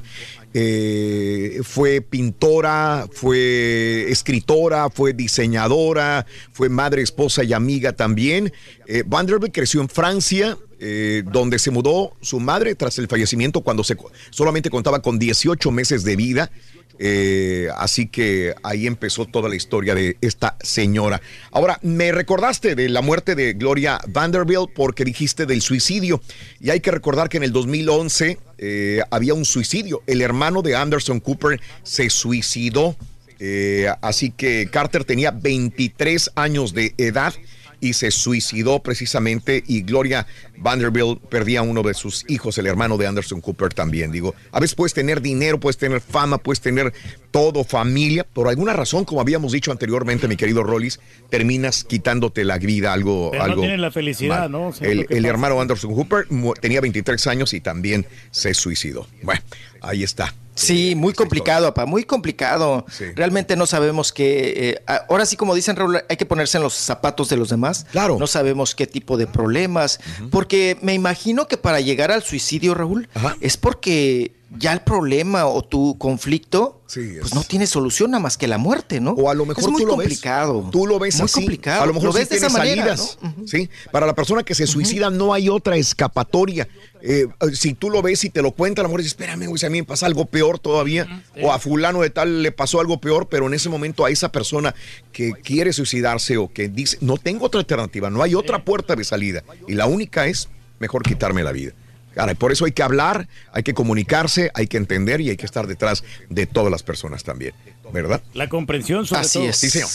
Eh, 0.54 1.60
fue 1.62 2.00
pintora, 2.00 3.06
fue 3.12 4.10
escritora, 4.10 4.88
fue 4.90 5.12
diseñadora, 5.12 6.26
fue 6.52 6.68
madre, 6.68 7.02
esposa 7.02 7.44
y 7.44 7.52
amiga 7.52 7.92
también. 7.92 8.52
Eh, 8.86 9.04
Vanderbilt 9.06 9.54
creció 9.54 9.80
en 9.80 9.88
Francia, 9.88 10.56
eh, 10.80 11.22
donde 11.26 11.58
se 11.58 11.70
mudó 11.70 12.14
su 12.20 12.40
madre 12.40 12.74
tras 12.74 12.98
el 12.98 13.08
fallecimiento 13.08 13.60
cuando 13.60 13.84
se, 13.84 13.96
solamente 14.30 14.70
contaba 14.70 15.02
con 15.02 15.18
18 15.18 15.70
meses 15.70 16.04
de 16.04 16.16
vida. 16.16 16.50
Eh, 16.98 17.68
así 17.76 18.08
que 18.08 18.54
ahí 18.62 18.86
empezó 18.86 19.24
toda 19.26 19.48
la 19.48 19.56
historia 19.56 19.94
de 19.94 20.16
esta 20.20 20.56
señora. 20.60 21.20
Ahora, 21.52 21.78
me 21.82 22.12
recordaste 22.12 22.74
de 22.74 22.88
la 22.88 23.02
muerte 23.02 23.34
de 23.34 23.52
Gloria 23.52 24.00
Vanderbilt 24.08 24.70
porque 24.74 25.04
dijiste 25.04 25.46
del 25.46 25.62
suicidio. 25.62 26.20
Y 26.60 26.70
hay 26.70 26.80
que 26.80 26.90
recordar 26.90 27.28
que 27.28 27.36
en 27.36 27.44
el 27.44 27.52
2011 27.52 28.38
eh, 28.58 29.00
había 29.10 29.34
un 29.34 29.44
suicidio. 29.44 30.02
El 30.06 30.20
hermano 30.20 30.62
de 30.62 30.76
Anderson 30.76 31.20
Cooper 31.20 31.60
se 31.82 32.10
suicidó. 32.10 32.96
Eh, 33.40 33.88
así 34.02 34.32
que 34.32 34.68
Carter 34.70 35.04
tenía 35.04 35.30
23 35.30 36.32
años 36.34 36.74
de 36.74 36.92
edad 36.98 37.32
y 37.80 37.92
se 37.92 38.10
suicidó 38.10 38.80
precisamente 38.82 39.62
y 39.66 39.82
Gloria 39.82 40.26
Vanderbilt 40.56 41.20
perdía 41.28 41.60
a 41.60 41.62
uno 41.62 41.82
de 41.82 41.94
sus 41.94 42.24
hijos, 42.28 42.58
el 42.58 42.66
hermano 42.66 42.96
de 42.96 43.06
Anderson 43.06 43.40
Cooper 43.40 43.72
también. 43.72 44.12
Digo, 44.12 44.34
a 44.52 44.60
veces 44.60 44.74
puedes 44.74 44.94
tener 44.94 45.20
dinero, 45.20 45.60
puedes 45.60 45.76
tener 45.76 46.00
fama, 46.00 46.38
puedes 46.38 46.60
tener 46.60 46.92
todo, 47.30 47.64
familia, 47.64 48.24
por 48.24 48.48
alguna 48.48 48.72
razón, 48.72 49.04
como 49.04 49.20
habíamos 49.20 49.52
dicho 49.52 49.70
anteriormente, 49.70 50.28
mi 50.28 50.36
querido 50.36 50.62
Rollis, 50.62 50.98
terminas 51.30 51.84
quitándote 51.84 52.44
la 52.44 52.58
vida, 52.58 52.92
algo... 52.92 53.30
Pero 53.30 53.42
algo 53.42 53.56
no 53.56 53.62
tienen 53.62 53.80
la 53.80 53.90
felicidad, 53.90 54.48
mal. 54.48 54.52
¿no? 54.52 54.74
El 54.80 55.06
el 55.08 55.24
hermano 55.26 55.60
Anderson 55.60 55.94
Cooper 55.94 56.26
tenía 56.60 56.80
23 56.80 57.26
años 57.26 57.52
y 57.52 57.60
también 57.60 58.06
se 58.30 58.54
suicidó. 58.54 59.06
Bueno, 59.22 59.42
ahí 59.80 60.02
está. 60.02 60.34
Sí, 60.58 60.94
muy 60.94 61.12
complicado, 61.12 61.66
papá, 61.66 61.86
muy 61.86 62.04
complicado. 62.04 62.84
Realmente 63.14 63.56
no 63.56 63.66
sabemos 63.66 64.12
qué. 64.12 64.70
eh, 64.70 64.82
ahora 65.08 65.24
sí, 65.26 65.36
como 65.36 65.54
dicen 65.54 65.76
Raúl, 65.76 66.00
hay 66.08 66.16
que 66.16 66.26
ponerse 66.26 66.58
en 66.58 66.62
los 66.64 66.74
zapatos 66.74 67.28
de 67.28 67.36
los 67.36 67.48
demás. 67.48 67.86
Claro. 67.92 68.18
No 68.18 68.26
sabemos 68.26 68.74
qué 68.74 68.86
tipo 68.86 69.16
de 69.16 69.26
problemas. 69.26 70.00
Porque 70.30 70.76
me 70.82 70.94
imagino 70.94 71.48
que 71.48 71.56
para 71.56 71.80
llegar 71.80 72.10
al 72.10 72.22
suicidio, 72.22 72.74
Raúl, 72.74 73.08
es 73.40 73.56
porque 73.56 74.32
ya 74.56 74.72
el 74.72 74.80
problema 74.80 75.46
o 75.46 75.62
tu 75.62 75.98
conflicto, 75.98 76.80
pues 76.92 77.34
no 77.34 77.42
tiene 77.42 77.66
solución 77.66 78.12
nada 78.12 78.22
más 78.22 78.38
que 78.38 78.48
la 78.48 78.56
muerte, 78.56 78.98
¿no? 78.98 79.10
O 79.12 79.28
a 79.28 79.34
lo 79.34 79.44
mejor 79.44 79.64
es 79.64 79.70
muy 79.70 79.82
tú 79.82 79.88
lo 79.88 79.96
ves, 79.96 80.06
complicado. 80.06 80.68
Tú 80.72 80.86
lo 80.86 80.98
ves 80.98 81.16
muy 81.16 81.24
así. 81.26 81.40
complicado. 81.40 81.82
A 81.82 81.86
lo 81.86 81.92
mejor 81.92 82.06
lo 82.06 82.12
sí 82.12 82.18
ves 82.20 82.28
de 82.30 82.36
esa 82.36 82.46
tiene 82.46 82.58
manera, 82.58 82.96
salidas. 82.96 83.18
¿no? 83.20 83.46
¿sí? 83.46 83.68
Para 83.92 84.06
la 84.06 84.14
persona 84.14 84.42
que 84.42 84.54
se 84.54 84.66
suicida 84.66 85.10
no 85.10 85.34
hay 85.34 85.50
otra 85.50 85.76
escapatoria. 85.76 86.66
Eh, 87.02 87.26
si 87.52 87.74
tú 87.74 87.90
lo 87.90 88.00
ves 88.00 88.24
y 88.24 88.30
te 88.30 88.40
lo 88.40 88.52
cuenta, 88.52 88.80
a 88.80 88.84
lo 88.84 88.88
mejor 88.88 89.00
dices, 89.00 89.12
espérame, 89.12 89.46
güey, 89.46 89.58
si 89.58 89.66
a 89.66 89.70
mí 89.70 89.80
me 89.80 89.86
pasa 89.86 90.06
algo 90.06 90.24
peor 90.24 90.58
todavía. 90.58 91.22
O 91.42 91.52
a 91.52 91.58
fulano 91.58 92.00
de 92.00 92.08
tal 92.08 92.42
le 92.42 92.50
pasó 92.50 92.80
algo 92.80 93.00
peor, 93.00 93.28
pero 93.28 93.46
en 93.46 93.54
ese 93.54 93.68
momento 93.68 94.06
a 94.06 94.10
esa 94.10 94.32
persona 94.32 94.74
que 95.12 95.32
quiere 95.32 95.74
suicidarse 95.74 96.38
o 96.38 96.50
que 96.50 96.68
dice, 96.68 96.96
no 97.02 97.18
tengo 97.18 97.46
otra 97.46 97.60
alternativa, 97.60 98.08
no 98.08 98.22
hay 98.22 98.34
otra 98.34 98.64
puerta 98.64 98.96
de 98.96 99.04
salida. 99.04 99.44
Y 99.66 99.74
la 99.74 99.86
única 99.86 100.26
es, 100.26 100.48
mejor 100.78 101.02
quitarme 101.02 101.44
la 101.44 101.52
vida. 101.52 101.74
Caray, 102.18 102.34
por 102.34 102.50
eso 102.50 102.64
hay 102.64 102.72
que 102.72 102.82
hablar, 102.82 103.28
hay 103.52 103.62
que 103.62 103.74
comunicarse, 103.74 104.50
hay 104.54 104.66
que 104.66 104.76
entender 104.76 105.20
y 105.20 105.30
hay 105.30 105.36
que 105.36 105.46
estar 105.46 105.68
detrás 105.68 106.02
de 106.28 106.46
todas 106.46 106.68
las 106.68 106.82
personas 106.82 107.22
también, 107.22 107.54
¿verdad? 107.92 108.20
La 108.34 108.48
comprensión 108.48 109.06
sobre 109.06 109.20
Así 109.20 109.38
todo. 109.38 109.48
es. 109.50 109.56
Sí, 109.56 109.70
señor. 109.70 109.88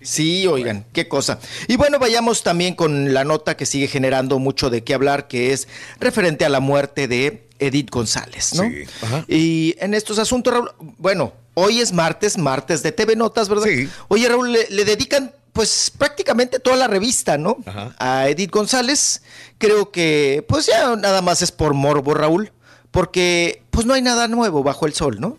Sí, 0.00 0.46
oigan, 0.46 0.86
qué 0.94 1.06
cosa. 1.06 1.38
Y 1.66 1.76
bueno, 1.76 1.98
vayamos 1.98 2.42
también 2.42 2.74
con 2.74 3.12
la 3.12 3.24
nota 3.24 3.58
que 3.58 3.66
sigue 3.66 3.88
generando 3.88 4.38
mucho 4.38 4.70
de 4.70 4.82
qué 4.84 4.94
hablar, 4.94 5.28
que 5.28 5.52
es 5.52 5.68
referente 6.00 6.46
a 6.46 6.48
la 6.48 6.60
muerte 6.60 7.08
de 7.08 7.46
Edith 7.58 7.90
González, 7.90 8.54
¿no? 8.54 8.62
Sí, 8.62 8.84
ajá. 9.02 9.26
Y 9.28 9.74
en 9.80 9.92
estos 9.92 10.18
asuntos, 10.18 10.54
Raúl, 10.54 10.70
bueno, 10.96 11.34
hoy 11.52 11.80
es 11.82 11.92
martes, 11.92 12.38
martes 12.38 12.82
de 12.82 12.90
TV 12.92 13.16
Notas, 13.16 13.50
¿verdad? 13.50 13.66
Sí. 13.66 13.86
Oye, 14.08 14.26
Raúl, 14.30 14.50
le, 14.50 14.66
le 14.70 14.86
dedican 14.86 15.32
pues 15.58 15.90
prácticamente 15.98 16.60
toda 16.60 16.76
la 16.76 16.86
revista, 16.86 17.36
¿no? 17.36 17.56
A 17.98 18.28
Edith 18.28 18.52
González. 18.52 19.22
Creo 19.58 19.90
que 19.90 20.46
pues 20.48 20.66
ya 20.66 20.94
nada 20.94 21.20
más 21.20 21.42
es 21.42 21.50
por 21.50 21.74
morbo, 21.74 22.14
Raúl. 22.14 22.52
Porque 22.92 23.64
pues 23.72 23.84
no 23.84 23.92
hay 23.94 24.00
nada 24.00 24.28
nuevo 24.28 24.62
bajo 24.62 24.86
el 24.86 24.92
sol, 24.94 25.16
¿no? 25.18 25.36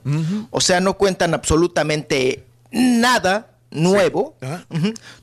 O 0.51 0.59
sea, 0.59 0.81
no 0.81 0.97
cuentan 0.97 1.33
absolutamente 1.33 2.43
nada 2.69 3.51
nuevo. 3.71 4.35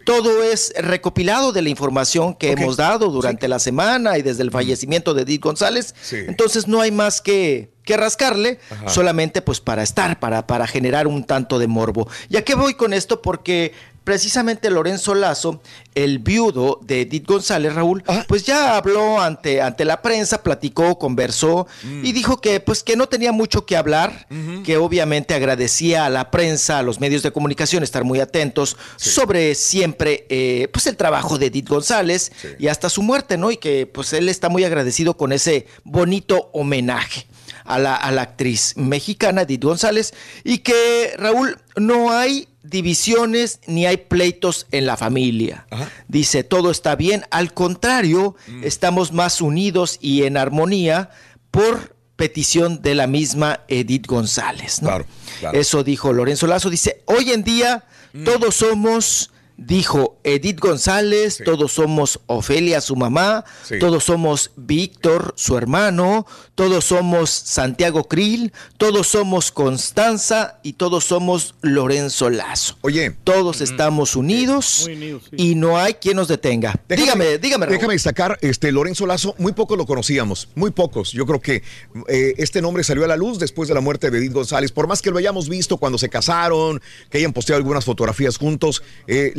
Todo 0.06 0.43
es 0.43 0.73
recopilado 0.78 1.52
de 1.52 1.60
la 1.60 1.68
información 1.68 2.35
que 2.35 2.52
hemos 2.52 2.78
dado 2.78 3.10
durante 3.10 3.48
la 3.48 3.59
semana 3.59 4.16
y 4.16 4.23
desde 4.23 4.44
el 4.44 4.51
fallecimiento 4.51 5.12
de 5.12 5.23
Edith 5.23 5.43
González. 5.43 5.94
Entonces 6.10 6.68
no 6.68 6.81
hay 6.81 6.90
más 6.90 7.20
que, 7.20 7.70
que 7.85 7.98
rascarle, 7.98 8.60
Ajá. 8.70 8.89
solamente 8.89 9.43
pues 9.43 9.60
para 9.60 9.82
estar, 9.82 10.18
para, 10.20 10.47
para 10.47 10.66
generar 10.66 11.06
un 11.06 11.24
tanto 11.24 11.59
de 11.59 11.66
morbo. 11.66 12.09
¿Y 12.31 12.39
a 12.39 12.44
qué 12.47 12.55
voy 12.55 12.73
con 12.73 12.94
esto? 12.94 13.20
Porque 13.20 13.74
precisamente 14.07 14.70
Lorenzo 14.70 15.16
Lazo, 15.16 15.61
el 15.97 16.20
viudo 16.20 16.78
de 16.81 17.01
Edith 17.01 17.27
González, 17.27 17.74
Raúl, 17.74 18.05
pues 18.28 18.45
ya 18.45 18.77
habló 18.77 19.20
ante, 19.20 19.61
ante 19.61 19.85
la 19.85 20.01
prensa, 20.01 20.45
platicó, 20.45 20.97
conversó 20.97 21.66
y 21.83 22.12
dijo 22.12 22.41
que 22.41 22.61
pues 22.61 22.85
que 22.85 22.95
no 22.95 23.09
tenía 23.09 23.33
mucho 23.33 23.66
que 23.66 23.77
hablar, 23.77 24.28
que 24.65 24.77
obviamente 24.77 25.35
agradecía 25.35 26.07
a 26.07 26.11
la 26.11 26.31
prensa, 26.31 26.78
a 26.78 26.83
los 26.85 27.01
medios 27.01 27.24
de 27.24 27.33
comunicación 27.33 27.83
estar 27.83 28.05
muy 28.05 28.20
atentos 28.20 28.77
sobre 28.95 29.57
siempre 29.57 30.24
eh, 30.28 30.69
pues 30.73 30.87
el 30.87 30.97
trabajo 30.97 31.37
de 31.37 31.47
Edith 31.47 31.69
González 31.69 32.31
y 32.61 32.69
hasta 32.69 32.89
su 32.89 33.03
muerte, 33.03 33.37
¿no? 33.37 33.51
Y 33.51 33.57
que 33.57 33.87
pues 33.87 34.12
él 34.12 34.28
está 34.28 34.49
muy 34.49 34.62
agradecido 34.62 35.16
con 35.16 35.33
ese 35.33 35.66
bonito 35.83 36.49
homenaje 36.53 37.27
a 37.66 37.78
la, 37.78 37.94
a 37.97 38.10
la 38.12 38.22
actriz 38.22 38.74
mexicana 38.76 39.43
Edith 39.43 39.64
González 39.64 40.14
y 40.44 40.59
que 40.59 41.14
Raúl 41.18 41.59
no 41.76 42.12
hay 42.12 42.48
divisiones 42.62 43.60
ni 43.66 43.86
hay 43.86 43.97
pleitos 43.97 44.66
en 44.70 44.86
la 44.86 44.97
familia. 44.97 45.66
Dice, 46.09 46.44
todo 46.44 46.70
está 46.70 46.97
bien, 46.97 47.24
al 47.30 47.52
contrario, 47.55 48.36
estamos 48.62 49.12
más 49.12 49.40
unidos 49.40 49.98
y 50.01 50.24
en 50.24 50.36
armonía 50.36 51.10
por 51.51 51.97
petición 52.16 52.82
de 52.82 52.94
la 52.94 53.06
misma 53.06 53.60
Edith 53.68 54.06
González. 54.06 54.82
¿no? 54.82 55.05
claro. 55.40 55.59
Eso 55.59 55.84
dijo 55.84 56.12
Lorenzo 56.12 56.47
Lazo. 56.47 56.70
Dice, 56.70 57.02
hoy 57.06 57.30
en 57.30 57.44
día 57.44 57.84
todos 58.24 58.56
somos, 58.56 59.30
dijo 59.57 60.19
Edith 60.23 60.61
González, 60.61 61.41
todos 61.45 61.73
somos 61.73 62.20
Ofelia, 62.27 62.81
su 62.81 62.95
mamá, 62.97 63.45
Sí. 63.65 63.78
todos 63.78 64.05
somos 64.05 64.51
Víctor, 64.57 65.33
su 65.37 65.57
hermano, 65.57 66.27
todos 66.55 66.85
somos 66.85 67.31
Santiago 67.31 68.05
Krill, 68.05 68.53
todos 68.77 69.07
somos 69.09 69.51
Constanza 69.53 70.59
y 70.62 70.74
todos 70.74 71.05
somos 71.05 71.55
Lorenzo 71.62 72.31
Lazo. 72.31 72.77
Oye. 72.83 73.16
Todos 73.24 73.61
estamos 73.61 74.16
unidos 74.16 74.89
y 75.33 75.55
no 75.55 75.78
hay 75.78 75.95
quien 75.95 76.16
nos 76.16 76.28
detenga. 76.28 76.78
dígame, 76.89 77.39
dígame, 77.39 77.66
Raúl. 77.66 77.77
Déjame 77.77 77.95
destacar, 77.95 78.39
este 78.43 78.73
Lorenzo 78.73 79.07
Lazo, 79.07 79.35
muy 79.39 79.53
pocos 79.53 79.78
lo 79.78 79.87
conocíamos, 79.87 80.49
muy 80.55 80.70
pocos. 80.70 81.12
Yo 81.12 81.27
creo 81.27 81.41
que 81.41 81.62
eh, 82.09 82.35
este 82.39 82.61
nombre 82.62 82.85
salió 82.85 83.05
a 83.05 83.09
la 83.09 83.16
luz 83.16 83.39
después 83.39 83.69
de 83.69 83.74
la 83.74 83.81
muerte 83.81 84.11
de 84.11 84.19
Edith 84.19 84.33
González. 84.33 84.73
Por 84.73 84.87
más 84.87 85.03
que 85.03 85.11
lo 85.11 85.19
hayamos 85.19 85.49
visto 85.49 85.77
cuando 85.77 85.99
se 85.99 86.09
casaron, 86.09 86.81
que 87.11 87.19
hayan 87.19 87.33
posteado 87.33 87.59
algunas 87.59 87.85
fotografías 87.85 88.37
juntos, 88.37 88.83
eh, 89.07 89.33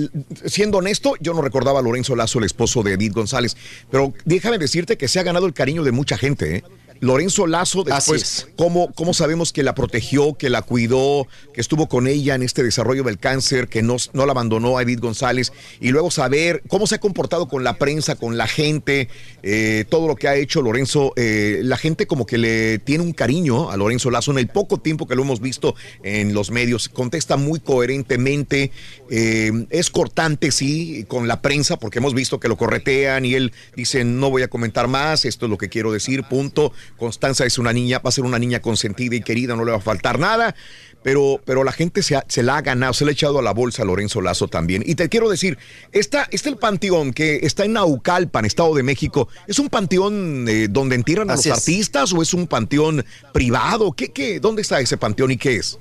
siendo 0.45 0.77
honesto, 0.77 1.13
yo 1.19 1.33
no 1.33 1.41
recordaba 1.41 1.79
a 1.79 1.81
Lorenzo 1.81 2.15
Lazo, 2.15 2.39
el 2.39 2.45
esposo 2.45 2.83
de 2.83 2.93
Edith 2.93 3.13
González. 3.13 3.57
Pero 3.91 4.13
déjame 4.25 4.57
decirte 4.57 4.97
que 4.97 5.07
se 5.07 5.19
ha 5.19 5.23
ganado 5.23 5.45
el 5.45 5.53
cariño 5.53 5.83
de 5.83 5.91
mucha 5.91 6.17
gente, 6.17 6.57
¿eh? 6.57 6.63
Lorenzo 6.99 7.47
Lazo, 7.47 7.83
después, 7.83 8.47
¿cómo, 8.55 8.91
¿cómo 8.93 9.13
sabemos 9.13 9.53
que 9.53 9.63
la 9.63 9.75
protegió, 9.75 10.35
que 10.35 10.49
la 10.49 10.61
cuidó, 10.61 11.27
que 11.53 11.61
estuvo 11.61 11.87
con 11.87 12.07
ella 12.07 12.35
en 12.35 12.43
este 12.43 12.63
desarrollo 12.63 13.03
del 13.03 13.19
cáncer, 13.19 13.67
que 13.67 13.81
no, 13.81 13.97
no 14.13 14.25
la 14.25 14.31
abandonó 14.31 14.77
a 14.77 14.83
Edith 14.83 14.99
González? 14.99 15.53
Y 15.79 15.89
luego 15.89 16.11
saber 16.11 16.63
cómo 16.67 16.87
se 16.87 16.95
ha 16.95 16.99
comportado 16.99 17.47
con 17.47 17.63
la 17.63 17.77
prensa, 17.77 18.15
con 18.15 18.37
la 18.37 18.47
gente, 18.47 19.09
eh, 19.43 19.85
todo 19.89 20.07
lo 20.07 20.15
que 20.15 20.27
ha 20.27 20.35
hecho 20.35 20.61
Lorenzo. 20.61 21.13
eh, 21.15 21.61
la 21.63 21.77
gente 21.77 22.07
como 22.07 22.25
que 22.25 22.37
le 22.37 22.79
tiene 22.79 23.03
un 23.03 23.13
cariño 23.13 23.69
a 23.69 23.77
Lorenzo 23.77 24.09
Lazo 24.09 24.31
en 24.31 24.39
el 24.39 24.47
poco 24.47 24.79
tiempo 24.79 25.07
que 25.07 25.15
lo 25.15 25.23
hemos 25.23 25.39
visto 25.39 25.75
en 26.03 26.33
los 26.33 26.51
medios. 26.51 26.89
Contesta 26.89 27.37
muy 27.37 27.59
coherentemente, 27.59 28.71
eh, 29.09 29.51
es 29.69 29.89
cortante, 29.89 30.51
sí, 30.51 31.05
con 31.07 31.27
la 31.27 31.41
prensa, 31.41 31.77
porque 31.77 31.99
hemos 31.99 32.13
visto 32.13 32.39
que 32.39 32.47
lo 32.47 32.57
corretean 32.57 33.25
y 33.25 33.35
él 33.35 33.53
dice, 33.75 34.03
no 34.03 34.29
voy 34.29 34.43
a 34.43 34.47
comentar 34.47 34.87
más, 34.87 35.25
esto 35.25 35.45
es 35.45 35.49
lo 35.49 35.57
que 35.57 35.69
quiero 35.69 35.91
decir, 35.91 36.23
punto. 36.23 36.71
Constanza 36.97 37.45
es 37.45 37.57
una 37.57 37.73
niña, 37.73 37.99
va 37.99 38.09
a 38.09 38.11
ser 38.11 38.23
una 38.23 38.39
niña 38.39 38.61
consentida 38.61 39.15
y 39.15 39.21
querida, 39.21 39.55
no 39.55 39.65
le 39.65 39.71
va 39.71 39.77
a 39.77 39.81
faltar 39.81 40.19
nada. 40.19 40.55
Pero, 41.03 41.39
pero 41.45 41.63
la 41.63 41.71
gente 41.71 42.01
se, 42.03 42.15
ha- 42.15 42.25
se 42.27 42.43
la 42.43 42.57
ha 42.57 42.61
ganado, 42.61 42.91
se 42.93 43.05
le 43.05 43.11
ha 43.11 43.13
echado 43.13 43.39
a 43.39 43.41
la 43.41 43.51
bolsa 43.53 43.83
a 43.83 43.85
Lorenzo 43.85 44.19
Lazo 44.19 44.47
también. 44.47 44.83
Y 44.85 44.95
te 44.95 45.07
quiero 45.09 45.29
decir, 45.29 45.57
esta, 45.91 46.27
este 46.31 46.49
el 46.49 46.57
panteón 46.57 47.13
que 47.13 47.39
está 47.43 47.63
en 47.65 47.73
Naucalpan, 47.73 48.45
Estado 48.45 48.73
de 48.75 48.83
México, 48.83 49.29
¿es 49.47 49.59
un 49.59 49.69
panteón 49.69 50.45
eh, 50.49 50.67
donde 50.69 50.95
entierran 50.95 51.29
a 51.29 51.33
Así 51.35 51.49
los 51.49 51.57
es. 51.59 51.63
artistas 51.63 52.11
o 52.13 52.21
es 52.21 52.33
un 52.33 52.47
panteón 52.47 53.05
privado? 53.31 53.93
¿Qué, 53.93 54.11
qué, 54.11 54.39
¿Dónde 54.39 54.63
está 54.63 54.79
ese 54.81 54.97
panteón 54.97 55.31
y 55.31 55.37
qué 55.37 55.57
es? 55.57 55.77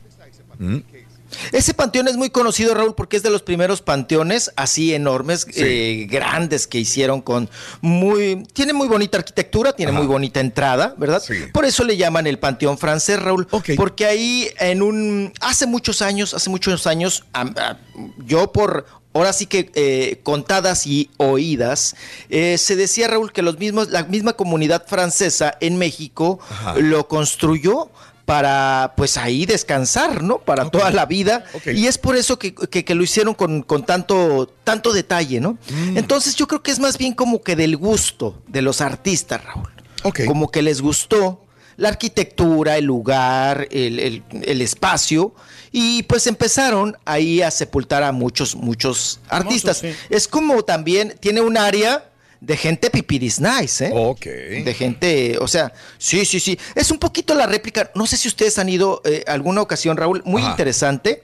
¿Mm? 0.58 0.76
Ese 1.52 1.74
panteón 1.74 2.08
es 2.08 2.16
muy 2.16 2.30
conocido, 2.30 2.74
Raúl, 2.74 2.94
porque 2.94 3.16
es 3.16 3.22
de 3.22 3.30
los 3.30 3.42
primeros 3.42 3.82
panteones 3.82 4.52
así 4.56 4.94
enormes, 4.94 5.46
eh, 5.54 6.06
grandes 6.08 6.66
que 6.66 6.78
hicieron 6.78 7.20
con 7.20 7.48
muy... 7.80 8.44
Tiene 8.52 8.72
muy 8.72 8.88
bonita 8.88 9.18
arquitectura, 9.18 9.72
tiene 9.72 9.92
muy 9.92 10.06
bonita 10.06 10.40
entrada, 10.40 10.94
¿verdad? 10.96 11.22
Por 11.52 11.64
eso 11.64 11.84
le 11.84 11.96
llaman 11.96 12.26
el 12.26 12.38
Panteón 12.38 12.78
francés, 12.78 13.20
Raúl. 13.20 13.46
Porque 13.76 14.06
ahí 14.06 14.48
en 14.58 14.82
un... 14.82 15.32
Hace 15.40 15.66
muchos 15.66 16.02
años, 16.02 16.34
hace 16.34 16.50
muchos 16.50 16.86
años, 16.86 17.24
ah, 17.34 17.76
yo 18.24 18.52
por... 18.52 18.86
Ahora 19.14 19.32
sí 19.32 19.46
que 19.46 19.70
eh, 19.74 20.20
contadas 20.24 20.86
y 20.86 21.08
oídas, 21.16 21.96
eh, 22.28 22.58
se 22.58 22.76
decía 22.76 23.08
Raúl 23.08 23.32
que 23.32 23.40
los 23.40 23.58
mismos, 23.58 23.88
la 23.88 24.04
misma 24.04 24.34
comunidad 24.34 24.86
francesa 24.86 25.56
en 25.60 25.78
México 25.78 26.38
lo 26.76 27.08
construyó 27.08 27.90
para 28.26 28.92
pues 28.96 29.16
ahí 29.16 29.46
descansar, 29.46 30.22
¿no? 30.22 30.38
Para 30.38 30.68
toda 30.68 30.90
la 30.90 31.06
vida. 31.06 31.44
Y 31.74 31.86
es 31.86 31.96
por 31.96 32.16
eso 32.16 32.38
que, 32.38 32.54
que- 32.54 32.84
que 32.84 32.94
lo 32.94 33.02
hicieron 33.04 33.34
con, 33.34 33.62
con 33.62 33.86
tanto, 33.86 34.52
tanto 34.64 34.92
detalle, 34.92 35.40
¿no? 35.40 35.56
Entonces 35.94 36.34
yo 36.34 36.46
creo 36.48 36.62
que 36.62 36.72
es 36.72 36.78
más 36.80 36.98
bien 36.98 37.14
como 37.14 37.40
que 37.42 37.56
del 37.56 37.76
gusto 37.76 38.42
de 38.48 38.60
los 38.62 38.80
artistas, 38.80 39.42
Raúl. 39.44 39.70
Como 40.26 40.50
que 40.50 40.60
les 40.60 40.82
gustó 40.82 41.44
la 41.76 41.88
arquitectura, 41.90 42.76
el 42.76 42.84
lugar, 42.84 43.68
el, 43.70 43.98
el- 44.00 44.22
el 44.42 44.60
espacio. 44.60 45.32
Y 45.70 46.02
pues 46.04 46.26
empezaron 46.26 46.96
ahí 47.04 47.42
a 47.42 47.50
sepultar 47.52 48.02
a 48.02 48.10
muchos, 48.10 48.56
muchos 48.56 49.20
artistas. 49.28 49.82
Es 50.10 50.26
como 50.26 50.64
también, 50.64 51.14
tiene 51.20 51.42
un 51.42 51.56
área 51.56 52.10
de 52.40 52.56
gente 52.56 52.90
pipiris 52.90 53.40
nice, 53.40 53.86
¿eh? 53.86 53.90
Ok. 53.94 54.24
De 54.24 54.74
gente, 54.76 55.38
o 55.38 55.48
sea, 55.48 55.72
sí, 55.98 56.24
sí, 56.24 56.38
sí. 56.40 56.58
Es 56.74 56.90
un 56.90 56.98
poquito 56.98 57.34
la 57.34 57.46
réplica. 57.46 57.90
No 57.94 58.06
sé 58.06 58.16
si 58.16 58.28
ustedes 58.28 58.58
han 58.58 58.68
ido 58.68 59.00
eh, 59.04 59.24
alguna 59.26 59.62
ocasión, 59.62 59.96
Raúl, 59.96 60.22
muy 60.24 60.42
Ajá. 60.42 60.50
interesante. 60.52 61.22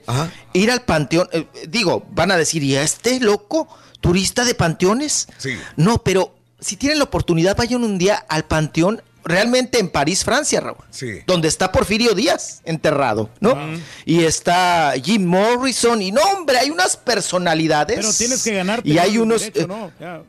Ir 0.53 0.71
al 0.71 0.81
panteón. 0.83 1.29
eh, 1.31 1.45
digo, 1.67 2.05
van 2.11 2.31
a 2.31 2.37
decir, 2.37 2.63
¿y 2.63 2.75
a 2.75 2.83
este 2.83 3.19
loco 3.19 3.67
turista 4.01 4.43
de 4.43 4.55
panteones? 4.55 5.27
Sí. 5.37 5.55
No, 5.75 5.99
pero 6.03 6.35
si 6.59 6.75
tienen 6.77 6.97
la 6.97 7.05
oportunidad, 7.05 7.55
vayan 7.57 7.83
un 7.83 7.97
día 7.97 8.15
al 8.27 8.45
panteón. 8.45 9.01
Realmente 9.25 9.79
en 9.79 9.87
París, 9.87 10.25
Francia, 10.25 10.59
Raúl. 10.59 10.83
Sí. 10.89 11.19
Donde 11.25 11.47
está 11.47 11.71
Porfirio 11.71 12.13
Díaz 12.13 12.61
enterrado, 12.65 13.29
¿no? 13.39 13.57
Y 14.03 14.25
está 14.25 14.93
Jim 15.01 15.23
Morrison. 15.25 16.01
Y 16.01 16.11
no, 16.11 16.19
hombre, 16.35 16.57
hay 16.57 16.69
unas 16.69 16.97
personalidades. 16.97 17.95
Pero 17.95 18.11
tienes 18.11 18.43
que 18.43 18.53
ganarte 18.53 18.89
Y 18.89 18.97
hay 18.97 19.17
unos. 19.17 19.39
derecho, 19.43 19.61
eh, 19.61 19.67
¿no? 19.67 19.91
Ya, 19.97 20.21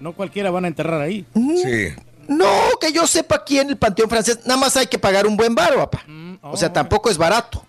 no 0.00 0.12
cualquiera 0.14 0.50
van 0.50 0.64
a 0.64 0.68
enterrar 0.68 1.00
ahí. 1.00 1.24
Sí. 1.34 1.94
No, 2.28 2.46
que 2.80 2.92
yo 2.92 3.06
sepa 3.06 3.36
aquí 3.36 3.58
en 3.58 3.70
el 3.70 3.76
Panteón 3.76 4.08
Francés, 4.08 4.40
nada 4.44 4.58
más 4.58 4.76
hay 4.76 4.86
que 4.86 4.98
pagar 4.98 5.26
un 5.26 5.36
buen 5.36 5.54
baro, 5.54 5.76
papá. 5.76 6.04
o 6.42 6.56
sea, 6.56 6.72
tampoco 6.72 7.10
es 7.10 7.18
barato. 7.18 7.64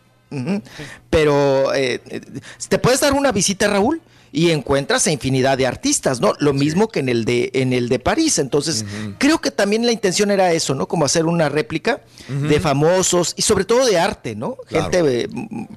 Pero 1.10 1.74
eh, 1.74 2.02
eh, 2.08 2.22
te 2.70 2.78
puedes 2.80 3.02
dar 3.02 3.14
una 3.14 3.32
visita, 3.32 3.68
Raúl, 3.68 4.02
y 4.32 4.52
encuentras 4.52 5.06
a 5.08 5.12
infinidad 5.12 5.58
de 5.58 5.68
artistas, 5.68 6.22
¿no? 6.22 6.34
Lo 6.40 6.54
mismo 6.54 6.88
que 6.88 7.02
en 7.02 7.10
el 7.10 7.26
de 7.26 7.52
en 7.54 7.74
el 7.74 7.90
de 7.90 8.00
París. 8.00 8.40
Entonces, 8.40 8.86
creo 9.18 9.42
que 9.42 9.52
también 9.52 9.86
la 9.86 9.92
intención 9.92 10.32
era 10.32 10.54
eso, 10.54 10.74
¿no? 10.74 10.88
Como 10.88 11.04
hacer 11.04 11.26
una 11.26 11.50
réplica 11.50 12.02
de 12.30 12.60
famosos 12.62 13.34
y 13.36 13.42
sobre 13.42 13.66
todo 13.66 13.86
de 13.86 14.00
arte, 14.00 14.36
¿no? 14.36 14.56
Claro. 14.68 14.90
Gente, 14.92 15.24
eh, 15.24 15.30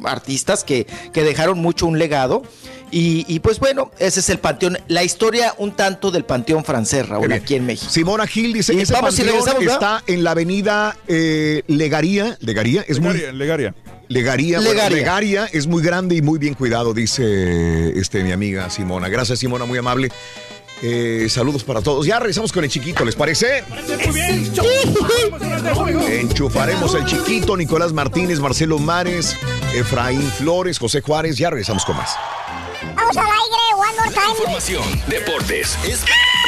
artistas 0.05 0.63
que, 0.63 0.87
que 1.13 1.25
dejaron 1.25 1.59
mucho 1.59 1.87
un 1.87 1.99
legado. 1.99 2.45
Y, 2.91 3.25
y, 3.29 3.41
pues 3.41 3.59
bueno, 3.59 3.91
ese 3.99 4.21
es 4.21 4.31
el 4.31 4.39
panteón, 4.39 4.79
la 4.89 5.03
historia 5.03 5.55
un 5.59 5.73
tanto 5.73 6.11
del 6.11 6.25
panteón 6.25 6.65
francés, 6.65 7.09
Raúl, 7.09 7.33
aquí 7.33 7.55
en 7.55 7.67
México. 7.67 7.91
Simona 7.91 8.27
Gil 8.27 8.53
dice 8.53 8.73
Y 8.73 8.77
que 8.77 8.83
ese 8.83 8.93
vamos 8.93 9.17
panteón 9.17 9.63
está 9.63 10.03
en 10.07 10.23
la 10.23 10.33
avenida 10.33 10.97
eh, 11.09 11.63
Legaría. 11.67 12.37
Legaría 12.41 12.83
es 12.83 12.99
Legaria, 12.99 13.27
muy. 13.29 13.39
Legaria. 13.39 13.75
Legaría, 14.09 14.59
bueno, 14.59 14.75
Legaria. 14.75 14.97
Legaria 14.99 15.47
es 15.53 15.67
muy 15.67 15.83
grande 15.83 16.15
y 16.15 16.23
muy 16.23 16.39
bien 16.39 16.55
cuidado, 16.55 16.93
dice 16.93 17.99
este, 17.99 18.23
mi 18.23 18.33
amiga 18.33 18.69
Simona. 18.71 19.09
Gracias, 19.09 19.39
Simona, 19.39 19.65
muy 19.65 19.79
amable. 19.79 20.11
Eh, 20.83 21.29
saludos 21.31 21.65
para 21.65 21.81
todos. 21.81 22.05
Ya 22.07 22.19
regresamos 22.19 22.53
con 22.53 22.63
el 22.63 22.71
chiquito, 22.71 23.05
¿les 23.05 23.15
parece? 23.15 23.65
Enchufaremos 26.09 26.95
el 26.95 27.07
chiquito, 27.07 27.57
Nicolás 27.57 27.93
Martínez, 27.93 28.39
Marcelo 28.41 28.79
Mares, 28.79 29.35
Efraín 29.75 30.23
Flores, 30.23 30.79
José 30.79 31.01
Juárez. 31.01 31.39
Ya 31.39 31.49
regresamos 31.49 31.85
con 31.87 31.97
más. 31.97 32.11
Vamos 32.95 33.17
al 33.17 33.27
aire, 33.27 33.75
one 33.77 33.97
more 33.97 34.11
time. 34.11 34.31
Información, 34.31 34.85
deportes, 35.09 35.79
y 35.85 35.89
breaking 35.89 36.44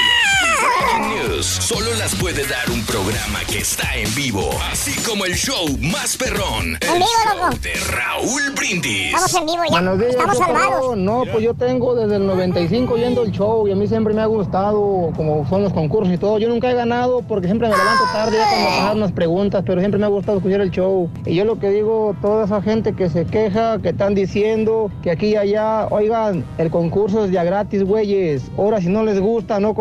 news. 0.60 1.46
Solo 1.46 1.92
las 1.98 2.14
puede 2.14 2.46
dar 2.46 2.70
un 2.72 2.82
programa 2.84 3.40
que 3.50 3.58
está 3.58 3.94
en 3.96 4.12
vivo. 4.14 4.48
Así 4.70 4.92
como 5.02 5.24
el 5.24 5.34
show 5.34 5.66
más 5.80 6.16
perrón. 6.16 6.76
El 6.80 6.88
En 6.88 6.94
vivo, 6.94 7.06
show 7.24 7.44
loco. 7.50 7.56
de 7.62 7.72
Raúl 7.90 8.42
Brindis. 8.56 9.06
Estamos 9.06 9.34
en 9.34 9.46
vivo 9.46 9.62
ya. 9.64 9.70
Buenos 9.70 9.98
días, 9.98 10.10
Estamos 10.12 10.38
¿qué 10.38 10.44
salvados. 10.44 10.96
No, 10.96 11.24
pues 11.30 11.44
yo 11.44 11.54
tengo 11.54 11.94
desde 11.94 12.16
el 12.16 12.26
95 12.26 12.96
yendo 12.96 13.22
el 13.22 13.32
show 13.32 13.66
y 13.68 13.72
a 13.72 13.76
mí 13.76 13.86
siempre 13.86 14.14
me 14.14 14.22
ha 14.22 14.26
gustado 14.26 15.12
como 15.16 15.46
son 15.48 15.62
los 15.62 15.72
concursos 15.72 16.12
y 16.14 16.18
todo. 16.18 16.38
Yo 16.38 16.48
nunca 16.48 16.70
he 16.70 16.74
ganado 16.74 17.22
porque 17.22 17.46
siempre 17.46 17.68
me 17.68 17.76
levanto 17.76 18.04
tarde 18.12 18.36
ya 18.38 18.48
cuando 18.48 18.68
pasan 18.80 18.96
unas 18.98 19.12
preguntas, 19.12 19.62
pero 19.66 19.80
siempre 19.80 19.98
me 19.98 20.06
ha 20.06 20.10
gustado 20.10 20.38
escuchar 20.38 20.60
el 20.60 20.70
show. 20.70 21.10
Y 21.26 21.34
yo 21.34 21.44
lo 21.44 21.58
que 21.58 21.70
digo, 21.70 22.14
toda 22.22 22.44
esa 22.46 22.62
gente 22.62 22.94
que 22.94 23.08
se 23.10 23.26
queja, 23.26 23.78
que 23.80 23.90
están 23.90 24.14
diciendo 24.14 24.90
que 25.02 25.10
aquí 25.10 25.26
y 25.28 25.36
allá, 25.36 25.86
oigan, 25.88 26.44
el 26.58 26.70
concurso 26.70 27.24
es 27.24 27.30
ya 27.30 27.44
gratis, 27.44 27.82
güeyes. 27.84 28.42
Ahora 28.56 28.80
si 28.80 28.88
no 28.88 29.02
les 29.04 29.20
gusta, 29.20 29.60
no 29.60 29.74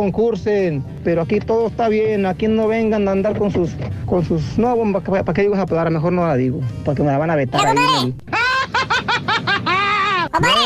Pero 1.04 1.22
aquí 1.24 1.40
todo 1.40 1.68
está 1.68 1.88
bien, 1.90 2.26
aquí 2.26 2.48
no 2.48 2.68
vengan 2.68 3.08
a 3.08 3.12
andar 3.12 3.38
con 3.38 3.52
sus, 3.52 3.72
con 4.06 4.24
sus, 4.26 4.58
no, 4.58 4.76
¿para, 5.02 5.24
para 5.24 5.34
qué 5.34 5.42
digo 5.42 5.54
esa 5.56 5.66
palabra? 5.66 5.90
Mejor 5.90 6.14
no 6.14 6.26
la 6.28 6.36
digo, 6.36 6.60
porque 6.84 7.02
me 7.04 7.12
la 7.12 7.18
van 7.18 7.30
a 7.32 7.36
vetar 7.36 7.66
ahí. 7.68 8.14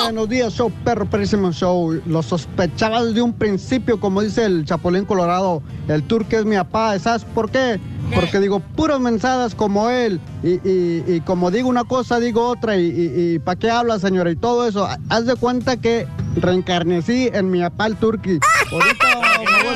Buenos 0.03 0.29
días, 0.29 0.53
show 0.53 0.71
perro, 0.83 1.05
perrísimo 1.05 1.51
show. 1.51 2.01
Lo 2.07 2.23
sospechaba 2.23 3.03
desde 3.03 3.21
un 3.21 3.33
principio, 3.33 3.99
como 3.99 4.21
dice 4.21 4.45
el 4.45 4.65
Chapulín 4.65 5.05
Colorado. 5.05 5.61
El 5.87 6.01
turque 6.03 6.37
es 6.37 6.45
mi 6.45 6.55
papá, 6.55 6.97
¿sabes 6.97 7.23
por 7.23 7.51
qué? 7.51 7.79
Porque 8.15 8.39
digo 8.39 8.59
puras 8.59 8.99
mensadas 8.99 9.53
como 9.53 9.89
él. 9.91 10.19
Y, 10.41 10.53
y- 10.67 11.03
y 11.07 11.21
como 11.21 11.51
digo 11.51 11.69
una 11.69 11.83
cosa, 11.83 12.19
digo 12.19 12.47
otra. 12.47 12.77
¿Y, 12.77 12.87
y, 13.35 13.39
para 13.39 13.59
qué 13.59 13.69
habla, 13.69 13.99
señora? 13.99 14.31
Y 14.31 14.35
todo 14.35 14.67
eso. 14.67 14.87
Haz 15.09 15.25
de 15.27 15.35
cuenta 15.35 15.77
que 15.77 16.07
reencarnecí 16.37 17.29
en 17.31 17.51
mi 17.51 17.59
papá 17.59 17.85
el 17.87 17.95
turqui. 17.97 18.39
Ahorita 18.71 19.07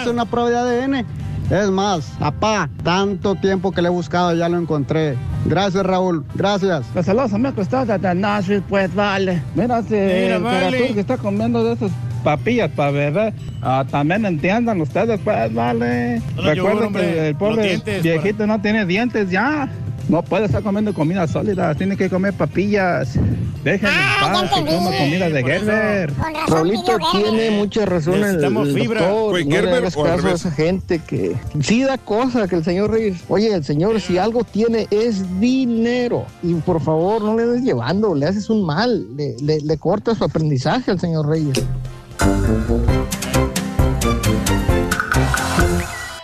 a 0.09 0.11
una 0.11 0.25
prueba 0.25 0.63
de 0.63 0.83
ADN. 0.83 1.05
Es 1.49 1.69
más, 1.69 2.05
papá, 2.19 2.69
tanto 2.83 3.35
tiempo 3.35 3.71
que 3.71 3.81
le 3.81 3.89
he 3.89 3.91
buscado, 3.91 4.33
ya 4.33 4.47
lo 4.49 4.57
encontré. 4.57 5.15
Gracias, 5.45 5.85
Raúl. 5.85 6.23
Gracias. 6.35 6.85
Pues 6.93 7.05
saludos, 7.05 7.33
amigo, 7.33 7.61
estás 7.61 7.87
de 7.87 8.15
Nashville, 8.15 8.63
pues 8.67 8.93
vale. 8.95 9.41
Mira, 9.53 9.79
ese 9.79 10.21
Mira, 10.23 10.35
el 10.37 10.43
vale. 10.43 10.93
que 10.93 10.99
está 11.01 11.17
comiendo 11.17 11.63
de 11.63 11.73
esas 11.73 11.91
papillas 12.23 12.71
para 12.71 12.91
beber. 12.91 13.33
Ah, 13.61 13.85
también 13.89 14.25
entiendan 14.25 14.79
ustedes, 14.81 15.19
pues 15.23 15.53
vale. 15.53 16.21
No 16.35 16.41
Recuerden 16.43 16.93
que 16.93 17.27
el 17.27 17.31
Los 17.33 17.39
pobre 17.39 17.67
dientes, 17.67 18.03
viejito 18.03 18.47
no 18.47 18.61
tiene 18.61 18.85
dientes 18.85 19.29
ya. 19.29 19.69
No 20.09 20.21
puede 20.21 20.45
estar 20.45 20.61
comiendo 20.61 20.93
comida 20.93 21.25
sólida, 21.27 21.73
tiene 21.75 21.95
que 21.95 22.09
comer 22.09 22.33
papillas. 22.33 23.17
Déjenme 23.63 23.95
en 23.95 24.19
paz, 24.19 24.51
que 24.53 24.65
coma 24.65 24.91
comida 24.97 25.29
de 25.29 25.43
Gerber. 25.43 26.13
Raulito 26.49 26.97
tiene 27.13 27.51
mucha 27.51 27.85
razón 27.85 28.15
el, 28.15 28.21
Necesitamos 28.21 28.67
el 28.67 28.73
fibra. 28.73 29.01
doctor. 29.01 29.31
¿Fue 29.31 29.43
no 29.45 29.49
le 29.49 29.55
Gerber 29.55 29.75
hagas 29.75 29.95
caso 29.95 30.27
a 30.27 30.31
esa 30.31 30.51
gente 30.51 30.99
que 30.99 31.35
sí 31.61 31.83
da 31.83 31.97
cosa 31.97 32.47
que 32.47 32.55
el 32.55 32.65
señor 32.65 32.91
Reyes. 32.91 33.21
Oye, 33.29 33.53
el 33.53 33.63
señor 33.63 34.01
si 34.01 34.17
algo 34.17 34.43
tiene 34.43 34.87
es 34.91 35.39
dinero. 35.39 36.25
Y 36.43 36.53
por 36.55 36.81
favor, 36.81 37.21
no 37.21 37.37
le 37.37 37.45
des 37.47 37.61
llevando, 37.63 38.13
le 38.13 38.25
haces 38.27 38.49
un 38.49 38.65
mal. 38.65 39.15
Le, 39.15 39.35
le, 39.41 39.61
le 39.61 39.77
cortas 39.77 40.17
su 40.17 40.25
aprendizaje 40.25 40.91
al 40.91 40.99
señor 40.99 41.27
Reyes. 41.29 41.63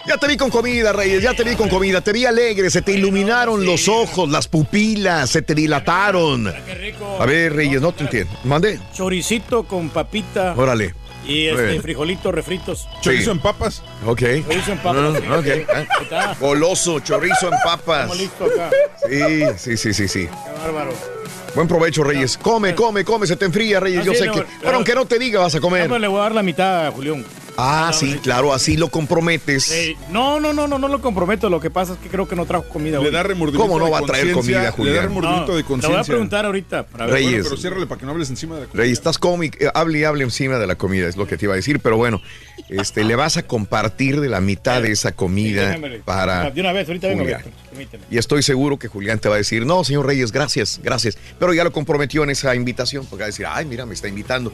Ya 0.09 0.17
te 0.17 0.27
vi 0.27 0.38
con 0.38 0.49
comida, 0.49 0.91
Reyes, 0.91 1.21
ya 1.21 1.35
te 1.35 1.43
vi 1.43 1.55
con 1.55 1.69
comida. 1.69 2.01
Te 2.01 2.11
vi 2.11 2.25
alegre, 2.25 2.71
se 2.71 2.81
te 2.81 2.93
iluminaron 2.93 3.63
los 3.63 3.88
ojos, 3.88 4.27
las 4.27 4.47
pupilas, 4.47 5.29
se 5.29 5.43
te 5.43 5.53
dilataron. 5.53 6.51
A 7.19 7.25
ver, 7.27 7.53
Reyes, 7.53 7.79
no 7.79 7.91
te 7.91 8.05
entiendo. 8.05 8.33
Mande. 8.43 8.79
Choricito 8.91 9.65
con 9.65 9.89
papita. 9.89 10.55
Órale. 10.57 10.95
Y 11.27 11.45
este, 11.45 11.79
frijolitos 11.79 12.33
refritos. 12.33 12.88
Chorizo 13.01 13.29
en 13.29 13.38
papas. 13.38 13.83
Ok. 14.03 14.23
Chorizo 14.47 14.71
en 14.71 14.77
papas. 14.79 15.21
Ah, 15.29 15.38
ok. 15.38 15.45
está. 16.01 16.35
Goloso, 16.39 16.99
chorizo 17.01 17.45
en 17.45 17.59
papas. 17.63 18.11
Estamos 18.11 18.17
listos 18.17 18.51
acá. 18.51 18.71
Sí, 19.07 19.43
sí, 19.57 19.77
sí, 19.77 19.93
sí, 19.93 20.07
sí. 20.07 20.27
Qué 20.27 20.59
bárbaro. 20.63 20.91
Buen 21.53 21.67
provecho, 21.67 22.03
Reyes. 22.03 22.35
Come, 22.35 22.73
come, 22.73 23.05
come, 23.05 23.27
se 23.27 23.35
te 23.35 23.45
enfría, 23.45 23.79
Reyes. 23.79 24.03
Yo 24.03 24.13
Así 24.13 24.21
sé 24.21 24.25
no, 24.25 24.33
que. 24.33 24.45
pero- 24.59 24.75
aunque 24.77 24.95
no 24.95 25.05
te 25.05 25.19
diga, 25.19 25.39
vas 25.41 25.53
a 25.53 25.59
comer. 25.59 25.88
Le 25.88 26.07
voy 26.07 26.19
a 26.19 26.23
dar 26.23 26.33
la 26.33 26.41
mitad 26.41 26.88
a 26.88 26.91
Julián. 26.91 27.23
Ah, 27.61 27.91
sí, 27.93 28.15
claro, 28.23 28.53
así 28.53 28.77
lo 28.77 28.88
comprometes. 28.89 29.69
Eh, 29.71 29.97
no, 30.11 30.39
no, 30.39 30.53
no, 30.53 30.67
no, 30.67 30.79
no 30.79 30.88
lo 30.88 31.01
comprometo. 31.01 31.49
Lo 31.49 31.59
que 31.59 31.69
pasa 31.69 31.93
es 31.93 31.99
que 31.99 32.07
creo 32.07 32.27
que 32.27 32.35
no 32.35 32.45
trajo 32.45 32.63
comida. 32.69 32.99
Le 32.99 33.07
hoy. 33.07 33.11
da 33.11 33.23
remordimiento 33.23 33.67
¿Cómo 33.67 33.79
no 33.79 33.85
de 33.85 33.91
va 33.91 33.99
a 33.99 34.01
traer 34.03 34.31
conciencia, 34.31 34.71
comida, 34.71 34.89
Le 34.91 34.95
da 34.95 35.01
Julián? 35.01 35.03
remordimiento 35.05 35.51
No, 35.51 35.57
de 35.57 35.63
Te 35.63 35.67
voy 35.67 35.77
a 35.79 35.81
conciencia. 35.81 36.11
preguntar 36.13 36.45
ahorita. 36.45 36.88
para 36.88 37.05
ver. 37.05 37.13
Reyes. 37.15 37.31
Bueno, 37.31 37.43
pero 37.49 37.57
ciérrale 37.61 37.85
para 37.88 37.99
que 37.99 38.05
no 38.05 38.11
hables 38.13 38.29
encima 38.29 38.55
de 38.55 38.61
la 38.61 38.67
comida. 38.67 38.83
Rey, 38.83 38.91
estás 38.91 39.17
cómic, 39.17 39.57
eh, 39.61 39.69
hable 39.73 39.99
y 39.99 40.03
hable 40.05 40.23
encima 40.23 40.57
de 40.57 40.67
la 40.67 40.75
comida, 40.75 41.07
es 41.07 41.17
lo 41.17 41.27
que 41.27 41.38
te 41.38 41.45
iba 41.45 41.53
a 41.53 41.57
decir, 41.57 41.79
pero 41.81 41.97
bueno, 41.97 42.21
este, 42.69 43.03
le 43.03 43.15
vas 43.15 43.35
a 43.38 43.43
compartir 43.43 44.21
de 44.21 44.29
la 44.29 44.39
mitad 44.39 44.81
de 44.81 44.91
esa 44.91 45.11
comida 45.11 45.71
Déjame- 45.75 45.99
para 46.05 46.51
De 46.51 46.61
una 46.61 46.71
vez, 46.71 46.88
ahorita 46.88 47.07
vengo. 47.07 47.23
Julián. 47.23 47.41
Víctor, 47.43 47.63
permíteme. 47.71 48.03
Y 48.09 48.17
estoy 48.17 48.41
seguro 48.43 48.79
que 48.79 48.88
Julián 48.88 49.19
te 49.19 49.27
va 49.27 49.35
a 49.35 49.38
decir, 49.39 49.65
no, 49.65 49.83
señor 49.83 50.05
Reyes, 50.05 50.31
gracias, 50.31 50.79
gracias. 50.81 51.17
Pero 51.39 51.53
ya 51.53 51.63
lo 51.65 51.71
comprometió 51.73 52.23
en 52.23 52.29
esa 52.29 52.55
invitación, 52.55 53.05
porque 53.05 53.21
va 53.23 53.25
a 53.25 53.27
decir, 53.27 53.45
ay, 53.49 53.65
mira, 53.65 53.85
me 53.85 53.93
está 53.95 54.07
invitando. 54.07 54.53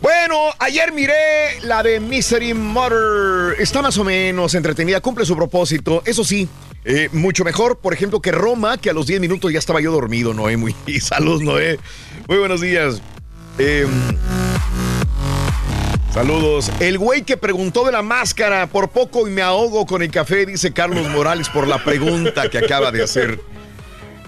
Bueno, 0.00 0.50
ayer 0.58 0.92
miré 0.92 1.60
la 1.62 1.82
de 1.82 2.00
Misery 2.00 2.54
Mother. 2.54 3.60
Está 3.60 3.82
más 3.82 3.98
o 3.98 4.04
menos 4.04 4.54
entretenida, 4.54 5.00
cumple 5.00 5.26
su 5.26 5.36
propósito. 5.36 6.02
Eso 6.06 6.24
sí, 6.24 6.48
eh, 6.84 7.10
mucho 7.12 7.44
mejor, 7.44 7.78
por 7.78 7.92
ejemplo, 7.92 8.20
que 8.20 8.32
Roma, 8.32 8.78
que 8.78 8.88
a 8.88 8.94
los 8.94 9.06
10 9.06 9.20
minutos 9.20 9.52
ya 9.52 9.58
estaba 9.58 9.80
yo 9.80 9.92
dormido, 9.92 10.32
Noé. 10.32 10.56
Muy, 10.56 10.74
salud, 11.00 11.42
Noé. 11.42 11.78
Muy 12.28 12.38
buenos 12.38 12.60
días. 12.60 13.02
Eh, 13.58 13.86
Saludos. 16.12 16.72
El 16.80 16.98
güey 16.98 17.22
que 17.22 17.36
preguntó 17.36 17.84
de 17.84 17.92
la 17.92 18.02
máscara, 18.02 18.66
por 18.66 18.88
poco 18.88 19.28
y 19.28 19.30
me 19.30 19.42
ahogo 19.42 19.86
con 19.86 20.02
el 20.02 20.10
café, 20.10 20.44
dice 20.44 20.72
Carlos 20.72 21.08
Morales 21.08 21.48
por 21.50 21.68
la 21.68 21.84
pregunta 21.84 22.50
que 22.50 22.58
acaba 22.58 22.90
de 22.90 23.04
hacer. 23.04 23.40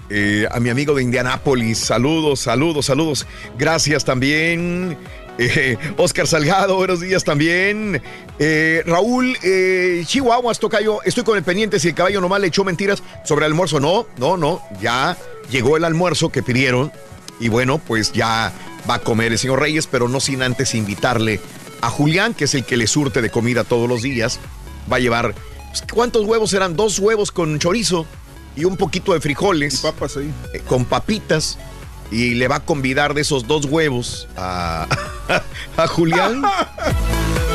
Eh, 0.09 0.47
a 0.49 0.59
mi 0.61 0.69
amigo 0.69 0.93
de 0.93 1.03
Indianápolis, 1.03 1.79
saludos, 1.79 2.39
saludos, 2.39 2.85
saludos. 2.85 3.27
Gracias 3.57 4.05
también. 4.05 4.97
Eh, 5.37 5.77
Oscar 5.97 6.27
Salgado, 6.27 6.75
buenos 6.75 6.99
días 7.01 7.23
también. 7.23 8.01
Eh, 8.39 8.83
Raúl, 8.85 9.37
eh, 9.43 10.03
Chihuahuas, 10.05 10.59
Tocayo, 10.59 11.01
estoy 11.03 11.23
con 11.23 11.37
el 11.37 11.43
pendiente 11.43 11.79
si 11.79 11.89
el 11.89 11.95
caballo 11.95 12.21
nomás 12.21 12.41
le 12.41 12.47
echó 12.47 12.63
mentiras 12.63 13.01
sobre 13.23 13.45
el 13.45 13.51
almuerzo. 13.51 13.79
No, 13.79 14.07
no, 14.17 14.37
no, 14.37 14.61
ya 14.81 15.17
llegó 15.49 15.77
el 15.77 15.83
almuerzo 15.83 16.29
que 16.29 16.43
pidieron 16.43 16.91
y 17.39 17.49
bueno, 17.49 17.79
pues 17.79 18.11
ya 18.11 18.53
va 18.89 18.95
a 18.95 18.99
comer 18.99 19.31
el 19.31 19.39
señor 19.39 19.59
Reyes, 19.59 19.87
pero 19.87 20.07
no 20.07 20.19
sin 20.19 20.41
antes 20.41 20.75
invitarle 20.75 21.39
a 21.81 21.89
Julián, 21.89 22.33
que 22.33 22.45
es 22.45 22.53
el 22.55 22.63
que 22.63 22.77
le 22.77 22.87
surte 22.87 23.21
de 23.21 23.29
comida 23.29 23.63
todos 23.63 23.89
los 23.89 24.01
días. 24.01 24.39
Va 24.91 24.97
a 24.97 24.99
llevar, 24.99 25.33
pues, 25.69 25.83
¿cuántos 25.91 26.25
huevos 26.25 26.53
eran? 26.53 26.75
Dos 26.75 26.99
huevos 26.99 27.31
con 27.31 27.59
chorizo 27.59 28.05
y 28.55 28.65
un 28.65 28.77
poquito 28.77 29.13
de 29.13 29.19
frijoles. 29.21 29.77
Papas 29.79 30.17
ahí. 30.17 30.31
eh, 30.53 30.61
con 30.67 30.85
papitas. 30.85 31.57
Y 32.13 32.35
le 32.35 32.47
va 32.47 32.57
a 32.57 32.59
convidar 32.59 33.15
de 33.15 33.21
esos 33.21 33.47
dos 33.47 33.65
huevos 33.65 34.27
a, 34.37 34.87
a 35.77 35.87
Julián. 35.87 36.43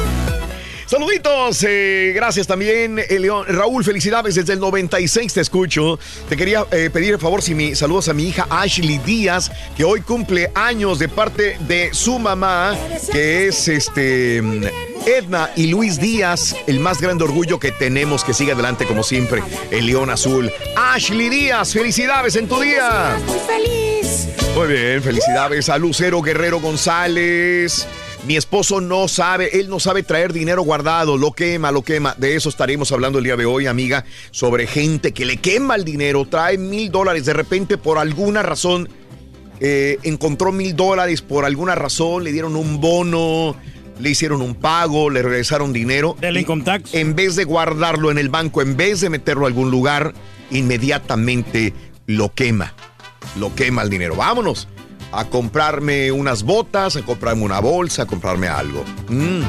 Saluditos, 0.89 1.63
eh, 1.69 2.13
gracias 2.15 2.47
también, 2.47 2.99
eh, 2.99 3.19
León. 3.19 3.45
Raúl, 3.47 3.85
felicidades 3.85 4.37
desde 4.37 4.55
el 4.55 4.59
96, 4.59 5.35
te 5.35 5.43
escucho. 5.43 5.99
Te 6.31 6.35
quería 6.35 6.65
eh, 6.71 6.89
pedir 6.91 7.13
el 7.13 7.21
favor 7.21 7.43
si 7.43 7.55
mi 7.55 7.75
saludos 7.75 8.09
a 8.09 8.15
mi 8.15 8.29
hija 8.29 8.47
Ashley 8.49 8.97
Díaz, 8.97 9.53
que 9.77 9.85
hoy 9.85 10.01
cumple 10.01 10.51
años 10.55 10.99
de 10.99 11.11
parte 11.11 11.59
de 11.69 11.91
su 11.93 12.19
mamá, 12.19 12.75
que 13.13 13.49
es 13.49 13.69
este 13.69 14.39
Edna 15.05 15.51
y 15.57 15.67
Luis 15.67 16.01
Díaz, 16.01 16.57
el 16.67 16.81
más 16.81 17.03
grande 17.03 17.25
orgullo 17.25 17.59
que 17.59 17.71
tenemos, 17.71 18.25
que 18.25 18.33
siga 18.33 18.55
adelante 18.55 18.87
como 18.87 19.03
siempre, 19.03 19.43
el 19.71 19.85
León 19.85 20.09
Azul. 20.09 20.51
Ashley 20.75 21.29
Díaz, 21.29 21.75
felicidades 21.75 22.35
en 22.37 22.49
tu 22.49 22.59
día. 22.61 23.19
Muy 23.27 23.39
feliz. 23.41 24.29
Muy 24.55 24.69
bien, 24.69 25.03
felicidades 25.03 25.69
a 25.69 25.77
Lucero 25.77 26.23
Guerrero 26.23 26.61
González. 26.61 27.87
Mi 28.29 28.37
esposo 28.37 28.83
no 28.83 29.09
sabe, 29.09 29.59
él 29.59 29.71
no 29.71 29.81
sabe 29.81 30.03
traer 30.03 30.35
dinero 30.35 30.61
guardado, 30.61 31.17
lo 31.17 31.33
quema, 31.33 31.73
lo 31.73 31.81
quema. 31.81 32.15
De 32.19 32.37
eso 32.37 32.51
estaremos 32.51 32.93
hablando 32.93 33.17
el 33.17 33.25
día 33.25 33.39
de 33.39 33.47
hoy, 33.47 33.67
amiga, 33.67 34.05
sobre 34.33 34.67
gente 34.67 35.13
que 35.13 35.25
le 35.25 35.39
quema 35.39 35.77
el 35.77 35.85
dinero, 35.87 36.27
trae 36.27 36.59
mil 36.59 36.91
dólares, 36.91 37.25
de 37.25 37.33
repente 37.33 37.79
por 37.79 37.97
alguna 37.97 38.43
razón 38.43 38.91
eh, 39.61 39.97
encontró 40.03 40.53
mil 40.53 40.77
dólares, 40.77 41.23
por 41.23 41.47
alguna 41.47 41.75
razón 41.75 42.23
le 42.23 42.31
dieron 42.31 42.55
un 42.55 42.83
bono, 42.83 43.57
le 43.99 44.11
hicieron 44.11 44.43
un 44.43 44.55
pago, 44.55 45.09
le 45.09 45.23
regresaron 45.23 45.73
dinero. 45.73 46.15
Del 46.21 46.45
tax. 46.65 46.93
En 46.93 47.15
vez 47.15 47.35
de 47.35 47.45
guardarlo 47.45 48.11
en 48.11 48.19
el 48.19 48.29
banco, 48.29 48.61
en 48.61 48.77
vez 48.77 49.01
de 49.01 49.09
meterlo 49.09 49.47
a 49.47 49.49
algún 49.49 49.71
lugar, 49.71 50.13
inmediatamente 50.51 51.73
lo 52.05 52.35
quema. 52.35 52.75
Lo 53.41 53.55
quema 53.55 53.81
el 53.81 53.89
dinero. 53.89 54.17
Vámonos 54.17 54.69
a 55.13 55.25
comprarme 55.27 56.13
unas 56.13 56.43
botas, 56.43 56.97
a 56.97 57.03
comprarme 57.03 57.45
una 57.45 57.61
bolsa, 57.61 58.03
a 58.03 58.07
comprarme 58.07 58.49
algo. 58.49 58.85
Mm. 59.09 59.43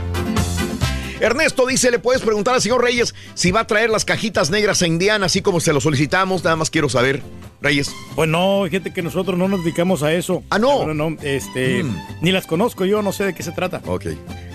Ernesto 1.20 1.66
dice, 1.66 1.92
¿le 1.92 2.00
puedes 2.00 2.22
preguntar 2.22 2.56
al 2.56 2.62
señor 2.62 2.82
Reyes 2.82 3.14
si 3.34 3.52
va 3.52 3.62
a 3.62 3.68
traer 3.68 3.90
las 3.90 4.06
cajitas 4.06 4.50
negras 4.50 4.82
a 4.82 4.88
Indiana, 4.88 5.26
así 5.26 5.42
como 5.42 5.60
se 5.60 5.74
lo 5.74 5.82
solicitamos? 5.82 6.44
Nada 6.44 6.56
más 6.56 6.70
quiero 6.70 6.88
saber, 6.88 7.22
Reyes. 7.62 7.92
Pues 8.16 8.30
no, 8.30 8.64
fíjate 8.70 8.94
que 8.94 9.02
nosotros 9.02 9.38
no 9.38 9.48
nos 9.48 9.64
dedicamos 9.64 10.02
a 10.04 10.14
eso. 10.14 10.44
Ah, 10.50 10.60
no. 10.60 10.86
No, 10.86 10.94
no, 10.94 11.18
este, 11.22 11.84
Mm. 11.84 11.96
ni 12.22 12.32
las 12.32 12.46
conozco 12.48 12.86
yo, 12.86 13.02
no 13.02 13.12
sé 13.12 13.26
de 13.26 13.34
qué 13.34 13.44
se 13.44 13.52
trata. 13.52 13.82
Ok. 13.86 14.06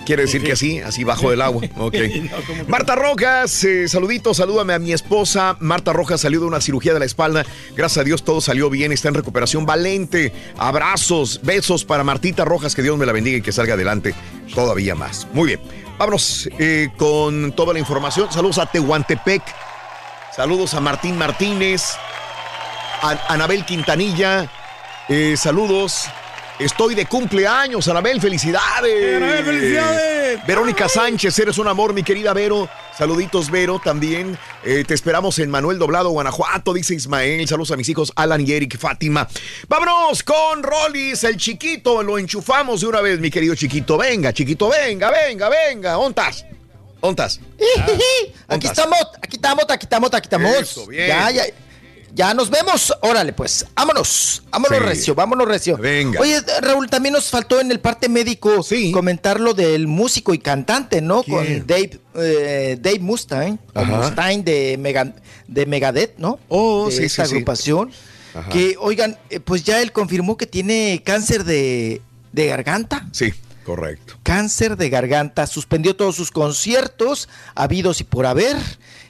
Quiere 0.05 0.23
decir 0.23 0.43
que 0.43 0.55
sí. 0.55 0.77
así, 0.79 0.87
así 0.87 1.03
bajo 1.03 1.29
del 1.31 1.41
agua. 1.41 1.63
Ok. 1.77 1.95
No, 1.95 2.37
¿cómo 2.47 2.65
que 2.65 2.71
Marta 2.71 2.95
Rojas, 2.95 3.63
eh, 3.63 3.87
saludito, 3.87 4.33
salúdame 4.33 4.73
a 4.73 4.79
mi 4.79 4.91
esposa. 4.93 5.57
Marta 5.59 5.93
Rojas 5.93 6.21
salió 6.21 6.39
de 6.39 6.45
una 6.47 6.61
cirugía 6.61 6.93
de 6.93 6.99
la 6.99 7.05
espalda. 7.05 7.45
Gracias 7.75 7.99
a 7.99 8.03
Dios 8.03 8.23
todo 8.23 8.41
salió 8.41 8.69
bien, 8.69 8.91
está 8.91 9.07
en 9.09 9.15
recuperación. 9.15 9.65
Valente, 9.65 10.31
abrazos, 10.57 11.39
besos 11.43 11.85
para 11.85 12.03
Martita 12.03 12.43
Rojas, 12.45 12.75
que 12.75 12.81
Dios 12.83 12.97
me 12.97 13.05
la 13.05 13.13
bendiga 13.13 13.37
y 13.37 13.41
que 13.41 13.51
salga 13.51 13.73
adelante 13.75 14.13
todavía 14.53 14.93
más. 14.95 15.27
Muy 15.33 15.47
bien, 15.47 15.59
vámonos 15.97 16.49
eh, 16.59 16.89
con 16.97 17.51
toda 17.53 17.73
la 17.73 17.79
información. 17.79 18.31
Saludos 18.31 18.57
a 18.59 18.65
Tehuantepec, 18.67 19.41
saludos 20.35 20.73
a 20.75 20.81
Martín 20.81 21.17
Martínez, 21.17 21.83
Anabel 23.11 23.65
Quintanilla, 23.65 24.49
eh, 25.07 25.35
saludos. 25.37 26.05
Estoy 26.57 26.95
de 26.95 27.05
cumpleaños, 27.05 27.87
Anabel, 27.89 28.19
felicidades. 28.21 29.17
Anabel, 29.17 29.45
felicidades. 29.45 30.47
Verónica 30.47 30.87
Sánchez, 30.87 31.37
eres 31.37 31.57
un 31.57 31.67
amor, 31.67 31.93
mi 31.93 32.01
querida 32.01 32.33
Vero. 32.33 32.69
Saluditos, 32.97 33.51
Vero, 33.51 33.79
también. 33.83 34.37
Eh, 34.63 34.85
te 34.87 34.93
esperamos 34.93 35.37
en 35.39 35.51
Manuel 35.51 35.77
Doblado, 35.77 36.09
Guanajuato, 36.09 36.73
dice 36.73 36.95
Ismael. 36.95 37.47
Saludos 37.47 37.71
a 37.71 37.75
mis 37.75 37.89
hijos 37.89 38.11
Alan 38.15 38.41
y 38.41 38.51
Eric 38.53 38.79
Fátima. 38.79 39.27
Vámonos 39.67 40.23
con 40.23 40.63
Rollis, 40.63 41.25
el 41.25 41.37
chiquito. 41.37 42.01
Lo 42.01 42.17
enchufamos 42.17 42.81
de 42.81 42.87
una 42.87 43.01
vez, 43.01 43.19
mi 43.19 43.29
querido 43.29 43.53
chiquito. 43.53 43.97
Venga, 43.97 44.33
chiquito, 44.33 44.69
venga, 44.69 45.11
venga, 45.11 45.49
venga. 45.49 45.97
¿Ontas? 45.97 46.45
¿Ontas? 47.01 47.39
Aquí 48.47 48.67
estamos, 48.67 48.99
aquí 49.21 49.35
estamos, 49.35 49.65
aquí 49.69 49.85
estamos, 49.85 50.13
aquí 50.13 50.25
estamos. 50.25 50.55
Eso, 50.55 50.87
bien. 50.87 51.07
Ya, 51.07 51.31
ya. 51.31 51.43
Ya 52.15 52.33
nos 52.33 52.49
vemos. 52.49 52.93
Órale, 53.01 53.33
pues. 53.33 53.65
Vámonos. 53.75 54.41
Vámonos 54.49 54.77
Sí. 54.79 54.83
recio, 54.85 55.15
vámonos 55.15 55.47
recio. 55.47 55.75
Venga. 55.77 56.21
Oye, 56.21 56.41
Raúl, 56.61 56.89
también 56.89 57.11
nos 57.11 57.29
faltó 57.29 57.59
en 57.59 57.69
el 57.71 57.81
parte 57.81 58.07
médico 58.07 58.65
comentar 58.93 59.39
lo 59.41 59.53
del 59.53 59.87
músico 59.87 60.33
y 60.33 60.39
cantante, 60.39 61.01
¿no? 61.01 61.23
¿Quién? 61.23 61.59
Con 61.59 61.67
Dave, 61.67 61.99
eh, 62.15 62.77
Dave 62.79 62.99
Mustaine. 62.99 63.59
Mustaine 63.75 64.43
de, 64.43 64.77
Mega- 64.79 65.13
de 65.47 65.65
Megadeth, 65.65 66.17
¿no? 66.17 66.39
Oh, 66.47 66.87
de 66.89 66.95
sí, 66.95 67.03
esta 67.03 67.25
sí, 67.25 67.29
sí. 67.31 67.35
agrupación. 67.35 67.91
Ajá. 68.33 68.49
Que, 68.49 68.75
oigan, 68.79 69.17
eh, 69.29 69.41
pues 69.41 69.63
ya 69.65 69.81
él 69.81 69.91
confirmó 69.91 70.37
que 70.37 70.47
tiene 70.47 71.01
cáncer 71.05 71.43
de, 71.43 72.01
de 72.31 72.47
garganta 72.47 73.07
Sí, 73.13 73.33
correcto. 73.65 74.15
cáncer 74.23 74.75
de 74.77 74.89
garganta, 74.89 75.47
suspendió 75.47 75.95
todos 75.95 76.15
sus 76.17 76.31
conciertos, 76.31 77.29
habidos 77.55 78.01
y 78.01 78.03
por 78.03 78.25
haber, 78.25 78.57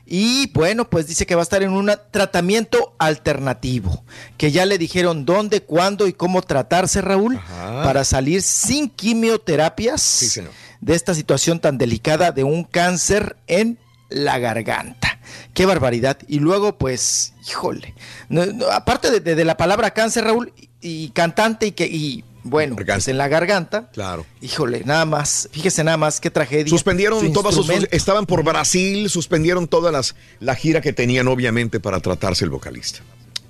y 0.08 0.51
bueno, 0.53 0.90
pues 0.90 1.08
dice 1.08 1.25
que 1.25 1.35
va 1.35 1.42
a 1.42 1.43
estar 1.43 1.64
en 1.64 1.72
un 1.72 1.92
tratamiento 2.11 2.93
alternativo, 3.00 4.03
que 4.38 4.51
ya 4.51 4.66
le 4.66 4.77
dijeron 4.77 5.25
dónde, 5.25 5.61
cuándo 5.61 6.08
y 6.08 6.14
cómo 6.14 6.42
tratarse, 6.42 7.01
Raúl, 7.01 7.38
Ajá. 7.38 7.84
para 7.84 8.03
salir 8.03 8.42
sin 8.42 8.90
quimioterapias 8.90 10.40
de 10.82 10.95
esta 10.95 11.14
situación 11.14 11.59
tan 11.59 11.77
delicada 11.77 12.32
de 12.32 12.43
un 12.43 12.64
cáncer 12.64 13.38
en 13.48 13.80
la 14.09 14.38
garganta. 14.40 15.19
Qué 15.53 15.66
barbaridad. 15.66 16.17
Y 16.27 16.40
luego, 16.40 16.77
pues, 16.77 17.34
híjole, 17.48 17.95
no- 18.30 18.45
no, 18.45 18.67
aparte 18.67 19.09
de, 19.09 19.19
de- 19.19 19.35
de 19.35 19.45
la 19.45 19.58
palabra 19.58 19.92
cáncer, 19.92 20.25
Raúl, 20.25 20.53
y, 20.82 21.06
y 21.06 21.09
cantante 21.09 21.67
y 21.67 21.72
que, 21.72 21.88
y 21.88 22.24
bueno, 22.48 22.75
pues 22.75 23.07
en 23.07 23.17
la 23.17 23.27
garganta, 23.27 23.90
Claro. 23.91 24.24
Híjole, 24.40 24.83
nada 24.85 25.03
más, 25.06 25.49
fíjese 25.51 25.83
nada 25.83 25.98
más 25.98 26.19
qué 26.19 26.30
tragedia. 26.30 26.67
Suspendieron 26.67 27.19
Su 27.19 27.33
todas 27.33 27.56
sus. 27.56 27.67
Estaban 27.90 28.27
por 28.27 28.43
Brasil, 28.43 29.09
suspendieron 29.09 29.67
todas 29.67 29.91
las. 29.91 30.15
La 30.40 30.53
gira 30.56 30.80
que 30.80 30.93
tenían, 30.93 31.27
obviamente, 31.27 31.80
para 31.80 31.99
tratarse 32.01 32.45
el 32.45 32.51
vocalista. 32.51 32.99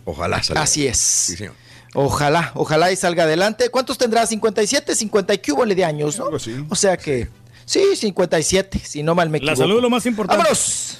Ojalá 0.05 0.41
salga. 0.41 0.61
Así 0.63 0.87
es. 0.87 0.97
Sí, 0.97 1.35
señor. 1.35 1.53
Ojalá, 1.93 2.51
ojalá 2.55 2.89
y 2.91 2.95
salga 2.95 3.23
adelante. 3.23 3.69
¿Cuántos 3.69 3.97
tendrá? 3.97 4.25
57, 4.25 4.95
50 4.95 5.33
y 5.33 5.41
hubo 5.51 5.65
de 5.65 5.83
años, 5.85 6.17
¿no? 6.17 6.29
O 6.69 6.75
sea 6.75 6.95
que, 6.95 7.27
sí, 7.65 7.95
57, 7.97 8.79
si 8.79 9.03
no 9.03 9.13
mal 9.13 9.29
me 9.29 9.39
La 9.39 9.51
equivoco. 9.51 9.61
salud 9.61 9.75
es 9.77 9.81
lo 9.81 9.89
más 9.89 10.05
importante. 10.05 10.37
¡Vámonos! 10.41 10.99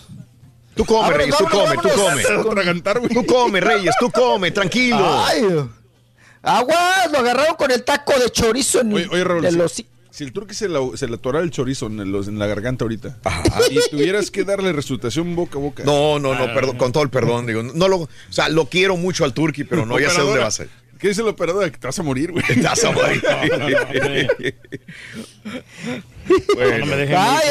Tú 0.76 0.84
come, 0.86 1.00
Vámonos, 1.02 1.18
Reyes, 1.18 1.38
tú 1.38 1.44
vámonos, 1.46 1.68
come, 1.76 1.76
tú 1.76 1.90
come. 2.02 2.24
vámonos. 2.84 3.10
Tú 3.14 3.26
come, 3.26 3.60
Reyes, 3.62 3.96
tú 4.00 4.12
come, 4.12 4.52
tranquilo. 4.52 5.24
Ay, 5.24 5.44
aguas, 6.46 7.12
lo 7.12 7.20
agarraron 7.20 7.56
con 7.56 7.72
el 7.72 7.84
taco 7.84 8.18
de 8.20 8.30
chorizo 8.30 8.82
en 8.82 8.94
Oye, 8.94 9.08
oye, 9.12 9.24
Raúl, 9.24 9.42
de 9.42 9.52
sí. 9.52 9.58
los- 9.58 9.84
Si 10.12 10.24
el 10.24 10.32
turqui 10.32 10.54
se, 10.54 10.70
la, 10.70 10.80
se 10.96 11.08
le 11.08 11.16
atorara 11.16 11.44
el 11.44 11.52
chorizo 11.52 11.88
en, 11.88 12.12
los- 12.12 12.28
en 12.30 12.40
la 12.40 12.48
garganta 12.48 12.86
ahorita 12.86 13.18
y 13.70 13.80
tuvieras 13.90 14.32
que 14.32 14.44
darle 14.46 14.72
resultación 14.72 15.36
boca 15.36 15.58
a 15.58 15.62
boca. 15.62 15.84
No, 15.84 16.20
no, 16.20 16.34
no, 16.36 16.46
Ah, 16.46 16.54
perdón, 16.54 16.78
con 16.78 16.92
todo 16.94 17.04
el 17.04 17.10
perdón, 17.10 17.46
digo, 17.48 17.64
no 17.64 17.88
lo, 17.90 17.98
o 18.02 18.10
sea, 18.30 18.48
lo 18.50 18.70
quiero 18.70 18.96
mucho 18.96 19.26
al 19.26 19.34
Turqui, 19.34 19.66
pero 19.66 19.86
no, 19.86 20.00
ya 20.00 20.10
sé 20.10 20.22
dónde 20.22 20.40
va 20.40 20.48
a 20.48 20.52
ser. 20.52 20.70
¿Qué 21.00 21.10
dice 21.10 21.22
la 21.24 21.32
operadora? 21.32 21.70
Que 21.70 21.78
te 21.78 21.86
vas 21.88 22.00
a 22.00 22.04
morir, 22.04 22.32
güey. 22.32 22.44
Te 22.46 22.62
vas 22.62 22.82
a 22.86 22.92
morir. 22.92 23.22
Bueno. 26.56 26.86
Ay, 27.18 27.50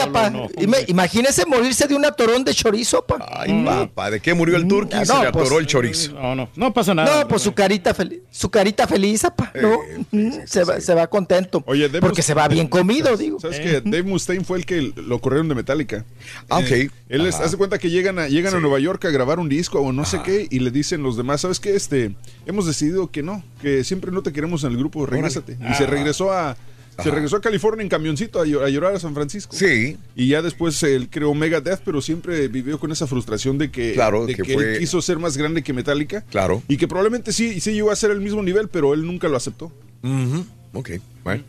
Ima- 0.56 0.78
imagínese 0.88 1.46
morirse 1.46 1.86
de 1.86 1.94
un 1.94 2.04
atorón 2.04 2.44
de 2.44 2.52
chorizo, 2.54 3.04
pa. 3.04 3.18
Ay, 3.30 3.64
papá, 3.64 4.10
¿de 4.10 4.20
qué 4.20 4.34
murió 4.34 4.56
el 4.56 4.66
Turqui? 4.66 4.94
Ah, 4.96 5.04
se 5.04 5.12
no, 5.12 5.22
le 5.22 5.28
atoró 5.28 5.44
pues, 5.48 5.60
el 5.60 5.66
chorizo. 5.66 6.12
No, 6.12 6.34
no, 6.34 6.48
no 6.56 6.72
pasa 6.72 6.94
nada. 6.94 7.20
No, 7.22 7.28
pues 7.28 7.42
su 7.42 7.52
carita 7.54 7.94
feliz, 7.94 8.20
su 8.30 8.50
carita 8.50 8.86
feliz, 8.86 9.24
apa, 9.24 9.52
¿no? 9.60 9.78
Mm, 10.10 10.30
se, 10.46 10.64
va, 10.64 10.80
se 10.80 10.94
va 10.94 11.06
contento. 11.06 11.62
Oye, 11.66 11.88
Dave 11.88 12.00
porque 12.00 12.20
Mus- 12.20 12.26
se 12.26 12.34
va 12.34 12.48
bien 12.48 12.66
comido, 12.68 13.16
digo. 13.16 13.38
¿Sabes 13.40 13.60
que 13.60 13.80
Dave 13.80 14.02
Mustaine 14.02 14.44
fue 14.44 14.58
el 14.58 14.66
que 14.66 14.92
lo 14.96 15.20
corrieron 15.20 15.48
de 15.48 15.54
Metallica? 15.54 16.04
Ah, 16.48 16.58
ok. 16.58 16.70
Eh, 16.70 16.90
él 17.08 17.22
les 17.24 17.36
hace 17.36 17.56
cuenta 17.56 17.78
que 17.78 17.90
llegan 17.90 18.18
a, 18.18 18.28
llegan 18.28 18.54
a. 18.54 18.60
Nueva 18.64 18.78
York 18.78 19.04
a 19.04 19.10
grabar 19.10 19.38
un 19.40 19.48
disco 19.50 19.78
o 19.80 19.92
no 19.92 20.04
sé 20.06 20.20
qué 20.24 20.46
y 20.50 20.60
le 20.60 20.70
dicen 20.70 21.02
los 21.02 21.16
demás, 21.18 21.42
¿sabes 21.42 21.60
qué? 21.60 21.76
Este, 21.76 22.14
hemos 22.46 22.66
decidido 22.66 23.10
que 23.10 23.22
no, 23.22 23.44
que 23.60 23.84
siempre 23.84 24.10
no 24.10 24.22
te 24.22 24.32
queremos 24.32 24.64
en 24.64 24.70
el 24.72 24.78
grupo, 24.78 25.04
regrésate. 25.04 25.58
Y 25.70 25.74
se 25.74 25.84
Ah. 25.84 25.86
regresó 25.86 26.32
a 26.32 26.56
se 27.02 27.10
regresó 27.10 27.36
a 27.36 27.40
California 27.40 27.82
en 27.82 27.88
camioncito 27.88 28.40
a, 28.40 28.46
llo- 28.46 28.62
a 28.64 28.68
llorar 28.68 28.94
a 28.94 29.00
San 29.00 29.14
Francisco. 29.14 29.54
Sí. 29.56 29.96
Y 30.14 30.28
ya 30.28 30.42
después 30.42 30.82
él 30.82 31.08
creó 31.10 31.34
Megadeth, 31.34 31.80
pero 31.84 32.00
siempre 32.00 32.48
vivió 32.48 32.78
con 32.78 32.92
esa 32.92 33.06
frustración 33.06 33.58
de 33.58 33.70
que, 33.70 33.92
Claro, 33.94 34.26
de 34.26 34.34
que 34.34 34.42
que 34.42 34.54
fue- 34.54 34.72
él 34.74 34.78
quiso 34.78 35.00
ser 35.02 35.18
más 35.18 35.36
grande 35.36 35.62
que 35.62 35.72
Metallica. 35.72 36.22
Claro. 36.30 36.62
Y 36.68 36.76
que 36.76 36.86
probablemente 36.88 37.32
sí, 37.32 37.60
sí 37.60 37.72
llegó 37.72 37.90
a 37.90 37.96
ser 37.96 38.10
el 38.10 38.20
mismo 38.20 38.42
nivel, 38.42 38.68
pero 38.68 38.94
él 38.94 39.04
nunca 39.06 39.28
lo 39.28 39.36
aceptó. 39.36 39.72
Ujú, 40.02 40.44
Ok, 40.74 40.90
bueno. 41.24 41.42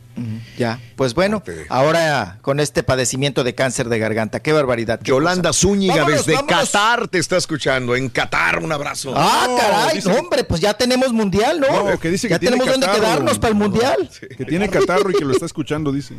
Ya, 0.58 0.80
pues 0.96 1.14
bueno, 1.14 1.44
ahora 1.68 2.38
con 2.42 2.62
este 2.62 2.84
padecimiento 2.84 3.44
de 3.44 3.54
cáncer 3.54 3.90
de 3.90 4.00
garganta, 4.00 4.40
qué 4.40 4.54
barbaridad. 4.54 5.00
qué 5.00 5.10
Yolanda 5.10 5.50
cosa. 5.50 5.60
Zúñiga 5.60 5.96
Vámonos, 5.98 6.20
desde 6.26 6.36
vámonos. 6.36 6.72
Qatar 6.72 7.08
te 7.10 7.18
está 7.20 7.36
escuchando. 7.36 7.98
En 7.98 8.08
Qatar, 8.10 8.60
un 8.60 8.72
abrazo. 8.72 9.12
Ah, 9.14 9.46
No, 9.50 9.58
caray, 9.58 10.00
no, 10.06 10.14
hombre, 10.16 10.46
pues 10.46 10.62
ya 10.62 10.74
tenemos 10.74 11.12
mundial, 11.12 11.60
¿no? 11.60 11.92
No, 11.92 12.00
que 12.00 12.10
dice 12.10 12.30
ya 12.30 12.40
tiene 12.40 12.54
tenemos 12.56 12.72
dónde 12.72 12.88
catarro. 12.88 13.04
quedarnos 13.06 13.40
para 13.40 13.50
el 13.50 13.56
mundial. 13.56 14.10
Que 14.38 14.46
tiene 14.46 14.70
catarro 14.70 15.12
y 15.12 15.16
que 15.16 15.26
lo 15.26 15.34
está 15.34 15.46
escuchando, 15.46 15.92
dice. 15.92 16.14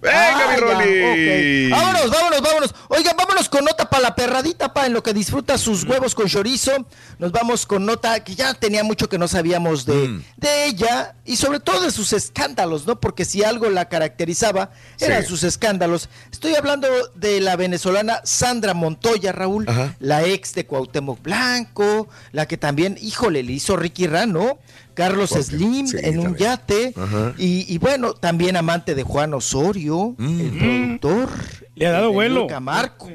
Venga, 0.00 0.14
Ah, 0.14 0.46
mi 0.50 0.54
ya, 0.54 0.60
Rolly. 0.60 1.70
Vámonos, 1.70 2.10
vámonos, 2.10 2.40
vámonos. 2.40 2.74
Oigan, 2.88 3.16
vámonos 3.16 3.48
con 3.48 3.64
nota 3.64 3.90
para 3.90 4.02
la 4.04 4.14
perradita, 4.14 4.72
pa, 4.72 4.86
en 4.86 4.92
lo 4.92 5.02
que 5.02 5.12
disfruta 5.12 5.58
sus 5.58 5.82
huevos 5.82 6.14
con 6.14 6.28
chorizo. 6.28 6.70
Nos 7.18 7.32
vamos 7.32 7.66
con 7.66 7.84
nota 7.84 8.22
que 8.22 8.36
ya 8.36 8.54
tenía 8.54 8.84
mucho 8.84 9.08
que 9.08 9.18
no 9.18 9.26
sabíamos 9.26 9.84
de, 9.86 9.94
Mm. 10.08 10.22
de 10.36 10.64
ella 10.66 11.16
y 11.24 11.34
sobre 11.36 11.58
todo 11.58 11.80
de 11.80 11.90
sus 11.90 12.12
escándalos, 12.12 12.86
¿no? 12.86 13.00
Porque 13.00 13.24
si 13.24 13.42
algo 13.42 13.68
la 13.70 13.88
caracterizaba 13.88 14.70
eran 15.00 15.22
Sí. 15.22 15.28
sus 15.30 15.42
escándalos. 15.42 16.08
Estoy 16.30 16.54
hablando 16.54 16.86
de 17.16 17.40
la 17.40 17.56
venezolana 17.56 18.20
Sandra 18.22 18.74
Montoya, 18.74 19.32
Raúl, 19.32 19.64
Ajá. 19.68 19.96
la 19.98 20.22
ex 20.22 20.54
de 20.54 20.64
Cuauhtémoc 20.64 21.20
Blanco, 21.22 22.08
la 22.30 22.46
que 22.46 22.56
también, 22.56 22.96
híjole, 23.00 23.42
le 23.42 23.52
hizo 23.52 23.76
Ricky 23.76 24.06
Ran, 24.06 24.32
¿no? 24.32 24.58
Carlos 24.98 25.30
Porque- 25.30 25.44
Slim 25.44 25.86
sí, 25.86 25.96
en 26.02 26.18
un 26.18 26.24
también. 26.24 26.50
yate 26.50 26.94
Ajá. 26.96 27.34
y, 27.38 27.72
y 27.72 27.78
bueno, 27.78 28.14
también 28.14 28.56
amante 28.56 28.94
de 28.96 29.04
Juan 29.04 29.32
Osorio, 29.32 30.16
el 30.18 30.50
productor. 30.98 31.28
Le 31.76 31.86
ha 31.86 31.92
dado 31.92 32.12
vuelo. 32.12 32.48
Marco, 32.60 33.08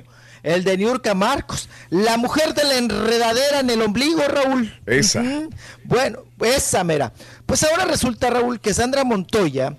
el 0.43 0.63
de 0.63 0.77
Niurka 0.77 1.13
Marcos, 1.13 1.67
la 1.89 2.15
mujer 2.17 2.53
de 2.53 2.63
la 2.63 2.77
enredadera 2.77 3.59
en 3.59 3.69
el 3.69 3.81
ombligo, 3.81 4.21
Raúl. 4.27 4.73
Esa. 4.85 5.23
Bueno, 5.83 6.19
esa 6.39 6.83
mera. 6.85 7.11
Pues 7.45 7.63
ahora 7.63 7.83
resulta, 7.85 8.29
Raúl, 8.29 8.59
que 8.61 8.73
Sandra 8.73 9.03
Montoya 9.03 9.75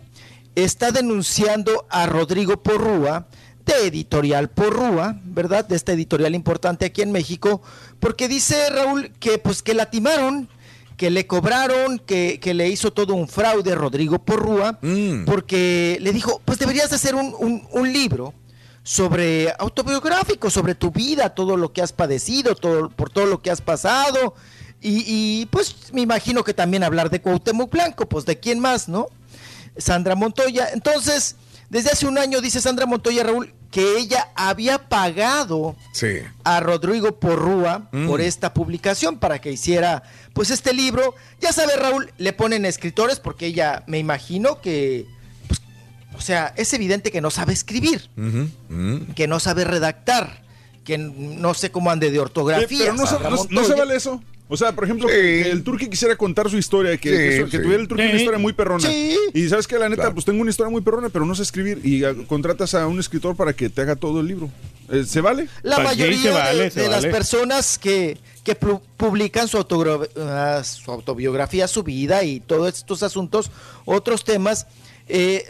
está 0.55 0.91
denunciando 0.93 1.87
a 1.91 2.07
Rodrigo 2.07 2.63
Porrúa 2.63 3.27
de 3.65 3.87
Editorial 3.87 4.51
Porrúa, 4.51 5.19
¿verdad? 5.25 5.65
De 5.67 5.75
esta 5.75 5.93
editorial 5.93 6.35
importante 6.35 6.85
aquí 6.85 7.01
en 7.01 7.13
México, 7.13 7.63
porque 7.99 8.29
dice 8.29 8.69
Raúl 8.69 9.11
que 9.19 9.39
pues 9.39 9.63
que 9.63 9.73
la 9.73 9.87
timaron, 9.91 10.51
que 10.97 11.11
le 11.11 11.27
cobraron, 11.27 11.99
que, 11.99 12.39
que 12.41 12.55
le 12.55 12.69
hizo 12.69 12.93
todo 12.93 13.15
un 13.15 13.27
fraude 13.29 13.75
Rodrigo 13.75 14.19
Porrúa, 14.21 14.79
Mm. 14.81 15.25
porque 15.25 15.99
le 16.01 16.13
dijo, 16.13 16.41
pues 16.45 16.59
deberías 16.59 16.91
de 16.91 16.97
hacer 16.97 17.15
un, 17.15 17.35
un- 17.39 17.67
un 17.73 17.93
libro 17.93 18.33
sobre 18.83 19.53
autobiográfico, 19.59 20.51
sobre 20.51 20.75
tu 20.75 20.91
vida, 20.91 21.31
todo 21.35 21.57
lo 21.57 21.73
que 21.73 21.83
has 21.83 21.93
padecido, 21.93 22.55
todo, 22.55 22.91
por 22.91 23.11
todo 23.11 23.27
lo 23.27 23.41
que 23.43 23.51
has 23.51 23.61
pasado. 23.61 24.35
Y, 24.81 25.03
y, 25.07 25.47
pues 25.47 25.75
me 25.93 26.03
imagino 26.03 26.45
que 26.45 26.53
también 26.53 26.85
hablar 26.85 27.09
de 27.09 27.21
Cuauhtémoc 27.23 27.71
Blanco, 27.73 28.07
pues 28.07 28.27
de 28.27 28.39
quién 28.39 28.61
más, 28.61 28.89
¿no? 28.89 29.07
Sandra 29.79 30.15
Montoya. 30.15 30.69
Entonces, 30.75 31.37
desde 31.71 31.91
hace 31.91 32.07
un 32.07 32.19
año 32.19 32.41
dice 32.43 32.61
Sandra 32.61 32.85
Montoya 32.85 33.25
Raúl 33.25 33.55
que 33.75 33.99
ella 33.99 34.29
había 34.37 34.79
pagado 34.89 35.75
Sí. 35.93 36.19
a 36.45 36.61
Rodrigo 36.61 37.19
Porrúa 37.19 37.89
Mm. 37.91 38.07
por 38.07 38.21
esta 38.21 38.55
publicación 38.55 39.19
para 39.19 39.41
que 39.41 39.51
hiciera 39.51 40.05
pues 40.33 40.51
este 40.51 40.73
libro. 40.73 41.17
Ya 41.41 41.53
sabe 41.53 41.75
Raúl, 41.75 42.13
le 42.17 42.33
ponen 42.33 42.67
escritores 42.67 43.19
porque 43.19 43.47
ella 43.47 43.83
me 43.89 43.99
imagino 43.99 44.61
que 44.61 45.07
pues, 45.49 45.61
o 46.17 46.21
sea, 46.21 46.55
es 46.57 46.73
evidente 46.73 47.11
que 47.11 47.21
no 47.21 47.33
sabe 47.33 47.53
escribir, 47.53 48.09
mm. 48.15 49.13
que 49.17 49.27
no 49.27 49.41
sabe 49.41 49.65
redactar, 49.65 50.45
que 50.85 50.97
no 50.97 51.53
sé 51.55 51.73
cómo 51.73 51.91
ande 51.91 52.13
de 52.13 52.21
ortografía. 52.21 52.85
Eh, 52.85 52.93
pero 52.93 52.93
no, 52.95 53.31
no- 53.31 53.47
no 53.51 53.65
se 53.65 53.75
vale 53.75 53.97
eso. 53.97 54.23
O 54.55 54.57
sea, 54.57 54.73
por 54.73 54.85
ejemplo, 54.85 55.09
Sí. 55.09 55.15
que, 55.15 55.51
el 55.51 55.63
Turqui 55.63 55.89
quisiera 55.89 56.17
contar 56.17 56.49
su 56.49 56.57
historia, 56.57 56.97
que, 56.97 57.11
Sí, 57.11 57.17
que 57.17 57.39
su- 57.41 57.45
que 57.51 57.57
sí. 57.59 57.63
tuviera 57.63 57.83
el 57.83 57.89
Turqui 57.89 58.05
una 58.05 58.15
historia 58.15 58.39
muy 58.39 58.53
perrona. 58.53 58.89
Sí. 58.89 59.17
Y 59.35 59.49
sabes 59.49 59.67
que 59.67 59.79
la 59.79 59.89
neta, 59.89 60.03
Claro. 60.03 60.15
pues 60.15 60.25
tengo 60.25 60.41
una 60.41 60.51
historia 60.51 60.71
muy 60.71 60.81
perrona, 60.81 61.09
pero 61.11 61.27
no 61.27 61.35
sé 61.35 61.43
escribir. 61.43 61.81
Y 61.85 62.05
ah, 62.05 62.15
contratas 62.27 62.75
a 62.75 62.87
un 62.87 62.99
escritor 62.99 63.37
para 63.37 63.53
que 63.53 63.69
te 63.69 63.83
haga 63.83 63.97
todo 63.97 64.21
el 64.21 64.27
libro. 64.29 64.51
Eh, 64.91 65.05
¿Se 65.07 65.21
vale? 65.21 65.49
La 65.63 65.77
Pues 65.77 65.89
mayoría 65.89 66.23
se 66.23 66.31
vale, 66.31 66.63
de, 66.65 66.71
se 66.71 66.81
de 66.83 66.89
las 66.89 67.05
personas 67.07 67.79
que, 67.79 68.19
que 68.45 68.59
pu- 68.59 68.81
publican 68.97 69.49
su, 69.49 69.57
su 69.59 70.91
autobiografía, 70.91 71.69
su 71.69 71.83
vida 71.83 72.23
y 72.25 72.41
todos 72.41 72.69
estos 72.75 73.03
asuntos, 73.03 73.51
otros 73.85 74.25
temas, 74.25 74.67
eh, 75.09 75.45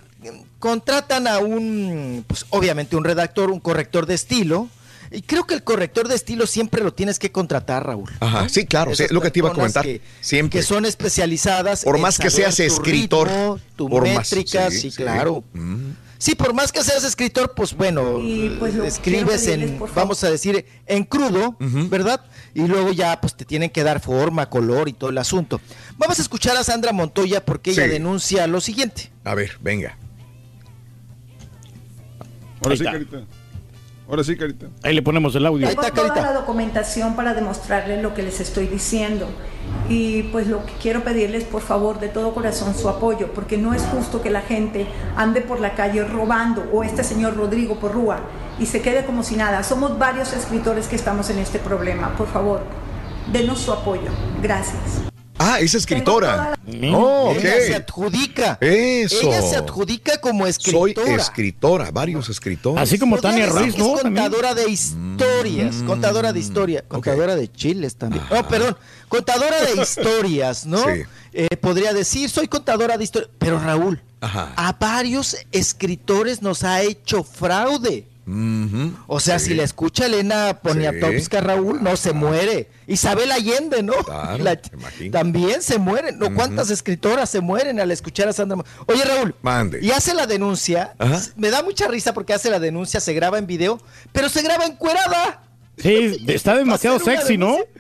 contratan 0.59 1.27
a 1.27 1.39
un, 1.39 2.25
pues 2.27 2.47
obviamente 2.51 2.97
un 2.97 3.05
redactor, 3.05 3.51
un 3.51 3.61
corrector 3.61 4.07
de 4.07 4.15
estilo. 4.15 4.69
Y 5.15 5.23
creo 5.23 5.45
que 5.45 5.55
el 5.55 5.63
corrector 5.63 6.09
de 6.09 6.15
estilo 6.17 6.47
siempre 6.47 6.83
lo 6.83 6.93
tienes 6.93 7.19
que 7.19 7.31
contratar, 7.31 7.87
Raúl. 7.87 8.11
Ajá, 8.21 8.43
¿no? 8.43 8.49
sí, 8.49 8.67
claro, 8.67 8.95
sí, 8.95 9.05
Esas 9.05 9.13
lo 9.13 9.21
que 9.21 9.31
te 9.31 9.39
iba 9.39 9.51
a 9.51 9.53
comentar. 9.53 9.85
Que, 9.85 10.01
Siempre. 10.21 10.59
que 10.59 10.67
son 10.67 10.85
especializadas. 10.87 11.85
Por 11.85 11.97
en 11.97 12.03
más 12.03 12.19
que 12.19 12.31
saber 12.31 12.53
seas 12.53 12.57
tu 12.57 12.75
escritor, 12.75 13.29
ritmo, 13.29 13.61
tu 13.77 13.89
por 13.89 14.03
más- 14.09 14.33
métrica, 14.33 14.71
sí, 14.71 14.81
sí, 14.81 14.91
sí. 14.91 14.97
claro. 15.03 15.45
Mm. 15.53 15.91
Sí, 16.19 16.35
por 16.35 16.55
más 16.55 16.73
que 16.73 16.83
seas 16.83 17.05
escritor, 17.05 17.53
pues 17.55 17.75
bueno, 17.75 18.19
pues, 18.59 18.75
lo 18.75 18.83
que 18.83 18.89
escribes 18.89 19.47
en, 19.47 19.79
vamos 19.95 20.25
a 20.25 20.31
decir, 20.31 20.65
en 20.87 21.05
crudo, 21.05 21.57
¿verdad? 21.61 22.25
Y 22.55 22.67
luego 22.67 22.93
ya, 22.93 23.21
pues 23.21 23.35
te 23.37 23.45
tienen 23.45 23.69
que 23.69 23.83
dar 23.83 24.01
forma, 24.01 24.49
color 24.49 24.89
y 24.89 24.95
todo 24.95 25.11
el 25.11 25.19
asunto. 25.19 25.61
Vamos 25.99 26.19
a 26.19 26.23
escuchar 26.23 26.57
a 26.57 26.65
Sandra 26.65 26.93
Montoya 26.93 27.45
porque 27.45 27.73
ella 27.73 27.87
denuncia 27.89 28.47
lo 28.47 28.61
siguiente. 28.61 29.11
A 29.25 29.35
ver, 29.35 29.59
venga. 29.61 29.99
Ahora 32.63 32.77
sí. 32.77 32.85
Carita. 32.85 33.23
Ahora 34.09 34.23
sí, 34.23 34.37
Carita. 34.37 34.67
Ahí 34.83 34.95
le 34.95 35.03
ponemos 35.03 35.35
el 35.35 35.47
audio. 35.47 35.67
Ahí 35.67 35.75
Tengo 35.75 35.87
está, 35.87 35.95
toda 35.95 36.09
Carita. 36.09 36.33
la 36.33 36.41
documentación 36.41 37.17
para 37.17 37.33
demostrarles 37.33 38.03
lo 38.03 38.13
que 38.15 38.23
les 38.23 38.39
estoy 38.41 38.67
diciendo. 38.67 39.27
Y 39.89 40.25
pues 40.25 40.47
lo 40.47 40.65
que 40.67 40.73
quiero 40.75 41.03
pedirles, 41.05 41.45
por 41.45 41.63
favor, 41.63 41.99
de 42.01 42.09
todo 42.09 42.35
corazón, 42.35 42.75
su 42.75 42.89
apoyo, 42.89 43.33
porque 43.35 43.57
no 43.57 43.73
es 43.73 43.83
justo 43.83 44.21
que 44.21 44.31
la 44.31 44.43
gente 44.43 44.87
ande 45.17 45.41
por 45.41 45.59
la 45.61 45.75
calle 45.75 46.05
robando, 46.05 46.65
o 46.73 46.85
este 46.85 47.03
señor 47.03 47.37
Rodrigo 47.37 47.77
Porrúa, 47.81 48.21
y 48.59 48.67
se 48.67 48.83
quede 48.83 49.05
como 49.07 49.23
si 49.23 49.37
nada. 49.37 49.63
Somos 49.63 49.99
varios 49.99 50.33
escritores 50.35 50.87
que 50.87 50.97
estamos 50.97 51.31
en 51.31 51.39
este 51.39 51.59
problema. 51.59 52.15
Por 52.17 52.29
favor, 52.29 52.61
denos 53.33 53.59
su 53.61 53.73
apoyo. 53.73 54.11
Gracias. 54.43 55.14
Ah, 55.39 55.59
es 55.61 55.75
escritora. 55.75 56.57
Mm. 56.65 56.95
Oh, 56.95 57.31
ok. 57.31 57.39
Ella 57.39 57.61
se 57.67 57.75
adjudica. 57.75 58.59
Eso. 58.61 59.21
Ella 59.23 59.43
se 59.43 59.57
adjudica 59.57 60.19
como 60.21 60.45
Soy 60.45 60.51
escritora. 60.51 61.17
escritora, 61.17 61.91
varios 61.91 62.29
escritores. 62.29 62.81
Así 62.83 62.99
como 62.99 63.19
Tania 63.19 63.47
Ruiz, 63.47 63.75
es 63.75 63.79
¿no? 63.79 63.95
También. 63.97 64.25
contadora 64.25 64.55
de 64.55 64.69
historias, 64.69 65.75
Mm. 65.77 65.87
contadora 65.87 66.33
de 66.33 66.39
historia, 66.41 66.85
contadora 66.87 67.35
de 67.37 67.51
chiles 67.51 67.97
también. 67.97 68.25
No, 68.31 68.47
perdón, 68.49 68.77
contadora 69.09 69.61
de 69.63 69.83
historias, 69.83 70.67
¿no? 70.67 70.79
Sí. 70.79 71.03
Eh, 71.33 71.49
podría 71.61 71.93
decir, 71.93 72.31
soy 72.31 72.47
contadora 72.47 72.97
de 72.97 73.05
historias, 73.05 73.31
pero 73.39 73.59
Raúl, 73.59 74.01
Ajá. 74.21 74.53
a 74.57 74.73
varios 74.75 75.37
escritores 75.51 76.43
nos 76.43 76.63
ha 76.63 76.83
hecho 76.83 77.25
fraude. 77.25 78.07
O 79.07 79.21
sea, 79.21 79.39
sí. 79.39 79.49
si 79.51 79.55
la 79.55 79.65
escucha 79.65 80.07
Elena 80.07 80.61
Poniatowska, 80.63 81.41
Raúl, 81.41 81.83
no 81.83 81.97
se 81.97 82.13
muere. 82.13 82.71
Isabel 82.87 83.31
Allende, 83.31 83.83
¿no? 83.83 83.93
Claro, 84.05 84.43
La- 84.43 84.59
también 85.13 85.61
se 85.63 85.79
mueren. 85.79 86.19
¿No? 86.19 86.35
¿Cuántas 86.35 86.71
escritoras 86.71 87.29
se 87.29 87.41
mueren 87.41 87.81
al 87.81 87.91
escuchar 87.91 88.29
a 88.29 88.33
Sandra? 88.33 88.59
Oye, 88.87 89.05
Raúl, 89.05 89.35
Mande. 89.43 89.79
y 89.83 89.91
hace 89.91 90.15
la 90.15 90.27
denuncia. 90.27 90.95
Ajá. 90.99 91.21
Me 91.37 91.51
da 91.51 91.63
mucha 91.63 91.87
risa 91.89 92.15
porque 92.15 92.33
hace 92.33 92.49
la 92.51 92.59
denuncia, 92.61 93.01
se 93.01 93.13
graba 93.13 93.39
en 93.39 93.47
video, 93.47 93.81
pero 94.13 94.29
se 94.29 94.43
graba 94.43 94.65
encuerada. 94.65 95.43
Sí, 95.77 96.25
está 96.29 96.57
demasiado 96.57 96.99
sexy, 96.99 97.37
¿no? 97.37 97.53
denuncia. 97.57 97.75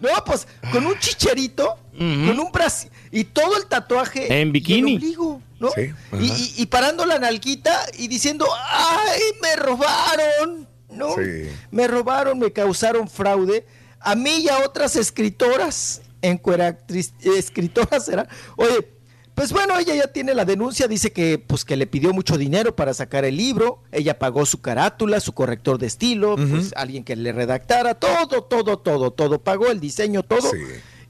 No, 0.00 0.24
pues 0.26 0.46
con 0.70 0.84
un 0.84 0.98
chicherito, 0.98 1.78
con 1.96 2.38
un 2.38 2.52
brazo 2.52 2.88
y 3.14 3.24
todo 3.24 3.56
el 3.56 3.66
tatuaje. 3.66 4.40
En 4.40 4.52
bikini. 4.52 4.92
y 4.92 4.94
el 4.96 5.02
ombligo, 5.02 5.42
¿no? 5.60 5.70
Sí, 5.70 5.90
y, 6.20 6.26
y- 6.26 6.54
y 6.62 6.66
parando 6.66 7.06
la 7.06 7.18
nalguita 7.18 7.86
y 7.98 8.08
diciendo, 8.08 8.46
¡ay, 8.68 9.20
me 9.40 9.56
robaron! 9.56 10.68
¿No? 10.90 11.14
Sí. 11.16 11.48
Me 11.70 11.88
robaron, 11.88 12.38
me 12.38 12.52
causaron 12.52 13.08
fraude. 13.08 13.66
A 14.00 14.14
mí 14.14 14.40
y 14.40 14.48
a 14.48 14.58
otras 14.64 14.96
escritoras, 14.96 16.02
encueractriz- 16.22 17.12
escritoras 17.36 18.04
será. 18.04 18.28
Oye, 18.56 18.88
pues 19.34 19.50
bueno, 19.52 19.76
ella 19.78 19.94
ya 19.96 20.06
tiene 20.12 20.32
la 20.34 20.44
denuncia, 20.44 20.86
dice 20.86 21.12
que 21.12 21.38
pues 21.38 21.64
que 21.64 21.76
le 21.76 21.86
pidió 21.88 22.12
mucho 22.12 22.38
dinero 22.38 22.76
para 22.76 22.94
sacar 22.94 23.24
el 23.24 23.36
libro, 23.36 23.82
ella 23.90 24.16
pagó 24.18 24.46
su 24.46 24.60
carátula, 24.60 25.18
su 25.18 25.32
corrector 25.32 25.78
de 25.78 25.86
estilo, 25.88 26.36
pues 26.36 26.72
alguien 26.76 27.02
que 27.02 27.16
le 27.16 27.32
redactara, 27.32 27.94
todo, 27.94 28.44
todo, 28.44 28.78
todo, 28.78 29.10
todo, 29.10 29.40
pagó 29.42 29.68
el 29.72 29.80
diseño, 29.80 30.22
todo. 30.22 30.52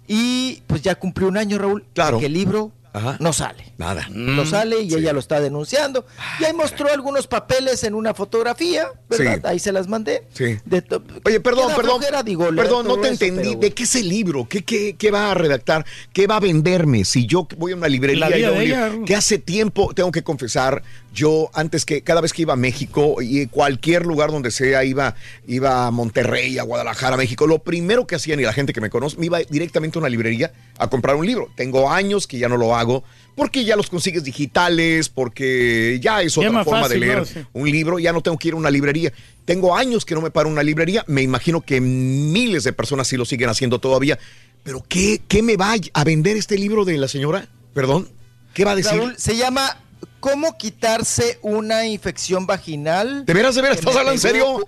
Y 0.07 0.62
pues 0.66 0.83
ya 0.83 0.94
cumplió 0.97 1.28
un 1.28 1.36
año, 1.36 1.58
Raúl, 1.58 1.84
Claro. 1.94 2.18
que 2.20 2.26
el 2.26 2.33
libro 2.34 2.73
no 3.18 3.33
sale. 3.33 3.73
Nada. 3.76 4.07
No 4.10 4.47
sale 4.47 4.81
y 4.83 4.94
ella 4.94 5.12
lo 5.12 5.18
está 5.18 5.41
denunciando. 5.41 6.07
Y 6.39 6.44
ahí 6.44 6.52
mostró 6.52 6.89
algunos 6.92 7.26
papeles 7.26 7.83
en 7.83 7.92
una 7.94 8.15
fotografía, 8.15 8.86
¿verdad? 9.08 9.34
Sí. 9.34 9.41
Ahí 9.44 9.58
se 9.58 9.73
las 9.73 9.89
mandé. 9.89 10.23
Sí. 10.33 10.58
De 10.65 10.84
Oye, 11.24 11.41
perdón, 11.41 11.73
perdón. 11.74 11.97
flojera, 11.99 12.23
digo, 12.23 12.44
leer 12.52 12.55
perdón, 12.66 12.86
no 12.86 12.94
te 12.99 13.08
eso, 13.08 13.24
entendí. 13.24 13.49
pero- 13.49 13.60
¿De 13.60 13.70
qué 13.73 13.83
es 13.83 13.94
el 13.97 14.08
libro? 14.08 14.47
¿Qué, 14.49 14.62
qué, 14.62 14.94
qué 14.97 15.10
va 15.10 15.33
a 15.33 15.34
redactar? 15.34 15.84
¿Qué 16.12 16.28
va 16.28 16.36
a 16.36 16.41
venderme? 16.41 17.05
Si 17.05 17.26
yo 17.26 17.49
voy 17.58 17.73
a 17.73 17.76
una 17.76 17.89
librería 17.89 18.28
La 18.28 18.39
y 18.39 18.42
veo 18.42 18.52
un 18.52 18.58
libro- 18.65 18.86
ella. 18.86 19.05
que 19.05 19.16
hace 19.16 19.39
tiempo, 19.39 19.92
tengo 19.92 20.12
que 20.12 20.23
confesar, 20.23 20.81
yo 21.15 21.49
antes 21.55 21.86
que, 21.86 22.02
cada 22.02 22.20
vez 22.20 22.33
que 22.33 22.43
iba 22.43 22.52
a 22.52 22.57
México 22.57 23.23
y 23.23 23.47
cualquier 23.47 24.05
lugar 24.05 24.31
donde 24.31 24.51
sea, 24.51 24.84
iba, 24.84 25.15
iba 25.47 25.86
a 25.86 25.91
Monterrey, 25.91 26.59
a 26.59 26.65
Guadalajara, 26.65 27.15
a 27.15 27.17
México, 27.17 27.47
lo 27.47 27.60
primero 27.60 28.07
que 28.07 28.17
hacían 28.17 28.41
y 28.41 28.43
la 28.43 28.52
gente 28.52 28.73
que 28.73 28.81
me 28.81 28.91
conoce, 28.91 29.17
me 29.17 29.26
iba 29.26 29.39
directamente 29.39 29.99
a 29.99 30.01
una 30.01 30.09
librería 30.09 30.52
a 30.76 30.91
comprar 30.91 31.17
un 31.17 31.25
libro. 31.25 31.49
Tengo 31.57 31.91
años 31.91 32.26
que 32.26 32.39
ya 32.39 32.49
no 32.49 32.57
lo 32.57 32.75
hago 32.76 33.05
porque 33.36 33.65
ya 33.65 33.76
los 33.76 33.89
consigues 33.89 34.25
digitales, 34.25 35.09
porque 35.09 35.99
ya 36.02 36.20
es 36.20 36.36
otra 36.36 36.65
forma 36.65 36.83
fácil, 36.83 37.01
de 37.01 37.07
leer 37.07 37.18
¿no? 37.18 37.25
Sí. 37.25 37.41
un 37.52 37.70
libro, 37.70 37.99
ya 37.99 38.12
no 38.12 38.20
tengo 38.20 38.36
que 38.36 38.49
ir 38.49 38.55
a 38.55 38.57
una 38.57 38.70
librería. 38.70 39.12
Tengo 39.44 39.76
años 39.76 40.05
que 40.05 40.15
no 40.15 40.20
me 40.20 40.31
paro 40.31 40.49
en 40.49 40.55
una 40.55 40.62
librería, 40.62 41.05
me 41.07 41.23
imagino 41.23 41.60
que 41.60 41.81
miles 41.81 42.65
de 42.65 42.73
personas 42.73 43.07
sí 43.09 43.17
lo 43.17 43.25
siguen 43.25 43.49
haciendo 43.49 43.78
todavía. 43.78 44.18
Pero 44.65 44.84
¿qué, 44.89 45.20
qué 45.28 45.43
me 45.43 45.57
va 45.57 45.75
a 45.93 46.05
vender 46.05 46.36
este 46.36 46.59
libro 46.59 46.84
de 46.84 46.97
la 46.97 47.07
señora? 47.07 47.49
Perdón, 47.73 48.09
¿qué 48.55 48.65
va 48.65 48.73
a 48.73 48.76
decir? 48.76 48.99
Raúl, 48.99 49.15
se 49.18 49.36
llama 49.36 49.78
¿Cómo 50.25 50.57
quitarse 50.57 51.39
una 51.43 51.85
infección 51.85 52.47
vaginal? 52.47 53.27
¿De 53.27 53.35
veras, 53.35 53.55
de 53.57 53.61
veras? 53.61 53.77
¿Estás 53.77 53.93
hablando 53.94 54.12
en 54.12 54.19
serio? 54.19 54.67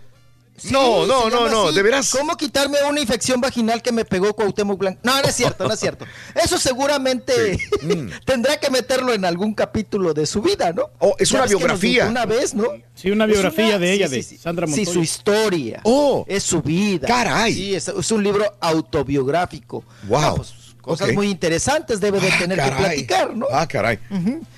Sí, 0.59 0.69
no, 0.71 1.07
no, 1.07 1.31
no, 1.31 1.49
no, 1.49 1.67
así. 1.69 1.77
de 1.77 1.83
veras. 1.83 2.11
¿Cómo 2.11 2.37
quitarme 2.37 2.77
una 2.87 3.01
infección 3.01 3.41
vaginal 3.41 3.81
que 3.81 3.91
me 3.91 4.05
pegó 4.05 4.35
Cuauhtémoc 4.35 4.79
Blanco? 4.79 5.01
No, 5.03 5.19
no 5.23 5.27
es 5.27 5.35
cierto, 5.35 5.67
no 5.67 5.73
es 5.73 5.81
cierto. 5.81 6.05
Eso 6.35 6.59
seguramente 6.59 7.59
Mm. 7.83 8.11
tendrá 8.27 8.59
que 8.61 8.69
meterlo 8.69 9.15
en 9.15 9.25
algún 9.25 9.55
capítulo 9.55 10.13
de 10.13 10.27
su 10.27 10.43
vida, 10.43 10.75
¿no? 10.75 10.91
Oh, 10.99 11.15
es 11.19 11.33
una 11.33 11.47
biografía. 11.47 12.07
Una 12.07 12.27
vez, 12.27 12.53
¿no? 12.55 12.67
Sí, 12.95 13.11
una 13.11 13.25
biografía 13.25 13.69
una- 13.69 13.79
de 13.79 13.93
ella, 13.95 14.09
sí, 14.09 14.17
de 14.17 14.23
sí, 14.23 14.29
sí. 14.37 14.39
Sandra 14.39 14.67
Sí, 14.67 14.73
Montoya. 14.77 14.93
su 14.93 15.01
historia. 15.03 15.81
Oh. 15.85 16.27
Es 16.29 16.43
su 16.43 16.61
vida. 16.61 17.09
Caray. 17.09 17.55
Sí, 17.55 17.75
es, 17.75 17.89
es 17.89 18.11
un 18.11 18.23
libro 18.23 18.45
autobiográfico. 18.61 19.85
Wow. 20.09 20.21
No, 20.21 20.35
pues, 20.37 20.53
cosas 20.87 21.13
muy 21.13 21.29
interesantes 21.29 22.01
debe 22.01 22.21
de 22.21 22.29
Ah, 22.33 22.39
tener 22.39 22.59
que 22.63 22.71
platicar, 22.71 23.37
¿no? 23.37 23.47
Ah, 23.53 23.67
caray. 23.69 23.99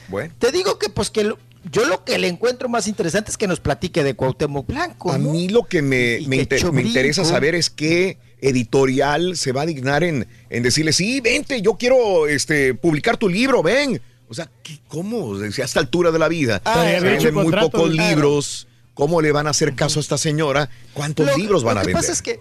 Bueno. 0.09 0.33
Te 0.39 0.53
digo 0.53 0.79
que 0.79 0.89
pues 0.91 1.11
que 1.11 1.25
lo- 1.25 1.39
yo 1.73 1.85
lo 1.87 2.05
que 2.05 2.19
le 2.19 2.29
encuentro 2.29 2.69
más 2.69 2.87
interesante 2.87 3.31
es 3.31 3.37
que 3.37 3.47
nos 3.49 3.59
platique 3.61 4.05
de 4.05 4.15
Cuauhtémoc 4.15 4.67
Blanco. 4.67 5.13
A 5.13 5.19
¿no? 5.19 5.33
mí 5.33 5.49
lo 5.49 5.65
que 5.65 5.83
me, 5.83 6.21
me 6.29 6.37
que 6.37 6.43
inter- 6.43 6.59
echó 6.59 6.73
me 6.73 6.83
interesa 6.83 7.25
saber 7.25 7.55
es 7.55 7.69
qué 7.71 8.19
editorial 8.41 9.37
se 9.37 9.53
va 9.53 9.63
a 9.63 9.67
dignar 9.67 10.05
en, 10.05 10.27
en 10.51 10.63
decirle, 10.63 10.93
sí, 10.93 11.21
vente, 11.21 11.61
yo 11.63 11.75
quiero 11.75 12.27
este, 12.29 12.75
publicar 12.75 13.17
tu 13.17 13.29
libro, 13.29 13.63
ven. 13.63 14.01
O 14.29 14.35
sea, 14.35 14.49
¿qué- 14.63 14.79
¿cómo? 14.89 15.37
Si 15.51 15.63
a 15.63 15.65
esta 15.65 15.81
altura 15.81 16.11
de 16.11 16.19
la 16.19 16.29
vida 16.29 16.61
Ah, 16.65 16.85
venden 17.03 17.35
muy 17.35 17.45
contrato, 17.45 17.71
pocos 17.71 17.91
libros, 17.91 18.69
¿cómo 18.95 19.21
le 19.23 19.33
van 19.33 19.47
a 19.47 19.51
hacer 19.51 19.75
caso 19.75 19.99
a 20.01 20.03
esta 20.03 20.19
señora? 20.19 20.69
¿Cuántos 20.93 21.27
Lo- 21.27 21.37
libros 21.37 21.65
van 21.65 21.77
lo 21.77 21.81
a 21.81 21.83
que 21.83 21.87
vender? 21.89 22.03
pasa 22.03 22.13
es 22.13 22.23
que 22.23 22.41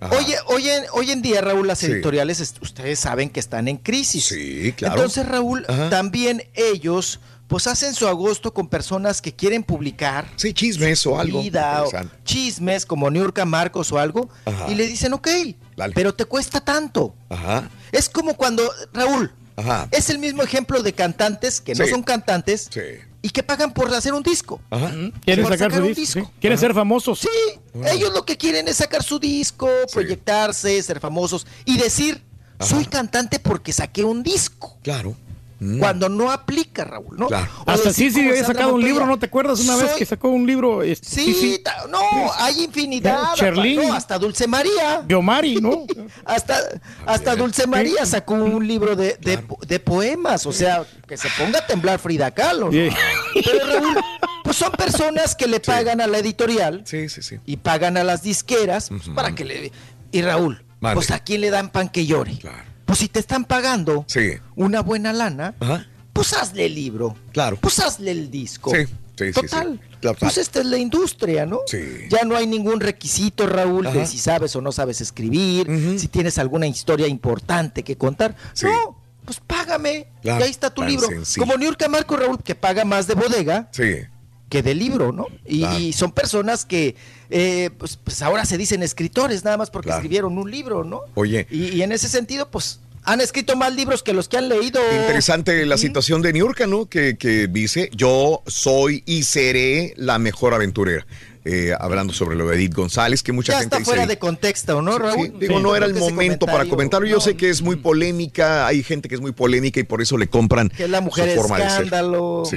Oye, 0.00 0.36
hoy 0.46 0.68
en, 0.68 0.84
hoy 0.92 1.10
en 1.10 1.22
día, 1.22 1.40
Raúl, 1.40 1.66
las 1.66 1.82
editoriales, 1.82 2.40
ustedes 2.60 2.98
saben 2.98 3.30
que 3.30 3.40
están 3.40 3.66
en 3.68 3.76
crisis. 3.78 4.26
Sí, 4.26 4.72
claro. 4.76 4.94
Entonces, 4.96 5.26
Raúl, 5.26 5.64
Ajá. 5.68 5.90
también 5.90 6.44
ellos, 6.54 7.18
pues 7.48 7.66
hacen 7.66 7.94
su 7.94 8.06
agosto 8.06 8.54
con 8.54 8.68
personas 8.68 9.20
que 9.20 9.34
quieren 9.34 9.64
publicar. 9.64 10.28
Sí, 10.36 10.52
chismes 10.52 11.04
o 11.06 11.18
algo. 11.18 11.42
vida 11.42 11.82
o 11.84 11.90
chismes 12.24 12.86
como 12.86 13.10
Niurka 13.10 13.44
Marcos 13.44 13.90
o 13.90 13.98
algo. 13.98 14.28
Ajá. 14.44 14.70
Y 14.70 14.74
le 14.76 14.86
dicen, 14.86 15.12
ok, 15.14 15.28
Dale. 15.76 15.94
pero 15.94 16.14
te 16.14 16.24
cuesta 16.26 16.60
tanto. 16.60 17.14
Ajá, 17.28 17.68
Es 17.90 18.08
como 18.08 18.34
cuando, 18.34 18.70
Raúl, 18.92 19.32
ajá. 19.56 19.88
es 19.90 20.10
el 20.10 20.18
mismo 20.18 20.42
ejemplo 20.42 20.82
de 20.82 20.92
cantantes 20.92 21.60
que 21.60 21.74
no 21.74 21.86
son 21.88 22.02
cantantes 22.04 22.68
Sí. 22.70 22.80
Y 23.20 23.30
que 23.30 23.42
pagan 23.42 23.72
por 23.72 23.92
hacer 23.92 24.14
un 24.14 24.22
disco. 24.22 24.60
Ajá. 24.70 24.90
Quieren 25.24 25.44
por 25.44 25.52
sacar 25.52 25.70
sacar 25.70 25.72
su 25.72 25.82
un 25.82 25.94
disco. 25.94 26.00
disco. 26.00 26.20
sí. 26.32 26.40
Quieren 26.40 26.58
ser 26.58 26.74
famosos. 26.74 27.18
Sí, 27.20 27.28
ellos 27.86 28.12
lo 28.12 28.24
que 28.24 28.36
quieren 28.36 28.68
es 28.68 28.76
sacar 28.76 29.02
su 29.02 29.18
disco, 29.18 29.68
proyectarse, 29.92 30.82
ser 30.82 31.00
famosos 31.00 31.46
y 31.64 31.78
decir, 31.78 32.22
soy 32.60 32.86
cantante 32.86 33.38
porque 33.38 33.72
saqué 33.72 34.04
un 34.04 34.22
disco. 34.22 34.78
Claro. 34.82 35.16
Mm. 35.60 35.80
Cuando 35.80 36.08
no 36.08 36.30
aplica, 36.30 36.84
Raúl, 36.84 37.16
¿no? 37.18 37.26
Claro. 37.26 37.50
O 37.66 37.70
Hasta 37.70 37.92
sí, 37.92 38.10
sí, 38.12 38.28
había 38.28 38.44
sacado 38.44 38.74
un 38.74 38.80
libro, 38.82 39.06
¿no 39.06 39.18
te 39.18 39.26
acuerdas? 39.26 39.58
Una 39.60 39.74
vez 39.76 39.92
que 39.92 40.06
sacó 40.06 40.28
un 40.28 40.46
libro. 40.46 40.82
este, 40.84 41.08
Sí, 41.08 41.60
ta- 41.64 41.86
no, 41.90 41.98
hay 42.38 42.62
infinidad. 42.64 43.34
Cherlín. 43.34 43.88
no, 43.88 43.92
hasta 43.94 44.18
Dulce 44.18 44.46
María. 44.46 45.02
Yomari, 45.08 45.56
¿no? 45.56 45.84
Hasta, 46.24 46.58
hasta 47.06 47.34
Dulce 47.34 47.66
María 47.66 48.06
sacó 48.06 48.34
un 48.34 48.66
libro 48.68 48.94
de, 48.94 49.16
de, 49.20 49.42
de 49.66 49.80
poemas, 49.80 50.46
o 50.46 50.52
sea, 50.52 50.84
que 51.06 51.16
se 51.16 51.28
ponga 51.38 51.58
a 51.60 51.66
temblar 51.66 51.98
Frida 51.98 52.30
Kahlo. 52.30 52.66
¿no? 52.66 52.72
Sí. 52.72 52.88
Pero 53.44 53.66
Raúl, 53.66 53.96
pues 54.44 54.56
son 54.56 54.70
personas 54.72 55.34
que 55.34 55.46
le 55.48 55.58
pagan 55.60 56.00
a 56.00 56.06
la 56.06 56.18
editorial 56.18 56.82
Sí, 56.84 57.08
sí, 57.08 57.22
sí. 57.22 57.38
y 57.46 57.56
pagan 57.56 57.96
a 57.96 58.04
las 58.04 58.22
disqueras 58.22 58.90
pues, 58.90 59.08
para 59.14 59.34
que 59.34 59.44
le... 59.44 59.72
Y 60.12 60.22
Raúl, 60.22 60.64
pues 60.80 61.10
a 61.10 61.18
quién 61.20 61.40
le 61.40 61.50
dan 61.50 61.70
pan 61.70 61.88
que 61.88 62.06
llore. 62.06 62.38
Claro. 62.38 62.68
Pues 62.88 63.00
si 63.00 63.08
te 63.08 63.20
están 63.20 63.44
pagando 63.44 64.06
Sí. 64.08 64.30
una 64.56 64.80
buena 64.80 65.12
lana, 65.12 65.54
Ajá. 65.60 65.86
pues 66.14 66.32
hazle 66.32 66.64
el 66.64 66.74
libro. 66.74 67.14
Claro. 67.32 67.58
Pues 67.60 67.78
hazle 67.80 68.12
el 68.12 68.30
disco. 68.30 68.70
Sí, 68.74 68.86
sí, 68.86 69.26
sí, 69.26 69.32
Total. 69.32 69.78
sí. 69.82 69.96
Claro. 70.00 70.16
Pues 70.18 70.38
esta 70.38 70.60
es 70.60 70.64
la 70.66 70.78
industria, 70.78 71.44
¿no? 71.44 71.58
Sí. 71.66 71.78
Ya 72.08 72.24
no 72.24 72.34
hay 72.34 72.46
ningún 72.46 72.80
requisito, 72.80 73.46
Raúl, 73.46 73.92
de 73.92 74.06
si 74.06 74.16
sabes 74.16 74.56
o 74.56 74.62
no 74.62 74.72
sabes 74.72 75.02
escribir, 75.02 75.68
si 75.98 76.08
tienes 76.08 76.38
alguna 76.38 76.66
historia 76.66 77.06
importante 77.08 77.82
que 77.82 77.96
contar. 77.98 78.34
Sí. 78.54 78.64
No, 78.64 78.98
pues 79.26 79.38
págame. 79.46 80.08
Claro, 80.22 80.40
Y 80.40 80.42
ahí 80.44 80.50
está 80.50 80.70
tu 80.70 80.82
libro. 80.82 81.06
sencillo. 81.08 81.44
Como 81.46 81.58
Niurka 81.58 81.88
Marco, 81.90 82.16
Raúl, 82.16 82.42
que 82.42 82.54
paga 82.54 82.86
más 82.86 83.06
de 83.06 83.12
bodega 83.14 83.68
Sí. 83.70 83.96
que 84.48 84.62
de 84.62 84.74
libro, 84.74 85.12
¿no? 85.12 85.26
Y, 85.44 85.58
Claro. 85.60 85.78
y 85.78 85.92
son 85.92 86.12
personas 86.12 86.64
que, 86.64 86.96
eh, 87.30 87.70
pues, 87.78 87.96
pues 88.02 88.22
ahora 88.22 88.44
se 88.44 88.56
dicen 88.58 88.82
escritores, 88.82 89.44
nada 89.44 89.56
más 89.56 89.70
porque 89.70 89.86
Claro. 89.88 89.98
escribieron 90.00 90.38
un 90.38 90.50
libro, 90.50 90.84
¿no? 90.84 91.00
Oye. 91.14 91.46
Y, 91.50 91.68
y 91.76 91.82
en 91.82 91.92
ese 91.92 92.08
sentido, 92.08 92.50
pues, 92.50 92.80
han 93.04 93.20
escrito 93.20 93.56
más 93.56 93.74
libros 93.74 94.02
que 94.02 94.12
los 94.12 94.28
que 94.28 94.36
han 94.36 94.48
leído. 94.48 94.80
Interesante 95.00 95.64
la 95.64 95.78
situación 95.78 96.20
de 96.22 96.32
Niurka, 96.32 96.66
¿no? 96.66 96.86
Que, 96.86 97.16
que 97.16 97.46
dice, 97.48 97.90
yo 97.94 98.42
soy 98.46 99.02
y 99.06 99.22
seré 99.22 99.94
la 99.96 100.18
mejor 100.18 100.52
aventurera. 100.54 101.06
Eh, 101.44 101.72
hablando 101.80 102.12
sobre 102.12 102.36
lo 102.36 102.46
de 102.48 102.56
Edith 102.56 102.74
González, 102.74 103.22
que 103.22 103.32
mucha 103.32 103.52
Ya 103.54 103.60
gente 103.60 103.76
está 103.76 103.78
dice... 103.78 103.90
fuera 103.90 104.06
de 104.06 104.18
contexto, 104.18 104.82
¿no, 104.82 104.98
Raúl? 104.98 105.28
sí, 105.28 105.32
digo, 105.40 105.56
Sí. 105.56 105.62
no 105.62 105.74
era 105.74 105.86
el 105.86 105.94
momento 105.94 106.44
para 106.44 106.66
comentarlo. 106.66 107.06
Yo 107.08 107.14
no, 107.14 107.20
sé 107.22 107.36
que 107.38 107.48
es 107.48 107.62
muy 107.62 107.76
polémica, 107.76 108.66
hay 108.66 108.82
gente 108.82 109.08
que 109.08 109.14
es 109.14 109.20
muy 109.22 109.32
polémica 109.32 109.80
y 109.80 109.84
por 109.84 110.02
eso 110.02 110.18
le 110.18 110.26
compran 110.26 110.68
Que 110.68 110.84
es 110.84 110.90
la 110.90 111.00
mujer 111.00 111.30
su 111.30 111.36
forma 111.40 111.56
de 111.56 111.62
ser. 111.62 111.70
escándalo. 111.84 112.42
Sí. 112.44 112.56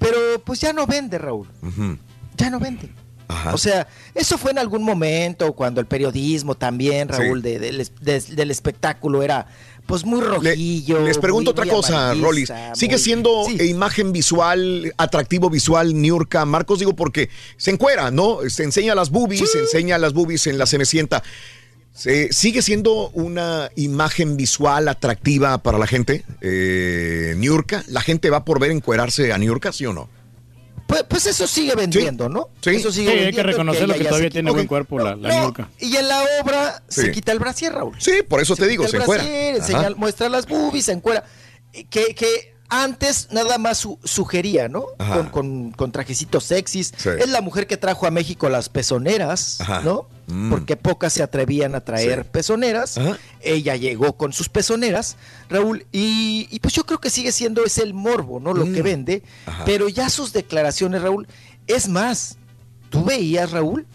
Pero 0.00 0.18
pues 0.44 0.60
ya 0.60 0.72
no 0.72 0.84
vende, 0.86 1.18
Raúl. 1.18 1.46
Ya 2.36 2.50
no 2.50 2.58
vende. 2.58 2.88
Ajá. 3.28 3.54
O 3.54 3.58
sea, 3.58 3.86
eso 4.14 4.36
fue 4.38 4.50
en 4.50 4.58
algún 4.58 4.82
momento 4.84 5.52
cuando 5.54 5.80
el 5.80 5.86
periodismo 5.86 6.54
también, 6.54 7.08
Raúl, 7.08 7.42
Sí. 7.42 7.58
de- 7.58 8.20
del 8.20 8.50
espectáculo 8.50 9.22
era 9.22 9.46
pues 9.86 10.04
muy 10.04 10.20
Le- 10.20 10.26
rojillo. 10.28 11.00
les 11.00 11.18
pregunto 11.18 11.50
muy- 11.50 11.52
otra 11.52 11.64
muy 11.64 11.74
cosa, 11.74 12.14
Rolis. 12.14 12.52
¿Sigue 12.74 12.94
muy- 12.94 13.02
siendo 13.02 13.44
Sí. 13.48 13.56
eh, 13.58 13.66
imagen 13.66 14.12
visual, 14.12 14.94
atractivo 14.96 15.50
visual, 15.50 16.00
Niurka 16.00 16.44
Marcos? 16.44 16.78
Digo, 16.78 16.94
porque 16.94 17.30
se 17.56 17.72
encuera, 17.72 18.10
¿no? 18.12 18.38
Se 18.48 18.62
enseña 18.62 18.94
las 18.94 19.10
boobies, 19.10 19.50
se 19.50 19.58
enseña 19.58 19.98
las 19.98 20.12
boobies 20.12 20.46
en 20.46 20.56
la 20.58 20.66
Cenecienta. 20.66 21.22
Se- 21.94 22.32
¿Sigue 22.32 22.62
siendo 22.62 23.10
una 23.10 23.70
imagen 23.76 24.36
visual 24.36 24.88
atractiva 24.88 25.58
para 25.58 25.78
la 25.78 25.86
gente, 25.86 26.24
eh, 26.40 27.34
Niurka? 27.36 27.82
¿La 27.88 28.00
gente 28.02 28.30
va 28.30 28.44
por 28.44 28.60
ver 28.60 28.70
encuerarse 28.70 29.32
a 29.32 29.36
Niurka, 29.38 29.72
sí 29.72 29.84
o 29.84 29.92
no? 29.92 30.08
Pues, 30.92 31.04
pues 31.08 31.26
eso 31.26 31.46
sigue 31.46 31.74
vendiendo, 31.74 32.28
¿no? 32.28 32.50
Sí. 32.60 32.70
Eso 32.70 32.92
Sí, 32.92 32.98
sigue 32.98 33.10
hay 33.12 33.16
que 33.18 33.24
vendiendo, 33.24 33.50
reconocerlo 33.50 33.94
que 33.94 34.00
ya 34.02 34.08
todavía 34.10 34.28
se 34.28 34.32
tiene 34.32 34.48
quitó. 34.50 34.54
buen 34.54 34.66
cuerpo 34.66 34.98
la, 34.98 35.16
la 35.16 35.28
No, 35.30 35.40
Niurka. 35.40 35.68
Y 35.78 35.96
en 35.96 36.06
la 36.06 36.22
obra 36.42 36.82
Sí. 36.88 37.00
se 37.02 37.10
quita 37.12 37.32
el 37.32 37.38
brasier, 37.38 37.72
Raúl. 37.72 37.94
Sí, 37.98 38.22
por 38.28 38.42
eso 38.42 38.54
te 38.56 38.66
digo, 38.68 38.86
se 38.86 38.98
encuera. 38.98 39.22
brasier, 39.22 39.54
Ajá. 39.56 39.64
enseña- 39.66 39.94
muestra 39.96 40.28
las 40.28 40.46
boobies, 40.46 40.84
se 40.84 40.92
encuera. 40.92 41.24
Que, 41.88 42.14
que 42.14 42.51
antes 42.72 43.28
nada 43.32 43.58
más 43.58 43.78
su- 43.78 43.98
sugería, 44.02 44.68
¿no? 44.68 44.84
Con, 44.96 45.28
con- 45.28 45.70
con 45.72 45.92
trajecitos 45.92 46.44
sexys. 46.44 46.92
Sí. 46.96 47.10
Es 47.18 47.28
la 47.28 47.40
mujer 47.42 47.66
que 47.66 47.76
trajo 47.76 48.06
a 48.06 48.10
México 48.10 48.48
las 48.48 48.68
pezoneras, 48.68 49.60
Ajá. 49.60 49.80
¿no? 49.82 50.08
Mm. 50.28 50.50
Porque 50.50 50.76
pocas 50.76 51.12
se 51.12 51.22
atrevían 51.22 51.74
a 51.74 51.80
traer 51.80 52.22
Sí. 52.22 52.28
pezoneras. 52.32 52.98
Ella 53.40 53.76
llegó 53.76 54.16
con 54.16 54.32
sus 54.32 54.48
pezoneras, 54.48 55.16
Raúl, 55.50 55.84
y, 55.92 56.48
y 56.50 56.60
pues 56.60 56.72
yo 56.74 56.84
creo 56.86 56.98
que 57.00 57.10
sigue 57.10 57.32
siendo 57.32 57.64
ese 57.64 57.82
el 57.82 57.92
morbo, 57.92 58.40
¿no? 58.40 58.54
Lo 58.54 58.64
Mm. 58.66 58.72
que 58.74 58.82
vende. 58.82 59.22
Ajá. 59.46 59.64
Pero 59.66 59.88
ya 59.88 60.08
sus 60.08 60.32
declaraciones, 60.32 61.02
Raúl, 61.02 61.26
es 61.66 61.88
más. 61.88 62.36
Tú 62.88 63.04
veías, 63.04 63.50
Raúl, 63.52 63.86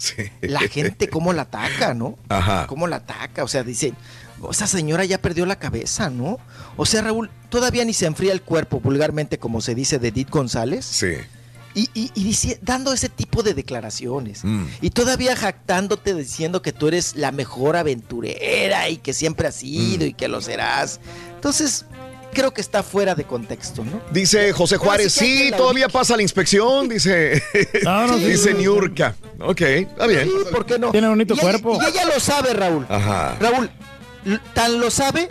la 0.41 0.59
gente 0.61 1.07
cómo 1.07 1.31
la 1.31 1.43
ataca, 1.43 1.93
¿no? 1.93 2.17
Ajá. 2.29 2.65
Cómo 2.67 2.87
la 2.87 2.95
ataca, 2.97 3.43
o 3.43 3.47
sea, 3.47 3.63
dice, 3.63 3.93
"Oh, 4.41 4.51
esa 4.51 4.67
señora 4.67 5.03
ya 5.05 5.17
perdió 5.19 5.45
la 5.45 5.57
cabeza, 5.57 6.09
¿no? 6.09 6.37
O 6.75 6.85
sea, 6.85 7.01
Raúl, 7.01 7.29
todavía 7.49 7.83
ni 7.85 7.93
se 7.93 8.05
enfría 8.05 8.33
el 8.33 8.41
cuerpo, 8.41 8.79
vulgarmente 8.79 9.37
como 9.39 9.61
se 9.61 9.75
dice 9.75 9.99
de 9.99 10.09
Edith 10.09 10.29
González. 10.29 10.85
Sí. 10.85 11.13
Y, 11.73 11.89
y- 11.93 12.11
y 12.15 12.23
dice- 12.23 12.57
dando 12.63 12.91
ese 12.91 13.07
tipo 13.09 13.43
de 13.43 13.53
declaraciones. 13.53 14.43
Mm. 14.43 14.65
Y 14.81 14.89
todavía 14.89 15.35
jactándote 15.35 16.15
diciendo 16.15 16.61
que 16.63 16.73
tú 16.73 16.87
eres 16.87 17.15
la 17.15 17.31
mejor 17.31 17.75
aventurera 17.75 18.89
y 18.89 18.97
que 18.97 19.13
siempre 19.13 19.47
has 19.47 19.55
sido 19.55 20.05
Mm. 20.05 20.09
y 20.09 20.13
que 20.13 20.27
lo 20.27 20.41
serás. 20.41 20.99
Entonces, 21.35 21.85
creo 22.33 22.51
que 22.53 22.61
está 22.61 22.81
fuera 22.83 23.13
de 23.15 23.25
contexto, 23.25 23.83
¿no? 23.83 24.01
Dice 24.11 24.51
José 24.53 24.77
Juárez, 24.77 25.13
sí 25.13 25.51
todavía 25.55 25.87
pasa 25.87 26.15
la 26.15 26.23
inspección, 26.23 26.89
dice. 26.89 27.41
No, 27.83 28.07
no, 28.07 28.17
sí. 28.17 28.25
dice 28.25 28.53
Niurka. 28.55 29.15
Ok, 29.39 29.61
está 29.61 30.07
bien. 30.07 30.23
Sí, 30.27 30.31
¿por 30.51 30.65
qué 30.65 30.79
no? 30.79 30.91
Tiene 30.91 31.07
bonito 31.09 31.33
Y 31.35 31.37
ella- 31.37 31.43
cuerpo. 31.43 31.79
y 31.81 31.85
ella 31.85 32.05
lo 32.05 32.19
sabe, 32.19 32.53
Raúl. 32.53 32.85
Ajá. 32.89 33.37
Raúl, 33.39 33.69
tan 34.53 34.79
lo 34.79 34.89
sabe 34.91 35.29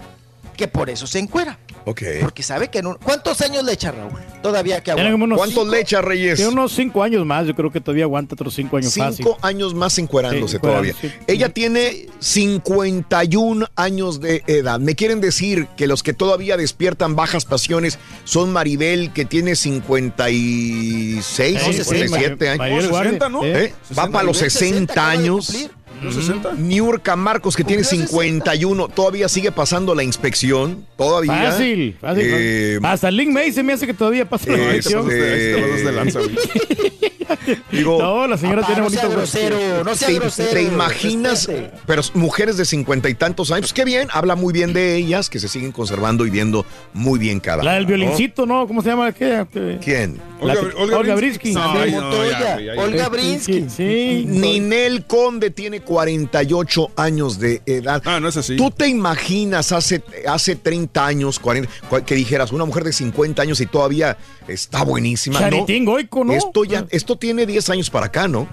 que 0.56 0.68
por 0.68 0.88
eso 0.90 1.06
se 1.06 1.18
encuera. 1.18 1.58
Ok. 1.88 2.02
Porque 2.22 2.42
sabe 2.42 2.68
que 2.68 2.82
no. 2.82 2.98
¿Cuántos 2.98 3.40
años 3.42 3.62
le 3.62 3.72
echa 3.72 3.92
Raúl? 3.92 4.18
Todavía 4.42 4.78
que 4.78 4.86
Tiene 4.92 5.02
aguanta. 5.02 5.12
como 5.12 5.24
unos 5.26 5.38
¿Cuánto 5.38 5.60
cinco- 5.60 5.72
le 5.72 5.80
echa 5.82 6.00
Reyes? 6.02 6.34
Tiene 6.34 6.50
unos 6.50 6.72
cinco 6.72 7.00
años 7.04 7.24
más. 7.24 7.46
Yo 7.46 7.54
creo 7.54 7.70
que 7.70 7.80
todavía 7.80 8.02
aguanta 8.04 8.34
otros 8.34 8.54
cinco 8.54 8.76
años 8.76 8.92
fácil. 8.92 9.18
Cinco 9.24 9.38
años 9.42 9.72
más 9.74 9.96
encuerándose 9.98 10.56
Sí, 10.56 10.62
todavía. 10.62 10.94
sí. 11.00 11.12
Ella 11.28 11.50
tiene 11.50 12.08
51 12.18 13.68
años 13.76 14.20
de 14.20 14.42
edad. 14.48 14.80
Me 14.80 14.96
quieren 14.96 15.20
decir 15.20 15.68
que 15.76 15.86
los 15.86 16.02
que 16.02 16.12
todavía 16.12 16.56
despiertan 16.56 17.14
bajas 17.14 17.44
pasiones 17.44 18.00
son 18.24 18.52
Maribel, 18.52 19.12
que 19.12 19.24
tiene 19.24 19.54
56, 19.54 21.24
Sí, 21.24 21.72
57 21.72 22.36
sí, 22.40 22.46
años. 22.48 22.58
Maribel 22.58 22.88
Guardia. 22.88 23.10
60, 23.12 23.28
¿no? 23.28 23.44
¿Eh? 23.44 23.72
Va 23.96 24.08
para 24.08 24.24
los 24.24 24.38
60 24.38 24.92
acaba 24.92 25.10
de 25.12 25.18
años. 25.18 25.68
Cumplir. 26.00 26.14
¿Los 26.14 26.14
60? 26.14 26.54
Niurka 26.54 27.16
Marcos, 27.16 27.56
que 27.56 27.64
tiene 27.64 27.82
Cumplió 27.82 28.06
51, 28.08 28.88
todavía 28.88 29.28
sigue 29.28 29.52
pasando 29.52 29.94
la 29.94 30.02
inspección. 30.02 30.86
Todavía. 30.96 31.50
Fácil, 31.50 31.96
fácil. 32.00 32.24
Eh, 32.26 32.78
Hasta 32.82 33.10
Link 33.10 33.30
May 33.30 33.52
se 33.52 33.62
me 33.62 33.72
hace 33.72 33.86
que 33.86 33.94
todavía 33.94 34.28
pasa 34.28 34.50
la 34.50 34.58
inspección. 34.58 35.08
Ahí 35.10 35.16
te 35.16 35.58
pasas 35.62 35.84
de 35.84 35.92
lanza, 35.92 36.18
güey. 36.20 36.36
digo, 37.72 37.98
No, 38.00 38.26
la 38.26 38.36
señora 38.36 38.62
Papá, 38.62 38.74
tiene 38.74 38.82
no 38.88 38.90
sea 38.90 39.02
bonito 39.06 39.18
grosero, 39.20 39.84
no 39.84 39.94
sea 39.94 40.08
¿Te, 40.08 40.14
grosero. 40.14 40.50
te 40.52 40.62
imaginas? 40.62 41.48
Pero 41.86 42.02
mujeres 42.14 42.56
de 42.56 42.64
cincuenta 42.64 43.08
y 43.08 43.14
tantos 43.14 43.50
años, 43.50 43.62
pues 43.62 43.72
qué 43.72 43.84
bien, 43.84 44.08
habla 44.12 44.36
muy 44.36 44.52
bien 44.52 44.72
de 44.72 44.96
ellas, 44.96 45.28
que 45.28 45.38
se 45.40 45.48
siguen 45.48 45.72
conservando 45.72 46.26
y 46.26 46.30
viendo 46.30 46.64
muy 46.94 47.18
bien 47.18 47.40
cada 47.40 47.62
La 47.64 47.74
del 47.74 47.86
violincito, 47.86 48.46
¿no? 48.46 48.66
¿Cómo 48.66 48.82
se 48.82 48.90
llama? 48.90 49.12
¿Qué? 49.12 49.44
¿Quién? 49.82 50.20
Olga, 50.40 50.54
que- 50.54 50.76
Olga 50.76 50.98
Olga 50.98 51.14
Brinsky. 51.14 51.52
Brinsky. 51.52 51.54
No, 51.54 51.72
Sí, 51.72 51.78
ay, 51.78 51.90
Como 51.92 52.00
no, 52.02 52.10
tú, 52.10 52.16
ya, 52.16 52.26
ella, 52.28 52.54
güey, 52.54 52.66
ya, 52.76 52.82
Olga 52.82 53.08
Brinsky. 53.08 53.66
Sí. 53.70 54.24
Ninel 54.26 55.06
Conde 55.06 55.50
tiene 55.50 55.80
48 55.80 56.90
años 56.96 57.38
de 57.38 57.62
edad. 57.66 58.02
Ah, 58.04 58.20
no 58.20 58.28
es 58.28 58.36
así. 58.36 58.56
¿Tú 58.56 58.70
te 58.70 58.86
imaginas 58.88 59.72
hace, 59.72 60.02
hace 60.28 60.56
30 60.56 61.06
años, 61.06 61.38
40, 61.38 61.70
cua- 61.90 62.04
que 62.04 62.14
dijeras 62.14 62.52
una 62.52 62.64
mujer 62.64 62.84
de 62.84 62.92
50 62.92 63.42
años 63.42 63.60
y 63.60 63.66
todavía 63.66 64.16
está 64.46 64.84
buenísima? 64.84 65.40
¿no? 65.40 65.44
Charitín 65.50 65.84
Goico, 65.84 66.24
¿no? 66.24 66.32
Esto, 66.34 66.64
ya, 66.64 66.86
esto 66.90 67.16
tiene 67.16 67.46
10 67.46 67.70
años 67.70 67.88
para 67.90 68.06
acá, 68.06 68.28
¿no? 68.28 68.46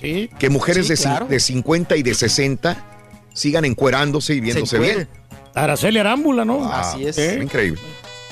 Sí. 0.00 0.28
Que 0.38 0.50
mujeres 0.50 0.86
Sí, 0.88 0.94
de, 0.94 0.98
claro. 1.00 1.26
de 1.26 1.40
50 1.40 1.96
y 1.96 2.02
de 2.02 2.14
60 2.14 2.84
sigan 3.32 3.64
encuerándose 3.64 4.34
y 4.34 4.40
viéndose 4.40 4.78
bien. 4.78 5.08
Araceli 5.54 5.98
Arámbula, 5.98 6.44
¿no? 6.44 6.64
Ah, 6.64 6.80
Así 6.80 7.06
es. 7.06 7.16
Increíble. 7.40 7.80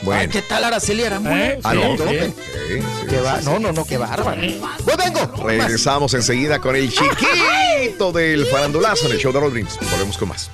Ay, 0.00 0.06
Bueno. 0.06 0.32
¿Qué 0.32 0.42
tal 0.42 0.64
Araceli 0.64 1.04
Arámbula? 1.04 1.46
Eh, 1.48 1.60
sí. 1.62 1.68
sí, 1.68 2.80
sí, 2.80 3.06
Qué 3.08 3.16
sí, 3.16 3.44
No, 3.44 3.58
no, 3.58 3.72
no, 3.72 3.84
qué 3.84 3.98
bárbaro. 3.98 4.40
Pues 4.84 4.96
vengo. 4.96 5.44
Regresamos 5.44 6.14
enseguida 6.14 6.58
con 6.58 6.74
el 6.76 6.90
chiquito 6.92 8.12
del 8.12 8.46
farandulazo 8.46 9.06
en 9.06 9.12
el 9.12 9.18
show 9.18 9.32
de 9.32 9.40
Rodríguez. 9.40 9.78
Volvemos 9.90 10.16
con 10.16 10.28
más. 10.28 10.50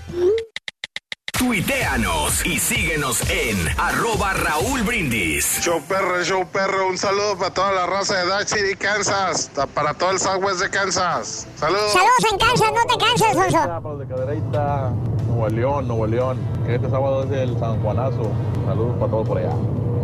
Tuiteanos 1.39 2.47
y 2.47 2.59
síguenos 2.59 3.21
en 3.29 3.57
arroba 3.79 4.33
Raúl 4.33 4.83
Brindis. 4.83 5.61
Show 5.63 5.83
perro, 5.87 6.25
show 6.25 6.47
perro, 6.47 6.89
un 6.89 6.97
saludo 6.97 7.37
para 7.37 7.53
toda 7.53 7.73
la 7.73 7.87
raza 7.87 8.17
de 8.17 8.25
Dodge 8.27 8.49
City, 8.49 8.75
Kansas, 8.75 9.51
para 9.75 9.93
todo 9.93 10.13
el 10.13 10.19
Southwest 10.19 10.61
de 10.61 10.71
Kansas. 10.71 11.47
Saludos. 11.57 11.93
Saludos 11.93 12.33
en 12.33 12.39
Kansas, 12.39 12.73
no 12.75 12.87
te 12.87 13.05
canses, 13.05 13.29
Alfonso. 13.37 13.59
Para 13.59 13.81
los 13.81 13.99
de 13.99 14.07
Cadereyta, 14.07 14.91
Nuevo 15.29 15.49
León, 15.51 15.89
Nuevo 15.89 16.07
León. 16.07 16.39
Este 16.67 16.89
sábado 16.89 17.25
es 17.25 17.31
el 17.31 17.59
San 17.59 17.83
Juanazo. 17.83 18.33
Saludos 18.67 18.97
para 18.99 19.11
todos 19.11 19.29
por 19.29 19.39
allá. 19.39 19.51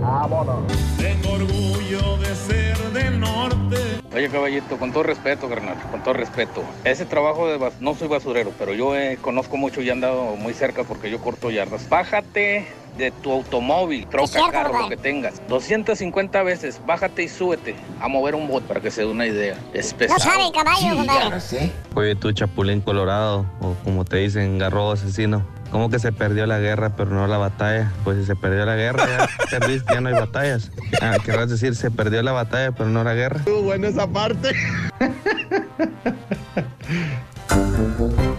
Vámonos. 0.03 0.57
Tengo 0.99 1.33
orgullo 1.33 2.17
de 2.19 2.35
ser 2.37 2.77
del 2.93 3.21
norte. 3.21 3.77
Oye, 4.15 4.29
caballito, 4.29 4.77
con 4.77 4.93
todo 4.93 5.05
respeto, 5.05 5.49
carnal, 5.49 5.77
con 5.91 6.03
todo 6.03 6.13
respeto. 6.13 6.63
Ese 6.85 7.07
trabajo 7.07 7.47
de 7.47 7.57
bas- 7.59 7.73
no 7.81 7.95
soy 7.95 8.09
basurero, 8.09 8.53
pero 8.59 8.75
yo 8.75 8.95
eh, 8.95 9.17
conozco 9.23 9.57
mucho 9.57 9.81
y 9.81 9.89
he 9.89 9.93
andado 9.93 10.37
muy 10.37 10.53
cerca 10.53 10.83
porque 10.85 11.09
yo 11.09 11.19
corto 11.23 11.51
yardas. 11.51 11.89
Bájate 11.89 12.67
de 12.99 13.11
tu 13.11 13.33
automóvil, 13.33 14.07
troca, 14.09 14.27
cierto, 14.27 14.53
carro, 14.53 14.83
lo 14.83 14.89
que 14.91 14.99
tengas. 14.99 15.41
250 15.49 16.43
veces, 16.43 16.79
bájate 16.87 17.23
y 17.23 17.29
súbete 17.29 17.75
a 18.01 18.09
mover 18.09 18.35
un 18.35 18.49
bot 18.49 18.63
para 18.65 18.81
que 18.81 18.91
se 18.91 19.01
dé 19.01 19.07
una 19.07 19.27
idea. 19.27 19.57
Es 19.73 19.93
No 19.93 19.99
pesado. 19.99 20.21
sabe 20.21 20.47
el 20.47 20.53
caballo, 20.53 20.97
compadre. 20.97 21.73
Oye, 21.95 22.15
tú, 22.17 22.33
Chapulín 22.33 22.83
Colorado, 22.83 23.47
o 23.61 23.75
como 23.85 24.05
te 24.05 24.19
dicen, 24.19 24.59
garro 24.59 24.93
asesino. 24.93 25.43
¿Cómo 25.71 25.89
que 25.89 25.99
se 25.99 26.13
perdió 26.13 26.45
la 26.45 26.59
guerra, 26.59 26.95
pero 26.95 27.13
no 27.13 27.27
la 27.27 27.39
batalla? 27.39 27.91
Pues 28.05 28.19
si 28.19 28.27
se 28.27 28.37
perdió 28.37 28.67
la 28.67 28.77
guerra, 28.77 29.07
ya 29.09 29.27
perdiste, 29.59 29.95
ya 29.95 30.03
no 30.03 30.11
hay 30.11 30.15
batallas. 30.15 30.71
Ah, 31.01 31.17
querrás 31.25 31.49
decir, 31.49 31.75
se 31.75 31.91
perdió 31.91 32.23
la 32.23 32.33
batalla, 32.33 32.73
pero 32.73 32.91
no 32.91 33.03
la 33.03 33.15
guerra. 33.15 33.41
Bueno, 33.63 33.87
esa 33.89 34.07
parte. 34.07 34.51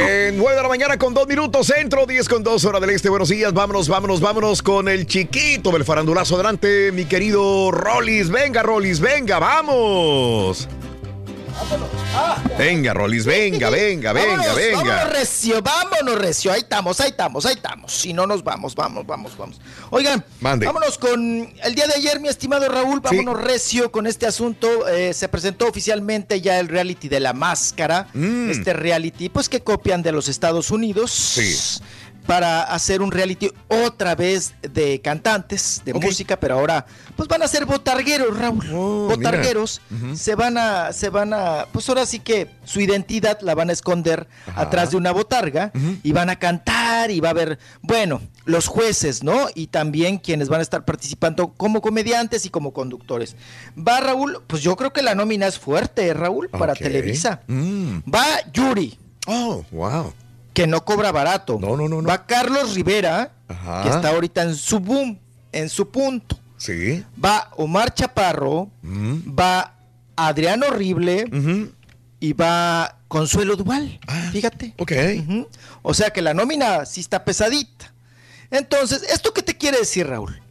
En 0.00 0.38
9 0.38 0.54
de 0.54 0.62
la 0.62 0.68
mañana 0.68 0.96
con 0.96 1.12
2 1.12 1.26
minutos, 1.26 1.66
centro, 1.66 2.06
10 2.06 2.28
con 2.28 2.44
2 2.44 2.64
hora 2.66 2.78
del 2.78 2.90
este. 2.90 3.08
Buenos 3.08 3.30
días, 3.30 3.52
vámonos, 3.52 3.88
vámonos, 3.88 4.20
vámonos 4.20 4.62
con 4.62 4.88
el 4.88 5.06
chiquito 5.06 5.72
del 5.72 5.84
farandulazo. 5.84 6.36
Adelante, 6.36 6.92
mi 6.92 7.04
querido 7.04 7.72
Rollis. 7.72 8.30
Venga, 8.30 8.62
Rollis, 8.62 9.00
venga, 9.00 9.40
vamos. 9.40 10.68
Venga, 12.58 12.92
Rollis, 12.92 13.24
venga, 13.24 13.70
venga, 13.70 14.12
venga, 14.12 14.36
Vámonos, 14.36 14.56
venga. 14.56 14.82
Vámonos 14.82 15.12
recio, 15.12 15.62
vámonos 15.62 16.18
recio. 16.18 16.52
Ahí 16.52 16.60
estamos, 16.60 17.00
ahí 17.00 17.10
estamos, 17.10 17.46
ahí 17.46 17.54
estamos. 17.54 17.92
Si 17.92 18.12
no 18.12 18.26
nos 18.26 18.42
vamos, 18.42 18.74
vamos, 18.74 19.06
vamos, 19.06 19.36
vamos. 19.36 19.60
Oigan, 19.90 20.24
Mande. 20.40 20.66
vámonos 20.66 20.98
con 20.98 21.20
el 21.62 21.74
día 21.74 21.86
de 21.86 21.94
ayer, 21.94 22.18
mi 22.20 22.28
estimado 22.28 22.68
Raúl. 22.68 23.00
Vámonos 23.00 23.40
recio 23.40 23.92
con 23.92 24.06
este 24.06 24.26
asunto. 24.26 24.88
Eh, 24.88 25.14
se 25.14 25.28
presentó 25.28 25.68
oficialmente 25.68 26.40
ya 26.40 26.58
el 26.58 26.68
reality 26.68 27.08
de 27.08 27.20
la 27.20 27.32
máscara. 27.32 28.08
Mm. 28.12 28.50
Este 28.50 28.72
reality, 28.72 29.28
pues 29.28 29.48
que 29.48 29.60
copian 29.62 30.02
de 30.02 30.12
los 30.12 30.28
Estados 30.28 30.70
Unidos. 30.70 31.12
Sí. 31.12 31.56
Para 32.28 32.62
hacer 32.64 33.00
un 33.00 33.10
reality 33.10 33.50
otra 33.68 34.14
vez 34.14 34.52
de 34.60 35.00
cantantes, 35.00 35.80
de 35.82 35.94
música, 35.94 36.38
pero 36.38 36.58
ahora 36.58 36.84
pues 37.16 37.26
van 37.26 37.42
a 37.42 37.48
ser 37.48 37.64
botargueros, 37.64 38.38
Raúl. 38.38 38.66
Oh, 38.70 39.08
botargueros 39.08 39.80
se 40.14 40.34
van 40.34 40.58
a, 40.58 40.92
se 40.92 41.08
van 41.08 41.32
a, 41.32 41.64
pues 41.72 41.88
ahora 41.88 42.04
sí 42.04 42.20
que 42.20 42.50
su 42.64 42.82
identidad 42.82 43.40
la 43.40 43.54
van 43.54 43.70
a 43.70 43.72
esconder 43.72 44.28
atrás 44.54 44.90
de 44.90 44.98
una 44.98 45.10
botarga 45.10 45.72
y 46.02 46.12
van 46.12 46.28
a 46.28 46.38
cantar 46.38 47.10
y 47.10 47.20
va 47.20 47.28
a 47.28 47.30
haber, 47.30 47.58
bueno, 47.80 48.20
los 48.44 48.66
jueces, 48.66 49.22
¿no? 49.24 49.48
Y 49.54 49.68
también 49.68 50.18
quienes 50.18 50.50
van 50.50 50.60
a 50.60 50.62
estar 50.62 50.84
participando 50.84 51.54
como 51.54 51.80
comediantes 51.80 52.44
y 52.44 52.50
como 52.50 52.74
conductores. 52.74 53.36
Va 53.76 54.00
Raúl, 54.00 54.42
pues 54.46 54.62
yo 54.62 54.76
creo 54.76 54.92
que 54.92 55.00
la 55.00 55.14
nómina 55.14 55.46
es 55.46 55.58
fuerte, 55.58 56.12
Raúl, 56.12 56.50
para. 56.50 56.74
Televisa. 56.74 57.40
Mm. 57.46 58.00
Va 58.14 58.24
Yuri, 58.52 58.98
Oh, 59.26 59.64
wow. 59.70 60.12
Que 60.58 60.66
no 60.66 60.84
cobra 60.84 61.12
barato. 61.12 61.56
No, 61.60 61.76
no, 61.76 61.88
no, 61.88 62.02
no. 62.02 62.08
Va 62.08 62.26
Carlos 62.26 62.74
Rivera, 62.74 63.30
Ajá. 63.46 63.82
que 63.84 63.90
está 63.90 64.08
ahorita 64.08 64.42
en 64.42 64.56
su 64.56 64.80
boom, 64.80 65.16
en 65.52 65.68
su 65.68 65.88
punto. 65.88 66.36
Sí. 66.56 67.04
Va 67.24 67.50
Omar 67.56 67.94
Chaparro, 67.94 68.68
Mm. 68.82 69.38
va 69.38 69.76
Adrián 70.16 70.64
Horrible 70.64 71.26
y 72.18 72.32
va 72.32 72.98
Consuelo 73.06 73.54
Duval. 73.54 74.00
Ah, 74.08 74.30
Fíjate. 74.32 74.74
Ok. 74.78 74.90
O 75.82 75.94
sea 75.94 76.10
que 76.10 76.22
la 76.22 76.34
nómina 76.34 76.84
sí 76.86 77.00
está 77.02 77.24
pesadita. 77.24 77.92
Entonces, 78.50 79.04
¿esto 79.04 79.32
qué 79.32 79.42
te 79.44 79.56
quiere 79.56 79.78
decir, 79.78 80.08
Raúl? 80.08 80.42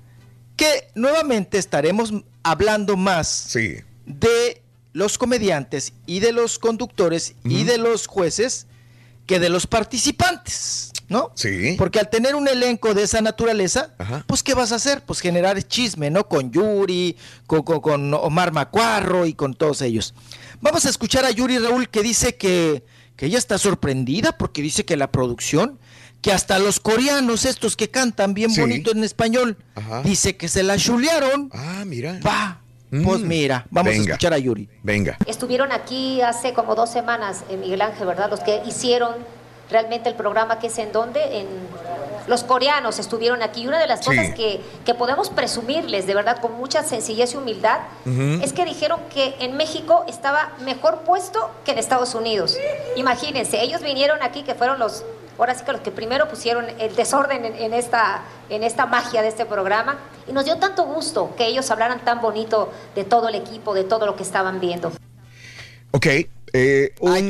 Que 0.56 0.88
nuevamente 0.96 1.58
estaremos 1.58 2.14
hablando 2.44 2.96
más 2.96 3.28
Sí. 3.28 3.76
de 4.06 4.62
los 4.94 5.18
comediantes 5.18 5.92
y 6.06 6.22
de 6.22 6.32
los 6.32 6.60
conductores 6.60 7.36
y 7.44 7.66
de 7.66 7.78
los 7.78 8.08
jueces 8.08 8.68
que 9.28 9.40
de 9.40 9.50
los 9.50 9.68
participantes. 9.68 10.92
¿no? 11.10 11.32
Sí. 11.36 11.76
Porque 11.78 12.00
al 12.00 12.10
tener 12.10 12.36
un 12.36 12.50
elenco 12.50 12.94
de 12.94 13.04
esa 13.04 13.22
naturaleza, 13.22 13.92
pues 14.28 14.44
¿qué 14.44 14.54
vas 14.54 14.74
a 14.74 14.76
hacer? 14.76 15.06
Pues 15.06 15.22
generar 15.22 15.62
chisme, 15.64 16.10
¿no? 16.10 16.28
Con 16.28 16.52
Yuri, 16.52 17.16
con, 17.46 17.62
con- 17.64 17.80
con 17.80 18.14
Omar 18.14 18.52
Macuarro 18.52 19.26
y 19.26 19.34
con 19.34 19.54
todos 19.54 19.82
ellos. 19.82 20.14
Vamos 20.60 20.86
a 20.86 20.90
escuchar 20.90 21.24
a 21.24 21.32
Yuri 21.32 21.60
Raúl 21.60 21.88
que 21.88 22.02
dice 22.04 22.36
que, 22.36 22.84
que 23.16 23.28
ella 23.28 23.38
está 23.38 23.58
sorprendida 23.58 24.38
porque 24.38 24.62
dice 24.62 24.84
que 24.84 24.98
la 24.98 25.10
producción, 25.10 25.80
que 26.22 26.34
hasta 26.34 26.60
los 26.60 26.82
coreanos 26.82 27.46
estos 27.46 27.78
que 27.78 27.90
cantan 27.90 28.34
bien 28.34 28.52
Sí. 28.52 28.60
bonito 28.60 28.92
en 28.92 29.06
español, 29.06 29.56
Ajá. 29.76 30.02
dice 30.04 30.36
que 30.36 30.50
se 30.50 30.62
la 30.64 30.76
chulearon. 30.78 31.50
Ah, 31.54 31.84
mira. 31.86 32.20
Va. 32.26 32.60
Pues 32.90 33.20
Mm. 33.22 33.28
mira, 33.28 33.66
vamos 33.70 33.92
Venga. 33.92 34.02
a 34.04 34.06
escuchar 34.14 34.34
a 34.34 34.38
Yuri. 34.38 34.70
Venga. 34.84 35.18
Estuvieron 35.26 35.72
aquí 35.72 36.22
hace 36.22 36.54
como 36.54 36.74
dos 36.76 36.90
semanas, 36.90 37.44
eh, 37.50 37.58
Miguel 37.58 37.82
Ángel, 37.82 38.08
¿verdad? 38.08 38.30
Los 38.30 38.40
que 38.40 38.62
hicieron 38.66 39.16
realmente 39.70 40.08
el 40.08 40.16
programa 40.16 40.60
que 40.60 40.68
es 40.68 40.78
en 40.78 40.94
donde, 40.94 41.40
en 41.42 41.48
los 42.28 42.44
coreanos 42.46 43.00
estuvieron 43.00 43.42
aquí. 43.42 43.64
Y 43.64 43.68
una 43.68 43.80
de 43.80 43.88
las 43.88 44.00
Sí. 44.00 44.06
cosas 44.06 44.34
que, 44.34 44.62
que 44.86 44.94
podemos 44.94 45.30
presumirles, 45.30 46.08
de 46.08 46.14
verdad, 46.16 46.40
con 46.40 46.54
mucha 46.54 46.84
sencillez 46.84 47.34
y 47.34 47.38
humildad, 47.38 47.80
es 48.42 48.54
que 48.54 48.64
dijeron 48.64 49.00
que 49.14 49.36
en 49.40 49.58
México 49.58 50.06
estaba 50.08 50.54
mejor 50.64 51.00
puesto 51.02 51.50
que 51.66 51.72
en 51.74 51.80
Estados 51.80 52.16
Unidos. 52.16 52.58
Imagínense, 52.96 53.62
ellos 53.62 53.82
vinieron 53.82 54.22
aquí, 54.24 54.44
que 54.44 54.56
fueron 54.56 54.80
los, 54.80 55.04
ahora 55.38 55.56
sí 55.56 55.64
que 55.64 55.72
los 55.72 55.82
que 55.82 55.92
primero 55.92 56.28
pusieron 56.28 56.66
el 56.80 56.96
desorden 56.96 57.46
en, 57.46 57.56
en 57.56 57.74
esta, 57.74 58.24
en 58.50 58.64
esta 58.64 58.86
magia 58.86 59.22
de 59.22 59.30
este 59.30 59.46
programa. 59.46 59.98
Y 60.28 60.34
nos 60.34 60.46
dio 60.46 60.58
tanto 60.58 60.86
gusto 60.86 61.34
que 61.38 61.46
ellos 61.46 61.70
hablaran 61.72 62.04
tan 62.04 62.22
bonito 62.22 62.72
de 62.96 63.04
todo 63.04 63.30
el 63.30 63.36
equipo, 63.36 63.74
de 63.74 63.84
todo 63.84 64.06
lo 64.06 64.16
que 64.16 64.24
estaban 64.24 64.60
viendo. 64.60 64.92
Ok. 65.92 66.08
Eh, 66.54 66.94
un 67.02 67.30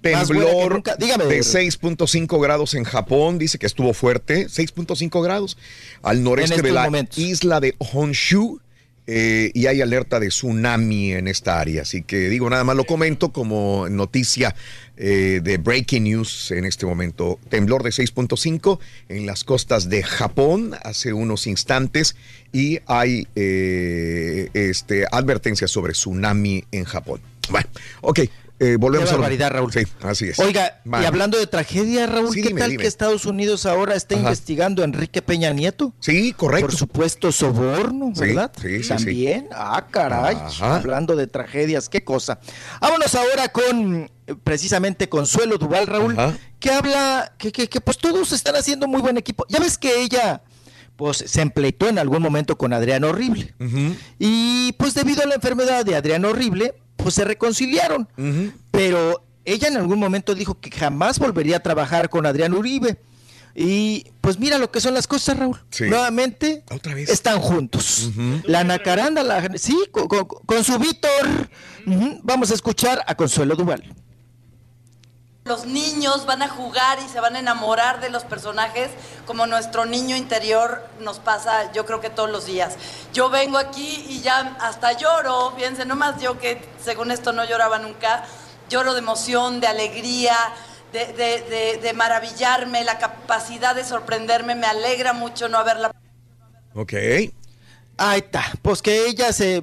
temblor. 0.00 0.82
Dígame. 0.98 1.24
de 1.24 1.40
6.5 1.40 2.40
grados 2.40 2.74
en 2.74 2.84
Japón, 2.84 3.38
dice 3.38 3.58
que 3.58 3.66
estuvo 3.66 3.94
fuerte, 3.94 4.46
6.5 4.46 5.22
grados 5.22 5.56
al 6.02 6.22
noreste 6.22 6.60
de 6.60 6.72
la 6.72 6.84
momentos. 6.84 7.18
isla 7.18 7.60
de 7.60 7.74
Honshu. 7.78 8.60
Eh, 9.06 9.50
y 9.52 9.66
hay 9.66 9.82
alerta 9.82 10.18
de 10.18 10.28
tsunami 10.28 11.12
en 11.12 11.28
esta 11.28 11.60
área. 11.60 11.82
Así 11.82 12.02
que 12.02 12.28
digo, 12.28 12.48
nada 12.48 12.64
más 12.64 12.76
lo 12.76 12.84
comento 12.84 13.32
como 13.32 13.88
noticia 13.90 14.54
eh, 14.96 15.40
de 15.42 15.58
breaking 15.58 16.04
news 16.04 16.50
en 16.50 16.64
este 16.64 16.86
momento. 16.86 17.38
Temblor 17.50 17.82
de 17.82 17.90
6.5 17.90 18.78
en 19.08 19.26
las 19.26 19.44
costas 19.44 19.88
de 19.88 20.02
Japón 20.02 20.74
hace 20.82 21.12
unos 21.12 21.46
instantes 21.46 22.16
y 22.52 22.78
hay 22.86 23.28
eh, 23.34 24.48
este, 24.54 25.04
advertencia 25.10 25.68
sobre 25.68 25.92
tsunami 25.92 26.64
en 26.72 26.84
Japón. 26.84 27.20
Bueno, 27.50 27.68
ok, 28.00 28.20
eh, 28.60 28.76
volvemos 28.78 29.08
Qué 29.08 29.14
a 29.14 29.18
barbaridad, 29.18 29.50
Raúl. 29.50 29.72
Sí, 29.72 29.80
así 30.02 30.28
es. 30.28 30.38
Oiga, 30.38 30.80
y 30.84 31.04
hablando 31.04 31.38
de 31.38 31.46
tragedia, 31.46 32.06
Raúl, 32.06 32.32
Sí, 32.32 32.42
¿qué 32.42 32.48
dime, 32.48 32.60
tal 32.60 32.70
dime. 32.70 32.82
que 32.82 32.86
Estados 32.88 33.26
Unidos 33.26 33.66
ahora 33.66 33.94
está 33.96 34.14
Ajá. 34.14 34.22
investigando 34.24 34.82
a 34.82 34.84
Enrique 34.84 35.22
Peña 35.22 35.52
Nieto? 35.52 35.92
Sí, 36.00 36.32
correcto. 36.32 36.66
Por 36.68 36.76
supuesto, 36.76 37.32
soborno, 37.32 38.12
¿verdad? 38.16 38.52
sí, 38.60 38.78
sí, 38.78 38.82
sí. 38.84 38.88
También. 38.88 39.48
Ah, 39.52 39.86
caray. 39.90 40.36
Ajá. 40.36 40.76
Hablando 40.76 41.16
de 41.16 41.26
tragedias, 41.26 41.88
qué 41.88 42.04
cosa. 42.04 42.38
Vámonos 42.80 43.14
ahora 43.14 43.48
con 43.48 44.10
precisamente 44.44 45.08
Consuelo 45.08 45.58
Duval, 45.58 45.86
Raúl, 45.86 46.16
que 46.60 46.70
habla 46.70 47.34
que, 47.38 47.52
que, 47.52 47.68
que, 47.68 47.80
pues 47.80 47.98
todos 47.98 48.32
están 48.32 48.56
haciendo 48.56 48.86
muy 48.88 49.00
buen 49.02 49.16
equipo. 49.18 49.44
Ya 49.48 49.58
ves 49.58 49.76
que 49.78 50.00
ella 50.02 50.42
pues 50.96 51.16
se 51.26 51.42
empleitó 51.42 51.88
en 51.88 51.98
algún 51.98 52.22
momento 52.22 52.56
con 52.56 52.72
Adrián 52.72 53.02
Horrible. 53.02 53.52
Y 54.18 54.72
pues 54.78 54.94
debido 54.94 55.22
a 55.22 55.26
la 55.26 55.34
enfermedad 55.34 55.84
de 55.84 55.96
Adrián 55.96 56.24
Horrible, 56.24 56.74
pues 57.04 57.14
se 57.14 57.24
reconciliaron. 57.24 58.08
Pero 58.72 59.24
ella 59.44 59.68
en 59.68 59.76
algún 59.76 60.00
momento 60.00 60.34
dijo 60.34 60.58
que 60.58 60.70
jamás 60.70 61.18
volvería 61.20 61.58
a 61.58 61.60
trabajar 61.60 62.08
con 62.08 62.26
Adrián 62.26 62.54
Uribe. 62.54 62.98
Y 63.54 64.06
pues 64.20 64.40
mira 64.40 64.58
lo 64.58 64.72
que 64.72 64.80
son 64.80 64.94
las 64.94 65.06
cosas, 65.06 65.38
Raúl. 65.38 65.60
Sí. 65.70 65.84
Nuevamente 65.84 66.64
están 67.12 67.38
juntos. 67.38 68.10
La 68.44 68.64
Nacaranda, 68.64 69.22
la, 69.22 69.56
sí, 69.58 69.76
con, 69.92 70.08
con- 70.08 70.24
con 70.26 70.64
su 70.64 70.76
Víctor. 70.78 71.50
Vamos 72.24 72.50
a 72.50 72.54
escuchar 72.54 73.04
a 73.06 73.14
Consuelo 73.14 73.54
Duval. 73.54 73.84
Los 75.46 75.66
niños 75.66 76.24
van 76.24 76.40
a 76.40 76.48
jugar 76.48 76.98
y 77.04 77.08
se 77.10 77.20
van 77.20 77.36
a 77.36 77.38
enamorar 77.38 78.00
de 78.00 78.08
los 78.08 78.24
personajes 78.24 78.88
como 79.26 79.46
nuestro 79.46 79.84
niño 79.84 80.16
interior 80.16 80.88
nos 81.00 81.18
pasa, 81.18 81.70
yo 81.72 81.84
creo 81.84 82.00
que 82.00 82.08
todos 82.08 82.30
los 82.30 82.46
días. 82.46 82.76
Yo 83.12 83.28
vengo 83.28 83.58
aquí 83.58 84.06
y 84.08 84.20
ya 84.22 84.56
hasta 84.58 84.92
lloro, 84.92 85.52
fíjense, 85.54 85.84
nomás 85.84 86.18
yo 86.22 86.38
que 86.38 86.66
según 86.82 87.10
esto 87.10 87.32
no 87.34 87.44
lloraba 87.44 87.78
nunca, 87.78 88.24
lloro 88.70 88.94
de 88.94 89.00
emoción, 89.00 89.60
de 89.60 89.66
alegría, 89.66 90.34
de, 90.94 91.12
de- 91.12 91.42
de- 91.42 91.76
de 91.82 91.92
maravillarme, 91.92 92.82
la 92.82 92.96
capacidad 92.96 93.74
de 93.74 93.84
sorprenderme, 93.84 94.54
me 94.54 94.66
alegra 94.66 95.12
mucho 95.12 95.50
no 95.50 95.58
haberla 95.58 95.90
Ok. 96.74 96.94
Ahí 97.98 98.20
está. 98.20 98.44
Pues 98.62 98.80
que 98.80 99.08
ella 99.08 99.30
se 99.34 99.62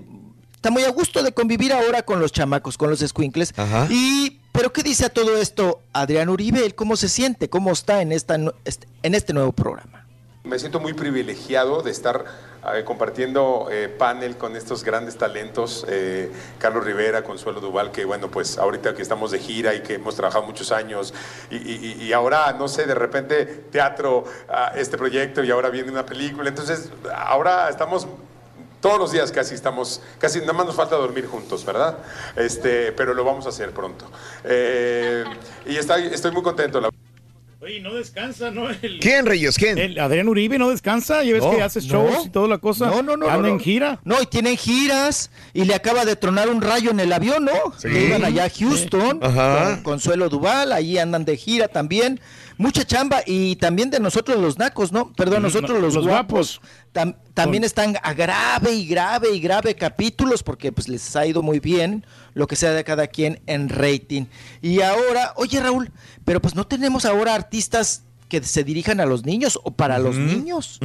está 0.54 0.70
muy 0.70 0.84
a 0.84 0.92
gusto 0.92 1.24
de 1.24 1.32
convivir 1.34 1.74
ahora 1.74 2.04
con 2.04 2.20
los 2.20 2.32
chamacos, 2.32 2.78
con 2.78 2.92
los 2.92 3.00
squinkles. 3.00 3.52
Ajá. 3.58 3.88
Y 3.90 4.41
pero 4.52 4.72
qué 4.74 4.84
dice 4.84 5.06
a 5.06 5.10
todo 5.10 5.38
esto 5.38 5.82
Adrián 5.94 6.30
Uribe, 6.30 6.66
¿Él 6.66 6.76
¿cómo 6.76 6.96
se 6.96 7.10
siente? 7.10 7.50
¿Cómo 7.50 7.72
está 7.72 8.02
en 8.02 8.12
esta 8.12 8.38
este- 8.66 8.88
en 9.04 9.16
este 9.16 9.34
nuevo 9.34 9.52
programa? 9.52 10.06
Me 10.44 10.58
siento 10.58 10.80
muy 10.80 10.94
privilegiado 10.94 11.84
de 11.84 11.92
estar 11.92 12.26
eh, 12.76 12.84
compartiendo 12.84 13.68
eh, 13.72 13.90
panel 13.90 14.38
con 14.38 14.56
estos 14.56 14.84
grandes 14.84 15.16
talentos, 15.18 15.86
eh, 15.88 16.32
Carlos 16.60 16.84
Rivera, 16.84 17.24
Consuelo 17.24 17.60
Duval, 17.62 17.92
que 17.92 18.06
bueno, 18.06 18.30
pues 18.30 18.58
ahorita 18.58 18.96
que 18.96 19.02
estamos 19.04 19.32
de 19.32 19.40
gira 19.40 19.74
y 19.76 19.82
que 19.84 19.96
hemos 19.96 20.16
trabajado 20.16 20.46
muchos 20.46 20.72
años 20.72 21.14
y 21.50 22.12
ahora, 22.14 22.54
no 22.54 22.68
sé, 22.68 22.86
de 22.86 22.96
repente 22.96 23.46
teatro, 23.46 24.24
ah, 24.50 24.72
este 24.76 24.98
proyecto 24.98 25.44
y 25.44 25.52
ahora 25.52 25.70
viene 25.70 25.92
una 25.92 26.06
película, 26.06 26.50
entonces 26.50 26.90
ahora 27.16 27.70
estamos... 27.70 28.08
Todos 28.82 28.98
los 28.98 29.12
días 29.12 29.32
casi 29.32 29.54
estamos, 29.54 30.02
casi 30.18 30.40
nada 30.40 30.54
más 30.54 30.66
nos 30.66 30.76
falta 30.76 30.96
dormir 30.96 31.28
juntos, 31.28 31.64
¿verdad? 31.64 32.00
Este, 32.36 32.92
pero 32.92 33.14
lo 33.14 33.24
vamos 33.24 33.46
a 33.46 33.50
hacer 33.50 33.72
pronto. 33.72 34.10
Eh, 34.44 35.24
y 35.68 35.78
estoy, 35.78 36.06
estoy 36.06 36.32
muy 36.32 36.42
contento. 36.42 36.82
La 36.82 36.90
Oye, 37.64 37.80
no 37.80 37.94
descansa, 37.94 38.50
¿no? 38.50 38.68
El, 38.82 39.00
¿Quién, 39.00 39.28
Reyes? 39.28 39.56
¿Quién? 39.56 39.78
el 39.78 40.00
Adrián 40.00 40.28
Uribe 40.28 40.58
no 40.58 40.72
descansa, 40.72 41.24
ya 41.24 41.34
ves 41.34 41.44
No, 41.44 41.52
que 41.56 41.62
hace 41.62 41.80
shows 41.80 42.12
no. 42.12 42.26
y 42.26 42.30
toda 42.30 42.48
la 42.48 42.58
cosa. 42.58 42.88
No, 42.88 43.04
no, 43.04 43.16
no. 43.16 43.28
Anda 43.28 43.50
no, 43.50 43.54
en 43.54 43.60
gira. 43.60 44.00
No, 44.04 44.20
y 44.20 44.26
tienen 44.26 44.58
giras 44.58 45.30
y 45.54 45.66
le 45.66 45.76
acaba 45.76 46.04
de 46.04 46.16
tronar 46.16 46.50
un 46.50 46.60
rayo 46.60 46.90
en 46.90 47.00
el 47.00 47.14
avión, 47.14 47.46
¿no? 47.46 47.52
Sí. 47.78 47.88
Que 47.90 48.08
iban 48.08 48.26
allá 48.26 48.46
a 48.46 48.50
Houston 48.50 49.20
Ajá. 49.22 49.76
con 49.76 49.84
Consuelo 49.84 50.28
Duval, 50.28 50.72
ahí 50.72 50.98
andan 50.98 51.24
de 51.24 51.38
gira 51.38 51.68
también. 51.68 52.20
Mucha 52.58 52.84
chamba 52.86 53.22
y 53.26 53.56
también 53.56 53.90
de 53.90 54.00
nosotros 54.00 54.40
los 54.40 54.58
nacos, 54.60 54.92
¿no? 54.92 55.12
Perdón, 55.14 55.42
nosotros 55.44 55.72
no, 55.72 55.80
los, 55.80 55.96
los 55.96 56.06
guapos. 56.08 56.62
Tam- 56.94 57.16
también 57.34 57.64
están 57.64 57.98
a 58.04 58.14
grave 58.14 58.74
y 58.74 58.86
grave 58.86 59.32
y 59.34 59.40
grave 59.40 59.76
capítulos 59.76 60.44
porque 60.44 60.72
pues 60.72 60.88
les 60.88 61.16
ha 61.16 61.26
ido 61.26 61.42
muy 61.42 61.60
bien 61.60 62.06
lo 62.34 62.48
que 62.48 62.56
sea 62.56 62.72
de 62.72 62.84
cada 62.84 63.08
quien 63.08 63.42
en 63.48 63.70
rating. 63.70 64.26
Y 64.62 64.82
ahora, 64.82 65.34
oye 65.38 65.60
Raúl, 65.60 65.92
pero 66.26 66.42
pues 66.42 66.54
no 66.56 66.68
tenemos 66.68 67.06
ahora 67.06 67.34
artistas 67.36 68.04
que 68.30 68.44
se 68.44 68.64
dirijan 68.64 69.00
a 69.00 69.06
los 69.06 69.26
niños 69.26 69.60
o 69.64 69.72
para 69.72 69.98
los 70.00 70.16
niños. 70.16 70.80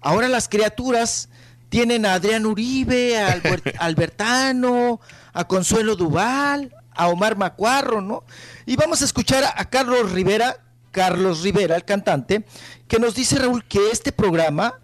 Ahora 0.00 0.28
las 0.28 0.48
criaturas 0.48 1.28
tienen 1.68 2.06
a 2.06 2.14
Adrián 2.14 2.44
Uribe, 2.46 3.18
a 3.20 3.32
Albert- 3.34 3.74
Albertano, 3.78 5.00
a 5.32 5.44
Consuelo 5.46 5.94
Duval, 5.96 6.74
a 6.94 7.08
Omar 7.08 7.36
Macuarro, 7.36 8.00
¿no? 8.00 8.24
Y 8.66 8.76
vamos 8.76 9.00
a 9.02 9.04
escuchar 9.04 9.44
a 9.56 9.64
Carlos 9.66 10.12
Rivera, 10.12 10.58
Carlos 10.92 11.42
Rivera, 11.42 11.74
el 11.74 11.84
cantante, 11.84 12.44
que 12.86 13.00
nos 13.00 13.14
dice 13.16 13.36
Raúl 13.36 13.64
que 13.64 13.90
este 13.90 14.12
programa 14.12 14.78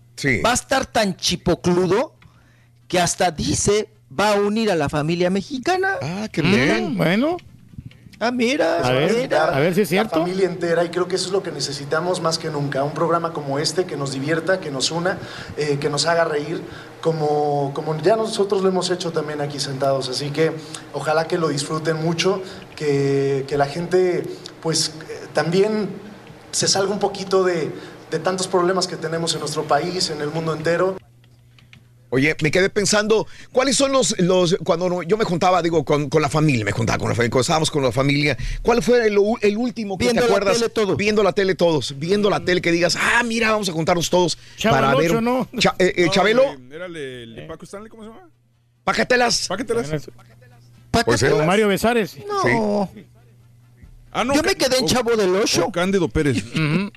va 0.45 0.51
a 0.51 0.55
estar 0.55 0.87
tan 0.87 1.17
chipocludo 1.17 2.15
que 2.89 2.99
hasta 2.99 3.31
dice 3.31 3.91
va 4.19 4.33
a 4.33 4.41
unir 4.41 4.71
a 4.71 4.75
la 4.75 4.89
familia 4.89 5.31
mexicana. 5.31 5.97
Ah, 6.03 6.29
qué 6.33 6.43
bien. 6.43 6.97
Bueno. 6.97 7.37
Ah, 8.21 8.33
mira, 8.33 8.81
A 8.85 8.91
ver, 8.91 9.15
mira. 9.15 9.45
a 9.45 9.61
ver 9.61 9.75
si 9.77 9.83
es 9.83 9.89
cierto. 9.91 10.17
La 10.19 10.23
familia 10.23 10.47
entera 10.47 10.85
y 10.85 10.89
creo 10.89 11.07
que 11.07 11.15
eso 11.15 11.27
es 11.27 11.33
lo 11.33 11.41
que 11.41 11.53
necesitamos 11.53 12.21
más 12.21 12.37
que 12.37 12.51
nunca. 12.51 12.83
Un 12.83 12.93
programa 12.93 13.33
como 13.33 13.61
este 13.61 13.85
que 13.85 13.97
nos 13.97 14.13
divierta, 14.13 14.59
que 14.59 14.73
nos 14.73 14.91
una, 14.91 15.19
eh, 15.57 15.79
que 15.81 15.89
nos 15.89 16.05
haga 16.07 16.25
reír, 16.25 16.61
como, 17.01 17.71
como 17.75 17.97
ya 18.03 18.17
nosotros 18.17 18.63
lo 18.63 18.71
hemos 18.71 18.91
hecho 18.91 19.13
también 19.13 19.41
aquí 19.41 19.61
sentados. 19.61 20.09
Así 20.09 20.31
que 20.31 20.51
ojalá 20.95 21.29
que 21.29 21.39
lo 21.39 21.47
disfruten 21.47 21.99
mucho, 22.03 22.43
que, 22.75 23.45
que 23.47 23.57
la 23.57 23.67
gente 23.67 24.25
pues 24.63 24.93
también 25.43 25.89
se 26.51 26.67
salga 26.67 26.93
un 26.93 26.99
poquito 26.99 27.45
de, 27.45 27.71
de 28.11 28.19
tantos 28.19 28.49
problemas 28.49 28.89
que 28.89 28.97
tenemos 28.97 29.35
en 29.35 29.39
nuestro 29.41 29.63
país, 29.69 30.11
en 30.11 30.21
el 30.21 30.31
mundo 30.31 30.53
entero. 30.53 30.97
Oye, 32.11 32.35
me 32.43 32.51
quedé 32.51 32.69
pensando, 32.71 33.29
¿cuáles 33.53 33.77
son 33.77 33.93
los, 33.93 34.19
los 34.19 34.57
cuando 34.65 34.89
no- 34.89 35.03
yo 35.05 35.17
me 35.17 35.25
juntaba, 35.25 35.63
digo, 35.63 35.85
con, 35.85 36.09
con 36.11 36.21
la 36.23 36.29
familia, 36.29 36.65
me 36.65 36.73
juntaba 36.73 36.99
con 36.99 37.09
la 37.09 37.15
familia, 37.15 37.31
cuando 37.31 37.43
estábamos 37.43 37.71
con 37.71 37.85
la 37.85 37.93
familia, 37.93 38.37
¿cuál 38.63 38.83
fue 38.83 39.07
el, 39.07 39.17
el 39.43 39.57
último 39.57 39.97
que 39.97 40.07
Viendo 40.07 40.23
te 40.23 40.27
la 40.29 40.35
acuerdas? 40.35 40.57
tele 40.57 40.71
todos. 40.71 40.97
Viendo 40.97 41.23
la 41.23 41.33
tele 41.33 41.55
todos, 41.55 41.95
viendo 41.99 42.31
la 42.31 42.41
tele 42.41 42.61
que 42.61 42.73
digas, 42.73 42.97
ah, 43.01 43.23
mira, 43.25 43.53
vamos 43.53 43.69
a 43.69 43.73
juntarnos 43.73 44.11
todos 44.11 44.37
para 44.61 44.95
ver. 44.97 45.11
Chabalocho, 45.13 45.21
¿no? 45.21 45.49
Cha- 45.61 45.77
eh, 45.79 45.93
eh, 45.99 46.07
No, 46.07 46.13
Chabelo, 46.13 46.43
güey, 46.47 46.73
Era 46.73 46.87
el 46.87 46.93
de, 46.95 47.23
el 47.23 47.35
de 47.37 47.43
Paco 47.43 47.65
Stanley, 47.65 47.89
¿cómo 47.91 48.03
se 48.03 48.09
llama? 48.09 48.29
Pácatelas. 48.83 49.47
Pácatelas. 49.47 49.89
Pues, 51.05 51.23
¿eh? 51.23 51.31
Mario 51.47 51.69
Besares. 51.69 52.17
No. 52.27 52.91
Yo 54.25 54.43
me 54.43 54.55
quedé 54.55 54.79
en 54.79 54.87
Chavo 54.87 55.17
del 55.17 55.35
Ocho. 55.37 55.67
O 55.67 55.73
Cándido 55.73 56.09
Pérez. 56.09 56.43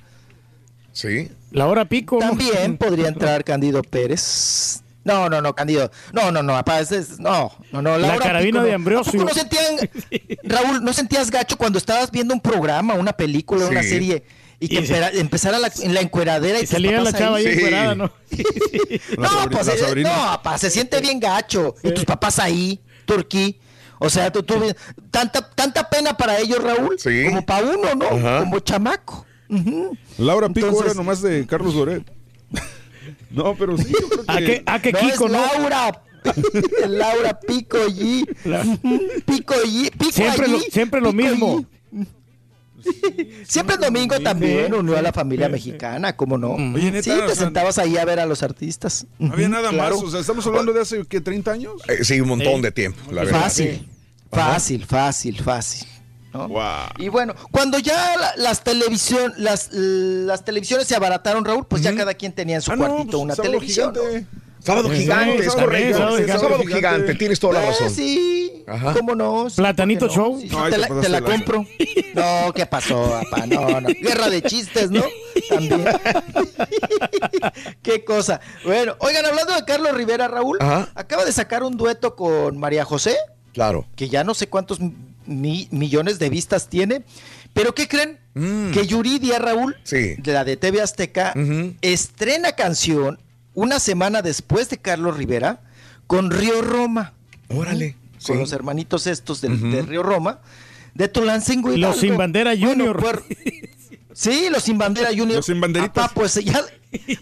Sí. 0.92 1.30
La 1.52 1.66
hora 1.68 1.84
pico. 1.86 2.18
También 2.18 2.76
podría 2.78 3.08
entrar 3.08 3.44
Candido 3.44 3.82
Pérez. 3.82 4.82
No, 5.04 5.28
no, 5.28 5.40
no, 5.40 5.54
Candido. 5.54 5.90
No, 6.12 6.30
no, 6.30 6.42
no, 6.42 6.52
papá, 6.52 6.80
es- 6.80 7.18
no, 7.18 7.50
no, 7.72 7.82
no. 7.82 7.98
La 7.98 8.18
carabina 8.18 8.60
pico, 8.60 8.66
de. 8.68 8.74
Ambrosio. 8.74 9.22
¿A 9.22 9.24
poco 9.24 9.34
no 9.34 9.34
sentían, 9.34 9.90
Raúl, 10.44 10.84
no 10.84 10.92
sentías 10.92 11.30
gacho 11.30 11.56
cuando 11.56 11.78
estabas 11.78 12.10
viendo 12.10 12.34
un 12.34 12.40
programa, 12.40 12.94
una 12.94 13.12
película, 13.12 13.66
una 13.66 13.82
serie 13.82 14.22
y 14.60 14.68
que 14.68 14.80
Y 14.80 14.86
se- 14.86 14.94
empera- 14.94 15.10
empezara 15.14 15.58
la, 15.58 15.72
en 15.82 15.94
la 15.94 16.02
encueradera 16.02 16.60
y, 16.60 16.64
Y 16.64 16.66
salía 16.66 17.00
la 17.00 17.12
chava 17.12 17.38
ahí 17.38 17.46
ahí? 17.46 17.54
encuerada, 17.54 17.94
¿no? 17.96 18.12
No, 19.18 19.28
pues, 19.50 19.68
eh, 19.68 19.94
no, 19.96 20.10
papá, 20.10 20.58
se 20.58 20.70
siente 20.70 21.00
bien 21.00 21.18
gacho. 21.18 21.74
Y 21.82 21.90
tus 21.92 22.04
papás 22.04 22.38
ahí, 22.38 22.80
Turquí. 23.06 23.58
O 24.04 24.10
sea, 24.10 24.30
tú, 24.32 24.42
tú- 24.42 24.54
tanta, 25.10 25.48
tanta 25.50 25.88
pena 25.88 26.16
para 26.16 26.38
ellos, 26.38 26.62
Raúl, 26.62 26.96
como 27.28 27.46
para 27.46 27.66
uno, 27.66 27.94
¿no? 27.94 28.06
Ajá. 28.06 28.38
Como 28.40 28.58
chamaco. 28.60 29.26
Laura 30.18 30.48
Pico 30.48 30.66
Entonces- 30.68 30.86
era 30.86 30.94
nomás 30.94 31.22
de 31.22 31.46
Carlos 31.46 31.74
Loret. 31.74 32.02
no, 33.30 33.54
pero 33.56 33.76
sí, 33.78 33.92
yo 33.92 34.08
creo 34.08 34.24
que... 34.24 34.32
¿A 34.32 34.38
qué, 34.38 34.62
a 34.66 34.82
qué 34.82 34.92
no, 34.92 34.98
Kiko, 35.00 35.26
es 35.26 35.32
no? 35.32 35.38
Laura. 35.38 36.02
Laura 36.88 37.40
Pico 37.40 37.78
G. 37.88 38.24
Pico 39.24 39.54
G. 39.54 39.90
Pico 39.90 40.12
Siempre 40.12 40.44
allí, 40.46 40.52
lo, 40.52 40.60
siempre 40.70 41.00
lo 41.00 41.10
Pico 41.12 41.22
mismo. 41.22 41.66
Siempre 43.46 43.76
el 43.76 43.80
domingo 43.80 44.18
también 44.20 44.66
Sí. 44.66 44.72
unió 44.72 44.96
a 44.96 45.02
la 45.02 45.12
familia 45.12 45.48
mexicana, 45.48 46.16
¿cómo 46.16 46.36
no? 46.36 46.52
Oye, 46.54 46.90
neta, 46.90 47.02
sí, 47.02 47.10
o 47.10 47.26
te 47.26 47.34
sea, 47.36 47.44
sentabas 47.44 47.78
ahí 47.78 47.96
a 47.96 48.04
ver 48.04 48.18
a 48.18 48.26
los 48.26 48.42
artistas. 48.42 49.06
No 49.20 49.32
había 49.34 49.48
nada 49.48 49.70
claro. 49.70 49.94
más. 49.96 50.04
O 50.04 50.10
sea, 50.10 50.18
estamos 50.20 50.44
hablando 50.48 50.72
de 50.72 50.80
hace, 50.80 51.04
¿qué, 51.06 51.20
30 51.20 51.52
años? 51.52 51.74
Eh, 51.88 52.02
sí, 52.02 52.20
un 52.20 52.28
montón 52.28 52.60
de 52.60 52.72
tiempo, 52.72 53.00
la 53.12 53.22
verdad. 53.24 53.42
Fácil, 53.42 53.88
fácil, 54.32 54.84
fácil, 54.86 55.40
fácil. 55.42 55.88
¿no? 56.32 56.48
Wow. 56.48 56.62
Y 56.98 57.08
bueno, 57.08 57.34
cuando 57.50 57.78
ya 57.78 58.16
la- 58.16 58.34
las 58.36 58.64
televisión, 58.64 59.34
las, 59.36 59.68
las 59.72 60.44
televisiones 60.44 60.86
se 60.88 60.96
abarataron, 60.96 61.44
Raúl, 61.44 61.66
pues 61.66 61.82
ya 61.82 61.94
cada 61.94 62.14
quien 62.14 62.32
tenía 62.32 62.56
en 62.56 62.62
su 62.62 62.72
Ah, 62.72 62.76
no, 62.76 62.86
cuartito 62.86 63.10
pues, 63.12 63.22
una 63.22 63.34
sábado 63.34 63.52
televisión. 63.52 63.92
¿no? 63.94 64.00
gigante. 64.00 64.26
Sábado 64.60 64.88
Sí, 64.90 64.96
gigante, 65.00 65.36
es 65.38 65.44
sábado 65.46 65.64
correcto. 65.66 65.96
gigante, 65.98 66.32
Sábado, 66.32 66.62
gigante. 66.64 67.14
tienes 67.16 67.40
toda 67.40 67.54
la 67.54 67.64
Eh, 67.64 67.66
razón. 67.66 67.90
sí, 67.90 68.64
Ajá. 68.68 68.92
¿cómo 68.94 69.14
no? 69.16 69.50
Sí, 69.50 69.56
Platanito. 69.56 70.08
Show. 70.08 70.38
Sí, 70.40 70.48
te, 70.48 70.70
te 70.70 70.78
la, 71.08 71.18
te 71.20 71.22
compro. 71.24 71.66
No, 72.14 72.52
¿qué 72.54 72.64
pasó, 72.66 73.10
papá? 73.28 73.44
No, 73.46 73.80
no. 73.80 73.88
Guerra 73.88 74.30
de 74.30 74.40
chistes, 74.42 74.88
¿no? 74.92 75.02
También. 75.48 75.84
Qué 77.82 78.04
cosa. 78.04 78.40
Bueno, 78.64 78.94
oigan, 79.00 79.26
hablando 79.26 79.52
de 79.54 79.64
Carlos 79.64 79.92
Rivera, 79.94 80.28
Raúl, 80.28 80.58
Ajá. 80.60 80.88
acaba 80.94 81.24
de 81.24 81.32
sacar 81.32 81.62
un 81.62 81.76
dueto 81.76 82.14
con 82.14 82.56
María 82.58 82.84
José, 82.84 83.16
Claro. 83.52 83.86
que 83.96 84.08
ya 84.08 84.24
no 84.24 84.34
sé 84.34 84.48
cuántos 84.48 84.78
mi- 85.26 85.68
millones 85.70 86.18
de 86.18 86.30
vistas 86.30 86.68
tiene. 86.68 87.04
Pero 87.52 87.74
¿qué 87.74 87.86
creen? 87.86 88.18
Que 88.72 88.86
Yuridia, 88.86 89.38
Raúl, 89.38 89.76
Sí. 89.84 90.14
de 90.16 90.32
la 90.32 90.42
de 90.44 90.56
TV 90.56 90.80
Azteca, 90.80 91.34
estrena 91.82 92.52
canción 92.52 93.18
una 93.54 93.78
semana 93.78 94.22
después 94.22 94.70
de 94.70 94.78
Carlos 94.78 95.16
Rivera 95.18 95.60
con 96.06 96.30
Río 96.30 96.62
Roma. 96.62 97.12
Órale. 97.48 97.96
Con 98.26 98.36
Sí. 98.36 98.40
los 98.40 98.52
hermanitos 98.52 99.06
estos 99.06 99.40
del, 99.42 99.70
de 99.70 99.82
Río 99.82 100.02
Roma, 100.02 100.40
de 100.94 101.08
Tulancingo 101.08 101.72
y 101.72 101.76
Los 101.78 101.98
sin 101.98 102.16
bandera 102.16 102.52
junior. 102.58 103.22
sí, 104.14 104.48
los 104.50 104.62
sin 104.62 104.78
bandera 104.78 105.08
junior. 105.10 105.36
Los 105.36 105.46
sin 105.46 105.60
banderitas. 105.60 106.04
Apá, 106.04 106.14
pues 106.14 106.34
ya, 106.36 106.62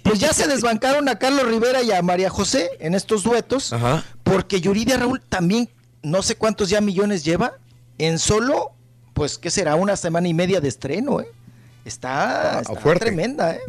pues 0.03 0.19
ya 0.21 0.33
se 0.33 0.47
desbancaron 0.47 1.09
a 1.09 1.19
Carlos 1.19 1.47
Rivera 1.49 1.83
y 1.83 1.91
a 1.91 2.03
María 2.03 2.31
José 2.31 2.71
en 2.81 2.95
estos 2.95 3.23
duetos, 3.23 3.73
Ajá. 3.73 4.05
porque 4.23 4.61
Yuridia 4.61 4.97
Raúl 4.99 5.21
también, 5.21 5.69
no 6.03 6.23
sé 6.23 6.37
cuántos 6.37 6.69
ya 6.71 6.81
millones 6.81 7.25
lleva, 7.25 7.55
en 7.99 8.19
solo, 8.19 8.73
pues, 9.15 9.39
¿qué 9.39 9.51
será? 9.51 9.75
Una 9.77 9.97
semana 9.97 10.29
y 10.29 10.35
media 10.35 10.61
de 10.61 10.69
estreno, 10.69 11.21
¿eh? 11.21 11.27
Está, 11.83 12.59
Ah, 12.59 12.61
está 12.61 12.75
fuerte. 12.77 13.07
tremenda, 13.07 13.55
¿eh? 13.55 13.61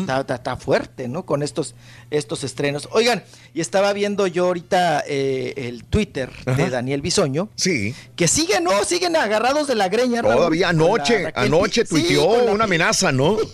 Está, 0.00 0.20
está- 0.20 0.34
está 0.36 0.56
fuerte, 0.56 1.08
¿no? 1.08 1.26
Con 1.26 1.42
estos, 1.42 1.74
estos 2.12 2.44
estrenos. 2.44 2.88
Oigan, 2.92 3.24
y 3.54 3.60
estaba 3.60 3.92
viendo 3.92 4.28
yo 4.28 4.46
ahorita 4.46 5.02
eh, 5.06 5.52
el 5.56 5.84
Twitter 5.84 6.30
de. 6.56 6.70
Daniel 6.70 7.02
Bisoño, 7.02 7.48
Sí. 7.56 7.92
que 8.14 8.28
siguen, 8.28 8.62
¿no? 8.64 8.84
Siguen 8.84 9.16
agarrados 9.16 9.66
de 9.66 9.74
la 9.74 9.88
greña. 9.88 10.22
Todavía 10.22 10.68
anoche, 10.68 11.32
anoche 11.34 11.82
sí, 11.84 11.88
tuiteó 11.88 12.44
una 12.52 12.64
amenaza, 12.64 13.10
¿no? 13.10 13.36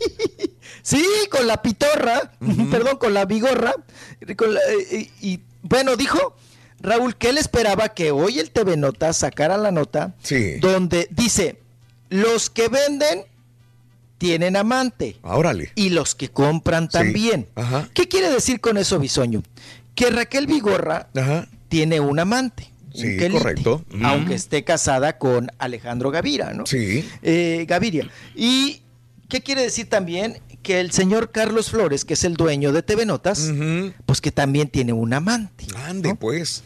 Sí, 0.82 1.04
con 1.30 1.46
la 1.46 1.62
pitorra, 1.62 2.32
perdón, 2.70 2.98
con 2.98 3.14
la 3.14 3.24
vigorra. 3.24 3.72
con 4.36 4.52
la- 4.54 4.60
eh, 4.90 5.08
y, 5.20 5.32
y, 5.34 5.40
bueno, 5.62 5.96
dijo 5.96 6.36
Raúl 6.82 7.16
que 7.16 7.30
él 7.30 7.38
esperaba 7.38 7.90
que 7.90 8.10
hoy 8.10 8.38
el 8.38 8.50
TV 8.50 8.76
Nota 8.76 9.12
sacara 9.12 9.56
la 9.56 9.70
nota 9.70 10.14
Sí. 10.22 10.56
donde 10.60 11.08
dice, 11.10 11.58
los 12.10 12.50
que 12.50 12.68
venden 12.68 13.22
tienen 14.18 14.56
amante 14.56 15.16
Órale. 15.22 15.72
y 15.74 15.90
los 15.90 16.14
que 16.14 16.28
compran 16.28 16.84
Sí. 16.84 16.90
también. 16.92 17.48
Ajá. 17.54 17.88
¿Qué 17.94 18.08
quiere 18.08 18.30
decir 18.30 18.60
con 18.60 18.76
eso, 18.78 18.98
Bisoño? 18.98 19.42
Que 19.94 20.10
Raquel 20.10 20.46
Vigorra 20.46 21.08
Ajá. 21.16 21.48
tiene 21.68 22.00
un 22.00 22.18
amante. 22.18 22.68
Sí, 22.94 23.16
quelite, 23.16 23.30
correcto. 23.30 23.84
Mm. 23.90 24.04
Aunque 24.04 24.34
esté 24.34 24.64
casada 24.64 25.16
con 25.18 25.50
Alejandro 25.58 26.10
Gavira, 26.10 26.52
¿no? 26.52 26.66
Sí. 26.66 27.08
Eh, 27.22 27.64
Gaviria. 27.66 28.10
¿Y 28.34 28.82
qué 29.28 29.40
quiere 29.40 29.62
decir 29.62 29.88
también? 29.88 30.40
Que 30.62 30.78
el 30.78 30.92
señor 30.92 31.30
Carlos 31.32 31.70
Flores, 31.70 32.04
que 32.04 32.14
es 32.14 32.22
el 32.24 32.34
dueño 32.34 32.70
de 32.72 32.82
TV 32.82 33.06
Notas, 33.06 33.50
pues 34.06 34.20
que 34.20 34.30
también 34.30 34.68
tiene 34.68 34.92
un 34.92 35.12
amante. 35.14 35.66
Ande, 35.86 36.10
¿no? 36.10 36.16
pues. 36.16 36.62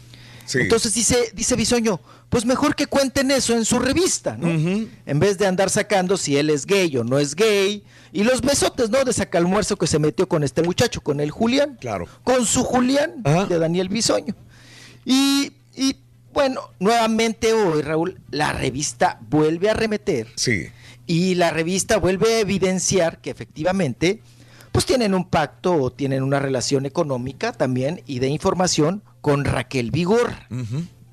Sí. 0.47 0.59
Entonces 0.61 0.93
dice, 0.93 1.31
dice 1.33 1.55
Bisoño, 1.55 1.99
pues 2.29 2.45
mejor 2.45 2.75
que 2.75 2.87
cuenten 2.87 3.29
eso 3.31 3.53
en 3.53 3.65
su 3.65 3.77
revista, 3.79 4.35
¿no? 4.37 4.47
En 4.49 5.19
vez 5.19 5.37
de 5.37 5.45
andar 5.45 5.69
sacando 5.69 6.17
si 6.17 6.37
él 6.37 6.49
es 6.49 6.65
gay 6.65 6.97
o 6.97 7.03
no 7.03 7.19
es 7.19 7.35
gay. 7.35 7.83
Y 8.11 8.23
los 8.23 8.41
besotes, 8.41 8.89
¿no? 8.89 9.03
De 9.03 9.13
sacalmuerzo 9.13 9.75
que 9.77 9.85
se 9.85 9.99
metió 9.99 10.27
con 10.27 10.43
este 10.43 10.63
muchacho, 10.63 11.01
con 11.01 11.19
el 11.19 11.29
Julián. 11.29 11.77
Claro. 11.79 12.07
Con 12.23 12.45
su 12.45 12.63
Julián, 12.63 13.21
Ajá. 13.25 13.45
de 13.45 13.59
Daniel 13.59 13.89
Bisoño. 13.89 14.33
Y, 15.05 15.51
y, 15.75 15.97
bueno, 16.33 16.61
nuevamente 16.79 17.53
hoy, 17.53 17.81
Raúl, 17.81 18.19
la 18.31 18.53
revista 18.53 19.19
vuelve 19.29 19.69
a 19.69 19.73
remeter. 19.73 20.27
Sí. 20.35 20.67
Y 21.05 21.35
la 21.35 21.51
revista 21.51 21.97
vuelve 21.97 22.35
a 22.35 22.39
evidenciar 22.39 23.19
que 23.21 23.29
efectivamente, 23.29 24.21
pues 24.77 24.85
tienen 24.85 25.15
un 25.15 25.27
pacto 25.27 25.73
o 25.73 25.91
tienen 25.91 26.21
una 26.21 26.37
relación 26.37 26.85
económica 26.85 27.51
también 27.51 28.03
y 28.05 28.19
de 28.19 28.27
información 28.27 29.01
con 29.21 29.43
Raquel 29.43 29.89
Vigor. 29.89 30.35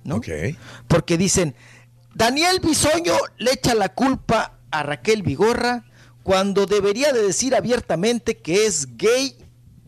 ¿no? 0.05 0.21
Porque 0.87 1.17
dicen, 1.17 1.55
Daniel 2.15 2.61
Bisoño 2.61 3.15
le 3.39 3.53
echa 3.53 3.75
la 3.75 3.89
culpa 3.89 4.59
a 4.71 4.83
Raquel 4.83 5.23
Vigorra 5.23 5.87
cuando 6.23 6.67
debería 6.67 7.15
de 7.15 7.23
decir 7.23 7.55
abiertamente 7.55 8.37
que 8.37 8.67
es 8.67 8.99
gay 8.99 9.35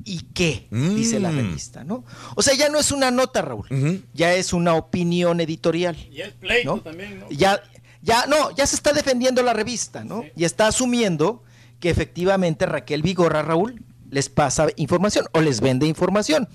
y 0.06 0.20
qué, 0.32 0.68
dice 0.70 1.20
la 1.20 1.30
Mm. 1.30 1.36
revista, 1.36 1.84
¿no? 1.84 2.02
O 2.34 2.40
sea, 2.40 2.54
ya 2.54 2.70
no 2.70 2.78
es 2.78 2.92
una 2.92 3.10
nota, 3.10 3.42
Raúl, 3.42 3.68
ya 4.14 4.32
es 4.32 4.54
una 4.54 4.72
opinión 4.72 5.38
editorial. 5.42 5.98
Y 6.10 6.22
el 6.22 6.32
pleito 6.32 6.76
¿no? 6.76 6.80
también, 6.80 7.20
¿no? 7.20 7.28
Ya, 7.28 7.60
ya, 8.00 8.24
no, 8.24 8.52
ya 8.56 8.66
se 8.66 8.74
está 8.76 8.94
defendiendo 8.94 9.42
la 9.42 9.52
revista, 9.52 10.02
¿no? 10.02 10.24
Y 10.34 10.44
está 10.44 10.66
asumiendo 10.66 11.42
que 11.86 11.90
efectivamente 11.90 12.66
Raquel 12.66 13.00
Vigorra, 13.02 13.42
Raúl, 13.42 13.80
les 14.10 14.28
pasa 14.28 14.66
información 14.74 15.26
o 15.32 15.40
les 15.40 15.60
vende 15.60 15.86
información. 15.86 16.48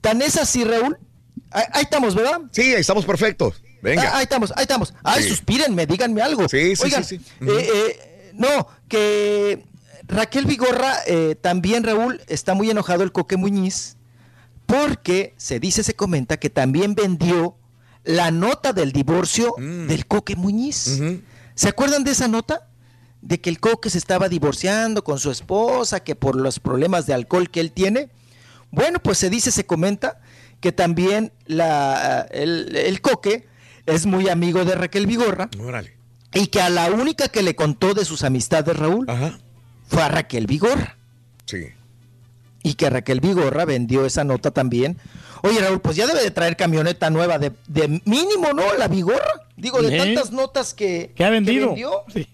Tan 0.00 0.22
es 0.22 0.38
así, 0.38 0.64
Raúl. 0.64 0.96
Ahí, 1.50 1.64
ahí 1.72 1.82
estamos, 1.82 2.14
¿verdad? 2.14 2.40
Sí, 2.50 2.62
ahí 2.62 2.80
estamos 2.80 3.04
perfectos. 3.04 3.62
Venga. 3.82 4.04
Ah, 4.10 4.16
ahí 4.18 4.22
estamos, 4.22 4.54
ahí 4.56 4.62
estamos. 4.62 4.94
Ay, 5.04 5.22
Sí. 5.22 5.28
suspírenme, 5.28 5.84
díganme 5.86 6.22
algo. 6.22 6.48
Sí, 6.48 6.76
sí, 6.76 6.82
Oigan, 6.84 7.04
sí, 7.04 7.18
sí. 7.18 7.24
eh, 7.46 7.68
eh, 7.74 8.30
no, 8.32 8.66
que 8.88 9.66
Raquel 10.08 10.46
Vigorra, 10.46 10.94
eh, 11.06 11.36
también 11.38 11.84
Raúl, 11.84 12.22
está 12.26 12.54
muy 12.54 12.70
enojado 12.70 13.02
el 13.02 13.12
Coque 13.12 13.36
Muñiz, 13.36 13.98
porque 14.64 15.34
se 15.36 15.60
dice, 15.60 15.82
se 15.82 15.94
comenta 15.94 16.38
que 16.38 16.48
también 16.48 16.94
vendió 16.94 17.56
la 18.04 18.30
nota 18.30 18.72
del 18.72 18.92
divorcio 18.92 19.54
Mm. 19.58 19.88
del 19.88 20.06
Coque 20.06 20.36
Muñiz. 20.36 21.00
¿Se 21.54 21.68
acuerdan 21.68 22.02
de 22.02 22.12
esa 22.12 22.28
nota? 22.28 22.66
De 23.22 23.40
que 23.40 23.50
el 23.50 23.60
Coque 23.60 23.90
se 23.90 23.98
estaba 23.98 24.28
divorciando 24.28 25.04
con 25.04 25.18
su 25.18 25.30
esposa, 25.30 26.00
que 26.00 26.14
por 26.14 26.36
los 26.36 26.58
problemas 26.58 27.06
de 27.06 27.14
alcohol 27.14 27.50
que 27.50 27.60
él 27.60 27.72
tiene. 27.72 28.08
Bueno, 28.70 28.98
pues 29.00 29.18
se 29.18 29.28
dice, 29.30 29.50
se 29.50 29.66
comenta 29.66 30.20
que 30.60 30.72
también 30.72 31.32
la, 31.46 32.26
el, 32.30 32.74
el 32.76 33.00
Coque 33.00 33.46
es 33.86 34.06
muy 34.06 34.28
amigo 34.28 34.64
de 34.64 34.74
Raquel 34.74 35.06
Vigorra 35.06 35.48
Órale. 35.60 35.96
y 36.34 36.46
que 36.48 36.60
a 36.60 36.70
la 36.70 36.90
única 36.90 37.28
que 37.28 37.42
le 37.42 37.54
contó 37.56 37.94
de 37.94 38.04
sus 38.04 38.22
amistades, 38.24 38.76
Raúl, 38.76 39.08
Ajá. 39.08 39.38
fue 39.88 40.02
a 40.02 40.08
Raquel 40.08 40.46
Vigorra. 40.46 40.96
Sí. 41.46 41.66
Y 42.62 42.74
que 42.74 42.88
Raquel 42.90 43.20
Vigorra 43.20 43.64
vendió 43.64 44.04
esa 44.06 44.22
nota 44.22 44.50
también. 44.50 44.98
Oye, 45.42 45.58
Raúl, 45.60 45.80
pues 45.80 45.96
ya 45.96 46.06
debe 46.06 46.22
de 46.22 46.30
traer 46.30 46.56
camioneta 46.56 47.08
nueva 47.10 47.38
de, 47.38 47.52
de 47.66 48.00
mínimo, 48.04 48.52
¿no? 48.54 48.74
La 48.78 48.86
Vigorra. 48.88 49.46
Digo, 49.56 49.82
de 49.82 49.94
¿Eh? 49.96 49.98
tantas 49.98 50.30
notas 50.30 50.74
que, 50.74 51.12
¿Qué 51.16 51.24
ha 51.24 51.30
vendido? 51.30 51.68
vendió. 51.68 51.90
Sí. 52.12 52.28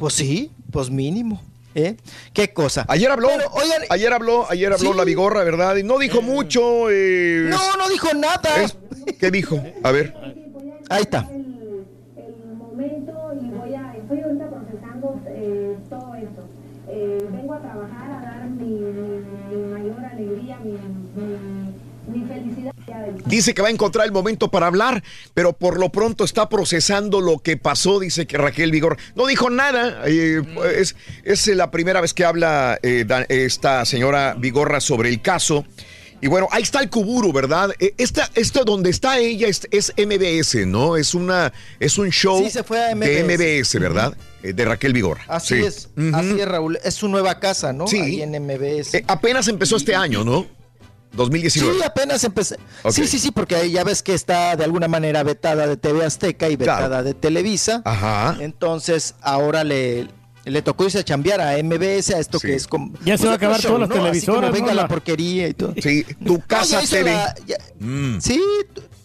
Pues 0.00 0.14
sí, 0.14 0.50
pues 0.72 0.88
mínimo. 0.90 1.42
¿eh? 1.74 1.94
¿Qué 2.32 2.52
cosa? 2.54 2.86
Ayer 2.88 3.10
habló, 3.10 3.28
Bueno, 3.28 3.44
oigan, 3.52 3.82
ayer 3.90 4.12
habló, 4.12 4.50
ayer 4.50 4.72
habló 4.72 4.92
Sí. 4.92 4.96
la 4.96 5.04
vigorra, 5.04 5.44
¿verdad? 5.44 5.76
Y 5.76 5.82
no 5.82 5.98
dijo 5.98 6.22
mucho. 6.22 6.90
eh, 6.90 7.46
no, 7.50 7.76
no 7.76 7.88
dijo 7.90 8.08
nada. 8.14 8.62
es- 8.62 8.76
¿Qué 9.20 9.30
dijo? 9.30 9.62
A 9.82 9.92
ver. 9.92 10.14
Ahí 10.88 11.02
está. 11.02 11.28
el 11.30 12.56
momento 12.56 13.12
y 13.40 13.50
voy 13.50 13.74
a, 13.74 13.94
estoy 13.94 14.20
ahorita 14.22 14.48
procesando 14.50 15.08
buscando 15.08 15.20
eh, 15.28 15.76
todo 15.90 16.14
esto. 16.14 16.42
Eh, 16.88 17.28
vengo 17.30 17.54
a 17.54 17.60
trabajar, 17.60 18.10
a 18.10 18.20
dar 18.22 18.46
mi, 18.48 18.64
mi- 18.64 19.56
mi 19.56 19.62
mayor 19.70 20.04
alegría, 20.04 20.58
mi, 20.64 20.72
mi-. 20.72 20.78
Dice 23.26 23.54
que 23.54 23.62
va 23.62 23.68
a 23.68 23.70
encontrar 23.70 24.06
el 24.06 24.12
momento 24.12 24.50
para 24.50 24.66
hablar, 24.66 25.02
pero 25.34 25.52
por 25.52 25.78
lo 25.78 25.90
pronto 25.90 26.24
está 26.24 26.48
procesando 26.48 27.20
lo 27.20 27.38
que 27.38 27.56
pasó, 27.56 27.98
dice 28.00 28.26
que 28.26 28.38
Raquel 28.38 28.70
Vigor. 28.70 28.96
No 29.14 29.26
dijo 29.26 29.50
nada, 29.50 30.02
eh, 30.06 30.42
es, 30.76 30.96
es 31.24 31.46
la 31.48 31.70
primera 31.70 32.00
vez 32.00 32.14
que 32.14 32.24
habla 32.24 32.78
eh, 32.82 33.04
esta 33.28 33.84
señora 33.84 34.34
Vigorra 34.38 34.80
sobre 34.80 35.08
el 35.08 35.20
caso. 35.22 35.64
Y 36.22 36.26
bueno, 36.26 36.48
ahí 36.50 36.62
está 36.62 36.80
el 36.80 36.90
Cuburo, 36.90 37.32
¿verdad? 37.32 37.70
Eh, 37.78 37.94
Esta, 37.96 38.28
esto 38.34 38.64
donde 38.64 38.90
está 38.90 39.18
ella 39.18 39.48
es, 39.48 39.66
es 39.70 39.92
MBS, 39.96 40.66
¿no? 40.66 40.98
Es 40.98 41.14
una 41.14 41.50
es 41.78 41.96
un 41.96 42.10
show 42.10 42.42
Sí, 42.44 42.50
se 42.50 42.62
fue 42.62 42.78
a 42.78 42.94
de 42.94 43.24
MBS. 43.24 43.78
¿verdad? 43.80 44.14
Eh, 44.42 44.52
de 44.52 44.64
Raquel 44.66 44.92
Vigorra. 44.92 45.24
Así 45.28 45.54
Sí. 45.56 45.64
es, 45.64 45.88
así 46.12 46.38
es, 46.40 46.46
Raúl. 46.46 46.78
Es 46.84 46.94
su 46.94 47.08
nueva 47.08 47.40
casa, 47.40 47.72
¿no? 47.72 47.86
Sí. 47.86 47.98
Ahí 48.00 48.22
en 48.22 48.32
MBS. 48.32 48.94
Eh, 48.98 49.04
apenas 49.06 49.48
empezó 49.48 49.76
este 49.76 49.94
año, 49.94 50.22
¿no? 50.22 50.46
2019. 51.12 51.74
Sí, 51.78 51.82
apenas 51.84 52.22
empecé. 52.24 52.56
Sí, 52.90 53.06
sí, 53.06 53.18
sí, 53.18 53.30
porque 53.30 53.56
ahí 53.56 53.72
ya 53.72 53.84
ves 53.84 54.02
que 54.02 54.14
está 54.14 54.56
de 54.56 54.64
alguna 54.64 54.88
manera 54.88 55.22
vetada 55.22 55.66
de 55.66 55.76
TV 55.76 56.04
Azteca 56.04 56.48
y 56.48 56.56
vetada 56.56 56.86
Claro. 56.88 57.04
de 57.04 57.14
Televisa. 57.14 57.82
Ajá. 57.84 58.36
Entonces, 58.40 59.14
ahora 59.20 59.64
le, 59.64 60.08
le 60.44 60.62
tocó 60.62 60.84
irse 60.84 60.98
a 61.00 61.04
chambear 61.04 61.40
a 61.40 61.56
MBS, 61.62 62.10
a 62.14 62.18
esto 62.18 62.38
que 62.38 62.54
es 62.54 62.66
como. 62.66 62.92
Ya 63.04 63.18
se 63.18 63.26
va 63.26 63.32
a 63.32 63.34
otro 63.36 63.48
acabar 63.48 63.60
todas 63.62 63.80
las 63.80 63.90
Así 63.90 63.98
como 63.98 64.04
televisoras, 64.08 64.52
venga 64.52 64.68
¿no? 64.68 64.74
la 64.74 64.82
La- 64.82 64.88
porquería 64.88 65.48
y 65.48 65.54
todo. 65.54 65.74
Sí, 65.82 66.04
tu 66.24 66.40
casa 66.46 66.80
la- 67.02 67.34
ya- 67.46 67.56
Mm. 67.80 68.20
Sí, 68.20 68.40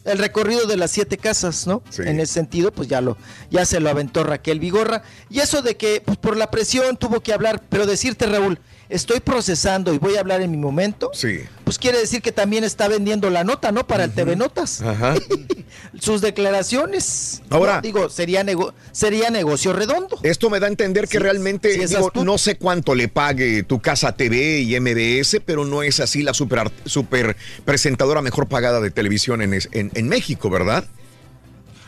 el 0.04 0.18
recorrido 0.20 0.68
de 0.68 0.78
las 0.78 0.92
siete 0.92 1.18
casas, 1.18 1.66
¿no? 1.66 1.82
En 1.98 2.20
ese 2.20 2.34
sentido, 2.34 2.72
pues 2.72 2.88
ya 2.88 3.02
lo, 3.02 3.18
ya 3.50 3.66
se 3.66 3.80
lo 3.80 3.90
aventó 3.90 4.24
Raquel 4.24 4.60
Vigorra. 4.60 5.02
Y 5.32 5.40
eso 5.40 5.64
de 5.64 5.76
que, 5.78 6.02
pues 6.06 6.18
por 6.20 6.38
la 6.38 6.52
presión 6.52 6.98
tuvo 6.98 7.22
que 7.22 7.34
hablar, 7.34 7.64
pero 7.70 7.88
decirte, 7.88 8.28
Raúl, 8.28 8.60
estoy 8.90 9.20
procesando 9.20 9.94
y 9.94 9.98
voy 9.98 10.16
a 10.16 10.20
hablar 10.20 10.42
en 10.42 10.52
mi 10.52 10.58
momento, 10.58 11.12
Sí. 11.14 11.40
pues 11.64 11.78
quiere 11.80 11.98
decir 12.00 12.22
que 12.22 12.32
también 12.32 12.64
está 12.64 12.88
vendiendo 12.88 13.30
la 13.30 13.44
nota, 13.44 13.72
¿no? 13.72 13.88
Para 13.88 14.04
el 14.06 14.12
TV 14.14 14.36
Notas. 14.36 14.82
Ajá. 14.82 15.16
Sus 16.00 16.22
declaraciones. 16.22 17.42
Ahora- 17.50 17.76
¿no? 17.78 17.82
digo, 17.82 18.10
sería, 18.10 18.44
nego- 18.44 18.74
sería 18.92 19.30
negocio 19.30 19.74
redondo. 19.74 20.20
Esto 20.24 20.50
me 20.50 20.60
da 20.60 20.68
a 20.68 20.70
entender 20.70 21.08
que 21.08 21.20
realmente, 21.20 21.74
sí 21.74 21.86
digo, 21.96 22.12
no 22.24 22.38
sé 22.38 22.58
cuánto 22.58 22.96
le 22.96 23.08
pague 23.08 23.64
tu 23.64 23.80
casa 23.82 24.16
TV 24.16 24.60
y 24.62 24.80
MBS, 24.80 25.40
pero 25.46 25.66
no 25.66 25.84
es 25.84 26.00
así 26.00 26.24
la 26.24 26.34
super, 26.34 26.72
super 26.86 27.36
presentadora 27.66 28.22
mejor 28.22 28.48
pagada 28.48 28.80
de 28.82 28.92
televisión 28.92 29.42
en, 29.42 29.54
en, 29.54 29.92
en 29.94 30.08
México, 30.10 30.50
¿verdad? 30.50 30.86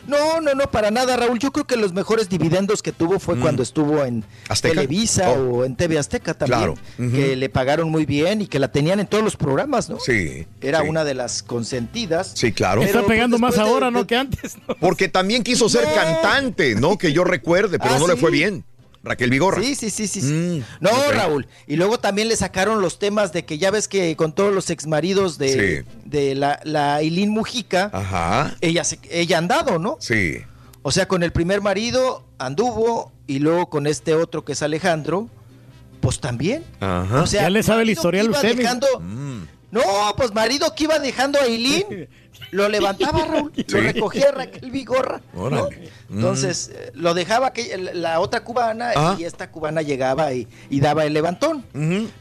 No, 0.08 0.40
no, 0.40 0.54
no, 0.54 0.70
para 0.70 0.90
nada, 0.90 1.16
Raúl. 1.16 1.38
Yo 1.38 1.52
creo 1.52 1.66
que 1.66 1.76
los 1.76 1.92
mejores 1.92 2.28
dividendos 2.28 2.82
que 2.82 2.90
tuvo 2.92 3.18
fue 3.20 3.36
Mm. 3.36 3.40
cuando 3.40 3.62
estuvo 3.62 4.02
en 4.04 4.24
¿Azteca? 4.48 4.74
Televisa 4.74 5.30
Oh. 5.30 5.58
o 5.58 5.64
en 5.64 5.76
TV 5.76 5.98
Azteca 5.98 6.34
también. 6.34 6.74
Claro. 6.96 7.12
Que 7.12 7.36
le 7.36 7.48
pagaron 7.48 7.90
muy 7.90 8.06
bien 8.06 8.40
y 8.42 8.46
que 8.46 8.58
la 8.58 8.72
tenían 8.72 8.98
en 9.00 9.06
todos 9.06 9.22
los 9.22 9.36
programas, 9.36 9.88
¿no? 9.90 10.00
Sí. 10.00 10.46
Era 10.60 10.80
sí. 10.82 10.88
una 10.88 11.04
de 11.04 11.14
las 11.14 11.42
consentidas. 11.42 12.32
Sí, 12.34 12.52
claro. 12.52 12.80
Está 12.82 12.98
Pero, 12.98 13.06
pegando 13.08 13.36
pues, 13.38 13.42
más 13.42 13.54
de- 13.54 13.60
ahora, 13.70 13.90
¿no? 13.90 14.06
Que 14.06 14.16
antes. 14.16 14.56
¿no? 14.66 14.74
Porque 14.80 15.08
también 15.08 15.42
quiso 15.42 15.68
ser 15.68 15.84
cantante, 15.94 16.74
¿no? 16.74 16.96
Que 16.98 17.12
yo 17.12 17.24
recuerde, 17.24 17.78
pero 17.78 17.94
Ah, 17.94 17.98
no 17.98 18.06
le 18.08 18.16
fue 18.16 18.30
bien. 18.30 18.64
Raquel 19.04 19.30
Vigorra. 19.30 19.62
Sí, 19.62 19.74
sí, 19.74 19.90
sí, 19.90 20.08
sí. 20.08 20.20
sí. 20.20 20.32
Mm, 20.32 20.64
no. 20.80 20.90
Raúl. 21.12 21.46
Y 21.66 21.76
luego 21.76 21.98
también 22.00 22.28
le 22.28 22.36
sacaron 22.36 22.80
los 22.82 22.98
temas 22.98 23.32
de 23.32 23.44
que 23.44 23.56
ya 23.58 23.70
ves 23.70 23.88
que 23.88 24.16
con 24.16 24.32
todos 24.32 24.52
los 24.52 24.70
exmaridos 24.70 25.38
de, 25.38 25.84
de 26.04 26.34
la, 26.34 26.60
la 26.64 27.00
Mujica, 27.28 27.90
Ajá. 27.92 28.56
ella, 28.60 28.84
se, 28.84 28.98
ella 29.10 29.36
ha 29.36 29.38
andado, 29.38 29.78
¿no? 29.78 29.96
Sí. 30.00 30.38
O 30.82 30.90
sea, 30.90 31.06
con 31.08 31.22
el 31.22 31.32
primer 31.32 31.60
marido 31.60 32.24
anduvo 32.38 33.12
y 33.26 33.38
luego 33.40 33.68
con 33.68 33.86
este 33.86 34.14
otro 34.14 34.44
que 34.44 34.52
es 34.52 34.62
Alejandro, 34.62 35.28
pues 36.00 36.20
también. 36.20 36.64
Ajá. 36.80 37.22
O 37.22 37.26
sea, 37.26 37.42
ya 37.42 37.50
le 37.50 37.62
sabe 37.62 37.82
el 37.82 37.90
historial 37.90 38.30
usted. 38.30 38.56
dejando- 38.56 38.86
Mm. 39.00 39.42
No, 39.70 39.82
pues 40.16 40.32
marido 40.34 40.74
que 40.74 40.84
iba 40.84 40.98
dejando 40.98 41.38
a 41.38 41.42
Aileen, 41.42 42.08
lo 42.52 42.68
levantaba 42.68 43.24
Raúl, 43.26 43.52
lo 43.68 43.80
recogía 43.80 44.30
Raquel 44.30 44.70
Vigorra. 44.70 45.20
¿no? 45.34 45.42
Órale. 45.42 45.90
Mm. 46.08 46.14
Entonces, 46.16 46.70
eh, 46.74 46.90
lo 46.94 47.12
dejaba 47.12 47.52
que 47.52 47.76
la 47.94 48.20
otra 48.20 48.42
cubana 48.44 48.92
Ah. 48.96 49.16
y 49.18 49.24
esta 49.24 49.50
cubana 49.50 49.82
llegaba 49.82 50.32
y, 50.32 50.48
y 50.70 50.80
daba 50.80 51.04
el 51.04 51.12
levantón. 51.12 51.64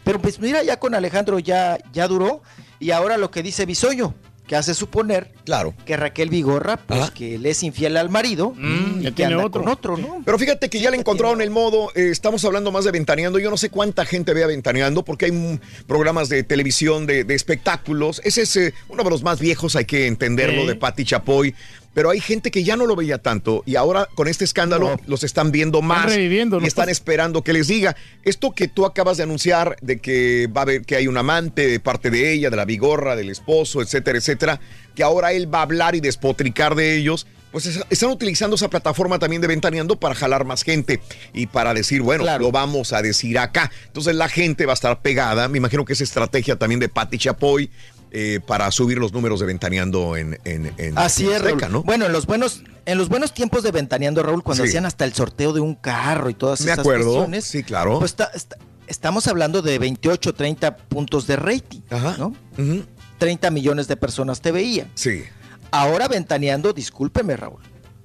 Pero 0.03 0.19
pues 0.19 0.40
mira, 0.40 0.61
ya 0.64 0.77
con 0.77 0.93
Alejandro 0.95 1.40
ya, 1.40 1.77
ya 1.93 2.08
duró. 2.08 2.42
Y 2.80 2.92
ahora 2.92 3.17
lo 3.17 3.32
que 3.32 3.42
dice 3.42 3.66
Bisoño, 3.66 4.14
que 4.48 4.56
hace 4.56 4.74
suponer 4.74 5.32
Claro. 5.45 5.74
que 5.85 5.98
Raquel 5.98 6.30
Vigorra, 6.30 6.77
pues 6.77 7.11
que 7.11 7.38
le 7.38 7.50
es 7.51 7.64
infiel 7.64 7.98
al 7.98 8.09
marido 8.09 8.53
Mm, 8.56 9.00
y 9.00 9.03
que 9.03 9.11
tiene 9.11 9.34
anda 9.34 9.45
otro. 9.45 9.61
con 9.61 9.72
otro, 9.72 9.98
¿no? 9.98 10.22
Pero 10.26 10.40
fíjate 10.40 10.69
que 10.69 10.80
ya 10.80 10.90
le 10.90 10.98
encontraron 10.98 11.42
el 11.42 11.50
modo, 11.50 11.90
eh, 11.95 12.09
estamos 12.11 12.43
hablando 12.45 12.72
más 12.72 12.85
de 12.85 12.92
Ventaneando, 12.92 13.40
yo 13.40 13.50
no 13.50 13.58
sé 13.58 13.69
cuánta 13.69 14.06
gente 14.06 14.34
vea 14.34 14.48
Ventaneando, 14.48 15.03
porque 15.03 15.26
hay 15.26 15.59
programas 15.85 16.30
de 16.30 16.43
televisión, 16.43 17.06
de, 17.06 17.24
de 17.24 17.35
espectáculos, 17.35 18.22
ese 18.24 18.43
es 18.43 18.56
eh, 18.56 18.74
uno 18.90 19.03
de 19.03 19.09
los 19.09 19.24
más 19.24 19.40
viejos, 19.40 19.76
hay 19.76 19.85
que 19.85 20.08
entenderlo, 20.08 20.61
Sí. 20.61 20.67
de 20.67 20.76
Patti 20.76 21.03
Chapoy, 21.06 21.53
pero 21.98 22.11
hay 22.11 22.19
gente 22.22 22.51
que 22.51 22.64
ya 22.64 22.76
no 22.77 22.85
lo 22.85 22.95
veía 22.95 23.17
tanto 23.17 23.64
y 23.66 23.76
ahora 23.76 24.08
con 24.14 24.27
este 24.27 24.45
escándalo 24.45 24.90
No. 24.90 25.01
los 25.08 25.24
están 25.24 25.51
viendo 25.51 25.82
más 25.82 26.06
reviviendo, 26.14 26.61
y 26.61 26.67
están 26.67 26.90
esperando 26.90 27.43
que 27.43 27.53
les 27.53 27.67
diga. 27.67 27.95
Esto 28.22 28.51
que 28.51 28.67
tú 28.67 28.85
acabas 28.85 29.17
de 29.17 29.24
anunciar 29.24 29.77
de 29.82 29.98
que 29.98 30.48
va 30.56 30.61
a 30.61 30.66
haber 30.66 30.84
que 30.85 30.95
hay 30.95 31.08
un 31.08 31.17
amante 31.17 31.66
de 31.67 31.80
parte 31.80 32.11
de 32.11 32.34
ella, 32.34 32.51
de 32.51 32.56
la 32.56 32.66
vigorra, 32.66 33.16
del 33.16 33.32
esposo, 33.32 33.82
etcétera, 33.82 34.19
etcétera, 34.19 34.59
que 34.93 35.01
ahora 35.01 35.32
él 35.34 35.51
va 35.51 35.58
a 35.58 35.61
hablar 35.64 35.95
y 35.95 36.00
despotricar 36.00 36.76
de 36.76 36.98
ellos. 36.98 37.26
Pues 37.51 37.66
es- 37.66 37.80
están 37.90 38.09
utilizando 38.11 38.58
esa 38.58 38.69
plataforma 38.69 39.17
también 39.17 39.42
de 39.42 39.48
Ventaneando 39.48 40.00
para 40.00 40.14
jalar 40.14 40.45
más 40.45 40.61
gente 40.64 41.00
y 41.34 41.48
para 41.48 41.74
decir, 41.74 42.03
bueno, 42.03 42.26
Claro. 42.26 42.43
lo 42.43 42.51
vamos 42.51 42.93
a 42.93 43.01
decir 43.01 43.40
acá. 43.40 43.72
Entonces 43.88 44.14
la 44.14 44.30
gente 44.30 44.67
va 44.67 44.74
a 44.74 44.76
estar 44.76 45.01
pegada. 45.01 45.48
Me 45.48 45.58
imagino 45.58 45.84
que 45.84 45.93
es 45.93 46.01
estrategia 46.01 46.58
también 46.58 46.80
de 46.80 46.90
Patti 46.90 47.17
Chapoy 47.17 47.72
eh, 48.11 48.40
para 48.45 48.72
subir 48.72 48.98
los 48.98 49.11
números 49.14 49.40
de 49.40 49.45
Ventaneando 49.45 50.16
en, 50.18 50.40
en, 50.45 50.74
en 50.77 50.98
Así 50.98 51.27
es. 51.30 51.42
Azteca, 51.42 51.68
¿no? 51.69 51.84
Bueno, 51.84 52.06
en 52.06 52.11
los 52.14 52.26
buenos, 52.26 52.64
en 52.86 52.98
los 52.98 53.10
buenos 53.10 53.34
tiempos 53.34 53.64
de 53.64 53.72
Ventaneando, 53.72 54.24
Raúl, 54.24 54.44
cuando 54.44 54.64
Sí. 54.64 54.69
hacían 54.69 54.86
hasta 54.86 55.06
el 55.06 55.14
sorteo 55.14 55.53
de 55.53 55.60
un 55.60 55.76
carro 55.76 56.30
y 56.30 56.34
todas 56.34 56.61
Me 56.61 56.68
esas 56.68 56.80
acuerdo. 56.80 57.06
cuestiones, 57.14 57.45
Sí, 57.45 57.64
claro. 57.64 58.00
pues 58.00 58.11
está- 58.11 58.32
está- 58.34 58.58
estamos 58.88 59.27
hablando 59.27 59.61
de 59.61 59.77
28, 59.80 60.34
30 60.34 60.77
puntos 60.77 61.27
de 61.27 61.36
rating, 61.36 61.82
Ajá. 61.90 62.16
¿no? 62.18 62.27
Ujú. 62.58 62.84
30 63.18 63.50
millones 63.52 63.88
de 63.88 63.98
personas 63.98 64.42
te 64.42 64.52
veían. 64.52 64.90
Sí, 64.95 65.24
Ahora 65.69 66.08
Ventaneando, 66.08 66.72
discúlpeme, 66.72 67.36
Raúl, 67.36 67.60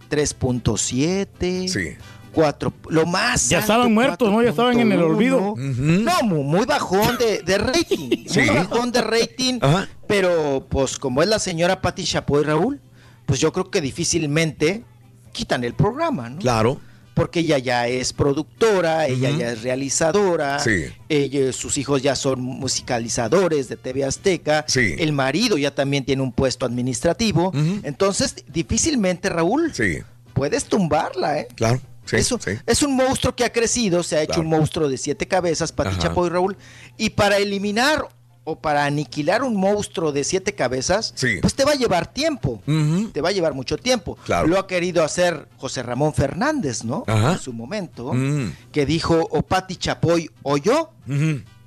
3.7, 0.09 1.69
sí. 1.69 1.97
4, 2.33 2.73
lo 2.89 3.07
más 3.07 3.49
Ya 3.49 3.59
alto, 3.59 3.73
estaban 3.73 3.93
muertos, 3.95 4.31
¿no? 4.31 4.43
Ya 4.43 4.51
estaban 4.51 4.79
en 4.81 4.91
el 4.93 5.01
4.1. 5.01 5.05
olvido. 5.15 5.39
Ujú. 5.53 5.61
No, 5.61 6.23
mu- 6.23 6.43
muy, 6.43 6.67
bajón 6.67 7.17
de, 7.19 7.43
de 7.43 7.59
rating. 7.59 8.25
Sí. 8.27 8.41
Muy 8.41 8.49
bajón 8.57 8.91
de 8.93 9.03
rating. 9.03 9.59
Ajá. 9.61 9.89
Pero, 10.07 10.67
pues, 10.69 10.99
como 10.99 11.23
es 11.23 11.29
la 11.29 11.39
señora 11.39 11.81
Patti 11.81 12.05
Chapoy, 12.05 12.43
Raúl, 12.45 12.81
pues 13.27 13.41
yo 13.41 13.53
creo 13.53 13.71
que 13.71 13.81
difícilmente 13.81 14.85
quitan 15.33 15.65
el 15.65 15.75
programa, 15.75 16.29
¿no? 16.31 16.39
Claro. 16.39 16.81
Porque 17.15 17.41
ella 17.41 17.59
ya 17.59 17.89
es 17.89 18.15
productora, 18.15 19.07
ella 19.07 19.29
ya 19.31 19.53
es 19.53 19.63
realizadora, 19.63 20.59
Sí. 20.61 20.85
ella- 21.11 21.53
sus 21.53 21.77
hijos 21.77 22.01
ya 22.03 22.17
son 22.17 22.41
musicalizadores 22.93 23.69
de 23.69 23.77
TV 23.77 24.05
Azteca, 24.05 24.65
Sí. 24.67 24.95
el 24.99 25.13
marido 25.13 25.59
ya 25.59 25.75
también 25.75 26.05
tiene 26.07 26.23
un 26.23 26.33
puesto 26.33 26.65
administrativo. 26.67 27.53
Entonces, 27.83 28.37
difícilmente, 28.49 29.29
Raúl, 29.29 29.75
Sí, 29.75 29.99
puedes 30.33 30.65
tumbarla, 30.65 31.39
¿eh? 31.41 31.49
claro. 31.55 31.81
Sí, 32.05 32.17
Eso, 32.17 32.39
sí. 32.43 32.53
Es 32.67 32.83
un 32.83 32.97
monstruo 32.97 33.35
que 33.37 33.45
ha 33.45 33.53
crecido, 33.53 34.03
se 34.03 34.17
ha 34.17 34.23
hecho 34.23 34.35
Claro. 34.35 34.43
un 34.43 34.49
monstruo 34.51 34.89
de 34.89 34.99
siete 34.99 35.27
cabezas, 35.29 35.73
Pati. 35.73 35.97
Chapoy 35.99 36.29
Raúl. 36.31 36.57
Y 36.99 37.11
para 37.11 37.37
eliminar 37.39 38.09
o 38.45 38.59
para 38.59 38.85
aniquilar 38.85 39.45
un 39.45 39.55
monstruo 39.55 40.11
de 40.11 40.25
siete 40.25 40.53
cabezas, 40.55 41.13
Sí. 41.15 41.37
pues 41.41 41.55
te 41.55 41.65
va 41.65 41.73
a 41.73 41.77
llevar 41.77 42.13
tiempo. 42.13 42.61
Te 43.13 43.21
va 43.21 43.29
a 43.29 43.33
llevar 43.33 43.55
mucho 43.55 43.79
tiempo. 43.79 44.19
Claro. 44.25 44.49
Lo 44.49 44.59
ha 44.59 44.67
querido 44.67 45.05
hacer 45.05 45.47
José 45.59 45.85
Ramón 45.85 46.13
Fernández, 46.13 46.83
¿no? 46.83 47.05
Ajá. 47.07 47.35
En 47.35 47.39
su 47.39 47.53
momento, 47.53 48.13
Mm. 48.13 48.53
que 48.73 48.85
dijo 48.85 49.29
o 49.31 49.43
Pati 49.43 49.77
Chapoy 49.77 50.29
o 50.43 50.57
yo, 50.57 50.91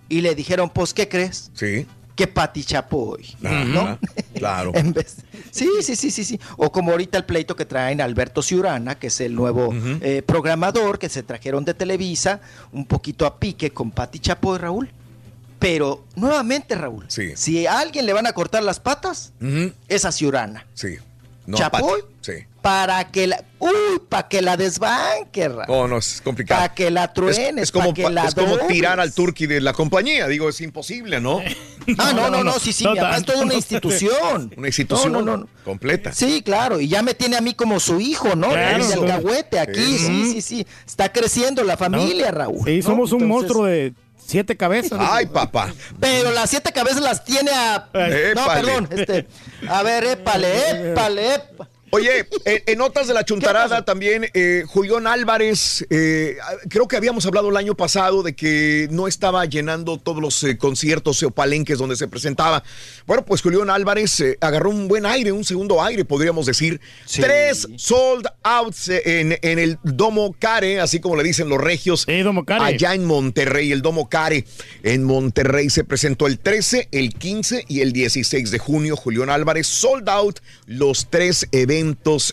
y 0.10 0.22
le 0.22 0.36
dijeron, 0.36 0.70
pues, 0.70 0.94
¿qué 0.94 1.08
crees? 1.08 1.50
Sí. 1.54 1.88
Que 2.16 2.28
Pati 2.28 2.64
Chapoy, 2.64 3.26
Ajá. 3.44 3.64
¿no? 3.66 4.00
Claro. 4.36 4.72
En 4.76 4.94
vez- 4.94 5.18
sí, 5.52 5.70
sí, 5.82 5.96
sí, 5.96 6.12
sí, 6.12 6.24
sí. 6.24 6.40
O 6.58 6.72
como 6.72 6.92
ahorita 6.92 7.18
el 7.18 7.26
pleito 7.26 7.56
que 7.56 7.66
traen 7.66 8.00
Alberto 8.02 8.42
Ciurana, 8.42 8.96
que 8.96 9.08
es 9.08 9.20
el 9.22 9.36
nuevo 9.36 9.74
eh, 10.02 10.22
programador 10.26 10.98
que 10.98 11.10
se 11.10 11.24
trajeron 11.24 11.66
de 11.66 11.74
Televisa, 11.74 12.40
un 12.72 12.86
poquito 12.86 13.26
a 13.26 13.38
pique 13.40 13.72
con 13.72 13.92
Pati 13.92 14.20
Chapoy, 14.20 14.58
Raúl. 14.58 14.90
Pero 15.60 16.06
nuevamente, 16.16 16.76
Raúl, 16.76 17.06
Sí. 17.08 17.32
si 17.36 17.66
a 17.66 17.80
alguien 17.80 18.06
le 18.06 18.14
van 18.14 18.28
a 18.28 18.34
cortar 18.34 18.62
las 18.64 18.80
patas, 18.80 19.32
es 19.88 20.06
a 20.06 20.12
Ciurana. 20.12 20.66
Sí. 20.74 20.98
No, 21.48 21.58
Chapoy. 21.58 22.02
Sí. 22.22 22.34
Para 22.66 23.12
que 23.12 23.28
la, 23.28 23.44
uy, 23.60 24.00
para 24.10 24.28
que 24.28 24.42
la 24.42 24.58
desbanque, 24.58 25.50
Raúl. 25.50 25.66
No, 25.68 25.88
no, 25.88 25.98
es 26.00 26.20
complicado. 26.20 26.62
Para 26.62 26.74
que 26.74 26.90
la 26.90 27.14
truenes, 27.14 27.38
es, 27.58 27.62
es 27.66 27.72
como, 27.72 27.90
pa' 27.90 27.94
que 27.94 28.10
la 28.10 28.26
es 28.26 28.34
como 28.34 28.58
tirar 28.66 29.00
al 29.00 29.14
turqui 29.14 29.46
de 29.46 29.62
la 29.62 29.74
compañía. 29.74 30.28
Digo, 30.28 30.50
es 30.50 30.60
imposible, 30.62 31.22
¿no? 31.22 31.42
Ah, 32.00 32.14
no, 32.16 32.32
no, 32.32 32.44
no, 32.44 32.54
sí, 32.58 32.74
sí, 32.74 32.88
mi 32.88 32.96
papá 32.96 33.18
es 33.18 33.26
toda 33.26 33.44
una 33.44 33.54
institución. 33.54 34.52
Una 34.58 34.68
institución 34.68 35.14
No, 35.14 35.22
no, 35.22 35.38
no. 35.38 35.48
completa. 35.64 36.12
Sí, 36.12 36.42
claro, 36.42 36.80
y 36.80 36.88
ya 36.88 37.04
me 37.04 37.14
tiene 37.14 37.38
a 37.38 37.42
mí 37.42 37.54
como 37.54 37.80
su 37.80 38.02
hijo, 38.02 38.36
¿no? 38.36 38.50
Claro, 38.50 38.84
Es 38.84 38.92
el 38.92 39.04
alcahuete 39.04 39.60
aquí, 39.60 39.80
Sí. 39.80 40.00
sí, 40.00 40.32
sí, 40.34 40.42
sí. 40.42 40.68
Está 40.88 41.12
creciendo 41.14 41.64
la 41.64 41.78
familia, 41.78 42.32
Raúl. 42.32 42.66
Sí, 42.66 42.78
¿no? 42.78 42.84
somos 42.84 43.12
un 43.12 43.22
Entonces- 43.22 43.28
monstruo 43.28 43.66
de 43.66 43.94
siete 44.26 44.58
cabezas. 44.58 45.00
Ay, 45.00 45.28
papá. 45.28 45.72
Pero 46.00 46.32
las 46.32 46.50
siete 46.50 46.72
cabezas 46.72 47.02
las 47.04 47.24
tiene 47.24 47.52
a. 47.52 47.88
No, 48.36 48.48
perdón. 48.48 48.90
Este, 48.90 49.28
a 49.70 49.84
ver, 49.84 50.06
épale, 50.06 50.90
épale, 50.90 51.36
épale. 51.36 51.70
Oye, 51.92 52.28
en, 52.46 52.64
en 52.66 52.78
notas 52.78 53.08
de 53.08 53.14
la 53.14 53.24
chuntarada 53.24 53.86
también, 53.86 54.28
eh, 54.34 54.64
Julián 54.68 55.06
Álvarez, 55.08 55.86
eh, 55.90 56.36
creo 56.68 56.88
que 56.88 56.98
habíamos 56.98 57.26
hablado 57.26 57.50
el 57.50 57.58
año 57.58 57.76
pasado 57.76 58.24
de 58.24 58.36
que 58.36 58.88
no 58.92 59.08
estaba 59.08 59.46
llenando 59.46 59.98
todos 59.98 60.22
los 60.22 60.44
eh, 60.44 60.58
conciertos 60.58 61.22
o 61.24 61.32
palenques 61.32 61.78
donde 61.78 61.96
se 61.96 62.08
presentaba. 62.08 62.64
Bueno, 63.06 63.24
pues 63.24 63.42
Julián 63.42 63.70
Álvarez 63.70 64.20
eh, 64.20 64.38
agarró 64.42 64.72
un 64.72 64.88
buen 64.88 65.06
aire, 65.06 65.32
un 65.32 65.44
segundo 65.44 65.82
aire, 65.84 66.04
podríamos 66.06 66.48
decir. 66.48 66.82
Tres 67.22 67.68
sold 67.78 68.26
outs 68.44 68.90
en, 68.90 69.38
en 69.42 69.60
el 69.60 69.78
Domo 69.84 70.36
Care, 70.38 70.82
así 70.82 71.00
como 71.00 71.16
le 71.16 71.24
dicen 71.24 71.50
los 71.50 71.62
regios. 71.62 72.06
Allá 72.66 72.94
en 72.96 73.06
Monterrey, 73.06 73.72
el 73.72 73.82
Domo 73.82 74.10
Care. 74.10 74.46
En 74.84 75.04
Monterrey 75.04 75.70
se 75.70 75.84
presentó 75.84 76.26
el 76.28 76.40
13, 76.40 76.90
el 76.92 77.14
15 77.14 77.66
y 77.68 77.82
el 77.82 77.94
16 77.94 78.50
de 78.50 78.58
junio. 78.60 78.96
Julián 78.98 79.30
Álvarez 79.30 79.68
sold 79.68 80.10
out 80.10 80.40
los 80.66 81.08
tres 81.10 81.48
eventos 81.52 81.75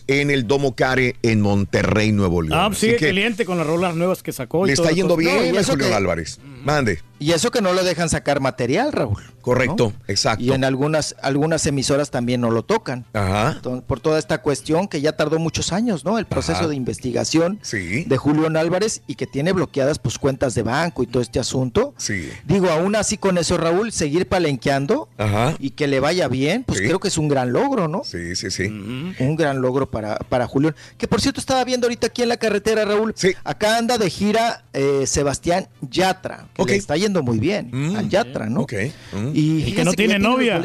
en 0.07 0.31
el 0.31 0.47
Domo 0.47 0.75
Care 0.75 1.15
en 1.21 1.41
Monterrey, 1.41 2.11
Nuevo 2.11 2.41
León. 2.41 2.57
Ah, 2.59 2.69
sigue 2.73 2.95
que 2.97 3.07
caliente 3.07 3.45
con 3.45 3.57
las 3.57 3.67
rolas 3.67 3.95
nuevas 3.95 4.23
que 4.23 4.31
sacó. 4.31 4.65
y 4.65 4.67
le 4.67 4.73
está 4.73 4.91
yendo 4.91 5.15
bien 5.15 5.35
No, 5.35 5.45
y 5.45 5.57
a 5.57 5.61
eso 5.61 5.71
Julián 5.73 5.89
que- 5.89 5.95
Álvarez. 5.95 6.39
Mande. 6.63 6.99
Y 7.19 7.31
eso 7.31 7.51
que 7.51 7.61
no 7.61 7.73
le 7.73 7.83
dejan 7.83 8.09
sacar 8.09 8.39
material, 8.39 8.91
Raúl. 8.91 9.21
Correcto, 9.43 9.93
exacto. 10.07 10.43
Y 10.43 10.51
en 10.51 10.63
algunas, 10.63 11.15
algunas 11.21 11.65
emisoras 11.67 12.09
también 12.09 12.41
no 12.41 12.49
lo 12.49 12.63
tocan. 12.63 13.05
Ajá. 13.13 13.51
Entonces, 13.57 13.83
por 13.85 13.99
toda 13.99 14.17
esta 14.17 14.41
cuestión 14.41 14.87
que 14.87 15.01
ya 15.01 15.11
tardó 15.17 15.37
muchos 15.37 15.71
años, 15.73 16.03
¿no? 16.05 16.17
El 16.17 16.25
proceso 16.25 16.59
Ajá. 16.61 16.67
de 16.69 16.75
investigación 16.75 17.59
Sí. 17.61 18.05
de 18.05 18.17
Julián 18.17 18.57
Álvarez 18.57 19.01
y 19.05 19.15
que 19.15 19.27
tiene 19.27 19.51
bloqueadas 19.51 19.99
pues 19.99 20.17
cuentas 20.17 20.55
de 20.55 20.63
banco 20.63 21.03
y 21.03 21.07
todo 21.07 21.21
este 21.21 21.39
asunto. 21.39 21.93
Sí. 21.97 22.29
Digo, 22.45 22.69
aún 22.69 22.95
así 22.95 23.17
con 23.17 23.37
eso, 23.37 23.57
Raúl, 23.57 23.91
seguir 23.91 24.27
palenqueando 24.29 25.09
Ajá. 25.17 25.55
y 25.59 25.71
que 25.71 25.87
le 25.87 25.99
vaya 25.99 26.27
bien, 26.29 26.63
pues 26.63 26.79
Sí. 26.79 26.85
creo 26.85 26.99
que 26.99 27.09
es 27.09 27.17
un 27.17 27.27
gran 27.27 27.51
logro, 27.53 27.87
¿no? 27.87 28.03
Sí, 28.05 28.35
sí, 28.35 28.49
sí. 28.49 28.63
Un 28.67 29.35
gran 29.37 29.61
logro 29.61 29.91
para, 29.91 30.17
para 30.17 30.47
Julián. 30.47 30.73
Que 30.97 31.07
por 31.07 31.19
cierto 31.21 31.39
estaba 31.41 31.63
viendo 31.65 31.85
ahorita 31.87 32.07
aquí 32.07 32.21
en 32.23 32.29
la 32.29 32.37
carretera, 32.37 32.85
Raúl. 32.85 33.13
Acá 33.43 33.77
anda 33.77 33.97
de 33.97 34.09
gira 34.09 34.63
eh, 34.73 35.03
Sebastián 35.05 35.67
Yatra, 35.81 36.47
que 36.55 36.63
le 36.65 36.75
está 36.77 36.95
yendo 36.95 37.21
muy 37.23 37.39
bien 37.39 37.71
al 37.97 38.07
Yatra, 38.09 38.45
¿no? 38.47 38.61
Ok. 38.61 38.73
Mm. 39.11 39.32
Y, 39.33 39.63
Y 39.63 39.71
que 39.73 39.83
no 39.83 39.93
tiene 39.93 40.19
novia. 40.19 40.61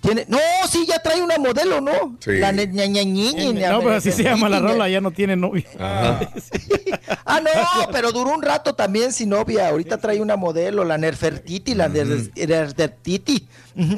tiene, 0.00 0.24
no, 0.28 0.38
sí, 0.70 0.86
ya 0.86 1.00
trae 1.00 1.20
una 1.22 1.36
modelo, 1.38 1.80
¿no? 1.80 2.16
Sí. 2.20 2.32
La 2.38 2.52
ne- 2.52 2.68
ña- 2.70 2.86
ña- 2.86 3.02
ñi- 3.02 3.34
ñi- 3.34 3.52
ña- 3.54 3.70
No, 3.72 3.80
pues 3.82 3.96
así 3.96 4.12
se 4.12 4.22
llama 4.22 4.48
la 4.48 4.60
rola, 4.60 4.88
ya 4.88 5.00
no 5.00 5.10
tiene 5.10 5.34
novia. 5.36 5.64
Ah, 7.28 7.40
no, 7.40 7.50
pero 7.92 8.12
duró 8.12 8.30
un 8.34 8.42
rato 8.42 8.74
también 8.74 9.12
sin 9.12 9.30
novia. 9.30 9.68
Ahorita 9.68 9.98
trae 9.98 10.20
una 10.20 10.36
modelo, 10.36 10.84
la 10.84 10.96
Nerfertiti, 10.96 11.74
la 11.74 11.88
Ner- 11.88 12.30
Nerfertiti. 12.36 13.46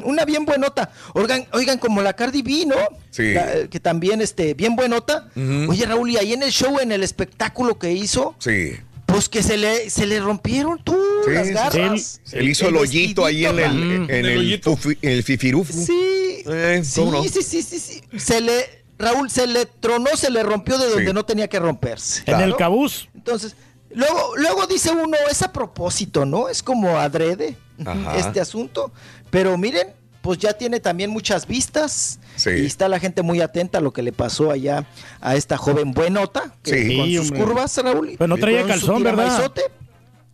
Una 0.03 0.25
bien 0.25 0.45
buenota. 0.45 0.91
Oigan, 1.13 1.45
oigan, 1.53 1.77
como 1.77 2.01
la 2.01 2.13
Cardi 2.13 2.41
B, 2.41 2.65
¿no? 2.65 2.75
Sí. 3.11 3.33
La, 3.33 3.67
que 3.69 3.79
también, 3.79 4.21
este, 4.21 4.53
bien 4.55 4.75
buenota. 4.75 5.29
Oye, 5.67 5.85
Raúl, 5.85 6.09
y 6.09 6.17
ahí 6.17 6.33
en 6.33 6.43
el 6.43 6.51
show, 6.51 6.79
en 6.79 6.91
el 6.91 7.03
espectáculo 7.03 7.77
que 7.77 7.91
hizo, 7.91 8.35
Sí. 8.39 8.71
Pues 9.11 9.29
que 9.29 9.43
se 9.43 9.57
le, 9.57 9.89
se 9.89 10.05
le 10.05 10.19
rompieron 10.19 10.81
tú 10.83 10.97
Sí, 11.25 11.31
las 11.31 11.49
garras. 11.49 12.21
Él 12.31 12.49
hizo 12.49 12.67
el 12.67 12.75
hoyito 12.77 13.25
ahí 13.25 13.45
en 13.45 13.59
el, 13.59 13.83
en 14.09 14.25
el, 14.25 14.61
en 15.01 15.09
el 15.11 15.23
fifirufu. 15.23 15.73
Sí, 15.73 16.43
Eh, 16.45 16.81
sí, 16.83 17.01
sí, 17.31 17.41
sí, 17.43 17.61
sí, 17.61 17.79
sí. 17.79 18.01
Se 18.17 18.39
le, 18.41 18.83
Raúl, 18.97 19.29
se 19.29 19.47
le 19.47 19.65
tronó, 19.65 20.15
se 20.15 20.29
le 20.29 20.41
rompió 20.43 20.77
de 20.77 20.87
donde 20.89 21.07
Sí. 21.07 21.13
no 21.13 21.25
tenía 21.25 21.47
que 21.47 21.59
romperse. 21.59 22.23
En 22.25 22.39
el 22.41 22.55
cabús. 22.55 23.09
Entonces, 23.15 23.55
luego, 23.93 24.35
luego 24.37 24.65
dice 24.67 24.91
uno, 24.91 25.15
es 25.29 25.41
a 25.41 25.51
propósito, 25.51 26.25
¿no? 26.25 26.47
Es 26.49 26.63
como 26.63 26.97
adrede 26.97 27.57
Ajá. 27.85 28.17
este 28.17 28.39
asunto. 28.39 28.91
Pero 29.29 29.57
miren, 29.57 29.89
pues 30.29 30.37
ya 30.37 30.53
tiene 30.53 30.79
también 30.79 31.09
muchas 31.09 31.47
vistas. 31.47 32.19
Sí. 32.35 32.51
Y 32.51 32.65
está 32.67 32.87
la 32.87 32.99
gente 32.99 33.23
muy 33.23 33.41
atenta 33.41 33.79
a 33.79 33.81
lo 33.81 33.91
que 33.91 34.03
le 34.03 34.11
pasó 34.11 34.51
allá 34.51 34.85
a 35.21 35.35
esta 35.35 35.57
joven 35.57 35.91
buenota. 35.91 36.53
Que 36.61 36.83
Sí. 36.87 36.97
con 36.97 37.07
sus 37.09 37.19
hombre. 37.31 37.39
curvas, 37.45 37.77
Raúl. 37.83 38.15
Pero 38.15 38.27
no 38.27 38.37
traía 38.37 38.63
calzón, 38.63 39.01
¿verdad? 39.01 39.51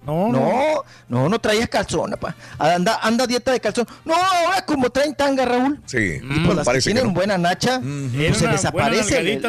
No, 0.05 0.27
no. 0.27 0.39
No, 0.41 0.83
no, 1.07 1.29
no 1.29 1.39
traía 1.39 1.65
calzón, 1.67 2.13
apa. 2.13 2.35
Anda, 2.57 2.99
anda 3.03 3.25
dieta 3.25 3.53
de 3.53 3.61
calzón. 3.61 3.87
No, 4.03 4.13
ahora 4.15 4.65
como 4.65 4.89
traen 4.89 5.15
tanga, 5.15 5.45
Raúl. 5.45 5.79
Sí. 5.85 6.19
Y 6.21 6.39
pues 6.45 6.57
las 6.57 6.67
que 6.67 6.79
tienen 6.81 7.05
no. 7.07 7.13
buena 7.13 7.37
nacha, 7.37 7.75
Era 7.75 7.81
pues 8.27 8.37
se 8.37 8.47
desaparece. 8.47 9.39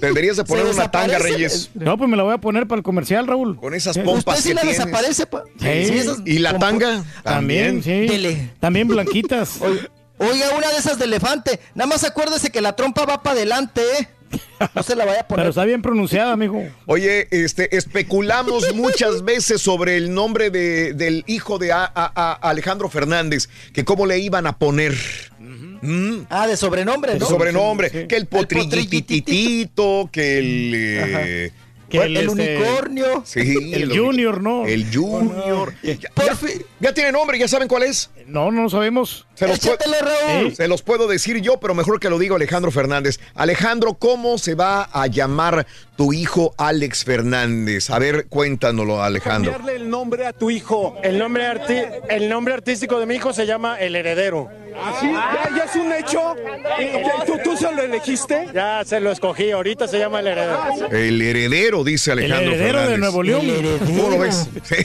Tendrías 0.00 0.36
de 0.36 0.44
poner 0.44 0.66
una 0.66 0.90
tanga, 0.90 1.18
Reyes. 1.18 1.70
No, 1.74 1.96
pues 1.96 2.08
me 2.10 2.16
la 2.16 2.22
voy 2.22 2.34
a 2.34 2.38
poner 2.38 2.66
para 2.66 2.78
el 2.78 2.82
comercial, 2.82 3.26
Raúl. 3.26 3.56
Con 3.56 3.74
esas 3.74 3.94
Sí. 3.94 4.00
pompas 4.02 4.38
Usted 4.38 4.42
sí 4.42 4.48
que 4.50 4.54
la 4.54 4.60
tienes. 4.62 4.78
desaparece, 4.78 5.26
pa. 5.26 5.42
Sí. 5.58 5.66
esas 5.68 6.18
¿Y 6.24 6.38
la 6.38 6.58
tanga? 6.58 7.04
También, 7.22 7.82
sí. 7.82 7.90
Dele. 8.06 8.50
También 8.60 8.88
blanquitas. 8.88 9.58
Oiga, 10.18 10.46
una 10.56 10.68
de 10.70 10.76
esas 10.76 10.98
de 10.98 11.06
elefante. 11.06 11.58
Nada 11.74 11.88
más 11.88 12.04
acuérdese 12.04 12.50
que 12.50 12.60
la 12.60 12.76
trompa 12.76 13.04
va 13.06 13.22
para 13.22 13.36
adelante, 13.36 13.80
¿eh? 13.98 14.08
No 14.74 14.82
se 14.82 14.94
la 14.96 15.04
vaya 15.04 15.22
a 15.22 15.26
poner. 15.28 15.42
Pero 15.42 15.50
está 15.50 15.64
bien 15.64 15.82
pronunciada, 15.82 16.36
mijo. 16.36 16.62
Oye, 16.86 17.26
este, 17.32 17.76
especulamos 17.76 18.74
muchas 18.74 19.24
veces 19.24 19.60
sobre 19.60 19.96
el 19.96 20.14
nombre 20.14 20.48
de- 20.50 20.94
del 20.94 21.24
hijo 21.26 21.58
de 21.58 21.72
a- 21.72 21.84
a- 21.94 22.12
a 22.14 22.32
Alejandro 22.48 22.88
Fernández, 22.88 23.48
que 23.74 23.84
cómo 23.84 24.06
le 24.06 24.18
iban 24.20 24.46
a 24.46 24.56
poner. 24.58 24.94
Mm, 25.82 26.26
Ah, 26.28 26.46
de 26.46 26.56
sobrenombre, 26.56 27.18
¿no? 27.18 27.26
sobrenombre, 27.26 27.90
Sí. 27.90 28.06
que 28.08 28.16
el 28.16 28.26
potrillititito, 28.26 30.08
que 30.12 30.38
el... 30.38 30.72
eh, 30.74 31.50
Que 31.88 31.98
el, 31.98 32.16
el, 32.16 32.28
este, 32.28 32.58
unicornio. 32.58 33.22
sí, 33.26 33.40
El 33.74 33.96
Junior, 33.96 34.40
¿no? 34.42 34.66
El 34.66 34.86
Junior. 34.94 35.74
Ya 36.80 36.94
tiene 36.94 37.12
nombre, 37.12 37.38
ya 37.38 37.46
saben 37.48 37.68
cuál 37.68 37.82
es. 37.82 38.10
No, 38.26 38.50
no 38.50 38.62
lo 38.62 38.70
sabemos. 38.70 39.26
Se 39.42 39.48
los, 39.48 39.58
puedo, 39.60 39.74
Échatelo, 39.74 39.96
Raúl. 40.00 40.50
Sí. 40.50 40.56
se 40.56 40.68
los 40.68 40.82
puedo 40.82 41.06
decir 41.08 41.40
yo, 41.40 41.58
pero 41.58 41.74
mejor 41.74 41.98
que 42.00 42.08
lo 42.10 42.18
diga 42.18 42.36
Alejandro 42.36 42.70
Fernández. 42.70 43.18
Alejandro, 43.34 43.94
¿cómo 43.94 44.38
se 44.38 44.54
va 44.54 44.88
a 44.92 45.06
llamar 45.06 45.66
tu 45.96 46.12
hijo 46.12 46.54
Alex 46.58 47.04
Fernández? 47.04 47.90
A 47.90 47.98
ver, 47.98 48.26
cuéntanoslo, 48.28 49.02
Alejandro. 49.02 49.52
Cambiarle 49.52 49.82
el 49.82 49.90
nombre 49.90 50.26
a 50.26 50.32
tu 50.32 50.50
hijo. 50.50 50.96
El 51.02 51.18
nombre, 51.18 51.46
arti- 51.46 51.86
el 52.08 52.28
nombre 52.28 52.54
artístico 52.54 52.98
de 53.00 53.06
mi 53.06 53.16
hijo 53.16 53.32
se 53.32 53.46
llama 53.46 53.78
El 53.80 53.96
Heredero. 53.96 54.48
¿Sí? 55.00 55.06
¿Ya, 55.12 55.50
ya 55.54 55.64
es 55.64 55.76
un 55.76 55.92
hecho? 55.92 56.34
¿Y- 56.80 57.26
¿Tú, 57.26 57.38
¿Tú 57.44 57.56
se 57.58 57.70
lo 57.72 57.82
elegiste? 57.82 58.48
Ya 58.54 58.82
se 58.86 59.00
lo 59.00 59.12
escogí, 59.12 59.50
ahorita 59.50 59.86
se 59.86 59.98
llama 59.98 60.20
El 60.20 60.28
Heredero. 60.28 60.88
El 60.90 61.20
heredero, 61.20 61.84
dice 61.84 62.12
Alejandro 62.12 62.38
El 62.40 62.54
heredero 62.54 62.78
de 62.78 62.84
Fernández. 62.86 62.98
Nuevo 63.00 63.22
León. 63.22 63.78
¿Cómo 63.80 64.08
lo 64.10 64.18
ves? 64.20 64.48
Sí. 64.62 64.76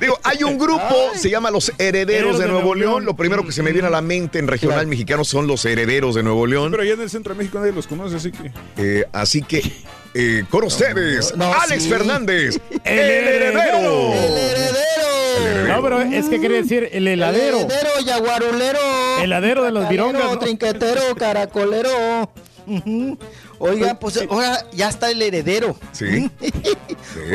Digo, 0.00 0.18
hay 0.22 0.42
un 0.42 0.56
grupo, 0.58 1.10
se 1.14 1.28
llama 1.28 1.50
Los 1.50 1.70
Herederos 1.76 2.38
de 2.38 2.48
Nuevo 2.48 2.74
León. 2.74 3.04
Lo 3.04 3.14
primero 3.14 3.44
que 3.44 3.52
se 3.52 3.62
me 3.62 3.72
viene 3.80 3.88
a 3.88 3.90
la 3.90 4.02
mente 4.02 4.38
en 4.38 4.46
regional 4.46 4.76
Claro. 4.78 4.88
mexicano 4.88 5.24
son 5.24 5.46
los 5.46 5.64
Herederos 5.64 6.14
de 6.14 6.22
Nuevo 6.22 6.46
León. 6.46 6.70
Pero 6.70 6.82
allá 6.82 6.92
en 6.94 7.00
el 7.00 7.10
centro 7.10 7.32
de 7.34 7.38
México 7.38 7.58
nadie 7.58 7.72
los 7.72 7.86
conoce, 7.86 8.16
así 8.16 8.30
que. 8.30 8.52
Eh, 8.76 9.04
así 9.12 9.42
que, 9.42 9.62
eh, 10.14 10.44
con 10.50 10.64
ustedes, 10.64 11.34
no, 11.36 11.52
Alex 11.52 11.82
sí. 11.84 11.88
Fernández, 11.88 12.60
el, 12.84 12.98
El 12.98 13.28
heredero. 13.28 14.12
El 14.14 14.36
heredero. 14.36 15.68
No, 15.68 15.82
pero 15.82 16.00
es 16.02 16.26
que 16.28 16.38
quiere 16.38 16.62
decir 16.62 16.88
el 16.92 17.06
heladero. 17.08 17.60
El 17.60 17.64
heredero, 17.70 17.90
yaguarulero. 18.04 18.78
Heladero 19.22 19.62
de 19.64 19.68
Chacalero, 19.72 19.88
virongas, 19.90 20.24
¿no? 20.32 20.38
Trinquetero, 20.38 21.14
caracolero. 21.16 22.30
Ujú. 22.66 23.18
Oigan, 23.58 23.98
pues 23.98 24.18
ahora 24.28 24.66
ya 24.72 24.88
está 24.88 25.10
el 25.10 25.22
heredero. 25.22 25.76
Sí. 25.92 26.30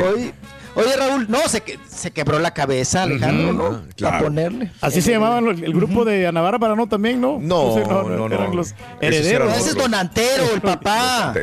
Oye, 0.04 0.34
oye, 0.76 0.96
Raúl, 0.96 1.26
no, 1.30 1.40
se, 1.50 1.62
que- 1.62 1.80
se 1.90 2.12
quebró 2.12 2.40
la 2.40 2.54
cabeza, 2.54 3.04
Alejandro, 3.04 3.54
¿no? 3.54 3.66
Ah, 3.68 3.82
claro. 3.96 4.18
A 4.18 4.20
ponerle. 4.22 4.72
Así 4.82 5.02
se 5.02 5.12
llamaban 5.12 5.48
el 5.48 5.74
grupo 5.74 6.06
de 6.06 6.28
Ana 6.28 6.42
Bárbara, 6.42 6.76
¿no? 6.76 6.88
También, 6.88 7.20
¿no? 7.22 7.38
No, 7.42 7.74
sé, 7.76 7.82
no, 7.86 8.04
no. 8.04 8.26
Eran 8.36 8.56
los 8.56 8.74
herederos. 9.02 9.56
Ese 9.58 9.70
es. 9.70 9.76
Donantero, 9.76 10.44
el 10.54 10.62
papá. 10.62 11.34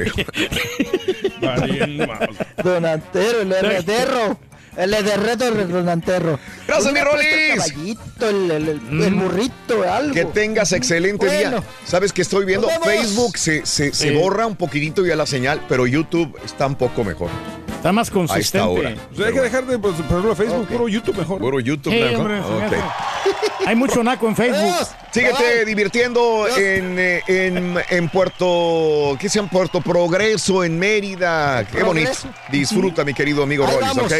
Donantero, 2.62 3.40
el 3.42 3.52
heredero. 3.52 4.38
El 4.74 4.94
heredero 4.94 5.36
del 5.36 5.68
Donantero. 5.70 6.38
Gracias, 6.66 6.94
mi 6.94 7.00
Rolis. 7.00 7.26
El 7.26 7.56
caballito, 7.58 8.28
el, 8.30 8.50
el, 8.50 8.68
el- 8.70 9.02
el 9.02 9.14
burrito, 9.14 9.82
algo. 9.82 10.14
Que 10.14 10.24
tengas 10.24 10.72
excelente 10.72 11.26
día. 11.30 11.62
Sabes 11.84 12.10
que 12.10 12.22
estoy 12.22 12.46
viendo. 12.46 12.68
Facebook, 12.82 13.36
se, 13.36 13.66
se, 13.66 14.12
borra 14.16 14.46
un 14.46 14.56
poquitito 14.56 15.04
ya 15.04 15.14
la 15.14 15.26
señal, 15.26 15.60
pero 15.68 15.86
YouTube 15.86 16.38
está 16.42 16.66
un 16.66 16.76
poco 16.76 17.04
mejor. 17.04 17.28
Está 17.82 17.90
más 17.90 18.08
A 18.30 18.38
esta 18.38 18.68
hora. 18.68 18.90
consistente. 18.94 19.00
O 19.12 19.16
sea, 19.16 19.26
hay 19.26 19.32
que 19.32 19.40
dejar 19.40 19.66
de 19.66 19.76
pues, 19.76 19.96
ponerlo 20.02 20.30
a 20.30 20.36
Facebook, 20.36 20.60
Ok. 20.62 20.68
puro 20.68 20.88
YouTube 20.88 21.16
mejor. 21.18 21.38
Puro 21.40 21.58
YouTube 21.58 21.92
mejor. 21.92 22.30
hombre. 22.30 22.78
Hay 23.66 23.74
mucho 23.74 24.04
naco 24.04 24.28
en 24.28 24.36
Facebook. 24.36 24.86
Síguete 25.10 25.64
divirtiendo 25.64 26.46
en, 26.56 26.96
eh, 26.96 27.22
en, 27.26 27.74
en 27.90 28.08
Puerto, 28.08 29.16
¿qué 29.18 29.28
sea? 29.28 29.42
En 29.42 29.48
Puerto 29.48 29.80
Progreso, 29.80 30.62
en 30.62 30.78
Mérida. 30.78 31.64
Qué 31.64 31.82
bonito. 31.82 32.12
Disfruta, 32.52 33.04
mi 33.04 33.14
querido 33.14 33.42
amigo 33.42 33.66
Rollis. 33.66 33.98
¿ok? 33.98 34.12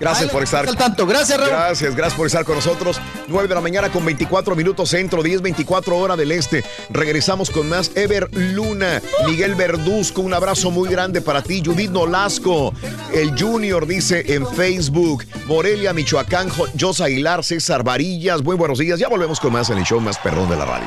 Gracias 0.00 0.30
por 0.30 0.42
estar. 0.44 0.68
al 0.68 0.76
tanto. 0.76 1.06
Gracias, 1.06 1.38
Raúl. 1.38 1.50
Gracias, 1.50 1.94
gracias 1.96 2.16
por 2.16 2.26
estar 2.26 2.44
con 2.44 2.54
nosotros. 2.56 3.00
9 3.26 3.48
de 3.48 3.54
la 3.54 3.60
mañana 3.60 3.90
con 3.90 4.04
24 4.04 4.54
minutos 4.54 4.90
centro, 4.90 5.22
10, 5.22 5.42
24 5.42 5.96
hora 5.96 6.14
del 6.16 6.30
este. 6.32 6.64
Regresamos 6.90 7.50
con 7.50 7.68
más. 7.68 7.90
Ever 7.96 8.28
Luna, 8.32 9.02
Miguel 9.26 9.54
Verduzco, 9.56 10.20
un 10.22 10.34
abrazo 10.34 10.70
muy 10.70 10.88
grande 10.88 11.20
para 11.20 11.42
ti. 11.42 11.62
Judith 11.64 11.90
Nolasco, 11.90 12.72
el 13.12 13.38
Junior 13.38 13.86
dice 13.86 14.24
en 14.34 14.46
Facebook. 14.46 15.24
Morelia, 15.46 15.92
Michoacán, 15.92 16.48
Jo- 16.48 16.68
Jos 16.78 17.00
Aguilar, 17.00 17.42
César 17.42 17.82
Varillas. 17.82 18.42
Muy 18.42 18.54
buenos 18.56 18.78
días. 18.78 18.98
Ya 19.00 19.08
volvemos 19.08 19.40
con 19.40 19.52
más 19.52 19.68
en 19.70 19.78
el 19.78 19.84
show 19.84 20.00
más 20.00 20.18
perdón 20.18 20.48
de 20.50 20.56
la 20.56 20.64
radio. 20.64 20.86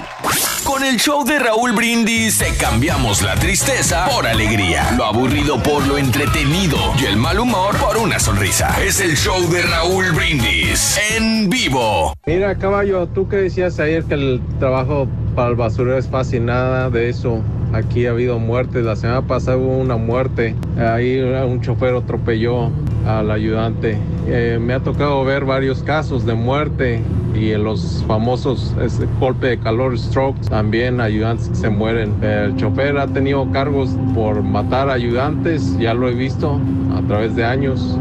Con 0.63 0.83
el 0.85 0.97
show 0.97 1.25
de 1.25 1.37
Raúl 1.39 1.73
Brindis 1.73 2.37
te 2.37 2.53
cambiamos 2.55 3.21
la 3.23 3.35
tristeza 3.35 4.05
por 4.09 4.25
alegría, 4.25 4.91
lo 4.95 5.05
aburrido 5.05 5.61
por 5.61 5.85
lo 5.85 5.97
entretenido 5.97 6.77
y 7.01 7.05
el 7.05 7.17
mal 7.17 7.39
humor 7.39 7.75
por 7.77 7.97
una 7.97 8.19
sonrisa. 8.19 8.73
Es 8.91 8.99
el 8.99 9.15
show 9.15 9.49
de 9.49 9.61
Raúl 9.61 10.11
Brindis 10.11 10.99
en 11.17 11.49
vivo. 11.49 12.13
Mira, 12.27 12.57
caballo, 12.57 13.07
tú 13.07 13.29
que 13.29 13.37
decías 13.37 13.79
ayer 13.79 14.03
que 14.03 14.15
el 14.15 14.41
trabajo 14.59 15.07
para 15.33 15.47
el 15.47 15.55
basurero 15.55 15.97
es 15.97 16.09
fácil, 16.09 16.43
nada 16.43 16.89
de 16.89 17.07
eso. 17.07 17.39
Aquí 17.71 18.05
ha 18.05 18.09
habido 18.09 18.37
muertes. 18.37 18.83
La 18.83 18.97
semana 18.97 19.21
pasada 19.21 19.55
hubo 19.55 19.77
una 19.77 19.95
muerte. 19.95 20.55
Ahí 20.77 21.21
un 21.21 21.61
chofer 21.61 21.95
atropelló 21.95 22.69
al 23.07 23.31
ayudante. 23.31 23.97
Eh, 24.27 24.59
me 24.61 24.73
ha 24.73 24.81
tocado 24.81 25.23
ver 25.23 25.45
varios 25.45 25.83
casos 25.83 26.25
de 26.25 26.33
muerte 26.33 27.01
y 27.33 27.51
en 27.51 27.63
los 27.63 28.03
famosos 28.07 28.75
ese 28.83 29.07
golpe 29.21 29.47
de 29.47 29.59
calor, 29.59 29.97
strokes, 29.97 30.49
también 30.49 30.99
ayudantes 30.99 31.47
que 31.47 31.55
se 31.55 31.69
mueren. 31.69 32.21
El 32.21 32.57
chofer 32.57 32.97
ha 32.97 33.07
tenido 33.07 33.49
cargos 33.53 33.95
por 34.13 34.43
matar 34.43 34.89
ayudantes, 34.89 35.77
ya 35.79 35.93
lo 35.93 36.09
he 36.09 36.13
visto 36.13 36.59
a 36.93 37.01
través 37.07 37.37
de 37.37 37.45
años. 37.45 37.97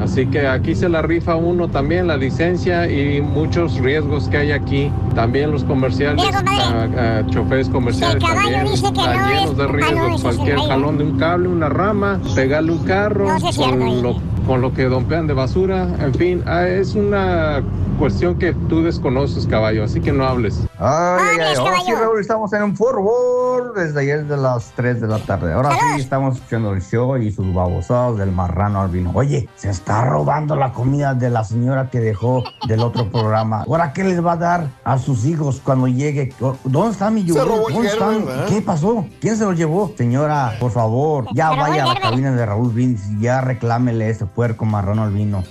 Así 0.00 0.26
que 0.26 0.33
aquí 0.40 0.74
se 0.74 0.88
la 0.88 1.02
rifa 1.02 1.36
uno 1.36 1.68
también, 1.68 2.06
la 2.06 2.16
licencia 2.16 2.90
y 2.90 3.20
muchos 3.20 3.78
riesgos 3.78 4.28
que 4.28 4.36
hay 4.38 4.52
aquí. 4.52 4.90
También 5.14 5.50
los 5.50 5.64
comerciales, 5.64 6.24
ah, 6.34 6.86
ah, 6.96 7.22
choferes 7.30 7.68
comerciales 7.68 8.16
el 8.16 8.22
caballo 8.22 8.50
también 8.50 8.64
dice 8.72 8.92
que 8.92 9.00
están 9.00 9.16
no 9.20 9.28
llenos 9.28 9.50
es- 9.50 9.56
de 9.56 9.62
ah, 9.62 9.66
no, 9.66 9.72
riesgos. 9.72 10.16
sí, 10.16 10.22
Cualquier 10.22 10.58
jalón 10.58 10.98
de 10.98 11.04
un 11.04 11.18
cable, 11.18 11.48
una 11.48 11.68
rama, 11.68 12.20
pegarle 12.34 12.72
un 12.72 12.84
carro 12.84 13.28
No, 13.28 13.38
cierto, 13.52 13.70
con 13.70 13.82
ahí. 13.82 14.02
lo, 14.02 14.16
con 14.46 14.60
lo 14.60 14.72
que 14.74 14.84
dompean 14.84 15.26
de 15.26 15.34
basura. 15.34 15.88
En 16.04 16.12
fin, 16.14 16.42
ah, 16.46 16.66
es 16.66 16.94
una 16.94 17.62
cuestión 17.94 18.38
que 18.38 18.52
tú 18.68 18.82
desconoces, 18.82 19.46
caballo, 19.46 19.84
así 19.84 20.00
que 20.00 20.12
no 20.12 20.26
hables. 20.26 20.60
Ah, 20.78 21.18
Ay, 21.20 21.38
ay, 21.40 21.46
ay. 21.50 21.56
Ahora 21.56 21.76
sí, 21.84 21.92
Raúl, 21.92 22.20
estamos 22.20 22.52
en 22.52 22.62
un 22.62 22.76
fútbol 22.76 23.72
desde 23.74 24.00
ayer 24.00 24.24
de 24.26 24.36
las 24.36 24.72
3 24.76 25.00
de 25.00 25.06
la 25.08 25.18
tarde. 25.18 25.52
Ahora 25.52 25.70
sí 25.70 26.00
estamos 26.00 26.36
escuchando 26.36 26.72
el 26.72 26.82
show 26.82 27.16
y 27.16 27.30
sus 27.32 27.52
babosadas 27.54 28.18
del 28.18 28.32
marrano 28.32 28.80
albino. 28.80 29.10
Oye, 29.14 29.48
se 29.56 29.70
está 29.70 30.04
robando 30.04 30.56
la 30.56 30.72
comida 30.72 31.14
de 31.14 31.30
la 31.30 31.44
señora 31.44 31.90
que 31.90 32.00
dejó 32.00 32.42
del 32.68 32.80
otro 32.80 33.10
programa. 33.10 33.64
¿Ahora 33.68 33.92
qué 33.92 34.04
les 34.04 34.24
va 34.24 34.32
a 34.32 34.36
dar 34.36 34.68
a 34.84 34.98
sus 34.98 35.24
hijos 35.24 35.60
cuando 35.64 35.88
llegue? 35.88 36.32
¿Dónde 36.64 36.92
está 36.92 37.10
mi 37.10 37.24
yogur? 37.24 37.48
¿Dónde 37.72 37.88
Gerber, 37.88 37.92
están? 37.92 38.26
¿verdad? 38.26 38.46
¿Qué 38.48 38.62
pasó? 38.62 39.06
¿Quién 39.20 39.36
se 39.36 39.44
lo 39.44 39.52
llevó? 39.52 39.92
Señora, 39.96 40.56
por 40.60 40.70
favor, 40.70 41.26
ya 41.34 41.50
vaya 41.50 41.84
a 41.84 41.94
la 41.94 42.00
cabina 42.00 42.32
de 42.32 42.44
Raúl 42.46 42.72
Brindis 42.72 43.06
y 43.10 43.20
ya 43.20 43.40
reclámele 43.40 44.10
ese 44.10 44.26
puerco 44.26 44.64
marrano 44.64 45.02
albino. 45.04 45.42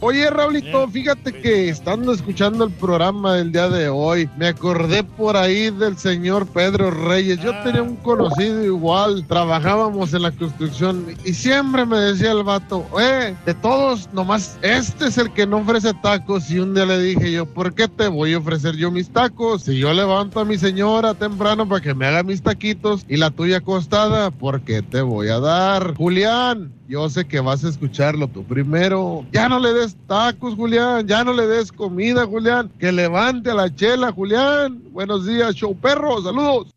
Oye, 0.00 0.30
Raulito, 0.30 0.86
fíjate 0.86 1.32
que 1.32 1.68
estando 1.68 2.12
escuchando 2.12 2.64
el 2.64 2.70
programa 2.70 3.34
del 3.34 3.50
día 3.50 3.68
de 3.68 3.88
hoy, 3.88 4.30
me 4.38 4.46
acordé 4.46 5.02
por 5.02 5.36
ahí 5.36 5.70
del 5.70 5.98
señor 5.98 6.46
Pedro 6.46 6.92
Reyes. 6.92 7.40
Yo 7.40 7.52
tenía 7.64 7.82
un 7.82 7.96
conocido 7.96 8.64
igual, 8.64 9.26
trabajábamos 9.26 10.14
en 10.14 10.22
la 10.22 10.30
construcción 10.30 11.04
y 11.24 11.34
siempre 11.34 11.84
me 11.84 11.98
decía 11.98 12.30
el 12.30 12.44
vato, 12.44 12.86
eh, 13.00 13.34
de 13.44 13.54
todos, 13.54 14.08
nomás 14.12 14.56
este 14.62 15.08
es 15.08 15.18
el 15.18 15.32
que 15.32 15.48
no 15.48 15.58
ofrece 15.58 15.92
tacos. 15.94 16.48
Y 16.48 16.60
un 16.60 16.74
día 16.74 16.86
le 16.86 17.00
dije 17.00 17.32
yo, 17.32 17.46
¿por 17.46 17.74
qué 17.74 17.88
te 17.88 18.06
voy 18.06 18.34
a 18.34 18.38
ofrecer 18.38 18.76
yo 18.76 18.92
mis 18.92 19.10
tacos? 19.10 19.62
Si 19.62 19.78
yo 19.78 19.92
levanto 19.92 20.38
a 20.38 20.44
mi 20.44 20.58
señora 20.58 21.14
temprano 21.14 21.68
para 21.68 21.80
que 21.80 21.94
me 21.94 22.06
haga 22.06 22.22
mis 22.22 22.40
taquitos 22.40 23.04
y 23.08 23.16
la 23.16 23.32
tuya 23.32 23.58
acostada, 23.58 24.30
¿por 24.30 24.60
qué 24.60 24.80
te 24.80 25.00
voy 25.00 25.28
a 25.28 25.40
dar? 25.40 25.96
Julián, 25.96 26.72
yo 26.88 27.10
sé 27.10 27.26
que 27.26 27.40
vas 27.40 27.64
a 27.64 27.68
escucharlo 27.68 28.28
tú 28.28 28.44
primero. 28.44 29.26
Ya 29.32 29.48
no 29.48 29.58
le 29.58 29.74
des 29.74 29.87
tacos, 30.06 30.54
Julián. 30.54 31.06
Ya 31.06 31.24
no 31.24 31.32
le 31.32 31.46
des 31.46 31.72
comida, 31.72 32.26
Julián. 32.26 32.70
Que 32.78 32.92
levante 32.92 33.50
a 33.50 33.54
la 33.54 33.74
chela, 33.74 34.12
Julián. 34.12 34.82
Buenos 34.90 35.26
días, 35.26 35.54
show 35.54 35.76
perro. 35.76 36.22
Saludos. 36.22 36.68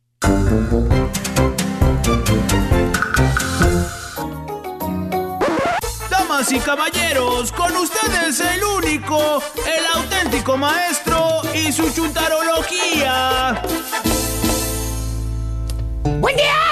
Damas 6.09 6.51
y 6.51 6.59
caballeros, 6.59 7.51
con 7.51 7.75
ustedes 7.75 8.39
el 8.39 8.63
único, 8.63 9.41
el 9.65 9.85
auténtico 10.01 10.57
maestro 10.57 11.41
y 11.53 11.71
su 11.71 11.89
chuntarología. 11.91 13.61
Buen 16.19 16.35
día, 16.35 16.70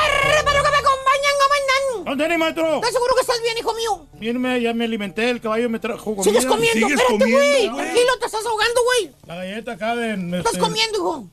¿Dónde 2.10 2.26
eres, 2.26 2.38
maestro? 2.40 2.76
¿Estás 2.76 2.92
seguro 2.94 3.14
que 3.16 3.22
estás 3.22 3.42
bien, 3.42 3.58
hijo 3.58 3.74
mío? 3.74 4.08
Mírame, 4.20 4.62
ya 4.62 4.74
me 4.74 4.86
alimenté, 4.86 5.30
el 5.30 5.40
caballo 5.42 5.70
me 5.70 5.80
trajo 5.80 6.04
comida. 6.16 6.24
¿Sigues 6.24 6.46
comiendo? 6.46 6.88
Espérate, 6.88 7.18
güey. 7.18 7.32
güey. 7.32 7.76
Tranquilo, 7.76 8.12
te 8.20 8.26
estás 8.26 8.46
ahogando, 8.46 8.82
güey. 8.84 9.16
La 9.28 9.36
galleta 9.36 9.72
acá 9.74 9.96
de... 9.96 10.14
Estás 10.38 10.54
este, 10.54 10.60
comiendo, 10.60 10.98
hijo. 10.98 11.30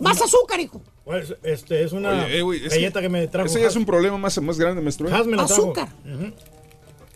Más 0.00 0.20
azúcar, 0.20 0.60
hijo. 0.60 0.80
Pues, 1.04 1.34
este, 1.42 1.82
es 1.84 1.92
una 1.92 2.10
Oye, 2.24 2.38
eh, 2.40 2.66
ese- 2.66 2.76
galleta 2.76 3.00
que 3.00 3.08
me 3.08 3.26
trajo. 3.28 3.46
Ese 3.46 3.60
ya 3.60 3.68
es 3.68 3.76
un 3.76 3.86
problema 3.86 4.18
más, 4.18 4.40
más 4.42 4.58
grande, 4.58 4.82
maestro. 4.82 5.08
¿eh? 5.08 5.12
Azúcar. 5.38 5.88
Ujú. 6.04 6.32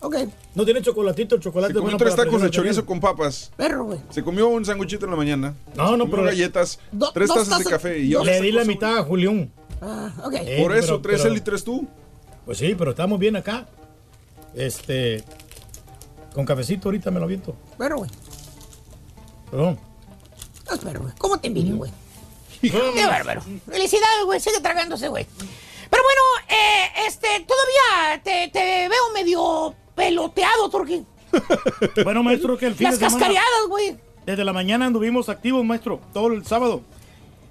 Ok. 0.07 0.15
No 0.55 0.65
tiene 0.65 0.81
chocolatito, 0.81 1.35
el 1.35 1.41
chocolate 1.41 1.73
Se 1.73 1.79
comió 1.79 1.83
bueno 1.91 1.97
tres 1.97 2.15
tacos 2.15 2.41
de 2.41 2.49
chorizo 2.49 2.85
con 2.85 2.99
papas. 2.99 3.51
Perro, 3.55 3.85
güey. 3.85 3.99
Se 4.09 4.23
comió 4.23 4.47
un 4.47 4.65
sanguchito 4.65 5.05
en 5.05 5.11
la 5.11 5.17
mañana. 5.17 5.53
No, 5.75 5.95
no, 5.95 6.09
pero- 6.09 6.23
galletas, 6.23 6.79
Do- 6.91 7.11
tres 7.13 7.29
tazas 7.29 7.59
de 7.59 7.65
café 7.65 7.99
y 7.99 8.13
ahora 8.13 8.31
Le 8.31 8.41
di 8.41 8.51
la 8.51 8.65
mitad 8.65 8.97
a 8.97 9.03
Julián. 9.03 9.51
Ah, 9.81 10.11
ok. 10.23 10.33
Eh, 10.35 10.59
Por 10.61 10.75
eso, 10.75 10.87
pero- 10.87 11.01
tres 11.01 11.21
pero- 11.21 11.31
él 11.33 11.37
y 11.37 11.41
tres 11.41 11.63
tú. 11.63 11.87
Pues 12.45 12.57
sí, 12.57 12.75
pero 12.75 12.91
estamos 12.91 13.19
bien 13.19 13.35
acá. 13.35 13.67
Este. 14.53 15.23
Con 16.33 16.45
cafecito 16.45 16.89
ahorita 16.89 17.11
me 17.11 17.19
lo 17.19 17.25
aviento. 17.25 17.55
Perro, 17.77 17.97
güey. 17.99 18.11
Perdón. 19.51 19.79
Estás 20.57 20.79
perro, 20.79 21.01
güey. 21.01 21.13
¿Cómo 21.17 21.37
te 21.39 21.47
envidio, 21.47 21.77
güey? 21.77 21.91
Qué 22.61 23.05
bárbaro. 23.05 23.41
Felicidades, 23.69 24.25
güey. 24.25 24.39
Sigue 24.39 24.59
tragándose, 24.61 25.07
güey. 25.09 25.25
Pero 25.89 26.03
bueno, 26.03 26.21
eh, 26.49 27.05
este, 27.07 27.27
todavía 27.45 28.23
te, 28.23 28.47
te 28.51 28.87
veo 28.89 29.11
medio 29.13 29.75
peloteado, 29.95 30.69
Turquín. 30.69 31.05
Bueno, 32.03 32.23
maestro, 32.23 32.57
que 32.57 32.67
el 32.67 32.75
fin 32.75 32.85
Las 32.85 32.99
de 32.99 33.05
semana. 33.05 33.19
cascareadas, 33.19 33.67
güey. 33.67 33.97
Desde 34.25 34.43
la 34.43 34.53
mañana 34.53 34.85
anduvimos 34.85 35.29
activos, 35.29 35.63
maestro. 35.65 35.99
Todo 36.13 36.27
el 36.27 36.45
sábado. 36.45 36.81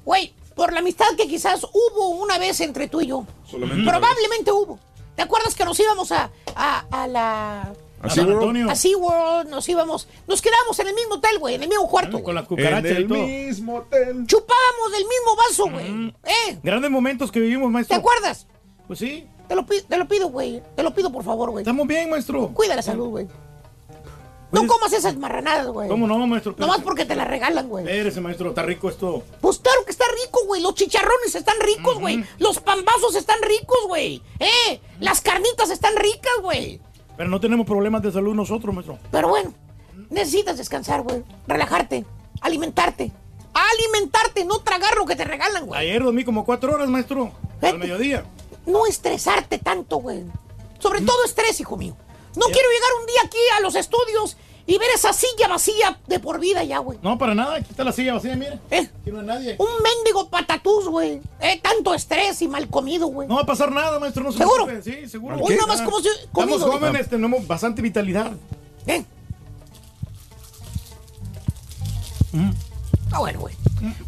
Güey, 0.04 0.32
por 0.56 0.72
la 0.72 0.80
amistad 0.80 1.06
que 1.16 1.28
quizás 1.28 1.64
hubo 1.64 2.08
una 2.10 2.38
vez 2.38 2.60
entre 2.60 2.88
tú 2.88 3.00
y 3.00 3.06
yo. 3.08 3.26
Solamente 3.52 3.88
Probablemente 3.90 4.50
hubo. 4.52 4.78
¿Te 5.14 5.22
acuerdas 5.22 5.54
que 5.54 5.64
nos 5.64 5.78
íbamos 5.78 6.10
a, 6.12 6.30
a, 6.56 6.84
a 6.90 7.06
la... 7.06 7.72
¿A 8.00 8.10
SeaWorld? 8.10 8.38
Antonio. 8.40 8.70
A 8.70 8.74
SeaWorld, 8.74 9.48
nos 9.50 9.68
íbamos... 9.68 10.08
Nos 10.26 10.42
quedamos 10.42 10.76
en 10.80 10.88
el 10.88 10.94
mismo 10.94 11.14
hotel, 11.16 11.38
güey, 11.38 11.54
en 11.54 11.62
el 11.62 11.68
mismo 11.68 11.88
cuarto. 11.88 12.22
Con 12.22 12.34
las 12.34 12.42
En 12.44 12.48
cucarachas 12.48 12.90
y 12.90 12.94
el 12.94 13.06
todo. 13.08 13.18
mismo 13.18 13.76
hotel. 13.76 14.26
Chupábamos 14.26 14.92
del 14.92 15.04
mismo 15.04 15.36
vaso, 15.36 15.70
güey. 15.70 16.14
¿Eh? 16.24 16.58
Grandes 16.62 16.90
momentos 16.90 17.30
que 17.30 17.38
vivimos, 17.40 17.68
¿Te 17.68 17.72
maestro. 17.72 17.96
acuerdas? 17.98 18.46
Pues 18.88 18.98
sí. 18.98 19.28
Te 19.48 19.54
lo, 19.54 19.64
te 19.66 19.96
lo 19.98 20.08
pido, 20.08 20.28
güey. 20.30 20.62
Te 20.74 20.82
lo 20.82 20.94
pido, 20.94 21.12
por 21.12 21.22
favor, 21.22 21.50
güey. 21.50 21.62
Estamos 21.62 21.86
bien, 21.86 22.08
maestro. 22.10 22.48
Cuida 22.54 22.74
la 22.74 22.82
salud, 22.82 23.08
güey. 23.10 23.28
No 24.52 24.66
comas 24.66 24.92
esas 24.92 25.16
marranadas, 25.16 25.66
güey. 25.68 25.88
¿Cómo 25.88 26.06
no, 26.06 26.26
maestro? 26.26 26.54
Nomás 26.58 26.82
porque 26.82 27.06
te 27.06 27.16
las 27.16 27.26
regalan, 27.26 27.68
güey. 27.68 27.84
Espérese, 27.84 28.20
maestro. 28.20 28.50
Está 28.50 28.62
rico 28.62 28.90
esto. 28.90 29.22
Pues 29.40 29.58
claro 29.58 29.84
que 29.84 29.90
está 29.90 30.04
rico, 30.24 30.40
güey. 30.46 30.60
Los 30.60 30.74
chicharrones 30.74 31.34
están 31.34 31.56
ricos, 31.60 31.98
güey. 31.98 32.24
Los 32.38 32.60
pambazos 32.60 33.14
están 33.14 33.40
ricos, 33.42 33.78
güey. 33.86 34.22
¿Eh? 34.38 34.80
Las 35.00 35.22
carnitas 35.22 35.70
están 35.70 35.96
ricas, 35.96 36.34
güey. 36.42 36.80
Pero 37.16 37.30
no 37.30 37.40
tenemos 37.40 37.66
problemas 37.66 38.02
de 38.02 38.12
salud 38.12 38.34
nosotros, 38.34 38.74
maestro. 38.74 38.98
Pero 39.10 39.28
bueno, 39.28 39.54
necesitas 40.10 40.58
descansar, 40.58 41.00
güey. 41.00 41.24
Relajarte. 41.46 42.04
Alimentarte. 42.42 43.10
Alimentarte, 43.54 44.44
no 44.44 44.58
tragar 44.60 44.96
lo 44.96 45.06
que 45.06 45.16
te 45.16 45.24
regalan, 45.24 45.66
güey. 45.66 45.80
Ayer 45.80 46.02
dormí 46.02 46.24
como 46.24 46.44
cuatro 46.44 46.74
horas, 46.74 46.88
maestro. 46.88 47.32
Al 47.62 47.78
mediodía. 47.78 48.24
No 48.66 48.86
estresarte 48.86 49.58
tanto, 49.58 49.96
güey. 49.96 50.24
Sobre 50.78 51.00
todo 51.00 51.24
estrés, 51.24 51.60
hijo 51.60 51.76
mío. 51.76 51.96
No 52.36 52.46
quiero 52.46 52.68
llegar 52.70 52.90
un 53.00 53.06
día 53.06 53.20
aquí 53.24 53.38
a 53.56 53.60
los 53.60 53.74
estudios 53.74 54.36
y 54.66 54.78
ver 54.78 54.88
esa 54.94 55.12
silla 55.12 55.48
vacía 55.48 55.98
de 56.06 56.20
por 56.20 56.38
vida 56.38 56.62
ya, 56.64 56.78
güey. 56.78 56.98
No, 57.02 57.18
para 57.18 57.34
nada. 57.34 57.56
Aquí 57.56 57.66
está 57.70 57.84
la 57.84 57.92
silla 57.92 58.14
vacía, 58.14 58.36
mire. 58.36 58.58
¿Eh? 58.70 58.88
Aquí 59.00 59.10
no 59.10 59.20
hay 59.20 59.26
nadie. 59.26 59.56
Un 59.58 59.68
mendigo 59.82 60.28
patatús, 60.30 60.88
güey. 60.88 61.20
Eh, 61.40 61.60
tanto 61.62 61.94
estrés 61.94 62.40
y 62.42 62.48
mal 62.48 62.68
comido, 62.68 63.08
güey. 63.08 63.28
No 63.28 63.34
va 63.36 63.42
a 63.42 63.46
pasar 63.46 63.72
nada, 63.72 63.98
maestro. 63.98 64.22
No 64.22 64.32
se 64.32 64.38
¿Seguro? 64.38 64.66
preocupe. 64.66 64.90
Sí, 65.02 65.08
seguro. 65.08 65.36
Hoy 65.40 65.54
nada 65.56 65.66
más 65.66 65.82
como 65.82 66.00
si 66.00 66.08
comido. 66.32 66.56
Estamos 66.56 66.78
jóvenes, 66.80 67.08
tenemos 67.08 67.46
bastante 67.46 67.82
vitalidad. 67.82 68.32
¿Eh? 68.86 69.04
Ah, 73.10 73.18
bueno, 73.18 73.40
güey. 73.40 73.54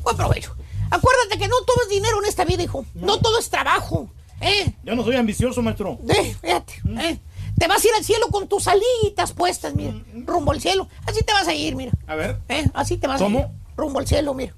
Buen 0.03 0.17
provecho. 0.17 0.55
Acuérdate 0.91 1.39
que 1.39 1.49
no 1.49 1.57
todo 1.67 1.83
es 1.83 1.89
dinero 1.89 2.19
en 2.23 2.29
esta 2.29 2.45
vida, 2.45 2.63
hijo. 2.63 2.87
No, 2.95 3.19
todo 3.19 3.39
es 3.39 3.51
trabajo. 3.51 4.09
¿Eh? 4.41 4.73
Yo 4.85 4.95
no 4.95 5.05
soy 5.05 5.17
ambicioso, 5.17 5.63
maestro. 5.63 5.99
Eh, 6.09 6.35
fíjate. 6.41 6.75
¿eh? 6.99 7.19
Te 7.59 7.67
vas 7.69 7.85
a 7.85 7.89
ir 7.89 7.95
al 7.97 8.05
cielo 8.05 8.29
con 8.29 8.49
tus 8.49 8.67
alitas 8.69 9.33
puestas, 9.33 9.75
mira. 9.75 9.95
Rumbo 10.27 10.53
al 10.53 10.61
cielo. 10.61 10.89
Así 11.07 11.23
te 11.23 11.33
vas 11.33 11.47
a 11.49 11.55
ir, 11.55 11.77
mira. 11.77 11.93
A 12.07 12.15
ver. 12.15 12.39
¿Eh? 12.49 12.67
Así 12.75 12.97
te 12.97 13.07
vas 13.07 13.21
¿Cómo? 13.21 13.39
a 13.39 13.43
ir. 13.43 13.49
Rumbo 13.77 13.99
al 14.01 14.07
cielo, 14.07 14.35
mira. 14.35 14.55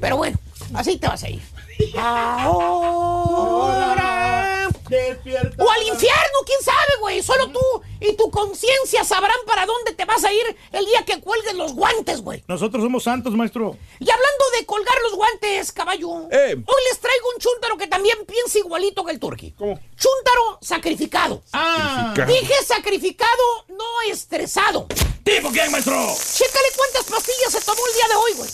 Pero 0.00 0.16
bueno, 0.16 0.38
así 0.74 0.96
te 0.96 1.06
vas 1.08 1.22
a 1.22 1.28
ir. 1.28 1.42
Ahora. 1.98 3.32
Despierta. 4.92 5.62
O 5.64 5.70
al 5.70 5.82
infierno, 5.82 6.38
quién 6.44 6.60
sabe, 6.62 6.92
güey. 7.00 7.22
Solo 7.22 7.48
tú 7.50 7.60
y 8.00 8.14
tu 8.16 8.30
conciencia 8.30 9.04
sabrán 9.04 9.36
para 9.46 9.64
dónde 9.66 9.92
te 9.94 10.04
vas 10.04 10.22
a 10.24 10.32
ir 10.32 10.56
el 10.72 10.84
día 10.84 11.04
que 11.04 11.20
cuelgues 11.20 11.54
los 11.54 11.72
guantes, 11.74 12.20
güey. 12.20 12.44
Nosotros 12.46 12.82
somos 12.82 13.02
santos, 13.04 13.32
maestro. 13.34 13.76
Y 13.98 14.10
hablando 14.10 14.44
de 14.58 14.66
colgar 14.66 14.96
los 15.02 15.14
guantes, 15.14 15.72
caballo, 15.72 16.28
Eh. 16.30 16.54
hoy 16.54 16.82
les 16.90 17.00
traigo 17.00 17.28
un 17.34 17.40
chúntaro 17.40 17.76
que 17.78 17.86
también 17.86 18.18
piensa 18.26 18.58
igualito 18.58 19.04
que 19.04 19.12
el 19.12 19.18
turqui. 19.20 19.52
¿Cómo? 19.52 19.78
Chúntaro 19.96 20.58
sacrificado. 20.60 21.42
Ah. 21.52 22.14
Dije 22.26 22.54
sacrificado, 22.64 23.42
no 23.68 23.84
estresado. 24.10 24.86
¿Tipo 25.24 25.50
quién, 25.50 25.70
maestro? 25.70 25.94
Chécale 25.94 26.68
cuántas 26.76 27.04
pastillas 27.04 27.52
se 27.52 27.60
tomó 27.62 27.80
el 27.86 27.94
día 27.94 28.08
de 28.08 28.14
hoy, 28.16 28.32
güey. 28.34 28.50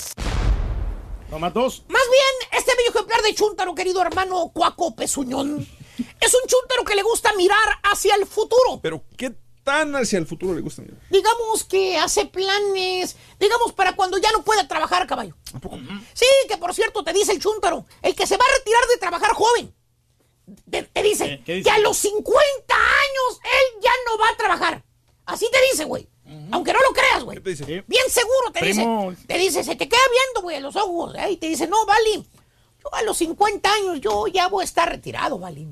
Toma 1.30 1.50
dos. 1.50 1.82
Más 1.88 2.02
bien, 2.10 2.60
este 2.60 2.72
bello 2.76 2.90
ejemplar 2.90 3.20
de 3.22 3.34
chúntaro, 3.34 3.74
querido 3.74 4.00
hermano 4.00 4.50
Cuaco 4.54 4.94
Pezuñón, 4.94 5.66
es 6.20 6.34
un 6.34 6.40
chúntaro 6.48 6.84
que 6.84 6.94
le 6.94 7.02
gusta 7.02 7.32
mirar 7.34 7.68
hacia 7.82 8.14
el 8.14 8.26
futuro. 8.26 8.80
Pero, 8.82 9.02
¿qué 9.16 9.34
tan 9.64 9.94
hacia 9.96 10.18
el 10.18 10.26
futuro 10.26 10.54
le 10.54 10.60
gusta? 10.62 10.82
Mira? 10.82 10.94
Digamos 11.10 11.64
que 11.64 11.98
hace 11.98 12.24
planes, 12.26 13.16
digamos 13.38 13.72
para 13.72 13.94
cuando 13.94 14.16
ya 14.18 14.30
no 14.32 14.42
pueda 14.44 14.66
trabajar, 14.66 15.06
caballo. 15.06 15.34
Sí, 16.14 16.26
que 16.48 16.56
por 16.56 16.74
cierto 16.74 17.04
te 17.04 17.12
dice 17.12 17.32
el 17.32 17.40
chúntaro, 17.40 17.84
el 18.02 18.14
que 18.14 18.26
se 18.26 18.36
va 18.36 18.44
a 18.44 18.58
retirar 18.58 18.86
de 18.88 18.96
trabajar 18.98 19.32
joven. 19.32 19.74
Te, 20.70 20.82
te 20.84 21.02
dice, 21.02 21.42
¿Qué 21.44 21.56
dice? 21.56 21.68
que 21.68 21.70
a 21.70 21.78
los 21.80 21.96
50 21.98 22.74
años 22.74 23.40
él 23.44 23.82
ya 23.82 23.92
no 24.06 24.16
va 24.18 24.30
a 24.30 24.36
trabajar. 24.36 24.82
Así 25.26 25.46
te 25.52 25.58
dice, 25.70 25.84
güey. 25.84 26.08
Aunque 26.50 26.72
no 26.74 26.80
lo 26.80 26.92
creas, 26.92 27.24
güey. 27.24 27.36
¿Qué 27.38 27.42
te 27.42 27.50
dice? 27.50 27.84
Bien 27.86 28.10
seguro 28.10 28.50
te 28.52 28.60
Primo. 28.60 29.10
dice. 29.10 29.26
Te 29.26 29.38
dice, 29.38 29.64
se 29.64 29.76
te 29.76 29.88
queda 29.88 30.00
viendo, 30.10 30.42
güey, 30.42 30.56
a 30.56 30.60
los 30.60 30.76
ojos. 30.76 31.14
¿eh? 31.16 31.30
Y 31.32 31.36
te 31.38 31.48
dice, 31.48 31.66
no, 31.66 31.84
Vali, 31.86 32.26
yo 32.82 32.94
a 32.94 33.02
los 33.02 33.16
50 33.18 33.70
años 33.72 34.00
yo 34.00 34.26
ya 34.26 34.48
voy 34.48 34.62
a 34.62 34.64
estar 34.64 34.88
retirado, 34.88 35.38
Vali. 35.38 35.66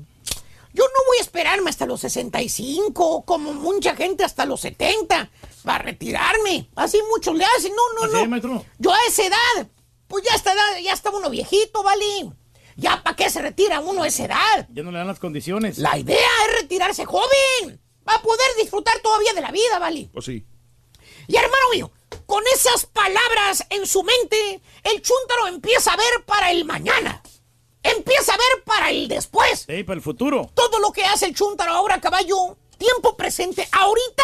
Yo 0.77 0.83
no 0.83 1.05
voy 1.07 1.17
a 1.17 1.21
esperarme 1.21 1.71
hasta 1.71 1.87
los 1.87 2.01
65, 2.01 3.25
como 3.25 3.51
mucha 3.53 3.95
gente 3.95 4.23
hasta 4.23 4.45
los 4.45 4.61
70, 4.61 5.27
para 5.63 5.79
retirarme. 5.79 6.69
Así 6.75 6.99
muchos 7.09 7.35
le 7.35 7.45
hacen. 7.45 7.73
No, 7.75 7.81
no, 7.99 8.05
Así 8.13 8.23
no. 8.23 8.29
maestro. 8.29 8.65
Yo 8.77 8.93
a 8.93 8.97
esa 9.07 9.25
edad, 9.25 9.67
pues 10.07 10.23
ya 10.23 10.35
está, 10.35 10.53
ya 10.79 10.93
está 10.93 11.09
uno 11.09 11.31
viejito, 11.31 11.81
¿vale? 11.81 12.05
Ya 12.75 13.01
para 13.01 13.15
qué 13.15 13.27
se 13.31 13.41
retira 13.41 13.79
uno 13.79 14.03
a 14.03 14.07
esa 14.07 14.25
edad. 14.25 14.67
Ya 14.71 14.83
no 14.83 14.91
le 14.91 14.99
dan 14.99 15.07
las 15.07 15.17
condiciones. 15.17 15.79
La 15.79 15.97
idea 15.97 16.27
es 16.47 16.61
retirarse 16.61 17.05
joven. 17.05 17.81
Va 18.07 18.13
a 18.13 18.21
poder 18.21 18.47
disfrutar 18.61 18.99
todavía 18.99 19.33
de 19.33 19.41
la 19.41 19.49
vida, 19.51 19.79
¿vale? 19.79 20.11
Pues 20.13 20.25
sí. 20.25 20.45
Y 21.27 21.35
hermano 21.35 21.69
mío, 21.73 21.91
con 22.27 22.43
esas 22.53 22.85
palabras 22.85 23.65
en 23.71 23.87
su 23.87 24.03
mente, 24.03 24.61
el 24.83 25.01
chúntaro 25.01 25.47
empieza 25.47 25.91
a 25.93 25.97
ver 25.97 26.23
para 26.27 26.51
el 26.51 26.65
mañana. 26.65 27.23
Empieza 27.95 28.33
a 28.33 28.37
ver 28.37 28.63
para 28.65 28.89
el 28.89 29.07
después. 29.07 29.65
Sí, 29.67 29.83
para 29.83 29.95
el 29.97 30.01
futuro. 30.01 30.49
Todo 30.53 30.79
lo 30.79 30.91
que 30.91 31.03
hace 31.05 31.25
el 31.25 31.35
chúntaro 31.35 31.71
ahora, 31.71 31.99
caballo, 32.01 32.57
tiempo 32.77 33.15
presente, 33.15 33.67
ahorita, 33.71 34.23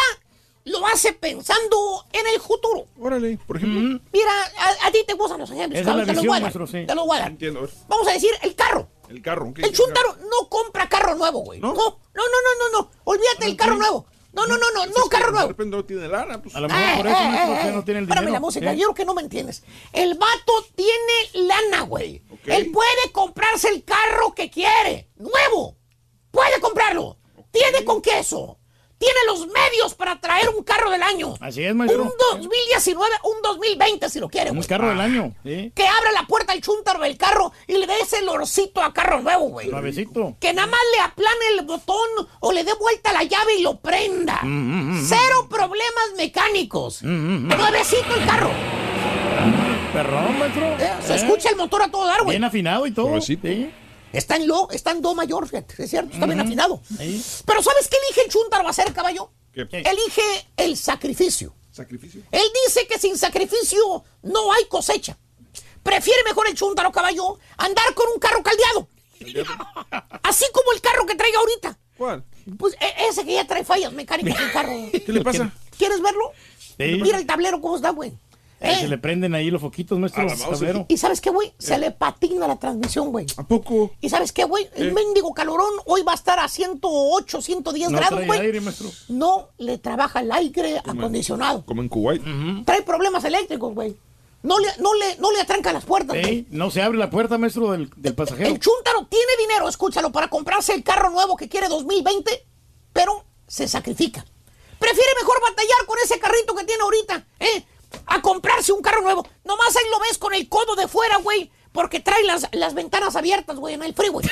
lo 0.64 0.86
hace 0.86 1.12
pensando 1.12 2.04
en 2.12 2.26
el 2.26 2.40
futuro. 2.40 2.86
Órale, 2.98 3.38
por 3.46 3.56
ejemplo. 3.56 4.00
Mira, 4.12 4.32
a, 4.58 4.86
a 4.86 4.90
ti 4.90 5.04
te 5.06 5.14
gustan 5.14 5.40
los 5.40 5.50
ejemplos. 5.50 5.80
Esa 5.80 5.90
es 5.90 5.96
la 5.96 6.02
te 6.04 6.12
los 6.12 6.22
visión, 6.22 6.26
voy 6.26 6.36
a 6.36 6.40
dar, 6.40 6.42
maestro, 6.42 6.66
sí. 6.66 6.86
Te 6.86 6.94
los 6.94 7.06
voy 7.06 7.16
a 7.16 7.20
dar. 7.20 7.30
Entiendo. 7.30 7.68
Vamos 7.88 8.08
a 8.08 8.12
decir 8.12 8.30
el 8.42 8.54
carro. 8.54 8.88
El 9.08 9.20
carro. 9.20 9.52
¿qué 9.54 9.62
El 9.62 9.70
dice 9.70 9.82
chúntaro 9.82 10.16
no 10.30 10.48
compra 10.48 10.88
carro 10.88 11.14
nuevo, 11.14 11.40
güey. 11.40 11.60
¿No? 11.60 11.74
No, 11.74 11.74
no, 11.74 12.22
no, 12.22 12.22
no, 12.22 12.70
no, 12.70 12.78
no. 12.80 12.90
Olvídate 13.04 13.46
del 13.46 13.56
carro 13.56 13.76
nuevo. 13.76 14.06
No, 14.34 14.46
no, 14.46 14.56
no, 14.58 14.70
no, 14.72 14.86
no 14.86 14.92
carro 15.08 15.26
De 15.26 15.32
nuevo. 15.32 15.48
repente 15.48 15.76
no 15.76 15.84
tiene 15.84 16.08
lana, 16.08 16.42
pues. 16.42 16.54
A 16.56 16.60
lo 16.60 16.68
mejor 16.68 16.96
por 16.96 17.06
eso, 17.06 17.16
Eh, 17.16 17.22
eh, 17.22 17.68
eh, 17.68 17.72
no 17.72 17.84
tiene 17.84 18.00
el 18.00 18.06
dinero. 18.06 18.30
la 18.30 18.40
música, 18.40 18.72
¿eh? 18.72 18.76
yo 18.76 18.86
creo 18.88 18.94
que 18.94 19.04
no 19.04 19.14
me 19.14 19.22
entiendes. 19.22 19.62
El 19.92 20.14
vato 20.14 20.52
tiene 20.74 21.46
lana, 21.46 21.82
güey. 21.82 22.22
Él 22.46 22.70
puede 22.72 23.12
comprarse 23.12 23.68
el 23.68 23.84
carro 23.84 24.34
que 24.34 24.50
quiere, 24.50 25.08
nuevo. 25.16 25.76
Puede 26.30 26.60
comprarlo. 26.60 27.18
Tiene 27.52 27.84
con 27.84 28.02
queso. 28.02 28.58
Tiene 29.04 29.18
los 29.26 29.46
medios 29.48 29.92
para 29.94 30.18
traer 30.18 30.48
un 30.48 30.64
carro 30.64 30.88
del 30.90 31.02
año. 31.02 31.34
Así 31.40 31.62
es, 31.62 31.74
maestro. 31.74 32.04
Un 32.04 32.12
2019, 32.32 33.14
un 33.24 33.42
2020 33.42 34.08
si 34.08 34.18
lo 34.18 34.30
quiere, 34.30 34.50
Un 34.50 34.62
carro 34.62 34.88
del 34.88 35.00
año. 35.00 35.34
Sí. 35.44 35.70
Que 35.74 35.86
abra 35.86 36.10
la 36.12 36.26
puerta 36.26 36.54
al 36.54 36.62
chúntaro 36.62 37.00
del 37.00 37.18
carro 37.18 37.52
y 37.66 37.74
le 37.74 37.86
dé 37.86 37.98
ese 38.00 38.22
olorcito 38.26 38.82
a 38.82 38.94
carro 38.94 39.20
nuevo, 39.20 39.48
güey. 39.48 39.68
Suavecito. 39.68 40.36
Que 40.40 40.54
nada 40.54 40.68
más 40.68 40.80
le 40.96 41.00
aplane 41.02 41.44
el 41.58 41.66
botón 41.66 42.08
o 42.40 42.52
le 42.52 42.64
dé 42.64 42.72
vuelta 42.80 43.12
la 43.12 43.24
llave 43.24 43.56
y 43.58 43.62
lo 43.62 43.78
prenda. 43.78 44.40
Mm, 44.42 45.04
Cero 45.06 45.48
problemas 45.50 46.12
mecánicos. 46.16 47.02
Nuevecito 47.02 48.14
el 48.18 48.26
carro. 48.26 48.50
Perrón, 49.92 50.38
maestro. 50.38 50.64
Eh, 50.78 50.92
Se 51.06 51.12
Eh, 51.12 51.16
escucha 51.16 51.50
el 51.50 51.56
motor 51.56 51.82
a 51.82 51.88
todo 51.88 52.06
dar, 52.06 52.22
güey. 52.22 52.30
Bien 52.36 52.44
afinado 52.44 52.86
y 52.86 52.90
todo. 52.92 53.06
Suavecito. 53.08 53.46
Sí. 53.48 53.70
Está 54.14 54.36
en 54.36 54.46
lo, 54.46 54.70
está 54.70 54.90
en 54.92 55.02
do 55.02 55.14
mayor, 55.14 55.46
fíjate, 55.48 55.82
es 55.82 55.90
cierto, 55.90 56.12
está 56.14 56.26
bien 56.26 56.40
afinado. 56.40 56.80
Sí. 56.98 57.22
Pero 57.44 57.62
¿sabes 57.62 57.88
qué 57.88 57.96
elige 58.06 58.22
el 58.24 58.30
chúntaro 58.30 58.66
a 58.66 58.70
hacer, 58.70 58.92
caballo? 58.92 59.30
¿Qué? 59.52 59.62
Elige 59.70 60.48
el 60.56 60.76
sacrificio. 60.76 61.54
Sacrificio. 61.72 62.22
Él 62.30 62.44
dice 62.66 62.86
que 62.86 62.98
sin 62.98 63.18
sacrificio 63.18 64.04
no 64.22 64.52
hay 64.52 64.64
cosecha. 64.66 65.18
Prefiere 65.82 66.22
mejor 66.24 66.46
el 66.48 66.54
chúntaro 66.54 66.90
caballo 66.92 67.38
andar 67.56 67.94
con 67.94 68.06
un 68.14 68.18
carro 68.20 68.42
caldeado. 68.42 68.88
Así 70.22 70.44
como 70.52 70.72
el 70.72 70.80
carro 70.80 71.06
que 71.06 71.14
traiga 71.14 71.38
ahorita. 71.38 71.78
¿Cuál? 71.96 72.24
Pues 72.58 72.74
e- 72.74 73.08
ese 73.08 73.24
que 73.24 73.34
ya 73.34 73.46
trae 73.46 73.64
fallas 73.64 73.92
mecánicas 73.92 74.40
el 74.40 74.52
carro. 74.52 74.72
¿Qué 74.92 75.12
le 75.12 75.20
pasa? 75.22 75.52
¿Quieres 75.76 76.00
verlo? 76.00 76.32
Sí. 76.58 76.98
Mira 77.02 77.18
el 77.18 77.26
tablero 77.26 77.60
cómo 77.60 77.76
está, 77.76 77.90
güey. 77.90 78.12
Eh, 78.64 78.72
Eh, 78.72 78.80
Se 78.80 78.88
le 78.88 78.98
prenden 78.98 79.34
ahí 79.34 79.50
los 79.50 79.60
foquitos, 79.60 79.98
tablero. 80.12 80.86
Y 80.88 80.96
sabes 80.96 81.20
qué, 81.20 81.30
güey? 81.30 81.52
Se 81.58 81.78
le 81.78 81.90
patina 81.90 82.48
la 82.48 82.56
transmisión, 82.58 83.10
güey. 83.12 83.26
¿A 83.36 83.42
poco? 83.46 83.92
¿Y 84.00 84.08
sabes 84.08 84.32
qué, 84.32 84.44
güey? 84.44 84.68
El 84.74 84.88
¿Eh? 84.88 84.92
mendigo 84.92 85.32
calorón 85.34 85.70
hoy 85.86 86.02
va 86.02 86.12
a 86.12 86.14
estar 86.14 86.38
a 86.40 86.48
108, 86.48 87.40
110 87.42 87.90
No 87.90 87.98
grados, 87.98 88.26
güey. 88.26 88.40
aire, 88.40 88.60
maestro. 88.60 88.90
No 89.08 89.48
le 89.58 89.78
trabaja 89.78 90.20
el 90.20 90.32
aire 90.32 90.78
acondicionado. 90.84 91.64
Como 91.64 91.82
en 91.82 91.88
Kuwait. 91.88 92.22
Trae 92.64 92.82
problemas 92.82 93.24
eléctricos, 93.24 93.74
güey. 93.74 93.96
No 94.42 94.58
le, 94.58 94.68
no, 94.78 94.92
le, 94.94 95.16
no 95.16 95.32
le 95.32 95.40
atranca 95.40 95.72
las 95.72 95.84
puertas, 95.86 96.10
güey. 96.20 96.24
Sí, 96.24 96.46
no 96.50 96.70
se 96.70 96.82
abre 96.82 96.98
la 96.98 97.08
puerta, 97.08 97.38
maestro, 97.38 97.72
del, 97.72 97.88
del 97.96 98.14
pasajero. 98.14 98.48
El 98.50 98.58
chúntaro 98.60 99.06
tiene 99.06 99.32
dinero, 99.38 99.68
escúchalo, 99.68 100.12
para 100.12 100.28
comprarse 100.28 100.74
el 100.74 100.82
carro 100.84 101.08
nuevo 101.08 101.34
que 101.36 101.48
quiere 101.48 101.68
2020, 101.68 102.44
pero 102.92 103.24
se 103.46 103.66
sacrifica. 103.68 104.22
Prefiere 104.78 105.08
mejor 105.18 105.40
batallar 105.40 105.86
con 105.86 105.96
ese 106.04 106.18
carrito 106.18 106.54
que 106.54 106.64
tiene 106.64 106.82
ahorita, 106.82 107.26
¿eh? 107.40 107.64
A 108.06 108.20
comprarse 108.22 108.72
un 108.72 108.82
carro 108.82 109.02
nuevo. 109.02 109.26
Nomás 109.44 109.76
ahí 109.76 109.84
lo 109.90 109.98
ves 110.00 110.18
con 110.18 110.34
el 110.34 110.48
codo 110.48 110.76
de 110.76 110.88
fuera, 110.88 111.18
güey, 111.18 111.50
porque 111.72 112.00
trae 112.00 112.22
las, 112.24 112.48
las 112.52 112.74
ventanas 112.74 113.16
abiertas, 113.16 113.56
güey, 113.56 113.74
en 113.74 113.82
el 113.82 113.94
freeway. 113.94 114.26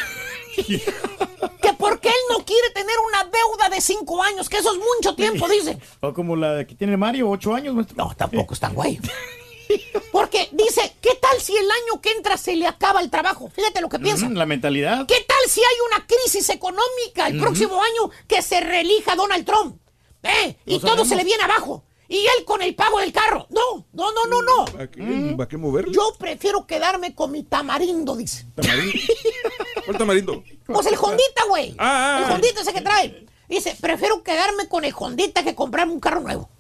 que 0.57 1.73
porque 1.79 2.09
él 2.09 2.15
no 2.31 2.45
quiere 2.45 2.71
tener 2.71 2.95
una 3.09 3.25
deuda 3.25 3.69
de 3.75 3.81
cinco 3.81 4.23
años, 4.23 4.49
que 4.49 4.59
eso 4.59 4.73
es 4.73 4.79
mucho 4.79 5.15
tiempo, 5.15 5.49
dice. 5.49 5.79
O 6.01 6.13
como 6.13 6.37
la 6.37 6.67
que 6.67 6.75
tiene 6.75 6.97
Mario, 6.97 7.29
ocho 7.31 7.55
años, 7.55 7.75
maestro. 7.75 7.97
No, 7.97 8.15
tampoco 8.17 8.55
es 8.55 8.61
tan 8.61 8.75
güey. 8.75 9.01
Porque 10.13 10.49
dice, 10.53 10.97
¿qué 11.01 11.15
tal 11.21 11.41
si 11.41 11.57
el 11.57 11.65
año 11.71 12.01
que 12.03 12.11
entra 12.11 12.37
se 12.37 12.55
le 12.57 12.67
acaba 12.67 13.01
el 13.01 13.11
trabajo? 13.11 13.51
Fíjate 13.55 13.81
lo 13.81 13.89
que 13.89 13.99
piensa. 13.99 14.29
Mm, 14.29 14.35
la 14.35 14.45
mentalidad. 14.47 15.07
¿Qué 15.07 15.25
tal 15.27 15.51
si 15.51 15.61
hay 15.61 15.77
una 15.97 16.07
crisis 16.07 16.51
económica 16.51 17.29
el 17.29 17.41
próximo 17.41 17.81
año 17.83 18.11
que 18.29 18.43
se 18.43 18.61
reelija 18.61 19.17
Donald 19.17 19.47
Trump? 19.47 19.81
¿Eh? 20.23 20.57
Y 20.67 20.75
No 20.75 20.81
todo 20.81 20.89
sabemos. 20.91 21.09
se 21.09 21.17
le 21.17 21.25
viene 21.25 21.43
abajo. 21.43 21.85
Y 22.13 22.27
él 22.27 22.45
con 22.45 22.61
el 22.61 22.75
pago 22.75 23.01
del 23.01 23.11
carro. 23.11 23.47
No, 23.49 23.87
no, 23.95 24.13
no, 24.13 24.27
no, 24.27 24.43
no. 24.43 24.65
¿A 24.79 24.87
qué, 24.87 25.35
¿a 25.41 25.49
qué 25.49 25.57
moverlo? 25.57 25.91
Yo 25.93 26.15
prefiero 26.19 26.67
quedarme 26.67 27.15
con 27.15 27.33
mi 27.33 27.43
tamarindo, 27.43 28.15
dice. 28.15 28.45
Tamarindo. 28.55 28.99
¿Cuál 29.87 29.97
tamarindo? 29.97 30.45
Pues 30.67 30.87
el 30.89 30.95
Hondita, 31.01 31.45
güey. 31.49 31.75
Ah, 31.79 32.19
ah, 32.19 32.19
el 32.19 32.31
ah. 32.31 32.35
Hondita 32.35 32.61
ese 32.61 32.75
que 32.75 32.83
trae. 32.83 33.27
Dice, 33.49 33.75
prefiero 33.81 34.23
quedarme 34.23 34.69
con 34.69 34.85
el 34.85 34.93
Hondita 34.95 35.43
que 35.43 35.55
comprarme 35.55 35.95
un 35.95 36.01
carro 36.01 36.21
nuevo. 36.21 36.51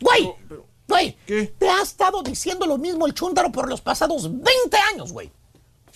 Güey, 0.00 0.32
güey, 0.86 1.18
¿Qué? 1.26 1.52
te 1.58 1.68
ha 1.68 1.82
estado 1.82 2.22
diciendo 2.22 2.64
lo 2.66 2.78
mismo 2.78 3.04
el 3.04 3.12
chúntaro 3.12 3.50
por 3.50 3.68
los 3.68 3.80
pasados 3.80 4.30
20 4.30 4.76
años, 4.92 5.12
güey. 5.12 5.32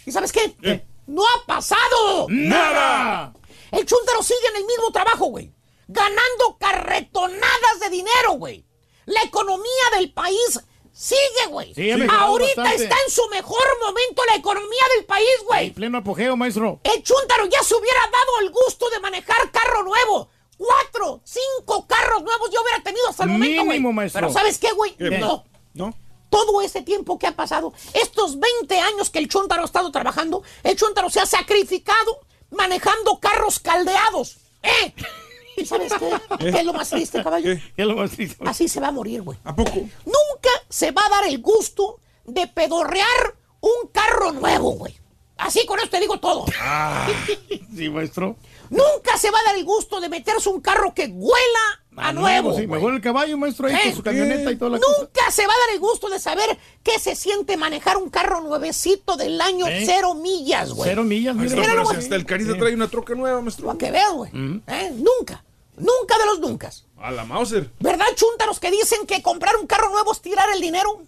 ¿Y 0.06 0.10
sabes 0.10 0.32
qué? 0.32 0.56
¿Qué? 0.60 0.84
¡No 1.06 1.22
ha 1.22 1.46
pasado! 1.46 2.26
¡Nada! 2.30 3.32
El 3.70 3.86
chúntaro 3.86 4.24
sigue 4.24 4.48
en 4.50 4.56
el 4.56 4.66
mismo 4.66 4.90
trabajo, 4.90 5.26
güey. 5.26 5.52
Ganando 5.86 6.56
carretonadas 6.58 7.78
de 7.80 7.90
dinero, 7.90 8.32
güey. 8.32 8.64
La 9.06 9.22
economía 9.22 9.84
del 9.98 10.12
país 10.12 10.60
sigue, 10.92 11.46
güey. 11.50 11.74
Sí, 11.74 11.90
Ahorita 11.90 12.62
bastante. 12.62 12.84
está 12.84 12.96
en 13.06 13.10
su 13.12 13.28
mejor 13.28 13.64
momento 13.82 14.22
la 14.26 14.36
economía 14.36 14.82
del 14.96 15.04
país, 15.06 15.28
En 15.40 15.46
güey. 15.46 15.70
pleno 15.72 15.98
apogeo, 15.98 16.36
maestro. 16.36 16.80
El 16.84 17.02
chúntaro 17.02 17.46
ya 17.46 17.62
se 17.62 17.74
hubiera 17.74 18.00
dado 18.00 18.40
el 18.42 18.50
gusto 18.50 18.88
de 18.90 19.00
manejar 19.00 19.50
carro 19.50 19.82
nuevo. 19.82 20.28
Cuatro, 20.56 21.20
cinco 21.24 21.86
carros 21.86 22.22
nuevos 22.22 22.48
yo 22.52 22.60
hubiera 22.62 22.82
tenido 22.82 23.08
hasta 23.08 23.24
el 23.24 23.30
momento, 23.30 23.64
güey. 23.64 23.78
Mínimo, 23.78 23.92
maestro. 23.92 24.20
Pero 24.20 24.32
¿sabes 24.32 24.58
qué, 24.58 24.70
güey? 24.72 24.94
No. 24.98 25.44
¿No? 25.74 25.94
todo 26.30 26.62
ese 26.62 26.82
tiempo 26.82 27.16
que 27.16 27.28
ha 27.28 27.36
pasado, 27.36 27.72
estos 27.92 28.40
20 28.40 28.80
años 28.80 29.08
que 29.08 29.20
el 29.20 29.28
Chuntaro 29.28 29.62
ha 29.62 29.66
estado 29.66 29.92
trabajando, 29.92 30.42
el 30.64 30.74
Chuntaro 30.76 31.08
se 31.08 31.20
ha 31.20 31.26
sacrificado 31.26 32.18
manejando 32.50 33.20
carros 33.20 33.60
caldeados. 33.60 34.38
¿Eh? 34.64 34.92
¿Y 35.56 35.64
sabes 35.66 35.92
qué? 35.98 36.10
¿Qué 36.38 36.48
es 36.48 36.64
lo 36.64 36.72
más 36.72 36.90
triste, 36.90 37.22
caballo? 37.22 37.54
¿Qué? 37.54 37.62
¿Qué 37.76 37.82
es 37.82 37.88
lo 37.88 37.96
más 37.96 38.10
triste? 38.10 38.44
Así 38.46 38.68
se 38.68 38.80
va 38.80 38.88
a 38.88 38.92
morir, 38.92 39.22
güey. 39.22 39.38
¿A 39.44 39.54
poco? 39.54 39.74
Nunca 39.74 40.50
se 40.68 40.90
va 40.90 41.02
a 41.06 41.10
dar 41.10 41.26
el 41.26 41.40
gusto 41.40 42.00
de 42.24 42.46
pedorrear 42.46 43.36
un 43.60 43.88
carro 43.92 44.32
nuevo, 44.32 44.72
güey. 44.72 44.96
Así 45.36 45.66
con 45.66 45.78
esto 45.78 45.90
te 45.90 46.00
digo 46.00 46.18
todo. 46.20 46.44
Ah, 46.60 47.06
sí, 47.74 47.88
maestro. 47.90 48.36
Nunca 48.74 49.16
se 49.18 49.30
va 49.30 49.38
a 49.38 49.42
dar 49.44 49.56
el 49.56 49.64
gusto 49.64 50.00
de 50.00 50.08
meterse 50.08 50.48
un 50.48 50.60
carro 50.60 50.92
que 50.94 51.06
huela 51.06 51.80
a, 51.96 52.12
nuevo. 52.12 52.50
sí, 52.50 52.66
güey. 52.66 52.80
mejor 52.80 52.94
el 52.94 53.00
caballo, 53.00 53.38
maestro, 53.38 53.68
ahí 53.68 53.74
¿Eh? 53.74 53.80
con 53.84 53.94
su 53.94 54.02
camioneta 54.02 54.50
y 54.50 54.56
toda 54.56 54.72
la 54.72 54.78
cosa. 54.80 54.98
Nunca 55.00 55.30
se 55.30 55.46
va 55.46 55.52
a 55.52 55.58
dar 55.66 55.74
el 55.74 55.80
gusto 55.80 56.08
de 56.08 56.18
saber 56.18 56.58
qué 56.82 56.98
se 56.98 57.14
siente 57.14 57.56
manejar 57.56 57.96
un 57.96 58.10
carro 58.10 58.40
nuevecito 58.40 59.16
del 59.16 59.40
año 59.40 59.68
¿Eh? 59.68 59.84
cero 59.86 60.14
millas, 60.14 60.72
güey. 60.72 60.90
Cero 60.90 61.04
millas, 61.04 61.36
Maestro, 61.36 61.62
pero 61.62 61.86
si 61.86 61.96
hasta 61.96 62.16
el 62.16 62.26
Carita 62.26 62.58
trae 62.58 62.74
una 62.74 62.88
troca 62.88 63.14
nueva, 63.14 63.40
maestro. 63.40 63.66
Para 63.66 63.78
que 63.78 63.90
veas, 63.92 64.12
güey. 64.12 64.30
¿Eh? 64.66 64.92
Nunca. 64.92 65.44
Nunca 65.76 66.18
de 66.18 66.26
los 66.26 66.40
nunca. 66.40 66.70
A 66.98 67.10
la 67.10 67.24
Mauser. 67.24 67.70
¿Verdad, 67.80 68.06
chuntaros 68.14 68.58
que 68.60 68.70
dicen 68.70 69.06
que 69.06 69.22
comprar 69.22 69.56
un 69.56 69.66
carro 69.66 69.90
nuevo 69.90 70.12
es 70.12 70.20
tirar 70.20 70.48
el 70.54 70.60
dinero? 70.60 71.02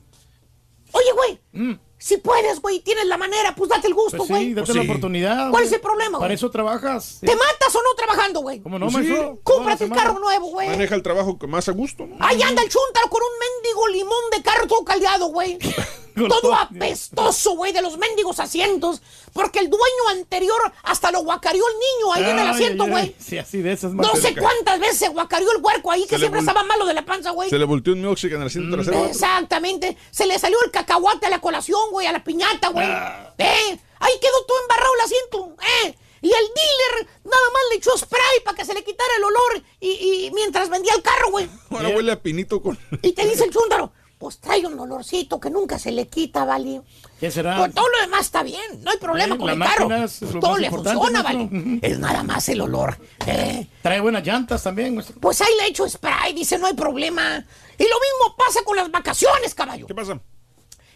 Oye, 0.93 1.13
güey, 1.15 1.77
si 1.99 2.19
puedes, 2.19 2.61
güey, 2.61 2.81
tienes 2.81 3.07
la 3.07 3.17
manera, 3.17 3.55
pues 3.55 3.71
date 3.71 3.87
el 3.89 3.95
gusto, 3.95 4.19
Pues 4.19 4.29
güey. 4.29 4.45
sí, 4.47 4.55
date 4.55 4.67
Pues 4.67 4.77
la 4.77 4.83
sí. 4.83 4.89
oportunidad. 4.89 5.51
¿Cuál 5.51 5.65
es 5.65 5.73
el 5.73 5.81
problema, 5.81 6.19
Para 6.19 6.29
güey? 6.29 6.35
eso 6.35 6.51
trabajas. 6.51 7.05
sí. 7.21 7.27
¿Te 7.27 7.35
matas 7.35 7.75
o 7.75 7.79
no 7.83 7.95
trabajando, 7.97 8.41
güey? 8.41 8.61
¿Cómo 8.61 8.79
no, 8.79 8.89
Pues 8.89 9.05
sí. 9.07 9.11
maestro? 9.13 9.41
Cómprate 9.43 9.85
un 9.85 9.91
Toda 9.91 10.03
la 10.03 10.09
carro 10.09 10.21
nuevo, 10.21 10.47
güey. 10.51 10.69
Maneja 10.69 10.95
el 10.95 11.03
trabajo 11.03 11.39
más 11.49 11.69
a 11.69 11.73
gusto, 11.73 12.07
¿no? 12.07 12.17
Ahí 12.21 12.43
anda 12.43 12.63
el 12.63 12.69
chuntaro 12.69 13.09
con 13.09 13.21
un 13.23 13.39
mendigo 13.39 13.89
limón 13.89 14.31
de 14.37 14.43
carro 14.43 14.67
todo 14.67 14.85
caldeado, 14.85 15.29
güey. 15.29 15.59
Todo 16.17 16.55
apestoso, 16.55 17.57
güey, 17.57 17.73
de 17.73 17.83
los 17.83 17.99
mendigos 17.99 18.41
asientos. 18.41 19.03
Porque 19.33 19.59
el 19.59 19.69
dueño 19.69 20.09
anterior 20.11 20.61
hasta 20.83 21.11
lo 21.11 21.21
guacareó 21.21 21.63
el 21.69 21.75
niño 21.75 22.13
ahí 22.15 22.31
en 22.31 22.39
el 22.39 22.49
asiento, 22.49 22.87
güey. 22.87 23.15
Sí, 23.19 23.37
así 23.39 23.61
de 23.61 23.73
esas 23.73 23.93
No 23.93 24.17
sé 24.17 24.35
cuántas 24.35 24.81
veces 24.81 24.99
se 24.99 25.09
guacareó 25.09 25.53
el 25.55 25.63
huerco 25.63 25.93
ahí, 25.93 26.07
que 26.07 26.19
siempre 26.19 26.41
estaba 26.41 26.63
malo 26.65 26.87
de 26.87 26.95
la 26.95 27.05
panza, 27.05 27.31
güey. 27.31 27.51
Se 27.51 27.59
le 27.59 27.65
volteó 27.65 27.93
un 27.93 28.01
milkshake 28.03 28.33
en 28.33 28.41
el 28.41 28.47
asiento 28.47 28.77
trasero. 28.77 29.05
Exactamente. 29.05 29.97
Se 30.11 30.27
le 30.27 30.39
salió 30.39 30.59
el 30.65 30.71
cacahuate 30.71 31.27
a 31.27 31.31
la 31.31 31.41
colación, 31.41 31.91
güey, 31.91 32.07
a 32.07 32.13
la 32.13 32.25
piñata, 32.25 32.69
güey. 32.69 32.87
Ah. 32.89 33.35
¿Eh? 33.39 33.79
Ahí 33.99 34.13
quedó 34.21 34.45
todo 34.47 34.61
embarrado 34.63 34.95
el 34.95 35.01
asiento, 35.01 35.57
¿eh? 35.85 35.99
Y 36.23 36.29
el 36.29 36.33
dealer 36.33 37.09
nada 37.25 37.51
más 37.53 37.63
le 37.71 37.77
echó 37.77 37.97
spray 37.97 38.41
para 38.45 38.57
que 38.57 38.65
se 38.65 38.75
le 38.75 38.83
quitara 38.83 39.11
el 39.19 39.25
olor 39.25 39.63
y, 39.81 39.91
y 40.27 40.31
mientras 40.35 40.69
vendía 40.71 40.95
el 40.95 41.03
carro, 41.03 41.31
güey. 41.31 41.49
Ahora 41.71 41.91
huele 41.91 42.13
a 42.13 42.21
pinito 42.21 42.61
con. 42.63 42.79
Y 43.03 43.13
te 43.13 43.27
dice 43.27 43.45
el 43.45 43.51
chúndaro, 43.53 43.93
pues 44.19 44.39
trae 44.39 44.67
un 44.67 44.79
olorcito 44.79 45.39
que 45.39 45.51
nunca 45.51 45.79
se 45.79 45.93
le 45.93 46.09
quita, 46.09 46.45
¿vale? 46.45 46.81
¿Qué 47.21 47.31
será? 47.31 47.59
Pues 47.59 47.75
todo 47.75 47.87
lo 47.89 48.01
demás 48.01 48.23
está 48.23 48.43
bien, 48.43 48.83
no 48.83 48.91
hay 48.91 48.97
problema 48.99 49.37
con 49.37 49.47
la 49.47 49.53
el 49.53 49.59
carro. 49.59 49.89
máquina 49.89 50.05
es 50.05 50.23
lo 50.23 50.41
Todo 50.41 50.53
más 50.53 50.61
le 50.61 50.71
funciona. 50.71 51.23
¿vale? 51.23 51.49
Es 51.83 51.99
nada 51.99 52.23
más 52.23 52.49
el 52.49 52.61
olor. 52.63 52.99
¿eh? 53.27 53.67
Trae 53.83 54.01
buenas 54.01 54.25
llantas 54.25 54.63
también, 54.63 54.95
maestro. 54.95 55.21
Pues 55.21 55.41
ahí 55.43 55.53
le 55.61 55.69
echo 55.69 55.89
spray, 55.89 56.33
dice, 56.33 56.59
no 56.59 56.67
hay 56.67 56.75
problema. 56.75 57.45
Y 57.79 57.83
lo 57.83 57.89
mismo 58.01 58.37
pasa 58.39 58.61
con 58.65 58.77
las 58.77 58.91
vacaciones, 58.91 59.55
caballo. 59.55 59.87
¿Qué 59.87 59.95
pasa? 59.95 60.19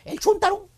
El 0.05 0.19
chúntaro 0.19 0.69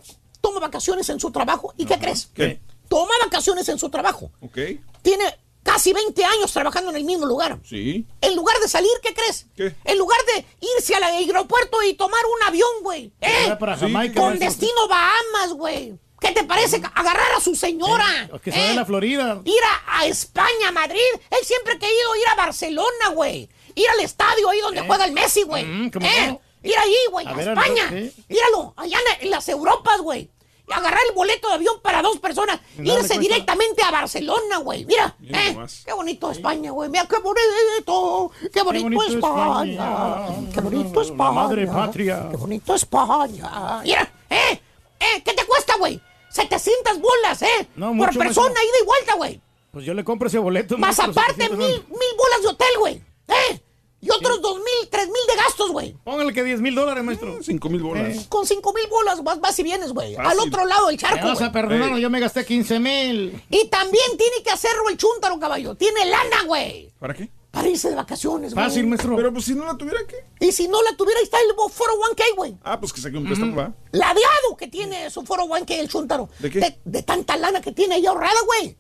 toma 0.41 0.59
vacaciones 0.59 1.09
en 1.11 1.21
su 1.21 1.31
trabajo. 1.31 1.73
¿Y 1.77 1.85
qué 1.87 1.99
crees? 1.99 2.27
¿Qué? 2.35 2.61
Toma 2.89 3.13
vacaciones 3.25 3.69
en 3.69 3.79
su 3.79 3.89
trabajo. 3.89 4.33
Ok. 4.41 4.59
Tiene 5.01 5.25
casi 5.63 5.93
20 5.93 6.25
años 6.25 6.53
trabajando 6.53 6.91
en 6.91 6.97
el 6.97 7.05
mismo 7.05 7.27
lugar. 7.27 7.59
Sí. 7.65 8.07
En 8.21 8.37
lugar 8.37 8.59
de 8.59 8.69
salir, 8.69 8.91
¿qué 9.03 9.15
crees? 9.15 9.47
¿Qué? 9.57 9.75
En 9.85 9.99
lugar 9.99 10.19
de 10.35 10.45
irse 10.77 10.95
al 10.95 11.03
aeropuerto 11.05 11.83
y 11.83 11.95
tomar 11.95 12.21
un 12.37 12.49
avión, 12.49 12.71
güey. 12.83 13.13
¿Eh? 13.21 13.55
para. 13.59 13.77
Jamaica, 13.77 14.21
Con 14.21 14.39
destino 14.39 14.89
Bahamas, 14.89 15.53
güey. 15.55 15.95
¿Qué 16.21 16.31
te 16.31 16.45
parece? 16.45 16.81
Agarrar 16.95 17.33
a 17.37 17.41
su 17.41 17.57
señora. 17.57 18.31
Que 18.43 18.53
se 18.53 18.59
¿eh? 18.59 18.71
a 18.71 18.75
la 18.75 18.85
Florida. 18.85 19.41
Ir 19.45 19.61
a, 19.65 19.99
a 19.99 20.07
España, 20.07 20.69
a 20.69 20.73
Madrid. 20.73 21.01
Él 21.31 21.45
siempre 21.45 21.75
ha 21.75 21.79
querido 21.79 22.17
ir 22.17 22.29
a 22.29 22.37
Barcelona, 22.37 23.09
güey. 23.13 23.49
Ir 23.75 23.89
al 23.89 24.01
estadio 24.01 24.49
ahí 24.49 24.61
donde 24.61 24.83
juega 24.83 25.05
el 25.05 25.13
Messi, 25.13 25.43
güey. 25.43 25.65
Mm, 25.65 25.91
¿cómo 25.91 26.07
¿Eh? 26.07 26.39
Ir 26.63 26.79
allí, 26.79 26.97
güey, 27.11 27.27
A 27.27 27.31
a, 27.31 27.35
ver, 27.35 27.49
a 27.49 27.53
España. 27.53 27.91
Míralo, 28.29 28.73
allá 28.77 28.99
en, 29.19 29.25
en 29.25 29.31
las 29.31 29.49
Europas, 29.49 30.01
güey. 30.01 30.31
Y 30.69 30.73
agarrar 30.73 31.01
el 31.09 31.15
boleto 31.15 31.49
de 31.49 31.55
avión 31.55 31.81
para 31.83 32.03
dos 32.03 32.19
personas. 32.19 32.61
Dale, 32.77 32.93
Irse 33.01 33.19
directamente 33.19 33.83
a 33.83 33.91
Barcelona, 33.91 34.59
güey. 34.59 34.85
Mira, 34.85 35.15
Mira 35.19 35.49
¿eh? 35.49 35.57
Qué 35.85 35.93
bonito 35.93 36.31
España, 36.31 36.71
güey. 36.71 36.89
Mira, 36.89 37.07
qué 37.09 37.19
bonito. 37.19 38.31
Qué 38.53 38.63
bonito, 38.63 38.85
bonito 38.85 39.03
España. 39.17 39.73
España. 39.73 40.51
Qué 40.55 40.61
bonito 40.61 41.01
La 41.01 41.07
España. 41.07 41.31
madre 41.33 41.67
patria. 41.67 42.29
Qué 42.31 42.37
bonito 42.37 42.75
España. 42.75 43.81
Mira, 43.83 44.13
¿eh? 44.31 44.61
¿Eh? 45.01 45.23
¿Qué 45.25 45.35
te 45.35 45.45
cuesta, 45.45 45.77
güey? 45.79 46.01
700 46.31 47.01
bolas, 47.01 47.43
¿eh? 47.43 47.69
No, 47.77 47.95
Por 47.97 48.17
persona, 48.17 48.53
ida 48.55 48.83
y 48.83 48.87
vuelta, 48.87 49.15
güey. 49.17 49.41
Pues 49.73 49.85
yo 49.85 49.95
le 49.95 50.05
compro 50.05 50.29
ese 50.29 50.39
boleto. 50.39 50.79
Más 50.79 50.99
aparte, 50.99 51.35
700 51.43 51.59
mil, 51.59 51.69
mil 51.89 52.17
bolas 52.17 52.43
de 52.43 52.49
hotel, 52.49 52.69
güey. 52.79 53.03
¿Eh? 53.29 53.61
Y 54.05 54.11
otros 54.11 54.43
dos 54.43 54.57
mil, 54.57 54.89
tres 54.91 55.07
mil 55.07 55.23
de 55.29 55.37
gastos, 55.37 55.71
güey. 55.71 55.97
Póngale 56.03 56.33
que 56.33 56.43
10 56.43 56.61
mil 56.61 56.75
dólares, 56.75 57.05
maestro. 57.05 57.39
Cinco 57.41 57.71
mil 57.71 57.81
bolas. 57.83 58.27
Con 58.29 58.45
cinco 58.45 58.73
mil 58.75 58.89
bolas 58.89 59.23
vas, 59.23 59.41
vas 59.41 59.57
y 59.61 59.63
vienes, 59.63 59.93
güey. 59.93 60.17
Al 60.17 60.41
otro 60.41 60.67
lado 60.67 60.89
del 60.89 60.97
Me 60.97 61.01
charco, 61.01 61.29
vas 61.29 61.41
a 61.41 61.53
perdonar, 61.53 61.97
yo 61.97 62.11
me 62.11 62.19
gasté 62.19 62.45
15 62.45 62.81
mil. 62.81 63.41
Y 63.49 63.69
también 63.69 64.05
tiene 64.19 64.43
que 64.43 64.51
hacerlo 64.51 64.89
el 64.89 64.97
chúntaro, 64.97 65.39
caballo. 65.39 65.77
Tiene 65.77 66.05
lana, 66.07 66.43
güey. 66.47 66.93
¿Para 66.99 67.15
qué? 67.15 67.31
Para 67.53 67.69
irse 67.69 67.91
de 67.91 67.95
vacaciones, 67.95 68.55
güey. 68.55 68.67
Fácil, 68.67 68.89
maestro. 68.89 69.15
Pero 69.15 69.33
pues 69.33 69.45
si 69.45 69.55
no 69.55 69.67
la 69.67 69.77
tuviera, 69.77 70.01
¿qué? 70.09 70.17
Y 70.45 70.51
si 70.51 70.67
no 70.67 70.83
la 70.83 70.97
tuviera, 70.97 71.21
ahí 71.21 71.25
está 71.25 71.39
el 71.39 71.55
foro 71.71 71.93
1K, 72.11 72.35
güey. 72.35 72.57
Ah, 72.65 72.81
pues 72.81 72.93
que 72.93 73.01
saque 73.01 73.17
un 73.17 73.25
préstamo, 73.25 73.55
va. 73.55 73.73
Ladeado 73.93 74.57
que 74.59 74.67
tiene 74.67 75.11
su 75.11 75.23
foro 75.23 75.45
1K 75.45 75.79
el 75.79 75.89
chúntaro. 75.89 76.29
¿De 76.41 76.51
qué? 76.51 76.59
De, 76.59 76.81
de 76.85 77.03
tanta 77.05 77.37
lana 77.37 77.61
que 77.61 77.71
tiene 77.71 77.95
ahí 77.97 78.07
ahorrada, 78.07 78.41
güey. 78.47 78.77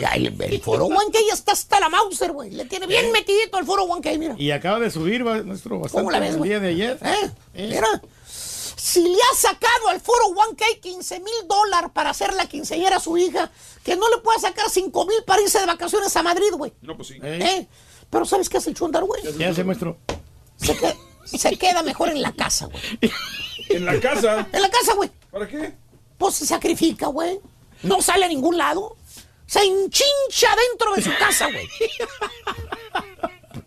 Ya, 0.00 0.08
El, 0.10 0.26
el 0.40 0.60
foro 0.60 0.88
1K 0.88 1.12
ya 1.28 1.34
está 1.34 1.52
hasta 1.52 1.78
la 1.80 1.88
Mauser, 1.88 2.32
güey. 2.32 2.50
Le 2.50 2.64
tiene 2.64 2.86
bien 2.86 3.12
metidito 3.12 3.58
el 3.58 3.64
foro 3.64 3.86
1K, 3.86 4.18
mira. 4.18 4.34
Y 4.38 4.50
acaba 4.50 4.78
de 4.80 4.90
subir, 4.90 5.26
va, 5.26 5.42
maestro, 5.42 5.78
bastante 5.78 5.98
¿Cómo 6.04 6.10
la 6.10 6.18
ves, 6.20 6.34
el 6.34 6.42
día 6.42 6.60
de 6.60 6.68
ayer. 6.68 6.98
¿Eh? 7.02 7.30
Eh. 7.54 7.68
Mira. 7.68 8.02
Si 8.76 9.02
le 9.02 9.14
ha 9.32 9.36
sacado 9.36 9.88
al 9.88 10.00
foro 10.00 10.24
1K 10.28 10.80
15 10.80 11.20
mil 11.20 11.34
dólares 11.48 11.90
para 11.92 12.10
hacer 12.10 12.32
la 12.34 12.46
quinceañera 12.46 12.96
a 12.96 13.00
su 13.00 13.16
hija, 13.18 13.50
que 13.82 13.96
no 13.96 14.08
le 14.10 14.18
pueda 14.18 14.38
sacar 14.38 14.70
5 14.70 15.06
mil 15.06 15.22
para 15.26 15.42
irse 15.42 15.58
de 15.58 15.66
vacaciones 15.66 16.14
a 16.16 16.22
Madrid, 16.22 16.52
güey. 16.56 16.72
No, 16.82 16.96
pues 16.96 17.08
sí. 17.08 17.18
¿Eh? 17.22 17.66
Pero 18.10 18.24
¿sabes 18.24 18.48
qué 18.48 18.58
hace 18.58 18.70
el 18.70 18.76
chúndaro, 18.76 19.06
güey? 19.06 19.22
¿Qué 19.36 19.44
hace, 19.44 19.64
maestro? 19.64 19.98
Se, 20.56 20.76
que- 20.76 20.94
se 21.38 21.56
queda 21.58 21.82
mejor 21.82 22.08
en 22.10 22.22
la 22.22 22.32
casa, 22.32 22.66
güey. 22.66 23.10
En 23.70 23.84
la 23.84 23.98
casa. 23.98 24.46
En 24.52 24.62
la 24.62 24.70
casa, 24.70 24.94
güey. 24.94 25.10
¿Para 25.32 25.48
qué? 25.48 25.74
Pues 26.18 26.34
se 26.36 26.46
sacrifica, 26.46 27.06
güey. 27.08 27.40
No 27.82 28.00
sale 28.00 28.24
a 28.24 28.28
ningún 28.28 28.56
lado. 28.56 28.96
Se 29.46 29.60
enchincha 29.62 30.48
dentro 30.70 30.94
de 30.94 31.02
su 31.02 31.10
casa, 31.18 31.46
güey. 31.50 31.68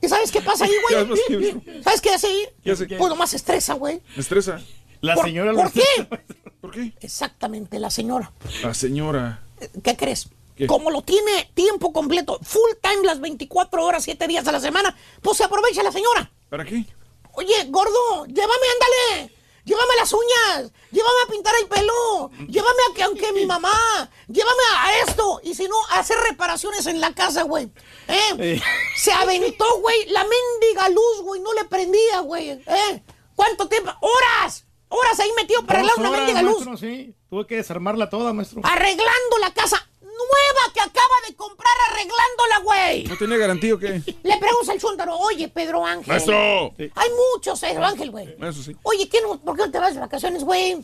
¿Y 0.01 0.07
sabes 0.07 0.31
qué 0.31 0.41
pasa 0.41 0.65
ahí, 0.65 0.71
pues, 0.89 1.07
güey? 1.07 1.21
¿qué? 1.27 1.81
¿Sabes 1.83 2.01
qué 2.01 2.09
hace 2.11 2.27
ahí? 2.27 2.47
¿Qué 2.63 2.71
hace? 2.71 2.85
Pues 2.85 3.09
nomás 3.09 3.29
se 3.31 3.37
estresa, 3.37 3.73
güey. 3.73 4.01
Me 4.15 4.21
estresa. 4.21 4.61
La 5.01 5.15
¿Por, 5.15 5.25
señora 5.25 5.53
¿por 5.53 5.65
lo 5.65 5.71
qué? 5.71 6.17
¿Por 6.61 6.71
qué? 6.71 6.93
Exactamente, 6.99 7.79
la 7.79 7.89
señora. 7.89 8.31
La 8.63 8.73
señora. 8.73 9.41
¿Qué 9.83 9.95
crees? 9.95 10.29
¿Qué? 10.55 10.67
Como 10.67 10.91
lo 10.91 11.01
tiene 11.01 11.49
tiempo 11.53 11.93
completo, 11.93 12.39
full 12.43 12.71
time 12.81 13.05
las 13.05 13.21
24 13.21 13.83
horas, 13.83 14.03
7 14.03 14.27
días 14.27 14.45
a 14.47 14.51
la 14.51 14.59
semana, 14.59 14.95
pues 15.21 15.37
se 15.37 15.45
aprovecha 15.45 15.81
la 15.83 15.91
señora. 15.91 16.29
¿Para 16.49 16.65
qué? 16.65 16.85
Oye, 17.33 17.65
gordo, 17.69 18.25
llévame, 18.25 18.65
ándale. 19.13 19.33
Llévame 19.69 19.95
las 19.97 20.11
uñas, 20.13 20.71
llévame 20.89 21.21
a 21.27 21.31
pintar 21.31 21.53
el 21.61 21.67
pelo, 21.67 22.31
llévame 22.47 22.81
a 22.89 22.95
que 22.95 23.03
aunque 23.03 23.31
mi 23.33 23.45
mamá, 23.45 24.09
llévame 24.27 24.63
a 24.79 24.97
esto, 25.07 25.39
y 25.43 25.53
si 25.53 25.67
no, 25.67 25.75
a 25.91 25.99
hacer 25.99 26.17
reparaciones 26.27 26.87
en 26.87 26.99
la 26.99 27.13
casa, 27.13 27.43
güey. 27.43 27.69
¿Eh? 28.07 28.59
Se 28.97 29.11
aventó, 29.11 29.65
güey, 29.79 30.07
la 30.07 30.23
mendiga 30.23 30.89
luz, 30.89 31.21
güey, 31.21 31.39
no 31.41 31.53
le 31.53 31.65
prendía, 31.65 32.21
güey. 32.21 32.49
¿Eh? 32.49 33.03
¿Cuánto 33.35 33.67
tiempo? 33.67 33.91
¡Horas! 34.01 34.65
Horas 34.87 35.19
ahí 35.19 35.29
metido 35.37 35.63
para 35.63 35.83
Dos 35.83 35.91
arreglar 35.91 35.99
una 35.99 36.17
horas, 36.17 36.33
mendiga 36.33 36.71
luz. 36.71 36.79
sí. 36.79 37.13
Tuve 37.29 37.45
que 37.45 37.57
desarmarla 37.57 38.09
toda, 38.09 38.33
maestro. 38.33 38.61
Arreglando 38.63 39.37
la 39.39 39.53
casa 39.53 39.87
nueva 40.19 40.73
que 40.73 40.79
acaba 40.81 41.15
de 41.27 41.35
comprar, 41.35 41.73
arreglándola, 41.89 42.59
güey. 42.63 43.03
¿No 43.05 43.17
tenía 43.17 43.37
garantía 43.37 43.73
o 43.73 43.79
qué? 43.79 44.01
Le 44.23 44.37
pregunta 44.37 44.71
al 44.71 44.79
chúntaro, 44.79 45.17
oye, 45.17 45.47
Pedro 45.49 45.85
Ángel. 45.85 46.07
¡Maestro! 46.07 46.73
Hay 46.77 47.09
muchos, 47.35 47.59
Pedro 47.59 47.85
Ángel, 47.85 48.11
güey. 48.11 48.35
Eso 48.41 48.61
sí. 48.63 48.75
Oye, 48.83 49.07
¿qué 49.09 49.21
no- 49.21 49.39
¿por 49.39 49.55
qué 49.55 49.63
no 49.65 49.71
te 49.71 49.79
vas 49.79 49.93
de 49.93 49.99
vacaciones, 49.99 50.43
güey? 50.43 50.77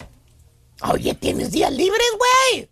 Oye, 0.91 1.13
tienes 1.15 1.51
días 1.51 1.71
libres, 1.71 2.07
güey. 2.17 2.69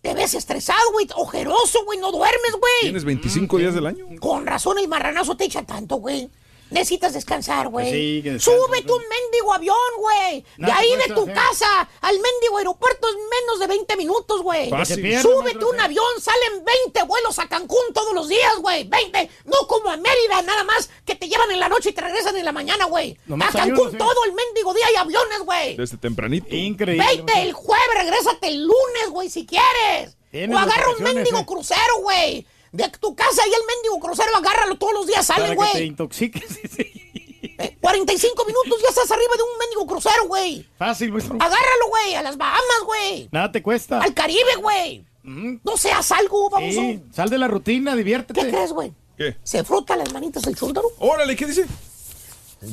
Te 0.00 0.12
ves 0.12 0.34
estresado, 0.34 0.92
güey, 0.92 1.08
ojeroso, 1.16 1.84
güey, 1.84 1.98
no 1.98 2.12
duermes, 2.12 2.52
güey. 2.52 2.82
¿Tienes 2.82 3.04
25 3.04 3.56
días 3.58 3.74
del 3.74 3.86
año? 3.86 4.06
Con 4.20 4.44
razón 4.46 4.78
el 4.78 4.86
marranazo 4.88 5.36
te 5.36 5.44
echa 5.44 5.62
tanto, 5.62 5.96
güey. 5.96 6.28
Necesitas 6.70 7.12
descansar, 7.12 7.68
güey. 7.68 8.22
Pues 8.22 8.42
sí, 8.42 8.50
Súbete 8.50 8.92
un 8.92 9.02
mendigo 9.08 9.52
avión, 9.54 9.76
güey. 9.98 10.44
De 10.56 10.72
ahí 10.72 10.96
de 10.96 11.14
tu 11.14 11.26
sí. 11.26 11.32
casa 11.32 11.88
al 12.00 12.14
mendigo 12.14 12.58
aeropuerto 12.58 13.06
es 13.08 13.14
menos 13.14 13.60
de 13.60 13.66
20 13.66 13.96
minutos, 13.96 14.42
güey. 14.42 14.70
Súbete 14.70 15.02
maestro, 15.02 15.68
un 15.70 15.80
avión, 15.80 16.20
salen 16.20 16.64
20 16.64 17.02
vuelos 17.04 17.38
a 17.38 17.48
Cancún 17.48 17.92
todos 17.92 18.14
los 18.14 18.28
días, 18.28 18.56
güey. 18.60 18.84
20. 18.84 19.30
No 19.44 19.66
como 19.68 19.90
a 19.90 19.96
Mérida, 19.96 20.42
nada 20.42 20.64
más 20.64 20.90
que 21.04 21.14
te 21.14 21.28
llevan 21.28 21.50
en 21.50 21.60
la 21.60 21.68
noche 21.68 21.90
y 21.90 21.92
te 21.92 22.00
regresan 22.00 22.36
en 22.36 22.44
la 22.44 22.52
mañana, 22.52 22.86
güey. 22.86 23.18
A 23.40 23.52
Cancún 23.52 23.92
sí. 23.92 23.96
todo 23.96 24.24
el 24.24 24.32
mendigo 24.32 24.74
día 24.74 24.86
hay 24.88 24.96
aviones, 24.96 25.40
güey. 25.44 25.76
Desde 25.76 25.96
tempranito. 25.98 26.54
Increíble. 26.54 27.04
20 27.06 27.42
el 27.42 27.52
jueves, 27.52 27.94
regrésate 27.96 28.48
el 28.48 28.62
lunes, 28.62 29.10
güey, 29.10 29.30
si 29.30 29.46
quieres. 29.46 30.16
O 30.34 30.58
agarra 30.58 30.90
un 30.96 31.04
mendigo 31.04 31.38
eh. 31.38 31.46
crucero, 31.46 32.00
güey. 32.02 32.46
De 32.74 32.88
tu 33.00 33.14
casa 33.14 33.42
y 33.46 33.50
el 33.50 33.60
mendigo 33.66 34.00
crucero, 34.00 34.36
agárralo 34.36 34.76
todos 34.76 34.94
los 34.94 35.06
días, 35.06 35.24
sale, 35.24 35.44
que 35.44 35.50
te 35.50 35.54
güey. 35.54 35.86
intoxiques. 35.86 36.42
45 37.80 38.44
minutos 38.46 38.80
ya 38.82 38.88
estás 38.88 39.10
arriba 39.12 39.32
de 39.36 39.42
un 39.42 39.58
mendigo 39.58 39.86
crucero, 39.86 40.26
güey. 40.26 40.66
Fácil, 40.76 41.12
maestro. 41.12 41.36
Agárralo, 41.36 41.88
güey, 41.88 42.14
a 42.16 42.22
las 42.22 42.36
Bahamas, 42.36 42.82
güey. 42.84 43.28
Nada 43.30 43.52
te 43.52 43.62
cuesta. 43.62 44.00
Al 44.00 44.12
Caribe, 44.12 44.56
güey. 44.60 45.04
No 45.22 45.76
seas 45.76 46.10
algo, 46.10 46.50
vamos. 46.50 46.74
Sí, 46.74 47.00
sal 47.12 47.30
de 47.30 47.38
la 47.38 47.46
rutina, 47.46 47.94
diviértete. 47.94 48.40
¿Qué 48.40 48.50
crees, 48.50 48.72
güey? 48.72 48.92
¿Qué? 49.16 49.36
Se 49.44 49.62
frota 49.62 49.96
las 49.96 50.12
manitas 50.12 50.44
el 50.48 50.56
chúndaro. 50.56 50.88
Órale, 50.98 51.36
¿qué 51.36 51.46
dice? 51.46 51.66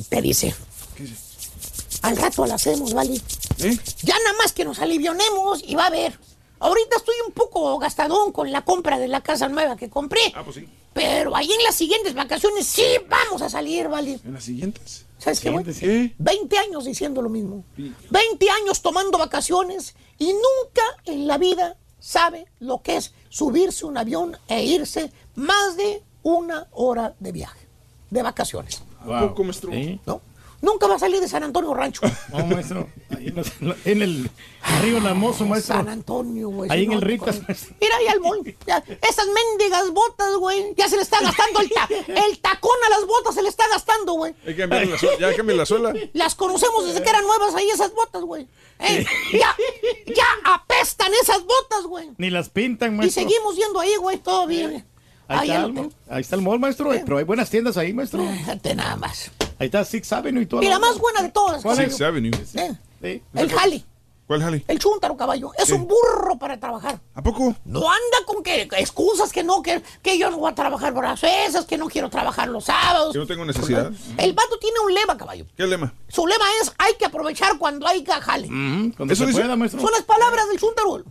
Te 0.08 0.20
dice. 0.20 0.52
¿Qué 0.96 1.04
dice? 1.04 1.16
Al 2.02 2.16
rato 2.16 2.44
la 2.44 2.56
hacemos, 2.56 2.92
¿vale? 2.92 3.14
¿Eh? 3.58 3.78
Ya 4.02 4.18
nada 4.18 4.36
más 4.38 4.52
que 4.52 4.64
nos 4.64 4.80
alivionemos 4.80 5.62
y 5.64 5.76
va 5.76 5.86
a 5.86 5.90
ver. 5.90 6.18
Ahorita 6.62 6.96
estoy 6.96 7.16
un 7.26 7.32
poco 7.32 7.76
gastadón 7.80 8.30
con 8.30 8.52
la 8.52 8.62
compra 8.62 8.96
de 8.96 9.08
la 9.08 9.20
casa 9.20 9.48
nueva 9.48 9.76
que 9.76 9.90
compré. 9.90 10.20
Ah, 10.32 10.44
pues 10.44 10.56
sí. 10.56 10.68
Pero 10.92 11.34
ahí 11.34 11.50
en 11.50 11.62
las 11.64 11.74
siguientes 11.74 12.14
vacaciones 12.14 12.68
sí 12.68 12.84
vamos 13.08 13.42
a 13.42 13.50
salir, 13.50 13.88
¿vale? 13.88 14.20
¿En 14.24 14.32
las 14.32 14.44
siguientes? 14.44 15.04
¿Sabes 15.18 15.40
qué, 15.40 15.50
güey? 15.50 15.64
¿Qué? 15.64 16.14
20 16.18 16.58
años 16.58 16.84
diciendo 16.84 17.20
lo 17.20 17.28
mismo. 17.28 17.64
20 17.76 18.50
años 18.50 18.80
tomando 18.80 19.18
vacaciones 19.18 19.96
y 20.18 20.26
nunca 20.26 20.82
en 21.04 21.26
la 21.26 21.36
vida 21.36 21.76
sabe 21.98 22.46
lo 22.60 22.80
que 22.80 22.96
es 22.96 23.12
subirse 23.28 23.84
un 23.84 23.98
avión 23.98 24.36
e 24.46 24.62
irse 24.64 25.12
más 25.34 25.76
de 25.76 26.04
una 26.22 26.68
hora 26.70 27.16
de 27.18 27.32
viaje, 27.32 27.66
de 28.10 28.22
vacaciones. 28.22 28.82
¿A 29.00 29.26
poco, 29.28 29.42
maestro? 29.42 29.72
¿No? 30.06 30.20
Nunca 30.62 30.86
va 30.86 30.94
a 30.94 30.98
salir 30.98 31.20
de 31.20 31.28
San 31.28 31.42
Antonio 31.42 31.74
Rancho. 31.74 32.00
No, 32.32 32.46
maestro. 32.46 32.88
Ahí 33.10 33.26
en, 33.28 33.34
los- 33.34 33.52
en 33.84 34.02
el. 34.02 34.30
Arriba 34.62 34.98
en 34.98 35.04
la 35.04 35.12
mozo, 35.14 35.44
maestro. 35.44 35.74
San 35.76 35.88
Antonio, 35.88 36.48
güey. 36.48 36.70
Ahí 36.70 36.84
en 36.84 36.90
no, 36.92 36.98
el 37.00 37.18
maestro. 37.18 37.74
Mira 37.80 37.96
ahí 37.96 38.06
al. 38.06 38.20
Ya, 38.66 38.82
esas 39.02 39.26
mendigas 39.26 39.90
botas, 39.90 40.34
güey. 40.36 40.72
Ya 40.76 40.88
se 40.88 40.96
le 40.96 41.02
está 41.02 41.20
gastando 41.20 41.60
el, 41.60 41.68
ta- 41.70 41.88
el 42.06 42.38
tacón 42.38 42.76
a 42.86 42.90
las 42.90 43.06
botas, 43.06 43.34
se 43.34 43.42
le 43.42 43.48
está 43.48 43.64
gastando, 43.68 44.12
güey. 44.14 44.34
Hay 44.46 44.54
que 44.54 44.60
cambiar 44.62 44.86
la 44.86 44.98
suela. 44.98 45.18
Ya 45.18 45.36
cambié 45.36 45.56
la 45.56 45.66
suela. 45.66 45.92
Las 46.12 46.34
conocemos 46.36 46.86
desde 46.86 47.02
que 47.02 47.10
eran 47.10 47.26
nuevas 47.26 47.54
ahí 47.56 47.68
esas 47.68 47.92
botas, 47.92 48.22
güey. 48.22 48.46
Eh, 48.78 49.04
Ya, 49.32 49.54
ya 50.14 50.26
apestan 50.44 51.12
esas 51.22 51.42
botas, 51.44 51.84
güey. 51.86 52.10
Ni 52.18 52.30
las 52.30 52.48
pintan, 52.48 52.94
Y 52.94 52.98
maestro. 52.98 53.22
seguimos 53.22 53.56
yendo 53.56 53.80
ahí, 53.80 53.96
güey, 53.96 54.18
todo 54.18 54.46
bien. 54.46 54.86
Ahí 55.28 55.50
Ahí 55.50 55.50
está, 55.50 55.66
el 55.66 55.90
ahí 56.10 56.20
está 56.20 56.36
el 56.36 56.42
mall, 56.42 56.58
maestro. 56.60 56.90
Pero 56.90 57.18
hay 57.18 57.24
buenas 57.24 57.50
tiendas 57.50 57.76
ahí, 57.76 57.92
maestro. 57.92 58.22
Fíjate 58.38 58.74
nada 58.74 58.96
más. 58.96 59.30
Ahí 59.62 59.66
está 59.66 59.84
Six 59.84 60.12
Avenue 60.12 60.42
y 60.42 60.46
todo. 60.46 60.60
Y 60.60 60.66
la 60.66 60.80
más 60.80 60.98
buena 60.98 61.22
de 61.22 61.28
todas. 61.28 61.62
¿Cuál. 61.62 61.76
Sixth 61.76 62.02
Avenue. 62.02 62.32
Eh, 62.54 62.74
Sí. 63.00 63.22
El 63.34 63.48
jale, 63.52 63.84
¿Cuál 64.26 64.42
jale? 64.42 64.64
el 64.66 64.78
chúntaro, 64.80 65.16
caballo. 65.16 65.52
Es 65.56 65.66
¿Qué? 65.66 65.74
un 65.74 65.86
burro 65.86 66.36
para 66.36 66.58
trabajar. 66.58 66.98
¿A 67.14 67.22
poco? 67.22 67.54
No 67.64 67.78
anda 67.88 68.16
con 68.26 68.42
que 68.42 68.62
excusas 68.78 69.30
que 69.30 69.44
no, 69.44 69.62
que, 69.62 69.80
que 70.02 70.18
yo 70.18 70.30
no 70.32 70.38
voy 70.38 70.50
a 70.50 70.54
trabajar 70.56 70.92
por 70.92 71.04
las 71.04 71.20
fechas, 71.20 71.64
que 71.64 71.78
no 71.78 71.86
quiero 71.88 72.10
trabajar 72.10 72.48
los 72.48 72.64
sábados. 72.64 73.14
Yo 73.14 73.20
no 73.20 73.26
tengo 73.28 73.44
necesidad. 73.44 73.92
El 74.18 74.32
vato 74.32 74.58
tiene 74.58 74.80
un 74.84 74.92
lema, 74.92 75.16
caballo. 75.16 75.46
¿Qué 75.56 75.64
lema? 75.64 75.94
Su 76.08 76.26
lema 76.26 76.44
es 76.60 76.72
hay 76.78 76.94
que 76.94 77.04
aprovechar 77.04 77.56
cuando 77.56 77.86
hay 77.86 78.04
jale. 78.04 78.48
Cuando 78.48 79.12
Eso 79.14 79.22
se 79.22 79.26
dice- 79.30 79.40
pueda, 79.42 79.54
maestro. 79.54 79.80
Son 79.80 79.92
las 79.92 80.02
palabras 80.02 80.48
del 80.48 80.58
chúntaro. 80.58 81.04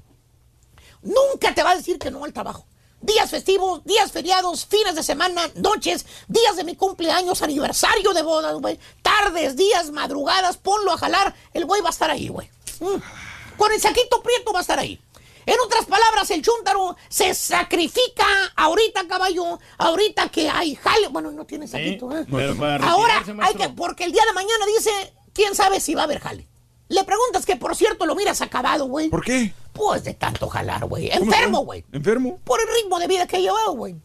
Nunca 1.04 1.54
te 1.56 1.64
va 1.64 1.72
a 1.72 1.76
decir 1.78 1.98
que 1.98 2.12
no 2.12 2.26
al 2.26 2.34
trabajo. 2.34 2.66
Días 3.02 3.32
festivos, 3.32 3.84
días 3.84 4.12
feriados, 4.12 4.66
fines 4.68 4.96
de 4.96 5.02
semana, 5.02 5.50
noches, 5.56 6.06
días 6.28 6.56
de 6.56 6.64
mi 6.64 6.76
cumpleaños, 6.76 7.42
aniversario 7.42 8.14
de 8.14 8.22
bodas, 8.22 8.54
güey. 8.56 8.80
Tardes, 9.02 9.56
días, 9.56 9.90
madrugadas, 9.90 10.58
ponlo 10.58 10.92
a 10.92 10.98
jalar. 10.98 11.34
El 11.54 11.66
güey 11.66 11.82
va 11.82 11.90
a 11.90 11.92
estar 11.92 12.12
ahí, 12.12 12.28
güey. 12.28 12.50
Mm. 12.80 13.58
Con 13.58 13.72
el 13.72 13.82
saquito 13.82 14.22
prieto 14.22 14.54
va 14.54 14.60
a 14.60 14.62
estar 14.62 14.78
ahí. 14.78 15.02
En 15.48 15.56
otras 15.66 15.86
palabras, 15.86 16.30
el 16.30 16.44
chúntaro 16.44 16.96
se 17.10 17.34
sacrifica 17.34 18.26
ahorita, 18.56 19.08
caballo. 19.08 19.60
Ahorita 19.80 20.30
que 20.30 20.48
hay 20.48 20.76
jale. 20.76 21.08
Bueno, 21.08 21.32
no 21.32 21.46
tiene 21.46 21.68
saquito, 21.68 22.16
¿eh? 22.16 22.26
Ahora 22.84 23.24
hay 23.42 23.56
que, 23.56 23.70
porque 23.70 24.04
el 24.04 24.12
día 24.12 24.24
de 24.26 24.34
mañana 24.34 24.66
dice, 24.78 25.14
quién 25.34 25.56
sabe 25.56 25.80
si 25.80 25.96
va 25.96 26.02
a 26.02 26.04
haber 26.04 26.20
jale. 26.20 26.48
Le 26.92 27.06
preguntas 27.06 27.46
que, 27.46 27.56
por 27.56 27.74
cierto, 27.74 28.06
lo 28.06 28.16
miras 28.16 28.42
acabado, 28.42 28.86
güey. 28.86 29.08
¿Por 29.10 29.24
qué? 29.24 29.54
Pues 29.72 30.04
de 30.04 30.14
tanto 30.14 30.50
jalar, 30.50 30.86
güey. 30.86 31.10
¿Cómo 31.10 31.24
Enfermo, 31.24 31.60
güey. 31.64 31.86
¿Enfermo? 31.94 32.38
Por 32.44 32.60
el 32.60 32.68
ritmo 32.68 33.00
de 33.00 33.08
vida 33.08 33.26
que 33.26 33.38
he 33.38 33.42
llevado, 33.42 33.72
güey. 33.72 33.96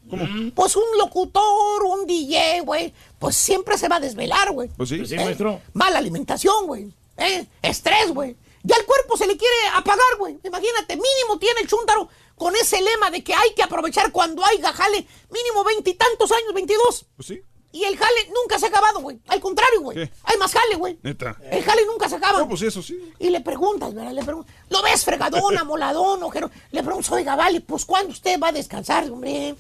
Pues 0.54 0.76
un 0.76 0.84
locutor, 0.96 1.82
un 1.84 2.06
DJ, 2.06 2.60
güey. 2.60 2.94
Pues 3.18 3.34
siempre 3.36 3.76
se 3.76 3.88
va 3.88 3.96
a 3.96 4.00
desvelar, 4.00 4.52
güey. 4.52 4.68
Pues 4.68 4.88
sí. 4.88 4.98
Pues 4.98 5.08
sí, 5.08 5.16
¿Eh? 5.16 5.24
maestro. 5.24 5.60
Mala 5.72 5.98
alimentación, 5.98 6.68
güey. 6.68 6.92
¿Eh? 7.16 7.44
Estrés, 7.60 8.12
güey. 8.14 8.36
Ya 8.62 8.76
el 8.76 8.86
cuerpo 8.86 9.16
se 9.16 9.26
le 9.26 9.36
quiere 9.36 9.54
apagar, 9.74 10.16
güey. 10.20 10.38
Imagínate, 10.44 10.94
mínimo 10.94 11.40
tiene 11.40 11.62
el 11.62 11.66
chúntaro 11.66 12.08
con 12.36 12.54
ese 12.54 12.80
lema 12.80 13.10
de 13.10 13.24
que 13.24 13.34
hay 13.34 13.52
que 13.56 13.64
aprovechar 13.64 14.12
cuando 14.12 14.44
hay 14.44 14.60
jale. 14.62 15.08
Mínimo 15.30 15.64
veintitantos 15.64 16.30
años, 16.30 16.54
veintidós. 16.54 17.04
Pues 17.16 17.26
sí. 17.26 17.42
Y 17.76 17.84
el 17.84 17.94
jale 17.98 18.30
nunca 18.34 18.58
se 18.58 18.64
ha 18.64 18.68
acabado, 18.70 19.00
güey. 19.00 19.18
Al 19.28 19.38
contrario, 19.38 19.82
güey. 19.82 19.98
¿Qué? 19.98 20.10
Hay 20.24 20.38
más 20.38 20.50
jale, 20.50 20.76
güey. 20.76 20.98
Neta. 21.02 21.36
El 21.50 21.62
jale 21.62 21.84
nunca 21.84 22.08
se 22.08 22.16
acaba. 22.16 22.38
No, 22.38 22.48
pues 22.48 22.62
eso 22.62 22.82
sí. 22.82 22.98
Y 23.18 23.28
le 23.28 23.42
preguntas, 23.42 23.92
¿verdad? 23.92 24.12
Le 24.12 24.24
preguntas, 24.24 24.54
¿lo 24.70 24.80
ves 24.80 25.04
fregadón, 25.04 25.58
amoladón, 25.58 26.22
ojero? 26.22 26.50
Le 26.70 26.82
preguntas, 26.82 27.12
oiga, 27.12 27.36
vale, 27.36 27.60
pues 27.60 27.84
¿cuándo 27.84 28.12
usted 28.12 28.40
va 28.40 28.48
a 28.48 28.52
descansar, 28.52 29.10
hombre? 29.10 29.54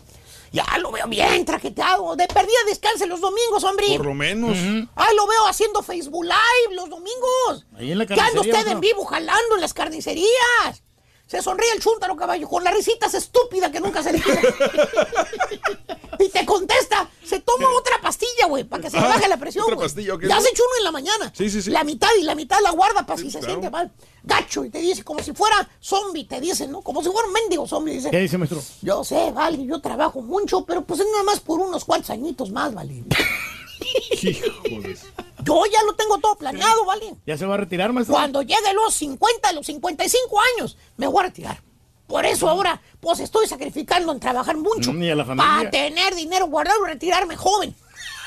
Ya 0.50 0.64
lo 0.78 0.90
veo 0.92 1.06
bien 1.08 1.44
traqueteado. 1.44 2.16
De 2.16 2.26
perdida 2.26 2.56
descanse 2.66 3.06
los 3.06 3.20
domingos, 3.20 3.62
hombre. 3.64 3.88
Por 3.98 4.06
lo 4.06 4.14
menos. 4.14 4.56
Ay, 4.94 5.14
lo 5.14 5.26
veo 5.26 5.46
haciendo 5.46 5.82
Facebook 5.82 6.24
Live 6.24 6.74
los 6.74 6.88
domingos. 6.88 7.66
Ahí 7.76 7.92
en 7.92 7.98
la 7.98 8.06
Que 8.06 8.14
anda 8.14 8.24
carnicería, 8.24 8.54
usted 8.60 8.72
en 8.72 8.80
vivo 8.80 9.04
jalando 9.04 9.56
en 9.56 9.60
las 9.60 9.74
carnicerías. 9.74 10.82
Se 11.26 11.42
sonríe 11.42 11.72
el 11.74 11.82
chúntaro, 11.82 12.14
caballo, 12.14 12.48
con 12.48 12.62
la 12.62 12.70
risita 12.70 13.06
esa 13.06 13.18
estúpida 13.18 13.70
que 13.72 13.80
nunca 13.80 14.00
se 14.02 14.12
le 14.12 14.20
quita. 14.20 14.40
y 16.20 16.28
te 16.28 16.46
contesta, 16.46 17.10
se 17.24 17.40
toma 17.40 17.68
otra 17.76 18.00
pastilla, 18.00 18.46
güey, 18.46 18.62
para 18.62 18.84
que 18.84 18.90
se 18.90 18.96
le 18.96 19.02
Ah, 19.04 19.08
baje 19.08 19.26
la 19.28 19.36
presión, 19.36 19.64
otra 19.64 19.74
güey. 19.74 19.86
pastilla, 19.86 20.14
¿o 20.14 20.18
qué 20.18 20.28
Ya 20.28 20.38
es? 20.38 20.44
se 20.44 20.50
echa 20.50 20.62
uno 20.62 20.72
en 20.78 20.84
la 20.84 20.92
mañana. 20.92 21.32
Sí, 21.36 21.50
sí, 21.50 21.62
sí. 21.62 21.70
La 21.70 21.82
mitad 21.82 22.08
y 22.20 22.22
la 22.22 22.36
mitad 22.36 22.58
la 22.62 22.70
guarda 22.70 23.04
para 23.04 23.18
si 23.20 23.28
se 23.30 23.38
claro. 23.40 23.54
siente 23.54 23.70
mal. 23.70 23.90
Gacho, 24.22 24.64
y 24.64 24.70
te 24.70 24.78
dice, 24.78 25.02
como 25.02 25.20
si 25.20 25.32
fuera 25.32 25.68
zombie, 25.80 26.24
te 26.26 26.40
dice, 26.40 26.68
¿no? 26.68 26.80
Como 26.82 27.02
si 27.02 27.10
fuera 27.10 27.26
un 27.26 27.32
mendigo 27.32 27.66
zombie, 27.66 27.94
dice. 27.94 28.10
¿Qué 28.10 28.20
dice, 28.20 28.38
maestro? 28.38 28.62
Yo 28.82 29.02
sé, 29.02 29.32
vale, 29.32 29.66
yo 29.66 29.80
trabajo 29.80 30.20
mucho, 30.22 30.64
pero 30.64 30.84
pues 30.84 31.00
es 31.00 31.06
nada 31.10 31.24
más 31.24 31.40
por 31.40 31.58
unos 31.58 31.84
cuantos 31.84 32.10
añitos 32.10 32.50
más, 32.52 32.72
vale. 32.72 33.02
Yo 35.46 35.62
ya 35.72 35.82
lo 35.84 35.94
tengo 35.94 36.18
todo 36.18 36.36
planeado, 36.36 36.84
vale. 36.84 37.14
¿Ya 37.26 37.38
se 37.38 37.46
va 37.46 37.54
a 37.54 37.58
retirar, 37.58 37.92
maestro? 37.92 38.14
Cuando 38.14 38.42
llegue 38.42 38.72
los 38.74 38.94
50, 38.94 39.52
los 39.52 39.66
55 39.66 40.40
años, 40.56 40.76
me 40.96 41.06
voy 41.06 41.20
a 41.20 41.26
retirar. 41.28 41.62
Por 42.06 42.24
eso 42.24 42.48
ahora, 42.48 42.80
pues 43.00 43.20
estoy 43.20 43.46
sacrificando 43.46 44.12
en 44.12 44.20
trabajar 44.20 44.56
mucho. 44.56 44.92
Mm, 44.92 45.02
y 45.02 45.10
a 45.10 45.16
la 45.16 45.24
familia. 45.24 45.50
Para 45.56 45.70
tener 45.70 46.14
dinero 46.14 46.46
guardado 46.46 46.84
y 46.84 46.88
retirarme 46.88 47.36
joven. 47.36 47.74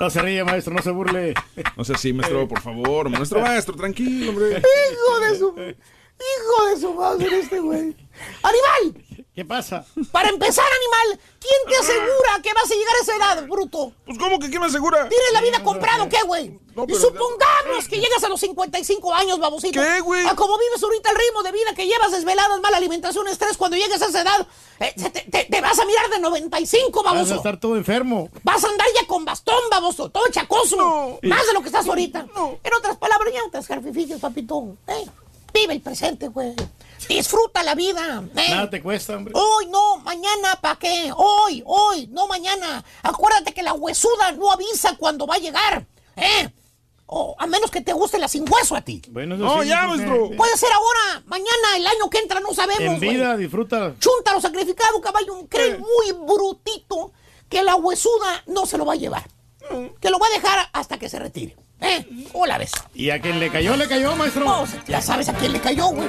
No 0.00 0.10
se 0.10 0.20
ríe, 0.20 0.42
maestro, 0.44 0.74
no 0.74 0.82
se 0.82 0.90
burle. 0.90 1.34
No 1.76 1.84
sea 1.84 1.94
así, 1.94 2.12
maestro, 2.12 2.48
por 2.48 2.60
favor. 2.60 3.08
Maestro, 3.08 3.40
maestro, 3.40 3.76
tranquilo, 3.76 4.30
hombre. 4.30 4.58
Hijo 4.58 5.20
de 5.20 5.38
su. 5.38 5.54
Hijo 5.56 6.66
de 6.70 6.80
su 6.80 6.94
madre, 6.94 7.38
este 7.38 7.60
güey. 7.60 7.96
¡Animal! 8.42 9.04
¿Qué 9.34 9.44
pasa? 9.44 9.84
Para 10.12 10.28
empezar, 10.28 10.64
animal, 10.64 11.20
¿quién 11.40 11.60
te 11.68 11.76
asegura 11.76 12.40
que 12.40 12.54
vas 12.54 12.70
a 12.70 12.74
llegar 12.74 12.94
a 12.94 13.02
esa 13.02 13.16
edad, 13.16 13.46
bruto? 13.48 13.92
Pues, 14.06 14.16
¿cómo 14.16 14.38
que 14.38 14.48
quién 14.48 14.60
me 14.60 14.68
asegura? 14.68 15.08
¿Tienes 15.08 15.32
la 15.32 15.40
vida 15.40 15.60
comprado 15.64 16.08
qué, 16.08 16.22
güey? 16.24 16.50
No, 16.76 16.84
y 16.84 16.86
pero- 16.86 17.00
supongamos 17.00 17.88
que 17.88 17.96
llegas 17.98 18.22
a 18.22 18.28
los 18.28 18.38
55 18.40 19.12
años, 19.12 19.40
babosito. 19.40 19.80
¿Qué, 19.82 20.00
güey? 20.02 20.24
A 20.28 20.36
como 20.36 20.56
vives 20.56 20.80
ahorita 20.80 21.10
el 21.10 21.16
ritmo 21.16 21.42
de 21.42 21.50
vida 21.50 21.74
que 21.74 21.84
llevas 21.86 22.12
desveladas, 22.12 22.60
mala 22.60 22.76
alimentación, 22.76 23.26
estrés, 23.26 23.56
cuando 23.56 23.76
llegues 23.76 24.00
a 24.02 24.06
esa 24.06 24.20
edad, 24.22 24.46
eh, 24.78 24.94
te, 24.96 25.10
te- 25.10 25.44
te 25.50 25.60
vas 25.60 25.80
a 25.80 25.84
mirar 25.84 26.08
de 26.10 26.20
95, 26.20 27.02
Vas 27.02 27.12
a 27.12 27.14
baboso. 27.16 27.34
estar 27.34 27.58
todo 27.58 27.76
enfermo. 27.76 28.28
Vas 28.44 28.62
a 28.62 28.68
andar 28.68 28.86
ya 28.94 29.04
con 29.08 29.24
bastón, 29.24 29.60
baboso, 29.68 30.10
todo 30.10 30.28
chacoso. 30.30 31.18
Más 31.22 31.44
de 31.44 31.52
lo 31.54 31.60
que 31.60 31.66
estás 31.66 31.88
ahorita. 31.88 32.20
En 32.62 32.74
otras 32.74 32.96
palabras, 32.98 33.34
ya 33.34 33.40
no 33.42 33.50
te 33.50 34.18
papito. 34.18 34.76
Eh, 34.86 35.06
Vive 35.52 35.74
el 35.74 35.80
presente, 35.80 36.26
güey. 36.28 36.52
Disfruta 37.08 37.62
la 37.62 37.74
vida. 37.74 38.22
eh. 38.36 38.50
Nada 38.50 38.70
te 38.70 38.82
cuesta, 38.82 39.16
hombre. 39.16 39.32
Hoy 39.36 39.66
no, 39.66 39.96
mañana, 39.98 40.58
¿para 40.60 40.76
qué? 40.76 41.12
Hoy, 41.16 41.62
hoy, 41.66 42.06
no 42.08 42.26
mañana. 42.26 42.84
Acuérdate 43.02 43.52
que 43.52 43.62
la 43.62 43.72
huesuda 43.74 44.32
no 44.32 44.50
avisa 44.52 44.96
cuando 44.96 45.26
va 45.26 45.34
a 45.36 45.38
llegar, 45.38 45.86
¿eh? 46.16 46.50
O 47.06 47.36
a 47.38 47.46
menos 47.46 47.70
que 47.70 47.82
te 47.82 47.92
guste 47.92 48.18
la 48.18 48.28
sin 48.28 48.50
hueso 48.50 48.74
a 48.74 48.80
ti. 48.80 49.02
Bueno, 49.10 49.34
eso 49.34 49.44
No, 49.44 49.62
sí, 49.62 49.68
ya, 49.68 49.86
maestro. 49.86 50.30
Puede 50.36 50.56
ser 50.56 50.72
ahora, 50.72 51.22
mañana, 51.26 51.76
el 51.76 51.86
año 51.86 52.08
que 52.08 52.18
entra, 52.18 52.40
no 52.40 52.54
sabemos, 52.54 52.80
En 52.80 52.98
vida, 52.98 53.36
disfruta. 53.36 53.94
Chúntaro 53.98 54.40
sacrificado, 54.40 55.00
caballo, 55.02 55.46
cree 55.48 55.76
muy 55.78 56.12
brutito 56.26 57.12
que 57.48 57.62
la 57.62 57.76
huesuda 57.76 58.42
no 58.46 58.64
se 58.66 58.78
lo 58.78 58.86
va 58.86 58.94
a 58.94 58.96
llevar. 58.96 59.28
Que 60.00 60.10
lo 60.10 60.18
va 60.18 60.26
a 60.26 60.30
dejar 60.30 60.68
hasta 60.72 60.98
que 60.98 61.08
se 61.08 61.18
retire. 61.18 61.56
¿Eh? 61.84 62.06
¿Cómo 62.32 62.46
la 62.46 62.56
ves? 62.58 62.72
Y 62.94 63.10
a 63.10 63.20
quien 63.20 63.38
le 63.38 63.50
cayó, 63.50 63.76
le 63.76 63.86
cayó, 63.86 64.16
maestro. 64.16 64.44
No, 64.44 64.64
ya 64.88 65.00
sabes 65.00 65.28
a 65.28 65.34
quién 65.34 65.52
le 65.52 65.60
cayó, 65.60 65.88
güey. 65.88 66.08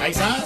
Ahí 0.00 0.12
está. 0.12 0.44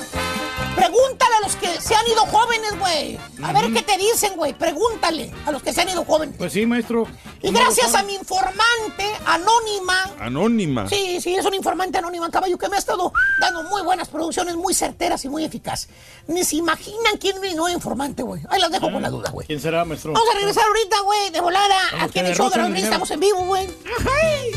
Pregúntale 0.79 1.35
a 1.37 1.41
los 1.41 1.57
que 1.57 1.81
se 1.81 1.95
han 1.95 2.07
ido 2.07 2.25
jóvenes, 2.27 2.79
güey. 2.79 3.19
A 3.43 3.53
ver 3.53 3.73
qué 3.73 3.83
te 3.83 3.97
dicen, 3.99 4.35
güey. 4.37 4.53
Pregúntale 4.53 5.33
a 5.45 5.51
los 5.51 5.63
que 5.63 5.73
se 5.73 5.81
han 5.81 5.89
ido 5.89 6.05
jóvenes. 6.05 6.37
Pues 6.39 6.53
sí, 6.53 6.67
maestro. 6.67 7.07
Y 7.43 7.51
gracias 7.51 7.95
a 7.95 8.03
mi 8.05 8.15
informante 8.15 9.05
anónima. 9.27 10.11
Anónima. 10.21 10.89
Sí, 10.89 11.21
sí, 11.21 11.35
es 11.35 11.45
un 11.45 11.55
informante 11.55 11.99
anónima, 11.99 12.31
caballo, 12.31 12.57
que 12.59 12.69
me 12.69 12.77
ha 12.77 12.79
estado 12.79 13.13
dando 13.41 13.65
muy 13.65 13.83
buenas 13.83 14.09
producciones, 14.09 14.57
muy 14.57 14.73
certeras 14.75 15.25
y 15.25 15.29
muy 15.29 15.45
eficaces. 15.45 15.89
Ni 16.29 16.45
se 16.45 16.57
imaginan 16.57 17.17
quién 17.21 17.37
es 17.37 17.43
mi 17.43 17.55
nuevo 17.55 17.69
informante, 17.75 18.23
güey. 18.23 18.43
Ahí 18.49 18.61
las 18.61 18.71
dejo 18.71 18.91
con 18.91 19.03
la 19.03 19.11
duda, 19.11 19.31
güey. 19.31 19.47
¿Quién 19.47 19.61
será, 19.61 19.85
maestro? 19.85 20.13
Vamos 20.13 20.29
a 20.31 20.35
regresar 20.39 20.65
ahorita, 20.65 21.01
güey, 21.01 21.31
de 21.31 21.41
volada. 21.41 21.77
Vamos, 21.93 22.09
Aquí 22.09 22.19
en 22.21 22.27
el 22.27 22.37
show 22.37 22.51
de 22.51 22.63
dinero. 22.63 22.85
estamos 22.85 23.11
en 23.11 23.21
vivo, 23.21 23.45
güey. 23.47 23.69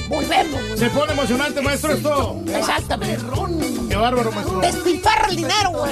Volvemos, 0.07 0.61
güey. 0.67 0.77
Se 0.77 0.89
pone 0.89 1.13
emocionante, 1.13 1.61
maestro, 1.61 1.93
esto. 1.93 2.41
Exactamente. 2.47 3.23
Qué 3.89 3.95
bárbaro, 3.95 4.31
maestro. 4.31 4.59
Despilfarra 4.59 5.27
el 5.29 5.35
dinero, 5.35 5.71
güey. 5.71 5.91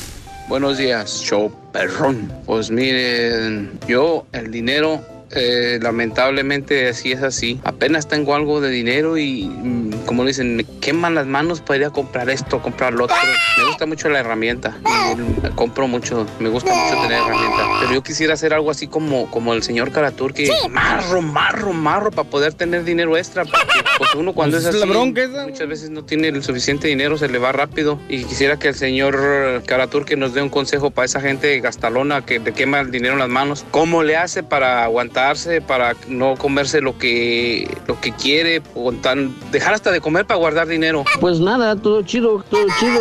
Buenos 0.51 0.77
días, 0.77 1.21
show 1.23 1.49
perrón. 1.71 2.29
Pues 2.45 2.69
miren, 2.69 3.71
yo 3.87 4.25
el 4.33 4.51
dinero, 4.51 4.99
eh, 5.33 5.79
lamentablemente 5.81 6.89
así 6.89 7.11
es 7.11 7.23
así. 7.23 7.59
Apenas 7.63 8.07
tengo 8.07 8.35
algo 8.35 8.61
de 8.61 8.69
dinero 8.69 9.17
y, 9.17 9.45
mm, 9.45 10.05
como 10.05 10.25
dicen, 10.25 10.55
me 10.55 10.63
queman 10.63 11.15
las 11.15 11.25
manos 11.25 11.61
para 11.61 11.77
ir 11.77 11.85
a 11.85 11.89
comprar 11.89 12.29
esto, 12.29 12.61
comprar 12.61 12.93
lo 12.93 13.05
otro. 13.05 13.15
Me 13.57 13.65
gusta 13.65 13.85
mucho 13.85 14.09
la 14.09 14.19
herramienta. 14.19 14.77
y, 14.85 15.15
mm, 15.15 15.55
compro 15.55 15.87
mucho, 15.87 16.25
me 16.39 16.49
gusta 16.49 16.73
mucho 16.73 17.01
tener 17.01 17.21
herramienta. 17.21 17.67
Pero 17.81 17.93
yo 17.93 18.03
quisiera 18.03 18.33
hacer 18.33 18.53
algo 18.53 18.71
así 18.71 18.87
como, 18.87 19.29
como 19.29 19.53
el 19.53 19.63
señor 19.63 19.91
Caratur, 19.91 20.33
que 20.33 20.49
marro, 20.69 21.21
marro, 21.21 21.73
marro 21.73 22.11
para 22.11 22.29
poder 22.29 22.53
tener 22.53 22.83
dinero 22.83 23.17
extra. 23.17 23.45
Porque 23.45 23.83
pues 23.97 24.15
uno 24.15 24.33
cuando 24.33 24.57
Pues 24.57 24.67
es 24.67 24.75
es 24.75 24.83
así, 24.83 25.47
muchas 25.47 25.67
veces 25.67 25.89
no 25.89 26.03
tiene 26.03 26.29
el 26.29 26.43
suficiente 26.43 26.87
dinero, 26.87 27.17
se 27.17 27.27
le 27.27 27.37
va 27.37 27.51
rápido. 27.51 27.99
Y 28.09 28.23
quisiera 28.23 28.57
que 28.57 28.69
el 28.69 28.75
señor 28.75 29.63
Caratur 29.65 30.05
que 30.05 30.15
nos 30.15 30.33
dé 30.33 30.41
un 30.41 30.49
consejo 30.49 30.91
para 30.91 31.05
esa 31.05 31.21
gente 31.21 31.59
gastalona 31.59 32.25
que 32.25 32.39
le 32.39 32.53
quema 32.53 32.79
el 32.79 32.91
dinero 32.91 33.13
en 33.13 33.19
las 33.19 33.29
manos. 33.29 33.65
¿Cómo 33.71 34.03
le 34.03 34.17
hace 34.17 34.43
para 34.43 34.87
aguantarse, 35.21 35.61
para 35.61 35.95
no 36.07 36.35
comerse 36.35 36.81
lo 36.81 36.97
que, 36.97 37.67
lo 37.87 37.99
que 38.01 38.11
quiere, 38.11 38.61
o 38.75 38.91
tan- 38.91 39.33
dejar 39.51 39.73
hasta 39.73 39.91
de 39.91 40.01
comer 40.01 40.25
para 40.25 40.39
guardar 40.39 40.67
dinero? 40.67 41.05
Pues 41.19 41.39
nada, 41.39 41.75
todo 41.75 42.01
chido, 42.01 42.43
todo 42.49 42.65
chido. 42.79 42.99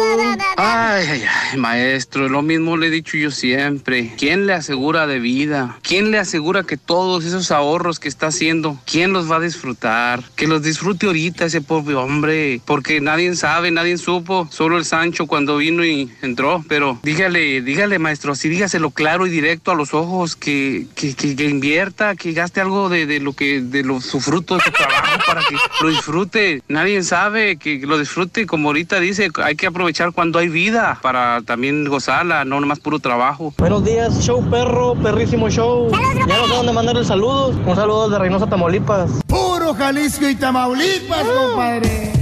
Ay, 0.57 1.07
ay, 1.11 1.23
ay, 1.53 1.59
maestro, 1.59 2.29
lo 2.29 2.43
mismo 2.43 2.77
le 2.77 2.89
he 2.89 2.91
dicho 2.91 3.17
yo 3.17 3.31
siempre. 3.31 4.13
¿Quién 4.19 4.47
le 4.47 4.53
asegura 4.53 5.07
de 5.07 5.19
vida? 5.19 5.79
¿Quién 5.83 6.11
le 6.11 6.19
asegura 6.19 6.63
que 6.65 6.77
todos 6.77 7.25
esos 7.25 7.51
ahorros 7.51 7.99
que 7.99 8.09
está 8.09 8.29
haciendo, 8.29 8.79
quién 8.85 9.13
los 9.13 9.31
va 9.31 9.37
a 9.37 9.41
disfrutar? 9.41 10.23
Que 10.37 10.47
los 10.47 10.63
disfrute 10.63 11.07
ahorita 11.07 11.47
ese 11.47 11.61
pobre 11.61 11.95
hombre, 11.95 12.61
porque 12.67 13.01
nadie 13.01 13.35
sabe, 13.37 13.71
nadie 13.71 13.97
supo, 13.99 14.47
solo 14.51 14.77
el 14.79 14.85
Sancho 14.85 15.27
cuando 15.27 15.57
vino 15.57 15.85
y 15.85 16.11
entró. 16.23 16.63
Pero 16.69 16.99
dígale, 17.03 17.63
dígale, 17.63 17.99
maestro, 17.99 18.33
así 18.33 18.49
dígaselo 18.49 18.91
claro 18.91 19.27
y 19.27 19.31
directo 19.31 19.71
a 19.71 19.75
los 19.75 19.95
ojos, 19.95 20.37
que, 20.37 20.87
que, 20.95 21.15
que- 21.15 21.31
que 21.37 21.45
invierta, 21.45 22.10
que 22.15 22.33
gaste 22.33 22.61
algo 22.61 22.89
de, 22.89 23.07
de 23.07 23.21
lo 23.21 23.33
que, 23.33 23.61
de 23.61 23.83
lo, 23.83 24.01
su 24.01 24.21
fruto 24.21 24.57
de 24.57 24.63
su 24.63 24.71
trabajo 24.71 25.19
para 25.27 25.41
que 25.41 25.57
lo 25.83 25.89
disfrute. 25.89 26.63
Nadie 26.69 27.03
sabe 27.03 27.57
que 27.57 27.79
lo 27.87 27.99
disfrute, 27.99 28.47
como 28.47 28.69
ahorita 28.69 29.01
dice, 29.01 29.31
hay 29.43 29.57
que 29.57 29.67
aprovechar 29.67 30.13
cuando 30.13 30.39
hay 30.39 30.49
vida 30.49 30.99
para 31.03 31.43
también 31.43 31.85
gozarla, 31.87 32.45
no 32.45 32.61
nomás 32.61 32.81
puro 32.81 32.99
trabajo. 32.99 33.53
Buenos 33.59 33.85
días, 33.85 34.21
show 34.25 34.49
perro, 34.51 34.95
perrísimo 34.95 35.49
show. 35.51 35.91
Ya 36.27 36.37
no 36.37 36.47
sé 36.47 36.55
dónde 36.55 36.73
mandarle 36.73 37.05
saludos. 37.05 37.57
Un 37.67 37.77
saludo 37.77 38.09
de 38.09 38.19
Reynosa, 38.19 38.47
Tamaulipas. 38.47 39.11
Puro 39.27 39.75
Jalisco 39.75 40.29
y 40.29 40.35
Tamaulipas, 40.35 41.25
compadre. 41.25 42.13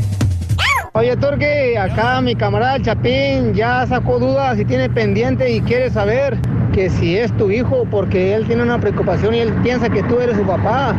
Oye, 0.94 1.17
Torque, 1.17 1.78
acá 1.78 2.20
mi 2.20 2.34
camarada 2.34 2.83
Chapín 2.83 3.55
ya 3.55 3.86
sacó 3.86 4.18
dudas 4.18 4.58
y 4.58 4.65
tiene 4.65 4.91
pendiente 4.91 5.49
y 5.50 5.60
quiere 5.60 5.91
saber 5.91 6.39
que 6.78 6.90
si 6.90 7.18
es 7.18 7.36
tu 7.36 7.50
hijo, 7.50 7.84
porque 7.90 8.34
él 8.34 8.47
tiene 8.47 8.62
una 8.62 8.78
preocupación 8.78 9.34
y 9.34 9.40
él 9.40 9.52
piensa 9.65 9.89
que 9.89 10.00
tú 10.05 10.20
eres 10.20 10.36
su 10.36 10.44
papá. 10.44 10.94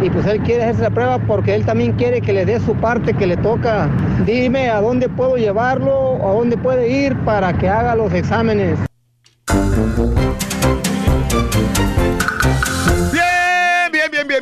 Y 0.00 0.08
pues 0.08 0.24
él 0.24 0.38
quiere 0.42 0.62
hacerse 0.62 0.82
la 0.82 0.90
prueba 0.90 1.18
porque 1.18 1.52
él 1.52 1.64
también 1.64 1.94
quiere 1.94 2.20
que 2.20 2.32
le 2.32 2.44
dé 2.44 2.60
su 2.60 2.76
parte 2.76 3.12
que 3.12 3.26
le 3.26 3.36
toca. 3.36 3.88
Dime 4.24 4.70
a 4.70 4.80
dónde 4.80 5.08
puedo 5.08 5.36
llevarlo 5.36 6.14
a 6.24 6.32
dónde 6.32 6.56
puede 6.56 6.88
ir 6.88 7.16
para 7.24 7.52
que 7.54 7.68
haga 7.68 7.96
los 7.96 8.12
exámenes. 8.12 8.78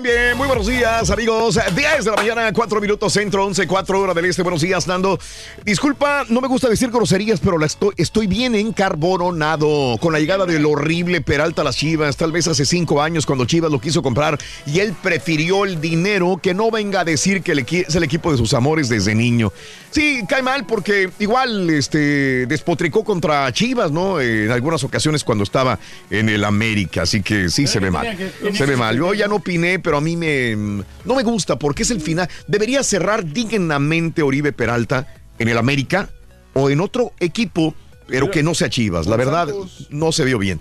Bien. 0.05 0.37
Muy 0.37 0.47
buenos 0.47 0.67
días, 0.67 1.09
amigos. 1.09 1.59
10 1.75 2.05
de 2.05 2.11
la 2.11 2.17
mañana, 2.17 2.53
4 2.53 2.81
minutos 2.81 3.11
centro, 3.11 3.47
11, 3.47 3.67
4 3.67 4.01
horas 4.01 4.15
del 4.15 4.27
este. 4.27 4.43
Buenos 4.43 4.61
días, 4.61 4.87
Nando. 4.87 5.19
Disculpa, 5.65 6.27
no 6.29 6.43
me 6.43 6.49
gusta 6.49 6.69
decir 6.69 6.91
groserías, 6.91 7.41
pero 7.41 7.57
la 7.57 7.65
estoy, 7.65 7.95
estoy 7.97 8.27
bien 8.27 8.55
encarbonado 8.55 9.97
con 9.99 10.13
la 10.13 10.21
llegada 10.21 10.45
del 10.45 10.67
horrible 10.67 11.23
Peralta 11.23 11.63
a 11.63 11.65
las 11.65 11.77
Chivas. 11.77 12.19
Tal 12.19 12.33
vez 12.33 12.47
hace 12.47 12.67
5 12.67 13.01
años 13.01 13.25
cuando 13.25 13.47
Chivas 13.47 13.73
lo 13.73 13.81
quiso 13.81 14.03
comprar 14.03 14.39
y 14.67 14.81
él 14.81 14.95
prefirió 15.03 15.65
el 15.65 15.81
dinero 15.81 16.39
que 16.43 16.53
no 16.53 16.71
venga 16.71 17.01
a 17.01 17.05
decir 17.05 17.43
que 17.43 17.53
el 17.53 17.61
es 17.61 17.95
el 17.95 18.03
equipo 18.03 18.31
de 18.31 18.37
sus 18.37 18.53
amores 18.53 18.91
desde 18.91 19.15
niño. 19.15 19.53
Sí, 19.91 20.23
cae 20.29 20.43
mal 20.43 20.67
porque 20.67 21.09
igual 21.19 21.71
este, 21.71 22.45
despotricó 22.47 23.05
contra 23.05 23.51
Chivas, 23.53 23.91
¿no? 23.91 24.21
En 24.21 24.51
algunas 24.51 24.85
ocasiones 24.85 25.25
cuando 25.25 25.45
estaba 25.45 25.79
en 26.11 26.29
el 26.29 26.45
América. 26.45 27.03
Así 27.03 27.23
que 27.23 27.49
sí, 27.49 27.67
se 27.67 27.81
ve 27.81 27.91
mal. 27.91 28.19
Se 28.53 28.67
ve 28.67 28.77
mal. 28.77 28.99
Yo 28.99 29.15
ya 29.15 29.29
no 29.29 29.37
opiné, 29.37 29.79
pero 29.79 29.94
a 29.97 30.01
mí 30.01 30.17
me 30.17 30.57
no 30.57 31.15
me 31.15 31.23
gusta 31.23 31.59
porque 31.59 31.83
es 31.83 31.91
el 31.91 32.01
final. 32.01 32.29
Debería 32.47 32.83
cerrar 32.83 33.25
dignamente 33.25 34.23
Oribe 34.23 34.53
Peralta 34.53 35.07
en 35.39 35.49
el 35.49 35.59
América 35.59 36.11
o 36.53 36.71
en 36.71 36.81
otro 36.81 37.13
equipo, 37.21 37.75
pero 38.07 38.31
que 38.31 38.43
no 38.43 38.55
sea 38.55 38.69
Chivas. 38.69 39.07
La 39.07 39.17
verdad, 39.17 39.49
no 39.91 40.13
se 40.13 40.25
vio 40.25 40.39
bien. 40.39 40.61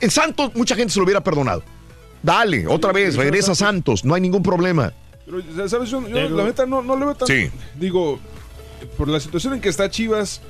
En 0.00 0.10
Santos, 0.10 0.52
mucha 0.54 0.74
gente 0.74 0.92
se 0.92 0.98
lo 0.98 1.04
hubiera 1.04 1.22
perdonado. 1.22 1.62
Dale, 2.22 2.66
otra 2.66 2.92
vez, 2.92 3.16
regresa 3.16 3.52
a 3.52 3.54
Santos, 3.54 4.04
no 4.04 4.14
hay 4.14 4.20
ningún 4.20 4.42
problema. 4.42 4.92
Pero, 5.26 5.68
¿sabes? 5.68 5.90
Yo, 5.90 6.06
yo, 6.08 6.28
la 6.30 6.44
neta 6.44 6.66
no, 6.66 6.82
no 6.82 6.96
le 6.96 7.04
veo 7.04 7.14
tan... 7.14 7.28
Sí. 7.28 7.50
Digo, 7.78 8.18
por 8.96 9.08
la 9.08 9.20
situación 9.20 9.54
en 9.54 9.60
que 9.60 9.68
está 9.68 9.90
Chivas, 9.90 10.40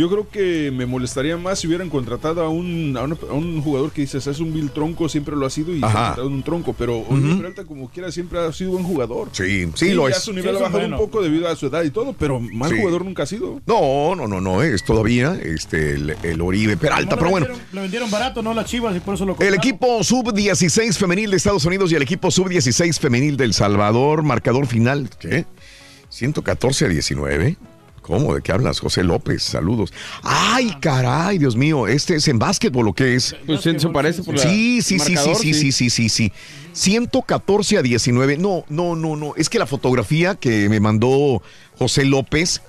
yo 0.00 0.08
creo 0.10 0.28
que 0.28 0.70
me 0.70 0.86
molestaría 0.86 1.36
más 1.36 1.58
si 1.60 1.66
hubieran 1.66 1.90
contratado 1.90 2.42
a 2.42 2.48
un, 2.48 2.96
a 2.96 3.02
una- 3.04 3.16
a 3.28 3.32
un 3.34 3.60
jugador 3.62 3.92
que 3.92 4.00
dices, 4.00 4.26
es 4.26 4.40
un 4.40 4.52
vil 4.52 4.70
tronco, 4.70 5.08
siempre 5.08 5.36
lo 5.36 5.44
ha 5.46 5.50
sido 5.50 5.74
y 5.74 5.80
se 5.80 5.84
ha 5.86 5.92
contratado 5.92 6.26
un 6.28 6.42
tronco, 6.42 6.72
pero 6.76 6.98
Oribe 7.08 7.28
Ujú. 7.28 7.36
Peralta 7.38 7.64
como 7.64 7.88
quiera 7.90 8.10
siempre 8.10 8.38
ha 8.40 8.52
sido 8.52 8.70
buen 8.72 8.84
jugador. 8.84 9.28
Sí, 9.32 9.68
sí, 9.74 9.92
lo 9.92 10.08
ya 10.08 10.16
es. 10.16 10.22
su 10.22 10.32
nivel 10.32 10.52
Sí, 10.52 10.56
ha 10.58 10.62
bajado 10.62 10.80
bueno. 10.80 10.96
un 10.98 11.04
poco 11.06 11.22
debido 11.22 11.46
a 11.48 11.54
su 11.56 11.66
edad 11.66 11.82
y 11.84 11.90
todo, 11.90 12.12
pero 12.14 12.40
mal 12.40 12.70
Sí. 12.70 12.76
jugador 12.78 13.04
nunca 13.04 13.24
ha 13.24 13.26
sido. 13.26 13.60
No, 13.66 14.14
no, 14.16 14.26
no, 14.26 14.40
no, 14.40 14.62
es 14.62 14.82
todavía 14.84 15.38
este, 15.42 15.92
el, 15.94 16.16
el 16.22 16.40
Oribe 16.40 16.76
Peralta, 16.76 17.16
pero 17.16 17.30
bueno. 17.30 17.46
vendieron- 17.46 17.68
Lo 17.72 17.80
vendieron 17.82 18.10
barato, 18.10 18.42
¿no? 18.42 18.54
Las 18.54 18.66
chivas 18.66 18.96
y 18.96 19.00
por 19.00 19.14
eso 19.14 19.24
lo 19.26 19.32
El 19.32 19.36
compraron. 19.36 19.58
equipo 19.58 20.02
sub-16 20.02 20.96
femenil 20.96 21.30
de 21.30 21.36
Estados 21.36 21.64
Unidos 21.66 21.92
y 21.92 21.94
el 21.96 22.02
equipo 22.02 22.30
sub-16 22.30 22.98
femenil 22.98 23.36
del 23.36 23.52
Salvador, 23.54 24.22
marcador 24.22 24.66
final, 24.66 25.10
¿qué? 25.20 25.44
114 26.08 26.86
a 26.86 26.88
19. 26.88 27.56
¿Cómo? 28.02 28.34
¿De 28.34 28.42
qué 28.42 28.50
hablas? 28.52 28.80
José 28.80 29.04
López, 29.04 29.42
saludos. 29.42 29.92
Ay, 30.22 30.74
caray, 30.80 31.38
Dios 31.38 31.54
mío, 31.54 31.86
¿este 31.86 32.16
es 32.16 32.26
en 32.28 32.38
básquetbol 32.38 32.88
o 32.88 32.92
qué 32.92 33.14
es? 33.14 33.36
Pues 33.46 33.60
se, 33.60 33.78
se 33.78 33.88
parece 33.88 34.22
por 34.22 34.34
la- 34.36 34.42
Sí, 34.42 34.80
sí, 34.82 34.98
sí, 34.98 35.16
sí, 35.16 35.34
sí, 35.34 35.54
sí, 35.54 35.72
sí, 35.72 35.90
sí, 35.90 36.08
sí. 36.08 36.32
114 36.72 37.78
a 37.78 37.82
19. 37.82 38.36
No, 38.38 38.64
no, 38.68 38.96
no, 38.96 39.16
no. 39.16 39.34
Es 39.36 39.48
que 39.48 39.58
la 39.58 39.66
fotografía 39.66 40.34
que 40.34 40.68
me 40.68 40.80
mandó 40.80 41.42
José 41.78 42.04
López, 42.04 42.62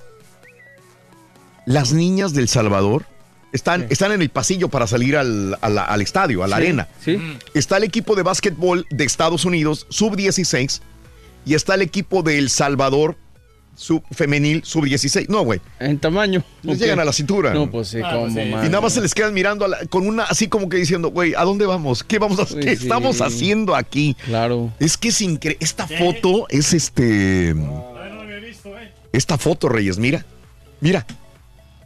las 1.66 1.92
niñas 1.92 2.34
del 2.34 2.48
Salvador 2.48 3.06
están, 3.52 3.86
están 3.90 4.12
en 4.12 4.22
el 4.22 4.28
pasillo 4.30 4.68
para 4.68 4.86
salir 4.86 5.16
al, 5.16 5.56
al 5.60 6.00
estadio, 6.02 6.42
a 6.42 6.48
la 6.48 6.56
Sí, 6.56 6.62
arena. 6.62 6.88
Está 7.54 7.76
el 7.76 7.84
equipo 7.84 8.16
de 8.16 8.22
básquetbol 8.22 8.86
de 8.90 9.04
Estados 9.04 9.44
Unidos, 9.44 9.86
sub-16, 9.90 10.80
y 11.44 11.54
está 11.54 11.74
el 11.74 11.82
equipo 11.82 12.22
de 12.22 12.38
El 12.38 12.48
Salvador, 12.50 13.16
sub 13.74 14.02
femenil, 14.12 14.62
sub-16. 14.64 15.28
No, 15.28 15.42
güey. 15.42 15.60
En 15.80 15.98
tamaño. 15.98 16.44
Les 16.62 16.76
Ok. 16.76 16.82
llegan 16.82 17.00
a 17.00 17.04
la 17.04 17.12
cintura. 17.12 17.52
No, 17.54 17.70
pues 17.70 17.88
sí, 17.88 17.98
Ah, 18.04 18.12
como 18.14 18.28
sí. 18.30 18.40
Y 18.40 18.44
nada 18.68 18.80
más 18.80 18.92
se 18.92 19.00
les 19.00 19.14
quedan 19.14 19.32
mirando 19.34 19.64
a 19.64 19.68
la- 19.68 19.86
con 19.86 20.06
una, 20.06 20.24
así 20.24 20.48
como 20.48 20.68
que 20.68 20.76
diciendo, 20.76 21.10
güey, 21.10 21.34
¿a 21.34 21.42
dónde 21.44 21.66
vamos? 21.66 22.04
¿Qué 22.04 22.18
vamos 22.18 22.38
a 22.38 22.44
Pues 22.46 22.64
¿Qué 22.64 22.76
sí. 22.76 22.82
estamos 22.84 23.20
haciendo 23.20 23.74
aquí? 23.74 24.16
Claro. 24.24 24.72
Es 24.78 24.96
que 24.96 25.08
es 25.08 25.20
increíble. 25.22 25.58
Esta 25.64 25.86
foto 25.86 26.46
es 26.48 26.72
este. 26.74 27.54
Esta 29.12 29.36
foto, 29.38 29.68
Reyes, 29.68 29.98
mira. 29.98 30.24
Mira. 30.80 31.06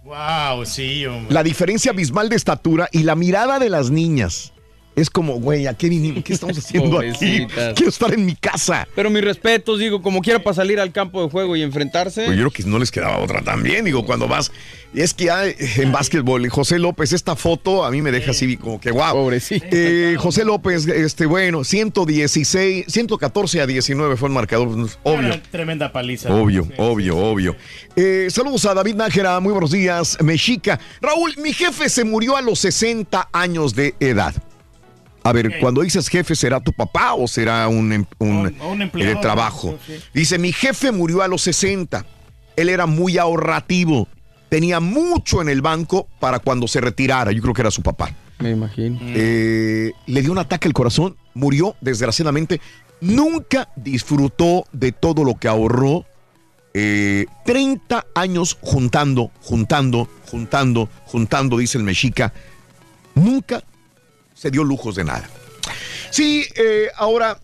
Wow, 0.05 0.65
sí, 0.65 1.05
hombre. 1.07 1.35
La 1.35 1.43
diferencia 1.43 1.91
abismal 1.91 2.29
de 2.29 2.37
estatura 2.37 2.89
y 2.93 3.03
la 3.03 3.17
mirada 3.17 3.59
de 3.59 3.69
las 3.69 3.91
niñas. 3.91 4.53
Es 4.97 5.11
como, 5.11 5.35
güey, 5.39 5.67
¿a 5.67 5.75
qué 5.75 5.89
vinimos? 5.91 6.25
¿Qué 6.25 6.33
estamos 6.33 6.57
haciendo 6.59 6.99
aquí? 6.99 7.47
Quiero 7.75 7.89
estar 7.91 8.13
en 8.15 8.25
mi 8.27 8.35
casa. 8.35 8.89
Pero 8.95 9.11
mis 9.11 9.23
respetos, 9.23 9.79
digo, 9.79 10.01
como 10.03 10.21
quiera 10.23 10.43
para 10.43 10.55
salir 10.55 10.81
al 10.81 10.91
campo 10.91 11.23
de 11.23 11.29
juego 11.31 11.55
y 11.55 11.63
enfrentarse. 11.63 12.25
Pues 12.25 12.37
yo 12.39 12.49
creo 12.49 12.51
que 12.51 12.63
no 12.65 12.79
les 12.79 12.91
quedaba 12.91 13.19
otra 13.19 13.43
también. 13.43 13.85
Digo, 13.85 14.05
cuando 14.07 14.27
vas. 14.27 14.51
Es 14.95 15.13
que 15.13 15.27
ya 15.27 15.45
en 15.47 15.93
básquetbol, 15.93 16.49
José 16.49 16.79
López, 16.79 17.13
esta 17.13 17.37
foto 17.37 17.85
a 17.85 17.91
mí 17.91 18.01
me 18.01 18.11
deja 18.11 18.31
así 18.31 18.57
como 18.57 18.81
que 18.81 18.91
wow. 18.91 19.13
Pobrecito. 19.13 19.67
Eh, 19.71 20.17
José 20.19 20.45
López, 20.47 20.87
este, 20.89 21.27
bueno, 21.27 21.65
116, 21.65 22.87
114 22.89 23.61
a 23.61 23.67
19 23.67 24.17
fue 24.17 24.29
el 24.29 24.35
marcador. 24.35 24.73
pues, 24.75 24.99
Obvio. 25.03 25.19
Una 25.19 25.43
tremenda 25.43 25.93
paliza. 25.93 26.33
Obvio, 26.35 26.65
Sí. 26.65 26.73
obvio, 26.79 27.17
obvio. 27.19 27.57
Eh, 27.97 28.29
saludos 28.31 28.65
a 28.65 28.73
David 28.73 28.95
Nájera, 28.95 29.39
muy 29.41 29.53
buenos 29.53 29.71
días, 29.73 30.17
Mexica. 30.23 30.81
Raúl, 31.03 31.35
mi 31.43 31.53
jefe 31.53 31.91
se 31.91 32.05
murió 32.05 32.37
a 32.37 32.41
los 32.41 32.61
60 32.61 33.29
años 33.33 33.75
de 33.75 33.95
edad. 34.01 34.35
A 35.27 35.33
ver, 35.33 35.59
cuando 35.61 35.83
dices 35.83 36.09
jefe, 36.09 36.35
¿será 36.37 36.61
tu 36.61 36.73
papá 36.73 37.15
o 37.15 37.27
será 37.27 37.67
un, 37.69 37.93
em- 37.93 38.07
un, 38.19 38.55
O 38.61 38.69
un 38.73 38.81
eh, 38.81 38.85
empleado, 38.85 39.15
de 39.15 39.21
trabajo? 39.21 39.79
sí. 39.87 39.95
Dice, 40.15 40.39
mi 40.39 40.53
jefe 40.53 40.93
murió 40.93 41.23
a 41.23 41.29
los 41.29 41.43
60. 41.43 42.05
Él 42.57 42.69
era 42.69 42.87
muy 42.87 43.19
ahorrativo. 43.19 44.09
Tenía 44.49 44.79
mucho 44.81 45.43
en 45.43 45.49
el 45.49 45.61
banco 45.63 46.09
para 46.21 46.39
cuando 46.39 46.69
se 46.69 46.81
retirara. 46.81 47.33
Yo 47.33 47.43
creo 47.43 47.55
que 47.55 47.63
era 47.63 47.71
su 47.71 47.83
papá. 47.83 48.15
Me 48.39 48.51
imagino. 48.51 48.99
Eh, 49.03 49.93
le 50.07 50.23
dio 50.23 50.31
un 50.31 50.39
ataque 50.39 50.69
al 50.69 50.75
corazón, 50.75 51.17
murió 51.35 51.75
desgraciadamente. 51.81 52.61
Nunca 53.01 53.69
disfrutó 53.77 54.65
de 54.73 54.93
todo 54.93 55.25
lo 55.25 55.35
que 55.35 55.49
ahorró. 55.49 56.05
Eh, 56.73 57.27
30 57.47 58.07
años 58.15 58.57
juntando, 58.61 59.31
juntando, 59.41 60.09
juntando, 60.31 60.89
juntando, 61.07 61.57
dice 61.59 61.79
el 61.79 61.85
mexica. 61.85 62.33
Nunca 63.15 63.63
se 64.37 64.51
dio 64.51 64.63
lujos 64.63 64.95
de 64.95 65.05
nada. 65.05 65.29
Sí, 66.11 66.45
eh, 66.55 66.89
ahora, 66.97 67.41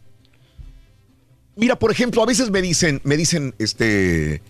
mira, 1.56 1.76
por 1.76 1.90
ejemplo, 1.90 2.22
a 2.22 2.26
veces 2.26 2.50
me 2.50 2.62
dicen, 2.62 3.00
me 3.02 3.16
dicen, 3.16 3.54
este, 3.58 4.42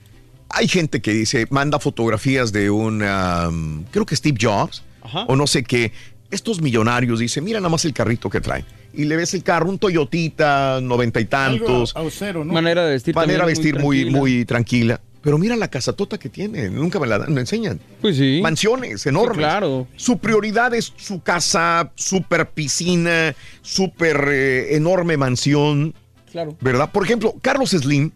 hay 0.50 0.68
gente 0.68 1.00
que 1.00 1.12
dice, 1.12 1.46
manda 1.50 1.78
fotografías 1.78 2.52
de 2.52 2.68
un, 2.68 3.02
um, 3.02 3.84
creo 3.84 4.04
que 4.04 4.16
Steve 4.16 4.36
Jobs, 4.40 4.82
o 5.28 5.36
no 5.36 5.46
sé 5.46 5.62
qué. 5.62 5.92
Estos 6.30 6.60
millonarios 6.60 7.20
dicen, 7.20 7.44
mira 7.44 7.60
nada 7.60 7.70
más 7.70 7.84
el 7.84 7.92
carrito 7.92 8.28
que 8.28 8.40
traen. 8.40 8.64
Y 8.94 9.04
le 9.04 9.16
ves 9.16 9.34
el 9.34 9.42
carro, 9.42 9.68
un 9.68 9.78
Toyotita, 9.78 10.80
noventa 10.82 11.20
y 11.20 11.26
tantos. 11.26 11.94
Algo 11.94 12.06
austero, 12.06 12.44
¿no? 12.44 12.52
Manera 12.52 12.84
de 12.84 12.92
vestir 12.92 13.14
Manera 13.14 13.46
de 13.46 13.52
vestir 13.52 13.78
muy, 13.78 14.02
tranquila. 14.02 14.18
muy 14.18 14.44
tranquila. 14.44 15.00
Pero 15.22 15.38
mira 15.38 15.56
la 15.56 15.68
casatota 15.68 16.18
que 16.18 16.28
tiene. 16.28 16.68
Nunca 16.68 16.98
me 16.98 17.06
la 17.06 17.18
dan, 17.18 17.32
me 17.32 17.40
enseñan. 17.40 17.80
Pues 18.00 18.16
sí. 18.16 18.40
Mansiones 18.42 19.06
enormes. 19.06 19.36
Sí, 19.36 19.40
claro. 19.40 19.86
Su 19.96 20.18
prioridad 20.18 20.74
es 20.74 20.92
su 20.96 21.22
casa, 21.22 21.92
super 21.94 22.50
piscina, 22.50 23.34
super 23.62 24.28
eh, 24.28 24.74
enorme 24.76 25.16
mansión. 25.16 25.94
Claro. 26.30 26.56
¿Verdad? 26.60 26.90
Por 26.90 27.04
ejemplo, 27.04 27.34
Carlos 27.40 27.70
Slim 27.70 28.10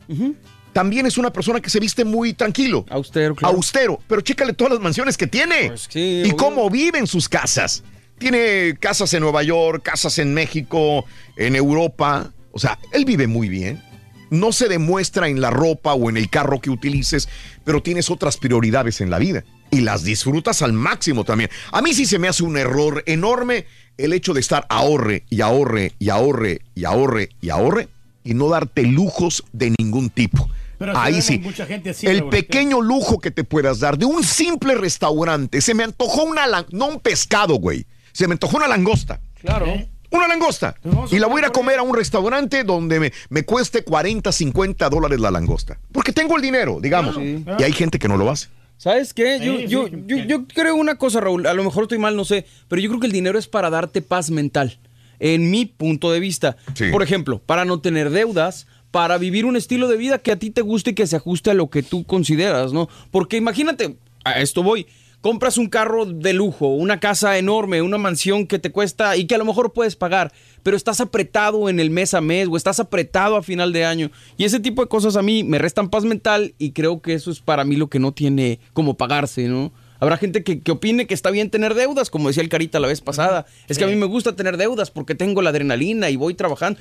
también 0.73 1.07
es 1.07 1.17
una 1.17 1.33
persona 1.33 1.61
que 1.61 1.71
se 1.71 1.81
viste 1.81 2.05
muy 2.05 2.35
tranquilo. 2.35 2.85
Austero, 2.91 3.35
claro. 3.35 3.57
Austero. 3.57 4.01
Pero 4.07 4.21
chécale 4.21 4.53
todas 4.53 4.75
las 4.75 4.83
mansiones 4.83 5.17
que 5.17 5.27
tiene. 5.27 5.69
Pues 5.69 5.87
sí, 5.89 6.23
y 6.23 6.23
obvio. 6.25 6.37
cómo 6.37 6.69
vive 6.69 6.99
en 6.99 7.07
sus 7.07 7.29
casas. 7.29 7.83
Tiene 8.19 8.77
casas 8.81 9.13
en 9.15 9.21
Nueva 9.21 9.43
York, 9.43 9.83
casas 9.83 10.19
en 10.19 10.35
México, 10.35 11.05
en 11.37 11.57
Europa. 11.57 12.33
O 12.53 12.59
sea, 12.59 12.79
él 12.93 13.05
vive 13.05 13.27
muy 13.27 13.49
bien. 13.49 13.83
No 14.31 14.53
se 14.53 14.69
demuestra 14.69 15.29
en 15.29 15.41
la 15.41 15.51
ropa 15.51 15.95
o 15.95 16.11
en 16.11 16.17
el 16.17 16.29
carro 16.31 16.61
que 16.61 16.71
utilices, 16.71 17.29
pero 17.65 17.83
tienes 17.83 18.11
otras 18.11 18.37
prioridades 18.37 19.01
en 19.01 19.11
la 19.11 19.19
vida 19.19 19.45
y 19.71 19.81
las 19.81 20.05
disfrutas 20.05 20.63
al 20.63 20.73
máximo 20.73 21.25
también. 21.25 21.51
A 21.73 21.83
mí 21.83 21.95
sí 21.95 22.07
se 22.07 22.19
me 22.19 22.29
hace 22.29 22.45
un 22.45 22.57
error 22.57 23.03
enorme 23.07 23.67
el 23.97 24.13
hecho 24.13 24.35
de 24.35 24.41
estar 24.41 24.67
ahorre 24.69 25.25
y 25.31 25.41
ahorre 25.41 25.93
y 25.99 26.11
ahorre 26.11 26.61
y 26.75 26.85
ahorre 26.85 27.31
y 27.41 27.51
ahorre 27.51 27.89
y 28.25 28.35
no 28.35 28.49
darte 28.49 28.83
lujos 28.83 29.45
de 29.53 29.73
ningún 29.79 30.11
tipo. 30.11 30.49
Pero 30.79 30.97
Ahí 30.97 31.23
sí. 31.23 31.39
mucha 31.39 31.65
gente 31.65 31.91
así, 31.91 32.07
el 32.07 32.29
pequeño 32.29 32.83
lujo 32.83 33.19
que 33.19 33.31
te 33.31 33.45
puedas 33.45 33.81
dar 33.81 33.97
de 33.97 34.05
un 34.05 34.23
simple 34.23 34.75
restaurante. 34.75 35.61
Se 35.63 35.73
me 35.73 35.85
antojó 35.85 36.25
una, 36.25 36.45
no 36.71 36.89
un 36.89 37.01
pescado, 37.01 37.55
güey. 37.55 37.87
Se 38.13 38.27
me 38.29 38.35
antojó 38.35 38.59
una 38.59 38.69
langosta. 38.69 39.21
Claro. 39.41 39.67
Una 40.11 40.29
langosta. 40.29 40.77
Y 41.11 41.19
la 41.19 41.27
voy 41.27 41.39
a 41.39 41.41
ir 41.41 41.45
a 41.47 41.51
comer 41.51 41.79
a 41.79 41.83
un 41.83 41.95
restaurante 41.95 42.65
donde 42.65 43.01
me, 43.01 43.13
me 43.29 43.45
cueste 43.45 43.83
40, 43.83 44.31
50 44.33 44.89
dólares 44.89 45.21
la 45.21 45.31
langosta. 45.31 45.79
Porque 45.93 46.13
tengo 46.13 46.37
el 46.37 46.43
dinero, 46.43 46.79
digamos. 46.81 47.17
Y 47.19 47.63
hay 47.63 47.73
gente 47.73 47.99
que 47.99 48.09
no 48.09 48.17
lo 48.17 48.31
hace. 48.31 48.49
¿Sabes 48.79 49.15
qué? 49.15 49.41
Yo, 49.43 49.57
Sí, 49.57 49.67
yo, 49.69 49.89
sí, 49.89 50.03
yo, 50.07 50.17
yo 50.19 50.47
creo 50.47 50.75
una 50.77 50.97
cosa, 50.97 51.21
Raúl. 51.21 51.47
A 51.47 51.55
lo 51.55 51.65
mejor 51.65 51.85
estoy 51.85 51.99
mal, 51.99 52.15
no 52.15 52.25
sé. 52.25 52.47
Pero 52.69 52.83
yo 52.83 52.89
creo 52.91 53.01
que 53.01 53.07
el 53.07 53.13
dinero 53.13 53.39
es 53.39 53.49
para 53.49 53.71
darte 53.71 54.03
paz 54.03 54.31
mental. 54.31 54.79
En 55.19 55.51
mi 55.51 55.65
punto 55.65 56.13
de 56.13 56.21
vista. 56.21 56.57
Sí. 56.75 56.91
Por 56.91 57.03
ejemplo, 57.03 57.39
para 57.39 57.65
no 57.65 57.81
tener 57.81 58.11
deudas, 58.11 58.67
para 58.91 59.17
vivir 59.17 59.47
un 59.47 59.57
estilo 59.57 59.89
de 59.89 59.97
vida 59.97 60.19
que 60.19 60.33
a 60.33 60.37
ti 60.37 60.51
te 60.51 60.61
guste 60.61 60.91
y 60.91 60.95
que 60.95 61.07
se 61.07 61.17
ajuste 61.17 61.51
a 61.51 61.55
lo 61.55 61.71
que 61.71 61.83
tú 61.83 62.05
consideras, 62.05 62.73
¿no? 62.73 62.89
Porque 63.11 63.39
imagínate, 63.39 63.97
a 64.25 64.41
esto 64.41 64.63
voy. 64.63 64.87
Compras 65.27 65.59
un 65.59 65.67
carro 65.67 66.07
de 66.07 66.33
lujo, 66.33 66.69
una 66.69 67.01
casa 67.01 67.37
enorme, 67.37 67.83
una 67.83 67.99
mansión 67.99 68.47
que 68.47 68.61
te 68.61 68.71
cuesta 68.71 69.17
y 69.17 69.27
que 69.27 69.35
a 69.35 69.39
lo 69.39 69.45
mejor 69.45 69.73
puedes 69.73 69.97
pagar, 69.97 70.33
pero 70.63 70.77
estás 70.77 71.01
apretado 71.01 71.69
en 71.69 71.81
el 71.81 71.91
mes 71.91 72.15
a 72.15 72.21
mes 72.21 72.47
o 72.49 72.57
estás 72.57 72.79
apretado 72.79 73.35
a 73.35 73.43
final 73.43 73.73
de 73.73 73.85
año. 73.85 74.13
Y 74.37 74.45
ese 74.45 74.61
tipo 74.61 74.83
de 74.83 74.89
cosas 74.89 75.17
a 75.17 75.23
mí 75.23 75.43
me 75.43 75.59
restan 75.59 75.91
paz 75.91 76.05
mental 76.05 76.55
y 76.59 76.71
creo 76.71 77.03
que 77.03 77.15
eso 77.15 77.33
es 77.33 77.41
para 77.41 77.65
mí 77.65 77.75
lo 77.75 77.89
que 77.89 77.99
no 77.99 78.13
tiene 78.13 78.61
como 78.73 78.97
pagarse, 78.97 79.49
¿no? 79.49 79.73
Habrá 79.99 80.17
gente 80.19 80.43
que, 80.45 80.61
que 80.61 80.71
opine 80.73 81.07
que 81.07 81.15
está 81.15 81.31
bien 81.31 81.49
tener 81.51 81.75
deudas, 81.75 82.11
como 82.11 82.29
decía 82.29 82.43
el 82.43 82.49
Carita 82.49 82.79
la 82.81 82.89
vez 82.89 83.01
pasada. 83.01 83.47
Es 83.69 83.79
que 83.79 83.85
a 83.85 83.87
mí 83.87 83.97
me 83.97 84.07
gusta 84.07 84.35
tener 84.37 84.57
deudas 84.57 84.91
porque 84.91 85.15
tengo 85.15 85.41
la 85.43 85.51
adrenalina 85.51 86.11
y 86.11 86.17
voy 86.17 86.35
trabajando. 86.35 86.79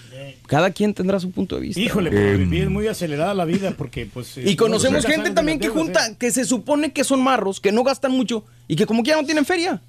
Cada 0.48 0.72
quien 0.72 0.94
tendrá 0.94 1.20
su 1.20 1.32
punto 1.32 1.56
de 1.56 1.62
vista. 1.62 1.80
Híjole, 1.80 2.12
pero 2.12 2.38
vivir 2.38 2.70
muy 2.70 2.88
acelerada 2.88 3.34
la 3.34 3.46
vida 3.46 3.72
porque 3.78 4.06
pues... 4.06 4.38
eh, 4.38 4.44
Y 4.46 4.56
conocemos 4.56 5.06
gente 5.06 5.32
también 5.32 5.60
que 5.60 5.68
deudas, 5.68 5.84
junta, 5.84 6.08
¿eh? 6.08 6.16
que 6.20 6.32
se 6.32 6.46
supone 6.46 6.92
que 6.92 7.04
son 7.04 7.22
marros, 7.24 7.60
que 7.60 7.72
no 7.72 7.84
gastan 7.84 8.12
mucho 8.12 8.44
y 8.68 8.76
que 8.76 8.86
como 8.86 9.02
quiera 9.04 9.20
no 9.22 9.26
tienen 9.26 9.46
feria. 9.46 9.82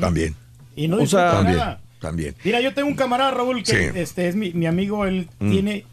También. 0.00 0.34
Y 0.76 0.88
no 0.88 0.96
O 0.98 1.06
sea, 1.06 1.32
También. 1.32 1.56
nada. 1.58 1.80
También. 2.00 2.34
Mira, 2.44 2.60
yo 2.60 2.74
tengo 2.74 2.88
un 2.88 2.96
camarada, 2.96 3.30
Raúl, 3.30 3.62
que 3.62 3.70
Sí. 3.92 3.98
este 3.98 4.28
es 4.28 4.34
mi, 4.36 4.52
mi 4.52 4.66
amigo, 4.66 5.06
él 5.06 5.28
Mm. 5.38 5.50
tiene, 5.50 5.84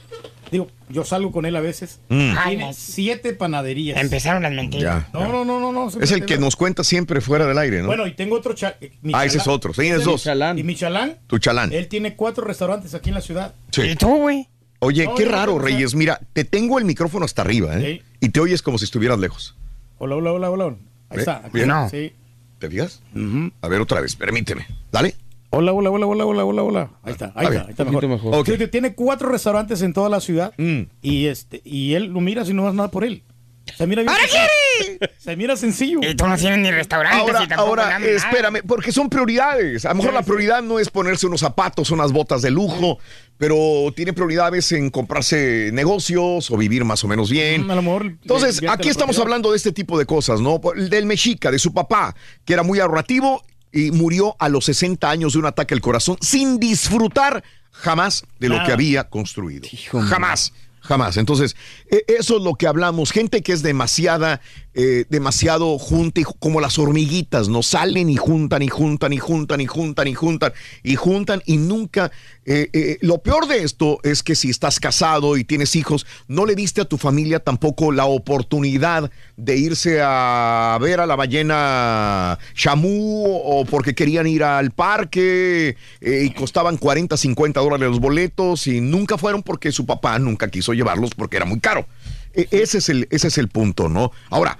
digo, 0.52 0.68
yo 0.90 1.04
salgo 1.06 1.32
con 1.32 1.46
él 1.46 1.56
a 1.56 1.62
veces, 1.62 2.00
Mm. 2.10 2.34
tiene 2.48 2.74
siete 2.74 3.34
panaderías. 3.34 4.00
Empezaron 4.00 4.44
las 4.44 4.52
mentiras. 4.54 5.06
Ya. 5.14 5.20
No, 5.20 5.28
no, 5.32 5.46
no, 5.46 5.60
no, 5.60 5.72
no. 5.72 5.90
Es 6.02 6.12
el 6.12 6.26
que 6.26 6.38
nos 6.38 6.56
cuenta 6.56 6.84
siempre 6.84 7.22
fuera 7.22 7.46
del 7.48 7.58
aire, 7.58 7.82
¿no? 7.82 7.88
Bueno, 7.88 8.06
y 8.08 8.14
tengo 8.14 8.36
otro 8.36 8.54
cha- 8.54 8.76
eh, 8.82 8.92
Ah, 9.14 9.26
ese 9.26 9.38
es 9.40 9.48
otro. 9.48 9.74
Sí, 9.74 9.88
es 9.88 10.04
dos. 10.04 10.26
Y 10.58 10.64
Michalán, 10.64 11.18
Tu 11.28 11.40
chalán. 11.40 11.72
él 11.74 11.88
tiene 11.88 12.16
cuatro 12.16 12.44
restaurantes 12.46 12.94
aquí 12.94 13.10
en 13.10 13.16
la 13.16 13.22
ciudad. 13.22 13.56
Sí. 13.72 13.82
¿Y 13.82 13.96
tú, 13.96 14.16
güey? 14.18 14.48
Oye, 14.80 15.06
No, 15.06 15.16
qué 15.16 15.26
no 15.26 15.32
raro, 15.32 15.60
Reyes. 15.60 15.94
Mira, 15.96 16.20
te 16.34 16.44
tengo 16.44 16.80
el 16.80 16.86
micrófono 16.86 17.24
hasta 17.26 17.44
arriba, 17.44 17.78
¿eh? 17.80 18.02
Y 18.20 18.30
te 18.30 18.40
oyes 18.40 18.62
como 18.62 18.78
si 18.78 18.86
estuvieras 18.86 19.20
lejos. 19.20 19.56
Hola, 20.00 20.16
hola, 20.16 20.32
hola, 20.34 20.50
hola. 20.50 20.66
Ahí 21.10 21.18
¿Ve? 21.18 21.20
está. 21.20 21.38
aquí 21.38 21.50
Bien. 21.54 21.70
está, 21.70 21.90
Sí. 21.90 22.14
¿Te 22.60 22.70
fijas? 22.70 23.02
A 23.62 23.68
ver, 23.68 23.82
otra 23.82 24.02
vez, 24.02 24.16
permíteme. 24.16 24.66
Dale. 24.92 25.16
Hola, 25.54 25.74
hola, 25.74 25.90
hola, 25.90 26.06
hola, 26.06 26.26
hola, 26.26 26.46
hola, 26.46 26.64
hola. 26.64 26.92
Ahí 27.04 27.12
está, 27.12 27.32
ahí 27.36 27.46
Está 27.48 27.48
está, 27.48 27.50
bien. 27.50 27.64
ahí 27.68 27.72
está 27.72 28.08
mejor. 28.08 28.46
Sí, 28.46 28.68
Tiene 28.68 28.96
cuatro 28.96 29.30
restaurantes 29.30 29.82
en 29.82 29.92
toda 29.94 30.08
la 30.10 30.22
ciudad 30.22 30.54
y 31.02 31.26
este 31.28 31.62
y 31.66 31.94
él 31.94 32.06
lo 32.06 32.22
mira 32.22 32.46
si 32.46 32.54
no 32.54 32.64
das 32.64 32.74
nada 32.74 32.90
por 32.90 33.04
él. 33.04 33.24
Se 33.78 33.86
mira 33.86 34.02
bien. 34.02 34.16
Se 35.20 35.36
mira 35.36 35.56
sencillo. 35.56 36.00
Y 36.02 36.16
tú 36.16 36.26
no 36.28 36.36
tienes 36.36 36.58
ni 36.60 36.72
restaurantes 36.72 37.22
Ahora, 37.22 37.46
y 37.48 37.54
ahora, 37.54 38.00
nada. 38.00 38.06
espérame, 38.12 38.62
porque 38.68 38.92
son 38.92 39.10
prioridades. 39.10 39.86
A 39.86 39.90
lo 39.90 39.96
mejor 39.96 40.14
la 40.14 40.24
prioridad 40.24 40.62
no 40.64 40.80
es 40.80 40.90
ponerse 40.90 41.28
unos 41.28 41.42
zapatos, 41.42 41.92
unas 41.92 42.12
botas 42.12 42.42
de 42.42 42.50
lujo, 42.50 42.98
pero 43.38 43.94
tiene 43.96 44.14
prioridades 44.14 44.72
en 44.72 44.90
comprarse 44.90 45.70
negocios 45.74 46.50
o 46.50 46.58
vivir 46.58 46.84
más 46.86 47.04
o 47.04 47.08
menos 47.08 47.30
bien. 47.30 47.68
Mm, 47.68 47.72
A 47.72 47.76
lo 47.76 47.82
mejor 47.84 48.06
Entonces, 48.06 48.62
aquí 48.68 48.90
estamos 48.90 49.16
propiedad. 49.16 49.22
hablando 49.24 49.52
de 49.52 49.58
este 49.58 49.72
tipo 49.72 49.98
de 50.00 50.06
cosas, 50.06 50.42
¿no? 50.42 50.60
Del 50.90 51.06
mexica, 51.06 51.52
de 51.52 51.60
su 51.60 51.74
papá, 51.74 52.16
que 52.44 52.54
era 52.54 52.64
muy 52.64 52.80
ahorrativo 52.80 53.44
y 53.72 53.91
murió 53.91 54.35
a 54.40 54.50
los 54.50 54.66
60 54.66 55.09
años 55.09 55.33
de 55.33 55.40
un 55.40 55.45
ataque 55.45 55.74
al 55.74 55.82
corazón 55.82 56.17
sin 56.22 56.59
disfrutar 56.59 57.43
jamás 57.72 58.25
de 58.40 58.50
lo 58.50 58.56
Nada. 58.56 58.67
que 58.67 58.74
había 58.74 59.03
construido. 59.09 59.67
jamás. 60.09 60.53
Jamás. 60.82 61.17
Entonces, 61.17 61.56
e- 61.91 62.03
eso 62.08 62.38
es 62.38 62.43
lo 62.43 62.56
que 62.56 62.66
hablamos. 62.67 63.11
Gente 63.11 63.43
que 63.43 63.53
es 63.53 63.61
demasiada, 63.61 64.41
eh, 64.74 65.06
demasiado 65.09 65.77
junta, 65.77 66.22
y 66.22 66.24
como 66.40 66.61
las 66.61 66.80
hormiguitas, 66.80 67.50
¿no? 67.50 67.61
Salen 67.61 68.09
y 68.09 68.16
juntan 68.16 68.61
y 68.61 68.69
juntan 68.69 69.11
y 69.11 69.17
juntan 69.17 69.59
y 69.59 69.67
juntan 69.67 70.08
y 70.08 70.14
juntan 70.14 70.53
y 70.82 70.95
juntan 70.95 71.41
y 71.45 71.58
nunca. 71.58 72.09
eh, 72.45 72.69
eh, 72.72 72.98
lo 73.01 73.17
peor 73.17 73.48
de 73.48 73.64
esto 73.64 74.00
es 74.03 74.24
que 74.24 74.33
si 74.33 74.50
estás 74.50 74.80
casado 74.80 75.35
y 75.35 75.43
tienes 75.43 75.75
hijos, 75.75 76.08
no 76.27 76.45
le 76.45 76.56
diste 76.56 76.80
a 76.82 76.85
tu 76.85 76.98
familia 76.98 77.40
tampoco 77.40 77.91
la 77.91 78.06
oportunidad 78.06 79.11
de 79.35 79.58
irse 79.58 80.00
a 80.01 80.77
ver 80.82 81.01
a 81.01 81.06
la 81.06 81.17
ballena 81.17 82.40
Shamu 82.56 83.25
o 83.25 83.66
porque 83.66 83.93
querían 83.93 84.25
ir 84.25 84.43
al 84.43 84.72
parque 84.72 85.75
y 86.01 86.30
costaban 86.32 86.77
40, 86.77 87.17
50 87.17 87.59
dólares 87.59 87.90
los 87.90 88.00
boletos 88.00 88.67
y 88.67 88.82
nunca 88.82 89.17
fueron 89.17 89.43
porque 89.43 89.72
su 89.72 89.85
papá 89.85 90.17
nunca 90.17 90.50
quiso 90.50 90.74
llevarlos 90.74 91.11
porque 91.14 91.38
era 91.38 91.45
muy 91.45 91.59
caro. 91.59 91.85
E- 92.34 92.48
Ese, 92.51 92.77
es 92.80 92.90
el, 92.90 93.08
ese 93.11 93.27
es 93.27 93.38
el 93.38 93.48
punto, 93.48 93.90
¿no? 93.90 94.11
Ahora, 94.30 94.58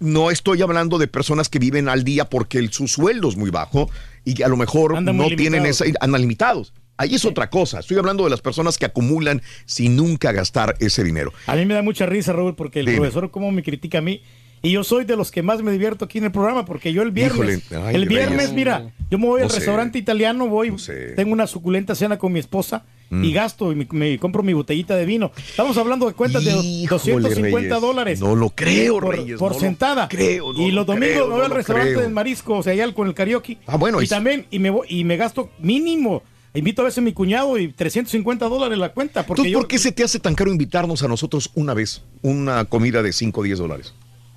no 0.00 0.30
estoy 0.30 0.62
hablando 0.62 0.98
de 0.98 1.06
personas 1.08 1.48
que 1.48 1.58
viven 1.58 1.88
al 1.88 2.04
día 2.04 2.28
porque 2.28 2.58
el- 2.58 2.72
su 2.72 2.88
sueldo 2.88 3.28
es 3.28 3.36
muy 3.36 3.50
bajo 3.50 3.90
y 4.24 4.34
que 4.34 4.44
a 4.44 4.48
lo 4.48 4.56
mejor 4.56 4.96
Andan 4.96 5.16
no 5.16 5.26
tienen 5.28 5.66
esa, 5.66 5.84
andan 6.00 6.20
limitados. 6.20 6.72
Ahí 6.96 7.14
es 7.14 7.24
otra 7.24 7.48
cosa. 7.48 7.78
Estoy 7.78 7.96
hablando 7.96 8.24
de 8.24 8.30
las 8.30 8.40
personas 8.40 8.76
que 8.76 8.84
acumulan 8.84 9.40
sin 9.66 9.94
nunca 9.94 10.32
gastar 10.32 10.74
ese 10.80 11.04
dinero. 11.04 11.32
A 11.46 11.54
mí 11.54 11.64
me 11.64 11.74
da 11.74 11.82
mucha 11.82 12.06
risa, 12.06 12.32
Raúl, 12.32 12.56
porque 12.56 12.80
el 12.80 12.86
Dime. 12.86 12.98
profesor 12.98 13.30
cómo 13.30 13.52
me 13.52 13.62
critica 13.62 13.98
a 13.98 14.00
mí. 14.00 14.20
Y 14.62 14.72
yo 14.72 14.82
soy 14.82 15.04
de 15.04 15.14
los 15.14 15.30
que 15.30 15.40
más 15.44 15.62
me 15.62 15.70
divierto 15.70 16.04
aquí 16.06 16.18
en 16.18 16.24
el 16.24 16.32
programa, 16.32 16.64
porque 16.64 16.92
yo 16.92 17.02
el 17.02 17.12
viernes, 17.12 17.62
Híjole, 17.70 17.84
ay, 17.86 17.94
el 17.94 18.08
viernes, 18.08 18.38
Reyes. 18.38 18.52
mira, 18.54 18.90
yo 19.08 19.16
me 19.18 19.26
voy 19.26 19.38
No 19.40 19.44
al 19.46 19.50
sé. 19.52 19.58
restaurante 19.58 19.96
italiano, 19.98 20.48
voy, 20.48 20.74
tengo 21.14 21.32
una 21.32 21.46
suculenta 21.46 21.94
cena 21.94 22.18
con 22.18 22.32
mi 22.32 22.40
esposa 22.40 22.84
Mm. 23.10 23.24
y 23.24 23.32
gasto 23.32 23.72
y 23.72 23.74
me, 23.74 23.86
me 23.90 24.18
compro 24.18 24.42
mi 24.42 24.52
botellita 24.52 24.94
de 24.94 25.06
vino. 25.06 25.32
Estamos 25.36 25.76
hablando 25.78 26.06
de 26.06 26.12
cuentas 26.14 26.44
de 26.44 26.50
Híjole, 26.52 26.88
250 26.88 27.50
Reyes. 27.68 27.80
dólares. 27.80 28.20
No 28.20 28.36
lo 28.36 28.50
creo, 28.50 29.00
por, 29.00 29.16
Reyes, 29.16 29.38
por 29.38 29.52
no 29.52 29.54
lo 29.54 29.60
sentada. 29.60 30.08
creo, 30.08 30.52
no 30.52 30.60
y 30.60 30.70
lo 30.70 30.76
los 30.78 30.86
domingos 30.86 31.08
creo, 31.14 31.24
me 31.24 31.30
voy 31.30 31.38
no 31.38 31.44
al 31.44 31.50
lo 31.50 31.56
restaurante 31.56 31.92
creo. 31.92 32.02
del 32.02 32.12
marisco, 32.12 32.56
o 32.58 32.62
sea, 32.62 32.72
allá 32.74 32.92
con 32.92 33.08
el 33.08 33.14
karaoke. 33.14 33.58
Ah, 33.66 33.76
bueno, 33.76 34.02
y 34.02 34.06
también, 34.06 34.46
y 34.50 34.58
me, 34.58 34.72
y 34.88 35.04
me 35.04 35.16
gasto 35.16 35.50
mínimo. 35.58 36.22
Invito 36.54 36.82
a 36.82 36.86
veces 36.86 36.98
a 36.98 37.00
mi 37.02 37.12
cuñado 37.12 37.56
y 37.58 37.68
350 37.72 38.46
dólares 38.48 38.78
la 38.78 38.92
cuenta. 38.92 39.24
Porque 39.24 39.50
yo, 39.50 39.58
¿por 39.58 39.68
qué 39.68 39.78
se 39.78 39.92
te 39.92 40.02
hace 40.02 40.18
tan 40.18 40.34
caro 40.34 40.50
invitarnos 40.50 41.02
a 41.02 41.08
nosotros 41.08 41.50
una 41.54 41.74
vez 41.74 42.02
una 42.22 42.64
comida 42.64 43.02
de 43.02 43.12
5 43.12 43.40
o 43.40 43.44
10 43.44 43.58
dólares? 43.58 43.94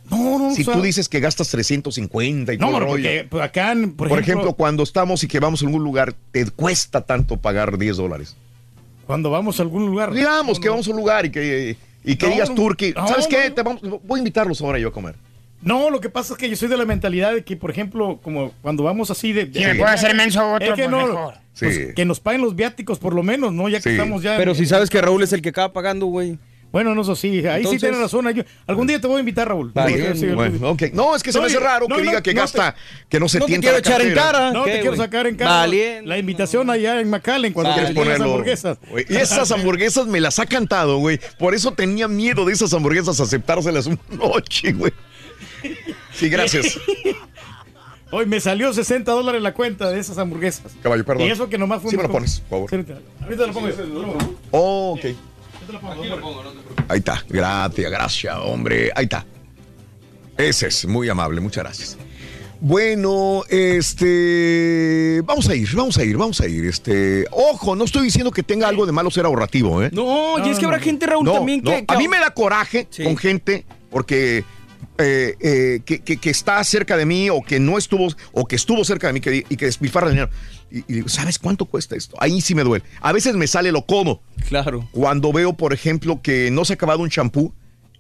No, 0.10 0.38
no, 0.38 0.54
Si 0.54 0.62
o 0.64 0.66
sea- 0.66 0.74
tú 0.74 0.82
dices 0.82 1.08
que 1.08 1.22
gastas 1.22 1.50
350 1.50 2.54
y 2.54 2.58
No, 2.58 2.68
todo 2.68 2.80
no, 2.82 2.88
porque 2.88 3.26
pues, 3.30 3.42
acá, 3.44 3.74
Por, 3.96 4.08
ejemplo, 4.08 4.18
ejemplo, 4.20 4.54
cuando 4.54 4.84
estamos 4.84 5.24
y 5.24 5.28
que 5.28 5.40
vamos 5.40 5.62
a 5.64 5.66
algún 5.66 5.84
lugar, 5.84 6.14
te 6.32 6.46
cuesta 6.52 7.02
tanto 7.02 7.38
pagar 7.38 7.78
10 7.78 7.96
dólares. 7.98 8.36
Cuando 9.08 9.30
vamos 9.30 9.60
a 9.60 9.64
algún 9.64 9.86
lugar. 9.86 10.14
Digamos 10.14 10.60
que 10.60 10.70
vamos 10.70 10.88
a 10.88 10.92
un 10.92 10.98
lugar 10.98 11.26
y 11.26 11.32
que, 11.32 11.76
y 12.04 12.16
que 12.16 12.26
No, 12.28 12.32
digas 12.34 12.50
no, 12.50 12.56
¿sabes 13.08 13.26
no, 13.26 13.30
qué? 13.30 13.50
no. 13.50 13.56
Te 13.56 13.62
vamos- 13.64 13.82
voy 14.04 14.18
a 14.18 14.22
invitarlos 14.22 14.62
ahora 14.62 14.80
yo 14.80 14.90
a 14.90 14.92
comer. 14.94 15.16
No, 15.62 15.92
lo 15.92 16.00
que 16.02 16.10
pasa 16.10 16.34
es 16.34 16.40
que 16.40 16.50
yo 16.50 16.56
soy 16.56 16.70
de 16.70 16.78
la 16.78 16.86
mentalidad 16.86 17.34
de 17.36 17.44
que, 17.44 17.56
por 17.56 17.70
ejemplo, 17.70 18.20
como 18.24 18.52
cuando 18.64 18.82
vamos 18.84 19.12
así 19.12 19.32
de... 19.32 19.46
Si 19.54 19.60
me 19.64 19.76
puede 19.76 19.92
hacer 19.92 20.16
menso 20.16 20.54
otro, 20.54 20.70
Es 20.70 20.74
que 20.74 20.84
pues 20.84 20.90
no, 20.90 21.08
mejor. 21.08 21.34
pues, 21.60 21.76
Sí. 21.76 21.82
que 21.96 22.04
nos 22.04 22.20
paguen 22.20 22.42
los 22.42 22.56
viáticos 22.56 22.98
por 22.98 23.14
lo 23.14 23.22
menos, 23.22 23.54
¿no? 23.54 23.70
Ya 23.70 23.78
que 23.78 23.84
Sí. 23.84 23.90
estamos 23.92 24.24
ya... 24.24 24.38
Pero 24.38 24.56
si 24.56 24.66
sabes 24.66 24.90
que 24.90 25.00
Raúl 25.02 25.22
es 25.22 25.34
el 25.34 25.42
que 25.44 25.50
acaba 25.50 25.72
pagando, 25.72 26.08
güey. 26.08 26.40
Bueno, 26.72 26.96
no, 26.96 27.02
eso 27.02 27.16
sí, 27.16 27.28
ahí 27.28 27.42
sí 27.42 27.48
Entonces- 27.58 27.82
tienes 27.82 28.00
razón. 28.00 28.28
ahí- 28.28 28.46
algún 28.66 28.88
día 28.88 29.00
te 29.02 29.06
voy 29.08 29.18
a 29.18 29.20
invitar, 29.20 29.48
Raúl. 29.48 29.74
Sí, 29.88 29.94
bien, 29.94 30.18
sí, 30.18 30.28
Bueno, 30.28 30.70
ok. 30.70 30.84
No, 30.94 31.16
es 31.16 31.22
que 31.24 31.32
se 31.34 31.38
No, 31.38 31.42
me 31.44 31.48
hace 31.50 31.60
raro 31.60 31.88
no, 31.90 31.96
que 31.98 32.02
no, 32.04 32.10
diga 32.10 32.22
que 32.24 32.34
no 32.34 32.42
gasta, 32.42 32.76
que 33.10 33.20
no 33.20 33.28
se 33.28 33.40
no 33.40 33.46
te 33.46 33.50
tienta 33.50 33.66
quiero 33.68 33.74
la 33.76 33.80
echar 33.80 34.02
en 34.08 34.14
cara. 34.14 34.52
No 34.52 34.64
te 34.64 34.72
¿Qué, 34.72 34.80
quiero 34.80 34.96
sacar 34.96 35.28
en 35.28 35.36
cara 35.36 35.52
Valiente. 35.52 36.08
la 36.08 36.18
invitación 36.18 36.70
allá 36.70 37.02
en 37.02 37.10
McAllen 37.10 37.52
cuando 37.52 37.74
Quieres 37.74 37.92
poner 37.94 38.22
hamburguesas. 38.22 38.78
Y 39.10 39.16
esas 39.16 39.52
hamburguesas 39.52 40.08
me 40.08 40.22
las 40.22 40.40
ha 40.40 40.46
cantado, 40.46 40.98
güey. 41.00 41.20
Por 41.38 41.54
eso 41.54 41.72
tenía 41.74 42.08
miedo 42.08 42.46
de 42.46 42.54
esas 42.54 42.74
hamburguesas 42.74 43.20
aceptárselas 43.20 43.88
una 43.88 43.98
noche, 44.10 44.72
güey. 44.72 44.94
Sí, 46.14 46.30
gracias. 46.30 46.80
Hoy 48.14 48.26
me 48.26 48.40
salió 48.42 48.74
60 48.74 49.10
dólares 49.12 49.42
la 49.42 49.54
cuenta 49.54 49.90
de 49.90 50.00
esas 50.00 50.18
hamburguesas. 50.18 50.74
Caballo, 50.84 51.06
perdón. 51.06 51.28
Y 51.28 51.32
eso 51.32 51.48
que 51.50 51.58
nomás 51.58 51.82
fue 51.82 51.92
Sí 51.92 51.98
me 51.98 52.04
lo 52.04 52.12
pones, 52.12 52.42
por 52.50 52.68
favor. 52.68 52.70
Sí, 52.70 52.76
ahorita- 52.76 53.00
Lo 55.70 55.80
pongo. 55.80 56.44
Ahí 56.88 57.00
está. 57.00 57.24
Gracias, 57.30 57.92
gracias, 57.92 58.36
hombre. 58.44 58.92
Ahí 58.96 59.06
está. 59.06 59.26
Ese 60.38 60.68
es 60.68 60.86
muy 60.86 61.08
amable, 61.10 61.40
muchas 61.42 61.64
gracias. 61.64 61.98
Bueno, 62.60 63.44
este. 63.50 65.22
Vamos 65.26 65.48
a 65.50 65.56
ir, 65.56 65.70
vamos 65.76 65.98
a 65.98 66.04
ir, 66.04 66.18
vamos 66.18 66.42
a 66.42 66.48
ir. 66.48 66.66
Este. 66.66 67.26
Ojo, 67.32 67.76
no 67.76 67.84
estoy 67.86 68.04
diciendo 68.04 68.32
que 68.32 68.44
tenga 68.44 68.68
algo 68.68 68.86
de 68.86 68.92
malo 68.92 69.10
ser 69.12 69.26
ahorrativo, 69.26 69.82
¿eh? 69.82 69.90
No, 69.92 70.46
y 70.46 70.50
es 70.50 70.60
que 70.60 70.66
habrá 70.66 70.80
gente, 70.80 71.06
Raúl, 71.08 71.26
No, 71.26 71.34
también 71.34 71.62
no. 71.64 71.72
que, 71.72 71.86
que- 71.86 71.94
A 71.94 71.98
mí 71.98 72.08
me 72.08 72.20
da 72.20 72.32
coraje 72.34 72.88
Sí. 72.92 73.04
con 73.04 73.18
gente 73.18 73.66
porque 73.90 74.44
eh, 75.02 75.36
eh, 75.42 75.80
que, 75.86 76.00
que- 76.00 76.18
que 76.18 76.30
está 76.30 76.64
cerca 76.64 76.96
de 76.98 77.06
mí 77.06 77.30
o 77.30 77.42
que 77.42 77.60
no 77.60 77.78
estuvo 77.78 78.08
o 78.32 78.46
que 78.46 78.56
estuvo 78.56 78.84
cerca 78.86 79.08
de 79.08 79.14
mí 79.14 79.20
que, 79.22 79.46
y 79.50 79.56
que 79.58 79.66
despilfarra 79.66 80.10
dinero. 80.10 80.30
Y, 80.72 80.80
y 80.80 80.94
digo, 80.94 81.10
¿sabes 81.10 81.38
cuánto 81.40 81.66
cuesta 81.66 81.96
esto? 81.96 82.16
Ahí 82.20 82.40
sí 82.42 82.56
me 82.56 82.64
duele. 82.64 82.86
A 83.02 83.12
veces 83.12 83.36
me 83.36 83.48
sale 83.48 83.72
lo 83.72 83.86
codo. 83.86 84.22
Claro. 84.48 84.88
Cuando 84.92 85.34
veo, 85.34 85.54
por 85.54 85.74
ejemplo, 85.74 86.22
que 86.22 86.50
no 86.52 86.64
se 86.66 86.74
ha 86.74 86.76
acabado 86.76 87.00
un 87.02 87.10
champú 87.10 87.54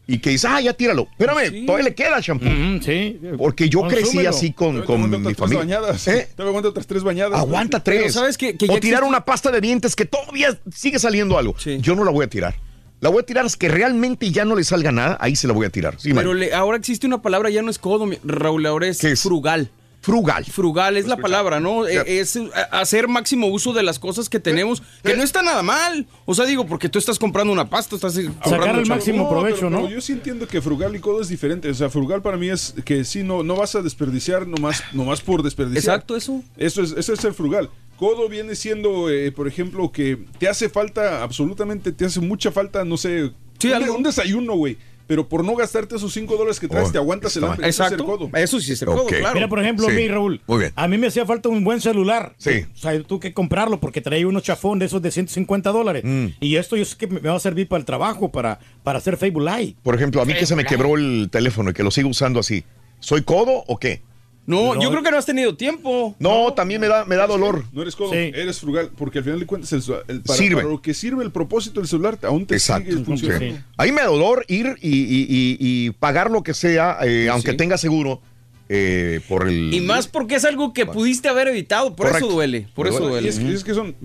y 0.07 0.17
que 0.19 0.31
dices, 0.31 0.49
ah, 0.51 0.59
ya 0.59 0.73
tíralo. 0.73 1.07
Espérame, 1.11 1.65
todavía 1.65 1.85
le 1.89 1.95
queda 1.95 2.21
champú. 2.21 2.45
Mm, 2.45 2.81
sí. 2.81 3.19
Porque 3.37 3.69
yo 3.69 3.81
crecí 3.87 4.25
así 4.25 4.51
con, 4.51 4.81
con 4.83 4.95
aguanta 5.03 5.17
mi 5.17 5.23
otras 5.27 5.37
tres 5.37 5.37
familia. 5.37 5.79
bañadas. 5.79 6.07
¿Eh? 6.07 6.29
Te 6.35 6.43
aguanta 6.43 6.69
otras 6.69 6.87
tres 6.87 7.03
bañadas. 7.03 7.39
Aguanta 7.39 7.83
tres. 7.83 8.01
Pero 8.01 8.13
¿sabes 8.13 8.37
qué? 8.37 8.57
Que 8.57 8.65
o 8.65 8.79
tirar 8.79 9.03
existe- 9.03 9.07
una 9.07 9.23
pasta 9.25 9.51
de 9.51 9.61
dientes 9.61 9.95
que 9.95 10.05
todavía 10.05 10.59
sigue 10.73 10.97
saliendo 10.99 11.37
algo. 11.37 11.55
Sí. 11.59 11.77
Yo 11.81 11.95
no 11.95 12.03
la 12.03 12.11
voy 12.11 12.25
a 12.25 12.29
tirar. 12.29 12.55
La 13.01 13.09
voy 13.09 13.21
a 13.21 13.25
tirar 13.25 13.45
es 13.47 13.57
que 13.57 13.67
realmente 13.67 14.29
ya 14.31 14.45
no 14.45 14.55
le 14.55 14.63
salga 14.63 14.91
nada, 14.91 15.17
ahí 15.19 15.35
se 15.35 15.47
la 15.47 15.53
voy 15.53 15.65
a 15.65 15.69
tirar. 15.71 15.95
Sí, 15.99 16.13
Pero 16.13 16.35
le- 16.35 16.53
ahora 16.53 16.77
existe 16.77 17.07
una 17.07 17.21
palabra, 17.21 17.49
ya 17.49 17.63
no 17.63 17.71
es 17.71 17.79
codo, 17.79 18.07
Raúl, 18.23 18.63
ahora 18.67 18.87
es, 18.87 18.99
¿Qué 18.99 19.11
es? 19.13 19.21
frugal. 19.23 19.69
Frugal. 20.01 20.43
Frugal 20.45 20.97
es 20.97 21.05
la 21.07 21.15
palabra, 21.17 21.59
¿no? 21.59 21.87
Eh, 21.87 22.19
Es 22.19 22.35
eh, 22.35 22.49
hacer 22.71 23.07
máximo 23.07 23.47
uso 23.47 23.71
de 23.71 23.83
las 23.83 23.99
cosas 23.99 24.29
que 24.29 24.39
tenemos, 24.39 24.81
que 25.03 25.15
no 25.15 25.21
está 25.23 25.43
nada 25.43 25.61
mal. 25.61 26.07
O 26.25 26.33
sea, 26.33 26.45
digo, 26.45 26.65
porque 26.65 26.89
tú 26.89 26.97
estás 26.97 27.19
comprando 27.19 27.53
una 27.53 27.69
pasta, 27.69 27.95
estás 27.95 28.17
eh, 28.17 28.29
comprando 28.43 28.81
el 28.81 28.87
máximo 28.87 29.29
provecho, 29.29 29.57
pero- 29.57 29.69
¿no? 29.69 29.77
pero 29.83 29.89
yo 29.89 30.01
sí 30.01 30.13
entiendo 30.13 30.47
que 30.47 30.59
frugal 30.61 30.95
y 30.95 30.99
codo 30.99 31.21
es 31.21 31.29
diferente. 31.29 31.69
O 31.69 31.73
sea, 31.75 31.89
frugal 31.89 32.21
para 32.23 32.37
mí 32.37 32.49
es 32.49 32.73
que 32.83 33.03
sí, 33.05 33.21
no, 33.23 33.43
no 33.43 33.55
vas 33.55 33.75
a 33.75 33.81
desperdiciar 33.83 34.47
nomás, 34.47 34.83
nomás 34.93 35.21
por 35.21 35.43
desperdiciar. 35.43 35.95
Exacto, 35.95 36.15
eso. 36.15 36.43
Eso 36.57 36.81
es, 36.81 36.93
eso 36.93 37.13
es 37.13 37.19
ser 37.19 37.33
frugal. 37.33 37.69
Codo 37.97 38.27
viene 38.27 38.55
siendo, 38.55 39.11
eh, 39.11 39.31
por 39.31 39.47
ejemplo, 39.47 39.91
que 39.91 40.17
te 40.39 40.47
hace 40.49 40.67
falta, 40.69 41.21
absolutamente 41.21 41.91
te 41.91 42.05
hace 42.05 42.19
mucha 42.19 42.51
falta, 42.51 42.83
no 42.83 42.97
sé, 42.97 43.31
Sí, 43.59 43.67
un, 43.67 43.73
algo. 43.75 43.95
un 43.97 44.01
desayuno, 44.01 44.55
güey. 44.55 44.77
Pero 45.07 45.27
por 45.27 45.43
no 45.43 45.55
gastarte 45.55 45.95
esos 45.95 46.13
5 46.13 46.35
dólares 46.37 46.59
que 46.59 46.67
traes, 46.67 46.89
Oh, 46.89 46.91
te 46.91 46.97
aguantas 46.97 47.35
el 47.37 47.43
hambre. 47.43 47.65
Exacto. 47.67 48.05
codo. 48.05 48.29
Eso 48.33 48.59
sí 48.59 48.73
es 48.73 48.81
el 48.81 48.87
codo, 48.89 49.05
claro. 49.07 49.33
Mira, 49.33 49.47
por 49.47 49.59
ejemplo, 49.59 49.85
Sí. 49.87 49.91
a 49.91 49.95
mí, 49.95 50.07
Raúl. 50.07 50.41
Muy 50.47 50.59
bien. 50.59 50.73
A 50.75 50.87
mí 50.87 50.97
me 50.97 51.07
hacía 51.07 51.25
falta 51.25 51.49
un 51.49 51.63
buen 51.63 51.81
celular. 51.81 52.33
Sí. 52.37 52.65
O 52.73 52.77
sea, 52.77 53.01
tuve 53.03 53.19
que 53.21 53.33
comprarlo 53.33 53.79
porque 53.79 54.01
traía 54.01 54.27
unos 54.27 54.43
chafón 54.43 54.79
de 54.79 54.85
esos 54.85 55.01
de 55.01 55.11
150 55.11 55.71
dólares. 55.71 56.03
Mm. 56.05 56.27
Y 56.39 56.55
esto 56.57 56.75
yo 56.75 56.85
sé 56.85 56.97
que 56.97 57.07
me 57.07 57.21
me 57.21 57.29
va 57.29 57.35
a 57.35 57.39
servir 57.39 57.67
para 57.67 57.79
el 57.79 57.85
trabajo, 57.85 58.29
para, 58.31 58.59
para 58.83 58.97
hacer 58.97 59.15
Facebook 59.17 59.43
Live. 59.43 59.75
Por 59.83 59.95
ejemplo, 59.95 60.21
a 60.21 60.25
mí 60.25 60.33
que 60.33 60.45
se 60.45 60.55
me 60.55 60.65
quebró 60.65 60.95
el 60.97 61.29
teléfono 61.31 61.69
y 61.69 61.73
que 61.73 61.83
lo 61.83 61.91
sigo 61.91 62.09
usando 62.09 62.39
así. 62.39 62.63
¿Soy 62.99 63.21
codo 63.23 63.63
o 63.67 63.77
qué? 63.77 64.01
No, 64.47 64.73
No. 64.75 64.81
yo 64.81 64.89
creo 64.89 65.03
que 65.03 65.11
no 65.11 65.17
has 65.17 65.25
tenido 65.25 65.55
tiempo. 65.55 66.15
No, 66.19 66.51
también 66.53 66.81
me 66.81 66.87
da, 66.87 67.05
me 67.05 67.15
da 67.15 67.27
dolor. 67.27 67.63
No 67.71 67.83
eres 67.83 67.95
codo, 67.95 68.11
Sí. 68.11 68.17
eres 68.33 68.59
frugal, 68.59 68.89
porque 68.97 69.19
al 69.19 69.23
final 69.23 69.39
de 69.39 69.45
cuentas 69.45 69.71
el, 69.71 69.83
el- 70.07 70.21
para, 70.21 70.37
Sirve. 70.37 70.55
para 70.57 70.67
lo 70.69 70.81
que 70.81 70.93
sirve 70.93 71.23
el 71.23 71.31
propósito 71.31 71.79
del 71.79 71.87
celular 71.87 72.17
aún 72.23 72.45
te 72.47 72.55
Exacto. 72.55 72.89
sigue 72.91 73.03
funcionando. 73.05 73.45
Sí. 73.45 73.61
Ahí 73.77 73.91
me 73.91 74.01
da 74.01 74.07
dolor 74.07 74.43
ir 74.47 74.75
y, 74.81 74.89
y- 74.89 75.27
y- 75.29 75.57
y 75.59 75.89
pagar 75.91 76.31
lo 76.31 76.41
que 76.43 76.53
sea, 76.55 76.97
eh, 77.03 77.29
aunque 77.29 77.51
Sí. 77.51 77.57
tenga 77.57 77.77
seguro, 77.77 78.19
eh, 78.67 79.19
por 79.27 79.47
el... 79.47 79.73
Y 79.73 79.81
más 79.81 80.07
porque 80.07 80.35
es 80.35 80.45
algo 80.45 80.73
que 80.73 80.85
pudiste 80.85 81.27
haber 81.29 81.47
evitado, 81.49 81.95
por 81.95 82.07
Correcto. 82.07 82.27
eso 82.27 82.35
duele, 82.35 82.67
por 82.73 82.87
Me 82.87 82.95
eso 82.95 82.99
duele. 83.07 83.27
Y 83.27 83.29
duele. 83.29 83.29
es, 83.29 83.39
que- 83.39 83.53
es 83.53 83.63
que 83.63 83.73
son, 83.73 83.95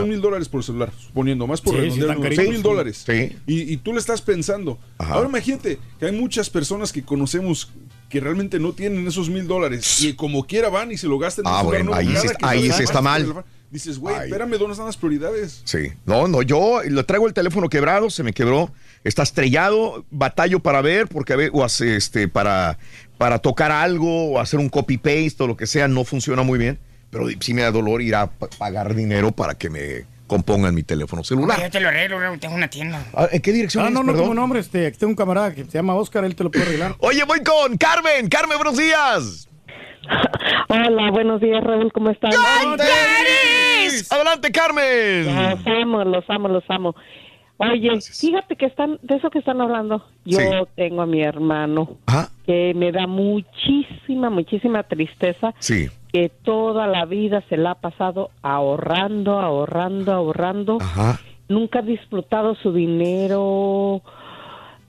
son 0.00 0.08
mil 0.08 0.20
dólares 0.20 0.48
por 0.48 0.62
celular, 0.62 0.92
suponiendo, 0.98 1.46
más 1.46 1.60
por 1.60 1.74
Sí, 1.74 1.80
redondear, 1.80 2.34
son 2.34 2.48
mil 2.48 2.62
dólares. 2.62 3.04
Sí. 3.06 3.36
Y, 3.46 3.72
y 3.72 3.76
tú 3.78 3.92
le 3.92 3.98
estás 3.98 4.22
pensando. 4.22 4.78
Ajá. 4.98 5.14
Ahora 5.14 5.28
imagínate 5.28 5.78
que 5.98 6.06
hay 6.06 6.12
muchas 6.12 6.50
personas 6.50 6.92
que 6.92 7.02
conocemos 7.02 7.72
que 8.08 8.20
realmente 8.20 8.58
no 8.60 8.72
tienen 8.72 9.06
esos 9.06 9.28
mil 9.28 9.46
dólares 9.48 10.00
y 10.00 10.12
como 10.14 10.46
quiera 10.46 10.68
van 10.68 10.92
y 10.92 10.96
se 10.96 11.08
lo 11.08 11.18
gastan 11.18 11.44
Ah, 11.46 11.62
bueno, 11.62 11.92
ahí 11.92 12.06
más 12.68 12.80
está 12.80 13.00
mal. 13.02 13.44
Dices, 13.68 13.98
güey, 13.98 14.14
espérame, 14.16 14.52
¿dónde 14.58 14.72
están 14.72 14.86
las 14.86 14.96
prioridades? 14.96 15.60
Sí. 15.64 15.88
No, 16.04 16.28
no, 16.28 16.40
yo 16.42 16.80
lo 16.88 17.04
traigo 17.04 17.26
el 17.26 17.34
teléfono 17.34 17.68
quebrado, 17.68 18.10
se 18.10 18.22
me 18.22 18.32
quebró, 18.32 18.70
está 19.02 19.24
estrellado, 19.24 20.04
batallo 20.10 20.60
para 20.60 20.80
ver, 20.82 21.08
porque 21.08 21.32
a 21.32 21.36
ver, 21.36 21.50
o 21.52 21.64
hace, 21.64 21.96
este, 21.96 22.28
para, 22.28 22.78
para 23.18 23.40
tocar 23.40 23.72
algo, 23.72 24.30
o 24.30 24.38
hacer 24.38 24.60
un 24.60 24.68
copy 24.68 24.98
paste 24.98 25.36
o 25.40 25.48
lo 25.48 25.56
que 25.56 25.66
sea, 25.66 25.88
no 25.88 26.04
funciona 26.04 26.42
muy 26.42 26.60
bien. 26.60 26.78
Pero 27.10 27.26
sí 27.40 27.54
me 27.54 27.62
da 27.62 27.70
dolor 27.70 28.02
ir 28.02 28.14
a 28.14 28.26
pa- 28.26 28.48
pagar 28.58 28.94
dinero 28.94 29.32
para 29.32 29.54
que 29.54 29.70
me 29.70 30.04
compongan 30.26 30.74
mi 30.74 30.82
teléfono 30.82 31.22
Yo 31.22 31.26
celular. 31.28 31.70
te 31.70 31.78
lo 31.80 31.88
arreglo, 31.88 32.18
Raúl, 32.18 32.38
tengo 32.40 32.54
una 32.56 32.68
tienda. 32.68 33.04
Ah, 33.14 33.28
¿En 33.30 33.40
qué 33.40 33.52
dirección 33.52 33.86
Ah, 33.86 33.90
no, 33.90 34.00
no, 34.00 34.06
perdón? 34.06 34.22
como 34.22 34.34
nombre. 34.34 34.58
Este, 34.60 34.86
aquí 34.86 34.98
tengo 34.98 35.10
un 35.10 35.16
camarada 35.16 35.54
que 35.54 35.64
se 35.64 35.70
llama 35.78 35.94
Oscar, 35.94 36.24
él 36.24 36.34
te 36.34 36.42
lo 36.44 36.50
puede 36.50 36.64
arreglar. 36.66 36.94
Oye, 37.00 37.22
voy 37.24 37.40
con 37.44 37.76
Carmen. 37.78 38.28
Carmen, 38.28 38.58
buenos 38.58 38.76
días. 38.76 39.48
Hola, 40.68 41.10
buenos 41.12 41.40
días, 41.40 41.62
Raúl, 41.64 41.92
¿cómo 41.92 42.10
están? 42.10 42.30
Adelante, 44.10 44.52
Carmen. 44.52 45.26
Los 45.26 45.66
amo, 45.66 46.04
los 46.04 46.24
amo, 46.28 46.48
los 46.48 46.64
amo. 46.68 46.94
Oye, 47.58 47.90
fíjate 48.00 48.54
que 48.56 48.66
están, 48.66 48.98
de 49.02 49.16
eso 49.16 49.30
que 49.30 49.38
están 49.38 49.60
hablando, 49.62 50.04
yo 50.26 50.38
Sí. 50.38 50.44
tengo 50.76 51.00
a 51.02 51.06
mi 51.06 51.22
hermano 51.22 51.96
que 52.44 52.72
me 52.76 52.92
da 52.92 53.06
muchísima, 53.06 54.28
muchísima 54.28 54.82
tristeza 54.82 55.54
Sí. 55.58 55.88
Que 56.16 56.30
toda 56.30 56.86
la 56.86 57.04
vida 57.04 57.42
se 57.50 57.58
la 57.58 57.72
ha 57.72 57.74
pasado 57.74 58.30
ahorrando, 58.40 59.38
ahorrando, 59.38 60.14
ahorrando. 60.14 60.78
Ajá. 60.80 61.20
Nunca 61.46 61.80
ha 61.80 61.82
disfrutado 61.82 62.54
su 62.54 62.72
dinero. 62.72 64.00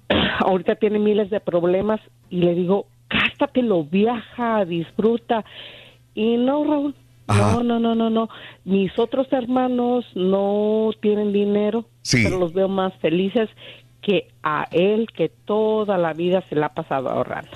Ahorita 0.39 0.75
tiene 0.75 0.99
miles 0.99 1.29
de 1.29 1.41
problemas 1.41 1.99
y 2.29 2.37
le 2.37 2.55
digo, 2.55 2.85
gástatelo, 3.09 3.83
viaja, 3.83 4.63
disfruta. 4.63 5.43
Y 6.15 6.37
no, 6.37 6.63
Raúl, 6.63 6.95
Ajá. 7.27 7.55
no, 7.55 7.63
no, 7.63 7.79
no, 7.81 7.93
no, 7.95 8.09
no. 8.09 8.29
Mis 8.63 8.97
otros 8.97 9.27
hermanos 9.33 10.05
no 10.15 10.91
tienen 11.01 11.33
dinero, 11.33 11.83
Sí. 12.03 12.23
pero 12.23 12.39
los 12.39 12.53
veo 12.53 12.69
más 12.69 12.93
felices 13.01 13.49
que 14.01 14.29
a 14.43 14.65
él 14.71 15.07
que 15.13 15.27
toda 15.27 15.97
la 15.97 16.13
vida 16.13 16.41
se 16.47 16.55
la 16.55 16.67
ha 16.67 16.73
pasado 16.73 17.09
ahorrando. 17.09 17.51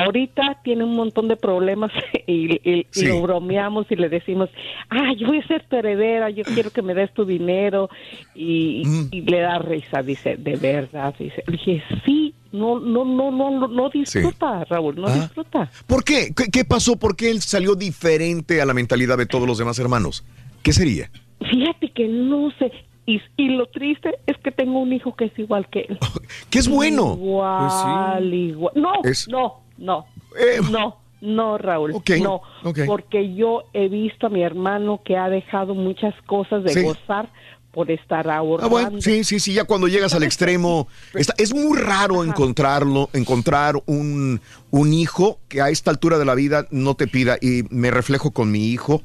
Ahorita 0.00 0.58
tiene 0.64 0.84
un 0.84 0.94
montón 0.96 1.28
de 1.28 1.36
problemas 1.36 1.90
y, 2.26 2.52
y- 2.68 2.80
y 2.80 2.86
Sí. 2.90 3.06
lo 3.08 3.20
bromeamos 3.22 3.86
y 3.90 3.96
le 3.96 4.08
decimos, 4.08 4.48
ah, 4.90 5.12
yo 5.18 5.26
voy 5.28 5.38
a 5.38 5.46
ser 5.46 5.64
tu 5.68 5.76
heredera, 5.76 6.30
yo 6.30 6.44
quiero 6.44 6.70
que 6.70 6.82
me 6.82 6.94
des 6.94 7.12
tu 7.12 7.24
dinero 7.24 7.88
y, 8.34 8.82
Mm. 8.86 9.08
y 9.10 9.20
le 9.22 9.40
da 9.40 9.58
risa, 9.58 10.02
dice, 10.02 10.36
de 10.36 10.56
verdad, 10.56 11.14
dice, 11.18 11.42
Le 11.46 11.52
dije, 11.52 11.82
sí, 12.04 12.34
no, 12.52 12.78
no, 12.80 13.04
no, 13.04 13.30
no, 13.30 13.50
no, 13.50 13.68
no 13.68 13.88
disfruta, 13.90 14.64
Raúl, 14.64 14.96
no 14.96 15.06
Ah. 15.08 15.14
disfruta. 15.14 15.70
¿Por 15.86 16.04
qué? 16.04 16.32
qué? 16.36 16.44
qué 16.50 16.64
pasó? 16.64 16.96
¿Por 16.96 17.16
qué 17.16 17.30
él 17.30 17.40
salió 17.40 17.74
diferente 17.74 18.60
a 18.60 18.66
la 18.66 18.74
mentalidad 18.74 19.18
de 19.18 19.26
todos 19.26 19.46
los 19.46 19.58
demás 19.58 19.78
hermanos? 19.78 20.24
¿Qué 20.62 20.72
sería? 20.72 21.10
Fíjate 21.50 21.90
que 21.90 22.06
no 22.08 22.50
sé. 22.58 22.70
Y, 23.04 23.20
y 23.36 23.48
lo 23.48 23.66
triste 23.66 24.14
es 24.28 24.36
que 24.38 24.52
tengo 24.52 24.78
un 24.78 24.92
hijo 24.92 25.16
que 25.16 25.24
es 25.24 25.36
igual 25.38 25.66
que 25.70 25.80
él. 25.88 25.98
Que 26.50 26.58
es 26.60 26.68
bueno. 26.68 27.14
Igual, 27.14 28.32
igual. 28.34 28.72
No, 28.76 28.92
Es- 29.02 29.26
no, 29.28 29.61
no. 29.78 30.06
Eh, 30.38 30.60
no, 30.70 30.96
no, 31.20 31.58
Raúl. 31.58 31.92
No, 32.20 32.42
porque 32.86 33.34
yo 33.34 33.64
he 33.72 33.88
visto 33.88 34.26
a 34.26 34.30
mi 34.30 34.42
hermano 34.42 35.00
que 35.04 35.16
ha 35.16 35.28
dejado 35.28 35.74
muchas 35.74 36.14
cosas 36.26 36.64
de 36.64 36.72
Sí. 36.74 36.82
gozar 36.82 37.28
por 37.72 37.90
estar 37.90 38.28
Ah, 38.28 38.36
ahorrando. 38.36 38.68
bueno, 38.68 39.00
sí, 39.00 39.24
sí, 39.24 39.40
sí, 39.40 39.54
ya 39.54 39.64
cuando 39.64 39.88
llegas 39.88 40.12
al 40.14 40.22
extremo, 40.24 40.88
está- 41.14 41.34
es 41.38 41.54
muy 41.54 41.78
raro 41.78 42.22
encontrarlo, 42.22 43.08
encontrar 43.14 43.76
un, 43.86 44.40
un 44.70 44.92
hijo 44.92 45.38
que 45.48 45.62
a 45.62 45.70
esta 45.70 45.90
altura 45.90 46.18
de 46.18 46.26
la 46.26 46.34
vida 46.34 46.66
no 46.70 46.94
te 46.96 47.06
pida, 47.06 47.38
y 47.40 47.62
me 47.70 47.90
reflejo 47.90 48.30
con 48.32 48.50
mi 48.50 48.66
hijo, 48.68 49.00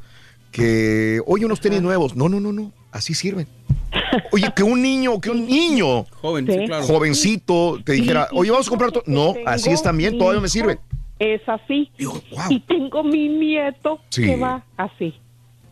que, 0.52 1.22
oye, 1.28 1.46
unos 1.46 1.60
tenis 1.62 1.82
nuevos, 1.82 2.16
no, 2.16 2.28
no, 2.30 2.40
no, 2.42 2.52
no, 2.52 2.72
así 2.98 3.14
sirven. 3.14 3.48
Oye, 4.32 4.52
que 4.56 4.64
un 4.64 4.82
niño, 4.82 5.20
que 5.22 5.30
un 5.30 5.46
niño, 5.48 6.04
Joven, 6.22 6.46
Sí. 6.48 6.54
sí, 6.54 6.66
claro. 6.66 6.84
jovencito, 6.86 7.80
te 7.84 7.94
dijera, 7.94 8.28
oye, 8.34 8.52
vamos 8.52 8.68
a 8.68 8.70
comprar, 8.70 8.92
to-". 8.92 9.04
no, 9.06 9.34
así 9.46 9.70
están 9.70 9.98
bien, 9.98 10.18
todavía 10.18 10.42
me 10.42 10.50
sirven. 10.50 10.80
Es 11.20 11.42
así. 11.48 11.90
Y 12.50 12.60
tengo 12.62 13.04
mi 13.04 13.28
nieto 13.28 14.00
Sí. 14.10 14.24
que 14.26 14.36
va 14.36 14.64
así. 14.78 15.16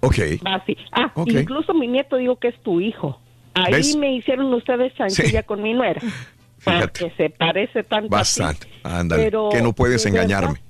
Ok, 0.01 0.17
Va 0.45 0.55
así. 0.55 0.75
Ah, 0.91 1.11
incluso 1.25 1.73
mi 1.73 1.87
nieto 1.87 2.17
digo 2.17 2.37
que 2.37 2.49
es 2.49 2.61
tu 2.63 2.79
hijo. 2.81 3.19
Ahí 3.53 3.71
¿Ves? 3.73 3.95
me 3.95 4.13
hicieron 4.15 4.53
ustedes 4.53 4.93
chanchilla 4.95 5.43
con 5.43 5.61
mi 5.61 5.73
nuera. 5.73 6.01
Porque 6.63 7.11
se 7.15 7.29
parece 7.29 7.83
tanto 7.83 8.09
bastante, 8.09 8.67
ándale, 8.83 9.23
Pero, 9.25 9.49
que 9.51 9.61
no 9.61 9.73
puedes 9.73 10.03
engañarme. 10.05 10.61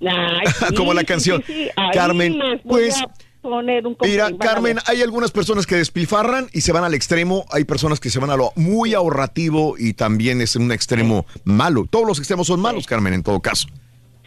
Ay, 0.00 0.46
sí, 0.68 0.74
Como 0.76 0.92
la 0.94 1.04
canción. 1.04 1.42
sí, 1.46 1.52
sí. 1.64 1.70
Ahí 1.76 1.90
Carmen, 1.92 2.38
pues, 2.64 3.00
a 3.00 3.06
poner 3.48 3.86
un 3.86 3.96
Mira. 4.02 4.30
Carmen, 4.38 4.78
hay 4.86 5.02
algunas 5.02 5.30
personas 5.30 5.66
que 5.66 5.76
despilfarran 5.76 6.48
y 6.52 6.60
se 6.62 6.72
van 6.72 6.84
al 6.84 6.94
extremo, 6.94 7.44
hay 7.50 7.64
personas 7.64 8.00
que 8.00 8.10
se 8.10 8.18
van 8.18 8.30
a 8.30 8.36
lo 8.36 8.52
muy 8.56 8.94
ahorrativo 8.94 9.76
y 9.78 9.92
también 9.94 10.40
es 10.40 10.56
un 10.56 10.72
extremo 10.72 11.26
malo. 11.44 11.86
Todos 11.88 12.06
los 12.06 12.18
extremos 12.18 12.46
son 12.46 12.60
malos, 12.60 12.86
Carmen, 12.86 13.14
en 13.14 13.22
todo 13.22 13.40
caso. 13.40 13.68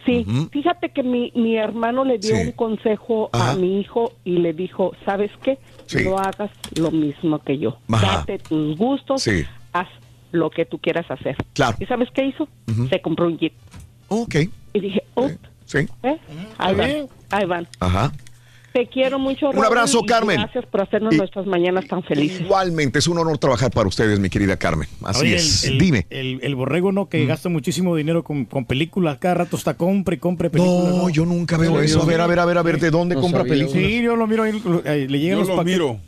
Sí, 0.06 0.26
fíjate 0.52 0.90
que 0.92 1.04
mi, 1.04 1.32
mi 1.36 1.58
hermano 1.58 2.04
le 2.06 2.18
dio 2.18 2.36
Sí. 2.36 2.42
un 2.48 2.52
consejo 2.54 3.30
Ajá. 3.34 3.52
a 3.52 3.56
mi 3.56 3.80
hijo 3.82 4.14
y 4.24 4.38
le 4.38 4.54
dijo, 4.54 4.94
¿sabes 5.06 5.30
qué? 5.44 5.60
No 6.04 6.18
hagas 6.18 6.50
lo 6.78 6.90
mismo 6.90 7.40
que 7.44 7.60
yo. 7.60 7.78
Ajá. 7.92 8.20
Date 8.20 8.40
tus 8.40 8.78
gustos, 8.78 9.22
Sí. 9.22 9.44
haz 9.74 9.88
lo 10.32 10.50
que 10.50 10.66
tú 10.66 10.80
quieras 10.80 11.06
hacer. 11.12 11.36
Claro. 11.54 11.78
¿Y 11.80 11.86
sabes 11.86 12.08
qué 12.14 12.26
hizo? 12.26 12.48
Se 12.90 13.02
compró 13.02 13.28
un 13.28 13.38
jeep. 13.38 13.54
Ok, 14.08 14.36
Y 14.74 14.80
dije, 14.80 15.04
oh, 15.16 15.30
sí, 15.66 15.80
¿eh? 16.04 16.18
Ahí 16.58 16.76
van, 16.76 17.08
ahí 17.30 17.46
van. 17.46 17.68
ajá. 17.80 18.12
Te 18.80 18.88
quiero 18.88 19.20
mucho, 19.20 19.48
Un 19.48 19.56
Raúl, 19.56 19.66
abrazo, 19.66 20.04
Carmen. 20.06 20.38
Gracias 20.38 20.66
por 20.68 20.80
hacernos 20.82 21.14
Y- 21.14 21.18
nuestras 21.18 21.46
mañanas 21.46 21.86
tan 21.86 22.02
felices. 22.02 22.40
Igualmente, 22.40 23.00
es 23.00 23.08
un 23.08 23.18
honor 23.18 23.38
trabajar 23.38 23.72
para 23.72 23.90
ustedes, 23.90 24.20
mi 24.22 24.30
querida 24.30 24.56
Carmen. 24.56 24.88
Así 25.04 25.22
Oye, 25.24 25.36
es. 25.36 25.66
el, 25.66 25.74
el- 25.74 25.80
Dime. 25.80 26.08
El, 26.10 26.40
el 26.44 26.56
borrego, 26.56 26.94
¿no? 26.94 27.10
Que 27.10 27.26
gasta 27.26 27.50
muchísimo 27.50 27.94
dinero 27.94 28.24
con, 28.24 28.46
con 28.46 28.64
películas. 28.64 29.18
Cada 29.20 29.34
rato 29.36 29.58
está 29.58 29.74
compre 29.74 30.16
y 30.16 30.20
compre 30.20 30.50
películas. 30.50 30.96
No, 30.96 31.10
yo 31.10 31.26
nunca 31.26 31.58
veo 31.58 31.82
eso. 31.82 32.02
A 32.02 32.06
ver, 32.06 32.22
a 32.22 32.28
ver, 32.28 32.40
a 32.40 32.46
ver, 32.46 32.58
a 32.58 32.64
ver, 32.64 32.80
¿de 32.80 32.90
dónde 32.90 33.16
No 33.16 33.22
compra 33.22 33.42
sabía, 33.42 33.52
películas? 33.66 33.84
Sí, 33.84 34.02
yo 34.02 34.16
lo 34.16 34.28
miro 34.28 34.44
ahí. 34.44 34.62
eh, 34.86 35.08
Le 35.10 35.20
llegan 35.20 35.36
Yo 35.36 35.40
los 35.40 35.48
lo 35.50 35.56
paquetes. 35.58 35.78
miro. 35.80 36.00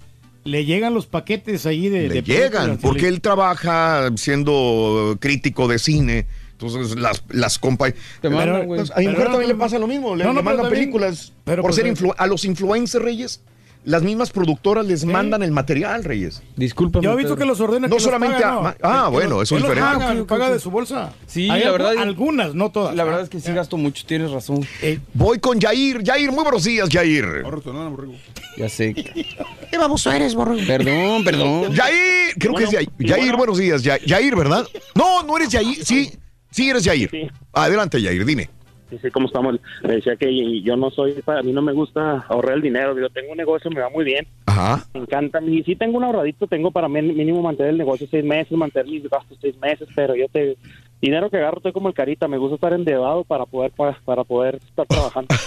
Le 0.45 0.65
llegan 0.65 0.93
los 0.93 1.07
paquetes 1.07 1.65
ahí 1.65 1.89
de. 1.89 2.07
Le 2.07 2.13
de 2.13 2.21
llegan, 2.23 2.77
porque 2.77 3.09
él 3.09 3.19
trabaja 3.19 4.09
siendo 4.15 5.17
crítico 5.19 5.67
de 5.67 5.77
cine. 5.77 6.25
Entonces 6.61 6.97
las, 6.97 7.23
las 7.29 7.57
compa... 7.59 7.91
Te 8.21 8.29
mandan, 8.29 8.53
Pero, 8.53 8.65
güey. 8.65 8.79
pues, 8.79 8.91
a 8.91 8.95
mi 8.99 9.05
Pero 9.05 9.11
mujer 9.11 9.25
no, 9.25 9.31
también 9.31 9.49
le 9.49 9.55
pasa 9.55 9.79
lo 9.79 9.87
mismo. 9.87 10.15
Le, 10.15 10.23
No, 10.23 10.29
no, 10.33 10.39
le 10.39 10.43
pero 10.43 10.43
mandan 10.43 10.63
también- 10.65 10.81
películas 10.83 11.33
pero 11.43 11.61
por 11.61 11.69
pues, 11.71 11.75
ser 11.75 11.87
eh, 11.87 11.93
influ- 11.93 12.15
a 12.17 12.27
los 12.27 12.45
influencers, 12.45 13.03
Reyes. 13.03 13.41
Las 13.83 14.03
mismas 14.03 14.29
productoras 14.29 14.85
les 14.85 15.05
mandan 15.05 15.41
el 15.41 15.49
material, 15.49 16.03
Reyes. 16.03 16.43
Disculpa. 16.55 16.99
Yo 17.01 17.13
he 17.13 17.15
visto 17.15 17.35
que 17.35 17.45
los 17.45 17.59
ordena. 17.61 17.87
No 17.87 17.95
que 17.95 17.95
los 17.95 18.03
solamente 18.03 18.35
paga, 18.39 18.49
a- 18.59 18.61
¿no? 18.61 18.75
ah, 18.83 19.07
bueno, 19.09 19.37
los- 19.39 19.43
eso 19.47 19.55
es 19.55 19.61
los 19.63 19.71
diferente. 19.71 20.05
Paga, 20.05 20.25
paga 20.27 20.49
de 20.51 20.59
su 20.59 20.69
bolsa. 20.69 21.13
Sí, 21.25 21.49
Hay 21.49 21.63
la 21.63 21.71
verdad- 21.71 21.97
Algunas, 21.97 22.53
no 22.53 22.69
todas. 22.71 22.93
La 22.95 23.03
verdad 23.05 23.21
es 23.21 23.29
que 23.29 23.39
sí 23.39 23.51
gasto 23.51 23.77
mucho, 23.77 24.03
tienes 24.05 24.29
razón. 24.29 24.63
Voy 25.15 25.39
con 25.39 25.59
Yair. 25.59 26.03
Yair, 26.03 26.31
muy 26.31 26.43
buenos 26.43 26.63
días, 26.63 26.89
Yair. 26.89 27.25
Ya 28.57 28.69
sé. 28.69 28.93
¿Qué 28.93 29.77
baboso 29.79 30.11
eres, 30.11 30.35
borro? 30.35 30.55
Perdón, 30.67 31.23
perdón. 31.23 31.73
Yair, 31.73 32.35
creo 32.37 32.53
que 32.53 32.65
es 32.65 32.71
Yair, 32.71 32.89
bueno. 32.99 33.37
buenos 33.37 33.57
días. 33.57 33.81
Yair, 33.81 34.35
¿verdad? 34.35 34.67
No, 34.93 35.23
no 35.23 35.37
eres 35.37 35.49
Yair. 35.49 35.83
Sí, 35.83 36.11
sí 36.51 36.69
eres 36.69 36.83
Yair. 36.83 37.31
Adelante, 37.53 38.01
Yair, 38.01 38.23
dime. 38.25 38.49
Sí, 38.89 38.97
sí, 39.01 39.09
¿cómo 39.09 39.27
estamos? 39.27 39.57
Le 39.83 39.95
decía 39.95 40.17
que 40.17 40.61
yo 40.61 40.75
no 40.75 40.91
soy, 40.91 41.15
a 41.25 41.41
mí 41.41 41.53
no 41.53 41.61
me 41.61 41.71
gusta 41.71 42.25
ahorrar 42.27 42.55
el 42.55 42.61
dinero. 42.61 42.99
Yo 42.99 43.09
tengo 43.09 43.31
un 43.31 43.37
negocio, 43.37 43.71
me 43.71 43.79
va 43.79 43.89
muy 43.89 44.03
bien. 44.03 44.27
Ajá. 44.45 44.85
Me 44.93 44.99
encanta. 44.99 45.41
Y 45.41 45.63
sí 45.63 45.77
tengo 45.77 45.97
un 45.97 46.03
ahorradito, 46.03 46.45
tengo 46.45 46.71
para 46.71 46.89
mí 46.89 47.01
mínimo 47.01 47.41
mantener 47.41 47.71
el 47.71 47.77
negocio 47.77 48.05
seis 48.11 48.25
meses, 48.25 48.51
mantener 48.51 48.91
mis 48.91 49.09
gastos 49.09 49.37
seis 49.41 49.57
meses, 49.59 49.87
pero 49.95 50.13
yo 50.15 50.27
te... 50.27 50.57
Dinero 51.01 51.29
que 51.31 51.37
agarro 51.37 51.57
estoy 51.57 51.73
como 51.73 51.87
el 51.87 51.95
carita, 51.95 52.27
me 52.27 52.37
gusta 52.37 52.55
estar 52.55 52.73
endeudado 52.73 53.23
para 53.23 53.45
poder 53.45 53.71
para, 53.71 53.99
para 54.05 54.23
poder 54.23 54.59
estar 54.67 54.85
trabajando. 54.85 55.33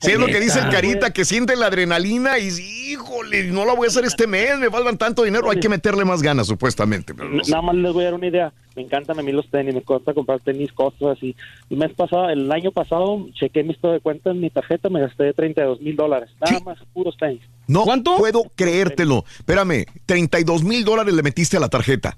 Sí, 0.00 0.12
es 0.12 0.18
lo 0.18 0.26
que 0.26 0.40
dice 0.40 0.58
el 0.60 0.68
Carita, 0.68 1.10
que 1.10 1.24
siente 1.24 1.56
la 1.56 1.66
adrenalina 1.66 2.38
y 2.38 2.48
híjole, 2.48 3.44
no 3.44 3.64
la 3.64 3.74
voy 3.74 3.86
a 3.86 3.88
hacer 3.88 4.04
este 4.04 4.26
mes, 4.26 4.58
me 4.58 4.70
faltan 4.70 4.98
tanto 4.98 5.22
dinero, 5.22 5.50
hay 5.50 5.58
que 5.58 5.68
meterle 5.70 6.04
más 6.04 6.22
ganas, 6.22 6.46
supuestamente. 6.46 7.14
pero 7.14 7.30
no 7.30 7.42
sé. 7.42 7.50
Nada 7.50 7.62
más 7.62 7.76
les 7.76 7.92
voy 7.92 8.02
a 8.02 8.06
dar 8.06 8.14
una 8.14 8.26
idea. 8.26 8.52
Me 8.76 8.82
encantan 8.82 9.18
a 9.18 9.22
mí 9.22 9.32
los 9.32 9.48
tenis, 9.50 9.74
me 9.74 9.80
gusta 9.80 10.14
comprar 10.14 10.40
tenis, 10.40 10.72
cosas 10.72 11.16
así. 11.16 11.34
El 11.70 11.78
mes 11.78 11.92
pasado, 11.94 12.28
el 12.28 12.50
año 12.52 12.70
pasado, 12.72 13.26
chequé 13.32 13.64
mi 13.64 13.72
estado 13.72 13.94
de 13.94 14.00
cuenta 14.00 14.30
en 14.30 14.40
mi 14.40 14.50
tarjeta, 14.50 14.88
me 14.88 15.00
gasté 15.00 15.32
32 15.32 15.80
mil 15.80 15.96
dólares. 15.96 16.30
Nada 16.40 16.60
más, 16.60 16.78
puros 16.92 17.16
tenis. 17.16 17.42
No 17.66 17.84
puedo 18.18 18.44
creértelo. 18.54 19.24
Espérame, 19.38 19.86
32 20.06 20.62
mil 20.62 20.84
dólares 20.84 21.14
le 21.14 21.22
metiste 21.22 21.56
a 21.56 21.60
la 21.60 21.68
tarjeta. 21.68 22.16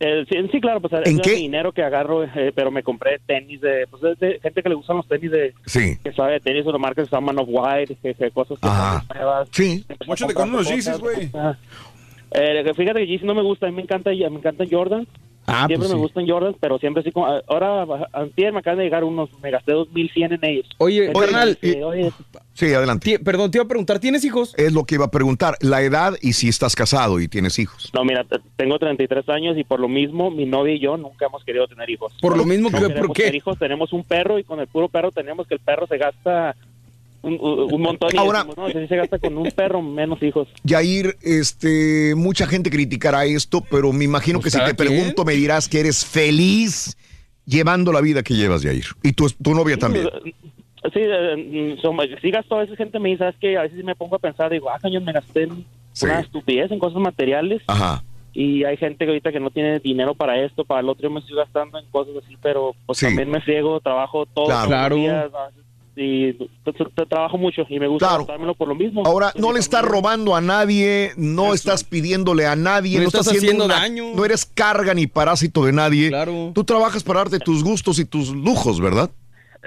Eh, 0.00 0.24
sí, 0.28 0.36
sí, 0.50 0.60
claro, 0.60 0.80
pues 0.80 0.92
¿En 1.06 1.16
es 1.16 1.20
qué? 1.22 1.34
mi 1.34 1.42
dinero 1.42 1.72
que 1.72 1.82
agarro, 1.82 2.24
eh, 2.24 2.52
pero 2.54 2.70
me 2.70 2.82
compré 2.82 3.20
tenis 3.26 3.60
de, 3.60 3.86
pues 3.88 4.02
es 4.02 4.18
de 4.18 4.40
gente 4.40 4.62
que 4.62 4.68
le 4.68 4.74
gustan 4.74 4.96
los 4.96 5.06
tenis 5.08 5.30
de, 5.30 5.54
Sí. 5.66 5.96
que 6.02 6.12
sabe 6.12 6.32
de 6.32 6.40
tenis 6.40 6.66
o 6.66 6.72
de 6.72 6.78
marcas 6.78 7.04
que 7.04 7.10
se 7.10 7.16
llaman 7.16 7.38
of 7.38 7.48
white, 7.48 7.96
que, 8.02 8.14
que 8.14 8.30
cosas 8.32 8.58
que 8.58 8.66
Ajá. 8.66 9.04
son 9.06 9.16
nuevas. 9.16 9.48
Sí. 9.52 9.84
Móchate 10.06 10.34
con 10.34 10.48
unos 10.50 10.68
Yeezys, 10.68 10.98
güey. 10.98 11.30
Eh, 12.32 12.72
fíjate 12.74 13.00
que 13.00 13.06
Yeezy 13.06 13.24
no 13.24 13.34
me 13.34 13.42
gusta, 13.42 13.66
a 13.66 13.70
mí 13.70 13.76
me 13.76 13.82
encanta, 13.82 14.10
me 14.10 14.26
encanta 14.38 14.64
Jordan. 14.68 15.06
Ah, 15.46 15.66
siempre 15.66 15.76
pues 15.78 15.90
me 15.90 15.94
sí. 15.96 16.00
gustan 16.00 16.26
Jordan, 16.28 16.56
pero 16.60 16.78
siempre 16.78 17.00
así 17.02 17.12
como, 17.12 17.26
ahora, 17.26 17.86
antier 18.12 18.52
me 18.52 18.60
acaban 18.60 18.78
de 18.78 18.84
llegar 18.84 19.04
unos, 19.04 19.28
me 19.42 19.50
gasté 19.50 19.72
2100 19.72 20.32
en 20.32 20.44
ellos. 20.44 20.66
Oye, 20.78 21.06
Entonces, 21.06 21.30
carnal, 21.32 21.58
oye, 21.84 22.12
Sí, 22.54 22.72
adelante. 22.72 23.18
Perdón, 23.18 23.50
te 23.50 23.58
iba 23.58 23.64
a 23.64 23.68
preguntar, 23.68 23.98
¿tienes 23.98 24.24
hijos? 24.24 24.54
Es 24.56 24.72
lo 24.72 24.84
que 24.84 24.94
iba 24.94 25.06
a 25.06 25.10
preguntar, 25.10 25.56
la 25.60 25.82
edad 25.82 26.14
y 26.22 26.34
si 26.34 26.48
estás 26.48 26.74
casado 26.76 27.20
y 27.20 27.28
tienes 27.28 27.58
hijos. 27.58 27.90
No, 27.92 28.04
mira, 28.04 28.24
te- 28.24 28.38
tengo 28.56 28.78
33 28.78 29.28
años 29.28 29.58
y 29.58 29.64
por 29.64 29.80
lo 29.80 29.88
mismo 29.88 30.30
mi 30.30 30.46
novia 30.46 30.74
y 30.74 30.78
yo 30.80 30.96
nunca 30.96 31.26
hemos 31.26 31.44
querido 31.44 31.66
tener 31.66 31.90
hijos. 31.90 32.12
Por 32.20 32.36
lo 32.36 32.44
mismo 32.44 32.70
No 32.70 32.78
que- 32.78 32.94
¿por 32.94 33.12
qué? 33.12 33.22
tener 33.24 33.34
hijos, 33.34 33.58
tenemos 33.58 33.92
un 33.92 34.04
perro 34.04 34.38
y 34.38 34.44
con 34.44 34.60
el 34.60 34.68
puro 34.68 34.88
perro 34.88 35.10
tenemos 35.10 35.46
que 35.46 35.54
el 35.54 35.60
perro 35.60 35.86
se 35.86 35.98
gasta 35.98 36.54
un, 37.24 37.70
un 37.72 37.80
montón 37.80 38.10
y 38.12 38.16
Ahora- 38.16 38.44
decimos, 38.44 38.56
no, 38.74 38.80
si 38.80 38.86
se 38.86 38.96
gasta 38.96 39.18
con 39.18 39.36
un 39.38 39.50
perro 39.50 39.82
menos 39.82 40.22
hijos. 40.22 40.48
Yair, 40.64 41.16
este, 41.22 42.14
mucha 42.16 42.46
gente 42.46 42.70
criticará 42.70 43.24
esto, 43.24 43.62
pero 43.70 43.92
me 43.92 44.04
imagino 44.04 44.38
que 44.38 44.50
Pues 44.50 44.54
si 44.54 44.64
te 44.64 44.74
pregunto 44.74 45.24
me 45.24 45.32
dirás 45.34 45.68
que 45.68 45.80
eres 45.80 46.04
feliz 46.04 46.96
llevando 47.46 47.92
la 47.92 48.00
vida 48.00 48.22
que 48.22 48.34
llevas, 48.34 48.62
Yair. 48.62 48.84
Y 49.02 49.12
tu, 49.12 49.28
tu 49.30 49.54
novia 49.54 49.76
también. 49.76 50.08
Sí, 50.92 51.00
eh, 51.00 51.76
mm, 51.78 52.20
sí 52.20 52.30
gasto, 52.30 52.56
a 52.56 52.60
veces 52.60 52.76
gente 52.76 52.98
me 52.98 53.08
dice, 53.08 53.20
¿sabes 53.20 53.36
qué? 53.40 53.56
A 53.56 53.62
veces 53.62 53.78
sí 53.78 53.84
me 53.84 53.94
pongo 53.94 54.16
a 54.16 54.18
pensar, 54.18 54.50
digo, 54.52 54.68
ah, 54.70 54.78
cañón, 54.80 55.04
me 55.04 55.12
gasté 55.12 55.44
en 55.44 55.64
Sí. 55.92 56.06
una 56.06 56.20
estupidez, 56.20 56.70
en 56.72 56.78
cosas 56.78 57.00
materiales. 57.00 57.62
Ajá. 57.68 58.02
Y 58.32 58.64
hay 58.64 58.76
gente 58.76 59.04
que 59.04 59.10
ahorita 59.12 59.30
que 59.30 59.38
no 59.38 59.50
tiene 59.50 59.78
dinero 59.78 60.14
para 60.14 60.42
esto, 60.44 60.64
para 60.64 60.80
el 60.80 60.88
otro, 60.88 61.04
yo 61.04 61.10
me 61.10 61.20
estoy 61.20 61.36
gastando 61.36 61.78
en 61.78 61.86
cosas 61.86 62.14
así, 62.24 62.36
pero 62.42 62.74
pues 62.84 62.98
Sí. 62.98 63.06
también 63.06 63.30
me 63.30 63.40
friego, 63.40 63.78
trabajo 63.80 64.26
todos 64.26 64.48
Claro. 64.66 64.96
los 64.96 65.04
días. 65.04 65.30
Y 65.96 66.32
trabajo 67.08 67.38
mucho 67.38 67.62
y 67.68 67.78
me 67.78 67.86
gusta 67.86 68.06
Claro. 68.08 68.22
gastármelo 68.24 68.54
por 68.54 68.68
lo 68.68 68.74
mismo. 68.74 69.02
Ahora, 69.06 69.32
no 69.36 69.52
le 69.52 69.60
estás 69.60 69.84
robando 69.84 70.34
a 70.34 70.40
nadie, 70.40 71.12
no 71.16 71.54
estás 71.54 71.84
pidiéndole 71.84 72.46
a 72.46 72.56
nadie, 72.56 72.96
No 72.98 73.02
no, 73.02 73.08
estás 73.08 73.22
estás 73.26 73.36
haciendo, 73.36 73.64
haciendo 73.64 73.64
una- 73.66 73.74
daño. 74.08 74.16
No 74.16 74.24
eres 74.24 74.44
carga 74.44 74.92
ni 74.94 75.06
parásito 75.06 75.64
de 75.64 75.72
nadie. 75.72 76.08
Claro. 76.08 76.52
Tú 76.54 76.64
trabajas 76.64 77.02
para 77.04 77.20
darte 77.20 77.38
tus 77.38 77.62
gustos 77.62 77.98
y 77.98 78.04
tus 78.04 78.30
lujos, 78.30 78.80
¿verdad? 78.80 79.10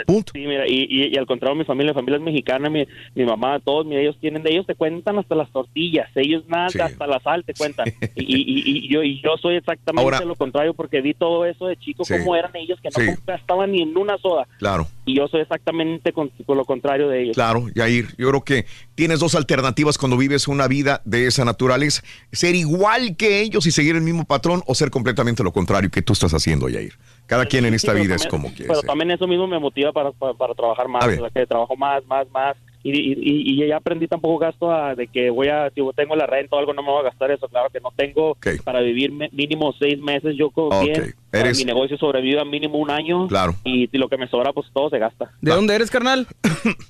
Punto. 0.06 0.32
Sí, 0.34 0.40
mira, 0.46 0.68
y, 0.68 0.86
y, 0.90 1.14
y 1.14 1.18
al 1.18 1.26
contrario, 1.26 1.56
mi 1.56 1.64
familia, 1.66 1.92
mi 1.94 1.96
familia 1.96 2.18
es 2.18 2.24
mexicana, 2.24 2.70
mi, 2.70 2.86
mi 3.16 3.26
mamá, 3.26 3.60
todos, 3.60 3.86
mira, 3.86 4.02
ellos 4.02 4.18
tienen, 4.20 4.44
de 4.44 4.52
ellos 4.52 4.66
te 4.68 4.76
cuentan 4.76 5.18
hasta 5.18 5.34
las 5.36 5.52
tortillas, 5.52 6.10
ellos 6.16 6.44
nada, 6.48 6.70
Sí. 6.70 6.80
hasta 6.80 7.08
la 7.08 7.20
sal 7.22 7.44
te 7.46 7.54
cuentan. 7.54 7.88
Y, 8.16 8.36
y, 8.36 8.86
y 8.88 8.90
yo, 8.90 9.04
y 9.04 9.22
yo 9.22 9.38
soy 9.42 9.56
exactamente 9.56 10.04
Ahora- 10.04 10.26
lo 10.26 10.36
contrario 10.36 10.74
porque 10.74 11.02
vi 11.02 11.14
todo 11.14 11.46
eso 11.46 11.68
de 11.68 11.78
chico, 11.78 12.04
Sí. 12.04 12.14
cómo 12.18 12.36
eran 12.36 12.56
ellos 12.56 12.80
que 12.82 12.90
no 12.90 13.04
Sí. 13.14 13.20
gastaban 13.26 13.72
ni 13.72 13.82
en 13.84 13.96
una 13.98 14.18
soda. 14.18 14.48
Claro. 14.60 14.88
Y 15.06 15.16
yo 15.16 15.28
soy 15.28 15.42
exactamente 15.42 16.12
con, 16.14 16.30
con 16.46 16.58
lo 16.58 16.66
contrario 16.66 17.08
de 17.10 17.24
ellos. 17.24 17.36
Claro, 17.36 17.66
Yair, 17.74 18.08
yo 18.18 18.30
creo 18.30 18.44
que 18.44 18.66
tienes 18.96 19.20
dos 19.20 19.36
alternativas 19.36 19.98
cuando 19.98 20.18
vives 20.18 20.48
una 20.48 20.68
vida 20.68 21.02
de 21.06 21.28
esa 21.28 21.46
naturaleza. 21.46 22.04
Ser 22.32 22.56
igual 22.56 23.16
que 23.16 23.42
ellos 23.42 23.66
y 23.68 23.72
seguir 23.72 23.96
el 23.96 24.02
mismo 24.02 24.26
patrón 24.26 24.64
o 24.68 24.76
ser 24.76 24.90
completamente 24.90 25.44
lo 25.44 25.52
contrario 25.54 25.90
que 25.90 26.02
tú 26.02 26.14
estás 26.14 26.34
haciendo, 26.34 26.68
Yair. 26.70 26.94
Cada 27.28 27.46
quien 27.46 27.66
en 27.66 27.74
esta 27.74 27.94
vida 27.94 28.16
es 28.16 28.26
como 28.26 28.48
quiere 28.50 28.68
Pero 28.68 28.80
ser. 28.80 28.88
también 28.88 29.12
eso 29.12 29.28
mismo 29.28 29.46
me 29.48 29.60
motiva 29.60 29.92
para, 29.92 30.12
para, 30.12 30.34
para 30.34 30.54
trabajar 30.56 30.88
más, 30.88 31.04
A 31.04 31.08
o 31.08 31.12
sea, 31.12 31.30
que 31.30 31.46
trabajo 31.46 31.76
más, 31.76 32.04
más, 32.08 32.28
más. 32.32 32.56
Y, 32.84 32.92
y, 32.92 33.12
y- 33.20 33.64
y 33.64 33.68
ya 33.68 33.78
aprendí 33.78 34.08
tampoco 34.08 34.38
gasto 34.38 34.72
a- 34.72 34.96
de 34.96 35.08
que 35.08 35.30
voy 35.30 35.50
a, 35.50 35.70
si 35.76 35.82
tengo 35.96 36.16
la 36.16 36.26
renta 36.26 36.56
o 36.56 36.60
algo, 36.60 36.74
no 36.74 36.82
me 36.82 36.90
voy 36.90 37.02
a 37.02 37.10
gastar 37.10 37.30
eso. 37.32 37.48
Claro 37.50 37.70
que 37.70 37.82
no 37.82 37.92
tengo 37.96 38.38
para 38.64 38.80
vivir 38.80 39.12
me- 39.12 39.30
mínimo 39.34 39.74
seis 39.78 40.00
meses. 40.00 40.36
Yo 40.38 40.52
con 40.52 40.72
Ok. 40.74 40.84
bien, 40.84 41.16
para 41.30 41.44
Eres- 41.46 41.58
mi 41.58 41.66
negocio 41.66 41.98
sobrevive 41.98 42.40
a 42.40 42.46
mínimo 42.46 42.78
un 42.78 42.90
año. 42.90 43.28
Claro. 43.28 43.56
Y, 43.66 43.90
lo 43.98 44.08
que 44.08 44.18
me 44.18 44.30
sobra, 44.30 44.54
pues 44.54 44.68
todo 44.74 44.90
se 44.90 45.00
gasta. 45.00 45.32
¿De 45.42 45.52
dónde 45.52 45.76
eres, 45.76 45.92
carnal? 45.92 46.28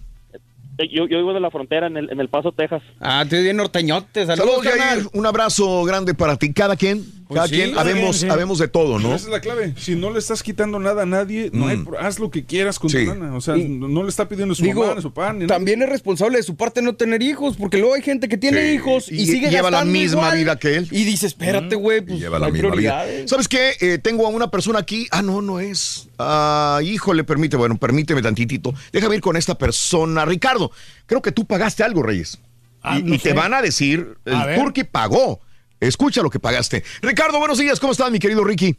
Yo, 0.80 1.08
yo 1.08 1.18
vivo 1.18 1.34
de 1.34 1.40
la 1.40 1.50
frontera, 1.50 1.88
en 1.88 1.98
el, 1.98 2.12
en 2.12 2.20
el 2.20 2.30
Paso, 2.30 2.52
Texas. 2.52 2.84
Ah, 3.00 3.26
te 3.28 3.42
bien 3.42 3.58
norteñote. 3.58 4.28
Saludos, 4.28 4.64
Saludos. 4.64 5.10
Un 5.14 5.26
abrazo 5.26 5.84
grande 5.86 6.14
para 6.14 6.36
ti. 6.38 6.54
Cada 6.54 6.76
quien, 6.76 7.04
cada 7.36 7.48
sí, 7.48 7.56
quien, 7.56 7.78
habemos, 7.78 8.18
quien, 8.18 8.30
sí. 8.30 8.34
habemos 8.34 8.60
de 8.60 8.68
todo, 8.68 9.00
¿no? 9.00 9.10
Esa 9.16 9.26
es 9.26 9.32
la 9.32 9.42
clave. 9.42 9.74
Si 9.78 9.96
no 9.96 10.12
le 10.12 10.20
estás 10.20 10.44
quitando 10.44 10.80
nada 10.80 11.04
a 11.04 11.06
nadie, 11.06 11.50
no 11.54 11.68
hay 11.68 11.78
Mm. 11.78 11.90
haz 12.00 12.20
lo 12.20 12.32
que 12.32 12.46
quieras 12.46 12.80
con 12.80 12.90
Sí. 12.90 13.00
tu 13.06 13.10
lana. 13.14 13.36
O 13.36 13.42
sea, 13.42 13.56
no 13.58 13.88
no 13.88 14.04
le 14.04 14.10
está 14.10 14.28
pidiendo 14.30 14.56
su 14.56 14.64
Digo, 14.64 14.82
mamá, 14.82 14.96
ni 14.96 15.02
su 15.02 15.12
pan. 15.14 15.40
ni 15.40 15.46
nada. 15.46 15.56
también 15.56 15.82
es 15.82 15.90
responsable 15.90 16.38
de 16.38 16.44
su 16.44 16.56
parte 16.56 16.82
no 16.82 16.96
tener 16.96 17.22
hijos, 17.22 17.56
porque 17.58 17.78
luego 17.78 17.94
hay 17.96 18.02
gente 18.02 18.28
que 18.30 18.38
tiene 18.38 18.62
Sí, 18.68 18.74
hijos 18.76 19.12
y, 19.12 19.16
y 19.16 19.26
sigue 19.28 19.50
lleva 19.50 19.70
la 19.72 19.84
misma 19.86 20.22
igual. 20.22 20.38
vida 20.38 20.60
que 20.60 20.76
él. 20.78 20.88
Y 20.92 21.04
dice, 21.04 21.28
espérate, 21.28 21.76
güey, 21.76 22.02
pues 22.02 22.20
Lleva 22.20 22.38
no 22.38 22.42
la 22.42 22.46
hay 22.48 22.52
misma 22.54 22.70
vida. 22.70 22.72
prioridades. 23.02 23.30
¿Sabes 23.30 23.48
qué? 23.48 23.74
Eh, 23.82 23.98
tengo 23.98 24.26
a 24.26 24.30
una 24.30 24.50
persona 24.52 24.80
aquí. 24.80 25.08
Ah, 25.12 25.22
no, 25.22 25.42
no 25.42 25.60
es. 25.60 26.08
Ah, 26.20 26.80
híjole, 26.84 27.24
permite, 27.24 27.58
bueno, 27.58 27.78
permíteme 27.78 28.22
tantitito. 28.22 28.74
Déjame 28.92 29.16
ir 29.16 29.22
con 29.22 29.36
esta 29.38 29.58
persona. 29.58 30.26
Ricardo, 30.26 30.72
creo 31.06 31.22
que 31.22 31.32
tú 31.32 31.46
pagaste 31.46 31.84
algo, 31.84 32.04
Reyes. 32.04 32.40
Ah, 32.84 33.00
y 33.00 33.04
no 33.04 33.16
y 33.16 33.18
te 33.18 33.34
van 33.34 33.54
a 33.54 33.62
decir, 33.62 34.18
el 34.26 34.34
A 34.36 34.46
ver. 34.46 34.60
Turqui 34.60 34.84
pagó. 34.84 35.42
Escucha 35.80 36.22
lo 36.22 36.30
que 36.30 36.40
pagaste. 36.40 36.84
Ricardo, 37.02 37.40
buenos 37.40 37.58
días. 37.58 37.80
¿Cómo 37.80 37.92
estás, 37.92 38.12
mi 38.12 38.20
querido 38.20 38.44
Ricky? 38.44 38.76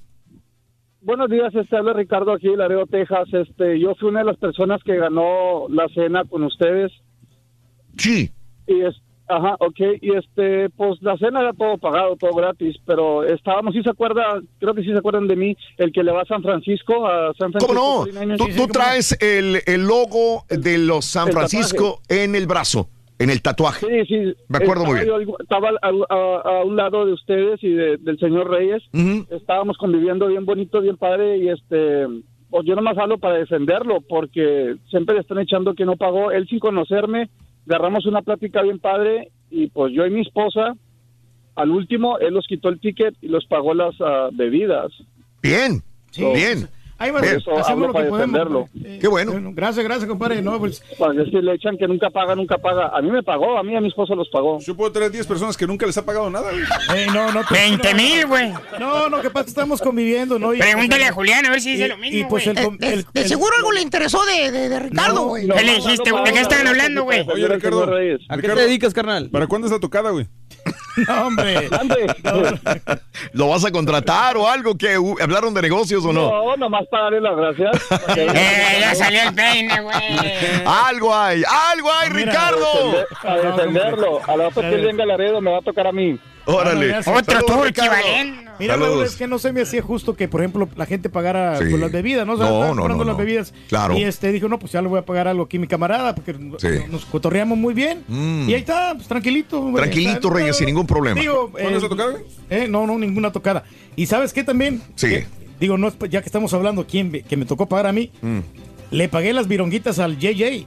Buenos 1.00 1.30
días, 1.30 1.54
este 1.54 1.76
habla 1.76 1.92
Ricardo 1.92 2.32
aquí 2.32 2.48
de 2.48 2.56
Laredo, 2.56 2.84
Texas. 2.86 3.28
Este, 3.32 3.78
yo 3.78 3.94
fui 3.94 4.08
una 4.08 4.18
de 4.18 4.26
las 4.26 4.36
personas 4.36 4.82
que 4.84 4.96
ganó 4.96 5.66
la 5.68 5.88
cena 5.94 6.24
con 6.24 6.42
ustedes. 6.42 6.90
Sí. 7.96 8.30
Y 8.66 8.80
es, 8.82 8.96
ajá, 9.28 9.54
ok, 9.60 9.80
y 10.02 10.16
este, 10.16 10.68
pues 10.70 11.00
la 11.00 11.16
cena 11.16 11.40
era 11.40 11.52
todo 11.52 11.78
pagado, 11.78 12.16
todo 12.16 12.34
gratis, 12.34 12.76
pero 12.84 13.24
estábamos, 13.24 13.74
si 13.74 13.82
se 13.82 13.90
acuerdan, 13.90 14.48
creo 14.58 14.74
que 14.74 14.82
sí 14.82 14.90
se 14.90 14.98
acuerdan 14.98 15.28
de 15.28 15.36
mí, 15.36 15.56
el 15.78 15.92
que 15.92 16.02
le 16.02 16.12
va 16.12 16.22
a 16.22 16.26
San 16.26 16.42
Francisco, 16.42 17.06
a 17.06 17.32
San 17.38 17.52
Francisco. 17.52 17.74
¿Cómo 17.74 18.04
no? 18.04 18.12
49ers. 18.12 18.36
Tú, 18.36 18.66
tú 18.66 18.66
traes 18.66 19.16
el, 19.22 19.62
el 19.66 19.86
logo 19.86 20.44
de 20.48 20.78
los 20.78 21.04
San 21.04 21.28
Francisco 21.28 22.02
en 22.08 22.34
el 22.34 22.46
brazo, 22.46 22.90
en 23.18 23.30
el 23.30 23.42
tatuaje. 23.42 23.86
Sí, 23.86 24.06
sí. 24.06 24.34
Me 24.48 24.58
acuerdo 24.58 24.84
muy 24.84 24.98
Estaba 24.98 25.18
bien. 25.18 25.28
yo- 25.30 25.36
estaba 25.40 25.68
al- 25.82 26.04
a, 26.08 26.58
a 26.60 26.64
un 26.64 26.76
lado 26.76 27.04
de 27.06 27.12
ustedes 27.12 27.62
y 27.62 27.70
de- 27.70 27.96
del 27.98 28.18
señor 28.18 28.50
Reyes. 28.50 28.82
Estábamos 29.30 29.76
conviviendo 29.76 30.26
bien 30.28 30.44
bonito, 30.44 30.80
bien 30.80 30.96
padre 30.96 31.38
y 31.38 31.48
este, 31.48 32.06
pues 32.50 32.64
yo 32.66 32.74
nomás 32.76 32.96
hablo 32.98 33.18
para 33.18 33.34
defenderlo 33.38 34.00
porque 34.08 34.76
siempre 34.90 35.14
le 35.16 35.22
están 35.22 35.38
echando 35.40 35.74
que 35.74 35.84
no 35.84 35.96
pagó. 35.96 36.30
Él 36.30 36.46
sin 36.48 36.58
conocerme, 36.60 37.28
agarramos 37.66 38.06
una 38.06 38.22
plática 38.22 38.62
bien 38.62 38.78
padre 38.78 39.30
y 39.50 39.66
pues 39.68 39.92
yo 39.92 40.06
y 40.06 40.10
mi 40.10 40.20
esposa, 40.22 40.74
al 41.56 41.70
último, 41.70 42.18
él 42.20 42.34
los 42.34 42.46
quitó 42.46 42.68
el 42.68 42.78
ticket 42.78 43.14
y 43.20 43.28
los 43.28 43.44
pagó 43.46 43.74
las 43.74 43.94
ah, 44.00 44.28
bebidas. 44.32 44.92
Bien, 45.42 45.82
Sí. 46.10 46.24
bien. 46.34 46.68
Ahí 47.00 47.12
va, 47.12 47.20
eso 47.20 47.56
hacemos 47.56 47.86
lo 47.86 47.92
para 47.92 48.06
que 48.06 48.10
podemos. 48.10 48.32
defenderlo. 48.32 48.68
Eh, 48.84 48.98
Qué 49.00 49.06
bueno. 49.06 49.32
Gracias, 49.54 49.84
gracias, 49.84 50.08
compadre. 50.08 50.42
No, 50.42 50.58
pues, 50.58 50.82
Para 50.98 51.12
decir, 51.12 51.44
le 51.44 51.54
echan 51.54 51.78
que 51.78 51.86
nunca 51.86 52.10
paga, 52.10 52.34
nunca 52.34 52.58
paga. 52.58 52.88
A 52.88 53.00
mí 53.00 53.08
me 53.10 53.22
pagó, 53.22 53.56
a 53.56 53.62
mí 53.62 53.76
a 53.76 53.80
mi 53.80 53.86
esposa 53.86 54.16
los 54.16 54.28
pagó. 54.30 54.58
Yo 54.60 54.74
puedo 54.76 54.90
tener 54.90 55.10
10 55.12 55.26
personas 55.28 55.56
que 55.56 55.64
nunca 55.66 55.86
les 55.86 55.96
ha 55.96 56.04
pagado 56.04 56.28
nada. 56.28 56.50
güey. 56.50 56.64
eh, 56.96 57.06
no, 57.14 57.30
no. 57.32 57.42
20 57.48 57.94
mil, 57.94 58.26
güey. 58.26 58.52
No, 58.80 59.08
no, 59.08 59.20
que 59.20 59.30
pasa 59.30 59.44
que 59.44 59.50
estamos 59.50 59.80
conviviendo, 59.80 60.38
¿no? 60.40 60.52
Y- 60.52 60.58
Pregúntale 60.58 61.04
a 61.04 61.12
Julián 61.12 61.46
a 61.46 61.50
ver 61.50 61.60
si 61.60 61.70
dice 61.72 61.84
y- 61.86 61.88
lo 61.88 61.98
mismo, 61.98 62.18
Y 62.18 62.24
pues 62.24 62.46
el, 62.48 62.60
com- 62.64 62.78
el- 62.80 63.04
De 63.12 63.20
el- 63.20 63.28
seguro 63.28 63.52
algo 63.56 63.70
le 63.70 63.80
interesó 63.82 64.24
de, 64.26 64.50
de, 64.50 64.68
de 64.68 64.78
Ricardo, 64.80 65.26
güey. 65.26 65.46
¿Qué 65.48 65.62
le 65.62 65.74
dijiste, 65.76 66.10
güey? 66.10 66.24
¿De 66.24 66.32
qué 66.32 66.40
estaban 66.40 66.66
hablando, 66.66 67.04
güey? 67.04 67.24
Oye, 67.32 67.46
Ricardo. 67.46 67.84
¿A 68.28 68.36
qué 68.38 68.48
te 68.48 68.54
dedicas, 68.56 68.92
carnal? 68.92 69.30
¿Para 69.30 69.46
cuándo 69.46 69.68
es 69.68 69.72
la 69.72 69.78
tocada, 69.78 70.10
güey? 70.10 70.26
No, 71.08 71.26
hombre. 71.26 71.68
¿Lo 73.32 73.48
vas 73.48 73.64
a 73.64 73.70
contratar 73.70 74.36
o 74.36 74.48
algo? 74.48 74.76
que 74.76 74.96
¿Hablaron 75.20 75.54
de 75.54 75.62
negocios 75.62 76.04
o 76.04 76.12
no? 76.12 76.30
No, 76.30 76.56
nomás 76.56 76.86
para 76.90 77.04
darle 77.04 77.20
las 77.20 77.36
gracias. 77.36 77.88
Eh, 78.18 78.78
ya 78.80 78.94
salió 78.94 79.22
el 79.22 79.34
peine, 79.34 79.80
güey. 79.80 80.64
Algo 80.66 81.14
hay, 81.14 81.42
algo 81.72 81.92
hay, 81.92 82.08
Ricardo. 82.10 83.06
A 83.22 83.36
defenderlo. 83.36 84.20
A 84.26 84.36
la 84.36 84.48
otra 84.48 84.68
que 84.68 84.76
venga 84.76 85.06
Laredo 85.06 85.40
me 85.40 85.50
va 85.50 85.58
a 85.58 85.62
tocar 85.62 85.86
a 85.86 85.92
mí. 85.92 86.18
Órale. 86.48 86.94
Ah, 86.94 87.00
Otro 87.06 87.40
turco. 87.42 87.82
Mira. 88.58 88.76
Raúl, 88.76 89.04
es 89.04 89.14
que 89.14 89.28
no 89.28 89.38
se 89.38 89.52
me 89.52 89.60
hacía 89.62 89.82
justo 89.82 90.16
que, 90.16 90.26
por 90.26 90.40
ejemplo, 90.40 90.68
la 90.74 90.84
gente 90.86 91.08
pagara 91.08 91.58
Sí. 91.58 91.64
pues, 91.70 91.80
las 91.80 91.92
bebidas, 91.92 92.26
¿no? 92.26 92.32
O 92.32 92.36
sea, 92.38 92.46
No, 92.48 92.74
no, 92.74 92.88
no, 92.88 92.98
las 92.98 93.06
no. 93.06 93.16
bebidas. 93.16 93.54
Claro. 93.68 93.96
Y 93.96 94.02
este 94.02 94.32
dijo, 94.32 94.48
no, 94.48 94.58
pues 94.58 94.72
ya 94.72 94.82
le 94.82 94.88
voy 94.88 94.98
a 94.98 95.02
pagar 95.04 95.28
algo 95.28 95.44
aquí 95.44 95.58
a 95.58 95.60
mi 95.60 95.68
camarada, 95.68 96.14
porque 96.14 96.32
no- 96.32 96.58
Sí. 96.58 96.66
nos 96.90 97.04
cotorreamos 97.04 97.56
muy 97.56 97.72
bien. 97.72 98.02
Mm. 98.08 98.48
Y 98.48 98.54
ahí 98.54 98.60
está, 98.60 98.94
pues 98.96 99.06
tranquilito. 99.06 99.64
Tranquilito, 99.76 100.10
Está- 100.28 100.30
Reyes, 100.30 100.56
sin 100.56 100.66
ningún 100.66 100.86
problema. 100.88 101.20
Digo, 101.20 101.50
¿Cuándo 101.52 101.76
es 101.76 101.82
la 101.84 101.88
tocada, 101.88 102.10
güey? 102.12 102.24
eh, 102.50 102.66
no, 102.68 102.84
no, 102.86 102.98
ninguna 102.98 103.30
tocada. 103.30 103.62
¿Y 103.94 104.06
sabes 104.06 104.32
qué 104.32 104.42
también? 104.42 104.82
Sí. 104.96 105.08
Que- 105.08 105.26
digo, 105.60 105.78
no, 105.78 105.86
es- 105.88 105.94
ya 106.10 106.20
que 106.20 106.26
estamos 106.26 106.52
hablando, 106.52 106.84
¿quién 106.84 107.12
me- 107.12 107.22
que 107.22 107.36
me 107.36 107.44
tocó 107.44 107.66
pagar 107.66 107.86
a 107.86 107.92
mí? 107.92 108.10
Mm. 108.22 108.38
Le 108.90 109.08
pagué 109.08 109.32
las 109.34 109.46
vironguitas 109.46 109.98
al 110.00 110.18
JJ. 110.18 110.66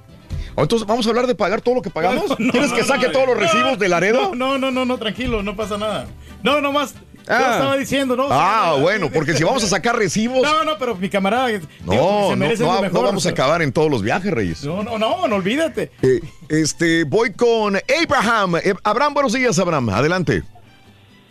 Entonces, 0.58 0.88
¿vamos 0.88 1.06
a 1.06 1.10
hablar 1.10 1.28
de 1.28 1.36
pagar 1.36 1.62
todo 1.62 1.76
lo 1.76 1.82
que 1.82 1.90
pagamos? 1.90 2.26
No, 2.40 2.52
¿Quieres 2.52 2.70
no, 2.70 2.76
que 2.76 2.82
no, 2.82 2.88
saque 2.88 3.08
no, 3.08 3.12
todos 3.14 3.28
los 3.28 3.36
no, 3.36 3.42
recibos 3.42 3.80
de 3.80 3.90
Laredo? 3.90 4.36
No, 4.36 4.58
no, 4.58 4.72
no, 4.72 4.86
no, 4.86 4.98
tranquilo, 4.98 5.44
no 5.44 5.56
pasa 5.56 5.78
nada. 5.78 6.08
No, 6.44 6.60
nomás. 6.62 6.96
Ah. 7.28 7.40
Yo 7.40 7.52
estaba 7.52 7.78
diciendo, 7.78 8.16
¿no? 8.16 8.28
Ah, 8.32 8.78
bueno, 8.80 9.10
porque 9.12 9.34
si 9.34 9.44
vamos 9.44 9.64
a 9.64 9.68
sacar 9.68 9.96
recibos. 9.96 10.42
No, 10.42 10.64
no, 10.64 10.78
pero 10.78 10.96
mi 10.96 11.08
camarada. 11.10 11.48
digo, 11.48 11.68
No, 11.86 11.94
se 12.32 12.36
no, 12.36 12.36
no, 12.36 12.82
lo 12.82 12.90
no 12.90 13.02
vamos 13.04 13.26
a 13.26 13.30
acabar 13.30 13.62
en 13.62 13.72
todos 13.72 13.92
los 13.92 14.02
viajes, 14.02 14.32
Reyes. 14.32 14.64
No, 14.64 14.82
no, 14.84 14.98
no, 14.98 15.28
no, 15.28 15.36
olvídate. 15.36 15.92
Eh, 16.02 16.20
este, 16.50 17.04
voy 17.04 17.34
con 17.34 17.78
Abraham. 18.04 18.56
Eh, 18.58 18.74
Abraham, 18.84 19.14
buenos 19.14 19.34
días, 19.34 19.60
Abraham. 19.60 19.90
Adelante. 19.90 20.44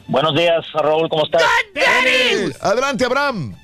Buenos 0.07 0.34
días, 0.34 0.65
Raúl, 0.74 1.08
¿cómo 1.08 1.24
estás? 1.24 1.42
Adelante, 2.60 3.05
Abraham. 3.05 3.55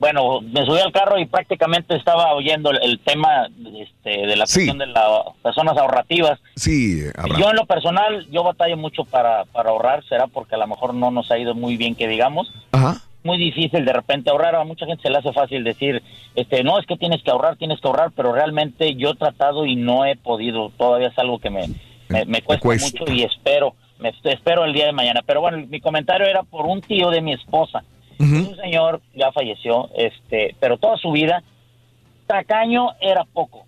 Bueno, 0.00 0.40
me 0.40 0.64
subí 0.64 0.80
al 0.80 0.92
carro 0.92 1.18
y 1.18 1.26
prácticamente 1.26 1.94
estaba 1.94 2.32
oyendo 2.32 2.70
el, 2.70 2.78
el 2.82 2.98
tema 3.00 3.48
este, 3.78 4.26
de 4.26 4.34
la 4.34 4.46
Sí. 4.46 4.60
cuestión 4.66 4.78
de 4.78 4.86
las 4.86 5.04
personas 5.42 5.76
ahorrativas. 5.76 6.40
Sí, 6.56 7.02
Abraham. 7.16 7.38
Yo 7.40 7.50
en 7.50 7.56
lo 7.56 7.66
personal, 7.66 8.26
yo 8.30 8.42
batallo 8.42 8.78
mucho 8.78 9.04
para, 9.04 9.44
para 9.44 9.70
ahorrar, 9.70 10.02
será 10.08 10.26
porque 10.26 10.54
a 10.54 10.58
lo 10.58 10.66
mejor 10.66 10.94
no 10.94 11.10
nos 11.10 11.30
ha 11.30 11.38
ido 11.38 11.54
muy 11.54 11.76
bien 11.76 11.94
que 11.94 12.08
digamos. 12.08 12.50
Ajá. 12.72 12.96
Muy 13.24 13.36
difícil 13.36 13.84
de 13.84 13.92
repente 13.92 14.30
ahorrar, 14.30 14.54
a 14.54 14.64
mucha 14.64 14.86
gente 14.86 15.02
se 15.02 15.10
le 15.10 15.18
hace 15.18 15.34
fácil 15.34 15.62
decir, 15.62 16.02
este, 16.34 16.64
no, 16.64 16.78
es 16.78 16.86
que 16.86 16.96
tienes 16.96 17.22
que 17.22 17.30
ahorrar, 17.30 17.56
tienes 17.56 17.78
que 17.78 17.86
ahorrar, 17.86 18.10
pero 18.16 18.32
realmente 18.32 18.94
yo 18.94 19.10
he 19.10 19.14
tratado 19.16 19.66
y 19.66 19.76
no 19.76 20.06
he 20.06 20.16
podido, 20.16 20.70
todavía 20.78 21.08
es 21.08 21.18
algo 21.18 21.38
que 21.38 21.50
me, 21.50 21.68
me, 22.08 22.24
me 22.24 22.40
cuesta, 22.40 22.62
cuesta. 22.64 22.98
mucho 23.00 23.12
y 23.12 23.22
espero, 23.24 23.74
me 23.98 24.14
espero 24.24 24.64
el 24.64 24.72
día 24.72 24.86
de 24.86 24.92
mañana. 24.92 25.20
Pero 25.26 25.42
bueno, 25.42 25.58
mi 25.68 25.80
comentario 25.80 26.26
era 26.26 26.42
por 26.44 26.64
un 26.64 26.80
tío 26.80 27.10
de 27.10 27.20
mi 27.20 27.34
esposa. 27.34 27.84
Es 28.20 28.48
un 28.48 28.56
señor, 28.56 29.00
ya 29.14 29.32
falleció, 29.32 29.88
este, 29.96 30.54
pero 30.60 30.76
toda 30.78 30.96
su 30.98 31.10
vida, 31.12 31.42
tacaño 32.26 32.90
era 33.00 33.24
poco. 33.24 33.64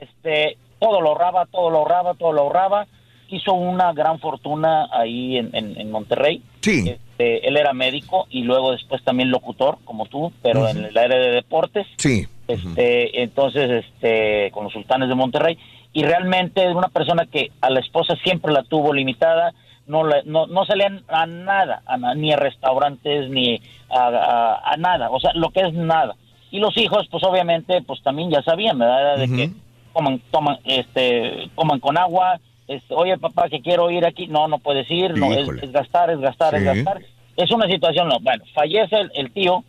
Este, 0.00 0.56
todo 0.78 1.00
lo 1.00 1.08
ahorraba, 1.10 1.46
todo 1.46 1.70
lo 1.70 1.78
ahorraba, 1.78 2.14
todo 2.14 2.32
lo 2.32 2.42
ahorraba. 2.42 2.86
Hizo 3.28 3.52
una 3.54 3.92
gran 3.92 4.18
fortuna 4.18 4.88
ahí 4.92 5.36
en, 5.36 5.50
en- 5.54 5.80
en 5.80 5.90
Monterrey. 5.90 6.42
Sí. 6.62 6.88
Este, 6.88 7.46
él 7.46 7.56
era 7.56 7.72
médico 7.72 8.26
y 8.30 8.42
luego 8.42 8.72
después 8.72 9.02
también 9.04 9.30
locutor, 9.30 9.78
como 9.84 10.06
tú, 10.06 10.32
pero 10.42 10.68
en 10.68 10.84
el 10.84 10.96
área 10.98 11.18
de 11.18 11.30
deportes. 11.30 11.86
Sí. 11.96 12.26
Este, 12.48 13.22
entonces, 13.22 13.84
este, 13.84 14.50
con 14.50 14.64
los 14.64 14.72
sultanes 14.72 15.08
de 15.08 15.14
Monterrey. 15.14 15.58
Y 15.92 16.02
realmente 16.04 16.64
es 16.68 16.74
una 16.74 16.88
persona 16.88 17.26
que 17.26 17.50
a 17.60 17.70
la 17.70 17.80
esposa 17.80 18.14
siempre 18.24 18.52
la 18.52 18.62
tuvo 18.64 18.92
limitada, 18.92 19.52
no, 19.90 20.04
le- 20.06 20.22
no, 20.24 20.46
no 20.46 20.64
salían 20.64 21.02
a 21.08 21.26
nada, 21.26 21.82
a 21.86 21.96
ni 22.14 22.32
a 22.32 22.36
restaurantes, 22.36 23.28
ni 23.28 23.60
a, 23.90 24.06
a- 24.08 24.72
a 24.72 24.76
nada, 24.76 25.10
o 25.10 25.18
sea, 25.20 25.32
lo 25.34 25.50
que 25.50 25.60
es 25.60 25.72
nada. 25.74 26.14
Y 26.50 26.58
los 26.60 26.76
hijos, 26.78 27.06
pues 27.10 27.22
obviamente, 27.24 27.82
pues 27.82 28.02
también 28.02 28.30
ya 28.30 28.42
sabían, 28.42 28.78
¿verdad? 28.78 29.18
De 29.18 29.26
que 29.36 29.50
coman, 29.92 30.20
toman, 30.30 30.58
este, 30.64 31.48
coman 31.54 31.80
con 31.80 31.98
agua, 31.98 32.38
este, 32.68 32.94
oye 32.94 33.18
papá, 33.18 33.48
que 33.48 33.60
quiero 33.60 33.90
ir 33.90 34.06
aquí, 34.06 34.26
no, 34.28 34.46
no 34.48 34.58
puedes 34.58 34.88
ir, 34.90 35.16
no, 35.18 35.26
es, 35.32 35.72
gastar, 35.72 36.10
es 36.10 36.20
gastar, 36.20 36.54
es 36.54 36.64
gastar. 36.84 37.02
Es 37.36 37.50
una 37.52 37.66
situación, 37.66 38.08
no, 38.08 38.18
bueno, 38.20 38.44
fallece 38.54 38.96
el, 38.96 39.10
el 39.14 39.32
tío, 39.32 39.64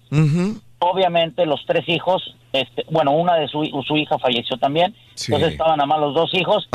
obviamente 0.79 1.45
los 1.45 1.63
tres 1.65 1.87
hijos, 1.87 2.35
este, 2.53 2.85
bueno, 2.89 3.11
una 3.11 3.35
de 3.35 3.47
su, 3.47 3.63
su 3.87 3.95
hija 3.97 4.17
falleció 4.19 4.57
también, 4.57 4.93
Sí. 5.15 5.31
entonces 5.33 5.53
estaban 5.53 5.77
nada 5.77 5.85
más 5.87 5.99
los 5.99 6.13
dos 6.13 6.33
hijos. 6.33 6.67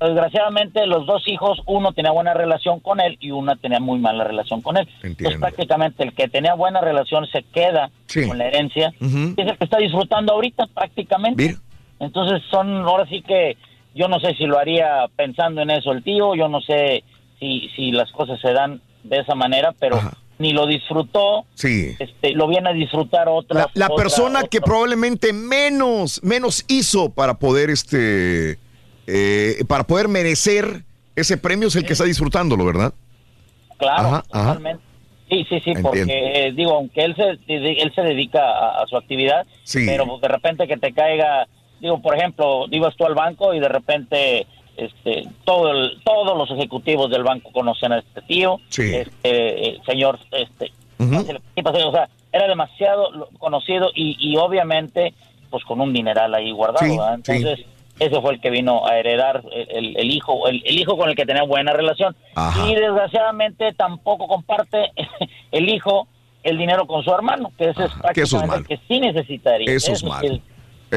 Desgraciadamente 0.00 0.86
los 0.86 1.06
dos 1.06 1.26
hijos, 1.28 1.60
uno 1.66 1.92
tenía 1.92 2.10
buena 2.12 2.34
relación 2.34 2.80
con 2.80 3.00
él 3.00 3.16
y 3.20 3.30
una 3.30 3.56
tenía 3.56 3.80
muy 3.80 3.98
mala 3.98 4.24
relación 4.24 4.60
con 4.60 4.76
él. 4.76 4.88
Entonces 5.02 5.38
prácticamente 5.40 6.02
el 6.04 6.12
que 6.12 6.28
tenía 6.28 6.54
buena 6.54 6.80
relación 6.80 7.26
se 7.26 7.42
queda 7.42 7.90
Sí. 8.06 8.26
con 8.28 8.38
la 8.38 8.46
herencia 8.46 8.92
y 9.00 9.40
es 9.40 9.46
el 9.48 9.58
que 9.58 9.64
está 9.64 9.78
disfrutando 9.78 10.32
ahorita 10.34 10.66
prácticamente. 10.74 11.56
Entonces 12.00 12.42
son, 12.50 12.82
ahora 12.82 13.06
sí 13.06 13.22
que 13.22 13.56
yo 13.94 14.08
no 14.08 14.18
sé 14.20 14.34
si 14.34 14.44
lo 14.46 14.58
haría 14.58 15.06
pensando 15.16 15.62
en 15.62 15.70
eso 15.70 15.92
el 15.92 16.02
tío, 16.02 16.34
yo 16.34 16.48
no 16.48 16.60
sé 16.60 17.02
si, 17.38 17.68
si 17.76 17.92
las 17.92 18.10
cosas 18.12 18.40
se 18.40 18.52
dan 18.52 18.80
de 19.04 19.18
esa 19.18 19.34
manera, 19.34 19.72
pero 19.78 19.98
ni 20.38 20.52
lo 20.52 20.66
disfrutó, 20.66 21.44
Sí. 21.54 21.94
este, 21.98 22.32
lo 22.32 22.48
viene 22.48 22.70
a 22.70 22.72
disfrutar 22.72 23.28
otra. 23.28 23.68
La 23.74 23.86
otra- 23.86 23.96
persona 23.96 24.42
que 24.44 24.60
probablemente 24.60 25.32
menos, 25.32 26.20
menos 26.22 26.64
hizo 26.68 27.10
para 27.10 27.34
poder 27.34 27.70
este 27.70 28.58
eh, 29.06 29.62
para 29.68 29.84
poder 29.84 30.08
merecer 30.08 30.82
ese 31.14 31.36
premio 31.36 31.68
es 31.68 31.76
el 31.76 31.84
que 31.84 31.92
está 31.92 32.04
disfrutándolo, 32.04 32.64
¿verdad? 32.64 32.92
Claro, 33.76 34.08
Ajá, 34.08 34.24
ajá. 34.32 34.46
totalmente. 34.54 34.82
Sí, 35.28 35.38
sí, 35.48 35.60
sí, 35.60 35.70
Entiendo. 35.70 35.82
porque 35.90 36.46
eh, 36.46 36.52
digo, 36.52 36.72
aunque 36.72 37.02
él 37.04 37.14
se 37.16 37.38
él 37.48 37.92
se 37.94 38.02
dedica 38.02 38.40
a, 38.40 38.82
a 38.82 38.86
su 38.86 38.96
actividad, 38.96 39.46
Sí. 39.62 39.84
pero 39.86 40.18
de 40.20 40.28
repente 40.28 40.66
que 40.66 40.76
te 40.76 40.92
caiga, 40.92 41.46
digo, 41.80 42.00
por 42.02 42.16
ejemplo, 42.16 42.66
ibas 42.70 42.94
tú 42.96 43.04
al 43.06 43.14
banco 43.14 43.54
y 43.54 43.60
de 43.60 43.68
repente 43.68 44.46
este 44.76 45.24
todo 45.44 45.70
el- 45.70 46.00
todos 46.04 46.36
los 46.36 46.50
ejecutivos 46.50 47.10
del 47.10 47.22
banco 47.22 47.50
conocen 47.52 47.92
a 47.92 47.98
este 47.98 48.22
tío, 48.22 48.58
Sí. 48.68 48.94
este 48.94 49.68
eh, 49.68 49.78
señor 49.86 50.18
este 50.32 50.72
pásale, 50.98 51.40
¿qué 51.54 51.62
pasó? 51.62 51.88
o 51.88 51.92
sea, 51.92 52.08
era 52.32 52.48
demasiado 52.48 53.28
conocido 53.38 53.90
y, 53.94 54.16
y 54.18 54.36
obviamente 54.36 55.14
pues 55.50 55.64
con 55.64 55.80
un 55.80 55.92
dineral 55.92 56.34
ahí 56.34 56.50
guardado, 56.50 56.84
Sí, 56.84 56.98
entonces 57.14 57.66
ese 58.00 58.20
fue 58.20 58.34
el 58.34 58.40
que 58.40 58.50
vino 58.50 58.84
a 58.86 58.98
heredar 58.98 59.42
el, 59.52 59.68
el- 59.70 59.96
el 59.96 60.10
hijo, 60.10 60.48
el, 60.48 60.62
el 60.66 60.78
hijo 60.80 60.96
con 60.96 61.08
el 61.08 61.14
que 61.14 61.24
tenía 61.26 61.44
buena 61.44 61.72
relación. 61.72 62.16
Ajá. 62.34 62.68
Y 62.68 62.74
desgraciadamente 62.74 63.72
tampoco 63.74 64.26
comparte 64.26 64.90
el 65.52 65.68
hijo 65.68 66.08
el 66.42 66.58
dinero 66.58 66.86
con 66.86 67.02
su 67.04 67.10
hermano, 67.14 67.52
que 67.56 67.70
ese 67.70 67.84
es 67.84 67.92
que 68.12 68.20
eso 68.22 68.36
es 68.36 68.42
prácticamente 68.42 68.56
el 68.74 68.80
que 68.80 68.86
sí 68.88 69.00
necesitaría. 69.00 69.70
Eso 69.72 69.92
es 69.92 70.00
sí 70.00 70.06
malo. 70.06 70.38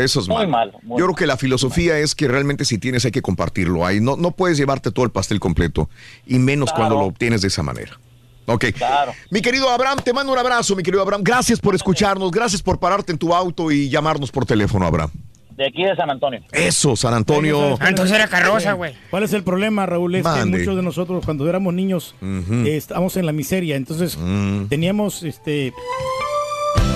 Eso 0.03 0.19
es 0.19 0.27
Muy 0.27 0.47
malo. 0.47 0.49
malo, 0.49 0.79
muy 0.83 0.99
Yo 0.99 1.05
creo 1.05 1.15
que 1.15 1.27
la 1.27 1.37
filosofía 1.37 1.97
es 1.99 2.15
que 2.15 2.27
realmente 2.27 2.65
si 2.65 2.77
tienes 2.77 3.05
hay 3.05 3.11
que 3.11 3.21
compartirlo. 3.21 3.85
Ahí 3.85 3.99
no, 3.99 4.15
no 4.17 4.31
puedes 4.31 4.57
llevarte 4.57 4.91
todo 4.91 5.05
el 5.05 5.11
pastel 5.11 5.39
completo 5.39 5.89
y 6.25 6.39
menos 6.39 6.69
Claro. 6.69 6.77
cuando 6.89 6.95
lo 6.95 7.07
obtienes 7.07 7.41
de 7.41 7.47
esa 7.49 7.63
manera. 7.63 7.99
Ok. 8.45 8.65
Claro. 8.75 9.11
Mi 9.29 9.41
querido 9.41 9.69
Abraham, 9.69 9.99
te 10.03 10.13
mando 10.13 10.31
un 10.31 10.37
abrazo, 10.39 10.75
mi 10.75 10.83
querido 10.83 11.01
Abraham. 11.01 11.21
Gracias 11.23 11.59
por 11.59 11.75
escucharnos, 11.75 12.31
gracias 12.31 12.61
por 12.61 12.79
pararte 12.79 13.11
en 13.11 13.17
tu 13.17 13.33
auto 13.35 13.71
y 13.71 13.89
llamarnos 13.89 14.31
por 14.31 14.45
teléfono, 14.45 14.85
Abraham. 14.85 15.11
De 15.57 15.65
aquí 15.65 15.83
de 15.83 15.95
San 15.95 16.09
Antonio. 16.11 16.39
Eso, 16.51 16.95
San 16.95 17.15
Antonio. 17.15 17.77
Antes 17.81 18.11
era 18.11 18.27
carroza, 18.27 18.73
güey. 18.73 18.93
¿Cuál 19.09 19.23
es 19.23 19.33
el 19.33 19.43
problema, 19.43 19.85
Raúl? 19.87 20.13
Es 20.15 20.25
que 20.25 20.45
muchos 20.45 20.75
de 20.75 20.83
nosotros 20.83 21.25
cuando 21.25 21.49
éramos 21.49 21.73
niños 21.73 22.13
eh, 22.21 22.77
estábamos 22.77 23.17
en 23.17 23.25
la 23.25 23.31
miseria, 23.31 23.75
entonces 23.75 24.15
Mm. 24.17 24.67
teníamos, 24.67 25.23
este, 25.23 25.73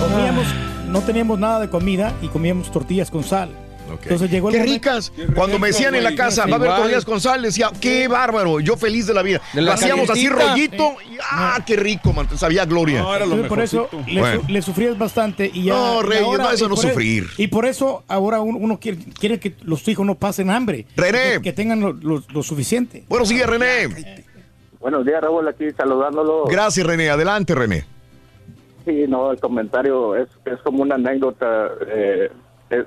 comíamos, 0.00 0.46
no 0.92 1.00
teníamos 1.00 1.38
nada 1.38 1.58
de 1.60 1.68
comida 1.70 2.12
y 2.22 2.28
comíamos 2.28 2.70
tortillas 2.70 3.10
con 3.10 3.24
sal. 3.24 3.50
Entonces 4.04 4.30
llegó 4.30 4.48
el 4.48 4.54
Qué 4.54 4.58
momento- 4.60 4.74
ricas. 4.74 5.12
Cuando 5.34 5.58
me 5.58 5.66
decían 5.68 5.94
en 5.94 6.02
la 6.04 6.14
casa, 6.14 6.46
va 6.46 6.52
a 6.52 6.54
haber 6.56 6.70
tortillas 6.76 7.04
con 7.04 7.20
sal, 7.20 7.42
decía, 7.42 7.70
qué 7.78 8.08
bárbaro, 8.08 8.58
yo 8.60 8.76
feliz 8.78 9.06
de 9.06 9.12
la 9.12 9.20
vida. 9.22 9.40
De 9.52 9.60
Lo 9.60 9.68
la 9.68 9.74
hacíamos 9.74 10.08
así 10.08 10.28
rollito 10.30 10.94
y 11.10 11.18
¡ah, 11.30 11.62
qué 11.66 11.76
rico, 11.76 12.12
man! 12.14 12.26
Sabía 12.38 12.64
gloria. 12.64 13.00
Entonces, 13.20 13.48
por 13.48 13.60
eso 13.60 13.88
le, 14.06 14.20
Bueno. 14.20 14.40
su- 14.46 14.48
le 14.52 14.62
sufrías 14.62 14.96
bastante 14.96 15.50
y 15.52 15.64
ya. 15.64 15.74
No, 15.74 16.02
Reyes, 16.02 16.24
ahora- 16.24 16.44
no, 16.44 16.50
eso 16.52 16.68
no 16.68 16.74
e- 16.74 16.78
sufrir. 16.78 17.26
y 17.36 17.48
por 17.48 17.66
eso 17.66 18.02
ahora 18.08 18.40
uno, 18.40 18.56
uno 18.56 18.78
quiere, 18.80 18.98
quiere 19.18 19.38
que 19.38 19.56
los 19.62 19.86
hijos 19.88 20.06
no 20.06 20.14
pasen 20.14 20.48
hambre. 20.48 20.86
René. 20.96 21.32
Que, 21.34 21.42
que 21.42 21.52
tengan 21.52 21.80
lo, 21.80 21.92
lo- 21.92 22.22
lo 22.32 22.42
suficiente. 22.42 23.04
Buenos 23.08 23.28
días, 23.28 23.46
René. 23.48 24.24
Buenos 24.80 25.04
días, 25.04 25.20
Raúl, 25.20 25.46
aquí 25.48 25.64
saludándolo. 25.76 26.44
Gracias, 26.46 26.86
René. 26.86 27.10
Adelante, 27.10 27.54
René. 27.54 27.84
Sí, 28.84 29.04
no, 29.08 29.30
el 29.32 29.40
comentario 29.40 30.16
es, 30.16 30.28
es 30.44 30.58
como 30.62 30.82
una 30.82 30.96
anécdota 30.96 31.70
eh, 31.86 32.30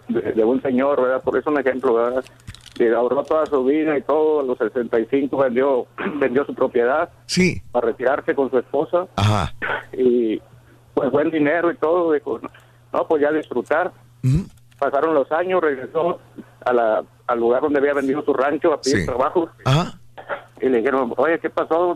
de, 0.09 0.43
un 0.43 0.61
señor, 0.61 1.01
¿verdad? 1.01 1.21
Por 1.23 1.37
eso 1.37 1.49
un 1.49 1.59
ejemplo, 1.59 1.93
¿verdad? 1.93 2.23
Que 2.75 2.93
ahorró 2.93 3.23
toda 3.23 3.45
su 3.45 3.63
vida 3.63 3.97
y 3.97 4.01
todo, 4.01 4.41
a 4.41 4.43
los 4.43 4.57
65 4.57 5.37
vendió, 5.37 5.85
vendió 6.19 6.45
su 6.45 6.53
propiedad 6.53 7.09
Sí. 7.27 7.61
para 7.71 7.87
retirarse 7.87 8.35
con 8.35 8.49
su 8.49 8.57
esposa 8.59 9.07
Ajá. 9.15 9.53
y 9.93 10.41
pues 10.93 11.11
buen 11.11 11.29
dinero 11.31 11.71
y 11.71 11.77
todo, 11.77 12.11
dijo, 12.13 12.39
no, 12.93 13.07
pues 13.07 13.21
ya 13.21 13.31
disfrutar. 13.31 13.91
Pasaron 14.79 15.13
los 15.13 15.31
años, 15.31 15.61
regresó 15.61 16.19
a 16.65 16.73
la, 16.73 17.03
al 17.27 17.39
lugar 17.39 17.61
donde 17.61 17.79
había 17.79 17.93
vendido 17.93 18.21
su 18.23 18.33
rancho 18.33 18.73
a 18.73 18.81
pedir 18.81 18.99
Sí. 19.01 19.05
trabajo 19.05 19.49
Ajá. 19.63 19.97
y 20.59 20.67
le 20.67 20.77
dijeron, 20.79 21.13
oye, 21.17 21.39
¿qué 21.39 21.49
pasó? 21.49 21.95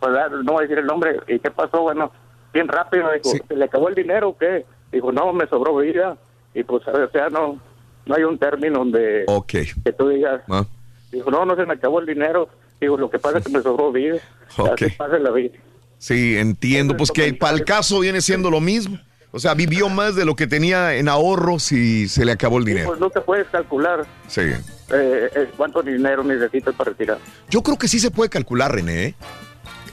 Pues, 0.00 0.12
ah, 0.16 0.28
no 0.44 0.52
voy 0.52 0.60
a 0.60 0.62
decir 0.62 0.78
el 0.78 0.86
nombre. 0.86 1.18
¿Y 1.28 1.38
qué 1.38 1.50
pasó? 1.50 1.82
Bueno, 1.82 2.10
bien 2.56 2.68
rápido. 2.68 3.08
Dijo, 3.12 3.36
¿se 3.46 3.54
le 3.56 3.64
acabó 3.66 3.88
el 3.88 3.94
dinero 3.94 4.30
o 4.30 4.36
qué? 4.38 4.64
Dijo, 4.90 5.12
no, 5.12 5.32
me 5.32 5.46
sobró 5.46 5.76
vida. 5.76 6.16
Y 6.54 6.64
pues, 6.64 6.86
o 6.88 7.10
sea, 7.10 7.28
no, 7.28 7.60
no 8.06 8.14
hay 8.14 8.24
un 8.24 8.38
término 8.38 8.78
donde 8.78 9.24
Ok. 9.26 9.52
que 9.84 9.92
tú 9.96 10.08
digas. 10.08 10.40
Ah. 10.48 10.64
Dijo, 11.12 11.30
no, 11.30 11.44
no 11.44 11.54
se 11.54 11.66
me 11.66 11.74
acabó 11.74 12.00
el 12.00 12.06
dinero. 12.06 12.48
Dijo, 12.80 12.96
lo 12.96 13.10
que 13.10 13.18
pasa 13.18 13.38
es 13.38 13.44
que 13.44 13.52
me 13.52 13.62
sobró 13.62 13.92
vida. 13.92 14.16
Ok. 14.56 14.82
Así 14.82 14.90
pasa 14.96 15.18
la 15.18 15.30
vida. 15.30 15.54
Sí, 15.98 16.36
entiendo. 16.38 16.96
Pues 16.96 17.10
que 17.10 17.32
para 17.34 17.56
el 17.56 17.64
caso 17.64 18.00
viene 18.00 18.20
siendo 18.20 18.50
lo 18.50 18.60
mismo. 18.60 18.98
O 19.32 19.38
sea, 19.38 19.52
vivió 19.54 19.90
más 19.90 20.14
de 20.16 20.24
lo 20.24 20.34
que 20.34 20.46
tenía 20.46 20.94
en 20.94 21.08
ahorros 21.08 21.70
y 21.72 22.08
se 22.08 22.24
le 22.24 22.32
acabó 22.32 22.56
el 22.58 22.64
dinero. 22.64 22.86
Pues 22.88 23.00
no 23.00 23.10
te 23.10 23.20
puedes 23.20 23.46
calcular 23.48 24.06
Sí. 24.28 24.40
eh, 24.40 25.30
eh, 25.34 25.48
cuánto 25.58 25.82
dinero 25.82 26.24
necesitas 26.24 26.74
para 26.74 26.90
retirar. 26.90 27.18
Yo 27.50 27.62
creo 27.62 27.76
que 27.76 27.86
sí 27.86 27.98
se 27.98 28.10
puede 28.10 28.30
calcular, 28.30 28.72
René. 28.72 29.14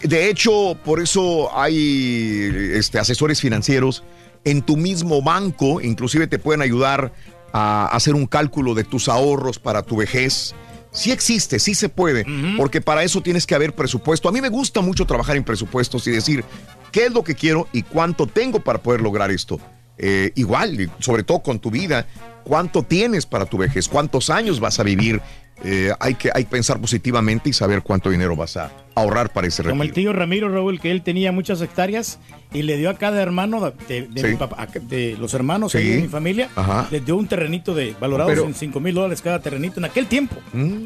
De 0.03 0.29
hecho, 0.29 0.77
por 0.83 0.99
eso 0.99 1.55
hay 1.57 2.51
este, 2.73 2.99
asesores 2.99 3.39
financieros 3.39 4.03
en 4.43 4.61
tu 4.61 4.75
mismo 4.75 5.21
banco, 5.21 5.79
inclusive 5.81 6.27
te 6.27 6.39
pueden 6.39 6.61
ayudar 6.61 7.13
a 7.53 7.85
hacer 7.87 8.15
un 8.15 8.25
cálculo 8.25 8.73
de 8.73 8.83
tus 8.83 9.07
ahorros 9.07 9.59
para 9.59 9.83
tu 9.83 9.95
vejez. 9.95 10.53
Sí 10.91 11.11
existe, 11.11 11.57
sí 11.57 11.73
se 11.73 11.89
puede, 11.89 12.25
porque 12.55 12.79
para 12.79 13.03
eso 13.03 13.21
tienes 13.21 13.47
que 13.47 13.55
haber 13.55 13.73
presupuesto. 13.73 14.29
A 14.29 14.31
mí 14.31 14.41
me 14.41 14.49
gusta 14.49 14.81
mucho 14.81 15.05
trabajar 15.05 15.37
en 15.37 15.43
presupuestos 15.43 16.05
y 16.07 16.11
decir 16.11 16.43
qué 16.91 17.05
es 17.05 17.11
lo 17.11 17.23
que 17.23 17.33
quiero 17.33 17.67
y 17.73 17.81
cuánto 17.81 18.27
tengo 18.27 18.59
para 18.59 18.79
poder 18.83 19.01
lograr 19.01 19.31
esto. 19.31 19.59
Eh, 19.97 20.31
igual, 20.35 20.91
sobre 20.99 21.23
todo 21.23 21.39
con 21.41 21.59
tu 21.59 21.71
vida, 21.71 22.05
cuánto 22.43 22.83
tienes 22.83 23.25
para 23.25 23.45
tu 23.45 23.57
vejez, 23.57 23.87
cuántos 23.87 24.29
años 24.29 24.59
vas 24.59 24.79
a 24.79 24.83
vivir. 24.83 25.21
Eh, 25.63 25.91
hay, 25.99 26.15
que, 26.15 26.29
hay 26.33 26.43
que 26.43 26.49
pensar 26.51 26.79
positivamente 26.81 27.49
y 27.49 27.53
saber 27.53 27.81
cuánto 27.83 28.09
dinero 28.09 28.35
vas 28.35 28.57
a 28.57 28.69
ahorrar 28.95 29.31
para 29.31 29.47
ese 29.47 29.63
Como 29.63 29.81
el 29.83 29.89
retiro. 29.89 30.11
tío 30.11 30.19
Ramiro 30.19 30.49
Raúl, 30.49 30.79
que 30.79 30.91
él 30.91 31.01
tenía 31.01 31.31
muchas 31.31 31.61
hectáreas 31.61 32.19
y 32.53 32.61
le 32.63 32.77
dio 32.77 32.89
a 32.91 32.95
cada 32.95 33.21
hermano 33.23 33.73
de, 33.87 34.03
de 34.07 34.21
Sí. 34.21 34.27
mi 34.27 34.35
papá, 34.35 34.67
de 34.81 35.15
los 35.19 35.33
hermanos 35.33 35.71
Sí. 35.71 35.79
de 35.79 36.01
mi 36.01 36.07
familia, 36.09 36.49
Ajá. 36.55 36.87
les 36.91 37.03
dio 37.03 37.15
un 37.15 37.25
terrenito 37.27 37.73
de 37.73 37.95
valorados 37.99 38.33
Pero- 38.33 38.45
en 38.45 38.53
5 38.53 38.79
mil 38.81 38.93
dólares 38.93 39.21
cada 39.21 39.39
terrenito 39.39 39.79
en 39.79 39.85
aquel 39.85 40.05
tiempo. 40.07 40.35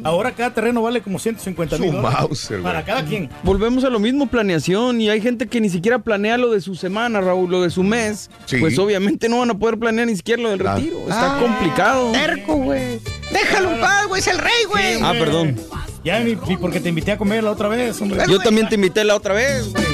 Ahora 0.04 0.30
cada 0.32 0.54
terreno 0.54 0.80
vale 0.80 1.02
como 1.02 1.18
150 1.18 1.76
mil 1.76 1.90
Su 1.90 1.96
dólares. 1.96 2.18
Mauser, 2.20 2.62
para 2.62 2.84
cada 2.84 3.04
quien. 3.04 3.28
Volvemos 3.42 3.84
a 3.84 3.90
lo 3.90 3.98
mismo, 3.98 4.28
planeación. 4.28 5.00
Y 5.00 5.10
hay 5.10 5.20
gente 5.20 5.48
que 5.48 5.60
ni 5.60 5.68
siquiera 5.68 5.98
planea 5.98 6.38
lo 6.38 6.50
de 6.50 6.60
su 6.62 6.76
semana, 6.76 7.20
Raúl, 7.20 7.50
lo 7.50 7.62
de 7.62 7.70
su 7.70 7.82
mes. 7.82 8.30
Sí. 8.46 8.56
Pues 8.58 8.78
obviamente 8.78 9.28
no 9.28 9.40
van 9.40 9.50
a 9.50 9.58
poder 9.58 9.76
planear 9.78 10.06
ni 10.06 10.16
siquiera 10.16 10.40
lo 10.42 10.50
del 10.50 10.60
Claro. 10.60 10.78
retiro. 10.78 10.98
Está 11.00 11.36
complicado. 11.40 12.12
Terco, 12.12 12.54
güey. 12.54 13.00
Déjalo 13.30 13.72
en 13.72 13.80
paz, 13.80 14.06
güey, 14.06 14.20
es 14.20 14.26
el 14.26 14.38
rey, 14.38 14.64
güey. 14.68 15.00
Ah, 15.02 15.14
perdón. 15.18 15.56
Ya, 16.04 16.20
ni, 16.20 16.34
ni 16.34 16.56
porque 16.56 16.80
te 16.80 16.88
invité 16.88 17.12
a 17.12 17.18
comer 17.18 17.44
la 17.44 17.50
otra 17.50 17.68
vez, 17.68 18.00
hombre. 18.00 18.22
Yo 18.28 18.38
también 18.38 18.68
te 18.68 18.76
invité 18.76 19.04
la 19.04 19.16
otra 19.16 19.34
vez, 19.34 19.72
güey. 19.72 19.86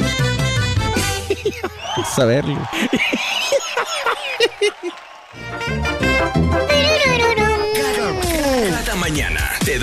Saberlo. 2.15 2.59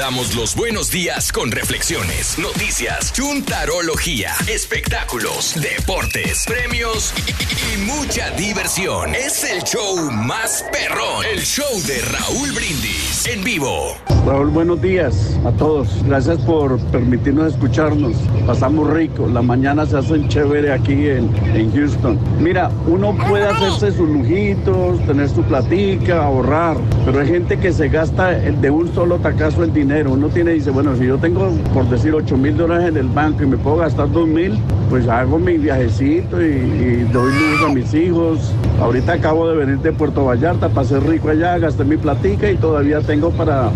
damos 0.02 0.36
los 0.36 0.56
buenos 0.56 0.90
días 0.90 1.32
con 1.32 1.52
reflexiones, 1.52 2.40
noticias, 2.40 3.14
chuntarología, 3.14 4.32
espectáculos, 4.52 5.54
deportes, 5.62 6.44
premios 6.48 7.14
y, 7.28 7.78
mucha 7.86 8.32
diversión. 8.32 9.14
Es 9.14 9.44
el 9.44 9.62
show 9.62 10.10
más 10.12 10.66
perrón, 10.72 11.24
el 11.32 11.42
show 11.42 11.80
de 11.86 12.02
Raúl 12.02 12.52
Brindis 12.52 13.28
en 13.28 13.44
vivo. 13.44 13.96
Raúl, 14.26 14.50
buenos 14.50 14.82
días 14.82 15.40
a 15.46 15.52
todos. 15.52 15.88
Gracias 16.08 16.40
por 16.40 16.80
permitirnos 16.92 17.54
escucharnos. 17.54 18.16
Pasamos 18.48 18.90
rico. 18.92 19.28
La 19.28 19.44
mañana 19.44 19.86
se 19.86 19.98
hacen 19.98 20.28
chévere 20.30 20.72
aquí 20.72 21.10
en, 21.10 21.30
en 21.56 21.72
Houston. 21.74 22.20
Mira, 22.40 22.72
uno 22.88 23.16
puede 23.30 23.46
hacerse 23.46 23.92
sus 23.92 24.10
lujitos, 24.10 25.00
tener 25.06 25.30
su 25.30 25.44
platica, 25.44 26.24
ahorrar, 26.24 26.78
pero 27.06 27.20
hay 27.20 27.28
gente 27.28 27.60
que 27.60 27.72
se 27.72 27.88
gasta 27.88 28.32
de 28.32 28.70
un 28.72 28.94
solo 28.96 29.20
tacazo 29.20 29.64
el 29.64 29.72
dinero. 29.72 29.91
Uno 29.92 30.30
tiene, 30.30 30.52
dice, 30.52 30.72
bueno, 30.72 30.96
si 30.96 31.06
yo 31.06 31.18
tengo, 31.18 31.50
por 31.74 31.90
decir, 31.90 32.14
8 32.14 32.38
mil 32.38 32.56
dólares 32.56 32.90
en 32.90 32.98
el 32.98 33.10
banco 33.10 33.44
y 33.44 33.46
me 33.46 33.58
puedo 33.58 33.78
gastar 33.78 34.10
2 34.10 34.28
mil, 34.28 34.58
pues 34.90 35.08
hago 35.08 35.38
mi 35.38 35.58
viajecito 35.58 36.42
y, 36.42 36.46
y 36.46 37.10
doy 37.12 37.32
luz 37.34 37.70
a 37.70 37.74
mis 37.74 37.94
hijos 37.94 38.54
Ahorita 38.82 39.14
acabo 39.14 39.48
de 39.48 39.56
venir 39.56 39.78
de 39.78 39.92
Puerto 39.92 40.26
Vallarta, 40.26 40.68
pasé 40.70 41.00
rico 41.00 41.30
allá, 41.30 41.56
gasté 41.60 41.84
mi 41.84 41.98
platica 41.98 42.50
y 42.50 42.56
todavía 42.56 43.00
tengo 43.02 43.30
para 43.30 43.70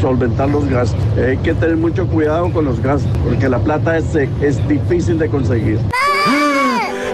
solventar 0.00 0.48
los 0.48 0.66
gastos. 0.70 0.98
Hay 1.18 1.36
que 1.36 1.52
tener 1.52 1.76
mucho 1.76 2.06
cuidado 2.06 2.50
con 2.50 2.64
los 2.64 2.80
gastos, 2.80 3.10
porque 3.22 3.46
la 3.46 3.58
plata 3.58 3.98
es, 3.98 4.14
es 4.14 4.66
difícil 4.68 5.18
de 5.18 5.28
conseguir. 5.28 5.78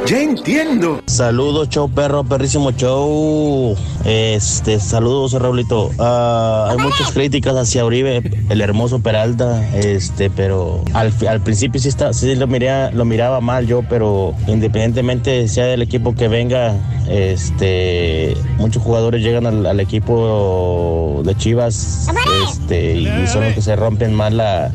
Ya 0.07 0.21
entiendo. 0.21 1.01
Saludos, 1.07 1.69
show 1.69 1.89
perro, 1.89 2.25
perrísimo 2.25 2.73
show. 2.73 3.77
Este, 4.05 4.81
saludos, 4.81 5.33
Raulito. 5.33 5.91
Ah, 5.99 6.69
hay 6.71 6.79
muchas 6.79 7.13
críticas 7.13 7.55
hacia 7.55 7.85
Uribe, 7.85 8.23
el 8.49 8.61
hermoso 8.61 9.01
Peralta, 9.01 9.65
este, 9.75 10.29
pero 10.29 10.83
al, 10.93 11.13
al 11.29 11.41
principio 11.41 11.81
sí, 11.81 11.89
está, 11.89 12.13
sí 12.13 12.35
lo, 12.35 12.49
miré, 12.49 12.91
lo 12.93 13.05
miraba 13.05 13.41
mal 13.41 13.67
yo, 13.67 13.83
pero 13.89 14.35
independientemente 14.49 15.47
sea 15.47 15.67
del 15.67 15.83
equipo 15.83 16.15
que 16.15 16.27
venga, 16.27 16.75
este, 17.09 18.37
muchos 18.59 18.83
jugadores 18.83 19.23
llegan 19.23 19.47
al, 19.47 19.81
equipo 19.81 21.23
de 21.25 21.37
Chivas, 21.37 22.09
este, 22.49 22.97
y 22.97 23.27
son 23.29 23.45
los 23.45 23.55
que 23.55 23.63
se 23.63 23.77
rompen 23.77 24.15
más 24.15 24.33
la 24.33 24.73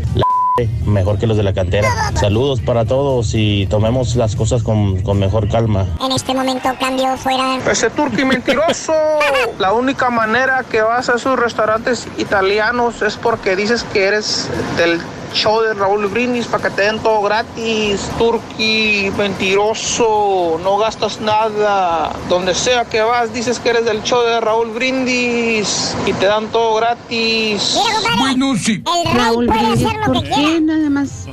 mejor 0.85 1.19
que 1.19 1.27
los 1.27 1.37
de 1.37 1.43
la 1.43 1.53
cantera. 1.53 2.11
Saludos 2.15 2.61
para 2.61 2.85
todos 2.85 3.33
y 3.35 3.67
tomemos 3.67 4.15
las 4.15 4.35
cosas 4.35 4.63
con, 4.63 5.01
con 5.03 5.19
mejor 5.19 5.47
calma. 5.49 5.85
En 6.01 6.11
este 6.11 6.33
momento 6.33 6.69
cambio 6.79 7.15
fuera. 7.17 7.59
Ese 7.69 7.89
turqui 7.91 8.25
mentiroso. 8.25 8.93
La 9.59 9.73
única 9.73 10.09
manera 10.09 10.65
que 10.69 10.81
vas 10.81 11.09
a 11.09 11.15
esos 11.15 11.37
restaurantes 11.37 12.07
italianos 12.17 13.01
es 13.01 13.17
porque 13.17 13.55
dices 13.55 13.83
que 13.93 14.05
eres 14.05 14.49
del 14.77 14.99
show 15.33 15.61
de 15.61 15.73
Raúl 15.73 16.07
Brindis 16.07 16.45
para 16.47 16.63
que 16.63 16.75
te 16.75 16.81
den 16.83 16.99
todo 16.99 17.21
gratis. 17.21 18.09
Turqui 18.17 19.11
mentiroso. 19.17 20.59
No 20.63 20.77
gastas 20.77 21.21
nada. 21.21 22.13
Donde 22.29 22.53
sea 22.53 22.85
que 22.85 23.01
vas 23.01 23.33
dices 23.33 23.59
que 23.59 23.69
eres 23.69 23.85
del 23.85 24.03
show 24.03 24.23
de 24.23 24.39
Raúl 24.39 24.71
Brindis 24.71 25.95
y 26.05 26.13
te 26.13 26.25
dan 26.25 26.47
todo 26.47 26.75
gratis. 26.75 27.77
Bueno, 28.19 28.55
sí. 28.57 28.83
Raúl 29.13 29.47
Brindis, 29.47 29.85
hacer 29.85 29.97
lo 30.07 30.13
¿por 30.13 30.23
que 30.23 30.29
qué 30.29 30.61
nada 30.61 30.89
más? 30.89 31.27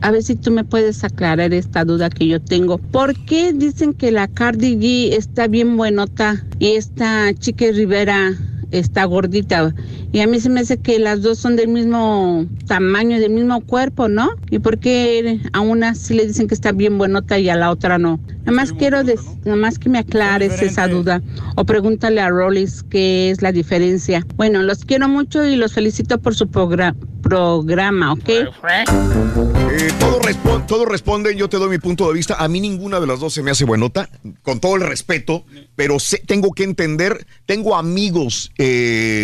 a 0.00 0.10
ver 0.10 0.22
si 0.22 0.36
tú 0.36 0.50
me 0.50 0.64
puedes 0.64 1.02
aclarar 1.02 1.54
esta 1.54 1.84
duda 1.84 2.10
que 2.10 2.26
yo 2.26 2.40
tengo. 2.40 2.76
¿Por 2.76 3.14
qué 3.24 3.54
dicen 3.54 3.94
que 3.94 4.10
la 4.10 4.28
Cardi 4.28 4.76
G 4.76 5.16
está 5.16 5.46
bien 5.46 5.78
buenota 5.78 6.44
y 6.58 6.72
esta 6.76 7.32
Chique 7.34 7.72
Rivera 7.72 8.32
está 8.78 9.04
gordita? 9.04 9.74
Y 10.12 10.20
a 10.20 10.26
mí 10.26 10.40
se 10.40 10.48
me 10.50 10.60
hace 10.60 10.78
que 10.78 10.98
las 10.98 11.22
dos 11.22 11.38
son 11.38 11.56
del 11.56 11.68
mismo 11.68 12.46
tamaño, 12.66 13.18
del 13.18 13.30
mismo 13.32 13.60
cuerpo, 13.62 14.08
¿no? 14.08 14.30
¿Y 14.50 14.58
por 14.58 14.78
qué 14.78 15.40
a 15.52 15.60
una 15.60 15.94
sí 15.94 16.14
le 16.14 16.26
dicen 16.26 16.46
que 16.48 16.54
está 16.54 16.72
bien 16.72 16.98
buenota 16.98 17.38
y 17.38 17.48
a 17.48 17.56
la 17.56 17.70
otra 17.70 17.98
no? 17.98 18.20
Nada 18.40 18.52
más 18.52 18.72
quiero, 18.72 19.04
des- 19.04 19.20
nada 19.44 19.56
más 19.56 19.78
que 19.78 19.88
me 19.88 19.98
aclares 19.98 20.60
esa 20.60 20.86
duda. 20.88 21.22
O 21.56 21.64
pregúntale 21.64 22.20
a 22.20 22.28
Rollis 22.28 22.82
qué 22.90 23.30
es 23.30 23.40
la 23.42 23.52
diferencia. 23.52 24.26
Bueno, 24.36 24.62
los 24.62 24.84
quiero 24.84 25.08
mucho 25.08 25.44
y 25.46 25.56
los 25.56 25.72
felicito 25.72 26.18
por 26.18 26.34
su 26.34 26.46
progra- 26.48 26.94
programa, 27.22 28.12
¿ok? 28.12 28.28
Eh, 28.28 29.88
todo, 29.98 30.20
respo- 30.20 30.64
todo 30.66 30.84
responde, 30.84 31.34
yo 31.36 31.48
te 31.48 31.56
doy 31.56 31.70
mi 31.70 31.78
punto 31.78 32.06
de 32.08 32.14
vista. 32.14 32.34
A 32.34 32.48
mí 32.48 32.60
ninguna 32.60 33.00
de 33.00 33.06
las 33.06 33.18
dos 33.20 33.32
se 33.32 33.42
me 33.42 33.50
hace 33.50 33.64
buenota, 33.64 34.08
con 34.42 34.60
todo 34.60 34.76
el 34.76 34.82
respeto, 34.82 35.44
pero 35.74 35.98
sé- 35.98 36.22
tengo 36.26 36.52
que 36.52 36.64
entender, 36.64 37.26
tengo 37.46 37.76
amigos, 37.76 38.52
eh, 38.58 38.63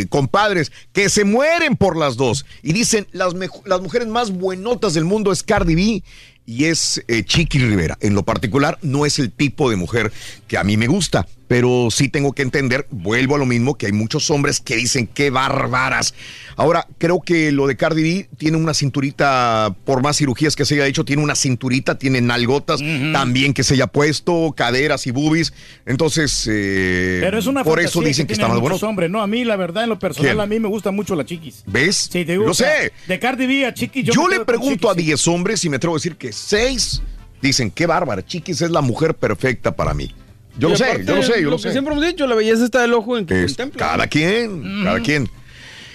compadres, 0.09 0.73
que 0.93 1.09
se 1.09 1.25
mueren 1.25 1.77
por 1.77 1.97
las 1.97 2.17
dos. 2.17 2.47
Y 2.63 2.73
dicen, 2.73 3.07
las, 3.13 3.35
las 3.65 3.81
mujeres 3.81 4.09
más 4.09 4.31
buenotas 4.31 4.95
del 4.95 5.05
mundo 5.05 5.33
es 5.33 5.43
Cardi 5.43 5.75
B 5.75 6.03
y 6.47 6.65
es 6.65 7.03
eh, 7.09 7.25
Chiqui 7.25 7.59
Rivera. 7.59 7.97
En 8.01 8.15
lo 8.15 8.25
particular, 8.25 8.79
no 8.83 9.07
es 9.07 9.19
el 9.19 9.31
tipo 9.31 9.71
de 9.71 9.77
mujer 9.77 10.13
que 10.49 10.59
a 10.59 10.65
mí 10.65 10.77
me 10.77 10.89
gusta, 10.89 11.27
pero 11.51 11.89
sí 11.91 12.09
tengo 12.09 12.33
que 12.33 12.43
entender, 12.43 12.87
vuelvo 12.93 13.35
a 13.35 13.39
lo 13.39 13.45
mismo, 13.45 13.77
que 13.77 13.87
hay 13.87 13.93
muchos 13.93 14.31
hombres 14.31 14.61
que 14.61 14.77
dicen, 14.77 15.09
qué 15.09 15.31
bárbaras. 15.31 16.15
Ahora, 16.55 16.87
creo 16.97 17.21
que 17.21 17.51
lo 17.51 17.67
de 17.67 17.77
Cardi 17.77 18.03
B 18.05 18.29
tiene 18.39 18.57
una 18.57 18.73
cinturita, 18.73 19.75
por 19.85 20.01
más 20.01 20.19
cirugías 20.19 20.55
que 20.55 20.65
se 20.65 20.77
haya 20.77 20.87
hecho, 20.87 21.05
tiene 21.05 21.25
una 21.25 21.35
cinturita, 21.35 21.99
tiene 21.99 22.21
nalgotas 22.21 22.79
también 23.13 23.53
que 23.53 23.65
se 23.65 23.75
haya 23.75 23.89
puesto, 23.89 24.55
caderas 24.57 25.09
y 25.09 25.11
boobies. 25.11 25.53
Entonces, 25.87 26.47
eh, 26.49 27.19
Pero 27.21 27.41
es 27.41 27.49
una 27.49 27.65
por 27.65 27.81
eso 27.81 28.01
dicen 28.01 28.29
que, 28.29 28.35
está 28.35 28.47
tienen 28.47 28.63
más 28.63 28.81
bueno. 28.81 29.09
no, 29.09 29.21
a 29.21 29.27
mí 29.27 29.45
la 29.45 29.57
verdad 29.57 29.83
en 29.83 29.89
lo 29.89 29.99
personal 29.99 30.31
¿Quién? 30.31 30.41
a 30.41 30.47
mí 30.47 30.61
me 30.61 30.69
gusta 30.69 30.93
mucho 30.93 31.17
la 31.17 31.25
chiquis. 31.25 31.65
¿Ves? 31.67 32.11
Sí, 32.13 32.25
te 32.25 32.31
digo, 32.31 32.47
Lo 32.47 32.55
sé. 32.55 32.93
De 33.09 33.19
Cardi 33.19 33.49
B 33.49 33.67
a 33.67 33.75
chiquis 33.75 34.05
Yo, 34.05 34.13
yo, 34.13 34.29
le 34.29 34.45
pregunto 34.45 34.89
a 34.89 34.93
Chiquis, 34.93 35.07
10 35.07 35.27
hombres 35.27 35.65
y 35.65 35.69
me 35.69 35.79
atrevo 35.79 35.97
a 35.97 35.99
decir 35.99 36.15
que 36.15 36.33
6 36.33 37.03
dicen, 37.43 37.73
qué 37.73 37.87
bárbara, 37.87 38.25
Chiquis 38.25 38.63
es 38.63 38.71
la 38.71 38.83
mujer 38.83 39.17
perfecta 39.17 39.75
para 39.75 39.95
mí. 39.95 40.15
Yo 40.59 40.69
Y 40.69 40.71
lo 40.73 40.77
sé, 40.77 41.05
yo 41.07 41.17
lo 41.17 41.23
sé, 41.23 41.43
yo 41.43 41.51
lo 41.51 41.57
que 41.57 41.63
sé. 41.63 41.73
siempre 41.73 41.95
hemos 41.95 42.05
dicho, 42.07 42.27
la 42.27 42.35
belleza 42.35 42.65
está 42.65 42.83
del 42.83 42.93
ojo 42.95 43.17
en 43.17 43.27
que 43.27 43.45
Es- 43.45 43.53
contempla. 43.57 43.87
cada 43.87 44.07
quien, 44.09 44.83
cada 44.85 45.01
quien. 45.01 45.29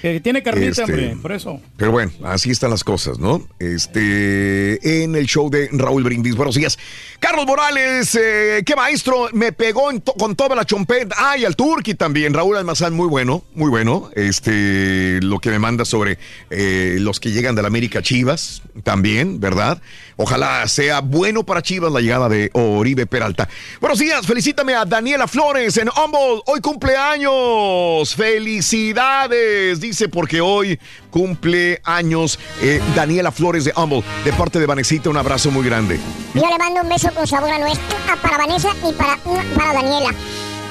Que 0.02 0.20
tiene 0.20 0.44
carnita, 0.44 0.70
Este, 0.70 0.84
hombre, 0.84 1.18
por 1.20 1.32
eso. 1.32 1.60
Pero 1.78 1.90
bueno, 1.92 2.12
así 2.26 2.52
están 2.52 2.70
las 2.70 2.84
cosas, 2.84 3.18
¿no? 3.18 3.48
Este, 3.58 5.04
en 5.04 5.16
el 5.16 5.26
show 5.26 5.50
de 5.50 5.68
Raúl 5.72 6.04
Brindis. 6.04 6.36
Buenos 6.36 6.54
días. 6.56 6.78
Carlos 7.20 7.46
Morales, 7.48 8.14
eh, 8.22 8.62
qué 8.66 8.76
maestro, 8.76 9.30
me 9.34 9.52
pegó 9.52 9.90
en 9.90 10.02
to- 10.02 10.14
con 10.14 10.36
toda 10.36 10.56
la 10.56 10.64
chompeta. 10.66 11.16
Ah, 11.18 11.38
y 11.40 11.46
al 11.46 11.56
Turqui 11.56 11.96
también. 11.96 12.34
Raúl 12.36 12.56
Almazán, 12.58 12.94
muy 12.94 13.08
bueno, 13.08 13.44
muy 13.56 13.70
bueno. 13.72 14.12
Este, 14.16 15.20
lo 15.24 15.40
que 15.40 15.50
me 15.50 15.58
manda 15.60 15.86
sobre 15.86 16.20
eh, 16.52 16.98
los 17.00 17.20
que 17.20 17.32
llegan 17.32 17.56
de 17.56 17.64
la 17.64 17.70
América 17.70 18.02
Chivas, 18.04 18.62
también, 18.84 19.40
¿verdad? 19.40 19.82
Ojalá 20.18 20.68
sea 20.68 21.02
bueno 21.02 21.44
para 21.44 21.62
Chivas 21.62 21.92
la 21.92 22.00
llegada 22.00 22.30
de 22.30 22.50
Oribe 22.54 23.06
Peralta. 23.06 23.50
Buenos 23.82 24.00
días, 24.00 24.26
felicítame 24.26 24.74
a 24.74 24.86
Daniela 24.86 25.28
Flores 25.28 25.78
en 25.78 25.90
Humboldt. 25.90 26.44
Hoy 26.48 26.62
cumpleaños. 26.62 28.16
Felicidades, 28.16 29.80
dice, 29.82 30.08
porque 30.08 30.40
hoy 30.40 30.80
cumple 31.10 31.82
años 31.84 32.40
eh, 32.62 32.82
Daniela 32.96 33.32
Flores 33.32 33.66
de 33.66 33.74
Humboldt. 33.76 34.06
De 34.24 34.32
parte 34.34 34.60
de 34.60 34.66
Vanesita, 34.66 35.10
un 35.10 35.18
abrazo 35.18 35.52
muy 35.52 35.66
grande. 35.66 36.00
Yo 36.34 36.50
le 36.50 36.58
mando 36.58 36.82
un 36.82 36.90
beso 36.90 37.10
con 37.14 37.28
sabor 37.28 37.50
a 37.50 37.60
nuez 37.60 37.78
ah, 38.10 38.16
para 38.22 38.38
Vanessa 38.38 38.70
y 38.88 38.94
para, 38.94 39.18
para 39.56 39.74
Daniela. 39.74 40.14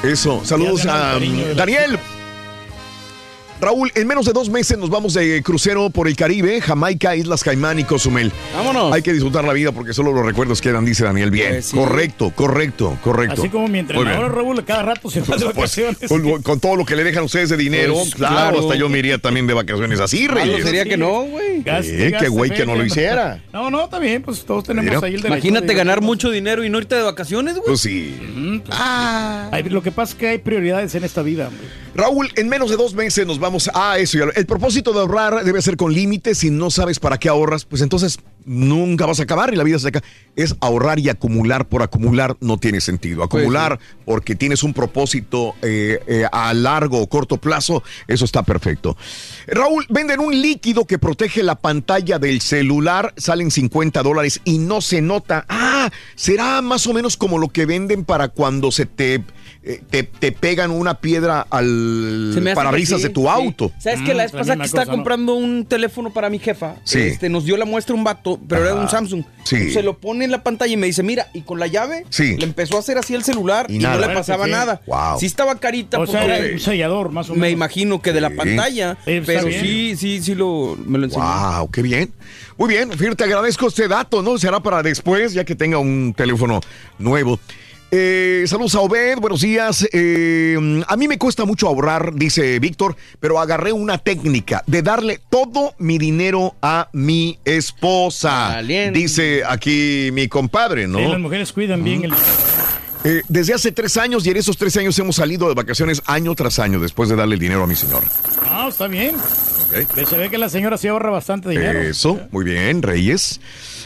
Eso, 0.02 0.42
saludos 0.44 0.86
a 0.86 1.16
um, 1.16 1.56
Daniel. 1.56 1.98
Raúl, 3.60 3.90
en 3.94 4.06
menos 4.06 4.26
de 4.26 4.32
dos 4.32 4.48
meses 4.50 4.76
nos 4.78 4.90
vamos 4.90 5.14
de 5.14 5.42
crucero 5.42 5.88
por 5.88 6.06
el 6.08 6.16
Caribe, 6.16 6.60
Jamaica, 6.60 7.16
Islas 7.16 7.42
Caimán 7.44 7.78
y 7.78 7.84
Cozumel. 7.84 8.30
Vámonos. 8.54 8.92
Hay 8.92 9.00
que 9.02 9.12
disfrutar 9.12 9.44
la 9.44 9.52
vida 9.52 9.72
porque 9.72 9.92
solo 9.94 10.12
los 10.12 10.26
recuerdos 10.26 10.60
quedan, 10.60 10.84
dice 10.84 11.04
Daniel. 11.04 11.30
Bien, 11.30 11.52
Pues 11.52 11.66
sí. 11.66 11.76
correcto, 11.76 12.32
correcto, 12.34 12.98
correcto. 13.02 13.40
Así 13.40 13.48
como 13.48 13.68
mi 13.68 13.82
Muy 13.82 13.82
bien. 13.84 13.96
entrenador 13.98 14.34
Raúl 14.34 14.64
cada 14.64 14.82
rato 14.82 15.08
se 15.10 15.20
va 15.22 15.36
de 15.36 15.44
Pues, 15.44 15.54
vacaciones. 15.56 15.96
con, 16.08 16.42
con 16.42 16.60
todo 16.60 16.76
lo 16.76 16.84
que 16.84 16.96
le 16.96 17.04
dejan 17.04 17.24
ustedes 17.24 17.48
de 17.48 17.56
dinero, 17.56 17.94
Pues, 17.94 18.14
claro, 18.14 18.34
claro. 18.34 18.60
hasta 18.60 18.74
yo 18.74 18.88
me 18.88 18.98
iría 18.98 19.18
también 19.18 19.46
de 19.46 19.54
vacaciones 19.54 19.98
así, 20.00 20.26
Reyes. 20.26 20.64
sería 20.64 20.84
que 20.84 20.96
no, 20.96 21.22
güey. 21.22 21.62
Eh, 21.64 22.12
qué 22.18 22.28
güey 22.28 22.50
que 22.50 22.66
no 22.66 22.74
lo 22.74 22.84
hiciera. 22.84 23.40
No, 23.54 23.70
no, 23.70 23.84
está 23.84 23.98
bien, 24.00 24.20
pues 24.22 24.44
todos 24.44 24.64
tenemos 24.64 24.84
Mira. 24.92 25.06
ahí 25.06 25.14
el 25.14 25.22
derecho. 25.22 25.34
Imagínate 25.36 25.66
de- 25.68 25.74
ganar 25.74 26.00
mucho 26.00 26.30
dinero 26.30 26.64
y 26.64 26.70
no 26.70 26.78
irte 26.78 26.96
de 26.96 27.02
vacaciones, 27.02 27.54
güey. 27.54 27.66
Pues 27.66 27.80
sí. 27.80 28.14
Ay, 28.70 29.62
lo 29.64 29.80
que 29.82 29.92
pasa 29.92 30.12
es 30.12 30.18
que 30.18 30.28
hay 30.28 30.38
prioridades 30.38 30.94
en 30.96 31.04
esta 31.04 31.22
vida, 31.22 31.48
hombre. 31.48 31.66
Raúl, 31.94 32.32
en 32.34 32.48
menos 32.48 32.70
de 32.70 32.76
dos 32.76 32.94
meses 32.94 33.24
nos 33.26 33.38
vamos 33.44 33.70
a 33.74 33.98
eso. 33.98 34.18
El 34.34 34.46
propósito 34.46 34.94
de 34.94 35.00
ahorrar 35.00 35.44
debe 35.44 35.60
ser 35.60 35.76
con 35.76 35.92
límites. 35.92 36.38
Si 36.38 36.50
no 36.50 36.70
sabes 36.70 36.98
para 36.98 37.18
qué 37.18 37.28
ahorras, 37.28 37.66
pues 37.66 37.82
entonces 37.82 38.18
nunca 38.46 39.04
vas 39.04 39.20
a 39.20 39.24
acabar 39.24 39.52
y 39.52 39.56
la 39.56 39.64
vida 39.64 39.78
se 39.78 39.88
acaba. 39.88 40.04
Es 40.34 40.56
ahorrar 40.60 40.98
y 40.98 41.10
acumular 41.10 41.68
por 41.68 41.82
acumular 41.82 42.38
no 42.40 42.56
tiene 42.56 42.80
sentido. 42.80 43.22
Acumular 43.22 43.78
porque 44.06 44.34
tienes 44.34 44.62
un 44.62 44.72
propósito 44.72 45.54
eh, 45.60 46.00
eh, 46.06 46.24
a 46.32 46.54
largo 46.54 47.00
o 47.00 47.06
corto 47.06 47.36
plazo, 47.36 47.82
eso 48.08 48.24
está 48.24 48.42
perfecto. 48.42 48.96
Raúl, 49.46 49.84
venden 49.90 50.20
un 50.20 50.40
líquido 50.40 50.86
que 50.86 50.98
protege 50.98 51.42
la 51.42 51.56
pantalla 51.56 52.18
del 52.18 52.40
celular, 52.40 53.12
salen 53.18 53.50
50 53.50 54.02
dólares 54.02 54.40
y 54.44 54.56
no 54.56 54.80
se 54.80 55.02
nota. 55.02 55.44
Ah, 55.50 55.90
será 56.14 56.62
más 56.62 56.86
o 56.86 56.94
menos 56.94 57.18
como 57.18 57.38
lo 57.38 57.48
que 57.48 57.66
venden 57.66 58.04
para 58.04 58.28
cuando 58.28 58.72
se 58.72 58.86
te... 58.86 59.22
eh, 59.66 59.80
Te, 59.88 60.02
te 60.02 60.30
pegan 60.32 60.70
una 60.70 61.00
piedra 61.00 61.46
al 61.50 62.52
parabrisas 62.54 62.98
sí, 63.00 63.04
de 63.08 63.10
tu 63.10 63.22
sí. 63.22 63.26
auto. 63.28 63.72
¿Sabes 63.78 64.02
que 64.02 64.12
la 64.14 64.24
vez 64.24 64.32
la 64.32 64.38
pasada 64.40 64.56
que 64.58 64.64
estaba 64.64 64.84
cosa, 64.84 64.92
¿no? 64.92 64.96
comprando 64.98 65.34
un 65.34 65.64
teléfono 65.66 66.12
para 66.12 66.28
mi 66.30 66.38
jefa? 66.38 66.76
Sí. 66.84 66.98
Este, 67.00 67.28
nos 67.28 67.44
dio 67.44 67.56
la 67.56 67.64
muestra 67.64 67.94
un 67.94 68.04
vato, 68.04 68.38
pero 68.48 68.62
era 68.62 68.72
Ajá. 68.72 68.80
un 68.82 68.88
Samsung. 68.88 69.24
Sí. 69.44 69.70
Se 69.72 69.82
lo 69.82 69.98
pone 69.98 70.24
en 70.24 70.30
la 70.30 70.42
pantalla 70.42 70.72
y 70.72 70.76
me 70.76 70.86
dice, 70.86 71.02
mira, 71.02 71.28
y 71.34 71.42
con 71.42 71.58
la 71.58 71.66
llave 71.66 72.04
Sí. 72.10 72.36
le 72.36 72.44
empezó 72.44 72.76
a 72.76 72.80
hacer 72.80 72.98
así 72.98 73.14
el 73.14 73.24
celular 73.24 73.66
Y 73.70 73.78
no 73.78 73.96
le 73.98 74.08
pasaba 74.08 74.44
Sí. 74.46 74.50
nada. 74.50 74.80
Wow. 74.86 75.18
Sí 75.20 75.26
estaba 75.26 75.54
carita 75.58 75.98
O 75.98 76.06
sea, 76.06 76.20
porque 76.22 76.36
era 76.36 76.52
un 76.54 76.60
sellador, 76.60 77.10
más 77.10 77.28
o 77.30 77.32
menos. 77.32 77.40
me 77.42 77.50
imagino 77.50 78.00
que 78.02 78.12
de 78.12 78.20
la 78.20 78.30
Sí. 78.30 78.36
pantalla, 78.36 78.96
Sí, 79.04 79.10
está 79.12 79.26
pero 79.26 79.48
sí, 79.50 79.96
sí, 79.96 80.20
sí 80.22 80.34
lo, 80.34 80.76
me 80.84 80.98
lo 80.98 81.04
enseñó. 81.06 81.24
Wow, 81.24 81.70
qué 81.70 81.82
bien. 81.82 82.12
Muy 82.56 82.68
bien, 82.68 82.90
Fíjate, 82.92 83.16
te 83.16 83.24
agradezco 83.24 83.66
este 83.68 83.88
dato, 83.88 84.22
¿no? 84.22 84.38
Será 84.38 84.60
para 84.60 84.82
después, 84.82 85.32
ya 85.32 85.44
que 85.44 85.54
tenga 85.54 85.78
un 85.78 86.14
teléfono 86.16 86.60
nuevo. 86.98 87.38
Eh, 87.96 88.44
saludos 88.48 88.74
a 88.74 88.80
Obed, 88.80 89.18
buenos 89.18 89.40
días. 89.40 89.86
Eh, 89.92 90.82
a 90.88 90.96
mí 90.96 91.06
me 91.06 91.16
cuesta 91.16 91.44
mucho 91.44 91.68
ahorrar, 91.68 92.12
dice 92.12 92.58
Víctor, 92.58 92.96
pero 93.20 93.38
agarré 93.38 93.70
una 93.72 93.98
técnica 93.98 94.64
de 94.66 94.82
darle 94.82 95.20
todo 95.30 95.76
mi 95.78 95.96
dinero 95.96 96.56
a 96.60 96.88
mi 96.92 97.38
esposa. 97.44 98.48
Valiente. 98.48 98.98
Dice 98.98 99.42
aquí 99.46 100.10
mi 100.12 100.26
compadre, 100.26 100.88
¿no? 100.88 100.98
Sí, 100.98 101.04
las 101.04 101.20
mujeres 101.20 101.52
cuidan 101.52 101.84
bien 101.84 102.06
el 102.06 102.14
Eh, 103.04 103.22
desde 103.28 103.54
hace 103.54 103.70
tres 103.70 103.96
años 103.96 104.26
y 104.26 104.30
en 104.30 104.38
esos 104.38 104.56
tres 104.56 104.76
años 104.76 104.98
hemos 104.98 105.14
salido 105.14 105.46
de 105.46 105.54
vacaciones 105.54 106.02
año 106.06 106.34
tras 106.34 106.58
año 106.58 106.80
después 106.80 107.08
de 107.08 107.14
darle 107.14 107.34
el 107.34 107.40
dinero 107.40 107.62
a 107.62 107.68
mi 107.68 107.76
señora. 107.76 108.08
Ah, 108.42 108.66
está 108.68 108.88
bien. 108.88 109.14
Ok. 109.14 110.08
Se 110.08 110.16
ve 110.16 110.30
que 110.30 110.38
la 110.38 110.48
señora 110.48 110.78
sí 110.78 110.88
ahorra 110.88 111.10
bastante 111.10 111.48
dinero. 111.48 111.80
Eso, 111.80 112.18
muy 112.32 112.44
bien, 112.44 112.82
Reyes. 112.82 113.40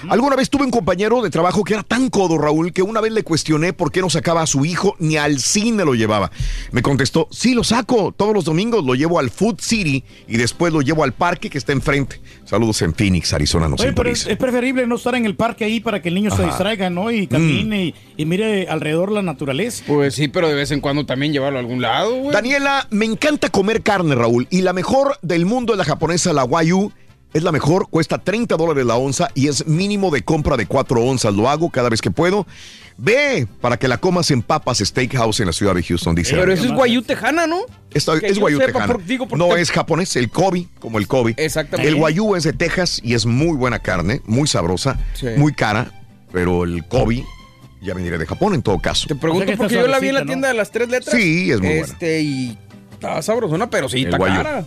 Alguna 0.09 0.36
vez 0.36 0.51
tuve 0.51 0.65
un 0.65 0.70
compañero 0.70 1.23
de 1.23 1.31
trabajo 1.31 1.65
que 1.65 1.75
era 1.75 1.83
tan 1.83 2.09
codo, 2.10 2.39
Raúl, 2.39 2.73
que 2.73 2.83
una 2.83 3.01
vez 3.01 3.12
le 3.12 3.23
cuestioné 3.23 3.73
por 3.73 3.91
qué 3.91 4.01
no 4.01 4.10
sacaba 4.10 4.43
a 4.43 4.47
su 4.47 4.65
hijo 4.65 4.97
ni 4.99 5.17
al 5.17 5.41
cine 5.41 5.85
lo 5.85 5.94
llevaba. 5.94 6.31
Me 6.73 6.83
contestó, 6.83 7.28
sí, 7.31 7.55
lo 7.55 7.65
saco. 7.65 8.12
Todos 8.17 8.35
los 8.35 8.44
domingos 8.44 8.85
lo 8.85 8.94
llevo 8.94 9.18
al 9.18 9.31
Food 9.31 9.60
City 9.60 10.05
y 10.27 10.36
después 10.36 10.73
lo 10.73 10.81
llevo 10.81 11.05
al 11.05 11.12
parque 11.12 11.51
que 11.51 11.59
está 11.59 11.73
enfrente. 11.73 12.20
Saludos 12.44 12.83
en 12.83 12.94
Phoenix, 12.94 13.33
Arizona, 13.33 13.68
nos 13.68 13.81
Oye, 13.81 13.93
pero 13.93 14.10
es, 14.10 14.25
preferible 14.36 14.86
no 14.86 14.97
estar 14.97 15.15
en 15.15 15.27
el 15.27 15.36
parque 15.36 15.65
ahí 15.65 15.81
para 15.81 16.01
que 16.01 16.09
el 16.09 16.15
niño 16.15 16.31
se 16.31 16.44
distraiga, 16.44 16.91
¿no? 16.91 17.10
Y 17.10 17.27
camine 17.27 17.86
y, 17.86 17.94
y 18.17 18.25
mire 18.25 18.68
alrededor 18.68 19.12
la 19.12 19.23
naturaleza. 19.23 19.85
Pues 19.86 20.15
sí, 20.15 20.28
pero 20.28 20.49
de 20.49 20.55
vez 20.55 20.70
en 20.70 20.81
cuando 20.81 21.05
también 21.07 21.33
llevarlo 21.33 21.59
a 21.59 21.60
algún 21.60 21.83
lado, 21.83 22.15
güey. 22.15 22.33
Daniela, 22.33 22.86
me 22.91 23.05
encanta 23.05 23.51
comer 23.51 23.83
carne, 23.83 24.15
Raúl. 24.15 24.47
Y 24.51 24.62
la 24.62 24.73
mejor 24.73 25.18
del 25.23 25.47
mundo 25.47 25.73
es 25.73 25.78
la 25.78 25.85
japonesa, 25.85 26.33
la 26.33 26.44
Wagyu. 26.44 26.93
Es 27.34 27.42
la 27.42 27.52
mejor, 27.52 27.89
cuesta 27.90 28.18
30 28.18 28.57
dólares 28.57 28.86
la 28.86 28.97
onza 28.97 29.28
y 29.34 29.48
es 29.48 29.66
mínimo 29.66 30.10
de 30.10 30.23
compra 30.23 30.57
de 30.57 30.66
4 30.66 31.02
onzas. 31.02 31.34
Lo 31.34 31.48
hago 31.48 31.70
cada 31.70 31.89
vez 31.90 32.00
que 32.00 32.10
puedo. 32.10 32.47
Ve 32.97 33.47
para 33.60 33.76
que 33.76 33.86
la 33.86 33.98
comas 33.98 34.31
en 34.31 34.42
Papas 34.42 34.78
Steakhouse 34.78 35.39
en 35.40 35.47
la 35.47 35.52
ciudad 35.52 35.74
de 35.74 35.82
Houston, 35.82 36.15
dice. 36.16 36.34
Pero 36.34 36.52
eso 36.52 36.65
es 36.65 36.73
guayú 36.73 37.02
tejana, 37.02 37.47
¿no? 37.47 37.60
Esta- 37.94 38.15
es 38.16 38.39
guayú 38.39 38.58
tejana. 38.58 38.86
por- 38.86 39.05
digo, 39.05 39.28
porque- 39.28 39.44
no 39.44 39.57
es 39.57 39.70
japonés, 39.70 40.16
el 40.16 40.31
Kobe, 40.31 40.66
como 40.81 40.98
el 40.98 41.07
Kobe. 41.07 41.34
Exactamente. 41.36 41.89
El 41.89 41.97
guayú 41.97 42.34
es 42.34 42.42
de 42.44 42.55
Texas 42.55 43.00
y 43.05 43.15
es 43.15 43.24
muy 43.26 43.57
buena 43.57 43.78
carne, 43.78 44.20
muy 44.24 44.48
sabrosa, 44.48 44.98
Sí. 45.15 45.26
muy 45.36 45.52
cara, 45.52 45.92
pero 46.32 46.65
el 46.65 46.84
Kobe 46.89 47.24
ya 47.82 47.94
vendría 47.94 48.18
de 48.18 48.26
Japón 48.26 48.55
en 48.55 48.62
todo 48.62 48.81
caso. 48.81 49.07
Te 49.07 49.15
pregunto 49.15 49.52
porque 49.57 49.74
yo 49.76 49.86
la 49.86 50.00
vi 50.00 50.08
en 50.08 50.15
la 50.15 50.24
tienda 50.24 50.48
de 50.48 50.55
las 50.55 50.73
tres 50.73 50.89
letras. 50.89 51.15
Sí, 51.15 51.52
es 51.52 51.60
muy 51.60 51.68
buena. 51.78 51.84
Este, 51.92 52.20
y 52.23 52.58
estaba 52.90 53.23
sabrosona, 53.23 53.70
pero 53.70 53.89
sí, 53.89 54.02
está 54.02 54.18
cara. 54.18 54.65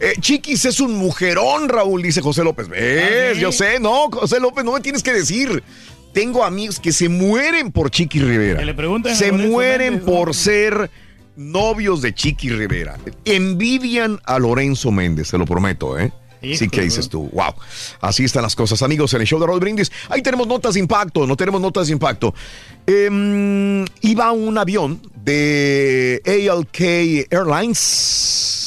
Eh, 0.00 0.14
Chiquis 0.20 0.64
es 0.64 0.80
un 0.80 0.94
mujerón, 0.96 1.68
Raúl, 1.68 2.02
dice 2.02 2.20
José 2.20 2.44
López. 2.44 2.68
¿Ves? 2.68 3.38
Yo 3.38 3.52
sé, 3.52 3.80
no, 3.80 4.10
José 4.10 4.40
López, 4.40 4.64
no 4.64 4.72
me 4.72 4.80
tienes 4.80 5.02
que 5.02 5.12
decir. 5.12 5.62
Tengo 6.12 6.44
amigos 6.44 6.78
que 6.78 6.92
se 6.92 7.08
mueren 7.08 7.72
por 7.72 7.90
Chiqui 7.90 8.20
Rivera. 8.20 8.60
Que 8.60 8.64
le 8.64 8.74
pregunten 8.74 9.16
se 9.16 9.32
mueren 9.32 9.94
Méndez, 9.94 10.06
por 10.06 10.28
¿no? 10.28 10.34
ser 10.34 10.90
novios 11.36 12.02
de 12.02 12.14
Chiqui 12.14 12.50
Rivera. 12.50 12.96
Envidian 13.24 14.20
a 14.24 14.38
Lorenzo 14.38 14.92
Méndez, 14.92 15.30
te 15.30 15.38
lo 15.38 15.44
prometo, 15.44 15.98
¿eh? 15.98 16.12
Sí, 16.52 16.68
¿qué 16.68 16.82
dices 16.82 17.08
tú? 17.08 17.30
Wow. 17.32 17.54
Así 18.00 18.24
están 18.24 18.42
las 18.42 18.54
cosas, 18.54 18.82
amigos, 18.82 19.14
en 19.14 19.22
el 19.22 19.26
show 19.26 19.40
de 19.40 19.46
Raúl 19.46 19.60
Brindis. 19.60 19.90
Ahí 20.10 20.22
tenemos 20.22 20.46
notas 20.46 20.74
de 20.74 20.80
impacto, 20.80 21.26
no 21.26 21.36
tenemos 21.36 21.60
notas 21.60 21.86
de 21.86 21.94
impacto. 21.94 22.34
Em, 22.86 23.84
iba 24.02 24.30
un 24.32 24.58
avión 24.58 25.00
de 25.24 26.20
ALK 26.26 26.80
Airlines 27.30 28.63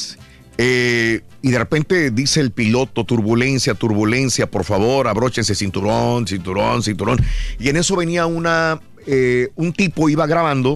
eh, 0.58 1.22
y 1.42 1.52
de 1.52 1.58
repente 1.60 2.12
dice 2.12 2.40
el 2.40 2.52
piloto, 2.52 3.04
turbulencia, 3.04 3.74
turbulencia, 3.76 4.50
por 4.50 4.64
favor, 4.64 5.08
abróchense 5.08 5.54
cinturón, 5.56 6.28
cinturón, 6.28 6.82
cinturón. 6.84 7.20
Y 7.60 7.70
en 7.70 7.78
eso 7.78 7.96
venía 7.96 8.26
una, 8.26 8.80
eh, 9.06 9.50
un 9.56 9.72
tipo 9.74 10.10
iba 10.10 10.26
grabando, 10.26 10.74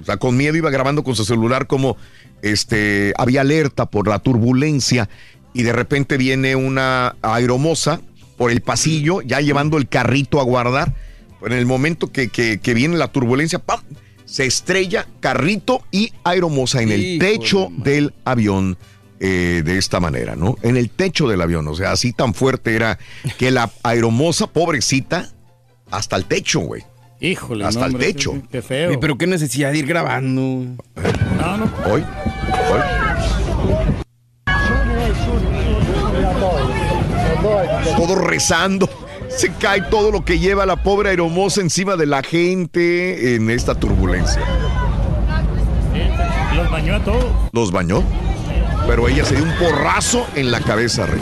o 0.00 0.04
sea, 0.04 0.16
con 0.18 0.36
miedo 0.36 0.56
iba 0.56 0.70
grabando 0.70 1.02
con 1.02 1.16
su 1.16 1.24
celular 1.24 1.66
como 1.66 1.96
este, 2.42 3.14
había 3.16 3.40
alerta 3.40 3.86
por 3.86 4.06
la 4.08 4.18
turbulencia 4.18 5.08
y 5.54 5.62
de 5.62 5.72
repente 5.72 6.18
viene 6.18 6.54
una 6.54 7.16
aeromoza 7.22 8.00
por 8.36 8.50
el 8.50 8.60
pasillo, 8.60 9.22
ya 9.22 9.40
llevando 9.40 9.78
el 9.78 9.88
carrito 9.88 10.40
a 10.40 10.44
guardar. 10.44 10.94
En 11.42 11.52
el 11.52 11.64
momento 11.66 12.12
que, 12.12 12.28
que- 12.28 12.58
que 12.58 12.74
viene 12.74 12.96
la 12.96 13.08
turbulencia, 13.08 13.58
¡pam! 13.58 13.80
se 14.26 14.44
estrella 14.44 15.06
carrito 15.20 15.82
y 15.92 16.12
aeromoza 16.24 16.82
en 16.82 16.90
el 16.90 17.18
techo 17.20 17.68
del 17.78 18.12
avión. 18.24 18.76
Eh, 19.20 19.62
de 19.64 19.78
esta 19.78 20.00
manera, 20.00 20.36
¿no? 20.36 20.56
En 20.62 20.76
el 20.76 20.90
techo 20.90 21.28
del 21.28 21.40
avión, 21.40 21.66
o 21.68 21.74
sea, 21.74 21.92
así 21.92 22.12
tan 22.12 22.34
fuerte 22.34 22.74
era 22.76 22.98
que 23.38 23.50
la 23.50 23.70
aeromoza, 23.82 24.46
pobrecita, 24.46 25.28
hasta 25.90 26.16
el 26.16 26.24
techo, 26.24 26.60
güey. 26.60 26.82
Híjole, 27.20 27.64
Hasta 27.64 27.80
no, 27.80 27.86
el 27.86 27.96
techo. 27.96 28.34
qué- 28.52 28.60
feo. 28.60 28.88
Oye, 28.90 28.98
pero 28.98 29.16
qué 29.16 29.26
necesidad 29.26 29.72
de 29.72 29.78
ir 29.78 29.86
grabando. 29.86 30.40
No, 30.40 31.56
no. 31.56 31.64
Hoy, 31.90 32.04
hoy. 32.72 32.80
Todo 37.96 38.14
rezando. 38.16 38.88
Se 39.28 39.52
cae 39.52 39.82
todo 39.82 40.10
lo 40.10 40.24
que 40.24 40.38
lleva 40.38 40.66
la 40.66 40.82
pobre 40.82 41.10
aeromoza 41.10 41.60
encima 41.60 41.96
de 41.96 42.06
la 42.06 42.22
gente 42.22 43.34
en 43.34 43.50
esta 43.50 43.74
turbulencia. 43.74 44.40
Los 46.54 46.70
bañó 46.70 46.94
a 46.96 47.04
todos. 47.04 47.24
Los 47.52 47.70
bañó, 47.72 48.02
pero 48.86 49.08
ella 49.08 49.24
se 49.24 49.34
dio 49.34 49.44
un 49.44 49.52
porrazo 49.56 50.26
en 50.34 50.50
la 50.50 50.60
cabeza, 50.60 51.06
Rey. 51.06 51.20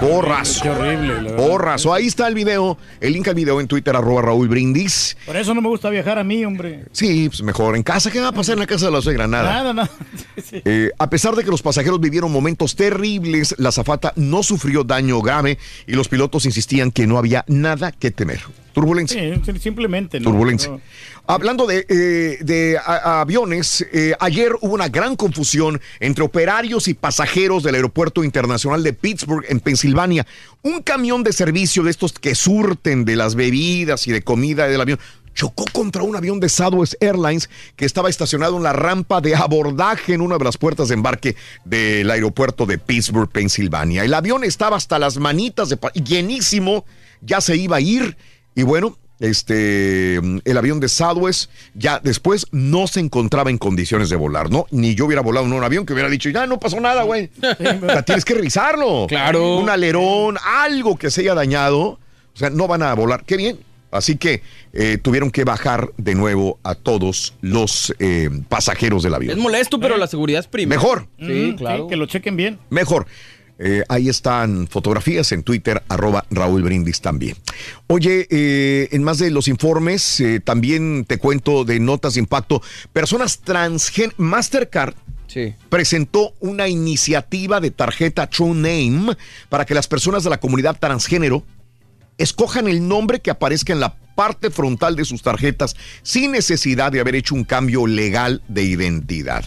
Porrazo. 0.00 0.62
Qué 0.62 0.70
horrible. 0.70 1.32
Porrazo. 1.32 1.92
Ahí 1.92 2.06
está 2.06 2.28
el 2.28 2.34
video. 2.34 2.78
El 3.00 3.12
link 3.12 3.28
al 3.28 3.34
video 3.34 3.60
en 3.60 3.68
Twitter, 3.68 3.94
arroba 3.94 4.22
Raúl 4.22 4.48
Brindis. 4.48 5.16
Por 5.26 5.36
eso 5.36 5.54
no 5.54 5.60
me 5.60 5.68
gusta 5.68 5.90
viajar 5.90 6.18
a 6.18 6.24
mí, 6.24 6.44
hombre. 6.44 6.84
Sí, 6.92 7.28
pues 7.28 7.42
mejor 7.42 7.76
en 7.76 7.82
casa. 7.82 8.10
¿Qué 8.10 8.20
va 8.20 8.28
a 8.28 8.32
pasar 8.32 8.54
en 8.54 8.60
la 8.60 8.66
casa 8.66 8.86
de 8.86 8.92
la 8.92 9.00
suegra? 9.00 9.26
Nada. 9.26 9.72
Nada. 9.72 9.90
Sí. 10.42 10.60
Eh, 10.64 10.90
a 10.98 11.08
pesar 11.08 11.36
de 11.36 11.44
que 11.44 11.50
los 11.50 11.62
pasajeros 11.62 12.00
vivieron 12.00 12.32
momentos 12.32 12.74
terribles, 12.74 13.54
la 13.58 13.70
zafata 13.70 14.12
no 14.16 14.42
sufrió 14.42 14.82
daño 14.82 15.20
grave 15.20 15.58
y 15.86 15.92
los 15.92 16.08
pilotos 16.08 16.46
insistían 16.46 16.90
que 16.90 17.06
no 17.06 17.16
había 17.18 17.44
nada 17.48 17.92
que 17.92 18.10
temer. 18.10 18.40
Turbulencia. 18.72 19.20
Sí, 19.44 19.58
simplemente. 19.60 20.18
¿no? 20.20 20.30
Turbulencia. 20.30 20.70
No. 20.70 20.80
Hablando 21.26 21.66
de, 21.66 21.86
eh, 21.88 22.38
de 22.42 22.78
a- 22.78 23.20
aviones, 23.20 23.86
eh, 23.92 24.14
ayer 24.18 24.52
hubo 24.60 24.74
una 24.74 24.88
gran 24.88 25.14
confusión 25.14 25.80
entre 26.00 26.24
operarios 26.24 26.88
y 26.88 26.94
pasajeros 26.94 27.62
del 27.62 27.76
Aeropuerto 27.76 28.24
Internacional 28.24 28.82
de 28.82 28.92
Pittsburgh, 28.92 29.44
en 29.48 29.60
Pensilvania. 29.60 30.26
Un 30.62 30.82
camión 30.82 31.22
de 31.22 31.32
servicio 31.32 31.82
de 31.84 31.90
estos 31.90 32.12
que 32.12 32.34
surten 32.34 33.04
de 33.04 33.16
las 33.16 33.34
bebidas 33.34 34.06
y 34.08 34.12
de 34.12 34.22
comida 34.22 34.66
del 34.66 34.80
avión 34.80 34.98
chocó 35.34 35.64
contra 35.72 36.02
un 36.02 36.14
avión 36.14 36.40
de 36.40 36.50
Southwest 36.50 36.94
Airlines 37.02 37.48
que 37.76 37.86
estaba 37.86 38.10
estacionado 38.10 38.58
en 38.58 38.64
la 38.64 38.74
rampa 38.74 39.22
de 39.22 39.34
abordaje 39.34 40.12
en 40.12 40.20
una 40.20 40.36
de 40.36 40.44
las 40.44 40.58
puertas 40.58 40.88
de 40.88 40.94
embarque 40.94 41.36
del 41.64 42.10
aeropuerto 42.10 42.66
de 42.66 42.76
Pittsburgh, 42.76 43.30
Pensilvania. 43.30 44.04
El 44.04 44.12
avión 44.12 44.44
estaba 44.44 44.76
hasta 44.76 44.98
las 44.98 45.16
manitas 45.16 45.70
de 45.70 45.78
llenísimo, 46.04 46.84
ya 47.22 47.40
se 47.40 47.56
iba 47.56 47.76
a 47.76 47.80
ir 47.80 48.16
y 48.54 48.62
bueno, 48.62 48.96
este, 49.20 50.16
el 50.16 50.58
avión 50.58 50.80
de 50.80 50.88
Southwest 50.88 51.50
ya 51.74 52.00
después 52.02 52.46
no 52.50 52.86
se 52.88 53.00
encontraba 53.00 53.50
en 53.50 53.58
condiciones 53.58 54.10
de 54.10 54.16
volar, 54.16 54.50
¿no? 54.50 54.66
Ni 54.72 54.94
yo 54.96 55.06
hubiera 55.06 55.22
volado 55.22 55.46
en 55.46 55.52
un 55.52 55.62
avión 55.62 55.86
que 55.86 55.92
hubiera 55.92 56.08
dicho, 56.08 56.28
ya 56.30 56.46
no 56.46 56.58
pasó 56.58 56.80
nada, 56.80 57.04
güey. 57.04 57.30
O 57.40 57.86
sea, 57.86 58.02
tienes 58.02 58.24
que 58.24 58.34
revisarlo. 58.34 59.06
Claro. 59.08 59.58
Un 59.58 59.68
alerón, 59.68 60.36
algo 60.44 60.96
que 60.96 61.10
se 61.10 61.20
haya 61.20 61.34
dañado. 61.34 61.80
O 62.34 62.36
sea, 62.38 62.50
no 62.50 62.66
van 62.66 62.82
a 62.82 62.92
volar. 62.94 63.24
Qué 63.24 63.36
bien. 63.36 63.58
Así 63.92 64.16
que 64.16 64.42
eh, 64.72 64.96
tuvieron 65.00 65.30
que 65.30 65.44
bajar 65.44 65.90
de 65.98 66.14
nuevo 66.14 66.58
a 66.62 66.74
todos 66.74 67.34
los 67.42 67.94
eh, 67.98 68.30
pasajeros 68.48 69.02
del 69.02 69.12
Es 69.12 69.16
avión. 69.16 69.38
molesto, 69.38 69.78
pero 69.78 69.98
la 69.98 70.06
seguridad 70.06 70.40
es 70.40 70.46
primero. 70.46 70.80
Mejor. 70.80 71.06
Sí, 71.20 71.54
claro. 71.58 71.88
que 71.88 71.96
lo 71.96 72.06
chequen 72.06 72.34
bien. 72.36 72.58
Mejor. 72.70 73.06
Eh, 73.58 73.84
ahí 73.88 74.08
están 74.08 74.66
fotografías 74.66 75.30
en 75.32 75.42
Twitter, 75.42 75.82
arroba 75.88 76.24
Raúl 76.30 76.62
Brindis 76.62 77.00
también. 77.00 77.36
Oye, 77.86 78.26
eh, 78.30 78.88
en 78.90 79.02
más 79.02 79.18
de 79.18 79.30
los 79.30 79.46
informes, 79.46 80.20
eh, 80.20 80.40
también 80.40 81.04
te 81.06 81.18
cuento 81.18 81.64
de 81.64 81.78
notas 81.78 82.14
de 82.14 82.20
impacto. 82.20 82.62
Personas 82.92 83.40
transgénero, 83.40 84.14
Mastercard 84.18 84.94
Sí. 85.28 85.54
presentó 85.70 86.34
una 86.40 86.68
iniciativa 86.68 87.60
de 87.60 87.70
tarjeta 87.70 88.26
True 88.28 88.54
Name 88.54 89.16
para 89.48 89.64
que 89.64 89.74
las 89.74 89.86
personas 89.86 90.24
de 90.24 90.30
la 90.30 90.40
comunidad 90.40 90.76
transgénero 90.78 91.42
escojan 92.18 92.68
el 92.68 92.86
nombre 92.86 93.20
que 93.20 93.30
aparezca 93.30 93.72
en 93.72 93.80
la 93.80 93.96
parte 94.14 94.50
frontal 94.50 94.94
de 94.94 95.06
sus 95.06 95.22
tarjetas 95.22 95.74
sin 96.02 96.32
necesidad 96.32 96.92
de 96.92 97.00
haber 97.00 97.14
hecho 97.14 97.34
un 97.34 97.44
cambio 97.44 97.86
legal 97.86 98.42
de 98.48 98.64
identidad. 98.64 99.44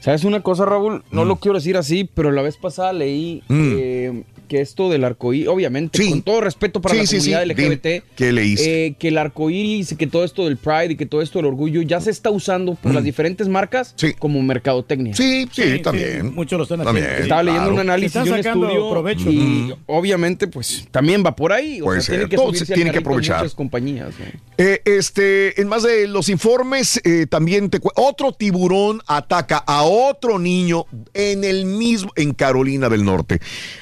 ¿Sabes 0.00 0.24
una 0.24 0.42
cosa, 0.42 0.64
Raúl? 0.64 1.04
No 1.10 1.24
lo 1.24 1.36
quiero 1.36 1.58
decir 1.58 1.76
así, 1.76 2.08
pero 2.12 2.30
la 2.32 2.42
vez 2.42 2.56
pasada 2.56 2.92
leí 2.92 3.42
Mm. 3.48 3.72
eh, 3.78 4.22
que 4.48 4.60
esto 4.60 4.88
del 4.90 5.04
arcoíris, 5.04 5.46
obviamente, 5.46 6.02
Sí. 6.02 6.10
con 6.10 6.22
todo 6.22 6.40
respeto 6.40 6.80
para 6.80 6.94
Sí, 6.96 7.00
la 7.02 7.06
sí, 7.06 7.16
comunidad 7.18 7.42
sí. 7.42 7.46
LGBT, 7.50 8.02
¿qué 8.16 8.32
leíste? 8.32 8.86
eh, 8.86 8.94
que 8.98 9.08
el 9.08 9.18
arcoíris, 9.18 9.94
que 9.96 10.08
todo 10.08 10.24
esto 10.24 10.44
del 10.46 10.56
Pride 10.56 10.94
y 10.94 10.96
que 10.96 11.06
todo 11.06 11.22
esto 11.22 11.38
del 11.38 11.46
orgullo 11.46 11.82
ya 11.82 12.00
se 12.00 12.10
está 12.10 12.30
usando 12.30 12.74
por 12.74 12.92
las 12.92 13.04
diferentes 13.04 13.46
marcas 13.46 13.94
como 14.18 14.42
mercadotecnia. 14.42 15.12
Mm. 15.12 15.16
Sí, 15.16 15.48
sí, 15.52 15.62
Sí, 15.74 15.78
también. 15.82 16.22
sí, 16.22 16.32
muchos 16.34 16.56
lo 16.58 16.64
están 16.64 16.82
También, 16.82 17.04
haciendo. 17.06 17.22
Estaba 17.22 17.42
leyendo 17.44 17.68
claro. 17.68 17.74
un 17.74 17.80
análisis 17.80 18.14
de 18.24 18.30
un 18.32 18.36
sacando 18.42 18.66
estudio 18.66 18.90
provecho. 18.90 19.30
y 19.30 19.72
obviamente 19.86 20.48
pues 20.48 20.88
también 20.90 21.22
va 21.24 21.36
por 21.36 21.52
ahí. 21.52 21.80
O 21.80 21.84
Puede 21.84 22.00
sea, 22.00 22.06
ser. 22.06 22.14
tiene 22.16 22.30
que 22.30 22.36
Todo 22.36 22.46
subirse 22.46 22.66
se 22.66 22.72
al 22.72 22.76
tiene 22.76 22.90
que 22.90 22.98
aprovechar. 22.98 23.38
Muchas 23.38 23.54
compañías. 23.54 24.08
¿no? 24.18 24.24
Eh, 24.58 24.82
este, 24.84 25.60
en 25.60 25.68
más 25.68 25.84
de 25.84 26.08
los 26.08 26.28
informes, 26.28 27.00
eh, 27.04 27.26
también 27.30 27.70
te 27.70 27.78
otro 27.94 28.32
tiburón 28.32 29.00
ataca 29.06 29.58
a 29.64 29.84
otro 29.92 30.38
niño 30.38 30.86
en 31.14 31.42
el 31.42 31.66
mismo, 31.66 32.12
en 32.14 32.32
Carolina 32.32 32.88
del 32.88 33.04
Norte. 33.04 33.40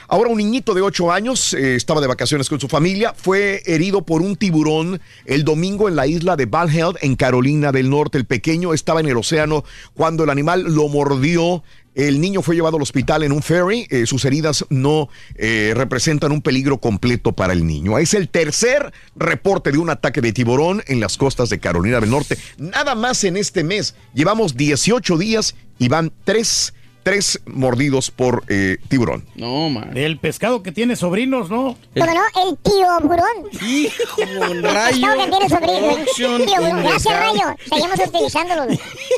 Ahora 0.08 0.30
un 0.30 0.38
niñito 0.38 0.72
de 0.72 0.80
8 0.80 1.12
años 1.12 1.52
eh, 1.52 1.74
estaba 1.74 2.00
de 2.00 2.06
vacaciones 2.06 2.48
con 2.48 2.58
su 2.58 2.66
familia, 2.66 3.12
fue 3.14 3.62
herido 3.66 4.02
por 4.02 4.22
un 4.22 4.36
tiburón 4.36 5.02
el 5.26 5.44
domingo 5.44 5.86
en 5.86 5.96
la 5.96 6.06
isla 6.06 6.36
de 6.36 6.46
Valhall, 6.46 6.96
en 7.02 7.14
Carolina 7.14 7.72
del 7.72 7.90
Norte. 7.90 8.16
El 8.16 8.24
pequeño 8.24 8.72
estaba 8.72 9.00
en 9.00 9.08
el 9.08 9.18
océano 9.18 9.64
cuando 9.92 10.24
el 10.24 10.30
animal 10.30 10.62
lo 10.62 10.88
mordió. 10.88 11.62
El 11.94 12.20
niño 12.20 12.42
fue 12.42 12.54
llevado 12.54 12.76
al 12.76 12.82
hospital 12.82 13.24
en 13.24 13.32
un 13.32 13.42
ferry. 13.42 13.86
Eh, 13.90 14.06
sus 14.06 14.24
heridas 14.24 14.64
no 14.70 15.08
eh, 15.34 15.72
representan 15.74 16.30
un 16.30 16.42
peligro 16.42 16.78
completo 16.78 17.32
para 17.32 17.52
el 17.52 17.66
niño. 17.66 17.98
Es 17.98 18.14
el 18.14 18.28
tercer 18.28 18.92
reporte 19.16 19.72
de 19.72 19.78
un 19.78 19.90
ataque 19.90 20.20
de 20.20 20.32
tiburón 20.32 20.82
en 20.86 21.00
las 21.00 21.16
costas 21.16 21.50
de 21.50 21.58
Carolina 21.58 21.98
del 21.98 22.10
Norte. 22.10 22.38
Nada 22.56 22.94
más 22.94 23.24
en 23.24 23.36
este 23.36 23.64
mes. 23.64 23.96
Llevamos 24.14 24.56
18 24.56 25.18
días 25.18 25.56
y 25.78 25.88
van 25.88 26.12
tres 26.24 26.72
tres 27.08 27.40
mordidos 27.46 28.10
por 28.10 28.44
eh, 28.48 28.76
tiburón. 28.88 29.24
No, 29.34 29.70
man. 29.70 29.96
El 29.96 30.18
pescado 30.18 30.62
que 30.62 30.72
tiene 30.72 30.94
sobrinos, 30.94 31.48
¿no? 31.48 31.78
¿Cómo 31.98 32.12
no? 32.12 32.20
El 32.46 32.58
tío 32.58 32.86
burón. 33.00 33.50
Hijo, 33.66 34.22
El 34.22 34.60
pescado 34.60 35.24
que 35.24 35.30
tiene 35.30 35.48
sobrinos. 35.48 35.98
Tío 36.14 36.60
burón. 36.60 36.82
Gracias. 36.82 37.18
Rayo. 37.18 37.56
Seguimos 37.66 37.98
utilizándolo. 38.06 38.66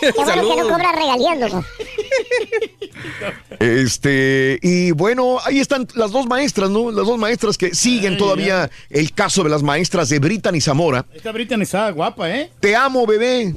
Qué 0.01 0.13
bueno 0.15 0.49
que 0.49 0.63
no 0.63 0.69
cobra 0.69 0.93
regalías. 0.93 1.65
Este, 3.59 4.61
y 4.63 4.93
bueno, 4.93 5.39
ahí 5.45 5.59
están 5.59 5.89
las 5.95 6.13
dos 6.13 6.27
maestras, 6.27 6.71
¿no? 6.71 6.93
Las 6.93 7.07
dos 7.07 7.19
maestras 7.19 7.59
que 7.59 7.75
siguen 7.75 8.17
todavía 8.17 8.71
el 8.89 9.13
caso 9.13 9.43
de 9.43 9.51
las 9.51 9.65
maestras 9.65 10.09
de 10.11 10.21
Brittany 10.21 10.61
Zamora. 10.61 11.07
Esta 11.13 11.33
Brittany 11.33 11.63
estaba 11.63 11.91
guapa, 11.91 12.31
¿eh? 12.31 12.53
Te 12.61 12.77
amo, 12.77 13.05
bebé. 13.05 13.53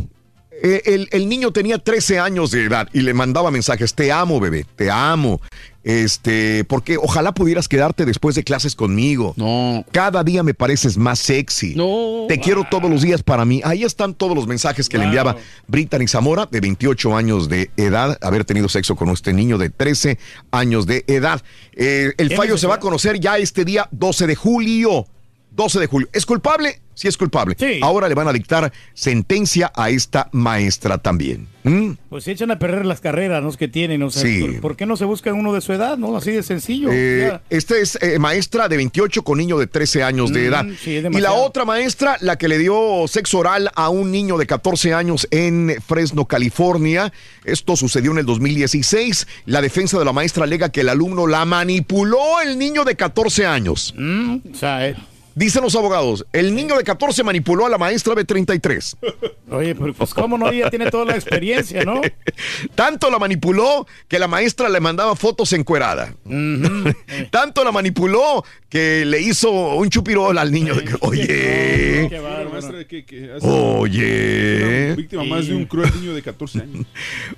Eh, 0.62 0.82
el, 0.86 1.08
el 1.12 1.28
niño 1.28 1.52
tenía 1.52 1.78
13 1.78 2.20
años 2.20 2.52
de 2.52 2.66
edad 2.66 2.88
y 2.94 3.02
le 3.02 3.14
mandaba 3.14 3.52
mensajes, 3.52 3.94
te 3.94 4.12
amo, 4.12 4.40
bebé, 4.40 4.66
te 4.76 4.92
amo. 4.92 5.42
Este, 5.84 6.64
porque 6.64 6.98
ojalá 6.98 7.34
pudieras 7.34 7.68
quedarte 7.68 8.06
después 8.06 8.36
de 8.36 8.44
clases 8.44 8.74
conmigo. 8.76 9.34
No. 9.36 9.84
Cada 9.92 10.24
día 10.24 10.42
me 10.42 10.54
pareces 10.54 10.98
más 10.98 11.20
sexy. 11.20 11.76
No. 11.76 12.26
Te 12.30 12.40
quiero 12.40 12.66
todos 12.70 12.90
los 12.90 13.02
días 13.02 13.22
para 13.22 13.44
mí. 13.44 13.62
Ahí 13.66 13.84
están 13.84 14.14
todos 14.14 14.36
los 14.36 14.48
mensajes 14.48 14.88
que 14.88 14.98
le 14.98 15.06
enviaba 15.06 15.36
Brittany 15.68 16.08
Zamora, 16.08 16.48
de 16.50 16.62
28 16.62 17.16
años 17.16 17.50
de 17.50 17.70
edad, 17.76 18.18
haber 18.22 18.46
tenido 18.46 18.70
sexo 18.70 18.96
con 18.96 19.10
este 19.10 19.34
niño 19.34 19.58
de 19.58 19.70
13 19.70 20.18
años 20.52 20.86
de 20.86 21.04
edad. 21.08 21.44
Eh, 21.74 22.14
el 22.18 22.30
¿Qué 22.30 22.36
fallo 22.38 22.58
se 22.58 22.68
va 22.68 22.76
a 22.76 22.80
conocer 22.80 23.20
ya 23.20 23.38
este 23.38 23.66
día 23.66 23.90
12 23.92 24.28
de 24.28 24.36
julio. 24.36 25.06
12 25.52 25.80
de 25.82 25.88
julio. 25.88 26.10
¿Es 26.14 26.26
culpable? 26.26 26.80
Sí, 26.96 27.08
es 27.08 27.18
culpable. 27.18 27.56
Ahora 27.82 28.08
le 28.08 28.16
van 28.16 28.28
a 28.28 28.34
dictar 28.34 28.72
sentencia 28.94 29.72
a 29.76 29.90
esta 29.90 30.30
maestra 30.32 30.98
también. 30.98 31.48
¿Mm? 31.64 31.92
Pues 32.10 32.26
se 32.26 32.32
echan 32.32 32.52
a 32.52 32.60
perder 32.60 32.86
las 32.86 33.00
carreras, 33.00 33.42
¿no? 33.42 33.52
Que 33.54 33.68
tienen, 33.70 34.04
o 34.04 34.12
sea, 34.12 34.22
Sí. 34.22 34.58
¿por, 34.62 34.76
qué 34.76 34.86
no 34.86 34.98
se 34.98 35.06
buscan 35.06 35.36
uno 35.36 35.54
de 35.54 35.62
su 35.62 35.72
edad, 35.72 35.98
no? 35.98 36.16
Así 36.18 36.32
de 36.32 36.44
sencillo. 36.44 36.90
Eh, 36.92 37.40
esta 37.50 37.78
es 37.78 37.98
eh, 38.02 38.20
maestra 38.20 38.68
de 38.68 38.76
28 38.78 39.24
con 39.24 39.38
niño 39.38 39.58
de 39.58 39.68
13 39.68 40.04
años 40.04 40.32
de 40.34 40.42
Mm, 40.42 40.46
edad. 40.46 40.66
sí, 40.84 40.92
y 40.98 41.22
la 41.22 41.32
otra 41.34 41.64
maestra, 41.64 42.18
la 42.20 42.38
que 42.38 42.48
le 42.50 42.58
dio 42.58 43.06
sexo 43.08 43.40
oral 43.40 43.72
a 43.76 43.90
un 43.90 44.12
niño 44.12 44.38
de 44.38 44.46
14 44.46 44.94
años 44.94 45.26
en 45.32 45.74
Fresno, 45.88 46.26
California. 46.26 47.14
Esto 47.46 47.76
sucedió 47.78 48.12
en 48.12 48.18
el 48.20 48.26
2016. 48.26 49.26
La 49.46 49.62
defensa 49.62 49.98
de 49.98 50.06
la 50.06 50.12
maestra 50.14 50.44
alega 50.44 50.70
que 50.70 50.82
el 50.82 50.90
alumno 50.90 51.28
la 51.28 51.46
manipuló 51.46 52.42
el 52.46 52.60
niño 52.60 52.84
de 52.84 52.96
14 52.98 53.46
años. 53.46 53.94
Mm, 53.98 54.36
o 54.52 54.56
sea, 54.56 54.90
eh, 54.90 54.96
Dicen 55.36 55.64
los 55.64 55.76
abogados, 55.76 56.26
el 56.32 56.56
niño 56.56 56.78
de 56.78 56.84
14 56.84 57.24
manipuló 57.24 57.66
a 57.66 57.70
la 57.70 57.78
maestra 57.78 58.14
de 58.14 58.24
33. 58.24 58.98
Oye, 59.54 59.76
pero 59.76 59.94
pues 59.94 60.14
cómo 60.14 60.38
no, 60.38 60.50
ella 60.50 60.70
tiene 60.70 60.90
toda 60.90 61.06
la 61.06 61.16
experiencia, 61.16 61.84
¿no? 61.84 62.02
Tanto 62.76 63.10
la 63.10 63.20
manipuló 63.20 63.86
que 64.08 64.20
la 64.20 64.28
maestra 64.28 64.70
le 64.70 64.80
mandaba 64.80 65.16
fotos 65.16 65.54
encuerada. 65.54 66.14
Tanto 67.32 67.64
la 67.64 67.72
manipuló 67.72 68.44
que 68.70 69.06
le 69.06 69.22
hizo 69.22 69.52
un 69.76 69.90
chupirol 69.90 70.38
al 70.38 70.52
niño. 70.52 70.74
Oye, 71.02 72.10
Una 72.12 72.50
maestra 72.50 72.84
que, 72.86 73.06
que 73.06 73.32
hace 73.34 73.46
oye. 73.48 74.86
una 74.86 74.96
víctima 74.96 75.24
más 75.26 75.48
de 75.48 75.54
un 75.56 75.66
cruel 75.66 75.92
niño 76.00 76.14
de 76.16 76.22
14 76.24 76.60
años. 76.62 76.86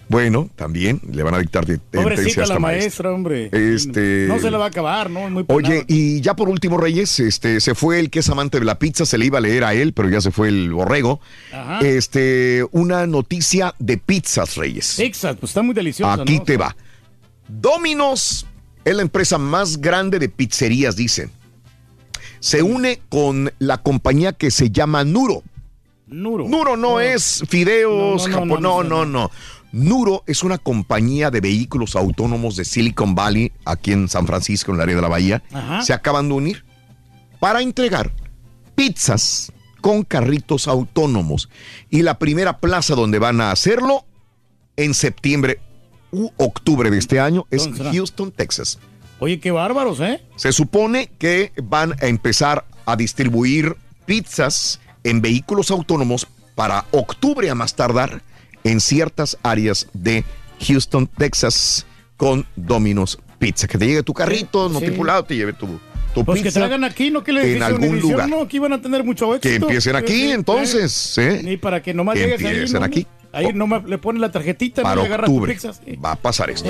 Bueno, 0.07 0.49
también 0.55 1.01
le 1.11 1.23
van 1.23 1.33
a 1.33 1.39
dictar 1.39 1.65
de- 1.65 1.79
sentencia 1.91 2.43
a 2.43 2.47
la 2.47 2.59
maestra. 2.59 3.09
maestra, 3.09 3.11
hombre. 3.11 3.49
Este- 3.51 4.25
No 4.29 4.39
se 4.39 4.49
la 4.49 4.57
va 4.57 4.65
a 4.65 4.67
acabar, 4.69 5.09
¿no? 5.09 5.29
Muy. 5.29 5.43
Oye, 5.47 5.83
y 5.87 6.21
ya 6.21 6.35
por 6.35 6.47
último, 6.49 6.77
Reyes, 6.77 7.19
este, 7.19 7.59
se 7.59 7.75
fue 7.75 7.99
el 7.99 8.09
que 8.09 8.19
es 8.19 8.29
amante 8.29 8.59
de 8.59 8.65
la 8.65 8.79
pizza, 8.79 9.05
se 9.05 9.17
le 9.17 9.25
iba 9.25 9.37
a 9.39 9.41
leer 9.41 9.63
a 9.65 9.73
él, 9.73 9.91
pero 9.93 10.09
ya 10.09 10.21
se 10.21 10.31
fue 10.31 10.47
el 10.47 10.71
borrego. 10.71 11.19
Ajá. 11.51 11.79
Este, 11.81 12.04
una 12.71 13.07
noticia 13.07 13.73
de 13.79 13.97
pizzas, 13.97 14.55
Reyes. 14.55 14.95
Pizza, 14.97 15.33
pues 15.35 15.51
está 15.51 15.61
muy 15.61 15.73
deliciosa, 15.73 16.21
Aquí 16.21 16.39
¿no? 16.39 16.43
te 16.43 16.57
va. 16.57 16.75
Domino's 17.47 18.45
es 18.83 18.95
la 18.95 19.01
empresa 19.01 19.37
más 19.37 19.81
grande 19.81 20.19
de 20.19 20.29
pizzerías, 20.29 20.95
dicen. 20.95 21.31
Se 22.39 22.61
une 22.61 23.01
con 23.09 23.51
la 23.59 23.79
compañía 23.79 24.33
que 24.33 24.51
se 24.51 24.69
llama 24.69 25.03
Nuro. 25.03 25.43
Nuro. 26.07 26.47
Nuro 26.47 26.77
no, 26.77 26.99
es 26.99 27.43
fideos, 27.47 28.27
No, 28.27 28.45
no, 28.45 28.45
no, 28.45 28.59
no, 28.59 28.83
no, 28.83 28.83
no, 28.83 29.05
no. 29.05 29.31
Nuro 29.71 30.23
es 30.27 30.43
una 30.43 30.57
compañía 30.57 31.31
de 31.31 31.41
vehículos 31.41 31.95
autónomos 31.95 32.55
de 32.55 32.63
Silicon 32.63 33.15
Valley, 33.15 33.51
aquí 33.65 33.91
en 33.91 34.07
San 34.07 34.25
Francisco, 34.25 34.71
en 34.71 34.75
el 34.75 34.81
área 34.83 34.95
de 34.95 35.01
la 35.01 35.07
Bahía. 35.07 35.43
Ajá. 35.51 35.81
Se 35.81 35.91
acaban 35.91 36.29
de 36.29 36.35
unir 36.35 36.65
para 37.39 37.61
entregar 37.61 38.13
pizzas 38.75 39.51
con 39.85 40.03
carritos 40.03 40.67
autónomos. 40.67 41.47
Y 41.91 42.01
la 42.01 42.17
primera 42.17 42.57
plaza 42.57 42.95
donde 42.95 43.19
van 43.19 43.39
a 43.39 43.51
hacerlo 43.51 44.03
en 44.77 44.95
septiembre 44.95 45.59
u 46.11 46.31
octubre 46.37 46.89
de 46.89 46.97
este 46.97 47.19
año 47.19 47.45
es. 47.51 47.69
Houston, 47.93 48.31
Texas. 48.31 48.79
Oye, 49.19 49.39
qué 49.39 49.51
bárbaros, 49.51 49.99
¿eh? 49.99 50.23
Se 50.37 50.51
supone 50.53 51.11
que 51.19 51.51
van 51.61 51.93
a 52.01 52.07
empezar 52.07 52.65
a 52.87 52.95
distribuir 52.95 53.77
pizzas 54.07 54.81
en 55.03 55.21
vehículos 55.21 55.69
autónomos 55.69 56.25
para 56.55 56.85
octubre 56.89 57.47
a 57.51 57.53
más 57.53 57.75
tardar 57.75 58.23
en 58.63 58.81
ciertas 58.81 59.37
áreas 59.43 59.87
de 59.93 60.25
Houston, 60.61 61.05
Texas, 61.05 61.85
con 62.17 62.47
Domino's 62.55 63.19
Pizza. 63.37 63.67
Que 63.67 63.77
te 63.77 63.85
llegue 63.85 64.01
tu 64.01 64.15
carrito 64.15 64.67
no 64.67 64.79
Sí. 64.79 64.85
tripulado, 64.87 65.25
te 65.25 65.35
lleve 65.35 65.53
tu, 65.53 65.79
tu 66.15 66.25
Pues 66.25 66.39
que 66.39 66.45
pizza. 66.45 66.61
traigan 66.61 66.83
aquí, 66.83 67.11
¿no? 67.11 67.23
Que 67.23 67.33
le 67.33 67.55
en 67.57 67.61
algún 67.61 67.99
lugar. 67.99 68.27
No, 68.27 68.41
aquí 68.41 68.57
van 68.57 68.73
a 68.73 68.81
tener 68.81 69.03
mucho 69.03 69.35
éxito. 69.35 69.49
Que 69.49 69.55
empiecen 69.57 69.95
aquí, 69.95 70.13
Sí, 70.13 70.19
sí, 70.21 70.31
entonces, 70.31 70.91
sí. 70.91 71.21
¿eh? 71.21 71.41
Ni 71.43 71.57
para 71.57 71.83
que 71.83 71.93
nomás 71.93 72.15
Que 72.15 72.21
llegues 72.21 72.39
ahí. 72.41 72.47
empiecen 72.53 72.79
¿no? 72.79 72.85
aquí. 72.85 73.05
Ahí 73.35 73.51
nomás 73.53 73.83
le 73.83 73.97
ponen 73.97 74.21
la 74.21 74.31
tarjetita 74.31 74.81
¿no? 74.81 74.87
Para 74.87 75.05
tu 75.05 75.13
octubre 75.13 75.53
pizza. 75.53 75.73
Sí. 75.73 75.97
va 75.97 76.13
a 76.13 76.15
pasar 76.15 76.49
esto. 76.49 76.69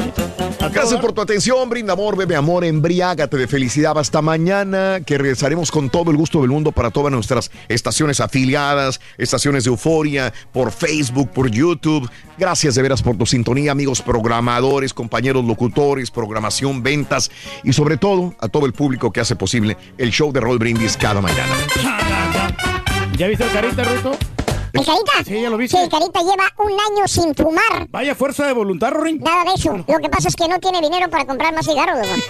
Gracias 0.74 1.00
por 1.00 1.14
tu 1.14 1.22
atención, 1.22 1.70
brinda 1.70 1.94
amor, 1.94 2.18
bebe 2.18 2.36
amor, 2.36 2.66
embriágate 2.66 3.38
de 3.38 3.48
felicidad 3.48 3.98
hasta 4.00 4.24
mañana, 4.24 5.00
que 5.06 5.20
regresaremos 5.20 5.70
con 5.70 5.92
todo 5.92 6.10
el 6.10 6.18
gusto 6.18 6.42
del 6.42 6.50
mundo 6.50 6.72
para 6.72 6.90
todas 6.90 7.12
nuestras 7.12 7.52
estaciones 7.68 8.20
afiliadas, 8.20 9.00
estaciones 9.20 9.66
de 9.66 9.70
euforia, 9.70 10.34
por 10.52 10.72
Facebook, 10.72 11.30
por 11.30 11.52
YouTube. 11.52 12.10
Gracias 12.40 12.74
de 12.74 12.82
veras 12.82 13.04
por 13.04 13.16
tu 13.16 13.28
sintonía, 13.28 13.72
amigos 13.72 14.02
programadores, 14.02 14.92
compañeros 14.94 15.46
locutores, 15.46 16.10
programación, 16.10 16.82
ventas 16.82 17.30
y 17.64 17.74
sobre 17.74 17.98
todo 17.98 18.34
a 18.40 18.48
todo 18.48 18.66
el 18.66 18.74
público 18.74 19.12
que 19.12 19.20
hace 19.20 19.36
posible 19.36 19.78
el 20.00 20.10
show 20.10 20.32
de 20.34 20.40
Roll 20.40 20.58
Brindis 20.58 20.98
cada 20.98 21.22
mañana. 21.22 21.54
¿Ya 23.18 23.28
viste 23.28 23.46
el 23.46 23.52
carita, 23.52 23.84
Ruto? 23.84 24.35
¿El 24.76 24.86
Carita? 24.86 25.12
Sí, 25.26 25.42
ya 25.42 25.50
lo 25.50 25.58
viste. 25.58 25.78
Sí, 25.78 25.84
el 25.84 25.90
Carita 25.90 26.20
lleva 26.20 26.52
un 26.58 26.72
año 26.72 27.08
sin 27.08 27.34
fumar. 27.34 27.88
Vaya 27.90 28.14
fuerza 28.14 28.46
de 28.46 28.54
voluntad, 28.54 28.92
Rorín. 28.92 29.20
Nada 29.22 29.46
de 29.46 29.54
eso. 29.56 29.74
Lo 29.88 30.00
que 30.00 30.10
pasa 30.10 30.28
es 30.28 30.36
que 30.36 30.48
no 30.48 30.60
tiene 30.60 30.82
dinero 30.82 31.10
para 31.10 31.26
comprar 31.26 31.54
más 31.54 31.66
cigarros, 31.66 31.98
loco. 31.98 32.22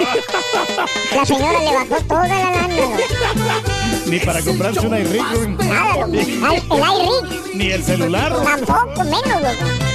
La 1.15 1.25
señora 1.25 1.59
le 1.59 1.73
bajó 1.73 2.03
toda 2.05 2.27
la 2.27 2.51
lana. 2.51 2.67
Ni 4.05 4.19
para 4.19 4.41
comprarse 4.41 4.85
un 4.85 4.95
iRig. 4.95 5.23
Nada, 5.65 5.95
loco. 6.05 6.13
El 6.13 6.21
iRig. 6.21 7.55
Ni 7.55 7.71
el 7.71 7.83
celular. 7.83 8.31
Tampoco, 8.43 9.03
menos, 9.03 9.41
loco. 9.41 9.94